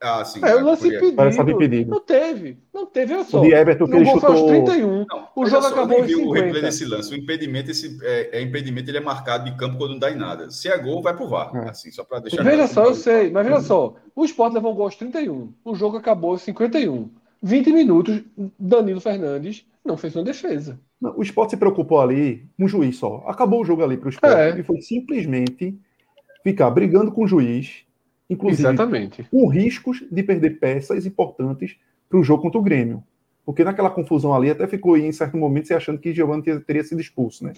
Ah, 0.00 0.24
sim. 0.24 0.44
É, 0.44 0.54
o 0.54 0.64
lance 0.64 0.86
impedido. 0.88 1.50
Impedido. 1.50 1.90
Não 1.90 2.00
teve. 2.00 2.58
Não 2.72 2.86
teve, 2.86 3.14
olha 3.14 3.24
só. 3.24 3.40
O 3.40 3.42
de 3.42 3.54
Everton 3.54 3.86
que 3.86 3.96
ele 3.96 4.06
chutou... 4.06 4.30
aos 4.30 4.42
31. 4.42 5.06
Não, 5.08 5.28
o 5.34 5.46
jogo 5.46 5.62
só, 5.62 5.68
acabou 5.68 6.04
em 6.04 6.08
50. 6.08 6.28
O 6.28 6.32
replay 6.32 6.62
desse 6.62 6.84
lance. 6.84 7.14
O 7.14 7.16
impedimento, 7.16 7.70
esse, 7.70 7.98
é, 8.02 8.38
é, 8.38 8.42
impedimento, 8.42 8.90
ele 8.90 8.98
é 8.98 9.00
marcado 9.00 9.50
de 9.50 9.56
campo 9.56 9.78
quando 9.78 9.92
não 9.92 9.98
dá 9.98 10.10
em 10.10 10.16
nada. 10.16 10.50
Se 10.50 10.68
é 10.68 10.76
gol, 10.76 11.02
vai 11.02 11.16
pro 11.16 11.28
VAR. 11.28 11.50
É. 11.54 11.70
Assim, 11.70 11.90
só 11.90 12.04
para 12.04 12.20
deixar... 12.20 12.42
Veja 12.42 12.66
só, 12.66 12.84
eu 12.84 12.94
sei. 12.94 13.30
Mas 13.30 13.46
veja 13.46 13.60
só. 13.60 13.94
O 14.14 14.24
Sport 14.24 14.52
levou 14.54 14.72
um 14.72 14.74
gol 14.74 14.84
aos 14.84 14.96
31. 14.96 15.52
O 15.64 15.74
jogo 15.74 15.96
acabou 15.96 16.34
em 16.34 16.38
51. 16.38 17.08
20 17.42 17.72
minutos, 17.72 18.22
Danilo 18.58 19.00
Fernandes 19.00 19.66
não 19.84 19.98
fez 19.98 20.16
uma 20.16 20.24
defesa. 20.24 20.80
Não, 21.00 21.14
o 21.18 21.22
Sport 21.22 21.50
se 21.50 21.56
preocupou 21.58 22.00
ali, 22.00 22.46
um 22.58 22.66
juiz 22.66 22.96
só. 22.96 23.22
Acabou 23.26 23.60
o 23.60 23.64
jogo 23.64 23.84
ali 23.84 23.98
para 23.98 24.06
o 24.06 24.10
Sport. 24.10 24.34
É. 24.34 24.58
E 24.58 24.62
foi 24.62 24.80
simplesmente 24.80 25.78
ficar 26.42 26.70
brigando 26.70 27.12
com 27.12 27.24
o 27.24 27.26
juiz 27.26 27.83
inclusive 28.28 28.68
Exatamente. 28.68 29.24
com 29.30 29.46
riscos 29.48 30.02
de 30.10 30.22
perder 30.22 30.58
peças 30.58 31.06
importantes 31.06 31.76
para 32.08 32.18
o 32.18 32.24
jogo 32.24 32.42
contra 32.42 32.58
o 32.58 32.62
Grêmio. 32.62 33.02
Porque 33.44 33.64
naquela 33.64 33.90
confusão 33.90 34.34
ali 34.34 34.50
até 34.50 34.66
ficou 34.66 34.96
em 34.96 35.12
certo 35.12 35.36
momento 35.36 35.66
se 35.66 35.74
achando 35.74 35.98
que 35.98 36.14
Giovanni 36.14 36.42
teria 36.60 36.82
sido 36.82 37.00
expulso, 37.00 37.44
né? 37.44 37.52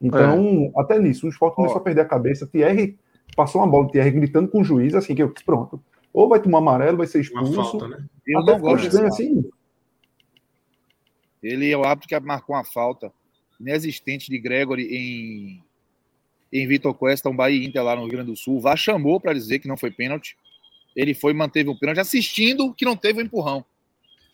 Então, 0.00 0.72
é. 0.76 0.80
até 0.80 0.98
nisso, 0.98 1.26
o 1.26 1.28
esporte 1.28 1.56
começou 1.56 1.78
a 1.78 1.80
perder 1.80 2.02
a 2.02 2.06
cabeça. 2.06 2.46
Thierry 2.46 2.98
passou 3.36 3.60
uma 3.60 3.66
bola, 3.66 3.90
Thierry 3.90 4.10
gritando 4.10 4.48
com 4.48 4.60
o 4.60 4.64
juiz, 4.64 4.94
assim, 4.94 5.14
que 5.14 5.22
eu 5.22 5.32
disse, 5.32 5.44
pronto. 5.44 5.82
Ou 6.12 6.28
vai 6.28 6.40
tomar 6.40 6.58
amarelo, 6.58 6.98
vai 6.98 7.06
ser 7.06 7.20
expulso. 7.20 7.52
Uma 7.52 7.64
falta, 7.64 7.88
né? 7.88 8.04
Eu 8.26 8.40
até 8.40 8.56
ficou 8.56 8.76
estranho 8.76 9.06
assim. 9.06 9.50
Ele 11.42 11.70
é 11.70 11.76
o 11.76 11.84
árbitro 11.84 12.08
que 12.08 12.26
marcou 12.26 12.54
uma 12.54 12.64
falta 12.64 13.12
inexistente 13.58 14.28
de 14.28 14.38
Gregory 14.38 14.84
em 14.84 15.64
em 16.52 16.66
Vitor 16.66 16.94
Cuesta, 16.94 17.28
um 17.28 17.36
Bahia 17.36 17.64
Inter 17.64 17.82
lá 17.82 17.96
no 17.96 18.02
Rio 18.02 18.10
Grande 18.10 18.30
do 18.30 18.36
Sul. 18.36 18.60
Vá 18.60 18.76
chamou 18.76 19.18
para 19.18 19.32
dizer 19.32 19.58
que 19.58 19.68
não 19.68 19.76
foi 19.76 19.90
pênalti. 19.90 20.36
Ele 20.94 21.14
foi 21.14 21.32
manteve 21.32 21.70
o 21.70 21.78
pênalti 21.78 22.00
assistindo 22.00 22.74
que 22.74 22.84
não 22.84 22.96
teve 22.96 23.20
o 23.20 23.22
um 23.22 23.26
empurrão. 23.26 23.64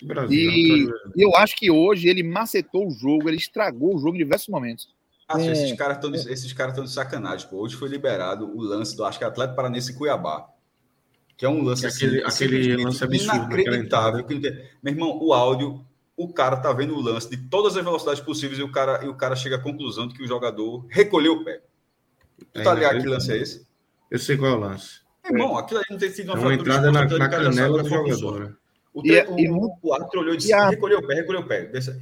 Brasil, 0.03 0.51
e 0.51 0.87
né? 0.87 0.93
eu 1.17 1.35
acho 1.37 1.57
que 1.57 1.71
hoje 1.71 2.09
ele 2.09 2.23
macetou 2.23 2.87
o 2.87 2.91
jogo, 2.91 3.29
ele 3.29 3.37
estragou 3.37 3.97
o 3.97 3.99
jogo 3.99 4.15
em 4.15 4.19
diversos 4.19 4.49
momentos. 4.49 4.89
Ah, 5.29 5.41
é, 5.41 5.53
esses 5.53 5.73
caras 5.77 5.97
estão 5.97 6.11
de, 6.11 6.19
esses 6.33 6.53
caras 6.53 6.75
de 6.75 6.91
sacanagem. 6.91 7.49
Pô. 7.49 7.59
Hoje 7.59 7.77
foi 7.77 7.89
liberado 7.89 8.47
o 8.47 8.63
lance 8.63 8.97
do 8.97 9.05
acho 9.05 9.19
que 9.19 9.25
é 9.25 9.27
Atlético 9.27 9.57
Paranense 9.57 9.95
Cuiabá. 9.95 10.49
Que 11.37 11.45
é 11.45 11.49
um 11.49 11.63
lance 11.63 11.87
assim, 11.87 12.07
aquele, 12.07 12.25
aquele 12.25 12.85
lance 12.85 13.05
absurdo. 13.05 13.37
Inacreditável. 13.37 14.27
Meu 14.83 14.93
irmão, 14.93 15.19
o 15.21 15.33
áudio, 15.33 15.85
o 16.17 16.33
cara 16.33 16.57
tá 16.57 16.73
vendo 16.73 16.95
o 16.97 17.01
lance 17.01 17.29
de 17.31 17.37
todas 17.37 17.77
as 17.77 17.85
velocidades 17.85 18.21
possíveis 18.21 18.59
e 18.59 18.63
o 18.63 18.73
cara, 18.73 19.05
e 19.05 19.09
o 19.09 19.15
cara 19.15 19.37
chega 19.37 19.57
à 19.57 19.61
conclusão 19.61 20.09
de 20.09 20.15
que 20.15 20.23
o 20.23 20.27
jogador 20.27 20.85
recolheu 20.89 21.35
o 21.35 21.45
pé. 21.45 21.63
Tu 22.53 22.63
tá 22.63 22.75
ligado 22.75 23.01
que 23.01 23.07
lance 23.07 23.33
é 23.33 23.37
esse? 23.37 23.67
Eu 24.11 24.19
sei 24.19 24.37
qual 24.37 24.53
é 24.53 24.55
o 24.55 24.59
lance. 24.59 25.01
Irmão, 25.25 25.59
aquilo 25.59 25.81
aí 25.81 25.87
não 25.91 25.99
tem 25.99 26.11
sido 26.11 26.33
uma, 26.33 26.39
é 26.39 26.43
uma 26.43 26.55
entrada 26.55 26.91
na, 26.91 27.05
na 27.05 27.29
canela 27.29 27.83
do 27.83 27.89
jogador. 27.89 28.41
Né? 28.41 28.55
O, 28.95 29.07
e, 29.07 29.23
o, 29.23 29.39
e, 29.39 29.51
o, 29.51 29.71
o 29.83 29.95
árbitro 29.95 30.21
olhou 30.21 30.35
e 30.35 30.39
disse: 30.39 30.53
a... 30.53 30.71
recolheu 30.71 30.99
o 30.99 31.07
pé, 31.07 31.15
recolheu 31.15 31.43
o 31.43 31.47
pé. 31.47 31.67
Dessa, 31.67 31.99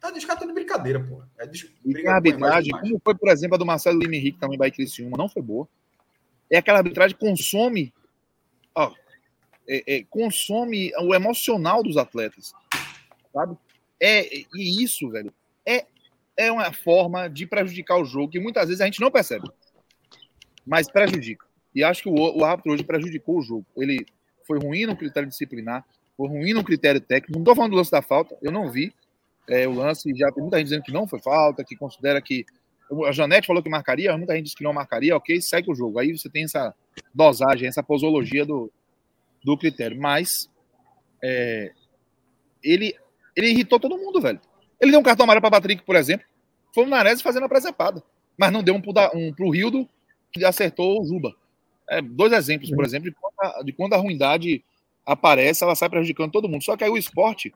tá, 0.00 0.12
os 0.12 0.24
caras 0.24 0.46
de 0.46 0.54
brincadeira, 0.54 0.98
pô. 0.98 1.22
É, 1.38 1.48
e 1.84 2.06
a 2.06 2.14
arbitragem, 2.14 2.72
como 2.72 3.00
foi, 3.04 3.14
por 3.14 3.28
exemplo, 3.28 3.56
a 3.56 3.58
do 3.58 3.66
Marcelo 3.66 3.98
Lima 3.98 4.16
Henrique 4.16 4.40
também 4.40 4.58
vai 4.58 4.70
Criciúma, 4.70 5.16
não 5.18 5.28
foi 5.28 5.42
boa. 5.42 5.68
É 6.50 6.58
aquela 6.58 6.78
arbitragem 6.78 7.16
que 7.16 7.24
consome, 7.24 7.92
ó, 8.74 8.92
é, 9.68 9.96
é, 9.96 10.04
consome 10.08 10.92
o 11.00 11.14
emocional 11.14 11.82
dos 11.82 11.96
atletas, 11.96 12.52
sabe? 13.32 13.56
É, 14.00 14.26
e 14.54 14.82
isso, 14.82 15.08
velho, 15.10 15.32
é, 15.64 15.86
é 16.36 16.50
uma 16.50 16.72
forma 16.72 17.28
de 17.28 17.46
prejudicar 17.46 18.00
o 18.00 18.04
jogo 18.04 18.32
que 18.32 18.40
muitas 18.40 18.66
vezes 18.66 18.80
a 18.80 18.84
gente 18.84 19.00
não 19.00 19.10
percebe 19.10 19.48
mas 20.66 20.90
prejudica. 20.90 21.46
E 21.74 21.82
acho 21.82 22.02
que 22.02 22.08
o, 22.08 22.14
o 22.14 22.44
árbitro 22.44 22.72
hoje 22.72 22.84
prejudicou 22.84 23.38
o 23.38 23.42
jogo. 23.42 23.66
Ele 23.76 24.04
foi 24.46 24.58
ruim 24.58 24.86
no 24.86 24.96
critério 24.96 25.28
disciplinar, 25.28 25.84
foi 26.16 26.28
ruim 26.28 26.52
no 26.52 26.62
critério 26.62 27.00
técnico. 27.00 27.32
Não 27.32 27.40
estou 27.40 27.56
falando 27.56 27.72
do 27.72 27.76
lance 27.76 27.90
da 27.90 28.02
falta, 28.02 28.36
eu 28.42 28.52
não 28.52 28.70
vi 28.70 28.92
é, 29.48 29.66
o 29.66 29.72
lance. 29.72 30.14
Já 30.14 30.30
tem 30.30 30.42
muita 30.42 30.58
gente 30.58 30.66
dizendo 30.66 30.82
que 30.82 30.92
não 30.92 31.06
foi 31.06 31.20
falta, 31.20 31.64
que 31.64 31.76
considera 31.76 32.20
que 32.20 32.44
A 33.06 33.12
Janete 33.12 33.46
falou 33.46 33.62
que 33.62 33.70
marcaria, 33.70 34.16
muita 34.16 34.34
gente 34.34 34.44
disse 34.44 34.56
que 34.56 34.64
não 34.64 34.72
marcaria, 34.72 35.16
ok, 35.16 35.40
segue 35.40 35.70
o 35.70 35.74
jogo. 35.74 35.98
Aí 35.98 36.16
você 36.16 36.28
tem 36.28 36.44
essa 36.44 36.74
dosagem, 37.14 37.68
essa 37.68 37.82
posologia 37.82 38.44
do, 38.44 38.70
do 39.42 39.56
critério. 39.56 39.98
Mas 40.00 40.50
é, 41.22 41.72
ele, 42.62 42.94
ele 43.36 43.48
irritou 43.48 43.80
todo 43.80 43.96
mundo, 43.96 44.20
velho. 44.20 44.40
Ele 44.80 44.90
deu 44.90 45.00
um 45.00 45.04
cartão 45.04 45.24
amarelo 45.24 45.42
para 45.42 45.50
Patrick, 45.50 45.82
por 45.84 45.96
exemplo. 45.96 46.26
Foi 46.74 46.84
o 46.84 46.88
Nares 46.88 47.22
fazendo 47.22 47.44
a 47.44 47.48
presepada. 47.48 48.02
Mas 48.36 48.50
não 48.50 48.62
deu 48.62 48.74
um 48.74 48.80
pro, 48.80 48.92
um 49.14 49.32
pro 49.32 49.50
Rildo, 49.50 49.88
que 50.32 50.44
acertou 50.44 51.00
o 51.00 51.04
Juba. 51.04 51.34
É, 51.88 52.00
dois 52.00 52.32
exemplos, 52.32 52.70
por 52.70 52.84
exemplo, 52.84 53.10
de 53.10 53.16
quando, 53.16 53.34
a, 53.38 53.62
de 53.62 53.72
quando 53.72 53.92
a 53.94 53.98
ruindade 53.98 54.64
aparece, 55.04 55.64
ela 55.64 55.74
sai 55.74 55.88
prejudicando 55.88 56.30
todo 56.30 56.48
mundo. 56.48 56.62
Só 56.62 56.76
que 56.76 56.84
aí 56.84 56.90
o 56.90 56.96
esporte 56.96 57.52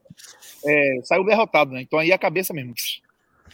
é, 0.65 1.01
saiu 1.05 1.25
derrotado, 1.25 1.73
né? 1.73 1.81
Então 1.81 1.99
aí 1.99 2.13
a 2.13 2.19
cabeça 2.19 2.53
mesmo 2.53 2.75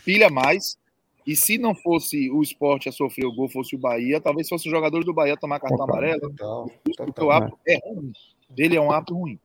pilha 0.05 0.28
mais. 0.28 0.77
E 1.24 1.36
se 1.36 1.57
não 1.57 1.73
fosse 1.73 2.28
o 2.31 2.43
esporte 2.43 2.89
a 2.89 2.93
sofrer 2.93 3.24
o 3.27 3.32
gol, 3.32 3.49
fosse 3.49 3.77
o 3.77 3.78
Bahia, 3.78 4.20
talvez 4.20 4.49
fosse 4.49 4.66
os 4.66 4.73
jogadores 4.73 5.07
do 5.07 5.15
Bahia 5.15 5.36
tomar 5.36 5.61
cartão 5.61 5.78
total, 5.78 5.97
amarelo. 5.97 6.20
Total, 6.20 6.70
total, 6.97 7.27
o 7.27 7.31
hábito 7.31 7.59
é 7.66 7.78
ruim. 7.78 8.12
Ele 8.57 8.77
é 8.77 8.81
um 8.81 8.90
hábito 8.90 9.15
ruim. 9.15 9.39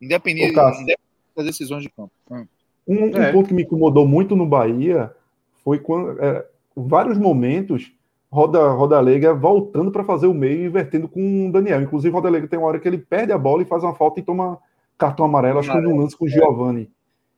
Independente, 0.00 0.52
independente 0.52 0.98
das 1.36 1.46
decisões 1.46 1.84
de 1.84 1.88
campo. 1.90 2.10
Hum. 2.28 2.46
Um, 2.86 3.16
é. 3.16 3.28
um, 3.28 3.32
ponto 3.32 3.48
que 3.48 3.54
me 3.54 3.62
incomodou 3.62 4.08
muito 4.08 4.34
no 4.34 4.46
Bahia 4.46 5.14
foi 5.62 5.78
quando 5.78 6.20
é, 6.20 6.44
vários 6.74 7.18
momentos 7.18 7.92
Roda, 8.30 8.68
Rodalega 8.72 9.32
voltando 9.32 9.90
para 9.90 10.04
fazer 10.04 10.26
o 10.26 10.34
meio 10.34 10.62
e 10.62 10.66
invertendo 10.66 11.08
com 11.08 11.48
o 11.48 11.52
Daniel. 11.52 11.80
Inclusive, 11.80 12.12
Rodalega 12.12 12.46
tem 12.46 12.58
uma 12.58 12.68
hora 12.68 12.78
que 12.78 12.86
ele 12.86 12.98
perde 12.98 13.32
a 13.32 13.38
bola 13.38 13.62
e 13.62 13.66
faz 13.66 13.82
uma 13.82 13.94
falta 13.94 14.20
e 14.20 14.22
toma 14.22 14.58
cartão 14.98 15.24
amarelo, 15.24 15.60
acho 15.60 15.70
que 15.70 15.80
no 15.80 15.96
lance 15.96 16.16
com 16.16 16.24
o 16.24 16.28
Giovanni. 16.28 16.90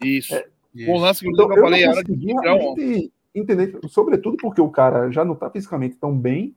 Isso. 0.03 0.35
É, 0.35 0.47
isso. 0.75 0.93
lance 0.93 1.21
que 1.21 1.31
então, 1.31 1.53
eu 1.55 1.63
falei, 1.63 1.85
era 1.85 2.03
de 2.03 3.13
entender, 3.35 3.79
sobretudo 3.89 4.37
porque 4.39 4.61
o 4.61 4.71
cara 4.71 5.11
já 5.11 5.25
não 5.25 5.35
está 5.35 5.51
fisicamente 5.51 5.97
tão 5.97 6.17
bem, 6.17 6.57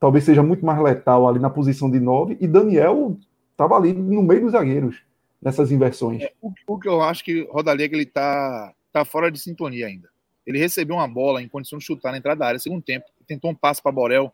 talvez 0.00 0.24
seja 0.24 0.42
muito 0.42 0.64
mais 0.64 0.80
letal 0.80 1.28
ali 1.28 1.38
na 1.38 1.50
posição 1.50 1.90
de 1.90 2.00
nove, 2.00 2.36
e 2.40 2.46
Daniel 2.48 3.16
estava 3.52 3.76
ali 3.76 3.92
no 3.92 4.22
meio 4.22 4.42
dos 4.42 4.52
zagueiros 4.52 5.02
nessas 5.40 5.70
inversões. 5.70 6.22
É, 6.22 6.32
o, 6.40 6.50
o, 6.66 6.78
que 6.78 6.88
eu 6.88 7.02
acho 7.02 7.22
que 7.22 7.46
Rodalega 7.50 7.94
ele 7.94 8.06
tá, 8.06 8.72
tá 8.92 9.04
fora 9.04 9.30
de 9.30 9.38
sintonia 9.38 9.86
ainda. 9.86 10.08
Ele 10.46 10.58
recebeu 10.58 10.96
uma 10.96 11.08
bola 11.08 11.42
em 11.42 11.48
condição 11.48 11.78
de 11.78 11.84
chutar 11.84 12.12
na 12.12 12.18
entrada 12.18 12.38
da 12.38 12.46
área, 12.46 12.58
segundo 12.58 12.82
tempo 12.82 13.06
tentou 13.26 13.50
um 13.50 13.54
passe 13.54 13.82
para 13.82 13.92
Borel, 13.92 14.32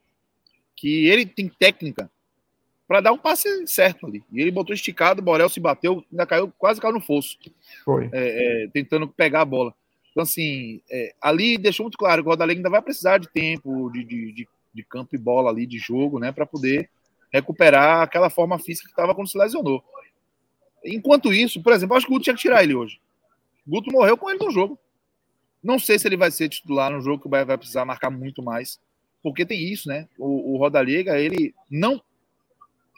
que 0.77 1.07
ele 1.07 1.25
tem 1.25 1.49
técnica 1.49 2.11
para 2.87 3.01
dar 3.01 3.13
um 3.13 3.19
passe 3.19 3.67
certo 3.67 4.07
ali. 4.07 4.23
E 4.31 4.41
ele 4.41 4.51
botou 4.51 4.75
esticado, 4.75 5.23
Borel 5.23 5.49
se 5.49 5.59
bateu, 5.59 6.05
ainda 6.11 6.27
caiu, 6.27 6.53
quase 6.59 6.81
caiu 6.81 6.93
no 6.93 7.01
fosso. 7.01 7.39
Foi. 7.85 8.11
É, 8.13 8.65
é, 8.65 8.69
tentando 8.69 9.09
pegar 9.09 9.41
a 9.41 9.47
bola. 9.47 9.75
Então, 10.11 10.23
assim, 10.23 10.83
é, 10.91 11.15
ali 11.21 11.57
deixou 11.57 11.85
muito 11.85 11.97
claro 11.97 12.23
que 12.23 12.29
o 12.29 12.31
Rodalega 12.31 12.59
ainda 12.59 12.69
vai 12.69 12.83
precisar 12.83 13.17
de 13.17 13.29
tempo, 13.29 13.91
de, 13.91 14.05
de, 14.05 14.33
de, 14.33 14.49
de 14.75 14.85
campo 14.85 15.15
e 15.15 15.19
bola 15.19 15.51
ali, 15.51 15.65
de 15.65 15.79
jogo, 15.79 16.19
né, 16.19 16.33
para 16.33 16.45
poder 16.45 16.91
recuperar 17.33 18.03
aquela 18.03 18.29
forma 18.29 18.59
física 18.59 18.87
que 18.87 18.93
estava 18.93 19.15
quando 19.15 19.29
se 19.29 19.39
lesionou. 19.39 19.83
Enquanto 20.85 21.33
isso, 21.33 21.63
por 21.63 21.73
exemplo, 21.73 21.97
acho 21.97 22.05
que 22.05 22.13
o 22.13 22.15
Guto 22.15 22.25
tinha 22.25 22.37
que 22.37 22.43
tirar 22.43 22.63
ele 22.63 22.75
hoje. 22.75 23.01
O 23.67 23.71
Guto 23.71 23.91
morreu 23.91 24.19
com 24.19 24.29
ele 24.29 24.45
no 24.45 24.51
jogo. 24.51 24.79
Não 25.63 25.79
sei 25.79 25.99
se 25.99 26.09
ele 26.09 26.17
vai 26.17 26.31
ser 26.31 26.49
titular 26.49 26.91
no 26.91 27.01
jogo 27.01 27.21
que 27.21 27.27
o 27.27 27.31
Bahia 27.31 27.45
vai 27.45 27.59
precisar 27.59 27.85
marcar 27.85 28.11
muito 28.11 28.43
mais, 28.43 28.81
porque 29.23 29.47
tem 29.47 29.63
isso, 29.73 29.89
né? 29.89 30.09
O, 30.19 30.55
o 30.55 30.57
Rodallega, 30.57 31.19
ele 31.19 31.55
não. 31.71 32.03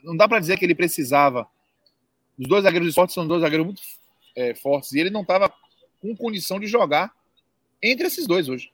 Não 0.02 0.16
dá 0.16 0.26
para 0.26 0.40
dizer 0.40 0.58
que 0.58 0.64
ele 0.64 0.74
precisava. 0.74 1.46
Os 2.38 2.48
dois 2.48 2.64
zagueiros 2.64 2.94
fortes 2.94 3.14
são 3.14 3.26
dois 3.26 3.42
zagueiros 3.42 3.66
muito 3.66 3.82
é, 4.34 4.54
fortes 4.54 4.92
e 4.92 5.00
ele 5.00 5.10
não 5.10 5.22
estava 5.22 5.52
com 6.00 6.16
condição 6.16 6.58
de 6.58 6.66
jogar 6.66 7.12
entre 7.82 8.06
esses 8.06 8.26
dois 8.26 8.48
hoje. 8.48 8.72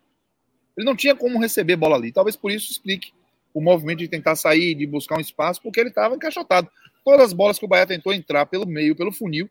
Ele 0.76 0.86
não 0.86 0.96
tinha 0.96 1.14
como 1.14 1.40
receber 1.40 1.76
bola 1.76 1.96
ali. 1.96 2.12
Talvez 2.12 2.36
por 2.36 2.50
isso 2.50 2.70
explique 2.70 3.12
o 3.52 3.60
movimento 3.60 3.98
de 3.98 4.08
tentar 4.08 4.36
sair, 4.36 4.74
de 4.74 4.86
buscar 4.86 5.18
um 5.18 5.20
espaço, 5.20 5.60
porque 5.60 5.80
ele 5.80 5.88
estava 5.88 6.14
encaixotado. 6.14 6.70
Todas 7.04 7.26
as 7.26 7.32
bolas 7.32 7.58
que 7.58 7.64
o 7.64 7.68
Bahia 7.68 7.86
tentou 7.86 8.12
entrar 8.12 8.46
pelo 8.46 8.66
meio, 8.66 8.94
pelo 8.94 9.12
funil, 9.12 9.50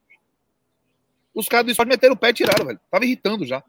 os 1.33 1.47
caras 1.47 1.65
do 1.65 1.71
esporte 1.71 1.89
meteram 1.89 2.15
o 2.15 2.17
pé 2.17 2.29
e 2.29 2.33
tiraram, 2.33 2.65
velho. 2.65 2.79
Tava 2.89 3.05
irritando 3.05 3.45
já. 3.45 3.63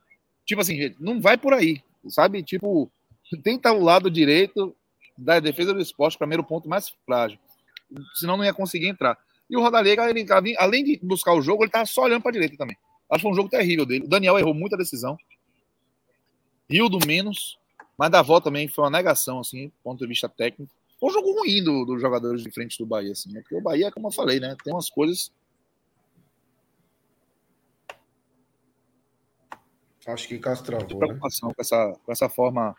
Tipo 0.44 0.60
assim, 0.60 0.94
não 0.98 1.20
vai 1.20 1.36
por 1.36 1.52
aí, 1.52 1.82
sabe? 2.08 2.42
Tipo, 2.42 2.90
tenta 3.42 3.72
o 3.72 3.82
lado 3.82 4.10
direito 4.10 4.74
da 5.16 5.38
defesa 5.38 5.74
do 5.74 5.80
esporte, 5.80 6.18
primeiro 6.18 6.44
ponto 6.44 6.68
mais 6.68 6.88
frágil. 7.06 7.38
Senão 8.14 8.36
não 8.36 8.44
ia 8.44 8.54
conseguir 8.54 8.88
entrar. 8.88 9.18
E 9.48 9.56
o 9.56 9.60
Rodalega, 9.60 10.08
ele, 10.08 10.24
além 10.58 10.84
de 10.84 11.00
buscar 11.02 11.34
o 11.34 11.42
jogo, 11.42 11.64
ele 11.64 11.70
tava 11.70 11.86
só 11.86 12.02
olhando 12.02 12.22
para 12.22 12.32
direita 12.32 12.56
também. 12.56 12.76
Acho 13.10 13.18
que 13.18 13.22
foi 13.22 13.32
um 13.32 13.34
jogo 13.34 13.48
terrível 13.48 13.84
dele. 13.84 14.04
O 14.04 14.08
Daniel 14.08 14.38
errou 14.38 14.54
muita 14.54 14.76
decisão. 14.76 15.18
Rio 16.68 16.88
do 16.88 17.04
menos. 17.04 17.58
Mas 17.98 18.10
da 18.10 18.22
volta 18.22 18.44
também 18.44 18.68
foi 18.68 18.84
uma 18.84 18.90
negação, 18.90 19.40
assim, 19.40 19.66
do 19.66 19.74
ponto 19.82 19.98
de 19.98 20.06
vista 20.06 20.28
técnico. 20.28 20.72
Foi 20.98 21.10
um 21.10 21.12
jogo 21.12 21.32
ruim 21.32 21.62
dos 21.62 21.86
do 21.86 21.98
jogadores 21.98 22.42
de 22.42 22.50
frente 22.50 22.78
do 22.78 22.86
Bahia, 22.86 23.12
assim, 23.12 23.32
né? 23.32 23.40
Porque 23.40 23.56
o 23.56 23.60
Bahia, 23.60 23.90
como 23.90 24.06
eu 24.06 24.12
falei, 24.12 24.38
né? 24.38 24.56
Tem 24.62 24.72
umas 24.72 24.88
coisas 24.88 25.32
Acho 30.06 30.28
que 30.28 30.38
Cássio 30.38 30.64
travou. 30.64 30.88
Né? 30.88 31.06
preocupação 31.06 31.48
né? 31.48 31.54
com, 31.54 31.62
essa, 31.62 31.98
com 32.04 32.12
essa 32.12 32.28
forma 32.28 32.74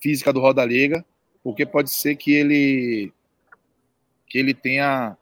física 0.00 0.32
do 0.32 0.40
Roda 0.40 0.64
Liga, 0.64 1.04
porque 1.42 1.64
pode 1.64 1.90
ser 1.90 2.16
que 2.16 2.32
ele 2.32 3.12
que 4.26 4.38
ele 4.38 4.52
tenha 4.52 5.16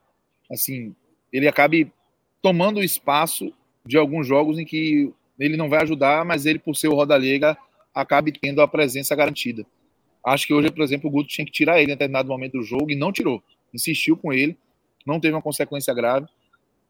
assim, 0.51 0.95
ele 1.33 1.47
acabe 1.47 1.93
tomando 2.43 2.79
o 2.79 2.85
espaço 2.85 3.53
de 3.85 3.97
alguns 3.97 4.27
jogos 4.27 4.59
em 4.59 4.65
que 4.65 5.13
ele 5.39 5.57
não 5.57 5.69
vai 5.69 5.83
ajudar, 5.83 6.25
mas 6.25 6.47
ele 6.47 6.59
por 6.59 6.75
ser 6.75 6.89
o 6.89 6.95
Roda 6.95 7.17
Liga 7.17 7.57
acabe 7.95 8.33
tendo 8.33 8.61
a 8.61 8.69
presença 8.69 9.15
garantida. 9.15 9.65
Acho 10.25 10.47
que 10.47 10.55
hoje, 10.55 10.71
por 10.71 10.83
exemplo, 10.83 11.09
o 11.09 11.13
Guto 11.13 11.29
tinha 11.29 11.45
que 11.45 11.53
tirar 11.53 11.77
ele 11.77 11.93
em 11.93 11.95
determinado 11.95 12.29
momento 12.29 12.53
do 12.53 12.63
jogo 12.63 12.91
e 12.91 12.97
não 12.97 13.13
tirou. 13.13 13.43
Insistiu 13.73 14.17
com 14.17 14.33
ele, 14.33 14.57
não 15.07 15.21
teve 15.21 15.35
uma 15.35 15.43
consequência 15.43 15.95
grave, 15.95 16.27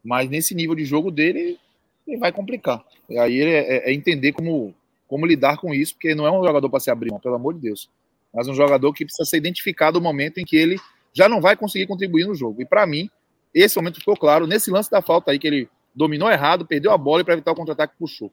mas 0.03 0.29
nesse 0.29 0.55
nível 0.55 0.73
de 0.73 0.85
jogo 0.85 1.11
dele, 1.11 1.59
e 2.07 2.17
vai 2.17 2.31
complicar. 2.31 2.83
E 3.09 3.17
aí 3.17 3.41
é, 3.41 3.57
é, 3.57 3.89
é, 3.89 3.93
entender 3.93 4.31
como, 4.31 4.73
como 5.07 5.25
lidar 5.25 5.57
com 5.57 5.73
isso, 5.73 5.93
porque 5.93 6.15
não 6.15 6.25
é 6.25 6.31
um 6.31 6.43
jogador 6.43 6.69
para 6.69 6.79
se 6.79 6.89
abrir, 6.89 7.11
pelo 7.19 7.35
amor 7.35 7.53
de 7.53 7.59
Deus. 7.59 7.89
Mas 8.33 8.47
um 8.47 8.53
jogador 8.53 8.93
que 8.93 9.05
precisa 9.05 9.27
ser 9.27 9.37
identificado 9.37 9.99
no 9.99 10.03
momento 10.03 10.37
em 10.37 10.45
que 10.45 10.55
ele 10.55 10.79
já 11.13 11.27
não 11.27 11.41
vai 11.41 11.55
conseguir 11.55 11.87
contribuir 11.87 12.25
no 12.25 12.35
jogo. 12.35 12.61
E 12.61 12.65
para 12.65 12.85
mim, 12.85 13.09
esse 13.53 13.75
momento 13.75 13.99
ficou 13.99 14.15
claro 14.15 14.47
nesse 14.47 14.71
lance 14.71 14.89
da 14.89 15.01
falta 15.01 15.31
aí, 15.31 15.39
que 15.39 15.47
ele 15.47 15.69
dominou 15.93 16.29
errado, 16.29 16.65
perdeu 16.65 16.91
a 16.91 16.97
bola 16.97 17.21
e 17.21 17.23
para 17.23 17.33
evitar 17.33 17.51
o 17.51 17.55
contra-ataque 17.55 17.95
puxou. 17.97 18.31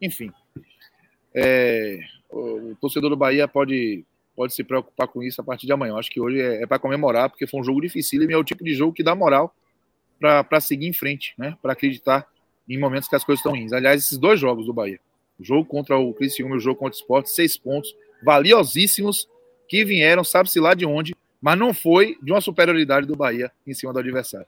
Enfim. 0.00 0.32
É, 1.34 2.00
o 2.30 2.74
torcedor 2.80 3.10
do 3.10 3.16
Bahia 3.16 3.46
pode, 3.46 4.04
pode 4.34 4.54
se 4.54 4.64
preocupar 4.64 5.08
com 5.08 5.22
isso 5.22 5.40
a 5.40 5.44
partir 5.44 5.66
de 5.66 5.72
amanhã. 5.72 5.94
Acho 5.96 6.10
que 6.10 6.20
hoje 6.20 6.40
é, 6.40 6.62
é 6.62 6.66
para 6.66 6.78
comemorar, 6.78 7.28
porque 7.28 7.46
foi 7.46 7.60
um 7.60 7.64
jogo 7.64 7.80
difícil 7.80 8.22
e 8.22 8.32
é 8.32 8.36
o 8.36 8.44
tipo 8.44 8.64
de 8.64 8.74
jogo 8.74 8.92
que 8.92 9.02
dá 9.02 9.14
moral 9.14 9.54
para 10.18 10.60
seguir 10.60 10.86
em 10.86 10.92
frente, 10.92 11.34
né? 11.36 11.56
para 11.60 11.72
acreditar 11.72 12.26
em 12.68 12.78
momentos 12.78 13.08
que 13.08 13.16
as 13.16 13.24
coisas 13.24 13.40
estão 13.40 13.52
ruins. 13.52 13.72
Aliás, 13.72 14.02
esses 14.02 14.18
dois 14.18 14.38
jogos 14.38 14.66
do 14.66 14.72
Bahia, 14.72 15.00
o 15.38 15.44
jogo 15.44 15.64
contra 15.64 15.96
o 15.96 16.12
Criciúma 16.14 16.54
e 16.54 16.58
o 16.58 16.60
jogo 16.60 16.78
contra 16.78 16.94
o 16.94 17.00
Sport, 17.00 17.26
seis 17.26 17.56
pontos 17.56 17.94
valiosíssimos 18.22 19.28
que 19.68 19.84
vieram, 19.84 20.22
sabe-se 20.22 20.60
lá 20.60 20.74
de 20.74 20.86
onde, 20.86 21.14
mas 21.40 21.58
não 21.58 21.74
foi 21.74 22.16
de 22.22 22.30
uma 22.30 22.40
superioridade 22.40 23.06
do 23.06 23.16
Bahia 23.16 23.50
em 23.66 23.74
cima 23.74 23.92
do 23.92 23.98
adversário. 23.98 24.46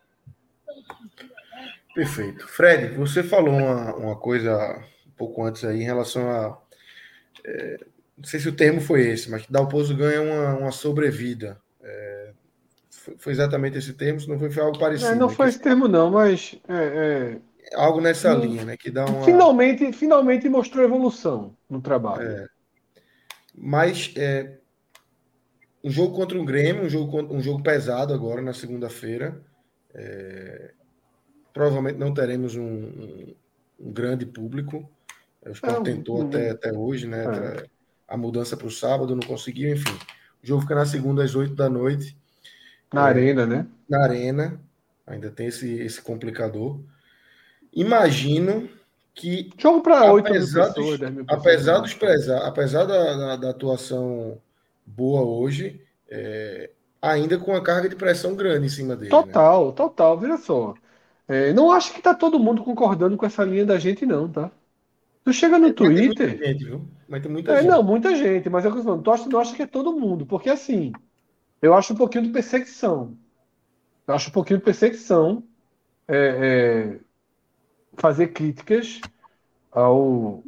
Perfeito. 1.95 2.47
Fred, 2.49 2.95
você 2.97 3.23
falou 3.23 3.55
uma, 3.55 3.95
uma 3.95 4.17
coisa 4.17 4.85
um 5.07 5.11
pouco 5.17 5.45
antes 5.45 5.65
aí 5.65 5.81
em 5.81 5.85
relação 5.85 6.29
a. 6.29 6.59
É, 7.45 7.79
não 8.17 8.25
sei 8.25 8.41
se 8.41 8.49
o 8.49 8.57
termo 8.57 8.81
foi 8.81 9.09
esse, 9.09 9.31
mas 9.31 9.47
que 9.47 9.53
Dalpozo 9.53 9.97
ganha 9.97 10.21
uma, 10.21 10.59
uma 10.59 10.71
sobrevida. 10.73 11.61
É, 11.83 12.33
foi, 12.91 13.15
foi, 13.19 13.33
exatamente 13.33 13.79
esse 13.79 13.93
termo, 13.93 14.21
se 14.21 14.29
não 14.29 14.39
foi, 14.39 14.51
foi 14.51 14.63
algo 14.63 14.79
parecido. 14.79 15.13
É, 15.13 15.15
não 15.15 15.29
foi 15.29 15.49
esse 15.49 15.61
termo, 15.61 15.87
não, 15.87 16.11
mas 16.11 16.57
é, 16.69 16.75
é 16.75 17.39
algo 17.75 18.01
nessa 18.01 18.35
linha, 18.35 18.65
né? 18.65 18.77
Que 18.77 18.91
dá 18.91 19.05
uma... 19.05 19.25
Finalmente, 19.25 19.93
finalmente 19.93 20.49
mostrou 20.49 20.85
evolução 20.85 21.57
no 21.69 21.81
trabalho. 21.81 22.29
É. 22.29 22.49
Mas 23.55 24.13
é, 24.17 24.59
um 25.83 25.91
jogo 25.91 26.15
contra 26.17 26.39
um 26.39 26.45
Grêmio, 26.45 26.85
um 26.85 26.89
jogo, 26.89 27.23
um 27.33 27.41
jogo 27.41 27.63
pesado 27.63 28.13
agora 28.13 28.43
na 28.43 28.53
segunda-feira. 28.53 29.41
É, 29.95 30.73
provavelmente 31.53 31.99
não 31.99 32.13
teremos 32.13 32.57
um, 32.57 32.63
um, 32.63 33.35
um 33.79 33.93
grande 33.93 34.27
público. 34.27 34.89
O 35.47 35.51
Sport 35.51 35.81
é, 35.81 35.93
tentou 35.93 36.23
até, 36.23 36.51
até 36.51 36.73
hoje, 36.73 37.07
né? 37.07 37.25
É. 37.25 37.67
A 38.09 38.17
mudança 38.17 38.57
para 38.57 38.67
o 38.67 38.71
sábado, 38.71 39.15
não 39.15 39.27
conseguiu, 39.27 39.73
enfim. 39.73 39.95
O 40.43 40.47
jogo 40.47 40.63
fica 40.63 40.75
na 40.75 40.85
segunda 40.85 41.23
às 41.23 41.35
oito 41.35 41.55
da 41.55 41.69
noite. 41.69 42.17
Na 42.93 43.03
arena, 43.03 43.47
né? 43.47 43.67
Na 43.89 44.03
arena. 44.05 44.61
Ainda 45.07 45.31
tem 45.31 45.49
esse, 45.49 45.81
esse 45.81 46.01
complicador. 46.01 46.81
Imagino 47.75 48.69
que. 49.15 49.51
Jogo 49.59 49.81
para 49.81 50.13
oito 50.13 50.29
apesar, 50.29 50.73
pessoas, 50.73 51.01
apesar, 51.29 51.79
dos 51.81 51.95
preza, 51.95 52.39
apesar 52.47 52.85
da, 52.85 53.17
da, 53.17 53.37
da, 53.37 53.51
atuação 53.51 54.39
boa 54.87 55.23
hoje, 55.23 55.81
é, 56.09 56.71
ainda 57.01 57.39
com 57.39 57.51
uma 57.53 57.63
carga 57.63 57.89
de 57.89 57.97
pressão 57.97 58.35
grande 58.35 58.67
em 58.67 58.71
cima 58.71 58.95
dele. 58.95 59.11
Né? 59.11 59.23
Total, 59.23 59.67
né? 59.67 59.73
total. 59.73 60.19
Veja 60.19 60.37
só. 60.37 60.75
É, 61.27 61.53
não 61.53 61.73
acho 61.73 61.93
que 61.93 61.99
está 61.99 62.15
todo 62.15 62.39
mundo 62.39 62.63
concordando 62.63 63.17
com 63.17 63.25
essa 63.25 63.45
linha 63.45 63.65
da 63.65 63.79
gente, 63.79 64.05
não, 64.05 64.29
tá? 64.29 64.51
Tu 65.25 65.33
chega 65.33 65.59
no 65.59 65.73
Twitter. 65.73 66.29
Muita 66.29 66.47
gente, 66.47 66.65
viu? 66.65 66.85
Mas 67.09 67.23
tem 67.23 67.33
muita 67.33 67.53
é, 67.53 67.57
gente. 67.57 67.71
Não, 67.71 67.83
muita 67.83 68.15
gente, 68.15 68.51
mas 68.51 68.65
é 68.65 68.69
o 68.69 68.73
que 68.73 68.79
eu 68.79 68.85
falando. 68.85 69.03
Tu 69.03 69.11
acha, 69.11 69.29
tu 69.29 69.39
acha 69.39 69.57
que 69.57 69.63
é 69.63 69.67
todo 69.67 69.99
mundo, 69.99 70.27
porque 70.27 70.51
assim, 70.51 70.93
eu 71.63 71.73
acho 71.75 71.95
um 71.95 71.97
pouquinho 71.97 72.25
de 72.25 72.31
perseguição. 72.31 73.17
Eu 74.07 74.15
acho 74.15 74.29
um 74.29 74.33
pouquinho 74.33 74.59
de 74.59 74.65
perseguição 74.65 75.43
é, 76.07 76.17
é, 76.17 77.01
fazer 77.97 78.29
críticas 78.29 79.01
ao, 79.73 80.43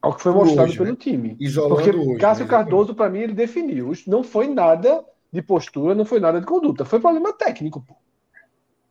ao 0.00 0.14
que 0.14 0.22
foi 0.22 0.32
mostrado 0.32 0.68
hoje, 0.68 0.78
pelo 0.78 0.90
né? 0.90 0.96
time. 0.96 1.36
Isolando 1.38 1.74
Porque 1.76 1.90
hoje, 1.90 2.18
Cássio 2.18 2.44
né? 2.44 2.50
Cardoso, 2.50 2.94
para 2.94 3.10
mim, 3.10 3.20
ele 3.20 3.34
definiu. 3.34 3.92
Não 4.06 4.22
foi 4.22 4.48
nada 4.48 5.04
de 5.32 5.42
postura, 5.42 5.94
não 5.94 6.04
foi 6.04 6.20
nada 6.20 6.40
de 6.40 6.46
conduta. 6.46 6.84
Foi 6.84 7.00
problema 7.00 7.32
técnico, 7.32 7.80
pô. 7.80 7.94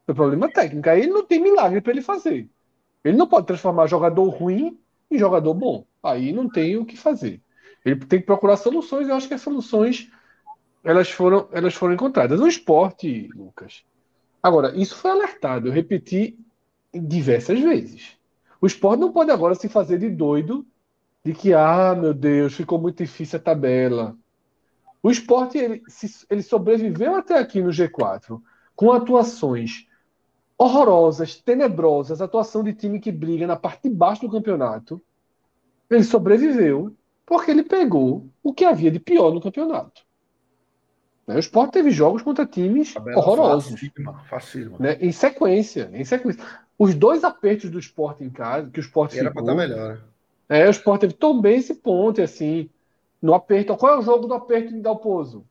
Foi 0.05 0.15
problema 0.15 0.49
técnico. 0.49 0.89
Aí 0.89 1.01
ele 1.01 1.11
não 1.11 1.25
tem 1.25 1.39
milagre 1.41 1.81
para 1.81 1.91
ele 1.91 2.01
fazer. 2.01 2.49
Ele 3.03 3.17
não 3.17 3.27
pode 3.27 3.47
transformar 3.47 3.87
jogador 3.87 4.27
ruim 4.29 4.79
em 5.09 5.17
jogador 5.17 5.53
bom. 5.53 5.85
Aí 6.01 6.31
não 6.31 6.49
tem 6.49 6.77
o 6.77 6.85
que 6.85 6.97
fazer. 6.97 7.41
Ele 7.83 7.95
tem 8.05 8.19
que 8.19 8.25
procurar 8.25 8.57
soluções. 8.57 9.07
Eu 9.07 9.15
acho 9.15 9.27
que 9.27 9.33
as 9.33 9.41
soluções 9.41 10.09
elas 10.83 11.09
foram, 11.09 11.47
elas 11.51 11.73
foram 11.73 11.93
encontradas. 11.93 12.39
No 12.39 12.47
esporte, 12.47 13.29
Lucas. 13.35 13.83
Agora, 14.41 14.75
isso 14.75 14.95
foi 14.95 15.11
alertado. 15.11 15.67
Eu 15.67 15.71
repeti 15.71 16.37
diversas 16.93 17.59
vezes. 17.59 18.17
O 18.59 18.67
esporte 18.67 18.99
não 18.99 19.11
pode 19.11 19.31
agora 19.31 19.55
se 19.55 19.69
fazer 19.69 19.97
de 19.97 20.09
doido 20.09 20.65
de 21.23 21.33
que, 21.33 21.53
ah, 21.53 21.95
meu 21.95 22.13
Deus, 22.13 22.53
ficou 22.53 22.79
muito 22.79 22.97
difícil 22.97 23.37
a 23.39 23.41
tabela. 23.41 24.15
O 25.03 25.09
esporte 25.09 25.57
ele, 25.57 25.81
ele 26.29 26.43
sobreviveu 26.43 27.15
até 27.15 27.37
aqui 27.37 27.61
no 27.61 27.69
G4 27.69 28.41
com 28.75 28.91
atuações 28.91 29.87
horrorosas, 30.57 31.35
tenebrosas, 31.35 32.21
atuação 32.21 32.63
de 32.63 32.73
time 32.73 32.99
que 32.99 33.11
briga 33.11 33.47
na 33.47 33.55
parte 33.55 33.89
de 33.89 33.95
baixo 33.95 34.21
do 34.21 34.31
campeonato. 34.31 35.01
Ele 35.89 36.03
sobreviveu 36.03 36.95
porque 37.25 37.49
ele 37.49 37.63
pegou 37.63 38.27
o 38.43 38.53
que 38.53 38.65
havia 38.65 38.91
de 38.91 38.99
pior 38.99 39.33
no 39.33 39.41
campeonato. 39.41 40.03
Né? 41.25 41.35
O 41.35 41.39
esporte 41.39 41.73
teve 41.73 41.89
jogos 41.91 42.21
contra 42.21 42.45
times 42.45 42.95
horrorosos 42.95 43.79
Facílima, 43.79 44.23
facílima. 44.29 44.77
né? 44.79 44.97
Em 45.01 45.11
sequência, 45.11 45.89
em 45.93 46.03
sequência. 46.03 46.43
Os 46.83 46.95
dois 46.95 47.23
apertos 47.23 47.69
do 47.69 47.77
esporte 47.77 48.23
em 48.23 48.29
casa, 48.31 48.71
que 48.71 48.79
o 48.79 48.81
esporte 48.81 49.19
era 49.19 49.29
pra 49.29 49.43
ficou, 49.43 49.53
estar 49.53 49.67
melhor, 49.67 49.97
né? 49.97 50.01
é, 50.49 50.65
o 50.67 50.71
esporte 50.71 51.01
teve 51.01 51.13
Tom 51.13 51.39
Bense 51.39 51.75
ponte, 51.75 52.23
assim, 52.23 52.71
no 53.21 53.35
aperto. 53.35 53.77
Qual 53.77 53.93
é 53.93 53.99
o 53.99 54.01
jogo 54.01 54.25
do 54.25 54.33
aperto 54.33 54.73
de 54.73 54.81
Dalpozo? 54.81 55.45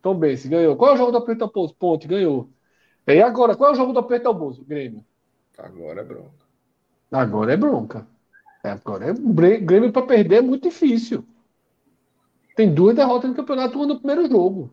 Tom 0.00 0.14
Bense 0.14 0.48
ganhou. 0.48 0.76
Qual 0.76 0.92
é 0.92 0.94
o 0.94 0.96
jogo 0.96 1.12
do 1.12 1.18
aperto 1.18 1.40
Dalpozo? 1.40 1.74
Ponte, 1.74 2.08
ganhou. 2.08 2.48
E 3.06 3.20
agora, 3.20 3.54
qual 3.54 3.68
é 3.68 3.72
o 3.74 3.76
jogo 3.76 3.92
do 3.92 3.98
aperto 3.98 4.24
Dalpozo? 4.24 4.64
Grêmio. 4.64 5.04
Agora 5.58 6.00
é 6.00 6.04
bronca. 6.04 6.46
Agora 7.12 7.52
é 7.52 7.56
bronca. 7.58 8.06
É, 8.64 8.70
Agora 8.70 9.04
é 9.04 9.12
Grêmio 9.58 9.92
para 9.92 10.06
perder 10.06 10.36
é 10.36 10.40
muito 10.40 10.62
difícil. 10.62 11.26
Tem 12.56 12.72
duas 12.72 12.96
derrotas 12.96 13.28
no 13.28 13.36
campeonato, 13.36 13.76
uma 13.76 13.86
no 13.86 13.98
primeiro 13.98 14.26
jogo. 14.30 14.72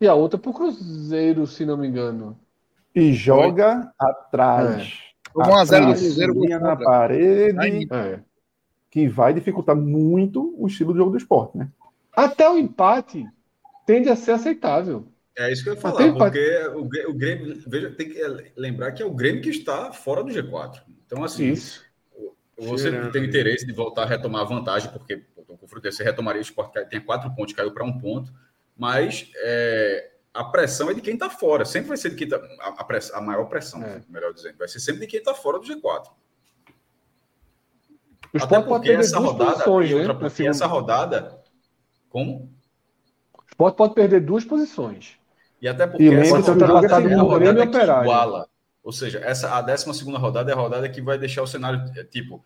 E 0.00 0.08
a 0.08 0.14
outra 0.14 0.38
pro 0.38 0.54
Cruzeiro, 0.54 1.46
se 1.46 1.66
não 1.66 1.76
me 1.76 1.88
engano. 1.88 2.38
E 2.94 3.12
joga 3.12 3.92
atrás. 3.98 4.98
Tomou 5.32 5.50
1 5.50 5.56
a 5.58 5.64
0 5.64 5.84
do 5.86 5.90
Atrás, 5.90 6.00
Cruzeiro, 6.06 6.34
gol 6.34 6.44
linha 6.44 6.58
na 6.60 6.70
contra. 6.70 6.84
parede, 6.84 7.88
É. 7.92 8.20
que 8.90 9.08
vai 9.08 9.34
dificultar 9.34 9.74
muito 9.74 10.54
o 10.56 10.66
estilo 10.68 10.92
de 10.92 10.98
jogo 10.98 11.10
do 11.10 11.18
esporte, 11.18 11.58
né? 11.58 11.68
Até 12.12 12.48
o 12.48 12.56
empate 12.56 13.26
tende 13.84 14.08
a 14.08 14.14
ser 14.16 14.32
aceitável. 14.32 15.06
É 15.36 15.52
isso 15.52 15.64
que 15.64 15.70
eu 15.70 15.74
ia 15.74 15.80
falar, 15.80 16.12
porque 16.14 16.66
o, 16.76 17.10
o 17.10 17.14
Grêmio, 17.14 17.60
veja, 17.66 17.90
tem 17.90 18.08
que 18.08 18.20
lembrar 18.56 18.92
que 18.92 19.02
é 19.02 19.06
o 19.06 19.10
Grêmio 19.10 19.42
que 19.42 19.50
está 19.50 19.92
fora 19.92 20.22
do 20.22 20.30
G4. 20.32 20.80
Então, 21.04 21.24
assim, 21.24 21.50
Isso. 21.50 21.82
você 22.56 22.90
Cheirando. 22.90 23.10
tem 23.10 23.24
interesse 23.24 23.66
de 23.66 23.72
voltar 23.72 24.04
a 24.04 24.06
retomar 24.06 24.42
a 24.42 24.44
vantagem, 24.44 24.92
porque 24.92 25.24
com 25.60 25.66
fruta, 25.66 25.90
você 25.90 26.04
retomaria 26.04 26.40
o 26.40 26.42
esporte, 26.42 26.72
que 26.72 26.84
tem 26.84 27.00
quatro 27.00 27.34
pontos, 27.34 27.52
caiu 27.52 27.72
para 27.72 27.84
um 27.84 27.98
ponto, 27.98 28.32
mas 28.76 29.28
é, 29.42 30.10
a 30.34 30.44
pressão 30.44 30.90
é 30.90 30.94
de 30.94 31.00
quem 31.00 31.14
está 31.14 31.30
fora, 31.30 31.64
sempre 31.64 31.88
vai 31.88 31.96
ser 31.96 32.10
de 32.10 32.16
quem 32.16 32.26
está. 32.26 32.36
A, 32.60 32.68
a 32.80 32.84
press- 32.84 33.12
a 33.14 33.20
maior 33.20 33.44
pressão, 33.46 33.82
É. 33.82 34.02
melhor 34.08 34.32
dizendo, 34.34 34.58
vai 34.58 34.66
ser 34.68 34.80
sempre 34.80 35.02
de 35.02 35.06
quem 35.06 35.20
está 35.20 35.32
fora 35.34 35.58
do 35.60 35.64
G4. 35.66 36.10
O 38.32 38.42
Até 38.42 38.60
porque 38.60 38.90
essa 38.90 39.18
rodada, 39.18 39.52
posições, 39.52 39.90
e 39.90 39.94
né? 39.94 40.00
outra, 40.00 40.12
na 40.14 40.18
porque 40.18 40.46
essa 40.46 40.66
rodada, 40.66 41.40
como? 42.08 42.52
O 43.32 43.42
esporte 43.48 43.76
pode 43.76 43.94
perder 43.94 44.20
duas 44.20 44.44
posições. 44.44 45.16
E 45.62 45.68
até 45.68 45.84
E 45.84 45.86
porque 45.88 46.10
lembra 46.10 46.20
essa 46.40 46.52
rodada 46.52 46.86
é 47.08 47.14
a 47.14 47.22
rodada 47.22 47.50
e 47.52 47.54
que 47.68 47.76
Operário. 47.76 48.02
iguala. 48.02 48.48
Ou 48.82 48.92
seja, 48.92 49.18
essa, 49.20 49.56
a 49.56 49.62
12 49.62 49.94
segunda 49.94 50.18
rodada 50.18 50.50
é 50.50 50.54
a 50.54 50.56
rodada 50.58 50.88
que 50.88 51.00
vai 51.00 51.16
deixar 51.16 51.42
o 51.42 51.46
cenário 51.46 51.80
é, 51.96 52.04
tipo 52.04 52.44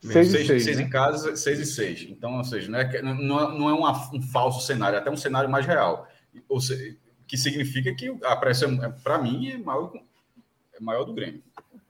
Seis 0.00 0.28
e 0.28 0.30
6 0.30 0.46
seis, 0.46 0.64
seis 0.64 0.76
né? 0.76 0.84
em 0.84 0.88
casa, 0.88 1.34
6 1.36 1.58
e 1.58 1.66
6. 1.66 2.02
Então, 2.10 2.38
ou 2.38 2.44
seja, 2.44 2.70
não 2.70 2.78
é, 2.78 3.02
não 3.02 3.40
é, 3.40 3.58
não 3.58 3.68
é 3.68 3.72
uma- 3.72 4.14
um 4.14 4.22
falso 4.22 4.64
cenário, 4.64 4.94
é 4.94 5.00
até 5.00 5.10
um 5.10 5.16
cenário 5.16 5.50
mais 5.50 5.66
real. 5.66 6.06
Ou 6.48 6.60
seja, 6.60 6.96
que 7.28 7.36
significa 7.36 7.94
que 7.94 8.12
a 8.24 8.34
pressão, 8.34 8.76
para 9.04 9.18
mim, 9.18 9.50
é 9.50 9.58
maior, 9.58 9.92
é 10.74 10.82
maior 10.82 11.04
do 11.04 11.12
Grêmio. 11.12 11.42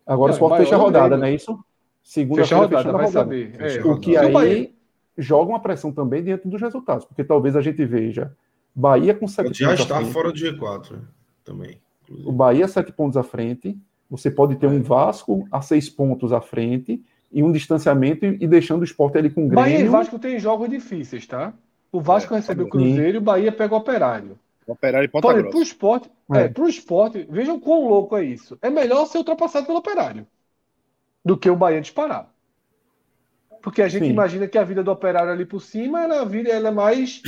Agora 0.06 0.32
o 0.32 0.34
esporte 0.34 0.50
maior 0.52 0.64
fecha 0.64 0.74
a 0.74 0.78
rodada, 0.78 1.08
Grêmio. 1.08 1.20
não 1.20 1.26
é 1.28 1.34
isso? 1.34 1.58
Fecha 2.04 2.54
a 2.56 2.58
rodada, 2.58 2.76
fechando 2.82 2.88
a 2.88 2.98
vai 2.98 3.06
rodada. 3.06 3.10
saber. 3.12 3.52
Fecha 3.56 3.78
É. 3.80 3.84
O 3.84 3.98
que 4.00 4.14
o 4.16 4.18
aí 4.20 4.32
Bahia- 4.32 4.70
joga 5.16 5.50
uma 5.50 5.60
pressão 5.60 5.92
também 5.92 6.22
dentro 6.22 6.48
dos 6.50 6.60
resultados, 6.60 7.04
porque 7.04 7.22
talvez 7.24 7.54
a 7.56 7.60
gente 7.60 7.84
veja 7.84 8.32
Bahia 8.74 9.14
com 9.14 9.26
sete 9.28 9.52
Já 9.58 9.68
pontos 9.68 9.80
à 9.80 9.82
está 9.84 9.96
frente, 9.96 10.12
fora 10.12 10.32
do 10.32 10.38
G4 10.38 10.92
né? 10.92 10.98
também. 11.44 11.70
o 11.70 12.12
inclusive. 12.12 12.32
Bahia 12.32 12.68
sete 12.68 12.92
pontos 12.92 13.16
à 13.16 13.22
frente, 13.22 13.76
você 14.10 14.30
pode 14.30 14.56
ter 14.56 14.66
um 14.66 14.82
Vasco 14.82 15.46
a 15.52 15.60
seis 15.60 15.88
pontos 15.90 16.32
à 16.32 16.40
frente 16.40 17.02
e 17.30 17.42
um 17.42 17.52
distanciamento 17.52 18.24
e, 18.24 18.38
e 18.40 18.46
deixando 18.46 18.80
o 18.80 18.84
esporte 18.84 19.18
ali 19.18 19.28
com 19.30 19.44
o 19.46 19.48
Bahia 19.48 19.74
e 19.74 19.76
Grêmio. 19.78 19.92
Vasco 19.92 20.18
tem 20.18 20.38
jogos 20.38 20.68
difíceis, 20.70 21.26
tá? 21.26 21.52
O 21.92 22.00
Vasco 22.00 22.34
recebe 22.34 22.62
o. 22.62 22.68
Cruzeiro 22.68 23.16
e 23.16 23.18
o 23.18 23.22
Bahia 23.22 23.52
pega 23.52 23.74
o 23.74 23.78
Operário. 23.78 24.38
Operário 24.72 25.06
e 25.06 25.08
Ponta 25.08 25.26
Olha, 25.28 25.38
Grossa. 25.38 25.50
pro 25.50 25.62
esporte, 25.62 26.10
É. 26.32 26.40
é, 26.40 26.48
pro 26.48 26.68
esporte, 26.68 27.26
vejam 27.30 27.58
quão 27.58 27.88
louco 27.88 28.16
é 28.16 28.24
isso. 28.24 28.58
É 28.60 28.70
melhor 28.70 29.06
ser 29.06 29.18
ultrapassado 29.18 29.66
pelo 29.66 29.78
Operário 29.78 30.26
do 31.24 31.36
que 31.36 31.50
o 31.50 31.56
Bahia 31.56 31.80
disparar. 31.80 32.32
Porque 33.62 33.82
a 33.82 33.88
gente 33.88 34.04
Sim. 34.04 34.10
imagina 34.10 34.46
que 34.46 34.56
a 34.56 34.64
vida 34.64 34.82
do 34.82 34.90
Operário 34.90 35.32
ali 35.32 35.44
por 35.44 35.60
cima, 35.60 36.02
ela, 36.02 36.20
a 36.22 36.24
vida, 36.24 36.50
ela 36.50 36.68
é 36.68 36.70
mais 36.70 37.20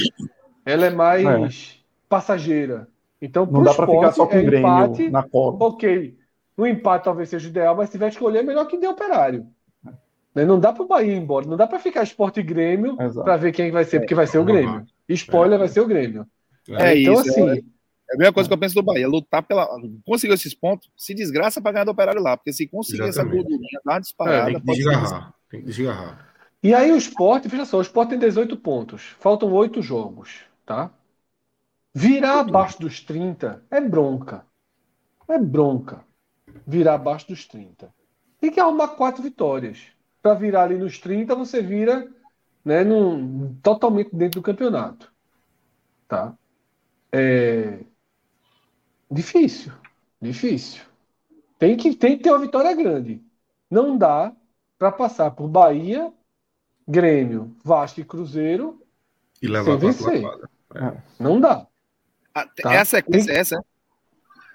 ela 0.65 0.87
é 0.87 0.91
mais 0.91 1.85
passageira. 2.09 2.89
Então, 3.21 3.47
Não 3.47 3.63
dá 3.63 3.75
para 3.75 3.87
ficar 3.87 4.09
esporte, 4.09 4.17
só 4.17 4.27
com 4.27 4.35
é 4.35 4.41
o 4.41 4.45
Grêmio 4.47 4.69
empate, 4.69 5.11
na 5.11 5.23
cola. 5.23 5.57
ok. 5.61 6.19
O 6.57 6.67
empate 6.67 7.05
talvez 7.05 7.29
seja 7.29 7.47
o 7.47 7.51
ideal, 7.51 7.77
mas 7.77 7.87
se 7.87 7.93
tiver 7.93 8.09
que 8.09 8.15
escolher, 8.15 8.39
é 8.39 8.43
melhor 8.43 8.67
que 8.67 8.79
dê 8.79 8.87
Operário. 8.87 9.47
Né? 10.35 10.45
Não 10.45 10.59
dá 10.59 10.73
para 10.73 10.83
o 10.83 10.87
Bahia 10.87 11.13
ir 11.13 11.17
embora, 11.17 11.47
não 11.47 11.57
dá 11.57 11.67
para 11.67 11.79
ficar 11.79 12.03
esporte 12.03 12.41
e 12.41 12.43
Grêmio 12.43 12.97
para 12.97 13.37
ver 13.37 13.53
quem 13.53 13.71
vai 13.71 13.85
ser, 13.85 14.01
porque 14.01 14.15
vai 14.15 14.27
ser 14.27 14.39
o 14.39 14.45
Grêmio. 14.45 14.87
Spoiler, 15.09 15.59
vai 15.59 15.69
ser 15.69 15.81
o 15.81 15.87
Grêmio. 15.87 16.27
É 16.69 16.99
então, 16.99 17.15
isso, 17.15 17.31
assim, 17.31 17.51
É 18.11 18.15
a 18.15 18.19
mesma 18.19 18.33
coisa 18.33 18.49
que 18.49 18.55
eu 18.55 18.59
penso 18.59 18.75
do 18.75 18.83
Bahia, 18.83 19.09
lutar 19.09 19.43
pela. 19.43 19.69
Conseguiu 20.05 20.35
esses 20.35 20.55
pontos, 20.55 20.91
se 20.97 21.15
desgraça 21.15 21.61
para 21.61 21.73
ganhar 21.73 21.85
do 21.85 21.91
operário 21.91 22.23
lá, 22.23 22.37
porque 22.37 22.53
se 22.53 22.67
conseguir 22.67 23.03
essa 23.03 23.21
Exatamente. 23.21 23.43
gordurinha, 23.43 23.81
dar 23.85 23.95
uma 23.95 24.01
disparada, 24.01 24.53
Tem 24.53 24.61
que 24.61 24.73
desgarrar. 24.73 25.35
Tem 25.49 25.61
que 25.61 25.67
desgarrar. 25.67 26.31
E 26.63 26.75
aí 26.75 26.93
o 26.93 26.97
esporte, 26.97 27.49
veja 27.49 27.65
só, 27.65 27.79
o 27.79 27.83
esporte 27.83 28.11
tem 28.11 28.19
18 28.19 28.57
pontos. 28.59 29.17
Faltam 29.19 29.51
8 29.53 29.81
jogos, 29.81 30.41
tá? 30.67 30.91
Virar 31.95 32.41
abaixo 32.41 32.79
dos 32.81 33.01
30 33.01 33.65
é 33.71 33.81
bronca. 33.81 34.45
É 35.29 35.39
bronca. 35.39 36.05
Virar 36.67 36.95
abaixo 36.95 37.29
dos 37.29 37.47
30. 37.47 37.93
Tem 38.41 38.51
que 38.51 38.61
arrumar 38.61 38.89
quatro 38.89 39.23
vitórias. 39.23 39.79
Para 40.23 40.35
virar 40.35 40.65
ali 40.65 40.77
nos 40.77 40.99
30, 40.99 41.35
você 41.35 41.63
vira 41.63 42.07
né, 42.65 42.85
num, 42.85 43.55
totalmente 43.63 44.15
dentro 44.15 44.41
do 44.41 44.45
campeonato. 44.45 45.11
Tá? 46.07 46.35
É... 47.13 47.81
Difícil. 49.11 49.73
Difícil. 50.21 50.83
Tem 51.59 51.77
que, 51.77 51.95
tem 51.95 52.17
que 52.17 52.23
ter 52.25 52.31
uma 52.31 52.39
vitória 52.39 52.75
grande. 52.75 53.23
Não 53.71 53.97
dá 53.99 54.33
para 54.79 54.93
passar 54.93 55.31
por 55.33 55.49
Bahia, 55.49 56.13
Grêmio, 56.87 57.55
Vasco 57.65 58.01
e 58.01 58.05
Cruzeiro. 58.05 58.81
E 59.43 59.49
levar 59.49 59.73
Sem 59.73 59.79
vencer. 59.79 60.23
lapada. 60.23 60.51
Não 61.19 61.41
dá. 61.41 61.67
Ah, 62.35 62.47
Tá. 62.47 62.73
É 62.75 62.79
a 62.79 62.85
sequência, 62.85 63.33
essa? 63.33 63.57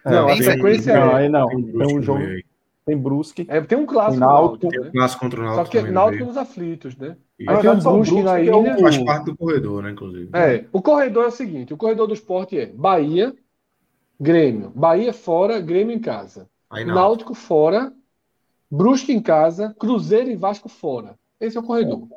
é? 0.06 0.10
Não, 0.10 0.26
a 0.28 0.34
tem- 0.34 0.44
sequência 0.44 0.94
Não, 1.00 1.12
é. 1.18 1.24
aí 1.24 1.30
não. 1.30 1.48
Tem 1.48 1.64
Tem 1.72 1.98
um 1.98 2.02
jogo, 2.02 2.24
aí. 2.24 2.44
Tem 2.86 2.98
Brusque. 2.98 3.46
é 3.50 3.60
tem 3.62 3.78
um 3.78 3.86
clássico 3.86 4.20
Náutico, 4.20 4.66
Náutico, 4.66 4.70
Tem 4.70 4.80
o 4.80 4.84
né? 4.86 4.92
clássico 4.92 5.22
contra 5.22 5.40
o 5.42 5.44
Só 5.44 5.56
Náutico 5.56 5.72
que 5.72 5.78
também 5.78 5.92
no 5.92 6.00
Náutico 6.00 6.26
nos 6.26 6.38
aflitos, 6.38 6.96
né? 6.98 7.18
Aí 7.40 7.46
Na 7.46 7.52
tem 7.52 7.58
um 7.58 7.62
verdade, 7.62 7.82
são 7.84 7.94
Brusque 7.94 8.22
na 8.24 8.40
que 8.40 8.50
é 8.50 8.56
o- 8.56 8.62
ilha. 8.62 8.78
Faz 8.80 8.98
parte 9.04 9.26
do 9.26 9.38
corredor, 9.38 9.84
né, 9.84 9.92
inclusive. 9.92 10.30
É, 10.34 10.66
o 10.72 10.82
corredor 10.82 11.24
é 11.24 11.28
o 11.28 11.32
seguinte: 11.32 11.74
o 11.74 11.78
corredor 11.78 12.08
do 12.08 12.14
esporte 12.14 12.58
é 12.60 12.68
Bahia, 12.68 13.36
Grêmio. 14.20 14.72
Bahia 14.76 15.12
fora, 15.14 15.60
Grêmio 15.60 15.96
em 15.96 16.00
casa. 16.00 16.48
Aí 16.70 16.86
não. 16.86 16.96
Náutico 16.96 17.34
fora, 17.34 17.92
Brusque 18.70 19.12
em 19.12 19.22
casa, 19.22 19.76
Cruzeiro 19.80 20.30
e 20.30 20.36
Vasco 20.36 20.70
fora. 20.70 21.16
Esse 21.40 21.58
é 21.58 21.60
o 21.60 21.64
corredor. 21.64 22.08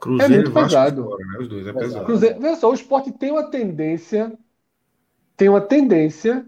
Cruzeiro 0.00 0.32
é 0.32 0.36
muito 0.36 0.50
e 0.50 0.52
Vasco 0.52 0.68
pesado. 0.70 1.04
fora, 1.04 1.24
né? 1.26 1.38
Os 1.40 1.48
dois 1.48 1.66
é 1.66 1.72
pesado. 1.72 2.04
Cruzeiro, 2.06 2.40
veja 2.40 2.56
só, 2.56 2.70
o 2.70 2.74
esporte 2.74 3.12
tem 3.12 3.30
uma 3.30 3.44
tendência, 3.44 4.32
tem 5.36 5.48
uma 5.48 5.60
tendência, 5.60 6.46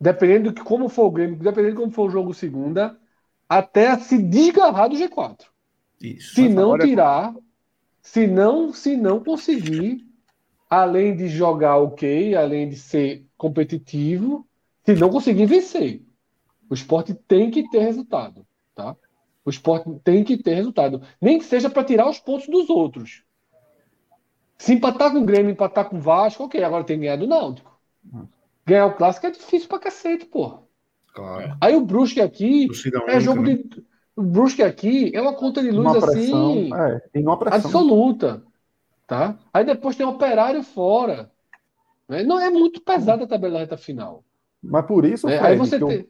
dependendo 0.00 0.52
de 0.52 0.62
como 0.62 0.88
for 0.88 1.06
o 1.06 1.10
Grêmio, 1.10 1.36
dependendo 1.36 1.74
de 1.74 1.80
como 1.80 1.92
for 1.92 2.08
o 2.08 2.10
jogo 2.10 2.34
segunda, 2.34 2.98
até 3.48 3.98
se 3.98 4.22
desgarrar 4.22 4.88
do 4.88 4.96
G4. 4.96 5.46
Isso. 6.00 6.34
Se 6.34 6.48
não 6.48 6.78
tirar, 6.78 7.34
se 8.00 8.26
não, 8.26 8.72
se 8.72 8.96
não 8.96 9.22
conseguir, 9.22 10.06
além 10.70 11.16
de 11.16 11.28
jogar 11.28 11.76
ok, 11.78 12.34
além 12.34 12.68
de 12.68 12.76
ser 12.76 13.26
competitivo, 13.36 14.46
se 14.84 14.94
não 14.94 15.10
conseguir 15.10 15.46
vencer. 15.46 16.02
O 16.70 16.74
esporte 16.74 17.14
tem 17.14 17.50
que 17.50 17.68
ter 17.70 17.80
resultado, 17.80 18.46
tá? 18.74 18.94
O 19.44 19.50
esporte 19.50 19.88
tem 20.04 20.22
que 20.22 20.36
ter 20.36 20.54
resultado. 20.54 21.02
Nem 21.20 21.38
que 21.38 21.44
seja 21.44 21.70
para 21.70 21.84
tirar 21.84 22.08
os 22.08 22.18
pontos 22.18 22.46
dos 22.48 22.68
outros. 22.68 23.24
Se 24.58 24.74
empatar 24.74 25.12
com 25.12 25.20
o 25.20 25.24
Grêmio, 25.24 25.52
empatar 25.52 25.88
com 25.88 25.96
o 25.96 26.00
Vasco, 26.00 26.44
ok, 26.44 26.62
agora 26.62 26.84
tem 26.84 26.98
que 26.98 27.04
ganhar 27.04 27.16
do 27.16 27.26
Náutico. 27.26 27.78
Ganhar 28.68 28.86
o 28.86 28.94
clássico 28.94 29.26
é 29.26 29.30
difícil 29.30 29.66
pra 29.66 29.78
cacete, 29.78 30.26
pô. 30.26 30.58
Claro. 31.14 31.56
Aí 31.58 31.74
o 31.74 31.80
Brusque 31.80 32.20
aqui 32.20 32.68
é 33.08 33.18
jogo 33.18 33.40
né? 33.40 33.54
de. 33.54 33.82
O 34.14 34.22
Brusque 34.22 34.62
aqui 34.62 35.10
é 35.14 35.22
uma 35.22 35.32
conta 35.32 35.62
de 35.62 35.70
luz 35.70 35.90
pressão, 36.04 36.50
assim. 36.50 36.74
É, 36.74 36.98
tem 37.12 37.22
uma 37.22 37.38
pressão. 37.38 37.58
Absoluta. 37.58 38.42
Tá? 39.06 39.38
Aí 39.54 39.64
depois 39.64 39.96
tem 39.96 40.04
o 40.04 40.10
operário 40.10 40.62
fora. 40.62 41.30
Né? 42.06 42.22
Não 42.24 42.38
é 42.38 42.50
muito 42.50 42.82
pesada 42.82 43.24
a 43.24 43.26
tabela 43.26 43.54
da 43.54 43.60
reta 43.60 43.78
final. 43.78 44.22
Mas 44.62 44.84
por 44.84 45.04
isso, 45.06 45.26
é, 45.28 45.38
Fred, 45.38 45.52
aí 45.52 45.56
você 45.56 45.78
que, 45.78 45.86
tem... 45.86 45.96
eu, 45.96 46.08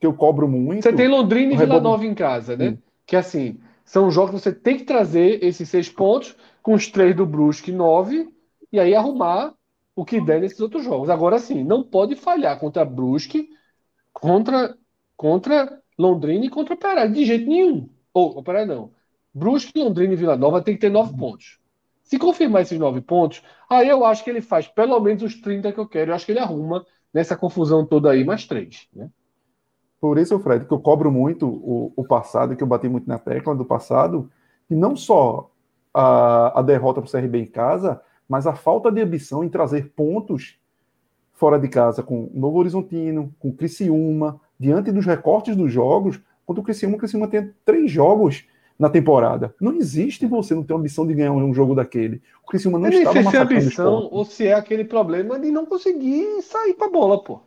que 0.00 0.06
eu 0.06 0.14
cobro 0.14 0.46
muito. 0.46 0.82
Você 0.82 0.92
tem 0.92 1.08
Londrina 1.08 1.54
e 1.54 1.56
Vila 1.56 1.80
Nova 1.80 2.06
em 2.06 2.14
casa, 2.14 2.56
né? 2.56 2.70
Sim. 2.70 2.82
Que 3.04 3.16
assim, 3.16 3.58
são 3.84 4.10
jogos 4.10 4.30
que 4.30 4.40
você 4.40 4.52
tem 4.52 4.76
que 4.76 4.84
trazer 4.84 5.42
esses 5.42 5.68
seis 5.68 5.88
pontos 5.88 6.36
com 6.62 6.74
os 6.74 6.86
três 6.86 7.16
do 7.16 7.26
Brusque, 7.26 7.72
nove, 7.72 8.32
e 8.70 8.78
aí 8.78 8.94
arrumar 8.94 9.54
o 9.98 10.04
que 10.04 10.20
der 10.20 10.40
nesses 10.40 10.60
outros 10.60 10.84
jogos. 10.84 11.10
Agora 11.10 11.40
sim, 11.40 11.64
não 11.64 11.82
pode 11.82 12.14
falhar 12.14 12.60
contra 12.60 12.84
Brusque, 12.84 13.48
contra, 14.12 14.78
contra 15.16 15.82
Londrina 15.98 16.44
e 16.44 16.48
contra 16.48 16.74
Operário, 16.74 17.12
de 17.12 17.24
jeito 17.24 17.48
nenhum. 17.48 17.88
Ou, 18.14 18.38
Operário 18.38 18.68
não. 18.68 18.92
Brusque, 19.34 19.76
Londrina 19.76 20.12
e 20.12 20.16
Vila 20.16 20.36
Nova 20.36 20.62
tem 20.62 20.74
que 20.74 20.80
ter 20.80 20.88
nove 20.88 21.16
pontos. 21.18 21.58
Se 22.04 22.16
confirmar 22.16 22.62
esses 22.62 22.78
nove 22.78 23.00
pontos, 23.00 23.42
aí 23.68 23.88
eu 23.88 24.04
acho 24.04 24.22
que 24.22 24.30
ele 24.30 24.40
faz 24.40 24.68
pelo 24.68 25.00
menos 25.00 25.24
os 25.24 25.40
30 25.40 25.72
que 25.72 25.80
eu 25.80 25.88
quero. 25.88 26.12
Eu 26.12 26.14
acho 26.14 26.24
que 26.24 26.30
ele 26.30 26.38
arruma 26.38 26.86
nessa 27.12 27.36
confusão 27.36 27.84
toda 27.84 28.12
aí 28.12 28.22
mais 28.22 28.46
três. 28.46 28.86
Né? 28.94 29.10
Por 30.00 30.16
isso, 30.16 30.38
Fred, 30.38 30.64
que 30.64 30.72
eu 30.72 30.78
cobro 30.78 31.10
muito 31.10 31.48
o, 31.48 31.92
o 31.96 32.04
passado, 32.06 32.54
que 32.54 32.62
eu 32.62 32.68
bati 32.68 32.88
muito 32.88 33.08
na 33.08 33.18
tecla 33.18 33.52
do 33.52 33.64
passado, 33.64 34.30
e 34.70 34.76
não 34.76 34.94
só 34.94 35.50
a, 35.92 36.60
a 36.60 36.62
derrota 36.62 37.02
para 37.02 37.08
o 37.08 37.10
CRB 37.10 37.40
em 37.40 37.46
casa, 37.46 38.00
mas 38.28 38.46
a 38.46 38.54
falta 38.54 38.92
de 38.92 39.00
ambição 39.00 39.42
em 39.42 39.48
trazer 39.48 39.92
pontos 39.96 40.58
fora 41.32 41.58
de 41.58 41.68
casa 41.68 42.02
com 42.02 42.28
Novo 42.34 42.58
Horizontino, 42.58 43.32
com 43.38 43.52
Criciúma, 43.52 44.40
diante 44.58 44.90
dos 44.90 45.06
recortes 45.06 45.56
dos 45.56 45.72
jogos, 45.72 46.20
quando 46.44 46.58
o 46.58 46.62
Criciúma, 46.62 46.96
o 46.96 46.98
Criciúma 46.98 47.28
tem 47.28 47.52
três 47.64 47.90
jogos 47.90 48.44
na 48.78 48.88
temporada. 48.88 49.54
Não 49.60 49.74
existe 49.74 50.26
você 50.26 50.54
não 50.54 50.62
ter 50.62 50.74
ambição 50.74 51.06
de 51.06 51.14
ganhar 51.14 51.32
um 51.32 51.54
jogo 51.54 51.74
daquele. 51.74 52.20
O 52.44 52.48
Criciúma 52.48 52.78
não 52.78 52.88
Eu 52.88 52.98
estava 52.98 53.30
se 53.30 53.36
é 53.36 53.40
ambição 53.40 54.08
ou 54.10 54.24
se 54.24 54.46
é 54.46 54.54
aquele 54.54 54.84
problema 54.84 55.38
de 55.38 55.50
não 55.50 55.64
conseguir 55.66 56.42
sair 56.42 56.74
com 56.74 56.84
a 56.84 56.90
bola, 56.90 57.22
pô. 57.22 57.40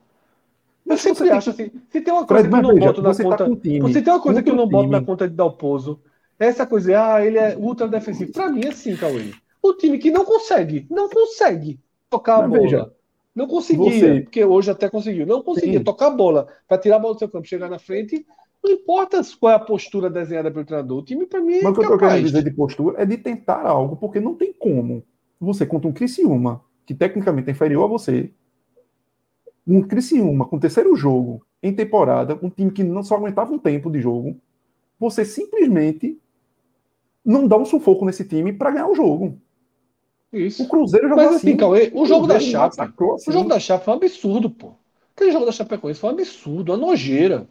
Eu 0.86 0.98
sempre 0.98 1.30
acho 1.30 1.52
assim, 1.52 1.72
se 1.90 2.02
tem 2.02 2.14
uma 2.14 2.26
coisa 2.26 2.44
Fred, 2.44 2.49
que 2.49 2.60
eu 2.60 2.62
não 2.62 2.74
veja, 2.74 2.88
boto 2.88 3.02
na 3.02 3.14
tá 3.14 3.24
conta, 3.24 3.45
se 3.94 4.02
tem 4.02 4.14
uma 4.14 4.22
coisa 4.22 4.44
que 4.44 4.49
eu 4.49 4.56
não 4.56 4.68
boto 4.68 4.86
time. 4.86 4.99
na 4.99 5.06
conta 5.06 5.30
de 5.30 5.36
Dalpozo, 5.36 5.99
essa 6.40 6.66
coisa, 6.66 7.14
ah, 7.14 7.26
ele 7.26 7.38
é 7.38 7.56
ultra 7.56 7.88
defensivo. 7.88 8.32
Para 8.34 8.49
mim 8.49 8.66
é 8.66 8.70
assim, 8.70 8.95
Cauê. 8.95 9.32
O 9.61 9.73
time 9.73 9.97
que 9.99 10.09
não 10.09 10.25
consegue, 10.25 10.88
não 10.89 11.09
consegue 11.09 11.79
tocar 12.09 12.43
a 12.43 12.47
bola. 12.47 12.61
Veja, 12.61 12.91
não 13.35 13.47
conseguia, 13.47 13.91
você... 13.91 14.21
porque 14.21 14.43
hoje 14.43 14.71
até 14.71 14.89
conseguiu. 14.89 15.25
Não 15.25 15.41
conseguia 15.41 15.79
Sim. 15.79 15.83
tocar 15.83 16.07
a 16.07 16.11
bola 16.11 16.47
para 16.67 16.77
tirar 16.77 16.97
a 16.97 16.99
bola 16.99 17.13
do 17.13 17.19
seu 17.19 17.29
campo, 17.29 17.47
chegar 17.47 17.69
na 17.69 17.79
frente. 17.79 18.25
Não 18.63 18.71
importa 18.71 19.21
qual 19.39 19.53
é 19.53 19.55
a 19.55 19.59
postura 19.59 20.09
desenhada 20.09 20.51
pelo 20.51 20.65
treinador. 20.65 20.99
O 20.99 21.03
time, 21.03 21.25
para 21.25 21.41
mim, 21.41 21.55
é 21.55 21.63
Mas 21.63 21.77
o 21.77 21.79
que 21.79 21.85
eu 21.85 21.97
quero 21.97 22.21
dizer 22.21 22.43
de 22.43 22.51
postura 22.51 23.01
é 23.01 23.05
de 23.05 23.17
tentar 23.17 23.61
algo, 23.65 23.95
porque 23.95 24.19
não 24.19 24.35
tem 24.35 24.53
como 24.53 25.03
você 25.39 25.65
contra 25.65 25.89
um 25.89 25.93
Criciúma, 25.93 26.63
que 26.85 26.93
tecnicamente 26.93 27.49
é 27.49 27.51
inferior 27.51 27.85
a 27.85 27.88
você, 27.88 28.31
um 29.65 29.81
Criciúma 29.81 30.45
com 30.45 30.57
o 30.57 30.59
terceiro 30.59 30.95
jogo 30.95 31.43
em 31.63 31.73
temporada, 31.73 32.38
um 32.41 32.49
time 32.49 32.71
que 32.71 32.83
não 32.83 33.03
só 33.03 33.15
aguentava 33.15 33.51
um 33.51 33.57
tempo 33.57 33.89
de 33.89 34.01
jogo, 34.01 34.39
você 34.99 35.25
simplesmente 35.25 36.19
não 37.25 37.47
dá 37.47 37.57
um 37.57 37.65
sufoco 37.65 38.05
nesse 38.05 38.23
time 38.25 38.53
para 38.53 38.71
ganhar 38.71 38.88
o 38.88 38.95
jogo. 38.95 39.39
Isso. 40.34 40.64
O 40.64 40.68
Cruzeiro 40.68 41.10
jogou 41.10 41.24
Mas, 41.24 41.35
assim, 41.35 41.50
assim 41.50 41.58
Cauê, 41.58 41.92
o, 41.93 42.06
jogo 42.06 42.26
da 42.26 42.40
Chape, 42.40 42.80
assim. 42.80 42.93
o 42.98 43.32
jogo 43.32 43.50
da 43.50 43.60
Chape 43.60 43.84
foi 43.84 43.93
um 43.93 43.98
absurdo, 43.98 44.50
pô. 44.50 44.74
Aquele 45.16 45.32
jogo 45.32 45.45
da 45.45 45.51
Chapecoense 45.51 46.00
foi 46.00 46.10
um 46.10 46.14
absurdo, 46.14 46.72
uma 46.72 46.77
nojeira. 46.77 47.48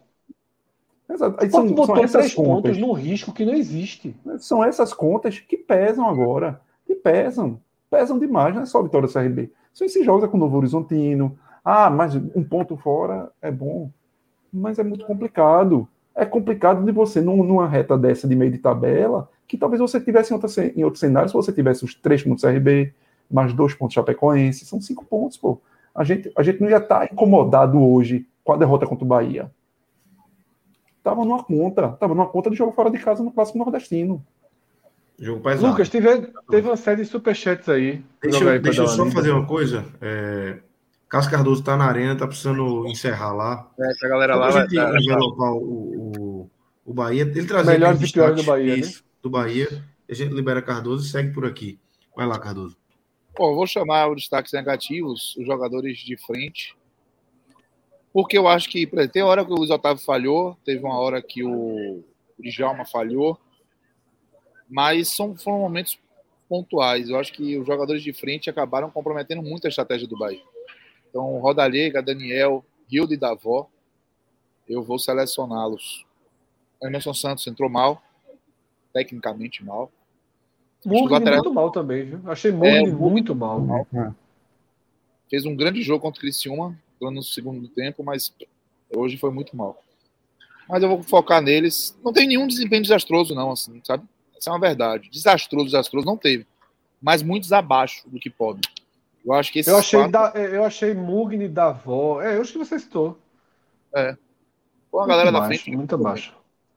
Exato. 1.09 1.37
Aí 1.39 1.49
são, 1.49 1.67
botou 1.67 1.95
são 1.95 1.95
três 1.95 2.33
contas. 2.33 2.35
pontos 2.35 2.77
no 2.77 2.91
risco 2.93 3.33
que 3.33 3.45
não 3.45 3.53
existe. 3.53 4.15
São 4.39 4.63
essas 4.63 4.93
contas 4.93 5.39
que 5.39 5.57
pesam 5.57 6.07
agora. 6.07 6.59
Que 6.85 6.95
pesam. 6.95 7.59
Pesam 7.89 8.17
demais, 8.17 8.55
não 8.55 8.61
é 8.61 8.65
só 8.65 8.79
a 8.79 8.83
vitória 8.83 9.07
do 9.07 9.13
CRB. 9.13 9.51
São 9.73 9.85
esses 9.85 10.03
jogos 10.05 10.23
é 10.23 10.27
com 10.27 10.37
o 10.37 10.39
Novo 10.39 10.57
Horizontino. 10.57 11.37
Ah, 11.63 11.89
mas 11.89 12.15
um 12.15 12.43
ponto 12.43 12.75
fora 12.77 13.29
é 13.41 13.51
bom. 13.51 13.89
Mas 14.51 14.79
é 14.79 14.83
muito 14.83 15.05
complicado. 15.05 15.87
É 16.15 16.25
complicado 16.25 16.83
de 16.83 16.91
você, 16.91 17.21
numa 17.21 17.67
reta 17.67 17.97
dessa 17.97 18.27
de 18.27 18.35
meio 18.35 18.51
de 18.51 18.57
tabela, 18.57 19.29
que 19.51 19.57
talvez 19.57 19.81
você 19.81 19.99
tivesse 19.99 20.31
em, 20.31 20.37
outra, 20.37 20.71
em 20.73 20.83
outro 20.85 20.97
cenário, 20.97 21.27
se 21.27 21.35
você 21.35 21.51
tivesse 21.51 21.83
os 21.83 21.93
três 21.93 22.23
pontos 22.23 22.45
RB, 22.45 22.93
mais 23.29 23.51
dois 23.51 23.73
pontos 23.73 23.93
Chapecoense, 23.93 24.63
são 24.63 24.79
cinco 24.79 25.03
pontos, 25.03 25.35
pô. 25.35 25.59
A 25.93 26.05
gente, 26.05 26.31
a 26.37 26.41
gente 26.41 26.61
não 26.61 26.69
ia 26.69 26.77
estar 26.77 26.99
tá 26.99 27.09
incomodado 27.11 27.77
hoje 27.77 28.25
com 28.45 28.53
a 28.53 28.57
derrota 28.57 28.87
contra 28.87 29.03
o 29.03 29.07
Bahia. 29.07 29.51
Tava 31.03 31.25
numa 31.25 31.43
conta, 31.43 31.89
tava 31.89 32.15
numa 32.15 32.29
conta 32.29 32.49
de 32.49 32.55
jogo 32.55 32.71
fora 32.71 32.89
de 32.89 32.97
casa 32.97 33.21
no 33.21 33.29
clássico 33.29 33.57
nordestino. 33.57 34.25
Jogo 35.19 35.41
pesado. 35.41 35.67
Lucas, 35.67 35.89
teve, 35.89 36.31
teve 36.49 36.69
uma 36.69 36.77
série 36.77 37.01
de 37.01 37.09
superchats 37.09 37.67
aí. 37.67 38.01
Deixa, 38.21 38.41
eu, 38.45 38.61
deixa 38.61 38.83
eu 38.83 38.87
só 38.87 39.05
fazer 39.07 39.31
uma 39.31 39.45
coisa. 39.45 39.83
É, 40.01 40.59
Cássio 41.09 41.29
Cardoso 41.29 41.61
tá 41.61 41.75
na 41.75 41.87
arena, 41.87 42.15
tá 42.15 42.25
precisando 42.25 42.87
encerrar 42.87 43.33
lá. 43.33 43.69
É, 43.77 43.91
essa 43.91 44.07
galera 44.07 44.33
lá 44.33 44.49
vai 44.49 44.65
envelopar 44.65 45.51
o, 45.51 45.59
o, 45.59 46.49
o 46.85 46.93
Bahia. 46.93 47.23
Ele 47.23 47.45
trazia 47.45 47.73
Melhores 47.73 48.01
e 48.01 48.13
piores 48.13 48.37
do 48.37 48.43
Bahia, 48.43 48.77
né? 48.77 48.89
Do 49.21 49.29
Bahia. 49.29 49.83
A 50.09 50.13
gente 50.13 50.33
libera 50.33 50.61
Cardoso 50.61 51.05
e 51.05 51.09
segue 51.09 51.33
por 51.33 51.45
aqui. 51.45 51.79
Vai 52.15 52.25
lá, 52.25 52.37
Cardoso. 52.39 52.77
Bom, 53.37 53.55
vou 53.55 53.65
chamar 53.65 54.09
os 54.09 54.17
destaques 54.17 54.51
negativos, 54.51 55.35
os 55.37 55.45
jogadores 55.45 55.99
de 55.99 56.17
frente. 56.17 56.75
Porque 58.13 58.37
eu 58.37 58.47
acho 58.47 58.69
que 58.69 58.85
tem 59.07 59.23
hora 59.23 59.45
que 59.45 59.51
o 59.51 59.55
Luiz 59.55 59.69
Otávio 59.69 60.03
falhou, 60.03 60.57
teve 60.65 60.83
uma 60.83 60.99
hora 60.99 61.21
que 61.21 61.43
o 61.43 62.03
Djalma 62.37 62.83
falhou, 62.85 63.39
mas 64.69 65.09
são, 65.15 65.35
foram 65.37 65.59
momentos 65.59 65.97
pontuais. 66.49 67.09
Eu 67.09 67.17
acho 67.17 67.31
que 67.31 67.57
os 67.57 67.65
jogadores 67.65 68.03
de 68.03 68.11
frente 68.11 68.49
acabaram 68.49 68.91
comprometendo 68.91 69.41
muito 69.41 69.65
a 69.65 69.69
estratégia 69.69 70.07
do 70.07 70.17
Bahia. 70.17 70.43
Então, 71.09 71.39
Rodalega, 71.39 72.01
Daniel, 72.01 72.65
Hilde 72.91 73.13
e 73.13 73.17
Davó, 73.17 73.69
eu 74.67 74.83
vou 74.83 74.99
selecioná-los. 74.99 76.05
Emerson 76.83 77.13
Santos 77.13 77.47
entrou 77.47 77.69
mal, 77.69 78.01
tecnicamente 78.93 79.63
mal. 79.63 79.91
Mugni 80.85 81.09
laterais... 81.09 81.43
muito 81.43 81.53
mal 81.53 81.71
também, 81.71 82.05
viu? 82.05 82.21
Achei 82.25 82.51
Mugni 82.51 82.89
é, 82.89 82.93
muito 82.93 83.35
mal. 83.35 83.59
mal. 83.59 83.87
É. 83.93 84.11
Fez 85.29 85.45
um 85.45 85.55
grande 85.55 85.81
jogo 85.81 86.01
contra 86.01 86.19
o 86.19 86.21
Criciúma 86.21 86.77
no 86.99 87.23
segundo 87.23 87.67
tempo, 87.67 88.03
mas 88.03 88.33
hoje 88.95 89.17
foi 89.17 89.31
muito 89.31 89.55
mal. 89.55 89.81
Mas 90.67 90.83
eu 90.83 90.89
vou 90.89 91.03
focar 91.03 91.41
neles. 91.41 91.97
Não 92.03 92.13
tem 92.13 92.27
nenhum 92.27 92.47
desempenho 92.47 92.81
desastroso, 92.81 93.33
não, 93.33 93.51
assim, 93.51 93.81
sabe? 93.83 94.03
Essa 94.37 94.49
é 94.49 94.53
uma 94.53 94.59
verdade. 94.59 95.09
Desastroso, 95.09 95.65
desastroso 95.65 96.05
não 96.05 96.17
teve. 96.17 96.45
Mas 97.01 97.23
muitos 97.23 97.51
abaixo 97.51 98.07
do 98.07 98.19
que 98.19 98.29
pode. 98.29 98.61
Eu 99.25 99.33
acho 99.33 99.51
que 99.51 99.59
esse 99.59 99.69
eu 99.69 99.77
achei 99.77 99.99
quatro... 99.99 100.11
da, 100.11 100.39
eu 100.39 100.63
achei 100.63 100.93
Mugni 100.93 101.47
da 101.47 101.67
avó. 101.67 102.21
É, 102.21 102.37
eu 102.37 102.41
acho 102.41 102.53
que 102.53 102.57
você 102.59 102.77
citou. 102.79 103.19
É. 103.95 104.15
Com 104.89 104.99
a 104.99 105.07
galera 105.07 105.31
baixo, 105.31 105.41
da 105.41 105.47
frente. 105.47 105.75
Muito 105.75 105.95
abaixo. 105.95 106.33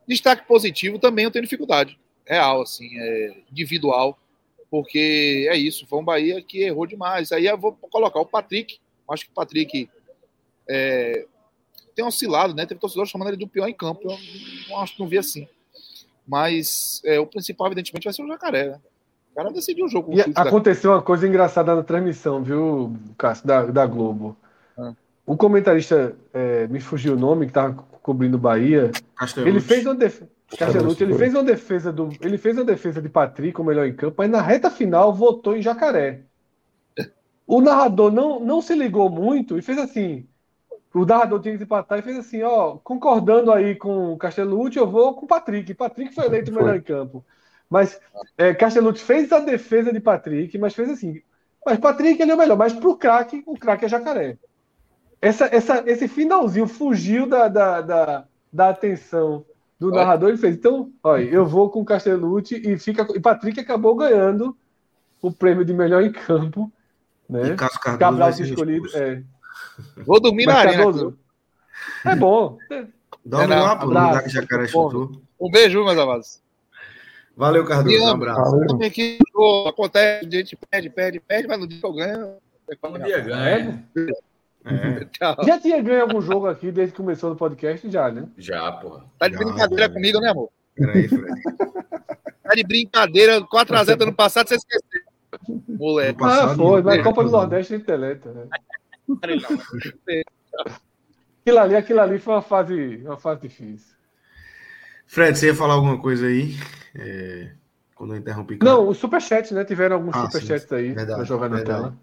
Destaque 0.07 0.47
positivo 0.47 0.99
também 0.99 1.25
eu 1.25 1.31
tenho 1.31 1.43
dificuldade 1.43 1.99
real, 2.27 2.63
assim, 2.63 2.89
é, 2.99 3.37
individual, 3.51 4.19
porque 4.71 5.47
é 5.51 5.57
isso, 5.57 5.87
foi 5.87 5.99
um 5.99 6.05
Bahia 6.05 6.43
que 6.43 6.63
errou 6.63 6.87
demais. 6.87 7.31
Aí 7.33 7.47
eu 7.47 7.59
vou 7.59 7.73
colocar 7.73 8.21
o 8.21 8.27
Patrick, 8.27 8.79
acho 9.11 9.25
que 9.25 9.31
o 9.31 9.35
Patrick 9.35 9.89
é, 10.69 11.27
tem 11.95 12.05
oscilado, 12.05 12.55
né? 12.55 12.67
Teve 12.67 12.81
torcedor 12.81 13.07
chamando 13.07 13.29
ele 13.29 13.37
do 13.37 13.49
pior 13.49 13.69
em 13.69 13.75
campo, 13.75 14.01
eu 14.05 14.19
não 14.69 14.81
acho 14.81 14.95
que 14.95 15.01
não 15.01 15.09
vi 15.09 15.19
assim. 15.19 15.47
Mas 16.27 17.03
é, 17.05 17.21
o 17.21 17.27
principal, 17.27 17.67
evidentemente, 17.69 18.05
vai 18.05 18.13
ser 18.13 18.23
o 18.23 18.29
Jacaré, 18.29 18.71
né? 18.71 18.81
O 19.33 19.35
cara 19.35 19.51
decidiu 19.51 19.87
o 19.87 19.89
jogo. 19.89 20.13
E 20.15 20.21
aconteceu 20.35 20.91
da... 20.91 20.97
uma 20.97 21.03
coisa 21.03 21.27
engraçada 21.27 21.75
na 21.75 21.83
transmissão, 21.83 22.43
viu, 22.43 22.97
Cássio, 23.19 23.47
da, 23.47 23.67
da 23.67 23.85
Globo. 23.85 24.37
Ah. 24.79 24.95
O 25.27 25.37
comentarista, 25.37 26.17
é, 26.33 26.67
me 26.69 26.81
fugiu 26.81 27.15
o 27.15 27.19
nome, 27.19 27.47
que 27.47 27.51
estava 27.51 27.75
cobrindo 28.01 28.39
Bahia, 28.39 28.93
ele 29.45 29.61
fez 29.61 29.85
uma 29.87 29.95
defesa. 29.95 30.31
Castelucci, 30.59 31.03
ele 31.03 31.15
fez 31.15 31.35
uma 31.35 31.45
defesa 31.45 31.93
do, 31.93 32.11
ele 32.21 32.39
fez 32.39 32.57
uma 32.57 32.65
defesa 32.65 33.01
de 33.03 33.09
Patrick, 33.09 33.61
o 33.61 33.65
melhor 33.65 33.87
em 33.87 33.95
campo, 33.95 34.17
mas 34.19 34.31
na 34.31 34.41
reta 34.41 34.71
final 34.71 35.13
votou 35.13 35.57
em 35.57 35.63
Jacaré. 35.63 36.23
O 37.47 37.61
narrador 37.61 38.11
não, 38.11 38.41
não 38.41 38.63
se 38.63 38.75
ligou 38.75 39.11
muito 39.11 39.59
e 39.59 39.63
fez 39.63 39.79
assim: 39.79 40.27
o 40.95 41.05
narrador 41.05 41.41
tinha 41.41 41.57
que 41.57 41.65
empatar 41.65 41.99
e 41.99 42.03
fez 42.03 42.17
assim, 42.17 42.43
ó, 42.43 42.79
concordando 42.79 43.53
aí 43.53 43.75
com 43.75 44.13
o 44.13 44.17
Castellucci, 44.17 44.79
eu 44.79 44.89
vou 44.89 45.15
com 45.15 45.25
o 45.25 45.29
Patrick. 45.29 45.75
Patrick 45.75 46.15
foi 46.15 46.27
eleito 46.27 46.51
o 46.51 46.55
melhor 46.55 46.77
em 46.77 46.81
campo. 46.81 47.25
Mas 47.69 48.01
é, 48.39 48.55
Castellucci 48.55 49.03
fez 49.03 49.33
a 49.33 49.41
defesa 49.41 49.93
de 49.93 50.01
Patrick, 50.01 50.57
mas 50.57 50.75
fez 50.75 50.89
assim. 50.89 51.21
Mas 51.67 51.79
Patrick 51.79 52.21
ele 52.21 52.31
é 52.31 52.35
o 52.35 52.39
melhor, 52.39 52.57
mas 52.57 52.73
pro 52.73 52.97
craque, 52.97 53.43
o 53.47 53.59
craque 53.59 53.87
é 53.87 53.89
jacaré. 53.89 54.39
Essa, 55.21 55.47
essa, 55.47 55.83
esse 55.87 56.07
finalzinho 56.07 56.69
fugiu 56.69 57.27
da, 57.27 57.49
da, 57.49 57.81
da, 57.81 58.25
da 58.53 58.69
atenção 58.69 59.45
do 59.79 59.89
olha. 59.89 59.97
narrador. 59.97 60.29
Ele 60.31 60.39
fez, 60.39 60.57
então, 60.57 60.91
olha, 61.03 61.25
eu 61.25 61.47
vou 61.47 61.71
com 61.71 61.81
o 61.81 61.85
Castellucci 61.85 62.57
e 62.65 62.79
fica. 62.79 63.07
E 63.15 63.21
Patrick 63.21 63.59
acabou 63.61 63.95
ganhando 63.95 64.57
o 65.21 65.33
prêmio 65.33 65.65
de 65.65 65.73
melhor 65.73 66.03
em 66.03 66.13
campo. 66.13 66.71
Né? 67.29 67.49
E 67.49 67.57
Cássio 67.57 67.81
Cardoso 67.81 67.99
Cabral 67.99 68.31
escolhido. 68.31 68.87
É. 68.97 69.23
Vou 70.05 70.21
dormir 70.21 70.47
na 70.47 70.55
arena. 70.57 70.85
Cardoso, 70.85 71.19
é 72.05 72.15
bom. 72.17 72.59
Dorme 73.25 73.55
É, 73.55 73.61
lá, 73.61 73.77
pô, 73.77 73.87
no 73.87 73.91
abraço. 73.93 74.09
lugar 74.09 74.23
que 74.25 74.29
Jacaré 74.31 74.67
chutou. 74.69 75.13
Um 75.41 75.51
beijo, 75.51 75.83
meus 75.85 75.99
amados. 75.99 76.43
Valeu, 77.37 77.65
Cardoso. 77.65 78.05
Um 78.05 78.09
abraço. 78.09 78.57
Pô, 79.33 79.67
acontece, 79.69 80.27
a 80.27 80.31
gente 80.31 80.57
perde, 80.71 80.91
perde, 80.91 81.21
perde, 81.21 81.49
mas 81.49 81.59
no 81.59 81.67
dia 81.67 81.81
que 81.81 81.87
eu 81.87 81.93
ganho. 81.93 82.35
é 82.71 82.87
Um 82.87 82.99
dia 83.05 83.21
ganha. 83.21 83.85
É. 83.97 84.34
Tchau. 85.13 85.37
Já 85.45 85.61
tinha 85.61 85.83
ganho 85.83 86.03
algum 86.03 86.21
jogo 86.21 86.47
aqui 86.47 86.73
desde 86.73 86.93
que 86.93 86.97
começou 87.03 87.31
no 87.31 87.37
podcast? 87.37 87.91
Já, 87.91 88.11
né? 88.11 88.27
Já, 88.39 88.73
porra. 88.73 89.05
Tá 89.19 89.29
de 89.29 89.35
Já, 89.35 89.41
brincadeira 89.45 89.83
já. 89.85 89.91
comigo, 89.93 90.21
né, 90.21 90.31
amor? 90.31 90.51
Peraí, 90.75 91.07
Fred. 91.09 91.43
Tá 92.43 92.55
de 92.55 92.65
brincadeira. 92.65 93.41
4x0 93.43 94.03
ano 94.03 94.15
passado, 94.15 94.49
você 94.49 94.57
esqueceu. 94.57 95.01
Moleque. 95.69 96.19
Passado, 96.19 96.51
ah, 96.53 96.57
foi. 96.57 96.77
não. 96.77 96.83
Mas 96.85 97.01
a 97.01 97.03
Copa 97.03 97.25
do 97.25 97.31
Nordeste 97.31 97.75
é 97.75 97.79
deleta. 97.79 98.33
Né? 98.33 98.47
Aquilo 101.43 101.59
ali, 101.59 101.77
aquilo 101.77 102.01
ali 102.01 102.19
foi 102.19 102.35
uma 102.35 102.43
fase, 102.43 103.03
uma 103.05 103.17
fase 103.19 103.43
difícil. 103.43 103.95
Fred, 105.07 105.37
você 105.39 105.49
ia 105.49 105.55
falar 105.55 105.75
alguma 105.75 106.01
coisa 106.01 106.27
aí? 106.27 106.57
É, 106.95 107.51
Quando 107.95 108.15
eu 108.15 108.19
interrompi. 108.19 108.57
cara? 108.57 108.73
Não, 108.73 108.89
os 108.89 108.97
superchats, 108.97 109.51
né? 109.51 109.65
Tiveram 109.65 109.97
alguns 109.97 110.15
Ah, 110.17 110.27
superchats 110.31 110.73
aí 110.73 110.93
Verdade, 110.93 111.15
pra 111.17 111.25
jogar 111.25 111.49
na 111.51 111.57
verdade. 111.57 111.81
tela. 111.83 111.97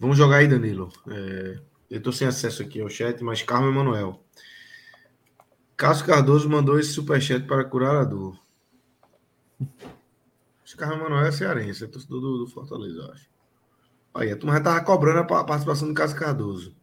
Vamos 0.00 0.16
jogar 0.18 0.36
aí, 0.38 0.48
Danilo. 0.48 0.90
É, 1.08 1.58
eu 1.90 2.02
tô 2.02 2.12
sem 2.12 2.26
acesso 2.26 2.62
aqui 2.62 2.80
ao 2.80 2.88
chat, 2.88 3.22
mas 3.22 3.42
Carmen 3.42 3.70
Emanuel. 3.70 4.22
Cássio 5.76 6.06
Cardoso 6.06 6.48
mandou 6.48 6.78
esse 6.78 6.92
superchat 6.92 7.46
para 7.46 7.64
curar 7.64 7.96
a 7.96 8.04
dor. 8.04 8.38
Esse 10.64 10.76
Carmen 10.76 10.98
Emanuel 10.98 11.26
é 11.26 11.32
cearense, 11.32 11.84
é 11.84 11.86
torcedor 11.86 12.20
do, 12.20 12.38
do 12.38 12.46
Fortaleza, 12.48 12.98
eu 12.98 13.12
acho. 13.12 13.30
Aí, 14.14 14.30
a 14.32 14.36
turma 14.36 14.54
já 14.56 14.62
tava 14.62 14.84
cobrando 14.84 15.20
a 15.20 15.24
pa- 15.24 15.44
participação 15.44 15.88
do 15.88 15.94
Cássio 15.94 16.18
Cardoso. 16.18 16.74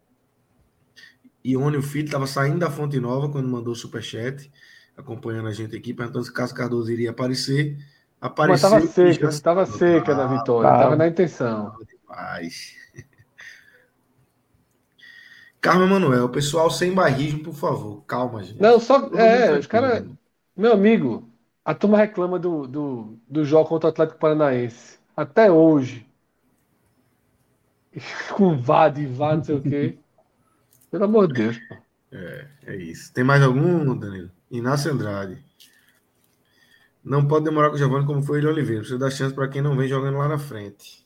Ione, 1.46 1.78
o 1.78 1.82
filho, 1.84 2.06
estava 2.06 2.26
saindo 2.26 2.60
da 2.60 2.72
Fonte 2.72 3.00
Nova 3.00 3.30
quando 3.30 3.48
mandou 3.50 3.74
o 3.74 3.76
superchat, 3.76 4.52
acompanhando 4.96 5.48
a 5.48 5.52
gente 5.52 5.76
aqui, 5.76 5.94
perguntando 5.94 6.26
se 6.26 6.32
Cássio 6.34 6.56
Cardoso 6.56 6.92
iria 6.92 7.12
aparecer. 7.12 7.78
Mas 7.78 8.22
Apareceu. 8.22 8.70
tava 8.70 8.80
e 8.80 8.88
seca, 8.88 9.32
já- 9.32 9.42
tava 9.42 9.66
seca 9.66 10.14
Ah, 10.14 10.28
vitória, 10.28 10.72
tá. 10.72 10.78
tava 10.80 10.96
na 10.96 11.08
intenção. 11.08 11.76
Demais. 11.86 12.76
Carmen 15.64 15.90
Manuel, 15.90 16.30
pessoal 16.30 16.70
sem 16.70 16.94
barrismo, 16.94 17.44
por 17.44 17.56
favor. 17.56 18.04
Calma, 18.06 18.44
gente. 18.44 18.60
Não, 18.60 18.80
só. 18.80 19.02
Todo 19.02 19.18
É, 19.20 19.52
mundo 19.52 19.60
os 19.60 19.68
caras. 19.68 20.06
Meu 20.56 20.74
amigo, 20.74 21.30
a 21.66 21.74
turma 21.74 21.98
reclama 21.98 22.40
do, 22.40 22.68
do, 22.68 23.20
do 23.28 23.46
jogo 23.46 23.70
contra 23.70 23.88
o 23.88 23.92
Atlético 23.92 24.20
Paranaense. 24.20 25.00
Até 25.16 25.52
hoje. 25.52 26.08
Com 28.36 28.58
VAD, 28.58 29.06
VAD, 29.08 29.38
não 29.38 29.44
sei 29.44 29.56
o 29.56 29.64
quê. 29.64 29.98
Pelo 30.92 31.06
amor 31.06 31.28
de 31.28 31.34
Deus. 31.36 31.60
pô. 31.60 31.76
É 32.66 32.76
isso. 32.76 33.14
Tem 33.14 33.24
mais 33.24 33.42
algum, 33.42 33.98
Danilo? 33.98 34.32
Inácio 34.52 34.92
Andrade. 34.92 35.44
Não 37.04 37.28
pode 37.28 37.46
demorar 37.46 37.70
com 37.70 37.76
o 37.76 37.78
Giovanni 37.78 38.06
como 38.06 38.24
foi 38.24 38.40
ele 38.40 38.48
Oliveira. 38.48 38.80
Precisa 38.82 39.00
dar 39.00 39.12
chance 39.12 39.34
para 39.36 39.48
quem 39.48 39.62
não 39.62 39.76
vem 39.76 39.88
jogando 39.88 40.18
lá 40.18 40.28
na 40.28 40.38
frente. 40.40 41.03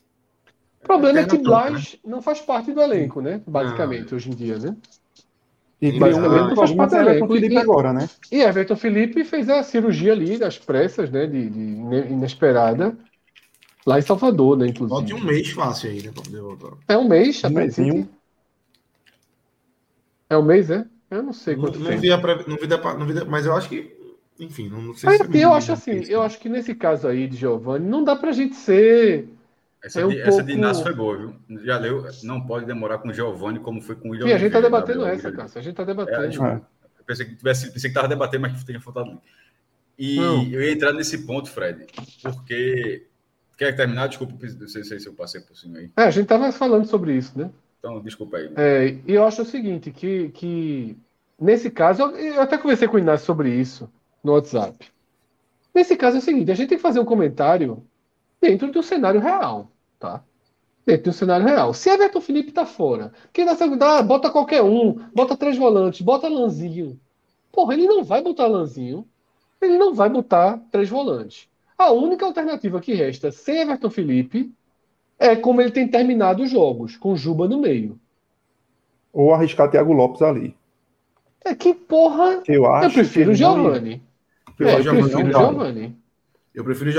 O 0.84 0.88
problema 0.88 1.20
é 1.20 1.24
que 1.24 1.30
Perna 1.32 1.44
toda, 1.44 1.70
Blas 1.72 1.98
não 2.06 2.22
faz 2.22 2.40
parte 2.40 2.72
do 2.72 2.82
elenco, 2.82 3.20
né? 3.22 3.42
Basicamente, 3.46 4.14
hoje 4.16 4.30
em 4.30 4.36
dia, 4.36 4.58
né? 4.58 4.76
E 5.82 5.92
basicamente 6.00 6.50
não 6.50 6.56
faz 6.56 6.72
parte 6.72 6.90
do 6.92 6.96
Mas- 6.98 7.08
elenco 7.08 7.28
Felipe 7.34 7.54
e- 7.54 7.58
agora, 7.58 7.94
né? 7.94 8.10
E 8.32 8.42
Everton 8.42 8.76
Felipe 8.76 9.24
fez 9.26 9.50
a 9.50 9.62
cirurgia 9.64 10.14
ali, 10.14 10.38
das 10.38 10.58
pressas, 10.58 11.10
né? 11.12 11.28
De, 11.28 11.50
de 11.50 11.60
ine- 11.60 12.08
inesperada. 12.12 12.98
Lá 13.86 14.00
em 14.00 14.02
Salvador, 14.02 14.58
né? 14.58 14.66
Falta 14.74 14.84
Inclusive. 14.84 15.14
um 15.14 15.24
mês 15.24 15.50
fácil 15.52 15.90
aí, 15.90 16.02
né? 16.04 16.12
Pra 16.14 16.24
poder 16.24 16.42
voltar. 16.42 16.78
É 16.88 16.98
um 16.98 17.08
mês, 17.08 17.44
Um 17.44 17.50
mêsinho. 17.50 18.10
É 20.30 20.38
um 20.38 20.42
mês, 20.44 20.70
é? 20.70 20.86
Eu 21.10 21.24
não 21.24 21.32
sei 21.34 21.56
Não, 21.56 21.64
quanto 21.64 21.80
não 21.80 21.88
tempo. 21.88 22.02
vi 22.02 22.12
a 22.12 22.18
pre- 22.18 22.44
não 22.48 22.58
vi 22.58 22.68
da- 22.68 22.94
não 22.98 23.06
vi 23.06 23.14
da- 23.14 23.26
mas 23.26 23.46
eu 23.46 23.56
acho 23.56 23.70
que. 23.70 23.96
Enfim, 24.40 24.68
não, 24.70 24.82
não 24.82 24.94
sei 24.94 25.10
Mas 25.10 25.18
se. 25.18 25.24
assim, 25.24 25.38
eu 25.40 25.54
acho 25.54 25.72
assim, 25.72 26.04
eu 26.10 26.22
acho 26.22 26.38
que 26.40 26.50
nesse 26.50 26.76
caso 26.76 27.08
aí 27.08 27.28
de 27.28 27.38
Giovanni, 27.38 27.88
não 27.88 28.04
dá 28.04 28.16
pra 28.16 28.32
gente 28.32 28.56
ser. 28.56 29.30
Essa, 29.84 30.02
É 30.02 30.06
um 30.06 30.10
de, 30.10 30.20
essa 30.20 30.30
pouco- 30.32 30.46
de 30.46 30.54
Inácio 30.54 30.84
foi 30.84 30.94
boa, 30.96 31.18
viu? 31.18 31.36
Já 31.64 31.78
leu? 31.78 32.04
Não 32.24 32.42
pode 32.46 32.66
demorar 32.66 32.98
com 32.98 33.10
o 33.10 33.14
Giovanni 33.14 33.60
como 33.60 33.80
foi 33.82 33.96
com 33.96 34.10
o 34.10 34.12
William 34.12 34.28
Sim, 34.28 34.34
a 34.34 34.38
gente 34.38 34.52
tá 34.52 34.58
Oliveira, 34.58 34.78
debatendo 34.86 35.00
Gabriel 35.06 35.18
essa. 35.20 35.32
Cássio. 35.32 35.60
A 35.60 35.62
gente 35.64 35.76
tá 35.76 35.84
É, 35.84 35.86
debatendo. 35.86 36.44
Eu 36.44 37.06
pensei 37.06 37.26
que 37.26 37.36
tivesse, 37.36 37.72
pensei 37.72 37.90
que 37.90 37.94
tava 37.94 38.08
debatendo, 38.08 38.42
mas 38.42 38.60
que 38.60 38.66
tinha 38.66 38.82
faltado. 38.82 39.22
E 39.98 40.18
Não. 40.18 40.44
eu 40.46 40.62
ia 40.62 40.72
entrar 40.74 40.92
nesse 40.94 41.26
ponto, 41.26 41.50
Fred, 41.50 41.86
porque 42.22 43.08
quer 43.58 43.76
terminar? 43.76 44.08
Desculpa, 44.08 44.34
não 44.60 44.68
sei 44.68 44.84
se 45.00 45.08
eu 45.08 45.14
passei 45.14 45.42
por 45.42 45.56
cima 45.56 45.78
aí. 45.80 45.90
É, 45.98 46.04
a 46.04 46.12
gente 46.12 46.28
tava 46.28 46.52
falando 46.52 46.86
sobre 46.86 47.14
isso, 47.16 47.38
né? 47.38 47.50
Então, 47.80 48.00
desculpa 48.02 48.38
aí. 48.38 48.52
É, 48.56 48.98
e 49.08 49.14
eu 49.14 49.24
acho 49.26 49.42
o 49.42 49.46
seguinte, 49.46 49.92
que, 49.92 50.30
que 50.30 50.98
nesse 51.40 51.70
caso, 51.72 52.02
eu, 52.04 52.16
eu 52.18 52.42
até 52.42 52.58
conversei 52.58 52.88
com 52.88 52.98
o 52.98 53.00
Inácio 53.00 53.26
sobre 53.26 53.50
isso 53.54 53.90
no 54.24 54.34
WhatsApp. 54.34 54.76
Nesse 55.74 55.96
caso 55.96 56.18
é 56.18 56.20
o 56.20 56.24
seguinte, 56.24 56.52
a 56.52 56.56
gente 56.56 56.70
tem 56.70 56.78
que 56.78 56.82
fazer 56.82 57.00
um 57.00 57.06
comentário 57.06 57.84
dentro 58.42 58.72
do 58.72 58.82
cenário 58.84 59.20
real, 59.20 59.72
tá? 60.00 60.24
Dentro 60.86 61.12
do 61.12 61.14
cenário 61.14 61.46
real. 61.46 61.74
Se 61.74 61.90
Everton 61.90 62.22
Felipe 62.22 62.52
tá 62.52 62.66
fora, 62.66 63.12
quem 63.34 63.46
dá 63.46 63.56
segunda, 63.56 63.98
ah, 63.98 64.02
bota 64.02 64.30
qualquer 64.30 64.62
um, 64.64 64.94
bota 65.14 65.36
três 65.36 65.58
volantes, 65.58 66.02
bota 66.02 66.28
Lanzinho. 66.30 67.00
Porra, 67.52 67.74
ele 67.74 67.86
não 67.88 68.04
vai 68.04 68.22
botar 68.22 68.48
Lanzinho, 68.48 69.06
ele 69.62 69.78
não 69.78 69.94
vai 69.94 70.10
botar 70.10 70.60
três 70.72 70.88
volantes. 70.90 71.48
A 71.78 71.92
única 71.92 72.26
alternativa 72.26 72.80
que 72.80 72.94
resta 72.94 73.32
sem 73.32 73.58
Everton 73.62 73.90
Felipe 73.90 74.52
é 75.20 75.36
como 75.36 75.62
ele 75.62 75.72
tem 75.72 75.88
terminado 75.88 76.44
os 76.44 76.50
jogos, 76.50 76.96
com 76.96 77.16
Juba 77.16 77.48
no 77.48 77.60
meio. 77.60 78.00
Ou 79.12 79.34
arriscar 79.34 79.70
Thiago 79.70 79.92
Lopes 79.94 80.22
ali. 80.22 80.56
É 81.44 81.56
que 81.56 81.74
porra. 81.74 82.44
Eu 82.48 82.66
acho. 82.68 82.88
Eu 82.88 82.92
prefiro 82.94 83.32
o 83.32 83.36
que 83.36 83.42
não- 83.42 83.54
Giovanni. 83.56 84.04
Eu 84.60 84.68
É, 84.68 84.76
eu 84.76 84.84
Giovanni 84.84 85.04
prefiro 85.04 85.28
o 85.28 85.32
dá. 85.32 85.40
Giovanni. 85.40 85.98
Eu 86.54 86.64
prefiro 86.64 86.90
o 86.90 86.94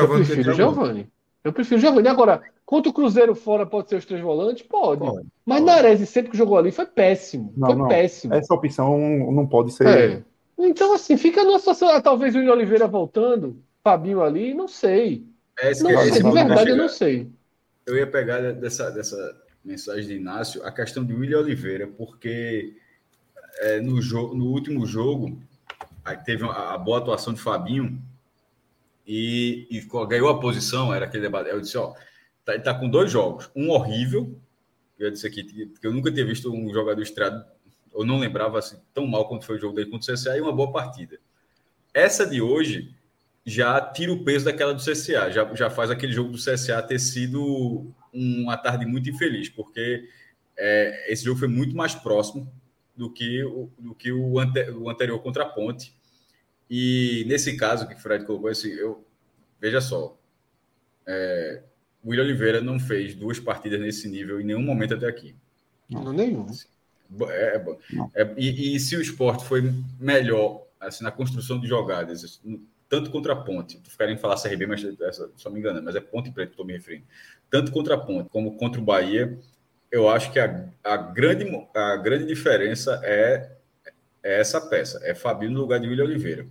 Giovanni 0.54 1.10
Eu 1.48 1.52
prefiro 1.52 1.78
o 1.78 1.80
Giovanni. 1.80 2.08
Agora, 2.08 2.42
contra 2.64 2.90
o 2.90 2.92
Cruzeiro 2.92 3.34
fora 3.34 3.66
pode 3.66 3.88
ser 3.88 3.96
os 3.96 4.04
três 4.04 4.20
volantes? 4.22 4.62
Pode. 4.66 5.00
Pode, 5.00 5.26
Mas 5.44 5.60
pode. 5.60 5.70
Nares 5.70 6.08
sempre 6.08 6.30
que 6.30 6.36
jogou 6.36 6.58
ali 6.58 6.70
foi 6.70 6.86
péssimo. 6.86 7.52
Não, 7.56 7.68
foi 7.68 7.76
não. 7.76 7.88
péssimo. 7.88 8.34
Essa 8.34 8.54
opção 8.54 8.98
não 9.32 9.46
pode 9.46 9.72
ser. 9.72 9.86
É. 9.86 10.22
Então, 10.58 10.92
assim, 10.94 11.16
fica 11.16 11.44
numa 11.44 11.58
situação. 11.58 11.88
ah, 11.88 12.00
Talvez 12.00 12.34
o 12.34 12.38
William 12.38 12.52
Oliveira 12.52 12.86
voltando, 12.86 13.62
Fabinho 13.82 14.22
ali, 14.22 14.54
não 14.54 14.68
sei. 14.68 15.24
É 15.60 15.70
esse 15.70 15.82
Não 15.82 15.90
que 15.90 15.96
sei, 16.12 16.22
de 16.22 16.30
verdade 16.30 16.52
eu 16.52 16.58
chegar. 16.66 16.76
não 16.76 16.88
sei. 16.88 17.30
Eu 17.86 17.96
ia 17.96 18.06
pegar 18.06 18.52
dessa, 18.52 18.90
dessa 18.90 19.16
mensagem 19.64 20.06
de 20.06 20.14
Inácio 20.16 20.64
a 20.64 20.70
questão 20.70 21.04
de 21.04 21.12
William 21.14 21.38
Oliveira, 21.40 21.86
porque 21.86 22.74
é, 23.60 23.80
no, 23.80 24.00
jogo, 24.00 24.34
no 24.34 24.46
último 24.46 24.84
jogo 24.86 25.38
aí 26.04 26.16
teve 26.18 26.44
a, 26.44 26.74
a 26.74 26.78
boa 26.78 26.98
atuação 26.98 27.32
de 27.32 27.40
Fabinho 27.40 28.00
e, 29.08 29.66
e 29.70 30.06
ganhou 30.06 30.28
a 30.28 30.38
posição, 30.38 30.92
era 30.92 31.06
aquele 31.06 31.22
debate. 31.22 31.48
Eu 31.48 31.62
disse, 31.62 31.78
ó, 31.78 31.94
tá, 32.44 32.52
ele 32.52 32.62
tá 32.62 32.74
com 32.74 32.90
dois 32.90 33.10
jogos, 33.10 33.50
um 33.56 33.70
horrível, 33.70 34.38
eu 34.98 35.10
disse 35.10 35.26
aqui 35.26 35.42
que 35.44 35.86
eu 35.86 35.92
nunca 35.94 36.12
tinha 36.12 36.26
visto 36.26 36.52
um 36.52 36.70
jogador 36.72 37.00
estreado, 37.00 37.42
eu 37.94 38.04
não 38.04 38.18
lembrava 38.18 38.58
assim, 38.58 38.76
tão 38.92 39.06
mal 39.06 39.26
quanto 39.26 39.46
foi 39.46 39.56
o 39.56 39.58
jogo 39.58 39.74
dele 39.74 39.90
contra 39.90 40.12
o 40.12 40.14
CSA, 40.14 40.36
e 40.36 40.40
uma 40.42 40.52
boa 40.52 40.70
partida. 40.70 41.18
Essa 41.94 42.26
de 42.26 42.42
hoje 42.42 42.94
já 43.46 43.80
tira 43.80 44.12
o 44.12 44.22
peso 44.24 44.44
daquela 44.44 44.74
do 44.74 44.82
CSA, 44.82 45.30
já, 45.30 45.54
já 45.54 45.70
faz 45.70 45.90
aquele 45.90 46.12
jogo 46.12 46.30
do 46.30 46.36
CSA 46.36 46.82
ter 46.82 46.98
sido 46.98 47.90
uma 48.12 48.58
tarde 48.58 48.84
muito 48.84 49.08
infeliz, 49.08 49.48
porque 49.48 50.06
é, 50.54 51.10
esse 51.10 51.24
jogo 51.24 51.38
foi 51.38 51.48
muito 51.48 51.74
mais 51.74 51.94
próximo 51.94 52.52
do 52.94 53.10
que 53.10 53.42
o, 53.44 53.70
do 53.78 53.94
que 53.94 54.12
o, 54.12 54.38
ante, 54.38 54.70
o 54.72 54.90
anterior 54.90 55.18
contra 55.20 55.44
a 55.44 55.48
Ponte. 55.48 55.94
E 56.70 57.24
nesse 57.26 57.56
caso 57.56 57.88
que 57.88 57.94
o 57.94 57.98
Fred 57.98 58.24
colocou, 58.24 58.50
assim, 58.50 58.68
eu, 58.68 59.04
veja 59.60 59.80
só, 59.80 60.16
é, 61.06 61.62
o 62.02 62.10
William 62.10 62.24
Oliveira 62.24 62.60
não 62.60 62.78
fez 62.78 63.14
duas 63.14 63.40
partidas 63.40 63.80
nesse 63.80 64.08
nível 64.08 64.40
em 64.40 64.44
nenhum 64.44 64.62
momento 64.62 64.94
até 64.94 65.06
aqui. 65.06 65.34
Não, 65.88 66.12
nenhum. 66.12 66.46
É, 67.28 67.56
é. 67.56 67.76
Não. 67.92 68.10
É, 68.14 68.34
e, 68.36 68.76
e 68.76 68.80
se 68.80 68.96
o 68.96 69.00
esporte 69.00 69.44
foi 69.44 69.72
melhor 69.98 70.66
assim, 70.80 71.02
na 71.02 71.10
construção 71.10 71.58
de 71.58 71.66
jogadas, 71.66 72.24
assim, 72.24 72.66
tanto 72.88 73.10
contra 73.10 73.32
a 73.32 73.36
ponte, 73.36 73.80
querendo 73.96 74.18
falar 74.18 74.40
CRB, 74.40 74.66
mas 74.66 74.84
essa, 75.00 75.30
só 75.36 75.50
me 75.50 75.58
engano, 75.58 75.82
mas 75.82 75.94
é 75.94 76.00
ponte 76.00 76.30
preta 76.30 76.48
que 76.48 76.52
estou 76.54 76.66
me 76.66 76.72
referindo. 76.72 77.06
Tanto 77.50 77.72
contra 77.72 77.94
a 77.94 77.98
ponte 77.98 78.28
como 78.30 78.56
contra 78.56 78.80
o 78.80 78.84
Bahia, 78.84 79.38
eu 79.90 80.08
acho 80.08 80.32
que 80.32 80.38
a, 80.38 80.68
a, 80.84 80.96
grande, 80.96 81.44
a 81.74 81.96
grande 81.96 82.26
diferença 82.26 83.00
é, 83.04 83.50
é 84.22 84.40
essa 84.40 84.60
peça, 84.60 85.00
é 85.02 85.14
Fabinho 85.14 85.52
no 85.52 85.60
lugar 85.60 85.80
de 85.80 85.88
William 85.88 86.04
Oliveira. 86.04 86.46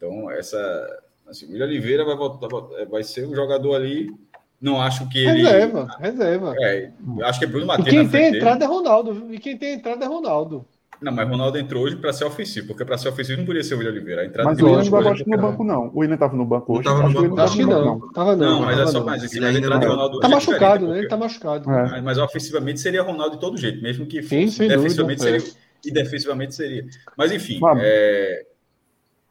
Então, 0.00 0.30
essa. 0.30 1.02
Assim, 1.28 1.46
William 1.46 1.66
Oliveira 1.66 2.04
vai, 2.04 2.16
voltar, 2.16 2.48
vai 2.86 3.04
ser 3.04 3.26
um 3.26 3.34
jogador 3.34 3.74
ali. 3.74 4.10
Não 4.58 4.80
acho 4.80 5.08
que 5.08 5.18
ele. 5.18 5.42
Reserva, 5.42 5.88
reserva. 6.00 6.54
É, 6.58 6.90
acho 7.24 7.38
que 7.38 7.44
é 7.44 7.48
Bruno 7.48 7.66
Matias. 7.66 7.86
E 7.86 7.90
quem 7.90 8.08
tem 8.08 8.36
entrada 8.36 8.58
dele. 8.58 8.72
é 8.72 8.74
Ronaldo. 8.74 9.26
E 9.30 9.38
quem 9.38 9.56
tem 9.58 9.74
entrada 9.74 10.04
é 10.04 10.08
Ronaldo. 10.08 10.66
Não, 11.00 11.12
mas 11.12 11.26
Ronaldo 11.26 11.56
entrou 11.56 11.84
hoje 11.84 11.96
para 11.96 12.12
ser 12.12 12.24
ofensivo, 12.24 12.66
porque 12.66 12.84
para 12.84 12.98
ser 12.98 13.08
ofensivo 13.08 13.38
não 13.38 13.46
podia 13.46 13.64
ser 13.64 13.74
o 13.74 13.78
William 13.78 13.92
Oliveira. 13.92 14.20
A 14.20 14.26
entrada 14.26 14.50
mas 14.50 14.58
o 14.60 14.66
William 14.66 14.84
não 14.84 15.02
vai 15.02 15.14
no 15.26 15.38
banco, 15.38 15.64
não. 15.64 15.90
O 15.94 16.00
William 16.00 16.14
estava 16.14 16.36
no 16.36 16.44
banco 16.44 16.78
hoje. 16.78 16.84
Não 16.84 17.08
no 17.08 17.22
banco, 17.22 17.40
acho 17.40 17.56
que 17.56 17.64
não. 17.64 17.84
não. 17.84 18.12
Tava 18.12 18.36
não. 18.36 18.50
Não, 18.50 18.60
mas 18.62 18.78
é 18.78 18.86
só 18.86 19.04
mais 19.04 19.24
assim, 19.24 19.42
a 19.42 19.52
entrada 19.52 19.78
de 19.78 19.86
Ronaldo 19.86 20.20
Tá 20.20 20.28
é 20.28 20.30
machucado, 20.30 20.88
né? 20.88 20.98
Ele 20.98 21.08
tá 21.08 21.16
machucado. 21.16 21.70
É. 21.70 21.90
Mas, 21.90 22.02
mas, 22.02 22.18
ofensivamente 22.18 22.80
seria 22.80 23.02
Ronaldo 23.02 23.36
de 23.36 23.40
todo 23.40 23.56
jeito, 23.56 23.82
mesmo 23.82 24.04
que 24.04 24.22
Sim, 24.22 24.46
defensivamente 24.46 24.96
dúvida, 24.96 25.22
seria. 25.22 25.38
É. 25.38 25.70
E 25.82 25.90
defensivamente 25.90 26.54
seria. 26.54 26.86
Mas 27.16 27.32
enfim, 27.32 27.60
é, 27.78 28.44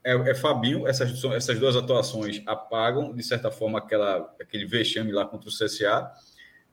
é, 0.09 0.31
é, 0.31 0.35
Fabinho, 0.35 0.87
essas, 0.87 1.23
essas 1.23 1.59
duas 1.59 1.75
atuações 1.75 2.41
apagam, 2.45 3.13
de 3.15 3.23
certa 3.23 3.51
forma, 3.51 3.77
aquela, 3.77 4.33
aquele 4.41 4.65
vexame 4.65 5.11
lá 5.11 5.25
contra 5.25 5.49
o 5.49 5.51
CSA. 5.51 6.11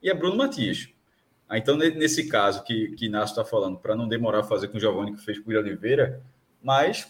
E 0.02 0.08
é 0.08 0.14
Bruno 0.14 0.36
Matias. 0.36 0.88
Ah, 1.48 1.58
então, 1.58 1.76
nesse 1.76 2.28
caso 2.28 2.64
que, 2.64 2.92
que 2.92 3.06
Inácio 3.06 3.32
está 3.32 3.44
falando, 3.44 3.78
para 3.78 3.94
não 3.94 4.08
demorar 4.08 4.40
a 4.40 4.44
fazer 4.44 4.68
com 4.68 4.78
o 4.78 4.80
Giovanni 4.80 5.14
que 5.14 5.24
fez 5.24 5.38
com 5.38 5.50
o 5.50 5.56
Oliveira, 5.56 6.20
mas 6.62 7.06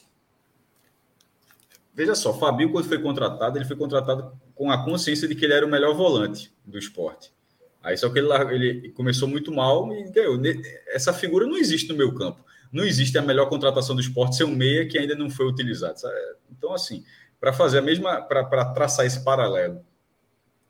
veja 1.95 2.15
só, 2.15 2.35
Fabinho, 2.35 2.71
quando 2.71 2.87
foi 2.87 3.01
contratado, 3.01 3.57
ele 3.57 3.65
foi 3.65 3.77
contratado 3.77 4.39
com 4.55 4.71
a 4.71 4.85
consciência 4.85 5.27
de 5.27 5.35
que 5.35 5.45
ele 5.45 5.55
era 5.55 5.65
o 5.65 5.71
melhor 5.71 5.95
volante 5.95 6.53
do 6.65 6.77
esporte. 6.77 7.33
Aí 7.83 7.97
só 7.97 8.11
que 8.11 8.19
ele, 8.19 8.29
ele 8.53 8.89
começou 8.91 9.29
muito 9.29 9.53
mal 9.53 9.91
e 9.95 10.11
ganhou. 10.11 10.39
Essa 10.89 11.13
figura 11.13 11.47
não 11.47 11.57
existe 11.57 11.89
no 11.89 11.97
meu 11.97 12.13
campo. 12.13 12.45
Não 12.73 12.85
existe 12.85 13.17
a 13.19 13.23
melhor 13.23 13.49
contratação 13.49 13.95
do 13.95 14.01
esporte 14.01 14.37
ser 14.37 14.45
um 14.45 14.55
meia 14.55 14.87
que 14.87 14.99
ainda 14.99 15.15
não 15.15 15.31
foi 15.31 15.47
utilizado. 15.47 16.01
Sabe? 16.01 16.15
Então, 16.51 16.73
assim, 16.73 17.05
para 17.41 17.53
fazer 17.53 17.79
a 17.79 17.83
mesma, 17.83 18.23
para 18.23 18.65
traçar 18.67 19.07
esse 19.07 19.23
paralelo, 19.23 19.85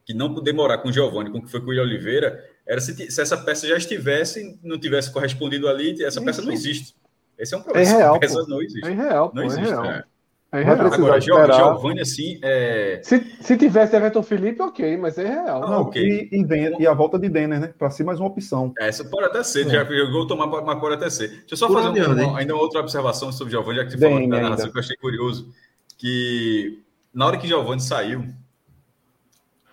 que 0.04 0.14
não 0.14 0.32
demorar 0.34 0.78
com 0.78 0.88
o 0.88 0.92
Giovanni, 0.92 1.30
com 1.30 1.38
o 1.38 1.42
que 1.42 1.50
foi 1.50 1.60
com 1.60 1.66
o 1.66 1.80
Oliveira, 1.80 2.48
era 2.66 2.80
se, 2.80 3.10
se, 3.10 3.20
essa 3.20 3.36
peça 3.36 3.66
já 3.66 3.76
estivesse, 3.76 4.58
não 4.62 4.78
tivesse 4.78 5.12
correspondido 5.12 5.68
ali, 5.68 6.02
essa 6.02 6.22
peça 6.22 6.42
não 6.42 6.52
existe. 6.52 6.94
Esse 7.38 7.54
é 7.54 7.58
um 7.58 7.62
problema. 7.62 7.88
É 7.88 7.96
real, 7.96 8.16
essa 8.16 8.20
peça 8.20 8.48
não 8.48 8.62
existe. 8.62 8.86
É 8.86 8.94
real, 8.94 9.32
não 9.34 9.44
existe. 9.44 9.64
É 9.64 9.68
real. 9.68 9.84
É. 9.84 10.04
É 10.52 10.62
real. 10.62 10.80
Agora, 10.80 11.20
Giovanni, 11.20 12.00
assim. 12.00 12.38
É... 12.42 13.00
Se, 13.02 13.20
se 13.40 13.56
tivesse 13.56 13.96
Everton 13.96 14.22
Felipe, 14.22 14.62
ok, 14.62 14.96
mas 14.96 15.18
é 15.18 15.26
real. 15.26 15.64
Ah, 15.64 15.80
okay. 15.80 16.28
e, 16.30 16.42
e, 16.42 16.82
e, 16.82 16.86
a 16.86 16.94
volta 16.94 17.18
de 17.18 17.28
Denner, 17.28 17.60
né? 17.60 17.74
Para 17.76 17.90
si, 17.90 18.04
mais 18.04 18.20
uma 18.20 18.28
opção. 18.28 18.72
É, 18.78 18.88
essa 18.88 19.04
pode 19.04 19.26
até 19.26 19.42
ser, 19.42 19.66
é. 19.66 19.70
já 19.70 19.84
vou 19.84 20.26
tomar, 20.26 20.46
mas 20.46 20.80
pode 20.80 20.94
até 20.94 21.10
ser. 21.10 21.28
Deixa 21.28 21.54
eu 21.54 21.56
só 21.56 21.66
Por 21.66 21.82
fazer 21.82 22.08
um, 22.08 22.12
uma, 22.12 22.38
ainda 22.38 22.54
outra 22.54 22.80
observação 22.80 23.32
sobre 23.32 23.48
o 23.48 23.58
Giovanni, 23.58 23.78
já 23.78 23.84
que 23.84 23.90
você 23.92 23.98
falou 23.98 24.28
da 24.28 24.40
narração, 24.40 24.70
que 24.70 24.76
eu 24.76 24.80
achei 24.80 24.96
curioso. 24.96 25.52
Que 25.98 26.82
na 27.12 27.26
hora 27.26 27.38
que 27.38 27.48
Giovanni 27.48 27.80
saiu, 27.80 28.24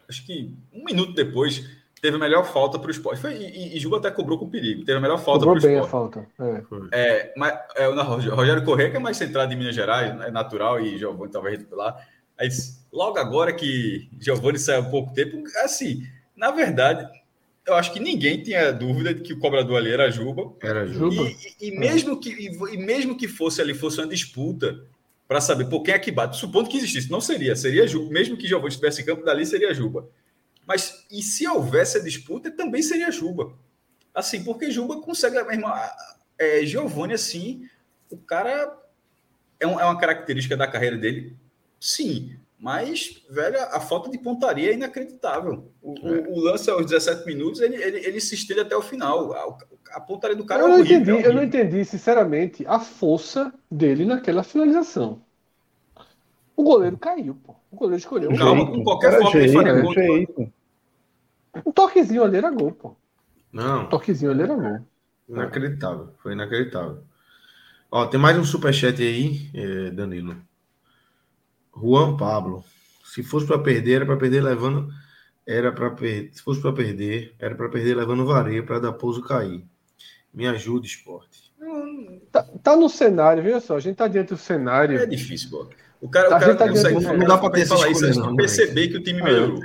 acho 0.09 0.25
que 0.25 0.55
um 0.73 0.83
minuto 0.83 1.13
depois, 1.13 1.69
teve 2.03 2.17
a 2.17 2.19
melhor 2.19 2.43
falta 2.43 2.77
para 2.77 2.89
o 2.89 2.91
esporte. 2.91 3.21
Foi, 3.21 3.33
e, 3.33 3.77
e 3.77 3.79
Juba 3.79 3.95
até 3.95 4.11
cobrou 4.11 4.37
com 4.37 4.49
perigo. 4.49 4.83
Teve 4.83 4.97
a 4.97 5.01
melhor 5.01 5.17
falta 5.17 5.45
para 5.45 5.53
o 5.53 5.57
esporte. 5.57 5.73
bem 5.73 5.81
a 5.81 5.87
falta. 5.87 6.27
É. 6.37 6.61
É, 6.91 7.33
mas, 7.37 7.57
é, 7.77 7.87
o 7.87 7.95
Rogério 8.35 8.65
Corrêa, 8.65 8.91
que 8.91 8.97
é 8.97 8.99
mais 8.99 9.15
centrado 9.15 9.53
em 9.53 9.55
Minas 9.55 9.73
Gerais, 9.73 10.19
é 10.19 10.29
natural, 10.29 10.81
e 10.81 10.97
Giovanni 10.97 11.31
talvez 11.31 11.65
lá. 11.71 11.97
Aí, 12.37 12.49
logo 12.91 13.17
agora 13.17 13.53
que 13.53 14.09
Giovanni 14.19 14.59
saiu 14.59 14.81
há 14.81 14.83
pouco 14.83 15.13
tempo, 15.13 15.41
assim, 15.63 16.05
na 16.35 16.51
verdade, 16.51 17.07
eu 17.65 17.73
acho 17.75 17.93
que 17.93 18.01
ninguém 18.01 18.43
tinha 18.43 18.73
dúvida 18.73 19.13
de 19.13 19.21
que 19.21 19.31
o 19.31 19.39
cobrador 19.39 19.77
ali 19.77 19.93
era 19.93 20.11
Juba. 20.11 20.51
Era 20.61 20.85
Juba. 20.85 21.23
E, 21.23 21.37
e, 21.61 21.69
e 21.69 21.79
mesmo, 21.79 22.19
que, 22.19 22.31
e, 22.31 22.77
mesmo 22.77 23.15
que 23.15 23.29
fosse 23.29 23.61
ali, 23.61 23.73
fosse 23.73 24.01
uma 24.01 24.07
disputa 24.07 24.77
para 25.25 25.39
saber 25.39 25.69
por 25.69 25.81
quem 25.83 25.93
é 25.93 25.99
que 25.99 26.11
bate, 26.11 26.35
supondo 26.35 26.67
que 26.67 26.75
existisse, 26.75 27.09
não 27.09 27.21
seria, 27.21 27.55
seria 27.55 27.87
Juba. 27.87 28.11
Mesmo 28.11 28.35
que 28.35 28.45
Giovanni 28.45 28.71
estivesse 28.71 29.01
em 29.01 29.05
campo, 29.05 29.23
dali 29.23 29.45
seria 29.45 29.73
Juba. 29.73 30.05
Mas 30.67 31.05
e 31.11 31.21
se 31.21 31.47
houvesse 31.47 31.97
a 31.97 32.03
disputa, 32.03 32.51
também 32.51 32.81
seria 32.81 33.11
Juba. 33.11 33.53
Assim, 34.13 34.43
porque 34.43 34.71
Juba 34.71 35.01
consegue. 35.01 35.37
Irmã, 35.37 35.73
é, 36.37 36.65
Giovanni, 36.65 37.13
assim, 37.13 37.67
o 38.09 38.17
cara 38.17 38.77
é, 39.59 39.67
um, 39.67 39.79
é 39.79 39.85
uma 39.85 39.97
característica 39.97 40.55
da 40.55 40.67
carreira 40.67 40.97
dele, 40.97 41.35
sim. 41.79 42.37
Mas, 42.59 43.21
velho, 43.29 43.59
a 43.59 43.79
falta 43.81 44.09
de 44.09 44.17
pontaria 44.17 44.71
é 44.71 44.73
inacreditável. 44.73 45.69
O, 45.81 45.95
é. 45.97 46.11
o, 46.29 46.33
o 46.35 46.39
lance 46.39 46.69
aos 46.69 46.85
17 46.85 47.25
minutos, 47.25 47.59
ele, 47.59 47.75
ele, 47.75 47.97
ele 48.05 48.21
se 48.21 48.35
estende 48.35 48.61
até 48.61 48.73
o 48.73 48.81
final. 48.81 49.33
A, 49.33 49.57
a 49.97 49.99
pontaria 49.99 50.35
do 50.35 50.45
cara 50.45 50.61
eu 50.61 50.69
é 50.69 50.73
horrível, 50.75 51.15
entendi, 51.15 51.25
é 51.25 51.27
Eu 51.27 51.33
não 51.33 51.43
entendi, 51.43 51.83
sinceramente, 51.83 52.65
a 52.65 52.79
força 52.79 53.53
dele 53.69 54.05
naquela 54.05 54.43
finalização. 54.43 55.21
O 56.55 56.63
goleiro 56.63 56.97
caiu, 56.97 57.35
pô. 57.35 57.55
O 57.71 57.75
goleiro 57.75 57.99
escolheu. 57.99 58.35
Calma, 58.35 58.65
com 58.65 58.83
qualquer 58.83 59.13
forma 59.13 59.31
jeito, 59.31 59.45
ele 59.45 59.53
faria 59.53 59.81
gol. 59.81 59.93
Jeito. 59.93 60.53
Um 61.65 61.71
toquezinho 61.71 62.23
ali 62.23 62.37
era 62.37 62.51
gol, 62.51 62.71
pô. 62.71 62.95
Não. 63.51 63.83
Um 63.83 63.89
toquezinho 63.89 64.31
ali 64.31 64.43
era 64.43 64.55
gol. 64.55 64.87
Inacreditável. 65.29 66.09
Foi 66.21 66.33
inacreditável. 66.33 67.03
Ó, 67.91 68.05
tem 68.07 68.19
mais 68.19 68.37
um 68.37 68.43
superchat 68.43 69.01
aí, 69.01 69.49
é, 69.53 69.91
Danilo. 69.91 70.35
Juan 71.75 72.17
Pablo. 72.17 72.63
Se 73.03 73.23
fosse 73.23 73.45
para 73.45 73.59
perder, 73.59 73.97
era 73.97 74.05
para 74.05 74.17
perder 74.17 74.41
levando. 74.41 74.89
Era 75.45 75.71
para 75.71 75.91
perder. 75.91 76.33
Se 76.33 76.41
fosse 76.41 76.61
para 76.61 76.73
perder, 76.73 77.35
era 77.37 77.53
para 77.55 77.69
perder 77.69 77.95
levando 77.95 78.25
vareio 78.25 78.65
para 78.65 78.79
dar 78.79 78.93
pouso 78.93 79.21
cair. 79.21 79.65
Me 80.33 80.47
ajude, 80.47 80.87
esporte. 80.87 81.53
Tá, 82.31 82.43
tá, 82.63 82.75
no 82.75 82.89
cenário, 82.89 83.43
viu 83.43 83.59
só? 83.61 83.75
A 83.75 83.79
gente 83.79 83.95
tá 83.95 84.07
dentro 84.07 84.35
do 84.35 84.41
cenário. 84.41 84.99
É 84.99 85.05
difícil, 85.05 85.49
pô. 85.51 85.69
O 86.03 86.09
cara, 86.09 86.27
o 86.27 86.31
cara 86.31 86.55
tá 86.57 86.67
consegue, 86.67 86.99
não, 86.99 87.17
não 87.17 87.25
dá 87.25 87.37
para 87.37 87.49
ter 87.51 87.65
falar 87.65 87.89
isso, 87.89 88.19
não, 88.19 88.35
perceber 88.35 88.89
que 88.89 88.97
o 88.97 89.01
time 89.01 89.23
melhorou. 89.23 89.63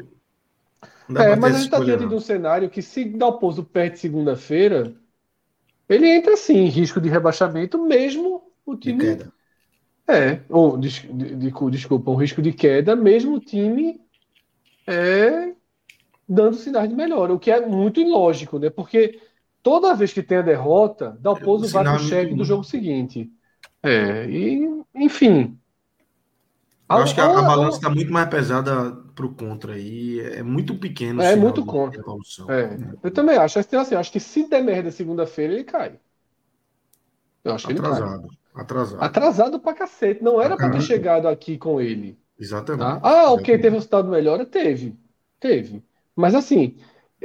É, 1.17 1.35
mas 1.35 1.57
a 1.57 1.59
gente 1.59 1.71
tá 1.71 1.81
dentro 1.81 2.09
de 2.09 2.15
um 2.15 2.21
cenário 2.21 2.71
que 2.71 2.81
se 2.81 3.05
Dalpozo 3.07 3.65
perde 3.65 3.99
segunda-feira, 3.99 4.95
ele 5.89 6.07
entra 6.07 6.37
sim 6.37 6.59
em 6.59 6.69
risco 6.69 7.01
de 7.01 7.09
rebaixamento, 7.09 7.83
mesmo 7.85 8.53
o 8.65 8.77
time. 8.77 8.99
De 8.99 9.05
queda. 9.05 9.33
É, 10.07 10.41
ou 10.49 10.79
de, 10.79 10.91
de, 11.09 11.35
de, 11.35 11.71
desculpa, 11.73 12.13
um 12.13 12.15
risco 12.15 12.41
de 12.41 12.53
queda, 12.53 12.95
mesmo 12.95 13.35
o 13.35 13.41
time 13.41 14.01
é, 14.87 15.53
dando 16.29 16.55
sinais 16.55 16.89
de 16.89 16.95
melhora, 16.95 17.35
o 17.35 17.39
que 17.39 17.51
é 17.51 17.67
muito 17.67 18.01
ilógico, 18.01 18.61
né? 18.61 18.71
Porque 18.71 19.21
toda 19.61 19.93
vez 19.93 20.13
que 20.13 20.23
tem 20.23 20.39
a 20.39 20.43
derrota, 20.43 21.19
Dalpozo 21.21 21.67
é, 21.67 21.69
vai 21.69 21.83
pro 21.83 22.05
cheque 22.05 22.33
do 22.33 22.45
jogo 22.45 22.63
seguinte. 22.63 23.29
É, 23.83 24.25
e, 24.31 24.69
enfim, 24.95 25.59
eu 26.91 26.97
acho 26.97 27.15
que 27.15 27.21
a, 27.21 27.27
a 27.27 27.43
balança 27.43 27.77
está 27.77 27.91
muito 27.91 28.13
mais 28.13 28.29
pesada 28.29 28.93
para 29.15 29.27
o 29.27 29.35
contra 29.35 29.75
aí. 29.75 30.21
É 30.21 30.43
muito 30.43 30.75
pequeno. 30.77 31.21
É 31.21 31.37
muito 31.37 31.65
contra. 31.65 32.03
É. 32.49 32.79
Eu 33.03 33.11
também 33.11 33.37
acho. 33.37 33.59
Assim, 33.59 33.77
assim, 33.77 33.95
acho 33.95 34.13
que 34.13 34.21
se 34.21 34.49
der 34.49 34.63
merda 34.63 34.91
segunda-feira, 34.91 35.53
ele 35.53 35.65
cai. 35.65 35.99
Eu 37.45 37.55
acho 37.55 37.71
atrasado, 37.71 38.21
que 38.23 38.27
ele 38.27 38.39
cai. 38.55 38.63
Atrasado. 38.63 39.03
Atrasado 39.03 39.61
pra 39.61 39.75
cacete. 39.75 40.23
Não 40.23 40.41
era 40.41 40.57
para 40.57 40.71
ter 40.71 40.81
chegado 40.81 41.29
aqui 41.29 41.59
com 41.59 41.81
ele. 41.81 42.19
Exatamente. 42.39 42.81
Tá? 42.81 43.01
Ah, 43.03 43.33
ok, 43.33 43.57
teve 43.57 43.71
um 43.71 43.75
resultado 43.75 44.09
melhor? 44.09 44.45
Teve. 44.47 44.97
Teve. 45.41 45.85
Mas 46.17 46.35
assim, 46.35 46.77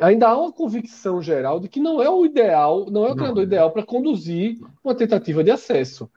ainda 0.01 0.27
há 0.27 0.38
uma 0.38 0.51
convicção 0.51 1.22
geral 1.22 1.59
de 1.59 1.67
que 1.67 1.80
não 1.80 2.01
é 2.01 2.09
o 2.09 2.25
ideal, 2.25 2.90
não 2.90 3.06
é 3.06 3.11
o 3.11 3.16
treinador 3.16 3.43
ideal 3.43 3.72
para 3.72 3.85
conduzir 3.85 4.59
uma 4.83 4.95
tentativa 4.95 5.43
de 5.43 5.51
acesso. 5.51 6.09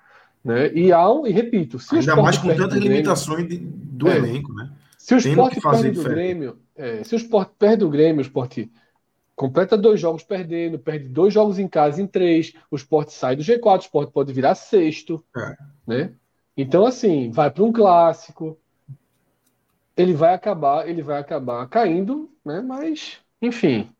Né? 0.47 0.73
E, 0.75 0.93
há 0.93 1.11
um, 1.11 1.27
e 1.27 1.33
repito, 1.33 1.77
se 1.81 1.97
Ainda 1.97 2.15
mais 2.15 2.39
com 2.39 2.55
tantas 2.55 2.79
limitações 2.79 3.49
de, 3.49 3.59
do 3.59 4.09
é, 4.09 4.17
elenco, 4.17 4.55
né? 4.55 4.71
Se 4.97 5.13
o 5.13 5.19
esporte 5.19 5.61
perde 5.61 5.91
do 5.91 6.05
Grêmio, 6.05 6.57
é, 6.77 7.03
se 7.03 7.17
o 7.17 7.19
esporte 7.19 7.51
perde 7.59 7.85
o 7.85 7.91
Grêmio, 7.91 8.19
o 8.19 8.23
esporte 8.23 8.71
completa 9.35 9.77
dois 9.77 9.99
jogos 10.01 10.23
perdendo, 10.23 10.79
perde 10.79 11.09
dois 11.09 11.35
jogos 11.35 11.59
em 11.59 11.67
casa 11.67 12.01
em 12.01 12.07
três, 12.07 12.55
o 12.71 12.77
esporte 12.77 13.13
sai 13.13 13.35
do 13.35 13.43
G4, 13.43 13.75
o 13.75 13.81
esporte 13.81 14.13
pode 14.13 14.33
virar 14.33 14.55
sexto. 14.55 15.21
É. 15.37 15.57
Né? 15.85 16.13
Então, 16.57 16.87
assim, 16.87 17.29
vai 17.33 17.51
para 17.51 17.65
um 17.65 17.73
clássico. 17.73 18.57
Ele 19.97 20.15
vai 20.15 20.33
acabar, 20.33 20.89
ele 20.89 21.03
vai 21.03 21.19
acabar 21.19 21.67
caindo, 21.69 22.31
né? 22.45 22.61
Mas, 22.61 23.19
enfim, 23.43 23.91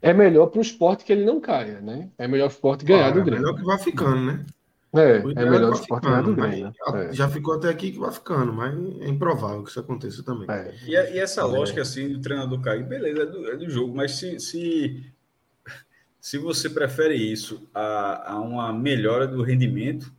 é 0.00 0.14
melhor 0.14 0.46
para 0.46 0.58
o 0.58 0.62
esporte 0.62 1.04
que 1.04 1.12
ele 1.12 1.26
não 1.26 1.38
caia, 1.38 1.82
né? 1.82 2.08
É 2.16 2.26
melhor 2.26 2.46
o 2.46 2.50
esporte 2.50 2.82
ganhar 2.82 3.08
ah, 3.08 3.10
do 3.10 3.22
Grêmio. 3.22 3.40
É 3.40 3.40
melhor 3.40 3.58
que 3.58 3.66
vai 3.66 3.78
ficando, 3.78 4.22
né? 4.22 4.46
É, 4.98 5.16
é 5.18 5.50
melhor 5.50 5.70
o 5.70 5.74
esporte 5.74 6.04
ganhar 6.04 6.22
do 6.22 6.34
Grêmio. 6.34 6.72
É. 6.94 7.12
Já 7.12 7.28
ficou 7.28 7.54
até 7.54 7.68
aqui 7.68 7.92
que 7.92 7.98
vai 7.98 8.12
ficando, 8.12 8.52
mas 8.52 8.74
é 9.00 9.08
improvável 9.08 9.62
que 9.62 9.70
isso 9.70 9.80
aconteça 9.80 10.22
também. 10.22 10.50
É. 10.50 10.74
E, 10.84 10.92
e, 10.92 11.18
essa 11.18 11.44
lógica 11.44 11.82
assim 11.82 12.12
do 12.12 12.20
treinador 12.20 12.60
cair, 12.60 12.84
beleza, 12.84 13.22
é 13.22 13.26
do, 13.26 13.50
é 13.50 13.56
do, 13.56 13.68
jogo, 13.68 13.94
mas 13.94 14.12
se, 14.12 14.38
se, 14.40 15.04
se 16.20 16.38
você 16.38 16.68
prefere 16.70 17.14
isso 17.14 17.68
a, 17.74 18.32
a 18.32 18.40
uma 18.40 18.72
melhora 18.72 19.26
do 19.26 19.42
rendimento, 19.42 20.12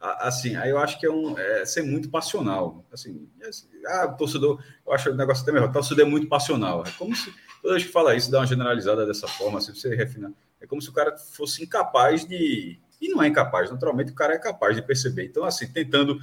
a, 0.00 0.28
assim, 0.28 0.56
aí 0.56 0.70
eu 0.70 0.78
acho 0.78 0.98
que 0.98 1.06
é, 1.06 1.10
um, 1.10 1.38
é 1.38 1.64
ser 1.64 1.82
muito 1.82 2.08
passional. 2.08 2.84
Assim, 2.92 3.28
assim, 3.46 3.66
ah, 3.86 4.06
o 4.06 4.16
torcedor, 4.16 4.62
eu 4.86 4.92
acho 4.92 5.10
o 5.10 5.14
negócio 5.14 5.42
até 5.42 5.52
melhor, 5.52 5.68
o 5.68 5.72
torcedor 5.72 6.06
é 6.06 6.08
muito 6.08 6.28
passional. 6.28 6.84
É 6.86 6.90
como 6.98 7.14
se 7.14 7.32
toda 7.60 7.74
vez 7.74 7.86
que 7.86 7.92
fala 7.92 8.14
isso, 8.14 8.30
dá 8.30 8.38
uma 8.38 8.46
generalizada 8.46 9.06
dessa 9.06 9.28
forma, 9.28 9.58
assim, 9.58 9.74
você 9.74 9.94
refina. 9.94 10.32
É 10.60 10.66
como 10.66 10.80
se 10.80 10.88
o 10.88 10.92
cara 10.92 11.16
fosse 11.16 11.62
incapaz 11.62 12.26
de. 12.26 12.78
E 13.00 13.08
não 13.08 13.22
é 13.22 13.28
incapaz, 13.28 13.70
naturalmente 13.70 14.12
o 14.12 14.14
cara 14.14 14.34
é 14.34 14.38
capaz 14.38 14.76
de 14.76 14.82
perceber. 14.82 15.24
Então, 15.24 15.44
assim, 15.44 15.66
tentando. 15.66 16.20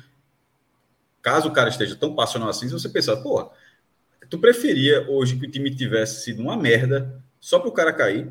Caso 1.21 1.49
o 1.49 1.53
cara 1.53 1.69
esteja 1.69 1.95
tão 1.95 2.15
passional 2.15 2.49
assim, 2.49 2.69
você 2.69 2.87
pensar, 2.87 3.17
pô, 3.17 3.51
tu 4.29 4.37
preferia 4.37 5.09
hoje 5.09 5.37
que 5.37 5.45
o 5.45 5.51
time 5.51 5.75
tivesse 5.75 6.23
sido 6.23 6.41
uma 6.41 6.55
merda 6.55 7.21
só 7.39 7.59
para 7.59 7.69
o 7.69 7.73
cara 7.73 7.91
cair? 7.91 8.29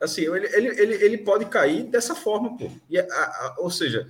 Assim, 0.00 0.22
ele, 0.22 0.46
ele, 0.52 0.80
ele, 0.80 0.94
ele 1.04 1.18
pode 1.18 1.46
cair 1.46 1.84
dessa 1.84 2.14
forma, 2.14 2.56
pô. 2.56 2.70
E, 2.88 2.98
a, 2.98 3.04
a, 3.04 3.56
ou 3.58 3.70
seja, 3.70 4.08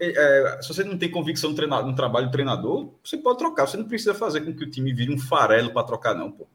é, 0.00 0.58
se 0.60 0.68
você 0.68 0.84
não 0.84 0.98
tem 0.98 1.10
convicção 1.10 1.50
no, 1.50 1.56
treinador, 1.56 1.86
no 1.86 1.96
trabalho 1.96 2.26
do 2.26 2.32
treinador, 2.32 2.92
você 3.02 3.16
pode 3.16 3.38
trocar. 3.38 3.66
Você 3.66 3.76
não 3.76 3.88
precisa 3.88 4.14
fazer 4.14 4.42
com 4.42 4.54
que 4.54 4.64
o 4.64 4.70
time 4.70 4.92
vire 4.92 5.12
um 5.12 5.18
farelo 5.18 5.72
para 5.72 5.86
trocar, 5.86 6.14
não, 6.14 6.30
pô. 6.30 6.46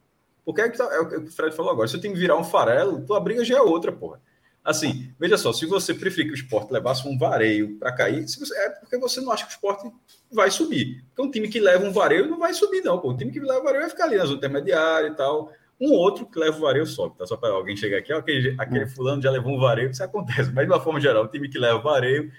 Porque 0.44 0.60
é, 0.60 0.68
que 0.68 0.78
tá, 0.78 0.88
é, 0.92 1.00
o 1.00 1.08
que 1.08 1.16
o 1.16 1.30
Fred 1.30 1.54
falou 1.54 1.72
agora. 1.72 1.88
Se 1.88 1.96
o 1.96 2.00
time 2.00 2.14
virar 2.14 2.36
um 2.36 2.44
farelo, 2.44 3.04
tua 3.04 3.20
briga 3.20 3.44
já 3.44 3.56
é 3.58 3.60
outra, 3.60 3.92
pô. 3.92 4.16
Assim, 4.64 5.12
veja 5.18 5.36
só, 5.36 5.52
se 5.52 5.66
você 5.66 5.92
preferir 5.92 6.26
que 6.26 6.32
o 6.32 6.36
esporte 6.36 6.72
levasse 6.72 7.06
um 7.08 7.18
vareio 7.18 7.76
para 7.78 7.92
cair, 7.92 8.22
você, 8.22 8.56
é 8.56 8.70
porque 8.70 8.96
você 8.96 9.20
não 9.20 9.32
acha 9.32 9.44
que 9.44 9.50
o 9.50 9.54
esporte 9.54 9.90
vai 10.30 10.52
subir. 10.52 11.04
Porque 11.08 11.22
um 11.22 11.30
time 11.30 11.48
que 11.48 11.58
leva 11.58 11.84
um 11.84 11.92
vareio 11.92 12.28
não 12.28 12.38
vai 12.38 12.54
subir, 12.54 12.80
não. 12.82 12.98
Pô. 12.98 13.10
O 13.10 13.16
time 13.16 13.32
que 13.32 13.40
leva 13.40 13.62
vareio 13.62 13.82
vai 13.82 13.90
ficar 13.90 14.04
ali 14.04 14.16
nas 14.16 14.30
intermediárias 14.30 15.12
e 15.12 15.16
tal. 15.16 15.52
Um 15.80 15.90
outro 15.94 16.26
que 16.26 16.38
leva 16.38 16.56
o 16.56 16.60
vareio 16.60 16.86
sobe, 16.86 17.18
tá? 17.18 17.26
Só 17.26 17.36
para 17.36 17.50
alguém 17.50 17.76
chegar 17.76 17.98
aqui, 17.98 18.12
ó, 18.12 18.18
aquele, 18.18 18.54
aquele 18.56 18.86
fulano 18.86 19.20
já 19.20 19.32
levou 19.32 19.52
um 19.52 19.58
vareio, 19.58 19.90
isso 19.90 20.04
acontece. 20.04 20.52
Mas 20.54 20.64
de 20.64 20.72
uma 20.72 20.80
forma 20.80 21.00
geral, 21.00 21.24
o 21.24 21.28
time 21.28 21.48
que 21.48 21.58
leva 21.58 21.80
o 21.80 21.82
vareio 21.82 22.30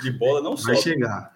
de 0.00 0.12
bola 0.12 0.40
não 0.40 0.56
sobe. 0.56 0.74
Vai 0.74 0.82
chegar. 0.82 1.34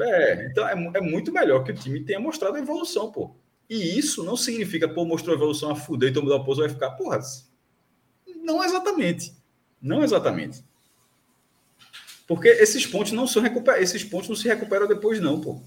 É, 0.00 0.46
então 0.46 0.68
é, 0.68 0.72
é, 0.94 1.00
muito 1.00 1.32
melhor 1.32 1.62
que 1.62 1.70
o 1.70 1.74
time 1.74 2.00
tenha 2.00 2.18
mostrado 2.18 2.56
a 2.56 2.60
evolução, 2.60 3.12
pô. 3.12 3.36
E 3.70 3.96
isso 3.96 4.24
não 4.24 4.36
significa, 4.36 4.88
pô, 4.88 5.04
mostrou 5.04 5.32
a 5.32 5.38
evolução 5.38 5.70
a 5.70 5.76
fuder, 5.76 6.10
então 6.10 6.22
mudar 6.22 6.36
o 6.36 6.44
pouso 6.44 6.60
vai 6.60 6.70
ficar, 6.70 6.90
porra. 6.92 7.20
Não 8.42 8.64
exatamente. 8.64 9.35
Não 9.86 10.02
exatamente. 10.02 10.64
Porque 12.26 12.48
esses 12.48 12.84
pontos 12.84 13.12
não 13.12 13.26
são 13.26 13.42
esses 13.78 14.02
pontos 14.02 14.28
não 14.28 14.36
se 14.36 14.48
recuperam 14.48 14.88
depois, 14.88 15.20
não, 15.20 15.40
pô. 15.40 15.62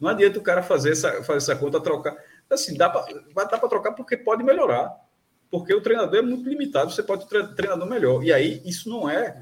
Não 0.00 0.08
adianta 0.08 0.38
o 0.38 0.42
cara 0.42 0.62
fazer 0.62 0.92
essa, 0.92 1.24
fazer 1.24 1.38
essa 1.38 1.56
conta, 1.56 1.80
trocar. 1.80 2.16
Assim, 2.48 2.76
dá 2.76 2.88
para 2.88 3.68
trocar 3.68 3.92
porque 3.92 4.16
pode 4.16 4.44
melhorar. 4.44 4.94
Porque 5.50 5.74
o 5.74 5.80
treinador 5.80 6.18
é 6.18 6.22
muito 6.22 6.48
limitado, 6.48 6.92
você 6.92 7.02
pode 7.02 7.28
ter 7.28 7.54
treinador 7.54 7.88
melhor. 7.88 8.22
E 8.22 8.32
aí, 8.32 8.62
isso 8.64 8.88
não 8.88 9.08
é 9.08 9.36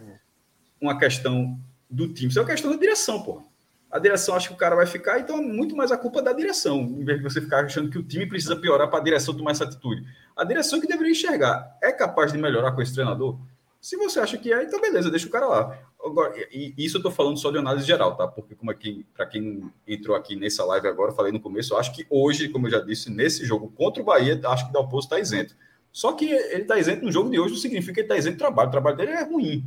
uma 0.81 0.99
questão 0.99 1.59
do 1.91 2.13
time. 2.13 2.29
Isso 2.29 2.39
é 2.39 2.43
uma 2.43 2.49
questão 2.49 2.71
da 2.71 2.77
direção, 2.77 3.23
pô. 3.23 3.43
A 3.91 3.99
direção 3.99 4.35
acha 4.35 4.49
que 4.49 4.55
o 4.55 4.57
cara 4.57 4.75
vai 4.75 4.87
ficar, 4.87 5.21
então 5.21 5.39
é 5.39 5.43
muito 5.43 5.77
mais 5.77 5.93
a 5.93 5.99
culpa 5.99 6.23
da 6.23 6.33
direção, 6.33 6.81
em 6.81 7.05
vez 7.05 7.19
de 7.19 7.25
você 7.25 7.43
ficar 7.43 7.63
achando 7.65 7.91
que 7.91 7.99
o 7.99 8.03
time 8.03 8.27
precisa 8.27 8.57
piorar 8.57 8.89
para 8.89 8.99
a 8.99 9.03
direção 9.03 9.37
tomar 9.37 9.51
essa 9.51 9.65
atitude. 9.65 10.03
A 10.35 10.45
direção 10.45 10.81
que 10.81 10.87
deveria 10.87 11.13
enxergar 11.13 11.77
é 11.83 11.93
capaz 11.93 12.33
de 12.33 12.39
melhorar 12.39 12.73
com 12.73 12.81
esse 12.81 12.95
treinador? 12.95 13.39
Se 13.83 13.97
você 13.97 14.21
acha 14.21 14.39
que 14.39 14.53
é, 14.53 14.63
então 14.63 14.81
beleza, 14.81 15.11
deixa 15.11 15.27
o 15.27 15.31
cara 15.31 15.49
lá. 15.49 15.77
Agora, 16.01 16.33
e 16.53 16.73
isso 16.79 16.99
eu 16.99 17.01
estou 17.01 17.11
falando 17.11 17.37
só 17.37 17.51
de 17.51 17.59
análise 17.59 17.85
geral, 17.85 18.15
tá? 18.17 18.29
Porque 18.29 18.55
como 18.55 18.71
aqui, 18.71 19.05
para 19.13 19.27
quem 19.27 19.69
entrou 19.85 20.17
aqui 20.17 20.37
nessa 20.37 20.65
live 20.65 20.87
agora, 20.87 21.11
falei 21.11 21.33
no 21.33 21.41
começo, 21.41 21.75
eu 21.75 21.79
acho 21.79 21.93
que 21.93 22.07
hoje, 22.09 22.49
como 22.49 22.69
eu 22.69 22.71
já 22.71 22.79
disse, 22.79 23.11
nesse 23.11 23.45
jogo 23.45 23.69
contra 23.73 24.01
o 24.01 24.07
Bahia, 24.07 24.41
acho 24.45 24.67
que 24.67 24.71
o 24.71 24.73
Dalpozo 24.73 25.07
está 25.07 25.19
isento. 25.19 25.57
Só 25.91 26.13
que 26.13 26.27
ele 26.27 26.63
está 26.63 26.79
isento 26.79 27.05
no 27.05 27.11
jogo 27.11 27.29
de 27.29 27.41
hoje 27.41 27.55
não 27.55 27.61
significa 27.61 27.95
que 27.95 28.01
ele 28.01 28.07
está 28.07 28.17
isento 28.17 28.37
do 28.37 28.39
trabalho. 28.39 28.69
O 28.69 28.71
trabalho 28.71 28.97
dele 28.97 29.11
é 29.11 29.25
ruim. 29.25 29.67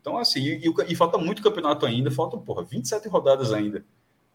Então, 0.00 0.16
assim, 0.16 0.40
e, 0.40 0.68
e, 0.68 0.92
e, 0.92 0.94
falta 0.94 1.18
muito 1.18 1.42
campeonato 1.42 1.84
ainda, 1.84 2.08
faltam, 2.08 2.40
porra, 2.40 2.62
27 2.62 3.08
rodadas 3.08 3.52
ainda 3.52 3.84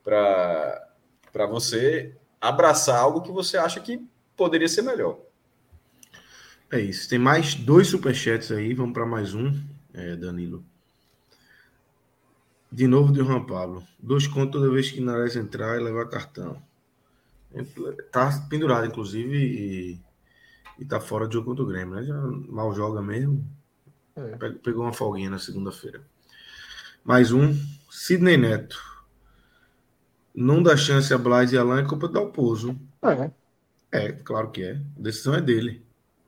para 0.04 1.46
você 1.50 2.14
abraçar 2.42 3.00
algo 3.00 3.22
que 3.22 3.32
você 3.32 3.58
acha 3.58 3.80
que 3.80 4.06
poderia 4.36 4.68
ser 4.68 4.82
melhor. 4.82 5.20
É 6.70 6.80
isso. 6.80 7.08
Tem 7.10 7.18
mais 7.18 7.56
dois 7.56 7.88
superchats 7.88 8.52
aí, 8.52 8.74
vamos 8.74 8.94
para 8.94 9.06
mais 9.06 9.34
um, 9.34 9.54
é, 9.94 10.16
Danilo. 10.16 10.64
De 12.70 12.88
novo 12.88 13.14
de 13.14 13.20
Juan 13.20 13.46
Pablo. 13.46 13.84
Dois 13.98 14.28
contos 14.28 14.60
toda 14.60 14.74
vez 14.74 14.92
que 14.92 15.00
Nares 15.00 15.36
entrar 15.36 15.80
e 15.80 15.84
levar 15.84 16.10
cartão. 16.10 16.62
Tá 18.12 18.30
pendurado, 18.50 18.86
inclusive, 18.86 19.38
e, 19.38 20.02
e 20.78 20.86
tá 20.86 21.00
fora 21.00 21.28
de 21.28 21.36
jogo 21.36 21.48
contra 21.48 21.64
o 21.64 21.68
Grêmio, 21.68 21.96
né? 21.96 22.04
Já 22.04 22.22
mal 22.22 22.74
joga 22.76 23.02
mesmo. 23.02 23.50
É. 24.16 24.50
Pegou 24.62 24.84
uma 24.84 24.94
folguinha 24.94 25.30
na 25.30 25.40
segunda-feira. 25.40 26.02
Mais 27.06 27.32
um. 27.32 27.56
Sidney 27.90 28.36
Neto. 28.36 28.78
Não 30.36 30.62
dá 30.62 30.76
chance 30.76 31.14
a 31.14 31.18
Blas 31.18 31.54
e 31.54 31.58
Alain 31.58 31.84
é 31.84 31.88
culpa 31.88 32.08
do 32.08 32.14
Dalpozo. 32.14 32.78
É. 33.02 33.32
É, 33.90 34.12
claro 34.12 34.52
que 34.52 34.62
é. 34.62 34.74
A 34.74 35.02
decisão 35.02 35.34
é 35.34 35.42
dele. 35.42 35.87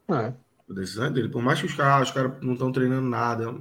É. 0.10 0.34
A 0.70 0.74
decisão 0.74 1.06
é 1.06 1.10
dele. 1.10 1.30
Por 1.30 1.42
mais 1.42 1.60
que 1.60 1.66
os 1.66 1.74
caras, 1.74 2.10
os 2.10 2.14
caras 2.14 2.34
não 2.42 2.54
estão 2.54 2.72
treinando 2.72 3.08
nada, 3.08 3.56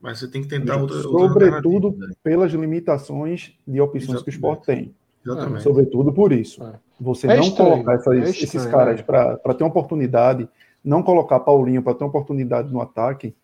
mas 0.00 0.18
você 0.18 0.28
tem 0.28 0.42
que 0.42 0.48
tentar 0.48 0.76
outra. 0.76 1.00
Sobretudo 1.02 1.88
outra 1.88 2.08
pelas 2.22 2.52
limitações 2.52 3.52
de 3.66 3.80
opções 3.80 4.04
Exatamente. 4.04 4.24
que 4.24 4.30
o 4.30 4.32
esporte 4.32 4.66
tem. 4.66 4.94
Exatamente. 5.24 5.62
Sobretudo 5.62 6.12
por 6.12 6.32
isso. 6.32 6.62
É. 6.62 6.74
Você 7.00 7.26
é 7.26 7.36
não 7.36 7.42
estranho. 7.42 7.70
colocar 7.70 7.94
essas, 7.94 8.18
é 8.18 8.30
esses 8.30 8.66
caras 8.66 9.02
para 9.02 9.54
ter 9.54 9.62
uma 9.62 9.70
oportunidade 9.70 10.48
não 10.84 11.02
colocar 11.02 11.40
Paulinho 11.40 11.82
para 11.82 11.94
ter 11.94 12.04
uma 12.04 12.08
oportunidade 12.08 12.72
no 12.72 12.80
ataque 12.80 13.34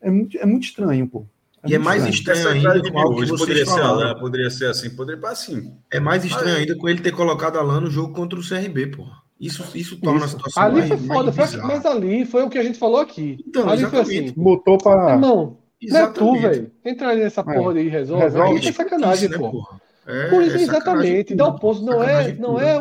é 0.00 0.10
muito, 0.10 0.36
é 0.38 0.46
muito 0.46 0.64
estranho, 0.64 1.06
pô. 1.08 1.26
É 1.62 1.70
e 1.70 1.74
é 1.74 1.78
mais 1.78 2.04
estranho, 2.06 2.38
estranho 2.38 2.70
ainda 2.70 2.90
com 2.90 2.98
algo 2.98 3.22
que 3.22 3.28
poderia 3.28 3.64
ser 3.64 3.80
Alain, 3.80 4.18
poderia 4.18 4.50
ser 4.50 4.66
assim, 4.66 4.90
poderia 4.90 5.28
assim. 5.28 5.76
É 5.92 6.00
mais 6.00 6.24
estranho 6.24 6.56
ainda 6.56 6.76
com 6.76 6.88
ele 6.88 7.00
ter 7.00 7.12
colocado 7.12 7.56
Alain 7.56 7.80
no 7.80 7.90
jogo 7.90 8.12
contra 8.12 8.38
o 8.38 8.42
CRB, 8.42 8.88
pô. 8.88 9.06
Isso, 9.42 9.64
isso 9.76 10.00
torna 10.00 10.24
isso. 10.24 10.26
a 10.26 10.28
situação 10.28 10.62
ali 10.62 10.74
mais, 10.76 10.88
foi 10.88 10.98
foda, 10.98 11.32
mais 11.32 11.56
mas 11.56 11.84
ali 11.84 12.24
foi 12.24 12.44
o 12.44 12.48
que 12.48 12.58
a 12.58 12.62
gente 12.62 12.78
falou 12.78 13.00
aqui. 13.00 13.44
Então, 13.44 13.68
ali 13.68 13.82
exatamente. 13.82 14.06
foi 14.06 14.24
assim. 14.24 14.34
Botou 14.40 14.78
para. 14.78 15.18
Não, 15.18 15.58
não 15.82 15.98
é 15.98 16.06
tu, 16.12 16.36
velho. 16.38 16.70
Entra 16.84 17.08
ali 17.08 17.24
nessa 17.24 17.40
é. 17.40 17.44
porra 17.44 17.76
é. 17.76 17.82
e 17.82 17.88
resolve. 17.88 18.22
resolve. 18.22 18.60
Isso 18.60 18.68
é 18.68 18.72
sacanagem, 18.72 19.28
isso, 19.28 19.42
né, 19.42 19.50
pô. 19.50 19.68
É, 20.06 20.28
Por 20.28 20.42
isso, 20.44 20.56
é 20.58 20.62
exatamente. 20.62 21.34
Dá 21.34 21.48
o 21.48 21.58
posto 21.58 21.84
não 21.84 22.00
é, 22.04 22.32
não 22.34 22.60
é 22.60 22.78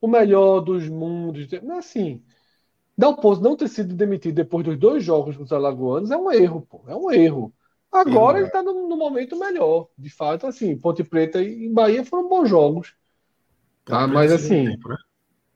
o 0.00 0.06
melhor 0.06 0.60
dos 0.60 0.88
mundos. 0.88 1.48
Não 1.64 1.74
é 1.74 1.78
assim. 1.78 2.22
Dalpozo 2.96 3.42
não 3.42 3.56
ter 3.56 3.68
sido 3.68 3.92
demitido 3.92 4.36
depois 4.36 4.64
dos 4.64 4.78
dois 4.78 5.02
jogos 5.02 5.36
com 5.36 5.42
os 5.42 5.52
alagoanos 5.52 6.12
é 6.12 6.16
um 6.16 6.30
erro, 6.30 6.64
pô. 6.70 6.84
É 6.86 6.94
um 6.94 7.10
erro. 7.10 7.52
Agora 7.90 8.38
ele 8.38 8.46
está 8.46 8.62
no, 8.62 8.88
no, 8.88 8.96
momento 8.96 9.36
melhor. 9.36 9.88
De 9.98 10.10
fato, 10.10 10.46
assim, 10.46 10.76
Ponte 10.76 11.02
Preta 11.02 11.42
e 11.42 11.68
Bahia 11.68 12.04
foram 12.04 12.28
bons 12.28 12.48
jogos. 12.48 12.94
Tá, 13.84 14.06
mas 14.06 14.30
assim. 14.30 14.70
Tempo, 14.70 14.88
né? 14.90 14.96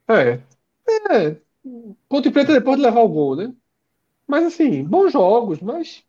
É. 0.08 0.40
É. 1.10 1.36
Ponte 2.08 2.30
Preta 2.30 2.52
depois 2.52 2.76
de 2.76 2.82
levar 2.82 3.00
o 3.00 3.08
gol, 3.08 3.36
né? 3.36 3.54
Mas 4.26 4.44
assim, 4.46 4.84
bons 4.84 5.12
jogos, 5.12 5.60
mas 5.60 6.04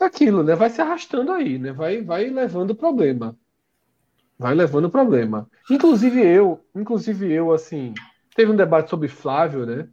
é 0.00 0.04
aquilo, 0.06 0.42
né? 0.44 0.54
Vai 0.56 0.70
se 0.70 0.80
arrastando 0.82 1.32
aí, 1.32 1.58
né? 1.58 1.72
Vai, 1.72 2.02
vai 2.02 2.30
levando 2.30 2.74
problema. 2.74 3.36
Vai 4.38 4.54
levando 4.54 4.90
problema. 4.90 5.48
Inclusive 5.70 6.20
eu, 6.26 6.60
inclusive 6.74 7.30
eu, 7.30 7.52
assim, 7.52 7.92
teve 8.34 8.50
um 8.50 8.56
debate 8.56 8.88
sobre 8.90 9.08
Flávio, 9.08 9.66
né? 9.66 9.88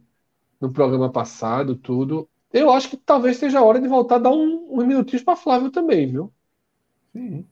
no 0.60 0.72
programa 0.72 1.10
passado, 1.12 1.76
tudo. 1.76 2.28
Eu 2.52 2.72
acho 2.72 2.90
que 2.90 2.96
talvez 2.98 3.38
seja 3.38 3.60
a 3.60 3.64
hora 3.64 3.80
de 3.80 3.88
voltar 3.88 4.16
a 4.16 4.20
dar 4.20 4.30
um, 4.30 4.68
uns 4.72 4.86
minutinhos 4.86 5.24
para 5.24 5.36
Flávio 5.36 5.70
também, 5.70 6.10
viu? 6.10 6.32
Sim. 7.14 7.46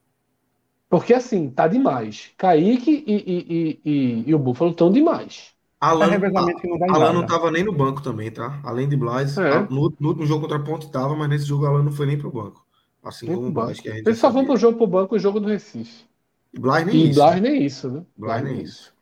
Porque 0.90 1.14
assim, 1.14 1.50
tá 1.50 1.68
demais. 1.68 2.32
Kaique 2.38 3.04
e, 3.06 3.14
e, 3.16 3.82
e, 3.84 4.30
e 4.30 4.34
o 4.36 4.40
Búfalo 4.40 4.72
estão 4.72 4.92
demais. 4.92 5.55
Alan, 5.88 6.12
é 6.12 6.30
não, 6.30 6.94
Alan 6.94 7.12
não 7.12 7.26
tava 7.26 7.50
nem 7.50 7.64
no 7.64 7.72
banco 7.72 8.02
também, 8.02 8.30
tá? 8.30 8.60
Além 8.62 8.88
de 8.88 8.96
Blas, 8.96 9.36
é. 9.38 9.60
no, 9.70 9.92
no, 9.98 10.08
último 10.08 10.26
jogo 10.26 10.42
contra 10.42 10.56
a 10.56 10.62
Ponte 10.62 10.90
tava, 10.90 11.14
mas 11.14 11.28
nesse 11.28 11.44
jogo 11.44 11.66
Alan 11.66 11.82
não 11.82 11.92
foi 11.92 12.06
nem 12.06 12.18
pro 12.18 12.30
banco. 12.30 12.64
Assim 13.02 13.26
nem 13.26 13.36
como 13.36 13.48
o 13.48 13.52
Blas, 13.52 13.78
que 13.78 13.88
a 13.88 13.94
gente 13.94 14.06
Eles 14.06 14.18
só 14.18 14.30
vão 14.30 14.44
pro 14.44 14.56
jogo 14.56 14.78
pro 14.78 14.86
banco 14.86 15.14
o 15.14 15.18
jogo 15.18 15.38
do 15.38 15.48
Recife. 15.48 16.04
Blas 16.58 16.84
nem 16.86 16.96
e 16.96 17.10
isso. 17.10 17.20
Blas 17.20 17.40
nem 17.40 17.64
isso, 17.64 17.90
né? 17.90 18.02
Blas 18.16 18.42
nem 18.42 18.54
isso. 18.54 18.64
isso. 18.64 18.96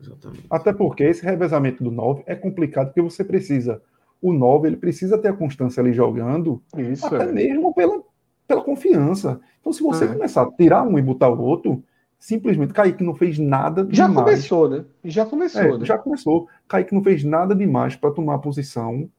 Exatamente. 0.00 0.46
Até 0.50 0.72
porque 0.72 1.04
esse 1.04 1.24
revezamento 1.24 1.82
do 1.82 1.90
9 1.90 2.24
é 2.26 2.34
complicado, 2.34 2.86
porque 2.86 3.02
você 3.02 3.24
precisa. 3.24 3.80
O 4.20 4.32
9 4.32 4.68
ele 4.68 4.76
precisa 4.76 5.18
ter 5.18 5.28
a 5.28 5.32
constância 5.32 5.80
ali 5.80 5.92
jogando, 5.92 6.62
Isso, 6.76 7.06
até 7.06 7.24
é. 7.24 7.32
mesmo 7.32 7.74
pela, 7.74 8.02
pela 8.46 8.62
confiança. 8.62 9.40
Então, 9.60 9.72
se 9.72 9.82
você 9.82 10.04
é. 10.04 10.08
começar 10.08 10.42
a 10.42 10.50
tirar 10.52 10.82
um 10.82 10.98
e 10.98 11.02
botar 11.02 11.28
o 11.28 11.40
outro, 11.40 11.82
simplesmente 12.24 12.72
Kaique 12.72 13.04
não 13.04 13.14
fez 13.14 13.38
nada 13.38 13.86
Já 13.90 14.06
demais. 14.06 14.24
começou, 14.24 14.70
né? 14.70 14.84
Já 15.04 15.26
começou, 15.26 15.60
é, 15.60 15.78
né? 15.78 15.84
Já 15.84 15.98
começou. 15.98 16.48
Kaique 16.66 16.94
não 16.94 17.04
fez 17.04 17.22
nada 17.22 17.54
demais 17.54 17.96
para 17.96 18.10
tomar 18.10 18.36
a 18.36 18.38
posição 18.38 19.10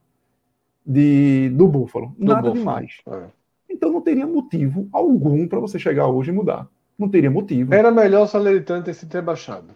de, 0.84 1.50
do 1.50 1.67
Búfalo. 1.67 2.16
Do 2.17 2.25
nada 2.25 2.50
Búfalo. 2.50 2.58
demais. 2.58 2.98
É. 3.08 3.25
Então 3.69 3.92
não 3.92 4.01
teria 4.01 4.25
motivo 4.25 4.90
algum 4.92 5.48
para 5.48 5.59
você 5.59 5.77
chegar 5.77 6.08
hoje 6.08 6.32
e 6.32 6.34
mudar. 6.34 6.67
Não 6.98 7.08
teria 7.08 7.30
motivo. 7.30 7.75
Era 7.75 7.92
melhor 7.92 8.24
o 8.24 8.27
Salernitano 8.27 8.84
ter 8.84 8.95
se 8.95 9.06
ter 9.06 9.22
baixado. 9.22 9.67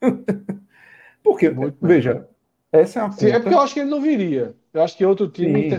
porque, 1.24 1.50
Muito 1.50 1.76
veja, 1.82 2.28
essa 2.70 3.00
é 3.00 3.02
a 3.02 3.10
Sim, 3.10 3.30
é 3.30 3.40
porque 3.40 3.54
eu 3.54 3.60
acho 3.60 3.74
que 3.74 3.80
ele 3.80 3.90
não 3.90 4.00
viria. 4.00 4.54
Eu 4.72 4.82
acho 4.82 4.96
que 4.96 5.04
outro 5.04 5.28
time 5.28 5.70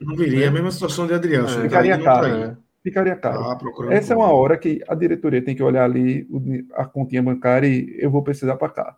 não 0.00 0.14
viria. 0.14 0.44
É 0.44 0.48
a 0.48 0.52
mesma 0.52 0.70
situação 0.70 1.08
de 1.08 1.14
Adriano. 1.14 1.48
É, 1.48 1.62
ficaria 1.62 2.00
caro. 2.00 2.28
Né? 2.28 2.56
Ficaria 2.88 3.16
caro. 3.16 3.44
Ah, 3.44 3.58
essa 3.90 4.14
é 4.14 4.16
uma 4.16 4.32
hora 4.32 4.56
que 4.56 4.82
a 4.88 4.94
diretoria 4.94 5.44
tem 5.44 5.54
que 5.54 5.62
olhar 5.62 5.84
ali 5.84 6.26
a 6.72 6.86
continha 6.86 7.22
bancária 7.22 7.68
e 7.68 7.98
eu 7.98 8.10
vou 8.10 8.22
precisar 8.22 8.56
para 8.56 8.70
cá. 8.70 8.96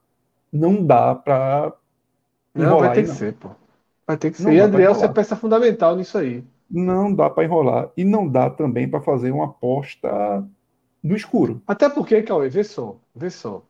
não 0.53 0.85
dá 0.85 1.13
para. 1.13 1.73
Não, 2.55 2.79
vai 2.79 2.93
ter 2.93 3.03
que 3.03 3.09
ser, 3.09 3.35
pô. 3.35 3.51
Vai 4.07 4.17
ter 4.17 4.31
que 4.31 4.37
ser. 4.37 4.45
Não 4.45 4.53
e 4.53 4.61
Adriel, 4.61 4.95
você 4.95 5.07
é 5.07 5.09
peça 5.09 5.35
fundamental 5.35 5.97
nisso 5.97 6.17
aí. 6.17 6.45
Não 6.71 7.13
dá 7.13 7.29
para 7.29 7.45
enrolar. 7.45 7.91
E 7.97 8.05
não 8.05 8.29
dá 8.29 8.49
também 8.49 8.89
para 8.89 9.01
fazer 9.01 9.33
uma 9.33 9.47
aposta 9.47 10.47
no 11.03 11.17
escuro. 11.17 11.61
Até 11.67 11.89
porque, 11.89 12.23
Cauê, 12.23 12.49
vê 12.49 12.63
só, 12.63 12.97
vê 13.13 13.29
só. 13.29 13.65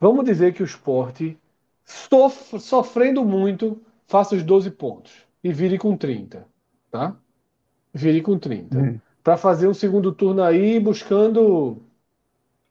Vamos 0.00 0.24
dizer 0.24 0.54
que 0.54 0.62
o 0.62 0.66
esporte, 0.66 1.38
sof 1.84 2.58
sofrendo 2.58 3.22
muito, 3.26 3.78
faça 4.06 4.34
os 4.34 4.42
12 4.42 4.70
pontos 4.70 5.12
e 5.44 5.52
vire 5.52 5.76
com 5.76 5.94
30. 5.94 6.46
Tá? 6.90 7.14
Vire 7.92 8.22
com 8.22 8.38
30. 8.38 8.78
Hum. 8.78 9.00
Para 9.26 9.36
fazer 9.36 9.66
um 9.66 9.74
segundo 9.74 10.12
turno 10.12 10.40
aí 10.40 10.78
buscando, 10.78 11.82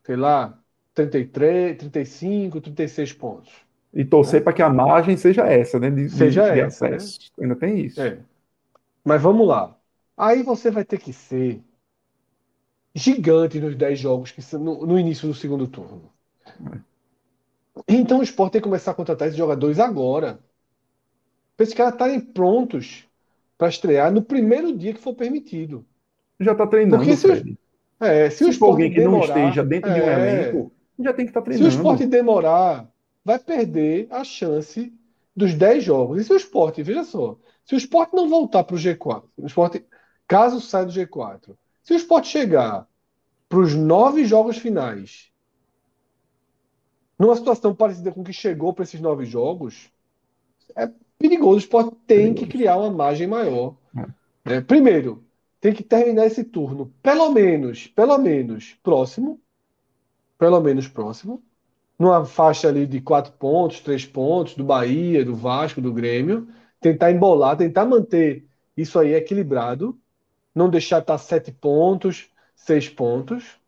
sei 0.05 0.15
lá, 0.15 0.57
33, 0.93 1.77
35, 1.77 2.61
36 2.61 3.11
pontos. 3.11 3.51
E 3.93 4.05
torcer 4.05 4.39
é. 4.39 4.43
para 4.45 4.53
que 4.53 4.61
a 4.61 4.69
margem 4.69 5.17
seja 5.17 5.45
essa, 5.45 5.77
né? 5.81 5.89
De, 5.89 6.09
seja 6.09 6.53
de 6.53 6.61
essa. 6.61 6.87
Né? 6.87 6.97
Ainda 7.41 7.57
tem 7.57 7.81
isso. 7.81 7.99
É. 7.99 8.19
Mas 9.03 9.21
vamos 9.21 9.45
lá. 9.45 9.77
Aí 10.15 10.43
você 10.43 10.71
vai 10.71 10.85
ter 10.85 10.97
que 10.97 11.11
ser 11.11 11.61
gigante 12.95 13.59
nos 13.59 13.75
10 13.75 13.99
jogos 13.99 14.31
que 14.31 14.41
no, 14.55 14.85
no 14.85 14.97
início 14.97 15.27
do 15.27 15.33
segundo 15.33 15.67
turno. 15.67 16.09
É. 16.47 16.79
Então 17.85 18.19
o 18.19 18.23
esporte 18.23 18.53
tem 18.53 18.61
que 18.61 18.67
começar 18.69 18.91
a 18.91 18.95
contratar 18.95 19.27
esses 19.27 19.37
jogadores 19.37 19.77
agora. 19.77 20.39
Para 21.57 21.63
esses 21.65 21.75
caras 21.75 21.95
estarem 21.95 22.21
prontos 22.21 23.05
para 23.57 23.67
estrear 23.67 24.09
no 24.09 24.21
primeiro 24.21 24.73
dia 24.73 24.93
que 24.93 25.01
for 25.01 25.13
permitido. 25.13 25.85
Já 26.39 26.51
está 26.51 26.67
treinando. 26.67 26.97
Porque 26.97 27.15
se, 27.15 27.57
é, 27.99 28.29
se, 28.29 28.37
se 28.37 28.45
o 28.45 28.49
esporte 28.49 28.71
alguém 28.71 28.91
que 28.91 28.99
demorar, 28.99 29.27
não 29.27 29.47
esteja 29.47 29.63
dentro 29.63 29.89
é, 29.89 29.93
de 29.93 30.01
um 30.01 30.03
é. 30.03 30.13
elenco, 30.13 30.71
já 30.99 31.13
tem 31.13 31.25
que 31.25 31.29
estar 31.31 31.41
tá 31.41 31.45
treinando. 31.45 31.71
Se 31.71 31.75
o 31.75 31.79
esporte 31.79 32.05
demorar, 32.05 32.89
vai 33.23 33.39
perder 33.39 34.07
a 34.11 34.23
chance 34.23 34.93
dos 35.35 35.53
10 35.53 35.83
jogos. 35.83 36.21
E 36.21 36.23
se 36.23 36.31
o 36.31 36.37
esporte, 36.37 36.83
veja 36.83 37.03
só, 37.03 37.37
se 37.65 37.75
o 37.75 37.77
esporte 37.77 38.15
não 38.15 38.29
voltar 38.29 38.63
para 38.63 38.75
o 38.75 38.79
G4, 38.79 39.23
o 39.37 39.45
esporte, 39.45 39.83
caso 40.27 40.61
saia 40.61 40.85
do 40.85 40.91
G4, 40.91 41.55
se 41.83 41.93
o 41.93 41.95
esporte 41.95 42.27
chegar 42.27 42.87
para 43.49 43.59
os 43.59 43.73
nove 43.73 44.25
jogos 44.25 44.57
finais, 44.57 45.31
numa 47.17 47.35
situação 47.35 47.73
parecida 47.73 48.11
com 48.11 48.23
que 48.23 48.33
chegou 48.33 48.73
para 48.73 48.83
esses 48.83 48.99
nove 48.99 49.25
jogos, 49.25 49.89
é 50.75 50.89
perigoso. 51.17 51.55
O 51.55 51.59
esporte 51.59 51.95
tem 52.05 52.33
que 52.33 52.45
criar 52.45 52.77
uma 52.77 52.91
margem 52.91 53.27
maior. 53.27 53.75
É. 54.45 54.61
primeiro, 54.61 55.24
tem 55.65 55.73
que 55.73 55.81
terminar 55.81 56.27
esse 56.27 56.43
turno, 56.43 56.93
pelo 57.01 57.31
menos, 57.31 57.87
pelo 57.87 58.19
menos 58.19 58.77
próximo, 58.83 59.41
pelo 60.37 60.61
menos 60.61 60.87
próximo, 60.87 61.43
numa 61.97 62.23
faixa 62.23 62.67
ali 62.67 62.85
de 62.85 63.01
quatro 63.01 63.33
pontos, 63.33 63.79
três 63.79 64.05
pontos, 64.05 64.53
do 64.53 64.63
Bahia, 64.63 65.25
do 65.25 65.33
Vasco, 65.33 65.81
do 65.81 65.91
Grêmio, 65.91 66.47
tentar 66.79 67.11
embolar, 67.11 67.57
tentar 67.57 67.83
manter 67.83 68.45
isso 68.77 68.99
aí 68.99 69.15
equilibrado, 69.15 69.99
não 70.53 70.69
deixar 70.69 70.99
estar 70.99 71.17
sete 71.17 71.51
pontos, 71.51 72.29
seis 72.55 72.87
pontos, 72.87 73.59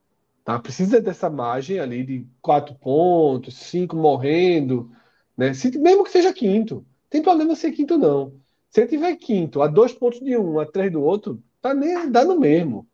tá? 0.44 0.60
Precisa 0.60 1.02
dessa 1.02 1.32
margem 1.32 1.80
ali 1.80 2.04
de 2.04 2.28
quatro 2.40 2.76
pontos, 2.76 3.56
cinco 3.56 3.96
morrendo, 3.96 4.92
né? 5.36 5.52
Se, 5.56 5.76
mesmo 5.80 6.04
que 6.04 6.12
seja 6.12 6.32
quinto, 6.32 6.86
tem 7.10 7.24
problema 7.24 7.56
ser 7.56 7.72
quinto 7.72 7.98
não. 7.98 8.40
Se 8.70 8.82
ele 8.82 8.90
tiver 8.90 9.16
quinto, 9.16 9.64
a 9.64 9.68
dois 9.68 9.94
pontos 9.94 10.20
de 10.20 10.38
um, 10.38 10.60
a 10.60 10.66
três 10.68 10.92
do 10.92 11.02
outro, 11.02 11.42
tá 11.70 11.74
nem, 11.74 12.12
dá 12.12 12.24
no 12.24 12.40
mesmo, 12.40 12.88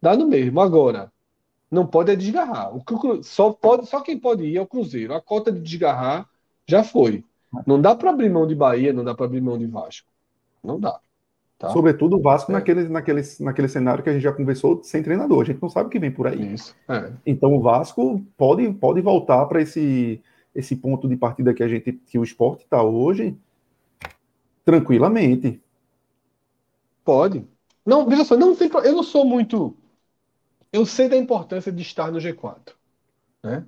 dá 0.00 0.16
no 0.16 0.26
mesmo. 0.26 0.60
Agora, 0.60 1.12
não 1.70 1.86
pode 1.86 2.10
é 2.10 2.16
desgarrar. 2.16 2.74
O, 2.74 2.82
só, 3.22 3.52
pode, 3.52 3.86
só 3.86 4.00
quem 4.00 4.18
pode 4.18 4.44
ir 4.44 4.56
é 4.56 4.60
o 4.60 4.66
Cruzeiro. 4.66 5.14
A 5.14 5.20
cota 5.20 5.52
de 5.52 5.60
desgarrar 5.60 6.28
já 6.66 6.82
foi. 6.82 7.24
Não 7.66 7.80
dá 7.80 7.94
para 7.94 8.10
abrir 8.10 8.30
mão 8.30 8.46
de 8.46 8.54
Bahia, 8.54 8.92
não 8.92 9.04
dá 9.04 9.14
para 9.14 9.26
abrir 9.26 9.40
mão 9.40 9.58
de 9.58 9.66
Vasco. 9.66 10.08
Não 10.62 10.78
dá. 10.78 10.98
Tá? 11.58 11.70
Sobretudo 11.70 12.16
o 12.16 12.22
Vasco 12.22 12.52
é. 12.52 12.54
naquele, 12.54 12.88
naquele, 12.88 13.22
naquele 13.40 13.68
cenário 13.68 14.02
que 14.02 14.10
a 14.10 14.12
gente 14.12 14.22
já 14.22 14.32
conversou 14.32 14.82
sem 14.84 15.02
treinador. 15.02 15.42
A 15.42 15.44
gente 15.44 15.60
não 15.60 15.68
sabe 15.68 15.88
o 15.88 15.90
que 15.90 15.98
vem 15.98 16.10
por 16.10 16.26
aí. 16.26 16.54
Isso. 16.54 16.74
É. 16.88 17.10
Então 17.26 17.54
o 17.54 17.60
Vasco 17.60 18.24
pode, 18.36 18.70
pode 18.74 19.00
voltar 19.00 19.44
para 19.46 19.60
esse, 19.60 20.22
esse 20.54 20.76
ponto 20.76 21.08
de 21.08 21.16
partida 21.16 21.52
que 21.52 21.62
a 21.62 21.68
gente 21.68 21.92
que 21.92 22.18
o 22.18 22.22
esporte 22.22 22.62
está 22.62 22.82
hoje 22.82 23.36
tranquilamente. 24.64 25.60
Pode. 27.04 27.44
Não, 27.88 28.08
veja 28.08 28.24
só, 28.24 28.36
não 28.36 28.54
tem, 28.54 28.70
eu 28.84 28.92
não 28.92 29.02
sou 29.02 29.24
muito 29.24 29.76
eu 30.72 30.84
sei 30.84 31.08
da 31.08 31.16
importância 31.16 31.72
de 31.72 31.82
estar 31.82 32.10
no 32.10 32.18
G4. 32.18 32.74
Né? 33.42 33.64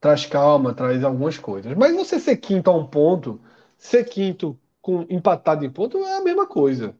Traz 0.00 0.26
calma, 0.26 0.74
traz 0.74 1.02
algumas 1.02 1.38
coisas. 1.38 1.74
Mas 1.76 1.94
você 1.94 2.20
ser 2.20 2.36
quinto 2.36 2.70
a 2.70 2.76
um 2.76 2.86
ponto, 2.86 3.40
ser 3.76 4.04
quinto 4.04 4.58
com 4.80 5.04
empatado 5.10 5.64
em 5.64 5.70
ponto 5.70 5.98
é 5.98 6.18
a 6.18 6.22
mesma 6.22 6.46
coisa. 6.46 6.96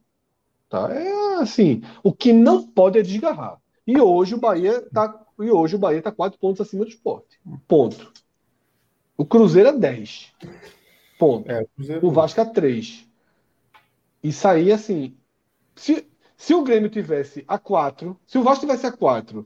Tá? 0.69 0.93
É 0.93 1.35
assim. 1.35 1.81
O 2.03 2.11
que 2.11 2.33
não 2.33 2.67
pode 2.67 2.99
é 2.99 3.01
desgarrar. 3.01 3.57
E 3.85 3.99
hoje 3.99 4.35
o 4.35 4.39
Bahia 4.39 4.79
está 4.79 5.23
e 5.39 5.51
hoje 5.51 5.75
o 5.75 5.79
Bahia 5.79 6.01
tá 6.01 6.11
quatro 6.11 6.39
pontos 6.39 6.59
acima 6.59 6.83
do 6.83 6.89
esporte. 6.89 7.39
Ponto. 7.67 8.11
O 9.15 9.23
Cruzeiro 9.23 9.69
é 9.69 9.73
10. 9.73 10.33
Ponto. 11.17 11.49
É, 11.49 11.65
o, 12.01 12.07
o 12.07 12.11
Vasco 12.11 12.41
é 12.41 12.45
3. 12.45 13.07
Isso 14.23 14.47
aí, 14.47 14.71
assim. 14.71 15.15
Se, 15.75 16.07
se 16.37 16.53
o 16.53 16.63
Grêmio 16.63 16.89
tivesse 16.89 17.43
a 17.47 17.57
4, 17.57 18.17
se 18.25 18.37
o 18.37 18.43
Vasco 18.43 18.61
tivesse 18.61 18.85
a 18.85 18.91
4, 18.91 19.45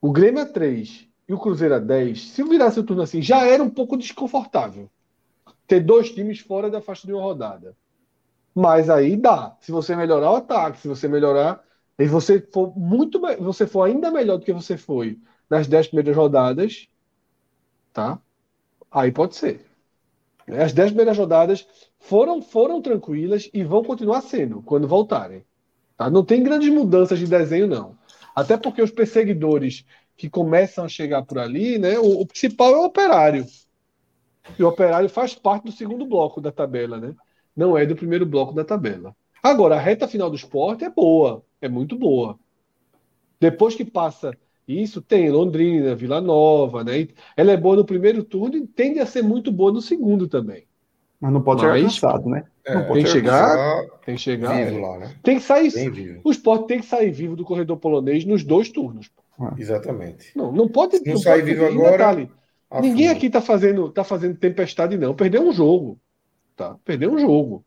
o 0.00 0.10
Grêmio 0.10 0.42
a 0.42 0.46
3 0.46 1.06
e 1.28 1.34
o 1.34 1.38
Cruzeiro 1.38 1.74
a 1.74 1.78
10, 1.78 2.30
se 2.30 2.42
virasse 2.42 2.80
o 2.80 2.82
turno 2.82 3.02
assim, 3.02 3.22
já 3.22 3.46
era 3.46 3.62
um 3.62 3.70
pouco 3.70 3.96
desconfortável 3.96 4.90
ter 5.66 5.80
dois 5.80 6.10
times 6.10 6.40
fora 6.40 6.70
da 6.70 6.80
faixa 6.80 7.06
de 7.06 7.12
uma 7.12 7.22
rodada. 7.22 7.76
Mas 8.54 8.88
aí 8.88 9.16
dá. 9.16 9.56
Se 9.60 9.72
você 9.72 9.96
melhorar 9.96 10.30
o 10.30 10.36
ataque, 10.36 10.78
se 10.78 10.88
você 10.88 11.08
melhorar. 11.08 11.62
E 11.98 12.06
você 12.06 12.40
for 12.40 12.76
muito 12.76 13.20
você 13.40 13.66
for 13.66 13.82
ainda 13.82 14.10
melhor 14.10 14.38
do 14.38 14.44
que 14.44 14.52
você 14.52 14.76
foi 14.76 15.18
nas 15.48 15.66
10 15.66 15.88
primeiras 15.88 16.16
rodadas, 16.16 16.88
tá? 17.92 18.20
Aí 18.90 19.12
pode 19.12 19.36
ser. 19.36 19.64
As 20.48 20.72
10 20.72 20.90
primeiras 20.90 21.16
rodadas 21.16 21.66
foram, 21.98 22.42
foram 22.42 22.82
tranquilas 22.82 23.48
e 23.52 23.62
vão 23.64 23.84
continuar 23.84 24.22
sendo 24.22 24.62
quando 24.62 24.88
voltarem. 24.88 25.44
Tá? 25.96 26.10
Não 26.10 26.24
tem 26.24 26.42
grandes 26.42 26.68
mudanças 26.68 27.18
de 27.18 27.26
desenho, 27.26 27.66
não. 27.66 27.96
Até 28.34 28.56
porque 28.56 28.82
os 28.82 28.90
perseguidores 28.90 29.84
que 30.16 30.28
começam 30.28 30.84
a 30.84 30.88
chegar 30.88 31.22
por 31.22 31.38
ali, 31.38 31.78
né, 31.78 31.98
o, 31.98 32.20
o 32.20 32.26
principal 32.26 32.74
é 32.74 32.78
o 32.78 32.84
operário. 32.84 33.46
E 34.58 34.62
o 34.62 34.68
operário 34.68 35.08
faz 35.08 35.34
parte 35.34 35.64
do 35.64 35.72
segundo 35.72 36.06
bloco 36.06 36.40
da 36.40 36.52
tabela, 36.52 36.98
né? 36.98 37.14
Não 37.56 37.78
é 37.78 37.86
do 37.86 37.96
primeiro 37.96 38.26
bloco 38.26 38.52
da 38.52 38.64
tabela. 38.64 39.16
Agora, 39.42 39.76
a 39.76 39.80
reta 39.80 40.08
final 40.08 40.28
do 40.28 40.36
esporte 40.36 40.84
é 40.84 40.90
boa, 40.90 41.44
é 41.60 41.68
muito 41.68 41.96
boa. 41.96 42.38
Depois 43.40 43.74
que 43.74 43.84
passa 43.84 44.36
isso, 44.66 45.02
tem 45.02 45.30
Londrina, 45.30 45.94
Vila 45.94 46.20
Nova, 46.20 46.82
né? 46.82 47.08
Ela 47.36 47.52
é 47.52 47.56
boa 47.56 47.76
no 47.76 47.84
primeiro 47.84 48.24
turno 48.24 48.56
e 48.56 48.66
tende 48.66 49.00
a 49.00 49.06
ser 49.06 49.22
muito 49.22 49.52
boa 49.52 49.72
no 49.72 49.82
segundo 49.82 50.28
também. 50.28 50.66
Mas 51.24 51.32
não 51.32 51.40
pode 51.40 51.62
Mas, 51.62 51.72
ser 51.72 51.78
alcançado, 51.78 52.28
né? 52.28 52.44
É, 52.66 52.82
tem 52.82 53.02
que 53.02 53.08
chegar, 53.08 53.82
tem 54.04 54.14
que 54.14 54.20
chegar. 54.20 54.62
Vivo 54.62 54.78
é. 54.78 54.80
lá, 54.82 54.98
né? 54.98 55.14
Tem 55.22 55.38
que 55.38 55.42
sair. 55.42 56.20
O 56.22 56.30
esporte 56.30 56.66
tem 56.66 56.80
que 56.80 56.84
sair 56.84 57.10
vivo 57.10 57.34
do 57.34 57.46
corredor 57.46 57.78
polonês 57.78 58.26
nos 58.26 58.44
dois 58.44 58.68
turnos. 58.68 59.10
Ah. 59.40 59.54
Exatamente. 59.56 60.36
Não, 60.36 60.52
não 60.52 60.68
pode. 60.68 60.98
Se 60.98 61.06
não, 61.06 61.14
não 61.14 61.20
sair 61.22 61.40
vivo 61.40 61.64
agora. 61.64 62.28
Ninguém 62.82 63.08
aqui 63.08 63.28
está 63.28 63.40
fazendo, 63.40 63.88
tá 63.88 64.04
fazendo 64.04 64.36
tempestade, 64.36 64.98
não. 64.98 65.14
Perdeu 65.14 65.40
um 65.40 65.50
jogo. 65.50 65.98
Tá? 66.54 66.76
Perdeu 66.84 67.10
um 67.10 67.18
jogo. 67.18 67.64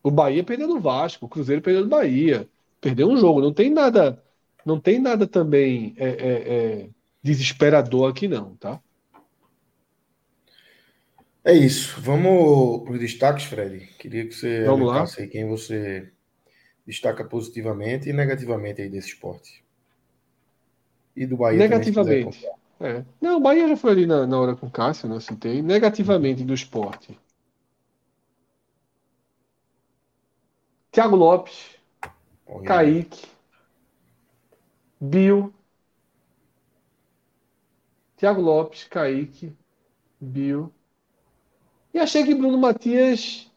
O 0.00 0.12
Bahia 0.12 0.44
perdeu 0.44 0.68
do 0.68 0.78
Vasco, 0.78 1.26
o 1.26 1.28
Cruzeiro 1.28 1.62
perdeu 1.62 1.82
do 1.82 1.88
Bahia. 1.88 2.48
Perdeu 2.80 3.08
um 3.08 3.16
jogo. 3.16 3.40
Não 3.40 3.52
tem 3.52 3.70
nada. 3.70 4.22
Não 4.64 4.78
tem 4.78 5.00
nada 5.00 5.26
também 5.26 5.94
é, 5.96 6.08
é, 6.08 6.54
é 6.54 6.88
desesperador 7.20 8.08
aqui, 8.08 8.28
não, 8.28 8.54
tá? 8.54 8.80
É 11.44 11.52
isso. 11.52 12.00
Vamos 12.00 12.84
para 12.84 12.92
os 12.92 13.00
destaques, 13.00 13.44
Fred. 13.44 13.86
Queria 13.98 14.26
que 14.26 14.32
você 14.34 14.64
Vamos 14.64 14.88
lá. 14.88 15.04
quem 15.28 15.48
você 15.48 16.12
destaca 16.86 17.24
positivamente 17.24 18.08
e 18.08 18.12
negativamente 18.12 18.82
aí 18.82 18.88
desse 18.88 19.08
esporte. 19.08 19.64
E 21.16 21.26
do 21.26 21.36
Bahia 21.36 21.58
Negativamente. 21.58 22.46
É. 22.80 23.04
Não, 23.20 23.36
o 23.36 23.40
Bahia 23.40 23.68
já 23.68 23.76
foi 23.76 23.92
ali 23.92 24.06
na, 24.06 24.26
na 24.26 24.40
hora 24.40 24.56
com 24.56 24.66
o 24.66 24.70
Cássio, 24.70 25.08
né? 25.08 25.20
Citei. 25.20 25.62
Negativamente 25.62 26.42
do 26.42 26.54
esporte. 26.54 27.18
Thiago 30.90 31.16
Lopes, 31.16 31.76
Olha. 32.46 32.66
Kaique, 32.66 33.26
Bill. 35.00 35.52
Thiago 38.16 38.40
Lopes, 38.40 38.84
Kaique, 38.84 39.56
Bill. 40.20 40.72
E 41.92 41.98
achei 41.98 42.24
que 42.24 42.34
Bruno 42.34 42.58
Matias 42.58 43.50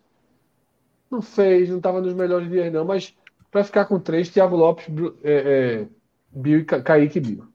não 1.09 1.22
fez, 1.22 1.69
não 1.69 1.77
estava 1.77 2.01
nos 2.01 2.14
melhores 2.14 2.49
dias, 2.49 2.72
não, 2.72 2.83
mas 2.83 3.15
para 3.49 3.64
ficar 3.64 3.85
com 3.85 3.99
três, 3.99 4.30
Thiago 4.30 4.55
Lopes, 4.55 4.88
é, 5.23 5.33
é, 5.83 5.88
Bill 6.31 6.59
e 6.59 6.65
Kaique 6.65 7.19
Bill. 7.19 7.47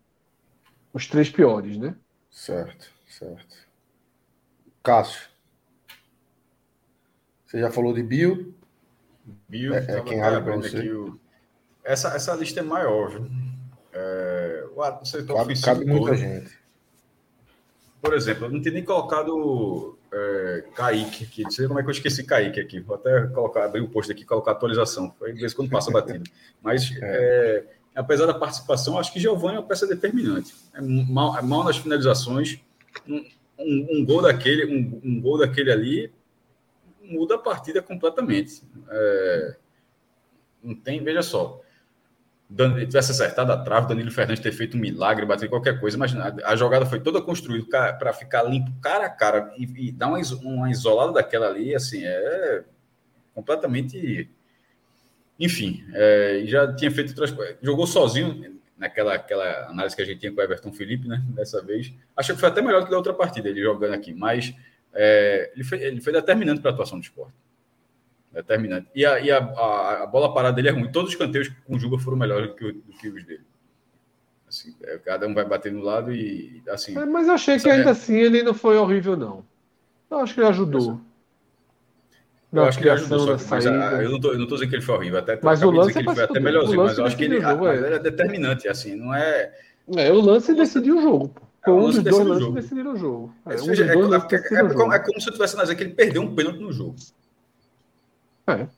Os 0.93 1.07
três 1.07 1.29
piores, 1.29 1.77
né? 1.77 1.95
Certo, 2.31 2.91
certo. 3.07 3.57
Cássio. 4.83 5.29
Você 7.45 7.61
já 7.61 7.71
falou 7.71 7.93
de 7.93 8.03
Bill? 8.03 8.55
Bill, 9.49 9.75
é, 9.75 9.99
é 9.99 10.03
quem 10.03 10.23
abre 10.23 10.55
aqui 10.55 10.91
o... 10.91 11.19
essa, 11.85 12.15
essa 12.15 12.35
lista 12.35 12.61
é 12.61 12.63
maior, 12.63 13.11
viu? 13.11 13.27
É, 13.93 14.67
o 14.75 15.05
setor 15.05 15.37
cabe, 15.37 15.61
cabe 15.61 15.85
muita 15.85 16.17
gente. 16.17 16.59
Por 18.01 18.15
exemplo, 18.15 18.47
eu 18.47 18.51
não 18.51 18.63
tinha 18.63 18.73
nem 18.73 18.85
colocado 18.85 19.99
é, 20.13 20.65
Kaique 20.75 21.25
aqui. 21.25 21.43
Não 21.43 21.51
sei 21.51 21.67
como 21.67 21.79
é 21.79 21.83
que 21.83 21.89
eu 21.89 21.93
esqueci 21.93 22.25
Kaique 22.25 22.61
aqui. 22.61 22.81
Vou 22.81 22.97
até 22.97 23.27
colocar, 23.29 23.65
abrir 23.65 23.81
o 23.81 23.89
post 23.89 24.11
aqui 24.11 24.25
colocar 24.25 24.53
atualização. 24.53 25.15
Foi 25.19 25.33
de 25.33 25.41
vez 25.41 25.55
quando 25.55 25.71
passa 25.71 25.91
batido. 25.91 26.25
Mas, 26.63 26.91
é. 27.01 27.01
É, 27.03 27.65
apesar 27.95 28.27
da 28.27 28.35
participação, 28.35 28.99
acho 28.99 29.13
que 29.13 29.21
Giovanni 29.21 29.57
é 29.57 29.61
uma 29.61 29.67
peça 29.67 29.87
determinante. 29.87 30.55
É 30.75 30.81
mal, 30.81 31.39
é 31.39 31.43
mal 31.43 31.65
nas 31.65 31.77
finalizações. 31.77 32.61
Um, 33.09 33.25
um, 33.59 33.87
um, 33.91 34.05
gol 34.05 34.23
daquele, 34.23 34.67
um, 34.67 35.01
um, 35.05 35.21
gol 35.21 35.39
daquele 35.39 35.71
ali 35.71 36.13
muda 37.03 37.37
a 37.37 37.39
partida 37.39 37.81
completamente. 37.81 38.63
É, 38.89 39.57
não 40.63 40.75
tem, 40.75 41.03
veja 41.03 41.23
só 41.23 41.61
tivesse 42.87 43.13
acertado 43.13 43.53
a 43.53 43.57
trave, 43.57 43.89
Danilo 43.89 44.11
Fernandes 44.11 44.43
ter 44.43 44.53
feito 44.53 44.77
um 44.77 44.81
milagre, 44.81 45.25
bater 45.25 45.49
qualquer 45.49 45.79
coisa, 45.79 45.97
mas 45.97 46.15
a, 46.17 46.57
jogada 46.57 46.85
foi 46.85 46.99
toda 46.99 47.23
construída 47.23 47.93
para 47.93 48.13
ficar 48.13 48.43
limpo 48.43 48.73
cara 48.81 49.07
a 49.07 49.11
cara 49.11 49.53
e, 49.57 49.89
e 49.89 49.93
dar 49.93 50.09
uma, 50.09 50.19
uma, 50.43 50.71
isolada 50.71 51.13
daquela 51.13 51.47
ali, 51.47 51.75
assim, 51.75 52.05
é 52.05 52.65
completamente. 53.35 54.29
Enfim, 55.39 55.85
é, 55.95 56.43
já 56.47 56.75
tinha 56.75 56.91
feito. 56.91 57.15
Jogou 57.63 57.87
sozinho 57.87 58.61
naquela 58.77 59.15
aquela 59.15 59.69
análise 59.69 59.95
que 59.95 60.03
a 60.03 60.05
gente 60.05 60.19
tinha 60.19 60.33
com 60.33 60.41
o 60.41 60.45
Everton 60.45 60.73
Felipe, 60.73 61.07
né? 61.07 61.23
Dessa 61.29 61.63
vez. 61.63 61.93
Acho 62.17 62.35
que 62.35 62.41
foi 62.41 62.49
até 62.49 62.61
melhor 62.61 62.81
do 62.81 62.87
que 62.87 62.91
da 62.91 62.97
outra 62.97 63.15
partida, 63.15 63.49
ele 63.49 63.63
jogando 63.63 63.95
aqui, 63.95 64.13
mas 64.13 64.55
é, 64.93 65.53
ele, 65.55 65.65
foi, 65.65 65.81
ele 65.81 66.01
foi 66.01 66.13
determinante 66.13 66.61
para 66.61 66.73
a 66.73 66.75
atuação 66.75 66.99
do 66.99 67.03
esporte. 67.03 67.35
Determinante. 68.33 68.87
E, 68.95 69.05
a, 69.05 69.19
e 69.19 69.31
a, 69.31 69.39
a, 69.39 70.03
a, 70.05 70.07
bola 70.07 70.33
parada 70.33 70.55
dele 70.55 70.69
é 70.69 70.73
ruim. 70.73 70.91
Todos 70.91 71.11
os 71.11 71.17
canteiros 71.17 71.51
com 71.67 71.75
o 71.75 71.79
Juba 71.79 71.99
foram 71.99 72.17
melhores 72.17 72.49
do 72.49 72.55
que, 72.55 72.73
do 72.73 72.93
que 72.99 73.09
os 73.09 73.25
dele. 73.25 73.43
Assim, 74.49 74.75
é, 74.83 74.99
cada 74.99 75.27
um 75.27 75.35
vai 75.35 75.45
bater 75.45 75.73
no 75.73 75.83
lado 75.83 76.13
e 76.13 76.63
assim. 76.69 76.97
É, 76.97 77.05
mas 77.05 77.27
eu 77.27 77.35
achei 77.35 77.59
que 77.59 77.69
ainda 77.69 77.91
é... 77.91 77.93
assim 77.93 78.17
ele 78.17 78.43
não 78.43 78.55
foi 78.55 78.77
horrível, 78.77 79.17
não. 79.17 79.45
Eu 80.11 80.19
acho 80.19 80.35
que 80.35 80.41
ele 80.41 80.49
ajudou. 80.49 81.01
Eu 82.53 82.65
acho 82.65 82.79
que 82.79 82.85
ele 82.85 82.91
ajudou, 82.91 83.39
só, 83.39 83.55
mas, 83.55 83.67
a, 83.67 84.03
eu, 84.03 84.11
não 84.11 84.21
tô, 84.21 84.33
eu 84.33 84.39
não 84.39 84.47
tô 84.47 84.55
dizendo 84.57 84.71
que 84.71 84.77
ele 84.77 84.83
foi 84.83 84.97
horrível. 84.97 85.21
Até, 85.21 85.39
mas 85.41 85.63
o 85.63 85.71
lance 85.71 85.93
que 85.93 85.99
ele 86.01 86.13
foi 86.13 86.25
até 86.25 86.41
melhorzinho, 86.41 86.83
mas 86.83 86.99
eu 86.99 87.05
acho 87.05 87.17
que 87.17 87.25
ele, 87.25 87.41
jogo, 87.41 87.69
é. 87.69 87.77
ele 87.77 87.95
é 87.95 87.99
determinante, 88.01 88.69
assim, 88.69 88.97
não 88.97 89.15
é. 89.15 89.53
É, 89.97 90.13
o 90.13 90.21
lance 90.21 90.53
decidiu 90.53 90.99
o 90.99 91.03
jogo. 91.03 91.33
Foi 91.65 91.75
um 91.75 91.91
dos 91.91 92.03
dois 92.03 92.27
lances 92.27 92.53
decidiram 92.53 92.93
o 92.95 92.97
jogo. 92.97 93.35
É, 93.47 93.55
um 93.61 93.73
é, 93.73 94.71
é, 94.71 94.75
como, 94.75 94.93
é, 94.93 94.99
como 94.99 95.21
se 95.21 95.29
eu 95.29 95.33
tivesse 95.33 95.55
analisando 95.55 95.79
que 95.79 95.85
ele 95.85 95.95
perdeu 95.95 96.23
um 96.23 96.35
pênalti 96.35 96.59
no 96.59 96.73
jogo. 96.73 96.97
É. 98.53 98.69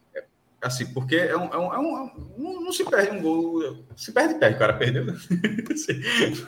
Assim, 0.63 0.87
porque 0.87 1.17
é 1.17 1.37
um, 1.37 1.47
é 1.53 1.59
um, 1.59 1.75
é 1.75 1.79
um, 1.81 2.11
não, 2.39 2.61
não, 2.61 2.73
se 2.73 2.85
perde 2.85 3.17
um 3.17 3.21
gol. 3.21 3.85
Se 3.97 4.13
perde, 4.13 4.37
perde. 4.37 4.55
O 4.55 4.59
cara 4.59 4.75
perdeu. 4.75 5.07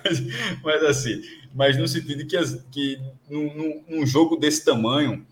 Mas, 0.05 0.20
mas, 0.62 0.83
assim, 0.85 1.23
mas 1.53 1.77
no 1.77 1.89
sentido 1.89 2.25
que, 2.27 2.36
que 2.70 3.01
num, 3.28 3.83
num, 3.89 4.07
jogo 4.07 4.36
desse 4.36 4.65
tamanho, 4.65 5.27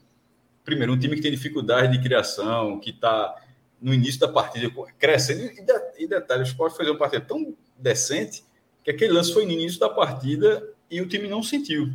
primeiro, 0.65 0.93
um 0.93 0.99
time 0.99 1.15
que 1.15 1.23
tem 1.23 1.31
dificuldade 1.31 1.97
de 1.97 2.03
criação, 2.03 2.81
que 2.81 2.91
está 2.91 3.37
no 3.81 3.95
início 3.95 4.19
da 4.21 4.29
partida 4.29 4.73
crescendo, 4.99 5.43
e, 5.43 5.63
de, 5.63 5.73
e 5.99 6.09
detalhe, 6.09 6.43
o 6.43 6.45
Sport 6.45 6.77
fez 6.77 6.89
uma 6.89 6.99
partida 6.99 7.25
tão 7.25 7.55
decente 7.79 8.45
que 8.83 8.91
aquele 8.91 9.13
lance 9.13 9.33
foi 9.33 9.45
no 9.45 9.53
início 9.53 9.79
da 9.79 9.89
partida 9.89 10.69
e 10.91 11.01
o 11.01 11.09
time 11.09 11.29
não 11.29 11.43
sentiu. 11.43 11.93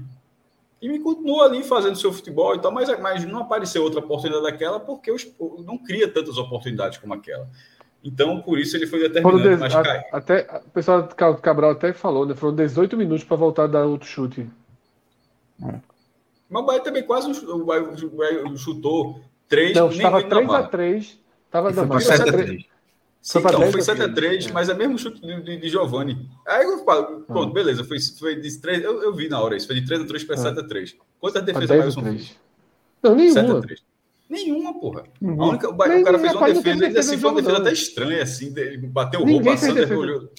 E 0.82 0.88
me 0.88 1.00
continua 1.00 1.46
ali 1.46 1.64
fazendo 1.64 1.96
seu 1.96 2.14
futebol 2.14 2.56
e 2.56 2.60
tal, 2.60 2.72
mas, 2.72 2.88
mas 3.00 3.26
não 3.26 3.40
apareceu 3.40 3.84
outra 3.84 4.00
oportunidade 4.00 4.44
daquela 4.44 4.80
porque 4.80 5.12
os, 5.12 5.28
não 5.66 5.78
cria 5.78 6.08
tantas 6.08 6.38
oportunidades 6.38 7.00
como 7.00 7.14
aquela. 7.14 7.48
Então, 8.04 8.42
por 8.42 8.60
isso 8.60 8.78
ele 8.78 8.86
foi 8.86 9.00
determinante, 9.00 9.60
mas 9.60 9.74
cai. 9.74 10.06
Até, 10.12 10.62
o 10.66 10.70
pessoal 10.70 11.04
do 11.04 11.16
Cabral 11.16 11.72
até 11.72 11.94
falou, 11.94 12.26
né? 12.26 12.36
Foram 12.36 12.56
18 12.56 12.96
minutos 12.96 13.24
para 13.24 13.36
voltar 13.36 13.64
a 13.64 13.68
dar 13.68 13.86
outro 13.86 14.08
chute. 14.08 14.48
É. 15.64 15.80
Mas 16.50 16.64
o 16.64 16.66
Bahia 16.66 16.80
também 16.82 17.04
quase 17.04 17.46
o 17.46 17.66
Bahia 17.66 17.92
chutou 18.56 19.20
3 19.50 19.76
Não, 19.76 19.90
estava 19.90 20.24
3 20.24 20.50
a 20.50 20.64
3 20.64 21.20
Estava 21.46 21.72
dando 21.72 22.00
7 22.00 22.22
a 22.22 22.32
3 22.32 22.77
Sim, 23.28 23.40
então, 23.40 23.72
foi 23.74 23.82
7x3, 23.82 24.54
mas 24.54 24.70
é 24.70 24.74
mesmo 24.74 24.98
chute 24.98 25.20
de, 25.20 25.58
de, 25.58 25.70
Giovanni. 25.70 26.30
Aí 26.48 26.64
eu 26.64 26.86
falo, 26.86 27.24
pronto, 27.24 27.50
ah. 27.50 27.54
beleza, 27.54 27.84
foi, 27.84 27.98
foi 28.18 28.40
de 28.40 28.58
3, 28.58 28.82
eu, 28.86 29.04
eu 29.04 29.14
vi 29.14 29.28
na 29.28 29.42
hora 29.42 29.58
isso, 29.58 29.68
foi 29.68 29.82
de 29.82 29.86
3x3 29.86 30.26
para 30.26 30.36
7x3. 30.38 30.96
Quantas 31.20 31.44
defesas 31.44 31.70
o 31.70 31.78
Mailson 31.78 32.04
fez? 32.04 32.38
Não, 33.04 33.16
nenhuma. 33.16 33.42
7x3. 33.42 33.80
Nenhuma, 34.30 34.80
porra. 34.80 35.04
Uhum. 35.22 35.42
A 35.42 35.50
única, 35.50 35.70
o, 35.70 35.74
o 35.74 35.78
cara 35.78 36.20
fez 36.20 36.36
uma 36.36 36.54
defesa, 36.54 36.86
ele 36.86 36.98
assim, 36.98 37.18
foi 37.18 37.30
uma 37.30 37.42
defesa 37.42 37.58
até 37.58 37.74
estranha, 37.74 38.24
assim, 38.24 38.54
ele 38.56 38.78
bateu 38.78 39.20
o 39.20 39.26
gol 39.26 39.44
passando 39.44 39.78
e 39.78 39.94
olhou. 39.94 40.32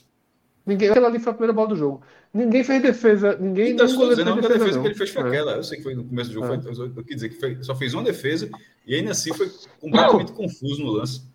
Ninguém, 0.64 0.88
aquela 0.88 1.08
ali 1.08 1.18
foi 1.18 1.30
a 1.30 1.34
primeira 1.34 1.52
bola 1.52 1.68
do 1.68 1.76
jogo. 1.76 2.02
Ninguém 2.32 2.64
fez 2.64 2.80
defesa. 2.80 3.36
Ninguém 3.38 3.72
então, 3.72 3.84
estou 3.84 4.08
dizendo, 4.08 4.30
a 4.30 4.32
única 4.32 4.48
defesa, 4.48 4.64
defesa 4.64 4.80
que 4.80 4.86
ele 4.86 4.94
fez 4.94 5.10
foi 5.10 5.22
é. 5.22 5.26
aquela. 5.26 5.52
Eu 5.52 5.62
sei 5.62 5.76
que 5.76 5.82
foi 5.82 5.94
no 5.94 6.04
começo 6.04 6.30
do 6.30 6.34
jogo, 6.34 6.46
é. 6.46 6.60
foi, 6.62 6.86
eu 6.96 7.04
quis 7.04 7.16
dizer 7.16 7.28
que 7.28 7.38
foi, 7.38 7.58
só 7.62 7.74
fez 7.74 7.92
uma 7.92 8.02
defesa 8.02 8.48
e 8.86 8.94
ainda 8.94 9.10
assim 9.10 9.34
foi 9.34 9.50
completamente 9.78 10.32
confuso 10.32 10.82
no 10.82 10.92
lance. 10.92 11.27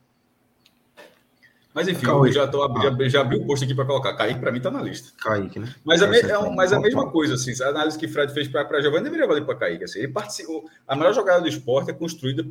Mas 1.74 1.88
enfim, 1.88 2.06
eu 2.06 2.32
já, 2.32 2.48
tô, 2.48 2.64
ah. 2.64 2.82
já, 2.82 3.10
já 3.10 3.22
abri 3.22 3.38
o 3.38 3.46
post 3.48 3.66
aqui 3.66 3.74
para 3.74 3.86
colocar. 3.86 4.14
Kaique, 4.14 4.40
para 4.40 4.52
mim, 4.52 4.58
está 4.58 4.70
na 4.70 4.82
lista. 4.82 5.12
Kaique, 5.18 5.60
né? 5.60 5.74
Mas, 5.84 6.04
a, 6.04 6.08
me, 6.08 6.20
é, 6.20 6.50
mas 6.52 6.72
a 6.72 6.80
mesma 6.80 7.10
coisa, 7.10 7.34
assim, 7.34 7.52
a 7.64 7.70
análise 7.70 7.98
que 7.98 8.08
Fred 8.08 8.32
fez 8.32 8.48
para 8.48 8.82
Giovanni 8.82 9.06
deveria 9.06 9.26
valer 9.26 9.44
para 9.44 9.56
Kaique. 9.56 9.84
Assim, 9.84 10.00
ele 10.00 10.10
participou. 10.10 10.70
A 10.88 10.96
melhor 10.96 11.14
jogada 11.14 11.42
do 11.42 11.48
esporte 11.48 11.90
é 11.90 11.94
construída 11.94 12.46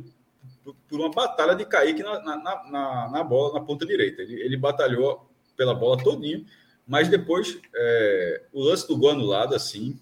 por 0.89 0.99
uma 0.99 1.09
batalha 1.09 1.55
de 1.55 1.65
Kaique 1.65 2.03
na, 2.03 2.21
na, 2.21 2.35
na, 2.37 3.09
na 3.09 3.23
bola, 3.23 3.53
na 3.53 3.65
ponta 3.65 3.85
direita. 3.85 4.21
Ele, 4.21 4.41
ele, 4.41 4.57
batalhou 4.57 5.29
pela 5.55 5.73
bola 5.73 6.01
todinho, 6.03 6.45
mas 6.85 7.07
depois 7.07 7.57
é, 7.73 8.43
o 8.51 8.61
lance 8.61 8.85
do 8.87 8.97
gol 8.97 9.11
anulado, 9.11 9.55
assim. 9.55 9.97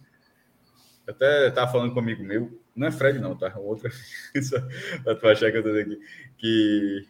Até 1.08 1.48
estava 1.48 1.72
falando 1.72 1.94
com 1.94 2.00
um 2.00 2.04
amigo 2.04 2.24
meu, 2.24 2.60
não 2.76 2.88
é 2.88 2.92
Fred, 2.92 3.20
não, 3.20 3.36
tá? 3.36 3.54
Outra. 3.58 3.92
para 5.04 5.16
tu 5.16 5.28
achar 5.28 5.52
que 5.52 5.58
eu 5.58 5.64
tô 5.64 5.70
aqui. 5.70 6.00
Que 6.38 7.08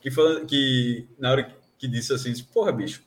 que, 0.00 0.10
falando, 0.10 0.46
que 0.46 1.06
na 1.18 1.30
hora 1.30 1.54
que 1.78 1.88
disse 1.88 2.12
assim, 2.12 2.32
porra, 2.52 2.72
bicho, 2.72 3.02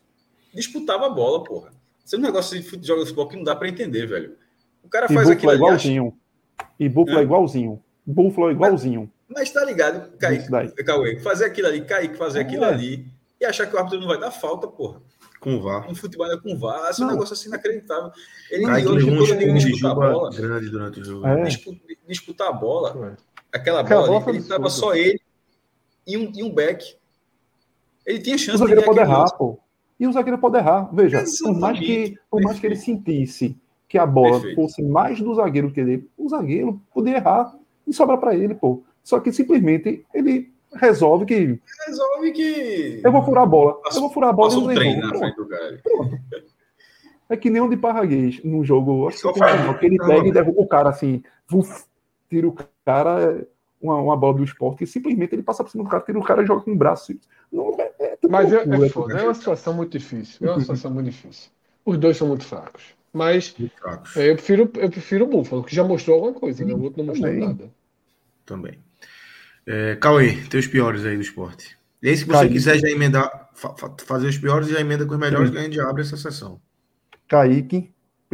disputava 0.54 1.06
a 1.06 1.10
bola, 1.10 1.44
porra. 1.44 1.72
Isso 2.06 2.16
é 2.16 2.20
um 2.20 2.22
negócio 2.22 2.60
de 2.60 2.88
jogo 2.88 3.02
de 3.02 3.08
futebol 3.08 3.28
que 3.28 3.36
não 3.36 3.44
dá 3.44 3.56
para 3.56 3.70
entender, 3.70 4.08
velho. 4.08 4.36
O 4.84 4.90
cara 4.90 5.08
faz 5.08 5.30
aquilo 5.30 5.54
igualzinho. 5.54 6.18
Acha... 6.58 6.70
E 6.80 6.90
Buffalo 6.90 7.20
é 7.20 7.24
igualzinho. 7.24 7.84
Buffalo 8.06 8.50
é 8.50 8.54
igualzinho. 8.54 9.12
Mas, 9.28 9.40
mas 9.40 9.52
tá 9.52 9.64
ligado, 9.64 10.18
Kaique, 10.18 10.48
Cauê, 10.84 11.20
fazer 11.20 11.46
aquilo 11.46 11.68
ali, 11.68 11.82
Kaique 11.82 12.18
fazer 12.18 12.40
é. 12.40 12.42
aquilo 12.42 12.66
ali 12.66 13.06
e 13.40 13.46
achar 13.46 13.68
que 13.68 13.76
o 13.76 13.78
árbitro 13.78 14.00
não 14.00 14.08
vai 14.08 14.20
dar 14.20 14.32
falta, 14.32 14.68
porra. 14.68 15.02
Com 15.40 15.56
o 15.56 15.62
VAR. 15.62 15.90
Um 15.90 15.96
futebol 15.96 16.30
é 16.30 16.38
com 16.38 16.54
o 16.54 16.58
VAR, 16.58 16.90
assim, 16.90 17.04
um 17.04 17.08
negócio 17.08 17.34
assim 17.34 17.48
inacreditável. 17.48 18.12
Ele 18.52 18.66
Kaique 18.66 18.88
hoje 18.88 19.32
ele 19.32 19.54
disputar 19.54 19.92
a 19.92 19.96
bola. 19.96 20.30
Grande 20.32 20.70
durante 20.70 21.00
o 21.00 21.06
jogo. 21.06 21.28
É. 21.28 21.44
Disputar 22.08 22.48
a 22.50 22.52
bola, 22.52 23.18
aquela 23.52 23.84
bola, 23.84 24.28
ali, 24.28 24.38
ele 24.38 24.48
tava 24.48 24.70
só 24.70 24.96
ele 24.96 25.22
e 26.10 26.18
um, 26.18 26.32
e 26.36 26.44
um 26.44 26.52
back. 26.52 26.96
Ele 28.06 28.20
tinha 28.20 28.38
chance 28.38 28.56
o 28.56 28.58
zagueiro 28.58 28.82
de 28.82 28.88
pode 28.88 29.00
errar, 29.00 29.30
pô. 29.38 29.60
E 30.00 30.08
o 30.08 30.12
zagueiro 30.12 30.38
pode 30.40 30.58
errar. 30.58 30.90
Veja, 30.94 31.24
por 31.44 31.60
mais, 31.60 31.80
que, 31.80 32.18
por 32.30 32.42
mais 32.42 32.60
que 32.60 32.66
ele 32.66 32.76
sentisse 32.76 33.56
que 33.88 33.98
a 33.98 34.06
bola 34.06 34.34
Perfeito. 34.34 34.56
fosse 34.56 34.82
mais 34.82 35.22
do 35.22 35.36
zagueiro 35.36 35.72
que 35.72 35.80
ele, 35.80 36.10
o 36.18 36.30
zagueiro 36.30 36.82
podia 36.94 37.18
errar 37.18 37.56
e 37.86 37.94
sobra 37.94 38.18
para 38.18 38.36
ele, 38.36 38.56
pô. 38.56 38.84
Só 39.04 39.20
que 39.20 39.32
simplesmente 39.32 40.06
ele 40.14 40.52
resolve 40.74 41.26
que. 41.26 41.60
Resolve 41.88 42.32
que. 42.32 43.02
Eu 43.04 43.12
vou 43.12 43.24
furar 43.24 43.44
a 43.44 43.48
bola. 43.48 43.80
eu 43.94 44.02
vou 44.02 44.10
furar 44.12 44.30
a 44.30 44.34
bola 44.34 44.54
e 44.54 44.56
não 44.56 44.64
um 44.64 45.00
na 45.00 45.18
frente 45.18 45.36
do 45.36 45.48
cara. 45.48 45.82
É 47.30 47.38
que 47.38 47.50
nem 47.50 47.62
um 47.62 47.70
de 47.70 47.78
Parraguês 47.78 48.44
no 48.44 48.64
jogo. 48.64 49.08
Acho 49.08 49.32
que, 49.34 49.80
que 49.80 49.86
ele 49.86 49.98
pega 49.98 50.28
e 50.28 50.32
derruba 50.32 50.62
o 50.62 50.68
cara 50.68 50.90
assim. 50.90 51.22
Uf, 51.52 51.86
tira 52.30 52.48
o 52.48 52.56
cara 52.86 53.48
uma, 53.82 53.96
uma 54.02 54.18
bola 54.18 54.38
do 54.38 54.44
esporte 54.44 54.84
e 54.84 54.88
simplesmente 54.88 55.34
ele 55.34 55.44
passa 55.44 55.64
por 55.64 55.70
cima 55.70 55.84
do 55.84 55.90
cara, 55.90 56.04
tira 56.04 56.20
o 56.20 56.24
cara 56.24 56.44
e 56.44 56.46
joga 56.46 56.62
com 56.62 56.72
o 56.72 56.78
braço. 56.78 57.14
Não, 57.52 57.76
é, 57.80 57.94
é 58.00 58.18
Mas 58.30 58.52
é, 58.52 58.64
é, 58.64 58.90
foda, 58.90 59.20
é 59.20 59.24
uma 59.24 59.34
situação 59.34 59.74
muito 59.74 59.98
difícil. 59.98 60.48
É 60.48 60.52
uma 60.52 60.60
situação 60.60 60.92
muito 60.92 61.10
difícil. 61.10 61.50
Os 61.86 61.98
dois 61.98 62.18
são 62.18 62.28
muito 62.28 62.44
fracos. 62.44 62.84
Mas 63.12 63.56
fracos. 63.80 64.16
É, 64.16 64.30
eu, 64.30 64.36
prefiro, 64.36 64.72
eu 64.76 64.90
prefiro 64.90 65.26
o 65.26 65.28
Buffalo, 65.28 65.64
que 65.64 65.76
já 65.76 65.84
mostrou 65.84 66.18
alguma 66.18 66.34
coisa, 66.34 66.64
né? 66.64 66.74
O 66.74 66.82
outro 66.82 67.00
não 67.00 67.08
mostrou 67.08 67.32
Também. 67.32 67.48
nada. 67.48 67.72
Também. 68.46 68.80
É, 69.66 69.96
Cauê, 69.96 70.36
teus 70.50 70.68
piores 70.68 71.06
aí 71.06 71.16
do 71.16 71.22
esporte. 71.22 71.78
E 72.02 72.10
aí, 72.10 72.16
se 72.16 72.24
você 72.24 72.32
Kaique. 72.32 72.54
quiser 72.54 72.80
já 72.80 72.90
emendar, 72.90 73.50
fa 73.54 73.76
fazer 74.06 74.28
os 74.28 74.38
piores, 74.38 74.70
já 74.70 74.80
emenda 74.80 75.06
com 75.06 75.14
os 75.14 75.20
melhores, 75.20 75.50
Sim. 75.50 75.54
que 75.54 75.60
a 75.60 75.64
gente 75.64 75.80
abre 75.80 76.02
essa 76.02 76.18
sessão. 76.18 76.62
Kaique, 77.28 77.92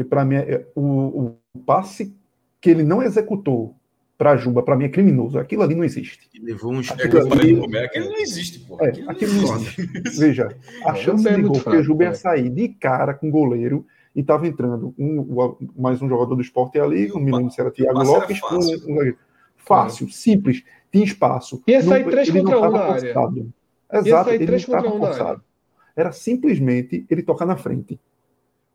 para 0.09 0.23
mim, 0.23 0.35
é, 0.35 0.65
o, 0.75 1.35
o 1.53 1.59
passe 1.65 2.15
que 2.61 2.69
ele 2.69 2.83
não 2.83 3.01
executou 3.01 3.75
para 4.17 4.37
Juba, 4.37 4.63
para 4.63 4.75
mim 4.75 4.85
é 4.85 4.89
criminoso. 4.89 5.37
Aquilo 5.37 5.63
ali 5.63 5.75
não 5.75 5.83
existe. 5.83 6.29
Levou 6.41 6.73
um 6.73 6.79
aquilo, 6.79 7.33
ali... 7.33 7.77
aquilo 7.77 8.09
não 8.09 8.17
existe, 8.17 8.59
pô. 8.59 8.77
É, 8.81 8.89
aquilo, 8.89 9.11
aquilo 9.11 9.33
não 9.33 9.55
existe. 9.55 9.87
Veja, 10.17 10.55
a 10.85 10.91
é, 10.91 10.95
chance 10.95 11.23
de 11.23 11.41
gol 11.41 11.59
que 11.59 11.69
o 11.69 11.83
Juba 11.83 12.03
ia 12.05 12.09
é. 12.09 12.13
sair 12.13 12.49
de 12.49 12.69
cara 12.69 13.13
com 13.13 13.27
o 13.27 13.31
goleiro 13.31 13.85
e 14.15 14.21
estava 14.21 14.47
entrando 14.47 14.93
um, 14.97 15.55
mais 15.77 16.01
um 16.01 16.07
jogador 16.07 16.35
do 16.35 16.41
esporte 16.41 16.79
ali, 16.79 17.09
não 17.09 17.19
me 17.19 17.31
lembro 17.31 17.51
se 17.51 17.59
era 17.59 17.69
Thiago 17.69 18.01
Lopes, 18.01 18.39
um, 18.43 19.01
um, 19.01 19.13
Fácil, 19.57 20.09
simples, 20.09 20.63
tinha 20.91 21.03
espaço. 21.03 21.61
Ia 21.67 21.81
sair 21.81 22.05
três 22.05 22.29
contra 22.29 22.59
um 22.59 22.71
na 22.71 22.79
área. 22.79 23.13
Exato, 23.91 24.29
ele 24.29 24.45
não 24.45 24.55
estava 24.55 24.91
forçado. 24.91 25.43
Era 25.95 26.11
simplesmente 26.11 27.05
ele 27.09 27.23
tocar 27.23 27.45
na 27.45 27.57
frente. 27.57 27.99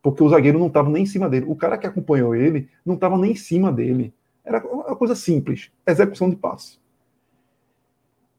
Porque 0.03 0.23
o 0.23 0.29
zagueiro 0.29 0.59
não 0.59 0.67
estava 0.67 0.89
nem 0.89 1.03
em 1.03 1.07
cima 1.07 1.29
dele. 1.29 1.47
O 1.49 1.55
cara 1.55 1.79
que 1.79 1.87
acompanhou 1.87 2.35
ele 2.35 2.69
não 2.85 2.95
estava 2.95 3.17
nem 3.19 3.33
em 3.33 3.37
cima 3.37 3.71
dele. 3.71 4.13
Era 4.45 4.65
uma 4.67 4.97
coisa 4.97 5.15
simples. 5.15 5.71
Execução 5.87 6.31
de 6.31 6.37
passe. 6.37 6.79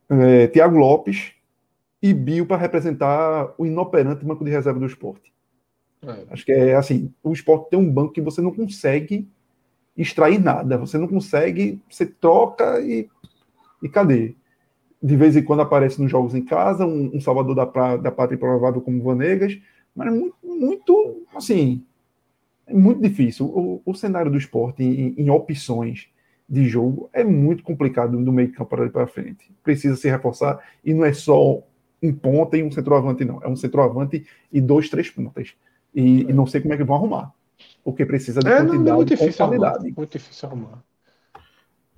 É, 0.10 0.48
Tiago 0.48 0.78
Lopes 0.78 1.32
e 2.02 2.14
Bio 2.14 2.46
para 2.46 2.58
representar 2.58 3.54
o 3.58 3.66
inoperante 3.66 4.26
banco 4.26 4.44
de 4.44 4.52
reserva 4.52 4.80
do 4.80 4.86
esporte. 4.86 5.32
É. 6.02 6.26
Acho 6.32 6.46
que 6.46 6.52
é 6.52 6.76
assim: 6.76 7.14
o 7.24 7.32
esporte 7.32 7.70
tem 7.70 7.80
um 7.80 7.92
banco 7.92 8.14
que 8.14 8.22
você 8.22 8.42
não 8.42 8.52
consegue 8.52 9.28
extrair 9.96 10.40
nada. 10.40 10.78
Você 10.78 10.98
não 10.98 11.08
consegue, 11.08 11.82
você 11.90 12.06
troca 12.06 12.80
e, 12.82 13.08
e 13.82 13.90
cadê? 13.90 14.36
De 15.02 15.16
vez 15.16 15.36
em 15.36 15.44
quando 15.44 15.62
aparece 15.62 16.02
nos 16.02 16.12
jogos 16.12 16.36
em 16.36 16.44
casa, 16.44 16.86
um, 16.86 17.16
um 17.16 17.22
salvador 17.22 17.56
da, 17.56 17.66
pra, 17.66 17.98
da 17.98 18.12
pátria 18.12 18.38
provável 18.38 18.82
como 18.82 19.02
Vanegas, 19.02 19.58
mas 19.96 20.14
muito, 20.14 20.36
muito 20.44 21.24
assim, 21.36 21.84
é 21.84 21.91
muito 22.74 23.01
difícil. 23.01 23.45
O, 23.45 23.82
o 23.85 23.93
cenário 23.93 24.32
do 24.32 24.38
esporte 24.38 24.83
em, 24.83 25.14
em, 25.17 25.30
opções 25.30 26.08
de 26.48 26.67
jogo 26.67 27.09
é 27.14 27.24
muito 27.24 27.64
complicado 27.64 28.17
do 28.24 28.32
meio 28.32 28.51
campo 28.51 28.69
para 28.69 28.90
para 28.90 29.08
frente. 29.08 29.51
Precisa 29.64 29.95
se 29.95 30.09
reforçar 30.09 30.59
e 30.83 30.93
não 30.93 31.06
é 31.06 31.14
só 31.14 31.64
um 32.01 32.14
ponta 32.14 32.58
e 32.58 32.64
um 32.64 32.72
centroavante, 32.72 33.24
não. 33.24 33.41
É 33.43 33.48
um 33.48 33.56
centroavante 33.56 34.25
e 34.51 34.59
dois, 34.59 34.90
três 34.90 35.09
pontas. 35.09 35.53
E, 35.93 36.22
e 36.22 36.33
não 36.33 36.45
sei 36.45 36.61
como 36.61 36.74
é 36.74 36.77
que 36.77 36.83
vão 36.83 36.95
arrumar. 36.95 37.33
Porque 37.83 38.06
precisa 38.06 38.40
de 38.40 38.48
é, 38.48 38.58
quantidade 38.58 38.83
não, 38.83 38.91
é 38.91 38.95
muito 38.95 39.09
difícil 39.09 39.45
qualidade. 39.45 39.75
Arrumar, 39.75 39.93
muito 39.98 40.11
difícil 40.11 40.50
arrumar. 40.50 40.83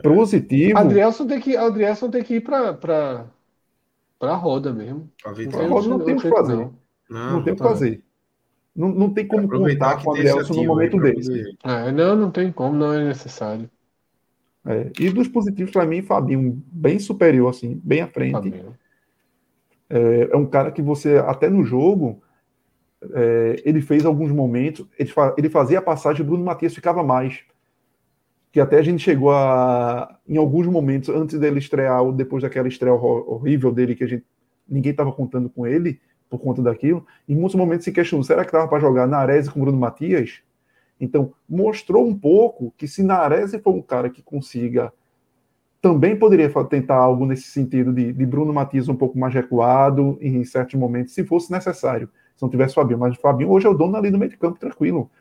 Positivo. 0.01 0.77
Adrielson 0.77 1.27
tem 1.27 1.39
que, 1.39 1.55
Adrielson 1.55 2.09
tem 2.09 2.23
que 2.23 2.35
ir 2.35 2.41
para 2.41 2.73
para 2.73 4.31
a 4.31 4.35
roda 4.35 4.71
mesmo. 4.73 5.09
A 5.25 5.29
roda 5.67 5.87
não 5.87 5.99
tem 5.99 6.15
o 6.15 6.21
que 6.21 6.29
fazer. 6.29 6.55
Não, 6.55 6.73
não, 7.09 7.31
não 7.33 7.43
tem 7.43 7.53
o 7.53 7.55
que 7.55 7.61
tá 7.61 7.69
fazer. 7.69 8.03
Não, 8.75 8.89
não 8.89 9.13
tem 9.13 9.27
como 9.27 9.47
contar 9.47 10.03
com 10.03 10.09
o 10.09 10.13
Adrielson 10.13 10.53
no 10.53 10.65
momento 10.65 10.99
desse. 10.99 11.55
É, 11.63 11.91
não, 11.91 12.15
não 12.15 12.31
tem 12.31 12.51
como, 12.51 12.75
não 12.75 12.93
é 12.93 13.03
necessário. 13.05 13.69
É, 14.65 14.91
e 14.99 15.09
dos 15.09 15.27
positivos, 15.27 15.71
para 15.71 15.85
mim, 15.85 16.01
Fabinho, 16.01 16.63
bem 16.71 16.97
superior, 16.97 17.49
assim, 17.49 17.79
bem 17.83 18.01
à 18.01 18.07
frente. 18.07 18.63
É, 19.89 20.29
é, 20.31 20.35
um 20.35 20.45
cara 20.45 20.71
que 20.71 20.81
você, 20.81 21.17
até 21.17 21.49
no 21.49 21.63
jogo, 21.63 22.21
é, 23.11 23.61
ele 23.65 23.81
fez 23.81 24.05
alguns 24.05 24.31
momentos, 24.31 24.87
ele, 24.97 25.09
fa 25.09 25.35
ele 25.37 25.49
fazia 25.49 25.79
a 25.79 25.81
passagem, 25.81 26.25
Bruno 26.25 26.43
Matias 26.43 26.73
ficava 26.73 27.03
mais. 27.03 27.41
Que 28.51 28.59
até 28.59 28.77
a 28.77 28.83
gente 28.83 29.03
chegou 29.03 29.31
a, 29.31 30.17
em 30.27 30.37
alguns 30.37 30.65
momentos, 30.67 31.09
antes 31.09 31.37
dele 31.39 31.59
estrear, 31.59 32.01
ou 32.01 32.11
depois 32.11 32.41
daquela 32.41 32.67
estreia 32.67 32.93
horrível 32.93 33.71
dele, 33.71 33.95
que 33.95 34.03
a 34.03 34.07
gente, 34.07 34.25
ninguém 34.67 34.91
estava 34.91 35.11
contando 35.11 35.49
com 35.49 35.67
ele, 35.67 35.99
por 36.33 36.39
conta 36.39 36.63
daquilo, 36.63 37.05
em 37.29 37.35
muitos 37.35 37.53
momentos 37.53 37.83
se 37.85 37.91
questionou, 37.91 38.23
será 38.23 38.41
que 38.41 38.47
estava 38.47 38.67
para 38.67 38.79
jogar 38.79 39.05
Nares 39.07 39.47
com 39.47 39.59
Bruno 39.59 39.77
Matias? 39.77 40.41
Então, 40.99 41.31
mostrou 41.47 42.07
um 42.07 42.17
pouco 42.17 42.73
que 42.75 42.87
se 42.87 43.03
Nares 43.03 43.55
for 43.63 43.75
um 43.75 43.81
cara 43.83 44.09
que 44.09 44.23
consiga 44.23 44.91
também 45.79 46.17
poderia 46.17 46.49
tentar 46.63 46.95
algo 46.95 47.25
nesse 47.25 47.49
sentido 47.49 47.93
de, 47.93 48.11
de, 48.11 48.25
Bruno 48.25 48.51
Matias 48.51 48.87
um 48.87 48.95
pouco 48.95 49.19
mais 49.19 49.33
recuado 49.33 50.17
em 50.21 50.43
certos 50.43 50.79
momentos, 50.79 51.13
se 51.13 51.23
fosse 51.23 51.51
necessário, 51.51 52.09
se 52.35 52.41
não 52.41 52.49
tivesse 52.49 52.73
Fabinho. 52.73 52.97
Mas 52.97 53.15
o 53.15 53.21
Fabinho 53.21 53.51
hoje 53.51 53.67
é 53.67 53.69
o 53.69 53.73
dono 53.73 53.95
ali 53.95 54.09
no 54.09 54.17
meio 54.17 54.31
de 54.31 54.37
campo, 54.37 54.57
tranquilo. 54.57 55.11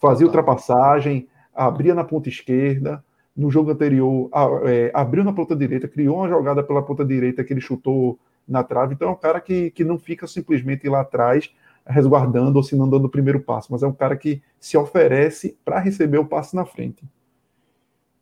Fazia 0.00 0.26
ultrapassagem, 0.26 1.28
abria 1.54 1.94
na 1.94 2.04
ponta 2.04 2.28
esquerda, 2.28 3.02
no 3.34 3.50
jogo 3.50 3.70
anterior 3.70 4.28
é, 4.64 4.90
abriu 4.92 5.24
na 5.24 5.32
ponta 5.32 5.56
direita, 5.56 5.88
criou 5.88 6.16
uma 6.16 6.28
jogada 6.28 6.62
pela 6.62 6.82
ponta 6.82 7.04
direita 7.04 7.42
que 7.42 7.52
ele 7.54 7.60
chutou 7.60 8.18
na 8.52 8.62
trave. 8.62 8.94
Então 8.94 9.08
é 9.08 9.12
um 9.12 9.16
cara 9.16 9.40
que, 9.40 9.70
que 9.70 9.84
não 9.84 9.98
fica 9.98 10.26
simplesmente 10.26 10.88
lá 10.88 11.00
atrás 11.00 11.50
resguardando 11.86 12.56
ou 12.56 12.62
se 12.62 12.76
não 12.76 12.88
dando 12.88 13.06
o 13.06 13.10
primeiro 13.10 13.40
passo, 13.40 13.72
mas 13.72 13.82
é 13.82 13.86
um 13.86 13.92
cara 13.92 14.16
que 14.16 14.40
se 14.60 14.76
oferece 14.76 15.56
para 15.64 15.80
receber 15.80 16.18
o 16.18 16.24
passe 16.24 16.54
na 16.54 16.64
frente. 16.64 17.02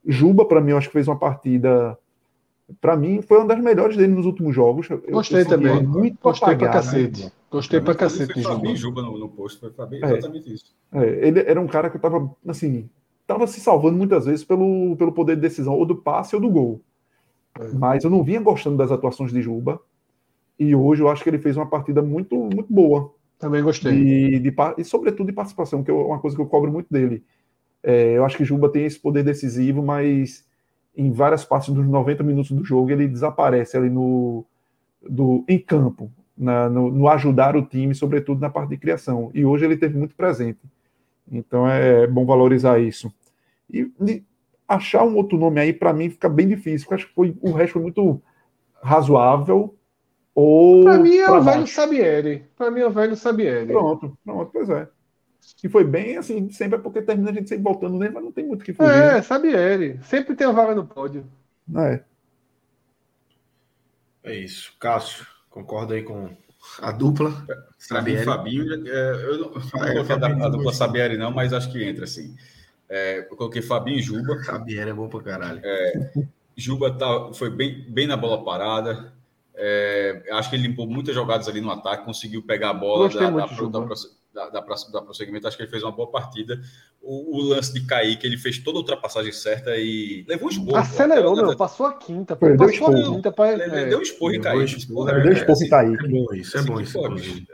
Juba, 0.06 0.46
para 0.46 0.60
mim, 0.60 0.70
eu 0.70 0.78
acho 0.78 0.88
que 0.88 0.94
fez 0.94 1.06
uma 1.06 1.18
partida. 1.18 1.98
Para 2.80 2.96
mim, 2.96 3.20
foi 3.20 3.38
uma 3.38 3.48
das 3.48 3.60
melhores 3.60 3.96
dele 3.96 4.14
nos 4.14 4.24
últimos 4.24 4.54
jogos. 4.54 4.88
Gostei 5.10 5.42
eu, 5.42 5.48
também. 5.48 5.82
Muito 5.82 6.18
Gostei 6.22 6.54
apagado, 6.54 6.72
pra 6.72 6.80
cacete. 6.80 7.24
Né? 7.24 7.32
Gostei 7.50 7.80
pra 7.80 7.94
cacete 7.94 8.32
de 8.32 8.42
Juba. 8.42 8.76
Juba 8.76 9.02
no, 9.02 9.18
no 9.18 9.28
posto, 9.28 9.60
foi 9.60 9.70
Fabinho, 9.70 10.04
é, 10.04 10.12
exatamente 10.12 10.54
isso. 10.54 10.74
É, 10.92 11.26
ele 11.26 11.40
era 11.40 11.60
um 11.60 11.66
cara 11.66 11.90
que 11.90 11.98
tava, 11.98 12.30
assim, 12.46 12.88
tava 13.26 13.46
se 13.46 13.60
salvando 13.60 13.98
muitas 13.98 14.24
vezes 14.24 14.44
pelo, 14.44 14.96
pelo 14.96 15.12
poder 15.12 15.34
de 15.34 15.42
decisão, 15.42 15.74
ou 15.74 15.84
do 15.84 15.96
passe 15.96 16.34
ou 16.34 16.40
do 16.40 16.48
gol. 16.48 16.80
É. 17.58 17.68
Mas 17.74 18.04
eu 18.04 18.10
não 18.10 18.22
vinha 18.22 18.40
gostando 18.40 18.76
das 18.76 18.92
atuações 18.92 19.32
de 19.32 19.42
Juba. 19.42 19.80
E 20.60 20.74
hoje 20.74 21.02
eu 21.02 21.08
acho 21.08 21.24
que 21.24 21.30
ele 21.30 21.38
fez 21.38 21.56
uma 21.56 21.64
partida 21.64 22.02
muito, 22.02 22.36
muito 22.36 22.66
boa. 22.68 23.14
Também 23.38 23.62
gostei. 23.62 23.94
E, 23.94 24.38
de, 24.38 24.54
e 24.76 24.84
sobretudo 24.84 25.28
de 25.28 25.32
participação, 25.32 25.82
que 25.82 25.90
é 25.90 25.94
uma 25.94 26.18
coisa 26.18 26.36
que 26.36 26.42
eu 26.42 26.46
cobro 26.46 26.70
muito 26.70 26.86
dele. 26.92 27.24
É, 27.82 28.12
eu 28.12 28.26
acho 28.26 28.36
que 28.36 28.44
Juba 28.44 28.68
tem 28.68 28.84
esse 28.84 29.00
poder 29.00 29.24
decisivo, 29.24 29.82
mas 29.82 30.46
em 30.94 31.10
várias 31.10 31.46
partes 31.46 31.72
dos 31.72 31.86
90 31.86 32.22
minutos 32.22 32.50
do 32.50 32.62
jogo 32.62 32.90
ele 32.90 33.08
desaparece 33.08 33.74
ali 33.74 33.88
no, 33.88 34.44
do, 35.00 35.46
em 35.48 35.58
campo, 35.58 36.12
na, 36.36 36.68
no, 36.68 36.90
no, 36.90 37.08
ajudar 37.08 37.56
o 37.56 37.64
time, 37.64 37.94
sobretudo 37.94 38.42
na 38.42 38.50
parte 38.50 38.68
de 38.68 38.76
criação. 38.76 39.30
E 39.32 39.46
hoje 39.46 39.64
ele 39.64 39.78
teve 39.78 39.96
muito 39.96 40.14
presente. 40.14 40.60
Então 41.32 41.66
é 41.66 42.06
bom 42.06 42.26
valorizar 42.26 42.78
isso. 42.78 43.10
E, 43.72 43.90
e 44.06 44.22
achar 44.68 45.04
um 45.04 45.16
outro 45.16 45.38
nome 45.38 45.58
aí, 45.58 45.72
para 45.72 45.94
mim, 45.94 46.10
fica 46.10 46.28
bem 46.28 46.46
difícil, 46.46 46.86
porque 46.86 47.02
acho 47.02 47.08
que 47.08 47.14
foi, 47.14 47.34
o 47.40 47.52
resto 47.52 47.72
foi 47.72 47.82
muito 47.82 48.20
razoável 48.82 49.74
ou 50.34 50.84
para 50.84 50.98
mim 50.98 51.16
é 51.16 51.30
o 51.30 51.42
velho 51.42 51.66
Sabieri. 51.66 52.44
Para 52.56 52.70
mim 52.70 52.80
é 52.80 52.86
o 52.86 52.90
velho 52.90 53.16
Sabieri. 53.16 53.66
Pronto, 53.66 54.16
pronto, 54.24 54.50
pois 54.52 54.68
é. 54.70 54.88
E 55.62 55.68
foi 55.68 55.84
bem 55.84 56.16
assim, 56.16 56.50
sempre 56.50 56.78
é 56.78 56.82
porque 56.82 57.02
termina 57.02 57.30
a 57.30 57.34
gente 57.34 57.48
sempre 57.48 57.64
voltando 57.64 57.98
nele, 57.98 58.14
mas 58.14 58.24
não 58.24 58.32
tem 58.32 58.46
muito 58.46 58.62
o 58.62 58.64
que 58.64 58.72
fugir. 58.72 58.90
É, 58.90 59.14
né? 59.14 59.22
Sabieri. 59.22 60.00
Sempre 60.04 60.34
tem 60.34 60.46
uma 60.46 60.54
vaga 60.54 60.74
no 60.74 60.86
pódio. 60.86 61.26
É. 61.76 62.00
É 64.22 64.34
isso. 64.34 64.74
Cássio, 64.78 65.26
concorda 65.50 65.94
aí 65.94 66.02
com 66.02 66.30
a 66.80 66.92
dupla? 66.92 67.30
Mim, 68.04 68.16
Fabinho, 68.18 68.86
é, 68.86 69.24
eu 69.24 69.38
não, 69.38 69.52
não 69.74 69.84
é, 69.84 69.92
coloquei 69.92 70.16
a, 70.16 70.46
a 70.46 70.48
dupla 70.48 70.72
Sabieri 70.72 71.16
não, 71.16 71.30
mas 71.30 71.52
acho 71.52 71.70
que 71.72 71.82
entra 71.82 72.04
assim. 72.04 72.34
É, 72.88 73.20
eu 73.20 73.36
coloquei 73.36 73.62
Fabinho 73.62 73.98
e 73.98 74.02
Juba. 74.02 74.42
Sabieri 74.42 74.90
é 74.90 74.94
bom 74.94 75.08
pra 75.08 75.22
caralho. 75.22 75.60
É, 75.62 76.10
Juba 76.56 76.90
tá, 76.92 77.32
foi 77.34 77.50
bem, 77.50 77.84
bem 77.88 78.06
na 78.06 78.16
bola 78.16 78.44
parada. 78.44 79.12
É, 79.62 80.22
acho 80.32 80.48
que 80.48 80.56
ele 80.56 80.68
limpou 80.68 80.86
muitas 80.86 81.14
jogadas 81.14 81.46
ali 81.46 81.60
no 81.60 81.70
ataque, 81.70 82.04
conseguiu 82.04 82.42
pegar 82.42 82.70
a 82.70 82.74
bola 82.74 83.08
da, 83.10 83.30
da, 83.30 83.46
da, 83.46 83.80
da, 83.80 83.94
da, 84.32 84.62
prosseguimento. 84.62 85.46
Acho 85.46 85.56
que 85.56 85.62
ele 85.62 85.70
fez 85.70 85.82
uma 85.82 85.92
boa 85.92 86.10
partida. 86.10 86.60
O, 87.02 87.38
o, 87.38 87.40
lance 87.42 87.72
de 87.72 87.84
cair, 87.86 88.16
que 88.16 88.26
ele 88.26 88.36
fez 88.36 88.58
toda 88.58 88.78
a 88.78 88.80
ultrapassagem 88.80 89.32
certa 89.32 89.76
e 89.76 90.24
levou 90.28 90.48
um 90.48 90.50
esporro. 90.50 90.76
Acelerou, 90.76 91.34
meu, 91.34 91.56
passou 91.56 91.86
a 91.86 91.94
quinta. 91.94 92.36
Pô, 92.36 92.46
passou 92.56 92.88
a 92.88 92.94
quinta. 92.94 93.32
Pra, 93.32 93.52
ele 93.52 93.62
é, 93.62 93.86
deu 93.86 93.98
um 93.98 94.02
esporro 94.02 94.34
e 94.34 94.40
caiu. 94.40 94.64
Deu 94.64 94.76
um 94.76 95.32
esporro 95.32 95.62
e 95.62 95.68
caiu. 95.68 95.94
É 95.94 96.08
bom 96.08 96.34
isso, 96.34 96.58
é 96.58 96.62
bom 96.62 96.80
isso. 96.80 96.98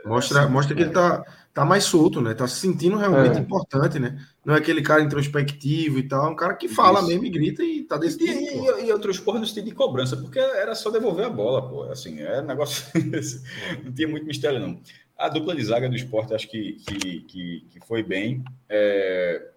Mostra, 0.05 0.47
mostra 0.47 0.75
que 0.75 0.81
ele 0.83 0.91
tá, 0.91 1.23
tá 1.53 1.65
mais 1.65 1.85
solto, 1.85 2.21
né? 2.21 2.33
Tá 2.33 2.47
se 2.47 2.59
sentindo 2.59 2.97
realmente 2.97 3.37
é. 3.37 3.41
importante, 3.41 3.97
né? 3.97 4.19
Não 4.45 4.53
é 4.53 4.59
aquele 4.59 4.81
cara 4.81 5.01
introspectivo 5.01 5.97
e 5.99 6.03
tal, 6.03 6.27
é 6.27 6.29
um 6.29 6.35
cara 6.35 6.53
que 6.53 6.69
fala 6.69 6.99
Isso. 6.99 7.09
mesmo 7.09 7.25
e 7.25 7.29
grita 7.29 7.63
e 7.63 7.83
tá 7.83 7.97
decidindo. 7.97 8.39
E, 8.39 8.83
e, 8.83 8.85
e 8.87 8.91
outros 8.93 9.19
porra 9.19 9.39
no 9.39 9.45
sentido 9.47 9.65
de 9.65 9.71
cobrança, 9.71 10.15
porque 10.15 10.39
era 10.39 10.75
só 10.75 10.89
devolver 10.89 11.25
a 11.25 11.29
bola, 11.29 11.67
pô. 11.67 11.83
Assim, 11.83 12.21
é 12.21 12.41
negócio. 12.41 12.85
não 13.83 13.91
tinha 13.91 14.07
muito 14.07 14.25
mistério, 14.25 14.59
não. 14.59 14.79
A 15.17 15.29
dupla 15.29 15.55
de 15.55 15.63
zaga 15.63 15.89
do 15.89 15.95
esporte 15.95 16.33
acho 16.33 16.47
que, 16.47 16.73
que, 16.73 17.21
que, 17.21 17.67
que 17.71 17.79
foi 17.87 18.03
bem. 18.03 18.43
É... 18.69 19.49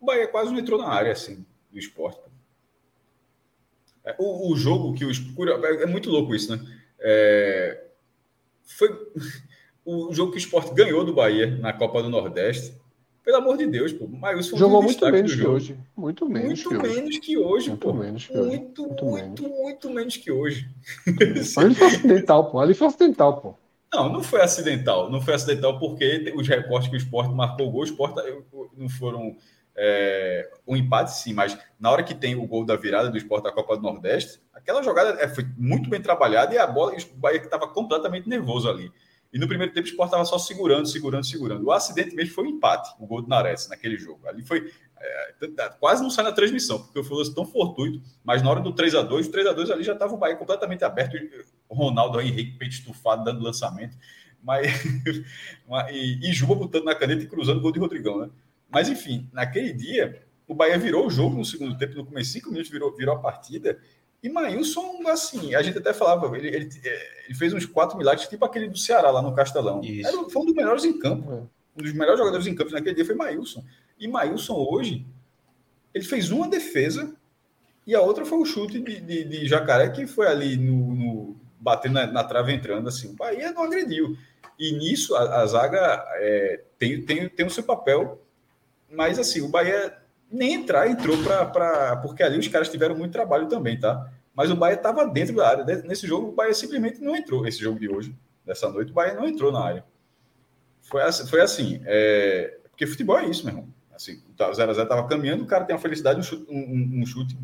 O 0.00 0.06
Bahia 0.06 0.28
quase 0.28 0.52
não 0.52 0.58
entrou 0.58 0.78
na 0.80 0.88
área, 0.88 1.12
assim, 1.12 1.44
do 1.70 1.78
esporte. 1.78 2.20
É, 4.04 4.14
o, 4.18 4.52
o 4.52 4.56
jogo 4.56 4.94
que 4.94 5.04
o. 5.04 5.10
É 5.80 5.86
muito 5.86 6.10
louco 6.10 6.34
isso, 6.34 6.54
né? 6.54 6.62
É... 7.00 7.84
Foi 8.62 8.88
o 9.84 10.12
jogo 10.12 10.32
que 10.32 10.38
o 10.38 10.38
esporte 10.38 10.74
ganhou 10.74 11.04
do 11.04 11.14
Bahia 11.14 11.56
na 11.58 11.72
Copa 11.72 12.02
do 12.02 12.08
Nordeste 12.08 12.74
pelo 13.24 13.38
amor 13.38 13.56
de 13.56 13.66
Deus, 13.66 13.92
pô. 13.92 14.06
Mas 14.06 14.48
Jogou 14.48 14.82
muito 14.82 15.10
menos 15.10 15.34
que 15.34 15.46
hoje. 15.46 15.78
Muito 15.96 16.28
menos 16.28 16.62
muito 16.62 16.68
que 16.68 16.76
menos 16.76 17.08
hoje. 17.08 17.20
que 17.20 17.38
hoje, 17.38 17.68
muito 17.70 17.80
pô. 17.80 17.92
Menos 17.94 18.26
que 18.26 18.36
muito, 18.36 18.44
hoje. 18.44 18.50
muito, 18.58 19.04
muito, 19.06 19.14
menos. 19.14 19.40
muito 19.40 19.90
menos 19.90 20.16
que 20.18 20.30
hoje. 20.30 20.68
Ali 21.56 21.74
foi 21.74 21.86
acidental, 21.88 22.50
pô. 22.50 22.60
Ali 22.60 22.74
foi 22.74 22.86
acidental, 22.86 23.40
pô. 23.40 23.54
Não, 23.94 24.12
não 24.12 24.22
foi 24.22 24.40
acidental. 24.40 25.08
Não 25.08 25.20
foi 25.20 25.34
acidental 25.34 25.78
porque 25.78 26.32
os 26.36 26.48
recortes 26.48 26.88
que 26.88 26.96
o 26.96 26.98
esporte 26.98 27.32
marcou 27.32 27.68
o 27.68 27.70
gol, 27.70 27.82
o 27.82 27.84
esporte 27.84 28.20
não 28.76 28.88
foram 28.88 29.36
é, 29.76 30.50
um 30.66 30.76
empate, 30.76 31.12
sim, 31.12 31.32
mas 31.32 31.56
na 31.78 31.90
hora 31.90 32.02
que 32.02 32.14
tem 32.14 32.34
o 32.34 32.46
gol 32.46 32.64
da 32.64 32.76
virada 32.76 33.08
do 33.08 33.16
esporte 33.16 33.44
da 33.44 33.52
Copa 33.52 33.76
do 33.76 33.82
Nordeste, 33.82 34.40
aquela 34.52 34.82
jogada 34.82 35.20
é, 35.20 35.28
foi 35.28 35.44
muito 35.56 35.88
bem 35.88 36.00
trabalhada 36.00 36.54
e 36.54 36.58
a 36.58 36.66
bola, 36.66 36.92
o 36.92 37.16
Bahia 37.16 37.38
estava 37.38 37.68
completamente 37.68 38.28
nervoso 38.28 38.68
ali. 38.68 38.90
E 39.32 39.38
no 39.38 39.48
primeiro 39.48 39.72
tempo 39.72 39.84
o 39.84 39.90
Sport 39.90 40.06
estava 40.06 40.24
só 40.24 40.38
segurando, 40.38 40.86
segurando, 40.86 41.26
segurando. 41.26 41.66
O 41.66 41.72
acidente 41.72 42.14
mesmo 42.14 42.32
foi 42.32 42.44
um 42.44 42.50
empate, 42.50 42.94
o 43.00 43.06
gol 43.06 43.20
do 43.20 43.28
Nares 43.28 43.68
naquele 43.68 43.98
jogo. 43.98 44.28
Ali 44.28 44.44
foi. 44.44 44.70
É, 44.96 45.34
quase 45.80 46.02
não 46.02 46.08
sai 46.08 46.24
na 46.24 46.32
transmissão, 46.32 46.80
porque 46.80 47.02
foi 47.02 47.34
tão 47.34 47.44
fortuito, 47.44 48.00
mas 48.22 48.42
na 48.42 48.48
hora 48.50 48.60
do 48.60 48.72
3 48.72 48.94
a 48.94 49.02
2 49.02 49.26
o 49.26 49.30
3 49.30 49.48
a 49.48 49.52
2 49.52 49.70
ali 49.70 49.82
já 49.82 49.92
estava 49.92 50.14
o 50.14 50.16
Bahia 50.16 50.36
completamente 50.36 50.82
aberto, 50.84 51.16
Ronaldo 51.68 52.20
Henrique 52.20 52.58
peito 52.58 52.72
estufado, 52.72 53.24
dando 53.24 53.42
lançamento, 53.42 53.96
mas, 54.42 54.66
e, 55.90 56.28
e 56.28 56.32
Juba 56.32 56.54
botando 56.54 56.84
na 56.84 56.94
caneta 56.94 57.22
e 57.22 57.26
cruzando 57.26 57.58
o 57.58 57.60
gol 57.60 57.72
de 57.72 57.78
Rodrigão, 57.78 58.18
né? 58.20 58.30
Mas 58.70 58.88
enfim, 58.88 59.28
naquele 59.32 59.72
dia, 59.72 60.22
o 60.46 60.54
Bahia 60.54 60.78
virou 60.78 61.06
o 61.06 61.10
jogo 61.10 61.36
no 61.36 61.44
segundo 61.44 61.76
tempo, 61.78 61.96
no 61.96 62.04
começo, 62.04 62.32
cinco 62.32 62.50
minutos 62.50 62.70
virou, 62.70 62.94
virou 62.94 63.14
a 63.14 63.18
partida, 63.18 63.78
e 64.24 64.28
Maílson, 64.30 65.02
assim, 65.06 65.54
a 65.54 65.60
gente 65.60 65.76
até 65.76 65.92
falava, 65.92 66.34
ele, 66.34 66.48
ele, 66.48 66.70
ele, 67.26 67.34
fez 67.34 67.52
uns 67.52 67.66
quatro 67.66 67.98
milagres, 67.98 68.26
tipo 68.26 68.42
aquele 68.42 68.70
do 68.70 68.78
Ceará 68.78 69.10
lá 69.10 69.20
no 69.20 69.34
Castelão. 69.34 69.82
Era, 69.84 70.30
foi 70.30 70.42
um 70.42 70.46
dos 70.46 70.54
melhores 70.54 70.82
em 70.82 70.98
campo. 70.98 71.30
É. 71.30 71.42
Um 71.78 71.82
dos 71.82 71.92
melhores 71.92 72.18
jogadores 72.18 72.46
em 72.46 72.54
campo 72.54 72.70
naquele 72.70 72.94
dia 72.94 73.04
foi 73.04 73.14
Maílson. 73.14 73.62
E 74.00 74.08
Maílson 74.08 74.54
hoje, 74.54 75.06
ele 75.92 76.04
fez 76.04 76.30
uma 76.30 76.48
defesa 76.48 77.14
e 77.86 77.94
a 77.94 78.00
outra 78.00 78.24
foi 78.24 78.38
o 78.38 78.46
chute 78.46 78.80
de, 78.80 78.98
de, 78.98 79.24
de 79.24 79.46
Jacaré, 79.46 79.90
que 79.90 80.06
foi 80.06 80.26
ali 80.26 80.56
no, 80.56 80.94
no 80.94 81.36
batendo 81.64 81.94
na, 81.94 82.06
na, 82.06 82.24
trave 82.24 82.52
entrando. 82.52 82.88
Assim, 82.88 83.10
o 83.10 83.16
Bahia 83.16 83.50
não 83.50 83.64
agrediu. 83.64 84.16
E 84.58 84.72
nisso 84.72 85.16
a, 85.16 85.40
a 85.40 85.46
zaga 85.46 86.04
é, 86.16 86.62
tem, 86.78 87.02
tem, 87.02 87.28
tem 87.28 87.46
o 87.46 87.50
seu 87.50 87.64
papel, 87.64 88.22
mas 88.90 89.18
assim, 89.18 89.40
o 89.40 89.48
Bahia 89.48 89.96
nem 90.30 90.54
entrar, 90.54 90.88
entrou 90.88 91.16
para. 91.52 91.96
Porque 91.96 92.22
ali 92.22 92.38
os 92.38 92.48
caras 92.48 92.68
tiveram 92.68 92.96
muito 92.96 93.12
trabalho 93.12 93.48
também, 93.48 93.78
tá? 93.78 94.12
Mas 94.34 94.50
o 94.50 94.56
Bahia 94.56 94.76
estava 94.76 95.06
dentro 95.06 95.36
da 95.36 95.48
área. 95.48 95.64
Nesse 95.82 96.06
jogo, 96.06 96.28
o 96.28 96.32
Bahia 96.32 96.54
simplesmente 96.54 97.00
não 97.00 97.16
entrou. 97.16 97.46
Esse 97.46 97.58
jogo 97.58 97.78
de 97.78 97.88
hoje, 97.88 98.14
dessa 98.44 98.68
noite, 98.68 98.90
o 98.90 98.94
Bahia 98.94 99.14
não 99.14 99.26
entrou 99.26 99.50
na 99.50 99.64
área. 99.64 99.84
Foi 100.82 101.02
assim. 101.02 101.26
Foi 101.26 101.40
assim 101.40 101.80
é... 101.84 102.58
Porque 102.70 102.86
futebol 102.86 103.18
é 103.18 103.26
isso, 103.26 103.44
meu 103.44 103.54
irmão. 103.54 103.68
Assim, 103.94 104.20
o 104.28 104.32
0x0 104.34 104.82
estava 104.82 105.06
caminhando, 105.06 105.44
o 105.44 105.46
cara 105.46 105.64
tem 105.64 105.76
a 105.76 105.78
felicidade, 105.78 106.18
um 106.18 106.22
chute, 106.24 106.44
um, 106.50 107.00
um 107.00 107.06
chute 107.06 107.38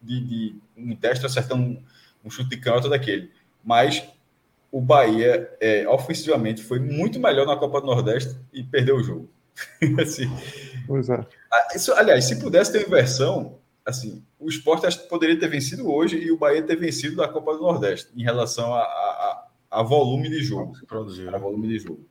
de, 0.00 0.20
de, 0.20 0.56
um 0.74 0.96
teste 0.96 1.26
acertando 1.26 1.62
um, 1.62 1.82
um 2.24 2.30
chute 2.30 2.48
de 2.48 2.56
canto 2.56 2.88
daquele. 2.88 3.30
Mas 3.64 4.02
o 4.70 4.80
Bahia, 4.80 5.50
é, 5.60 5.88
ofensivamente, 5.88 6.62
foi 6.62 6.78
muito 6.78 7.18
melhor 7.18 7.46
na 7.46 7.56
Copa 7.56 7.80
do 7.80 7.88
Nordeste 7.88 8.36
e 8.52 8.62
perdeu 8.62 8.96
o 8.96 9.02
jogo. 9.02 9.30
assim, 10.00 10.30
pois 10.86 11.08
é. 11.08 11.26
Isso, 11.74 11.92
aliás, 11.92 12.24
se 12.24 12.38
pudesse 12.38 12.72
ter 12.72 12.86
inversão, 12.86 13.58
assim, 13.84 14.22
o 14.38 14.48
esporte 14.48 14.86
acho 14.86 15.02
que 15.02 15.08
poderia 15.08 15.38
ter 15.38 15.48
vencido 15.48 15.90
hoje 15.90 16.16
e 16.16 16.30
o 16.30 16.38
Bahia 16.38 16.62
ter 16.62 16.76
vencido 16.76 17.16
da 17.16 17.28
Copa 17.28 17.54
do 17.54 17.62
Nordeste, 17.62 18.10
em 18.16 18.22
relação 18.22 18.72
a, 18.74 18.80
a, 18.80 19.48
a 19.70 19.82
volume 19.82 20.30
de 20.30 20.42
jogo. 20.42 20.74
Produzir, 20.86 21.34
a 21.34 21.38
volume 21.38 21.68
de 21.68 21.78
jogo. 21.78 22.06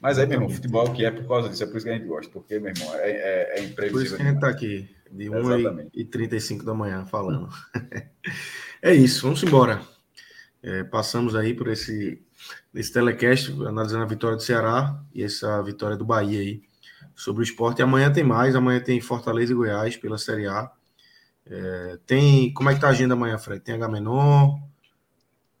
Mas 0.00 0.18
aí, 0.18 0.26
meu 0.26 0.36
irmão, 0.36 0.50
futebol 0.50 0.92
que 0.92 1.02
é 1.02 1.10
por 1.10 1.26
causa 1.26 1.48
disso, 1.48 1.64
é 1.64 1.66
por 1.66 1.78
isso 1.78 1.86
que 1.86 1.92
a 1.92 1.96
gente 1.96 2.06
gosta, 2.06 2.30
porque, 2.30 2.58
meu 2.58 2.72
irmão, 2.76 2.94
é, 2.96 3.10
é, 3.10 3.58
é 3.58 3.64
imprevisível. 3.64 3.90
Por 3.90 4.02
isso 4.02 4.16
que 4.16 4.22
a 4.22 4.26
gente 4.26 4.34
está 4.34 4.48
aqui, 4.48 4.90
de 5.10 5.30
1h35 5.30 6.62
da 6.62 6.74
manhã, 6.74 7.06
falando. 7.06 7.48
é 8.82 8.94
isso, 8.94 9.22
vamos 9.22 9.42
embora. 9.42 9.80
É, 10.66 10.82
passamos 10.82 11.36
aí 11.36 11.52
por 11.52 11.68
esse, 11.68 12.22
esse 12.74 12.90
telecast, 12.90 13.52
analisando 13.66 14.02
a 14.02 14.06
vitória 14.06 14.34
do 14.34 14.42
Ceará 14.42 14.98
e 15.14 15.22
essa 15.22 15.62
vitória 15.62 15.94
do 15.94 16.06
Bahia 16.06 16.40
aí 16.40 16.62
sobre 17.14 17.42
o 17.42 17.44
esporte. 17.44 17.80
E 17.80 17.82
amanhã 17.82 18.10
tem 18.10 18.24
mais, 18.24 18.56
amanhã 18.56 18.80
tem 18.80 18.98
Fortaleza 18.98 19.52
e 19.52 19.54
Goiás 19.54 19.94
pela 19.98 20.16
Série 20.16 20.46
A. 20.46 20.72
É, 21.44 21.98
tem. 22.06 22.50
Como 22.54 22.70
é 22.70 22.74
que 22.74 22.80
tá 22.80 22.86
a 22.86 22.90
agenda 22.92 23.12
amanhã, 23.12 23.36
Fred? 23.36 23.60
Tem 23.62 23.74
H 23.74 23.88
menor. 23.88 24.58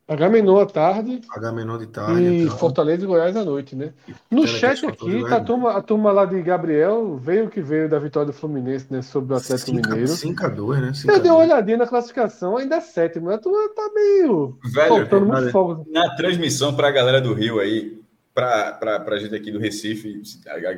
H 0.06 0.28
menor 0.28 0.60
à 0.60 0.66
tarde. 0.66 1.22
H 1.30 1.52
menor 1.52 1.78
de 1.78 1.86
tarde. 1.86 2.20
E 2.20 2.42
então. 2.42 2.58
Fortaleza 2.58 3.04
e 3.04 3.06
Goiás 3.06 3.34
à 3.34 3.42
noite, 3.42 3.74
né? 3.74 3.94
No 4.30 4.46
chat 4.46 4.84
aqui, 4.84 5.22
tá 5.26 5.36
a, 5.36 5.40
turma, 5.40 5.72
a 5.72 5.80
turma 5.80 6.12
lá 6.12 6.26
de 6.26 6.42
Gabriel 6.42 7.16
veio 7.16 7.48
que 7.48 7.62
veio 7.62 7.88
da 7.88 7.98
vitória 7.98 8.26
do 8.26 8.32
Fluminense, 8.34 8.86
né? 8.90 9.00
Sobre 9.00 9.32
o 9.32 9.36
Atlético 9.36 9.70
cinco, 9.70 9.88
Mineiro. 9.88 10.12
5x2, 10.12 11.04
né? 11.06 11.14
Eu 11.14 11.20
dei 11.20 11.30
uma 11.30 11.40
olhadinha 11.40 11.78
na 11.78 11.86
classificação, 11.86 12.58
ainda 12.58 12.76
é 12.76 12.80
sétimo. 12.82 13.30
A 13.30 13.38
turma 13.38 13.66
tá 13.74 13.90
meio. 13.94 14.58
Velho, 14.62 14.88
faltando 14.88 15.26
muito 15.26 15.50
fogo. 15.50 15.86
Na 15.90 16.14
transmissão 16.16 16.76
pra 16.76 16.90
galera 16.90 17.18
do 17.18 17.32
Rio 17.32 17.58
aí, 17.58 17.98
para 18.34 19.04
a 19.06 19.18
gente 19.18 19.34
aqui 19.34 19.50
do 19.50 19.58
Recife, 19.58 20.20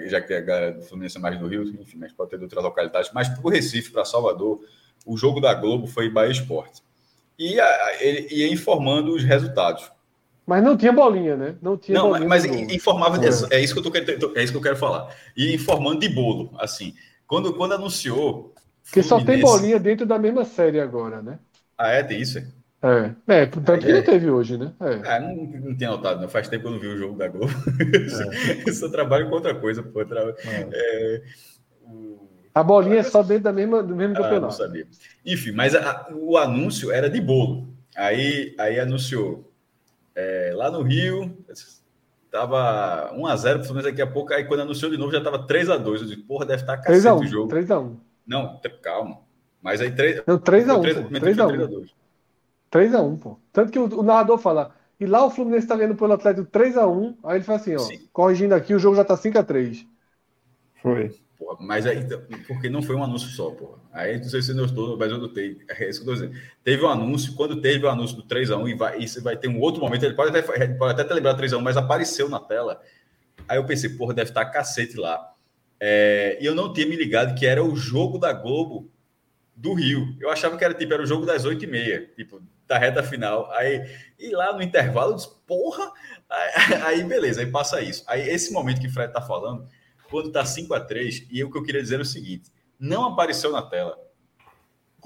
já 0.06 0.20
que 0.20 0.34
a 0.34 0.40
galera 0.40 0.72
do 0.74 0.82
Fluminense 0.82 1.16
é 1.16 1.20
mais 1.20 1.36
do 1.36 1.48
Rio, 1.48 1.64
enfim, 1.64 1.98
mas 1.98 2.12
pode 2.12 2.30
ter 2.30 2.36
de 2.36 2.44
outras 2.44 2.62
localidades, 2.62 3.10
mas 3.12 3.28
para 3.28 3.44
o 3.44 3.50
Recife, 3.50 3.90
para 3.90 4.05
Salvador, 4.05 4.60
o 5.05 5.16
jogo 5.16 5.40
da 5.40 5.52
Globo 5.52 5.88
foi 5.88 6.08
Bahia 6.08 6.30
Esporte. 6.30 6.82
E 7.39 7.60
a, 7.60 8.02
ele 8.02 8.28
ia 8.31 8.52
informando 8.52 9.15
os 9.15 9.23
resultados. 9.23 9.90
Mas 10.47 10.62
não 10.62 10.76
tinha 10.76 10.92
bolinha, 10.92 11.36
né? 11.36 11.56
Não 11.60 11.76
tinha 11.76 11.98
Não, 11.98 12.10
mas 12.26 12.44
informava. 12.44 13.18
É. 13.24 13.56
é. 13.56 13.60
isso 13.60 13.74
que 13.74 13.81
eu 13.81 13.90
tô, 13.90 14.34
é 14.36 14.42
isso 14.42 14.52
que 14.52 14.58
eu 14.58 14.62
quero 14.62 14.76
falar. 14.76 15.15
E 15.36 15.52
informando 15.52 15.98
de 15.98 16.08
bolo, 16.08 16.55
assim. 16.58 16.94
Quando, 17.26 17.52
quando 17.55 17.74
anunciou. 17.74 18.55
Porque 18.84 19.02
Fluminense... 19.02 19.08
só 19.08 19.20
tem 19.24 19.40
bolinha 19.40 19.81
dentro 19.81 20.06
da 20.06 20.18
mesma 20.18 20.44
série 20.44 20.78
agora, 20.78 21.20
né? 21.20 21.40
Ah, 21.76 21.89
é? 21.89 22.02
Tem 22.05 22.20
isso? 22.20 22.39
É, 22.81 23.10
é 23.26 23.47
tanto 23.47 23.84
que 23.84 23.92
não 23.92 24.02
teve 24.02 24.31
hoje, 24.31 24.56
né? 24.56 24.73
É. 24.81 25.10
Ah, 25.10 25.18
não, 25.18 25.34
não 25.34 25.76
tinha 25.76 25.90
notado, 25.90 26.20
não. 26.20 26.28
Faz 26.28 26.48
tempo 26.48 26.62
que 26.62 26.68
eu 26.68 26.73
não 26.73 26.78
vi 26.78 26.86
o 26.86 26.97
jogo 26.97 27.18
da 27.18 27.26
Globo. 27.26 27.52
É. 27.81 28.62
eu 28.68 28.73
só 28.73 28.89
trabalho 28.89 29.28
com 29.28 29.34
outra 29.34 29.55
coisa, 29.55 29.82
pô. 29.82 30.05
Tra... 30.05 30.20
É. 30.20 30.68
é 30.73 31.23
a 32.56 32.62
bolinha 32.62 33.00
é 33.00 33.02
só 33.02 33.22
dentro 33.22 33.44
da 33.44 33.52
mesma, 33.52 33.82
do 33.82 33.94
mesmo 33.94 34.14
ah, 34.14 34.22
campeonato. 34.22 34.46
Não 34.46 34.50
sabia. 34.50 34.86
Enfim, 35.26 35.52
mas 35.52 35.74
a, 35.74 36.08
o 36.10 36.38
anúncio 36.38 36.90
era 36.90 37.10
de 37.10 37.20
bolo. 37.20 37.68
Aí, 37.94 38.54
aí 38.58 38.80
anunciou 38.80 39.52
é, 40.14 40.52
lá 40.54 40.70
no 40.70 40.80
Rio, 40.80 41.36
tava 42.30 43.12
1x0 43.14 43.54
pro 43.56 43.64
Fluminense 43.64 43.90
daqui 43.90 44.00
a 44.00 44.06
pouco. 44.06 44.32
Aí 44.32 44.46
quando 44.46 44.60
anunciou 44.60 44.90
de 44.90 44.96
novo 44.96 45.12
já 45.12 45.22
tava 45.22 45.46
3x2. 45.46 45.86
Eu 45.86 46.04
disse, 46.06 46.16
porra, 46.16 46.46
deve 46.46 46.62
estar 46.62 46.78
cacete 46.78 47.02
3 47.02 47.20
o 47.20 47.26
jogo. 47.26 47.52
3x1. 47.52 47.94
Não, 48.26 48.58
calma. 48.80 49.18
Mas 49.60 49.82
aí 49.82 49.94
3 49.94 50.22
Não, 50.26 50.38
3x1. 50.38 51.10
3x1. 51.10 51.90
3x1, 52.72 53.18
pô. 53.18 53.38
Tanto 53.52 53.70
que 53.70 53.78
o, 53.78 54.00
o, 54.00 54.02
narrador 54.02 54.38
fala, 54.38 54.74
e 54.98 55.04
lá 55.04 55.26
o 55.26 55.30
Fluminense 55.30 55.66
tá 55.66 55.76
ganhando 55.76 55.96
pelo 55.96 56.14
Atlético 56.14 56.50
3x1, 56.50 57.16
aí 57.22 57.36
ele 57.36 57.44
fala 57.44 57.58
assim, 57.58 57.74
ó, 57.76 57.80
Sim. 57.80 58.08
corrigindo 58.14 58.54
aqui, 58.54 58.74
o 58.74 58.78
jogo 58.78 58.96
já 58.96 59.04
tá 59.04 59.14
5x3. 59.14 59.86
Foi. 60.80 61.25
Porra, 61.39 61.58
mas 61.60 61.86
aí, 61.86 62.02
porque 62.47 62.70
não 62.70 62.82
foi 62.82 62.97
um 62.97 63.05
anúncio 63.05 63.28
só, 63.28 63.50
pô. 63.50 63.78
Aí 63.92 64.16
não 64.18 64.24
sei 64.24 64.40
se 64.40 64.58
estou, 64.58 64.97
mas 64.97 65.10
eu 65.10 65.18
notei. 65.18 65.58
É 65.68 65.89
isso 65.89 66.02
que 66.02 66.08
eu 66.08 66.15
dizendo. 66.15 66.34
Teve 66.65 66.84
um 66.84 66.89
anúncio, 66.89 67.34
quando 67.34 67.60
teve 67.60 67.84
o 67.84 67.89
anúncio 67.89 68.16
do 68.16 68.23
3x1, 68.23 68.70
e 68.70 68.74
vai, 68.74 69.06
vai 69.23 69.36
ter 69.36 69.48
um 69.48 69.60
outro 69.60 69.81
momento, 69.81 70.05
ele 70.05 70.15
pode 70.15 70.36
até, 70.36 70.68
pode 70.68 70.92
até 70.92 71.05
ter 71.05 71.15
lembrado 71.15 71.40
3x1, 71.40 71.60
mas 71.60 71.76
apareceu 71.76 72.28
na 72.28 72.40
tela. 72.40 72.81
Aí 73.47 73.58
eu 73.58 73.65
pensei, 73.65 73.90
porra, 73.90 74.15
deve 74.15 74.31
estar 74.31 74.47
cacete 74.47 74.97
lá. 74.97 75.32
É, 75.78 76.39
e 76.40 76.47
eu 76.47 76.55
não 76.55 76.73
tinha 76.73 76.86
me 76.86 76.97
ligado 76.97 77.39
que 77.39 77.47
era 77.47 77.62
o 77.62 77.76
jogo 77.76 78.18
da 78.18 78.32
Globo 78.32 78.90
do 79.55 79.74
Rio. 79.74 80.16
Eu 80.20 80.31
achava 80.31 80.56
que 80.56 80.65
era 80.65 80.73
tipo, 80.73 80.92
era 80.92 81.02
o 81.02 81.06
jogo 81.06 81.26
das 81.26 81.44
8h30. 81.44 82.15
Tipo, 82.16 82.42
da 82.66 82.78
reta 82.78 83.02
final. 83.02 83.50
Aí, 83.52 83.89
e 84.18 84.31
lá 84.31 84.52
no 84.52 84.62
intervalo, 84.62 85.12
eu 85.12 85.16
disse, 85.16 85.31
porra! 85.47 85.92
Aí, 86.28 86.74
aí, 86.82 87.05
beleza, 87.05 87.40
aí 87.40 87.47
passa 87.47 87.81
isso. 87.81 88.05
Aí 88.06 88.28
esse 88.28 88.52
momento 88.52 88.81
que 88.81 88.89
o 88.89 88.92
Fred 88.92 89.12
tá 89.12 89.20
falando, 89.20 89.66
quando 90.10 90.30
tá 90.30 90.44
5 90.44 90.72
a 90.74 90.80
3 90.80 91.26
e 91.30 91.44
o 91.44 91.50
que 91.50 91.58
eu 91.58 91.62
queria 91.62 91.82
dizer 91.82 91.98
é 91.98 92.02
o 92.02 92.04
seguinte: 92.04 92.50
não 92.78 93.06
apareceu 93.06 93.52
na 93.52 93.62
tela 93.62 94.06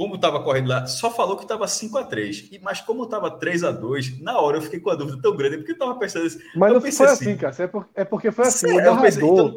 como 0.00 0.14
estava 0.14 0.42
correndo 0.42 0.68
lá, 0.68 0.86
só 0.86 1.10
falou 1.10 1.36
que 1.36 1.42
estava 1.42 1.68
5 1.68 1.98
a 1.98 2.04
3 2.04 2.48
e 2.52 2.58
Mas 2.58 2.80
como 2.80 3.04
estava 3.04 3.30
3 3.30 3.64
a 3.64 3.70
2 3.70 4.22
na 4.22 4.40
hora 4.40 4.56
eu 4.56 4.62
fiquei 4.62 4.80
com 4.80 4.88
a 4.88 4.94
dúvida 4.94 5.20
tão 5.20 5.36
grande, 5.36 5.58
porque 5.58 5.72
eu 5.72 5.74
estava 5.74 5.94
pensando 5.96 6.24
assim. 6.24 6.38
Mas 6.56 6.72
não 6.72 6.80
foi 6.80 6.88
assim, 6.88 7.04
assim 7.04 7.36
cara. 7.36 7.54
É, 7.94 8.00
é 8.00 8.04
porque 8.06 8.32
foi 8.32 8.46
assim. 8.46 8.78
É, 8.78 8.88
eu 8.88 8.98
pensei, 8.98 9.22
então, 9.22 9.54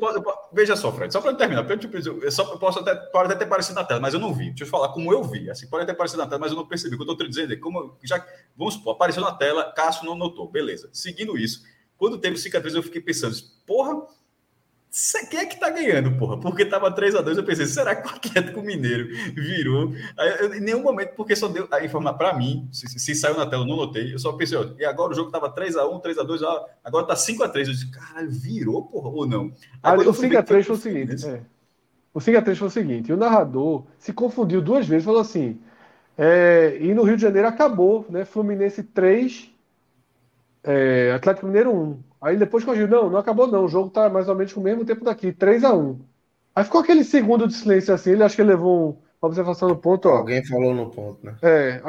veja 0.52 0.76
só, 0.76 0.92
Fred, 0.92 1.14
só 1.14 1.22
para 1.22 1.34
terminar, 1.36 1.64
porque 1.64 1.88
eu, 1.96 2.30
só, 2.30 2.44
eu 2.52 2.60
posso 2.60 2.80
até, 2.80 2.94
pode 2.94 3.28
até 3.28 3.40
ter 3.40 3.46
aparecido 3.46 3.76
na 3.76 3.86
tela, 3.86 4.02
mas 4.02 4.14
eu 4.14 4.20
não 4.20 4.34
vi. 4.34 4.50
Deixa 4.50 4.66
eu 4.66 4.68
falar 4.68 4.90
como 4.90 5.14
eu 5.14 5.24
vi. 5.24 5.50
Assim, 5.50 5.66
pode 5.68 5.84
até 5.84 5.94
aparecer 5.94 6.18
na 6.18 6.28
tela, 6.28 6.40
mas 6.40 6.52
eu 6.52 6.58
não 6.58 6.68
percebi. 6.68 6.96
O 6.96 6.98
que 6.98 7.10
eu 7.10 7.14
estou 7.14 7.26
dizendo 7.26 7.54
é 7.54 7.56
como 7.56 7.98
já, 8.04 8.22
vamos 8.58 8.74
supor, 8.74 8.96
apareceu 8.96 9.24
na 9.24 9.32
tela, 9.32 9.72
Cássio 9.72 10.06
não 10.06 10.14
notou, 10.14 10.52
beleza. 10.52 10.90
Seguindo 10.92 11.38
isso, 11.38 11.64
quando 11.96 12.18
teve 12.18 12.36
5 12.36 12.58
a 12.58 12.60
3 12.60 12.76
eu 12.76 12.84
fiquei 12.84 13.00
pensando, 13.00 13.34
porra 13.66 13.96
quem 15.28 15.40
é 15.40 15.46
que 15.48 15.60
tá 15.60 15.72
ganhando, 15.72 16.16
porra? 16.20 16.40
Porque 16.40 16.64
tava 16.64 16.92
3 16.92 17.16
a 17.16 17.22
2 17.22 17.38
eu 17.38 17.44
pensei, 17.44 17.66
será 17.66 17.96
que 17.96 18.08
o 18.08 18.12
Atlético 18.12 18.62
Mineiro 18.62 19.08
virou? 19.34 19.92
Aí, 20.16 20.36
eu, 20.40 20.54
em 20.54 20.60
nenhum 20.60 20.84
momento, 20.84 21.16
porque 21.16 21.36
só 21.36 21.48
deu 21.48 21.68
a 21.72 21.84
informar 21.84 22.14
para 22.14 22.38
mim, 22.38 22.70
se, 22.72 22.88
se, 22.88 23.16
saiu 23.16 23.36
na 23.36 23.48
tela, 23.48 23.64
eu 23.64 23.68
não 23.68 23.76
notei, 23.76 24.14
eu 24.14 24.20
só 24.20 24.34
pensei, 24.34 24.56
ó, 24.56 24.68
e 24.78 24.86
agora 24.86 25.12
o 25.12 25.16
jogo 25.16 25.32
tava 25.32 25.50
3 25.50 25.78
a 25.78 25.88
1 25.88 26.00
3 26.00 26.20
a 26.20 26.24
2 26.24 26.42
agora 26.84 27.08
tá 27.08 27.16
5 27.16 27.44
a 27.44 27.50
3 27.50 27.68
Eu 27.68 27.74
disse, 27.74 27.90
caralho, 27.90 28.30
virou, 28.30 28.84
porra, 28.84 29.10
ou 29.10 29.26
não? 29.26 29.52
Aí, 29.82 29.98
o 29.98 30.14
5 30.14 30.38
a 30.38 30.44
3 30.44 30.68
foi 30.68 30.76
o 30.76 30.80
seguinte, 30.80 31.28
é. 31.28 31.42
O 32.14 32.22
5 32.22 32.38
a 32.38 32.42
3 32.44 32.58
foi 32.60 32.68
o 32.68 32.72
seguinte, 32.72 33.12
o 33.12 33.18
narrador 33.18 33.86
se 33.98 34.14
confundiu 34.14 34.62
duas 34.62 34.88
vezes, 34.88 35.06
falou 35.06 35.22
assim, 35.22 35.60
é, 36.16 36.78
e 36.80 36.94
no 36.94 37.02
Rio 37.02 37.16
de 37.16 37.24
Janeiro 37.24 37.48
acabou, 37.48 38.06
né? 38.08 38.26
Fluminense 38.26 38.84
3, 38.84 39.53
é, 40.64 41.12
Atlético 41.12 41.48
Mineiro 41.48 41.74
1. 41.74 42.00
Aí 42.22 42.38
depois 42.38 42.64
corrigiu, 42.64 42.88
não, 42.88 43.10
não 43.10 43.20
acabou 43.20 43.48
não, 43.48 43.66
o 43.66 43.68
jogo 43.68 43.90
tá 43.90 44.10
mais 44.10 44.30
ou 44.30 44.36
menos 44.36 44.54
com 44.54 44.62
o 44.62 44.64
mesmo 44.64 44.86
tempo 44.86 45.04
daqui, 45.04 45.32
3 45.34 45.64
a 45.64 45.74
1 45.74 46.00
Aí 46.56 46.64
ficou 46.64 46.82
aquele 46.82 47.04
segundo 47.04 47.48
de 47.48 47.54
silêncio 47.54 47.94
assim, 47.94 48.12
ele 48.12 48.24
acho 48.24 48.36
que 48.36 48.42
ele 48.42 48.52
levou 48.52 49.02
uma 49.22 49.28
observação 49.28 49.68
no 49.68 49.76
ponto. 49.76 50.08
Ó. 50.08 50.18
Alguém 50.18 50.46
falou 50.46 50.74
no 50.74 50.90
ponto, 50.90 51.26
né? 51.26 51.36
É, 51.42 51.82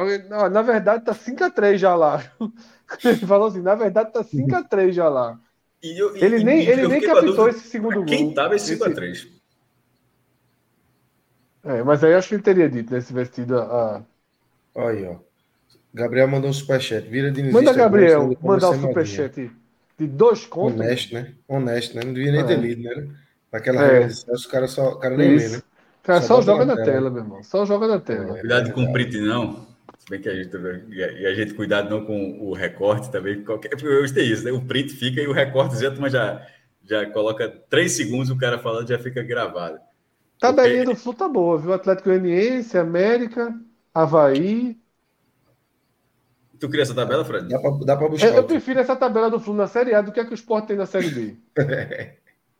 na 0.48 0.62
verdade 0.62 1.04
tá 1.04 1.14
5 1.14 1.44
a 1.44 1.50
3 1.50 1.80
já 1.80 1.94
lá. 1.94 2.22
ele 3.04 3.26
falou 3.26 3.48
assim, 3.48 3.60
na 3.60 3.74
verdade 3.74 4.12
tá 4.12 4.24
5 4.24 4.56
a 4.56 4.62
3 4.62 4.94
já 4.94 5.08
lá. 5.08 5.38
E 5.82 6.00
eu, 6.00 6.16
ele 6.16 6.38
e, 6.38 6.44
nem, 6.44 6.66
ele 6.66 6.88
nem 6.88 7.00
captou 7.00 7.48
esse 7.48 7.68
segundo 7.68 7.96
gol. 7.96 8.06
Quem 8.06 8.32
tava 8.32 8.56
esse 8.56 8.68
5 8.68 8.84
a 8.84 8.90
3 8.90 9.28
É, 11.62 11.82
mas 11.82 12.02
aí 12.02 12.14
acho 12.14 12.28
que 12.28 12.34
ele 12.36 12.42
teria 12.42 12.70
dito, 12.70 12.92
né? 12.92 13.00
Se 13.00 13.08
tivesse 13.08 13.32
tido 13.32 13.58
a. 13.58 14.02
Olha 14.74 14.88
aí, 14.88 15.04
ó. 15.06 15.16
Gabriel 15.94 16.26
mandou 16.26 16.50
um 16.50 16.52
superchat. 16.52 17.08
Vira 17.08 17.30
de 17.30 17.40
Manda 17.44 17.72
Gabriel 17.72 18.36
mandar 18.42 18.70
o 18.70 18.72
um 18.74 18.80
superchat 18.80 19.48
de 19.96 20.06
dois 20.08 20.44
contos. 20.44 20.80
Honesto, 20.80 21.14
né? 21.14 21.32
Honesto, 21.46 21.94
né? 21.94 22.02
Não 22.04 22.12
devia 22.12 22.32
nem 22.32 22.40
é. 22.40 22.44
ter 22.44 22.58
lido, 22.58 22.82
né? 22.82 23.08
Naquela 23.52 23.84
é. 23.84 24.00
regra 24.00 24.14
os 24.32 24.46
caras 24.46 24.72
só. 24.72 24.94
O 24.94 24.96
cara 24.98 25.16
nem 25.16 25.36
lê, 25.36 25.48
né? 25.48 25.62
Cara, 26.02 26.20
só, 26.20 26.36
só 26.36 26.42
joga 26.42 26.64
na 26.64 26.74
tela. 26.74 26.86
tela, 26.86 27.10
meu 27.10 27.22
irmão. 27.22 27.42
Só 27.44 27.64
joga 27.64 27.86
na 27.86 28.00
tela. 28.00 28.36
É, 28.36 28.40
cuidado 28.40 28.72
com 28.72 28.82
o 28.82 28.92
print, 28.92 29.20
não. 29.20 29.66
Se 29.98 30.10
bem 30.10 30.20
que 30.20 30.28
a 30.28 30.34
gente. 30.34 30.54
E 30.90 31.26
a 31.26 31.34
gente, 31.34 31.54
cuidado 31.54 31.88
não 31.88 32.04
com 32.04 32.40
o 32.40 32.52
recorte 32.52 33.10
também. 33.12 33.44
Qualquer, 33.44 33.68
porque 33.68 33.86
hoje 33.86 34.12
tem 34.12 34.28
isso, 34.28 34.44
né? 34.44 34.50
O 34.50 34.60
print 34.60 34.92
fica 34.94 35.20
e 35.20 35.28
o 35.28 35.32
recorte 35.32 35.80
já, 35.80 35.94
já, 36.08 36.46
já 36.84 37.06
coloca 37.10 37.48
três 37.70 37.92
segundos 37.92 38.30
o 38.30 38.36
cara 38.36 38.58
falando 38.58 38.88
já 38.88 38.98
fica 38.98 39.22
gravado. 39.22 39.78
Tabelinha 40.40 40.84
porque... 40.84 40.96
do 40.96 41.00
Flu 41.00 41.14
tá 41.14 41.28
boa, 41.28 41.56
viu? 41.56 41.72
Atlético 41.72 42.08
Goianiense, 42.08 42.76
América, 42.76 43.54
Havaí. 43.94 44.76
Tu 46.64 46.70
queria 46.70 46.84
essa 46.84 46.94
tabela, 46.94 47.22
Fred? 47.26 47.46
Dá 47.46 47.58
pra, 47.58 47.70
dá 47.84 47.94
pra 47.94 48.08
buscar. 48.08 48.28
Eu, 48.28 48.36
eu 48.36 48.44
prefiro 48.44 48.80
essa 48.80 48.96
tabela 48.96 49.28
do 49.28 49.38
Flu 49.38 49.52
na 49.52 49.66
Série 49.66 49.94
A 49.94 50.00
do 50.00 50.10
que 50.10 50.18
a 50.18 50.24
que 50.24 50.32
o 50.32 50.34
Sport 50.34 50.64
tem 50.64 50.78
na 50.78 50.86
Série 50.86 51.10
B. 51.10 51.36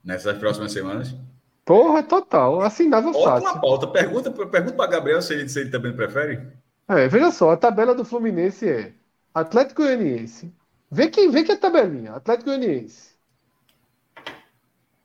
Nessas 0.05 0.36
próximas 0.36 0.73
semanas? 0.73 1.16
Porra, 1.65 2.02
total. 2.02 2.60
Assinava 2.60 3.08
Ótima 3.08 3.24
fácil. 3.24 3.49
Ótima 3.49 3.60
pauta. 3.62 3.86
Pergunta, 3.86 4.31
pergunta 4.31 4.76
para 4.76 4.91
Gabriel 4.91 5.23
se 5.23 5.33
ele, 5.33 5.49
se 5.49 5.58
ele 5.58 5.70
também 5.70 5.97
prefere. 5.97 6.39
É, 6.86 7.08
veja 7.08 7.31
só, 7.31 7.52
a 7.52 7.57
tabela 7.57 7.94
do 7.94 8.05
Fluminense 8.05 8.68
é 8.68 8.92
Atlético 9.33 9.81
Goianiense. 9.81 10.52
Vê 10.91 11.08
quem 11.08 11.31
vê 11.31 11.42
que 11.42 11.52
é 11.52 11.55
a 11.55 11.58
tabelinha. 11.58 12.12
Atlético 12.12 12.50
Goianiense. 12.50 13.15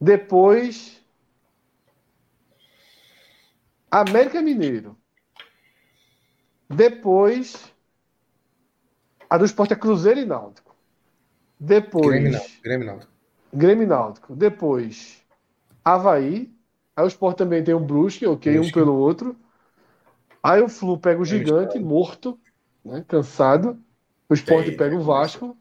Depois 0.01 1.01
América 3.89 4.41
Mineiro. 4.41 4.97
Depois 6.69 7.68
a 9.29 9.37
do 9.37 9.45
esporte 9.45 9.73
é 9.73 9.75
Cruzeiro 9.75 10.19
e 10.19 10.25
Náutico. 10.25 10.75
Depois 11.59 12.07
Grêmio 12.07 12.31
Náutico. 12.31 12.63
Grêmio 12.63 12.87
Náutico. 12.87 13.11
Grêmio 13.53 13.87
Náutico. 13.87 14.35
Depois 14.35 15.19
Havaí. 15.83 16.51
Aí 16.95 17.05
o 17.05 17.07
Sport 17.07 17.37
também 17.37 17.63
tem 17.63 17.73
o 17.73 17.79
Brusque, 17.79 18.25
ok, 18.25 18.53
Brusque. 18.53 18.71
um 18.71 18.73
pelo 18.73 18.93
outro. 18.93 19.35
Aí 20.43 20.61
o 20.61 20.69
Flu 20.69 20.97
pega 20.97 21.21
o 21.21 21.25
gigante, 21.25 21.77
é 21.77 21.79
morto, 21.81 22.39
né, 22.83 23.03
cansado. 23.07 23.79
O 24.27 24.33
Sport 24.33 24.65
tem, 24.65 24.77
pega 24.77 24.95
o 24.95 25.03
Vasco. 25.03 25.57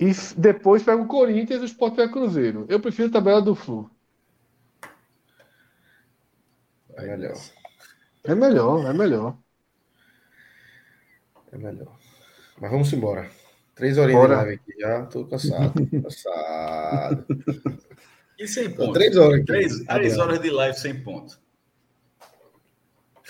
E 0.00 0.12
depois 0.36 0.82
pega 0.82 1.02
o 1.02 1.06
Corinthians 1.06 1.60
e 1.60 1.64
o 1.64 1.66
Sport 1.66 1.94
pega 1.94 2.10
o 2.10 2.12
Cruzeiro. 2.12 2.66
Eu 2.68 2.80
prefiro 2.80 3.08
a 3.08 3.12
tabela 3.12 3.42
do 3.42 3.54
Flu. 3.54 3.90
É 6.94 7.16
melhor. 7.16 7.36
É 8.24 8.34
melhor, 8.34 8.86
é 8.86 8.92
melhor. 8.92 9.36
É 11.52 11.58
melhor. 11.58 11.96
Mas 12.60 12.70
vamos 12.70 12.92
embora. 12.92 13.28
Três 13.74 13.96
horinhas 13.96 14.20
Bora. 14.20 14.36
de 14.36 14.42
live 14.42 14.54
aqui 14.54 14.80
já. 14.80 15.06
Tô 15.06 15.24
cansado. 15.24 15.72
cansado. 16.02 17.26
E 18.38 18.46
sem 18.46 18.70
ponto. 18.70 18.92
Três 18.92 19.16
horas. 19.16 19.44
Três, 19.44 19.84
três 19.84 20.18
horas 20.18 20.40
de 20.40 20.50
live 20.50 20.78
sem 20.78 21.00
ponto. 21.00 21.38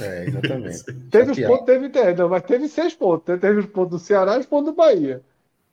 É, 0.01 0.27
exatamente. 0.27 0.85
teve 1.11 1.33
os 1.33 1.41
pontos, 1.41 1.67
teve, 1.67 1.99
é, 1.99 2.15
não, 2.15 2.29
mas 2.29 2.43
teve 2.45 2.69
seis 2.69 2.95
pontos. 2.95 3.27
Né? 3.29 3.37
Teve 3.37 3.61
os 3.61 3.67
pontos 3.67 4.01
do 4.01 4.05
Ceará 4.05 4.37
e 4.37 4.41
os 4.41 4.47
pontos 4.47 4.73
do 4.73 4.77
Bahia. 4.77 5.23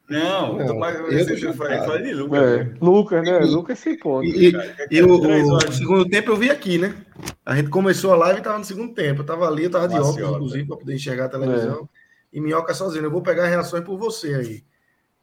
Não, 0.09 0.57
não 0.57 0.77
mais, 0.77 0.95
eu, 0.99 1.09
eu 1.09 1.53
falei 1.55 2.03
de 2.03 2.13
Lucas. 2.13 2.39
É, 2.39 2.63
né? 2.63 2.73
Lucas, 2.79 3.23
né? 3.23 3.41
E, 3.41 3.45
Lucas 3.45 3.79
sem 3.79 3.97
pontos. 3.97 4.35
E, 4.35 4.49
e, 4.49 4.97
e 4.97 5.01
o, 5.01 5.15
o, 5.15 5.71
segundo 5.71 6.07
tempo 6.07 6.31
eu 6.31 6.35
vi 6.35 6.51
aqui, 6.51 6.77
né? 6.77 6.95
A 7.43 7.55
gente 7.55 7.69
começou 7.69 8.13
a 8.13 8.17
live 8.17 8.39
e 8.39 8.43
tava 8.43 8.59
no 8.59 8.65
segundo 8.65 8.93
tempo. 8.93 9.21
Eu 9.21 9.25
tava 9.25 9.47
ali, 9.47 9.63
eu 9.63 9.71
tava 9.71 9.87
de 9.87 9.95
Nossa, 9.95 10.11
óculos, 10.11 10.35
inclusive, 10.35 10.67
para 10.67 10.77
poder 10.77 10.93
enxergar 10.93 11.25
a 11.25 11.29
televisão. 11.29 11.89
É. 11.91 11.94
E 12.35 12.41
minhoca 12.41 12.73
sozinho. 12.73 13.05
Eu 13.05 13.11
vou 13.11 13.21
pegar 13.21 13.47
reações 13.47 13.81
por 13.85 13.97
você 13.97 14.35
aí. 14.35 14.63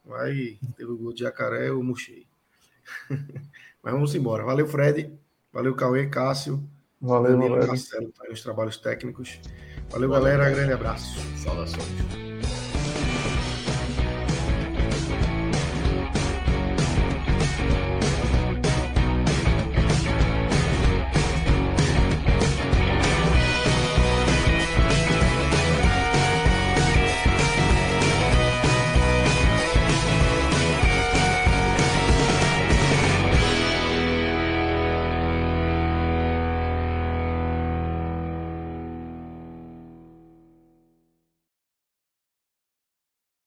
Vai, 0.03 0.59
teve 0.75 0.91
o 0.91 0.97
gol 0.97 1.13
de 1.13 1.21
jacaré, 1.21 1.69
eu 1.69 1.83
murchei. 1.83 2.27
Mas 3.83 3.93
vamos 3.93 4.15
embora. 4.15 4.43
Valeu, 4.43 4.67
Fred. 4.67 5.13
Valeu, 5.53 5.75
Cauê, 5.75 6.09
Cássio. 6.09 6.67
Valeu, 6.99 7.33
Danilo, 7.33 7.67
Marcelo, 7.67 8.11
os 8.31 8.43
trabalhos 8.43 8.79
técnicos. 8.79 9.39
Valeu, 9.91 10.09
Valeu 10.09 10.11
galera. 10.11 10.51
Grande 10.51 10.73
abraço. 10.73 11.21
Saudações. 11.37 12.22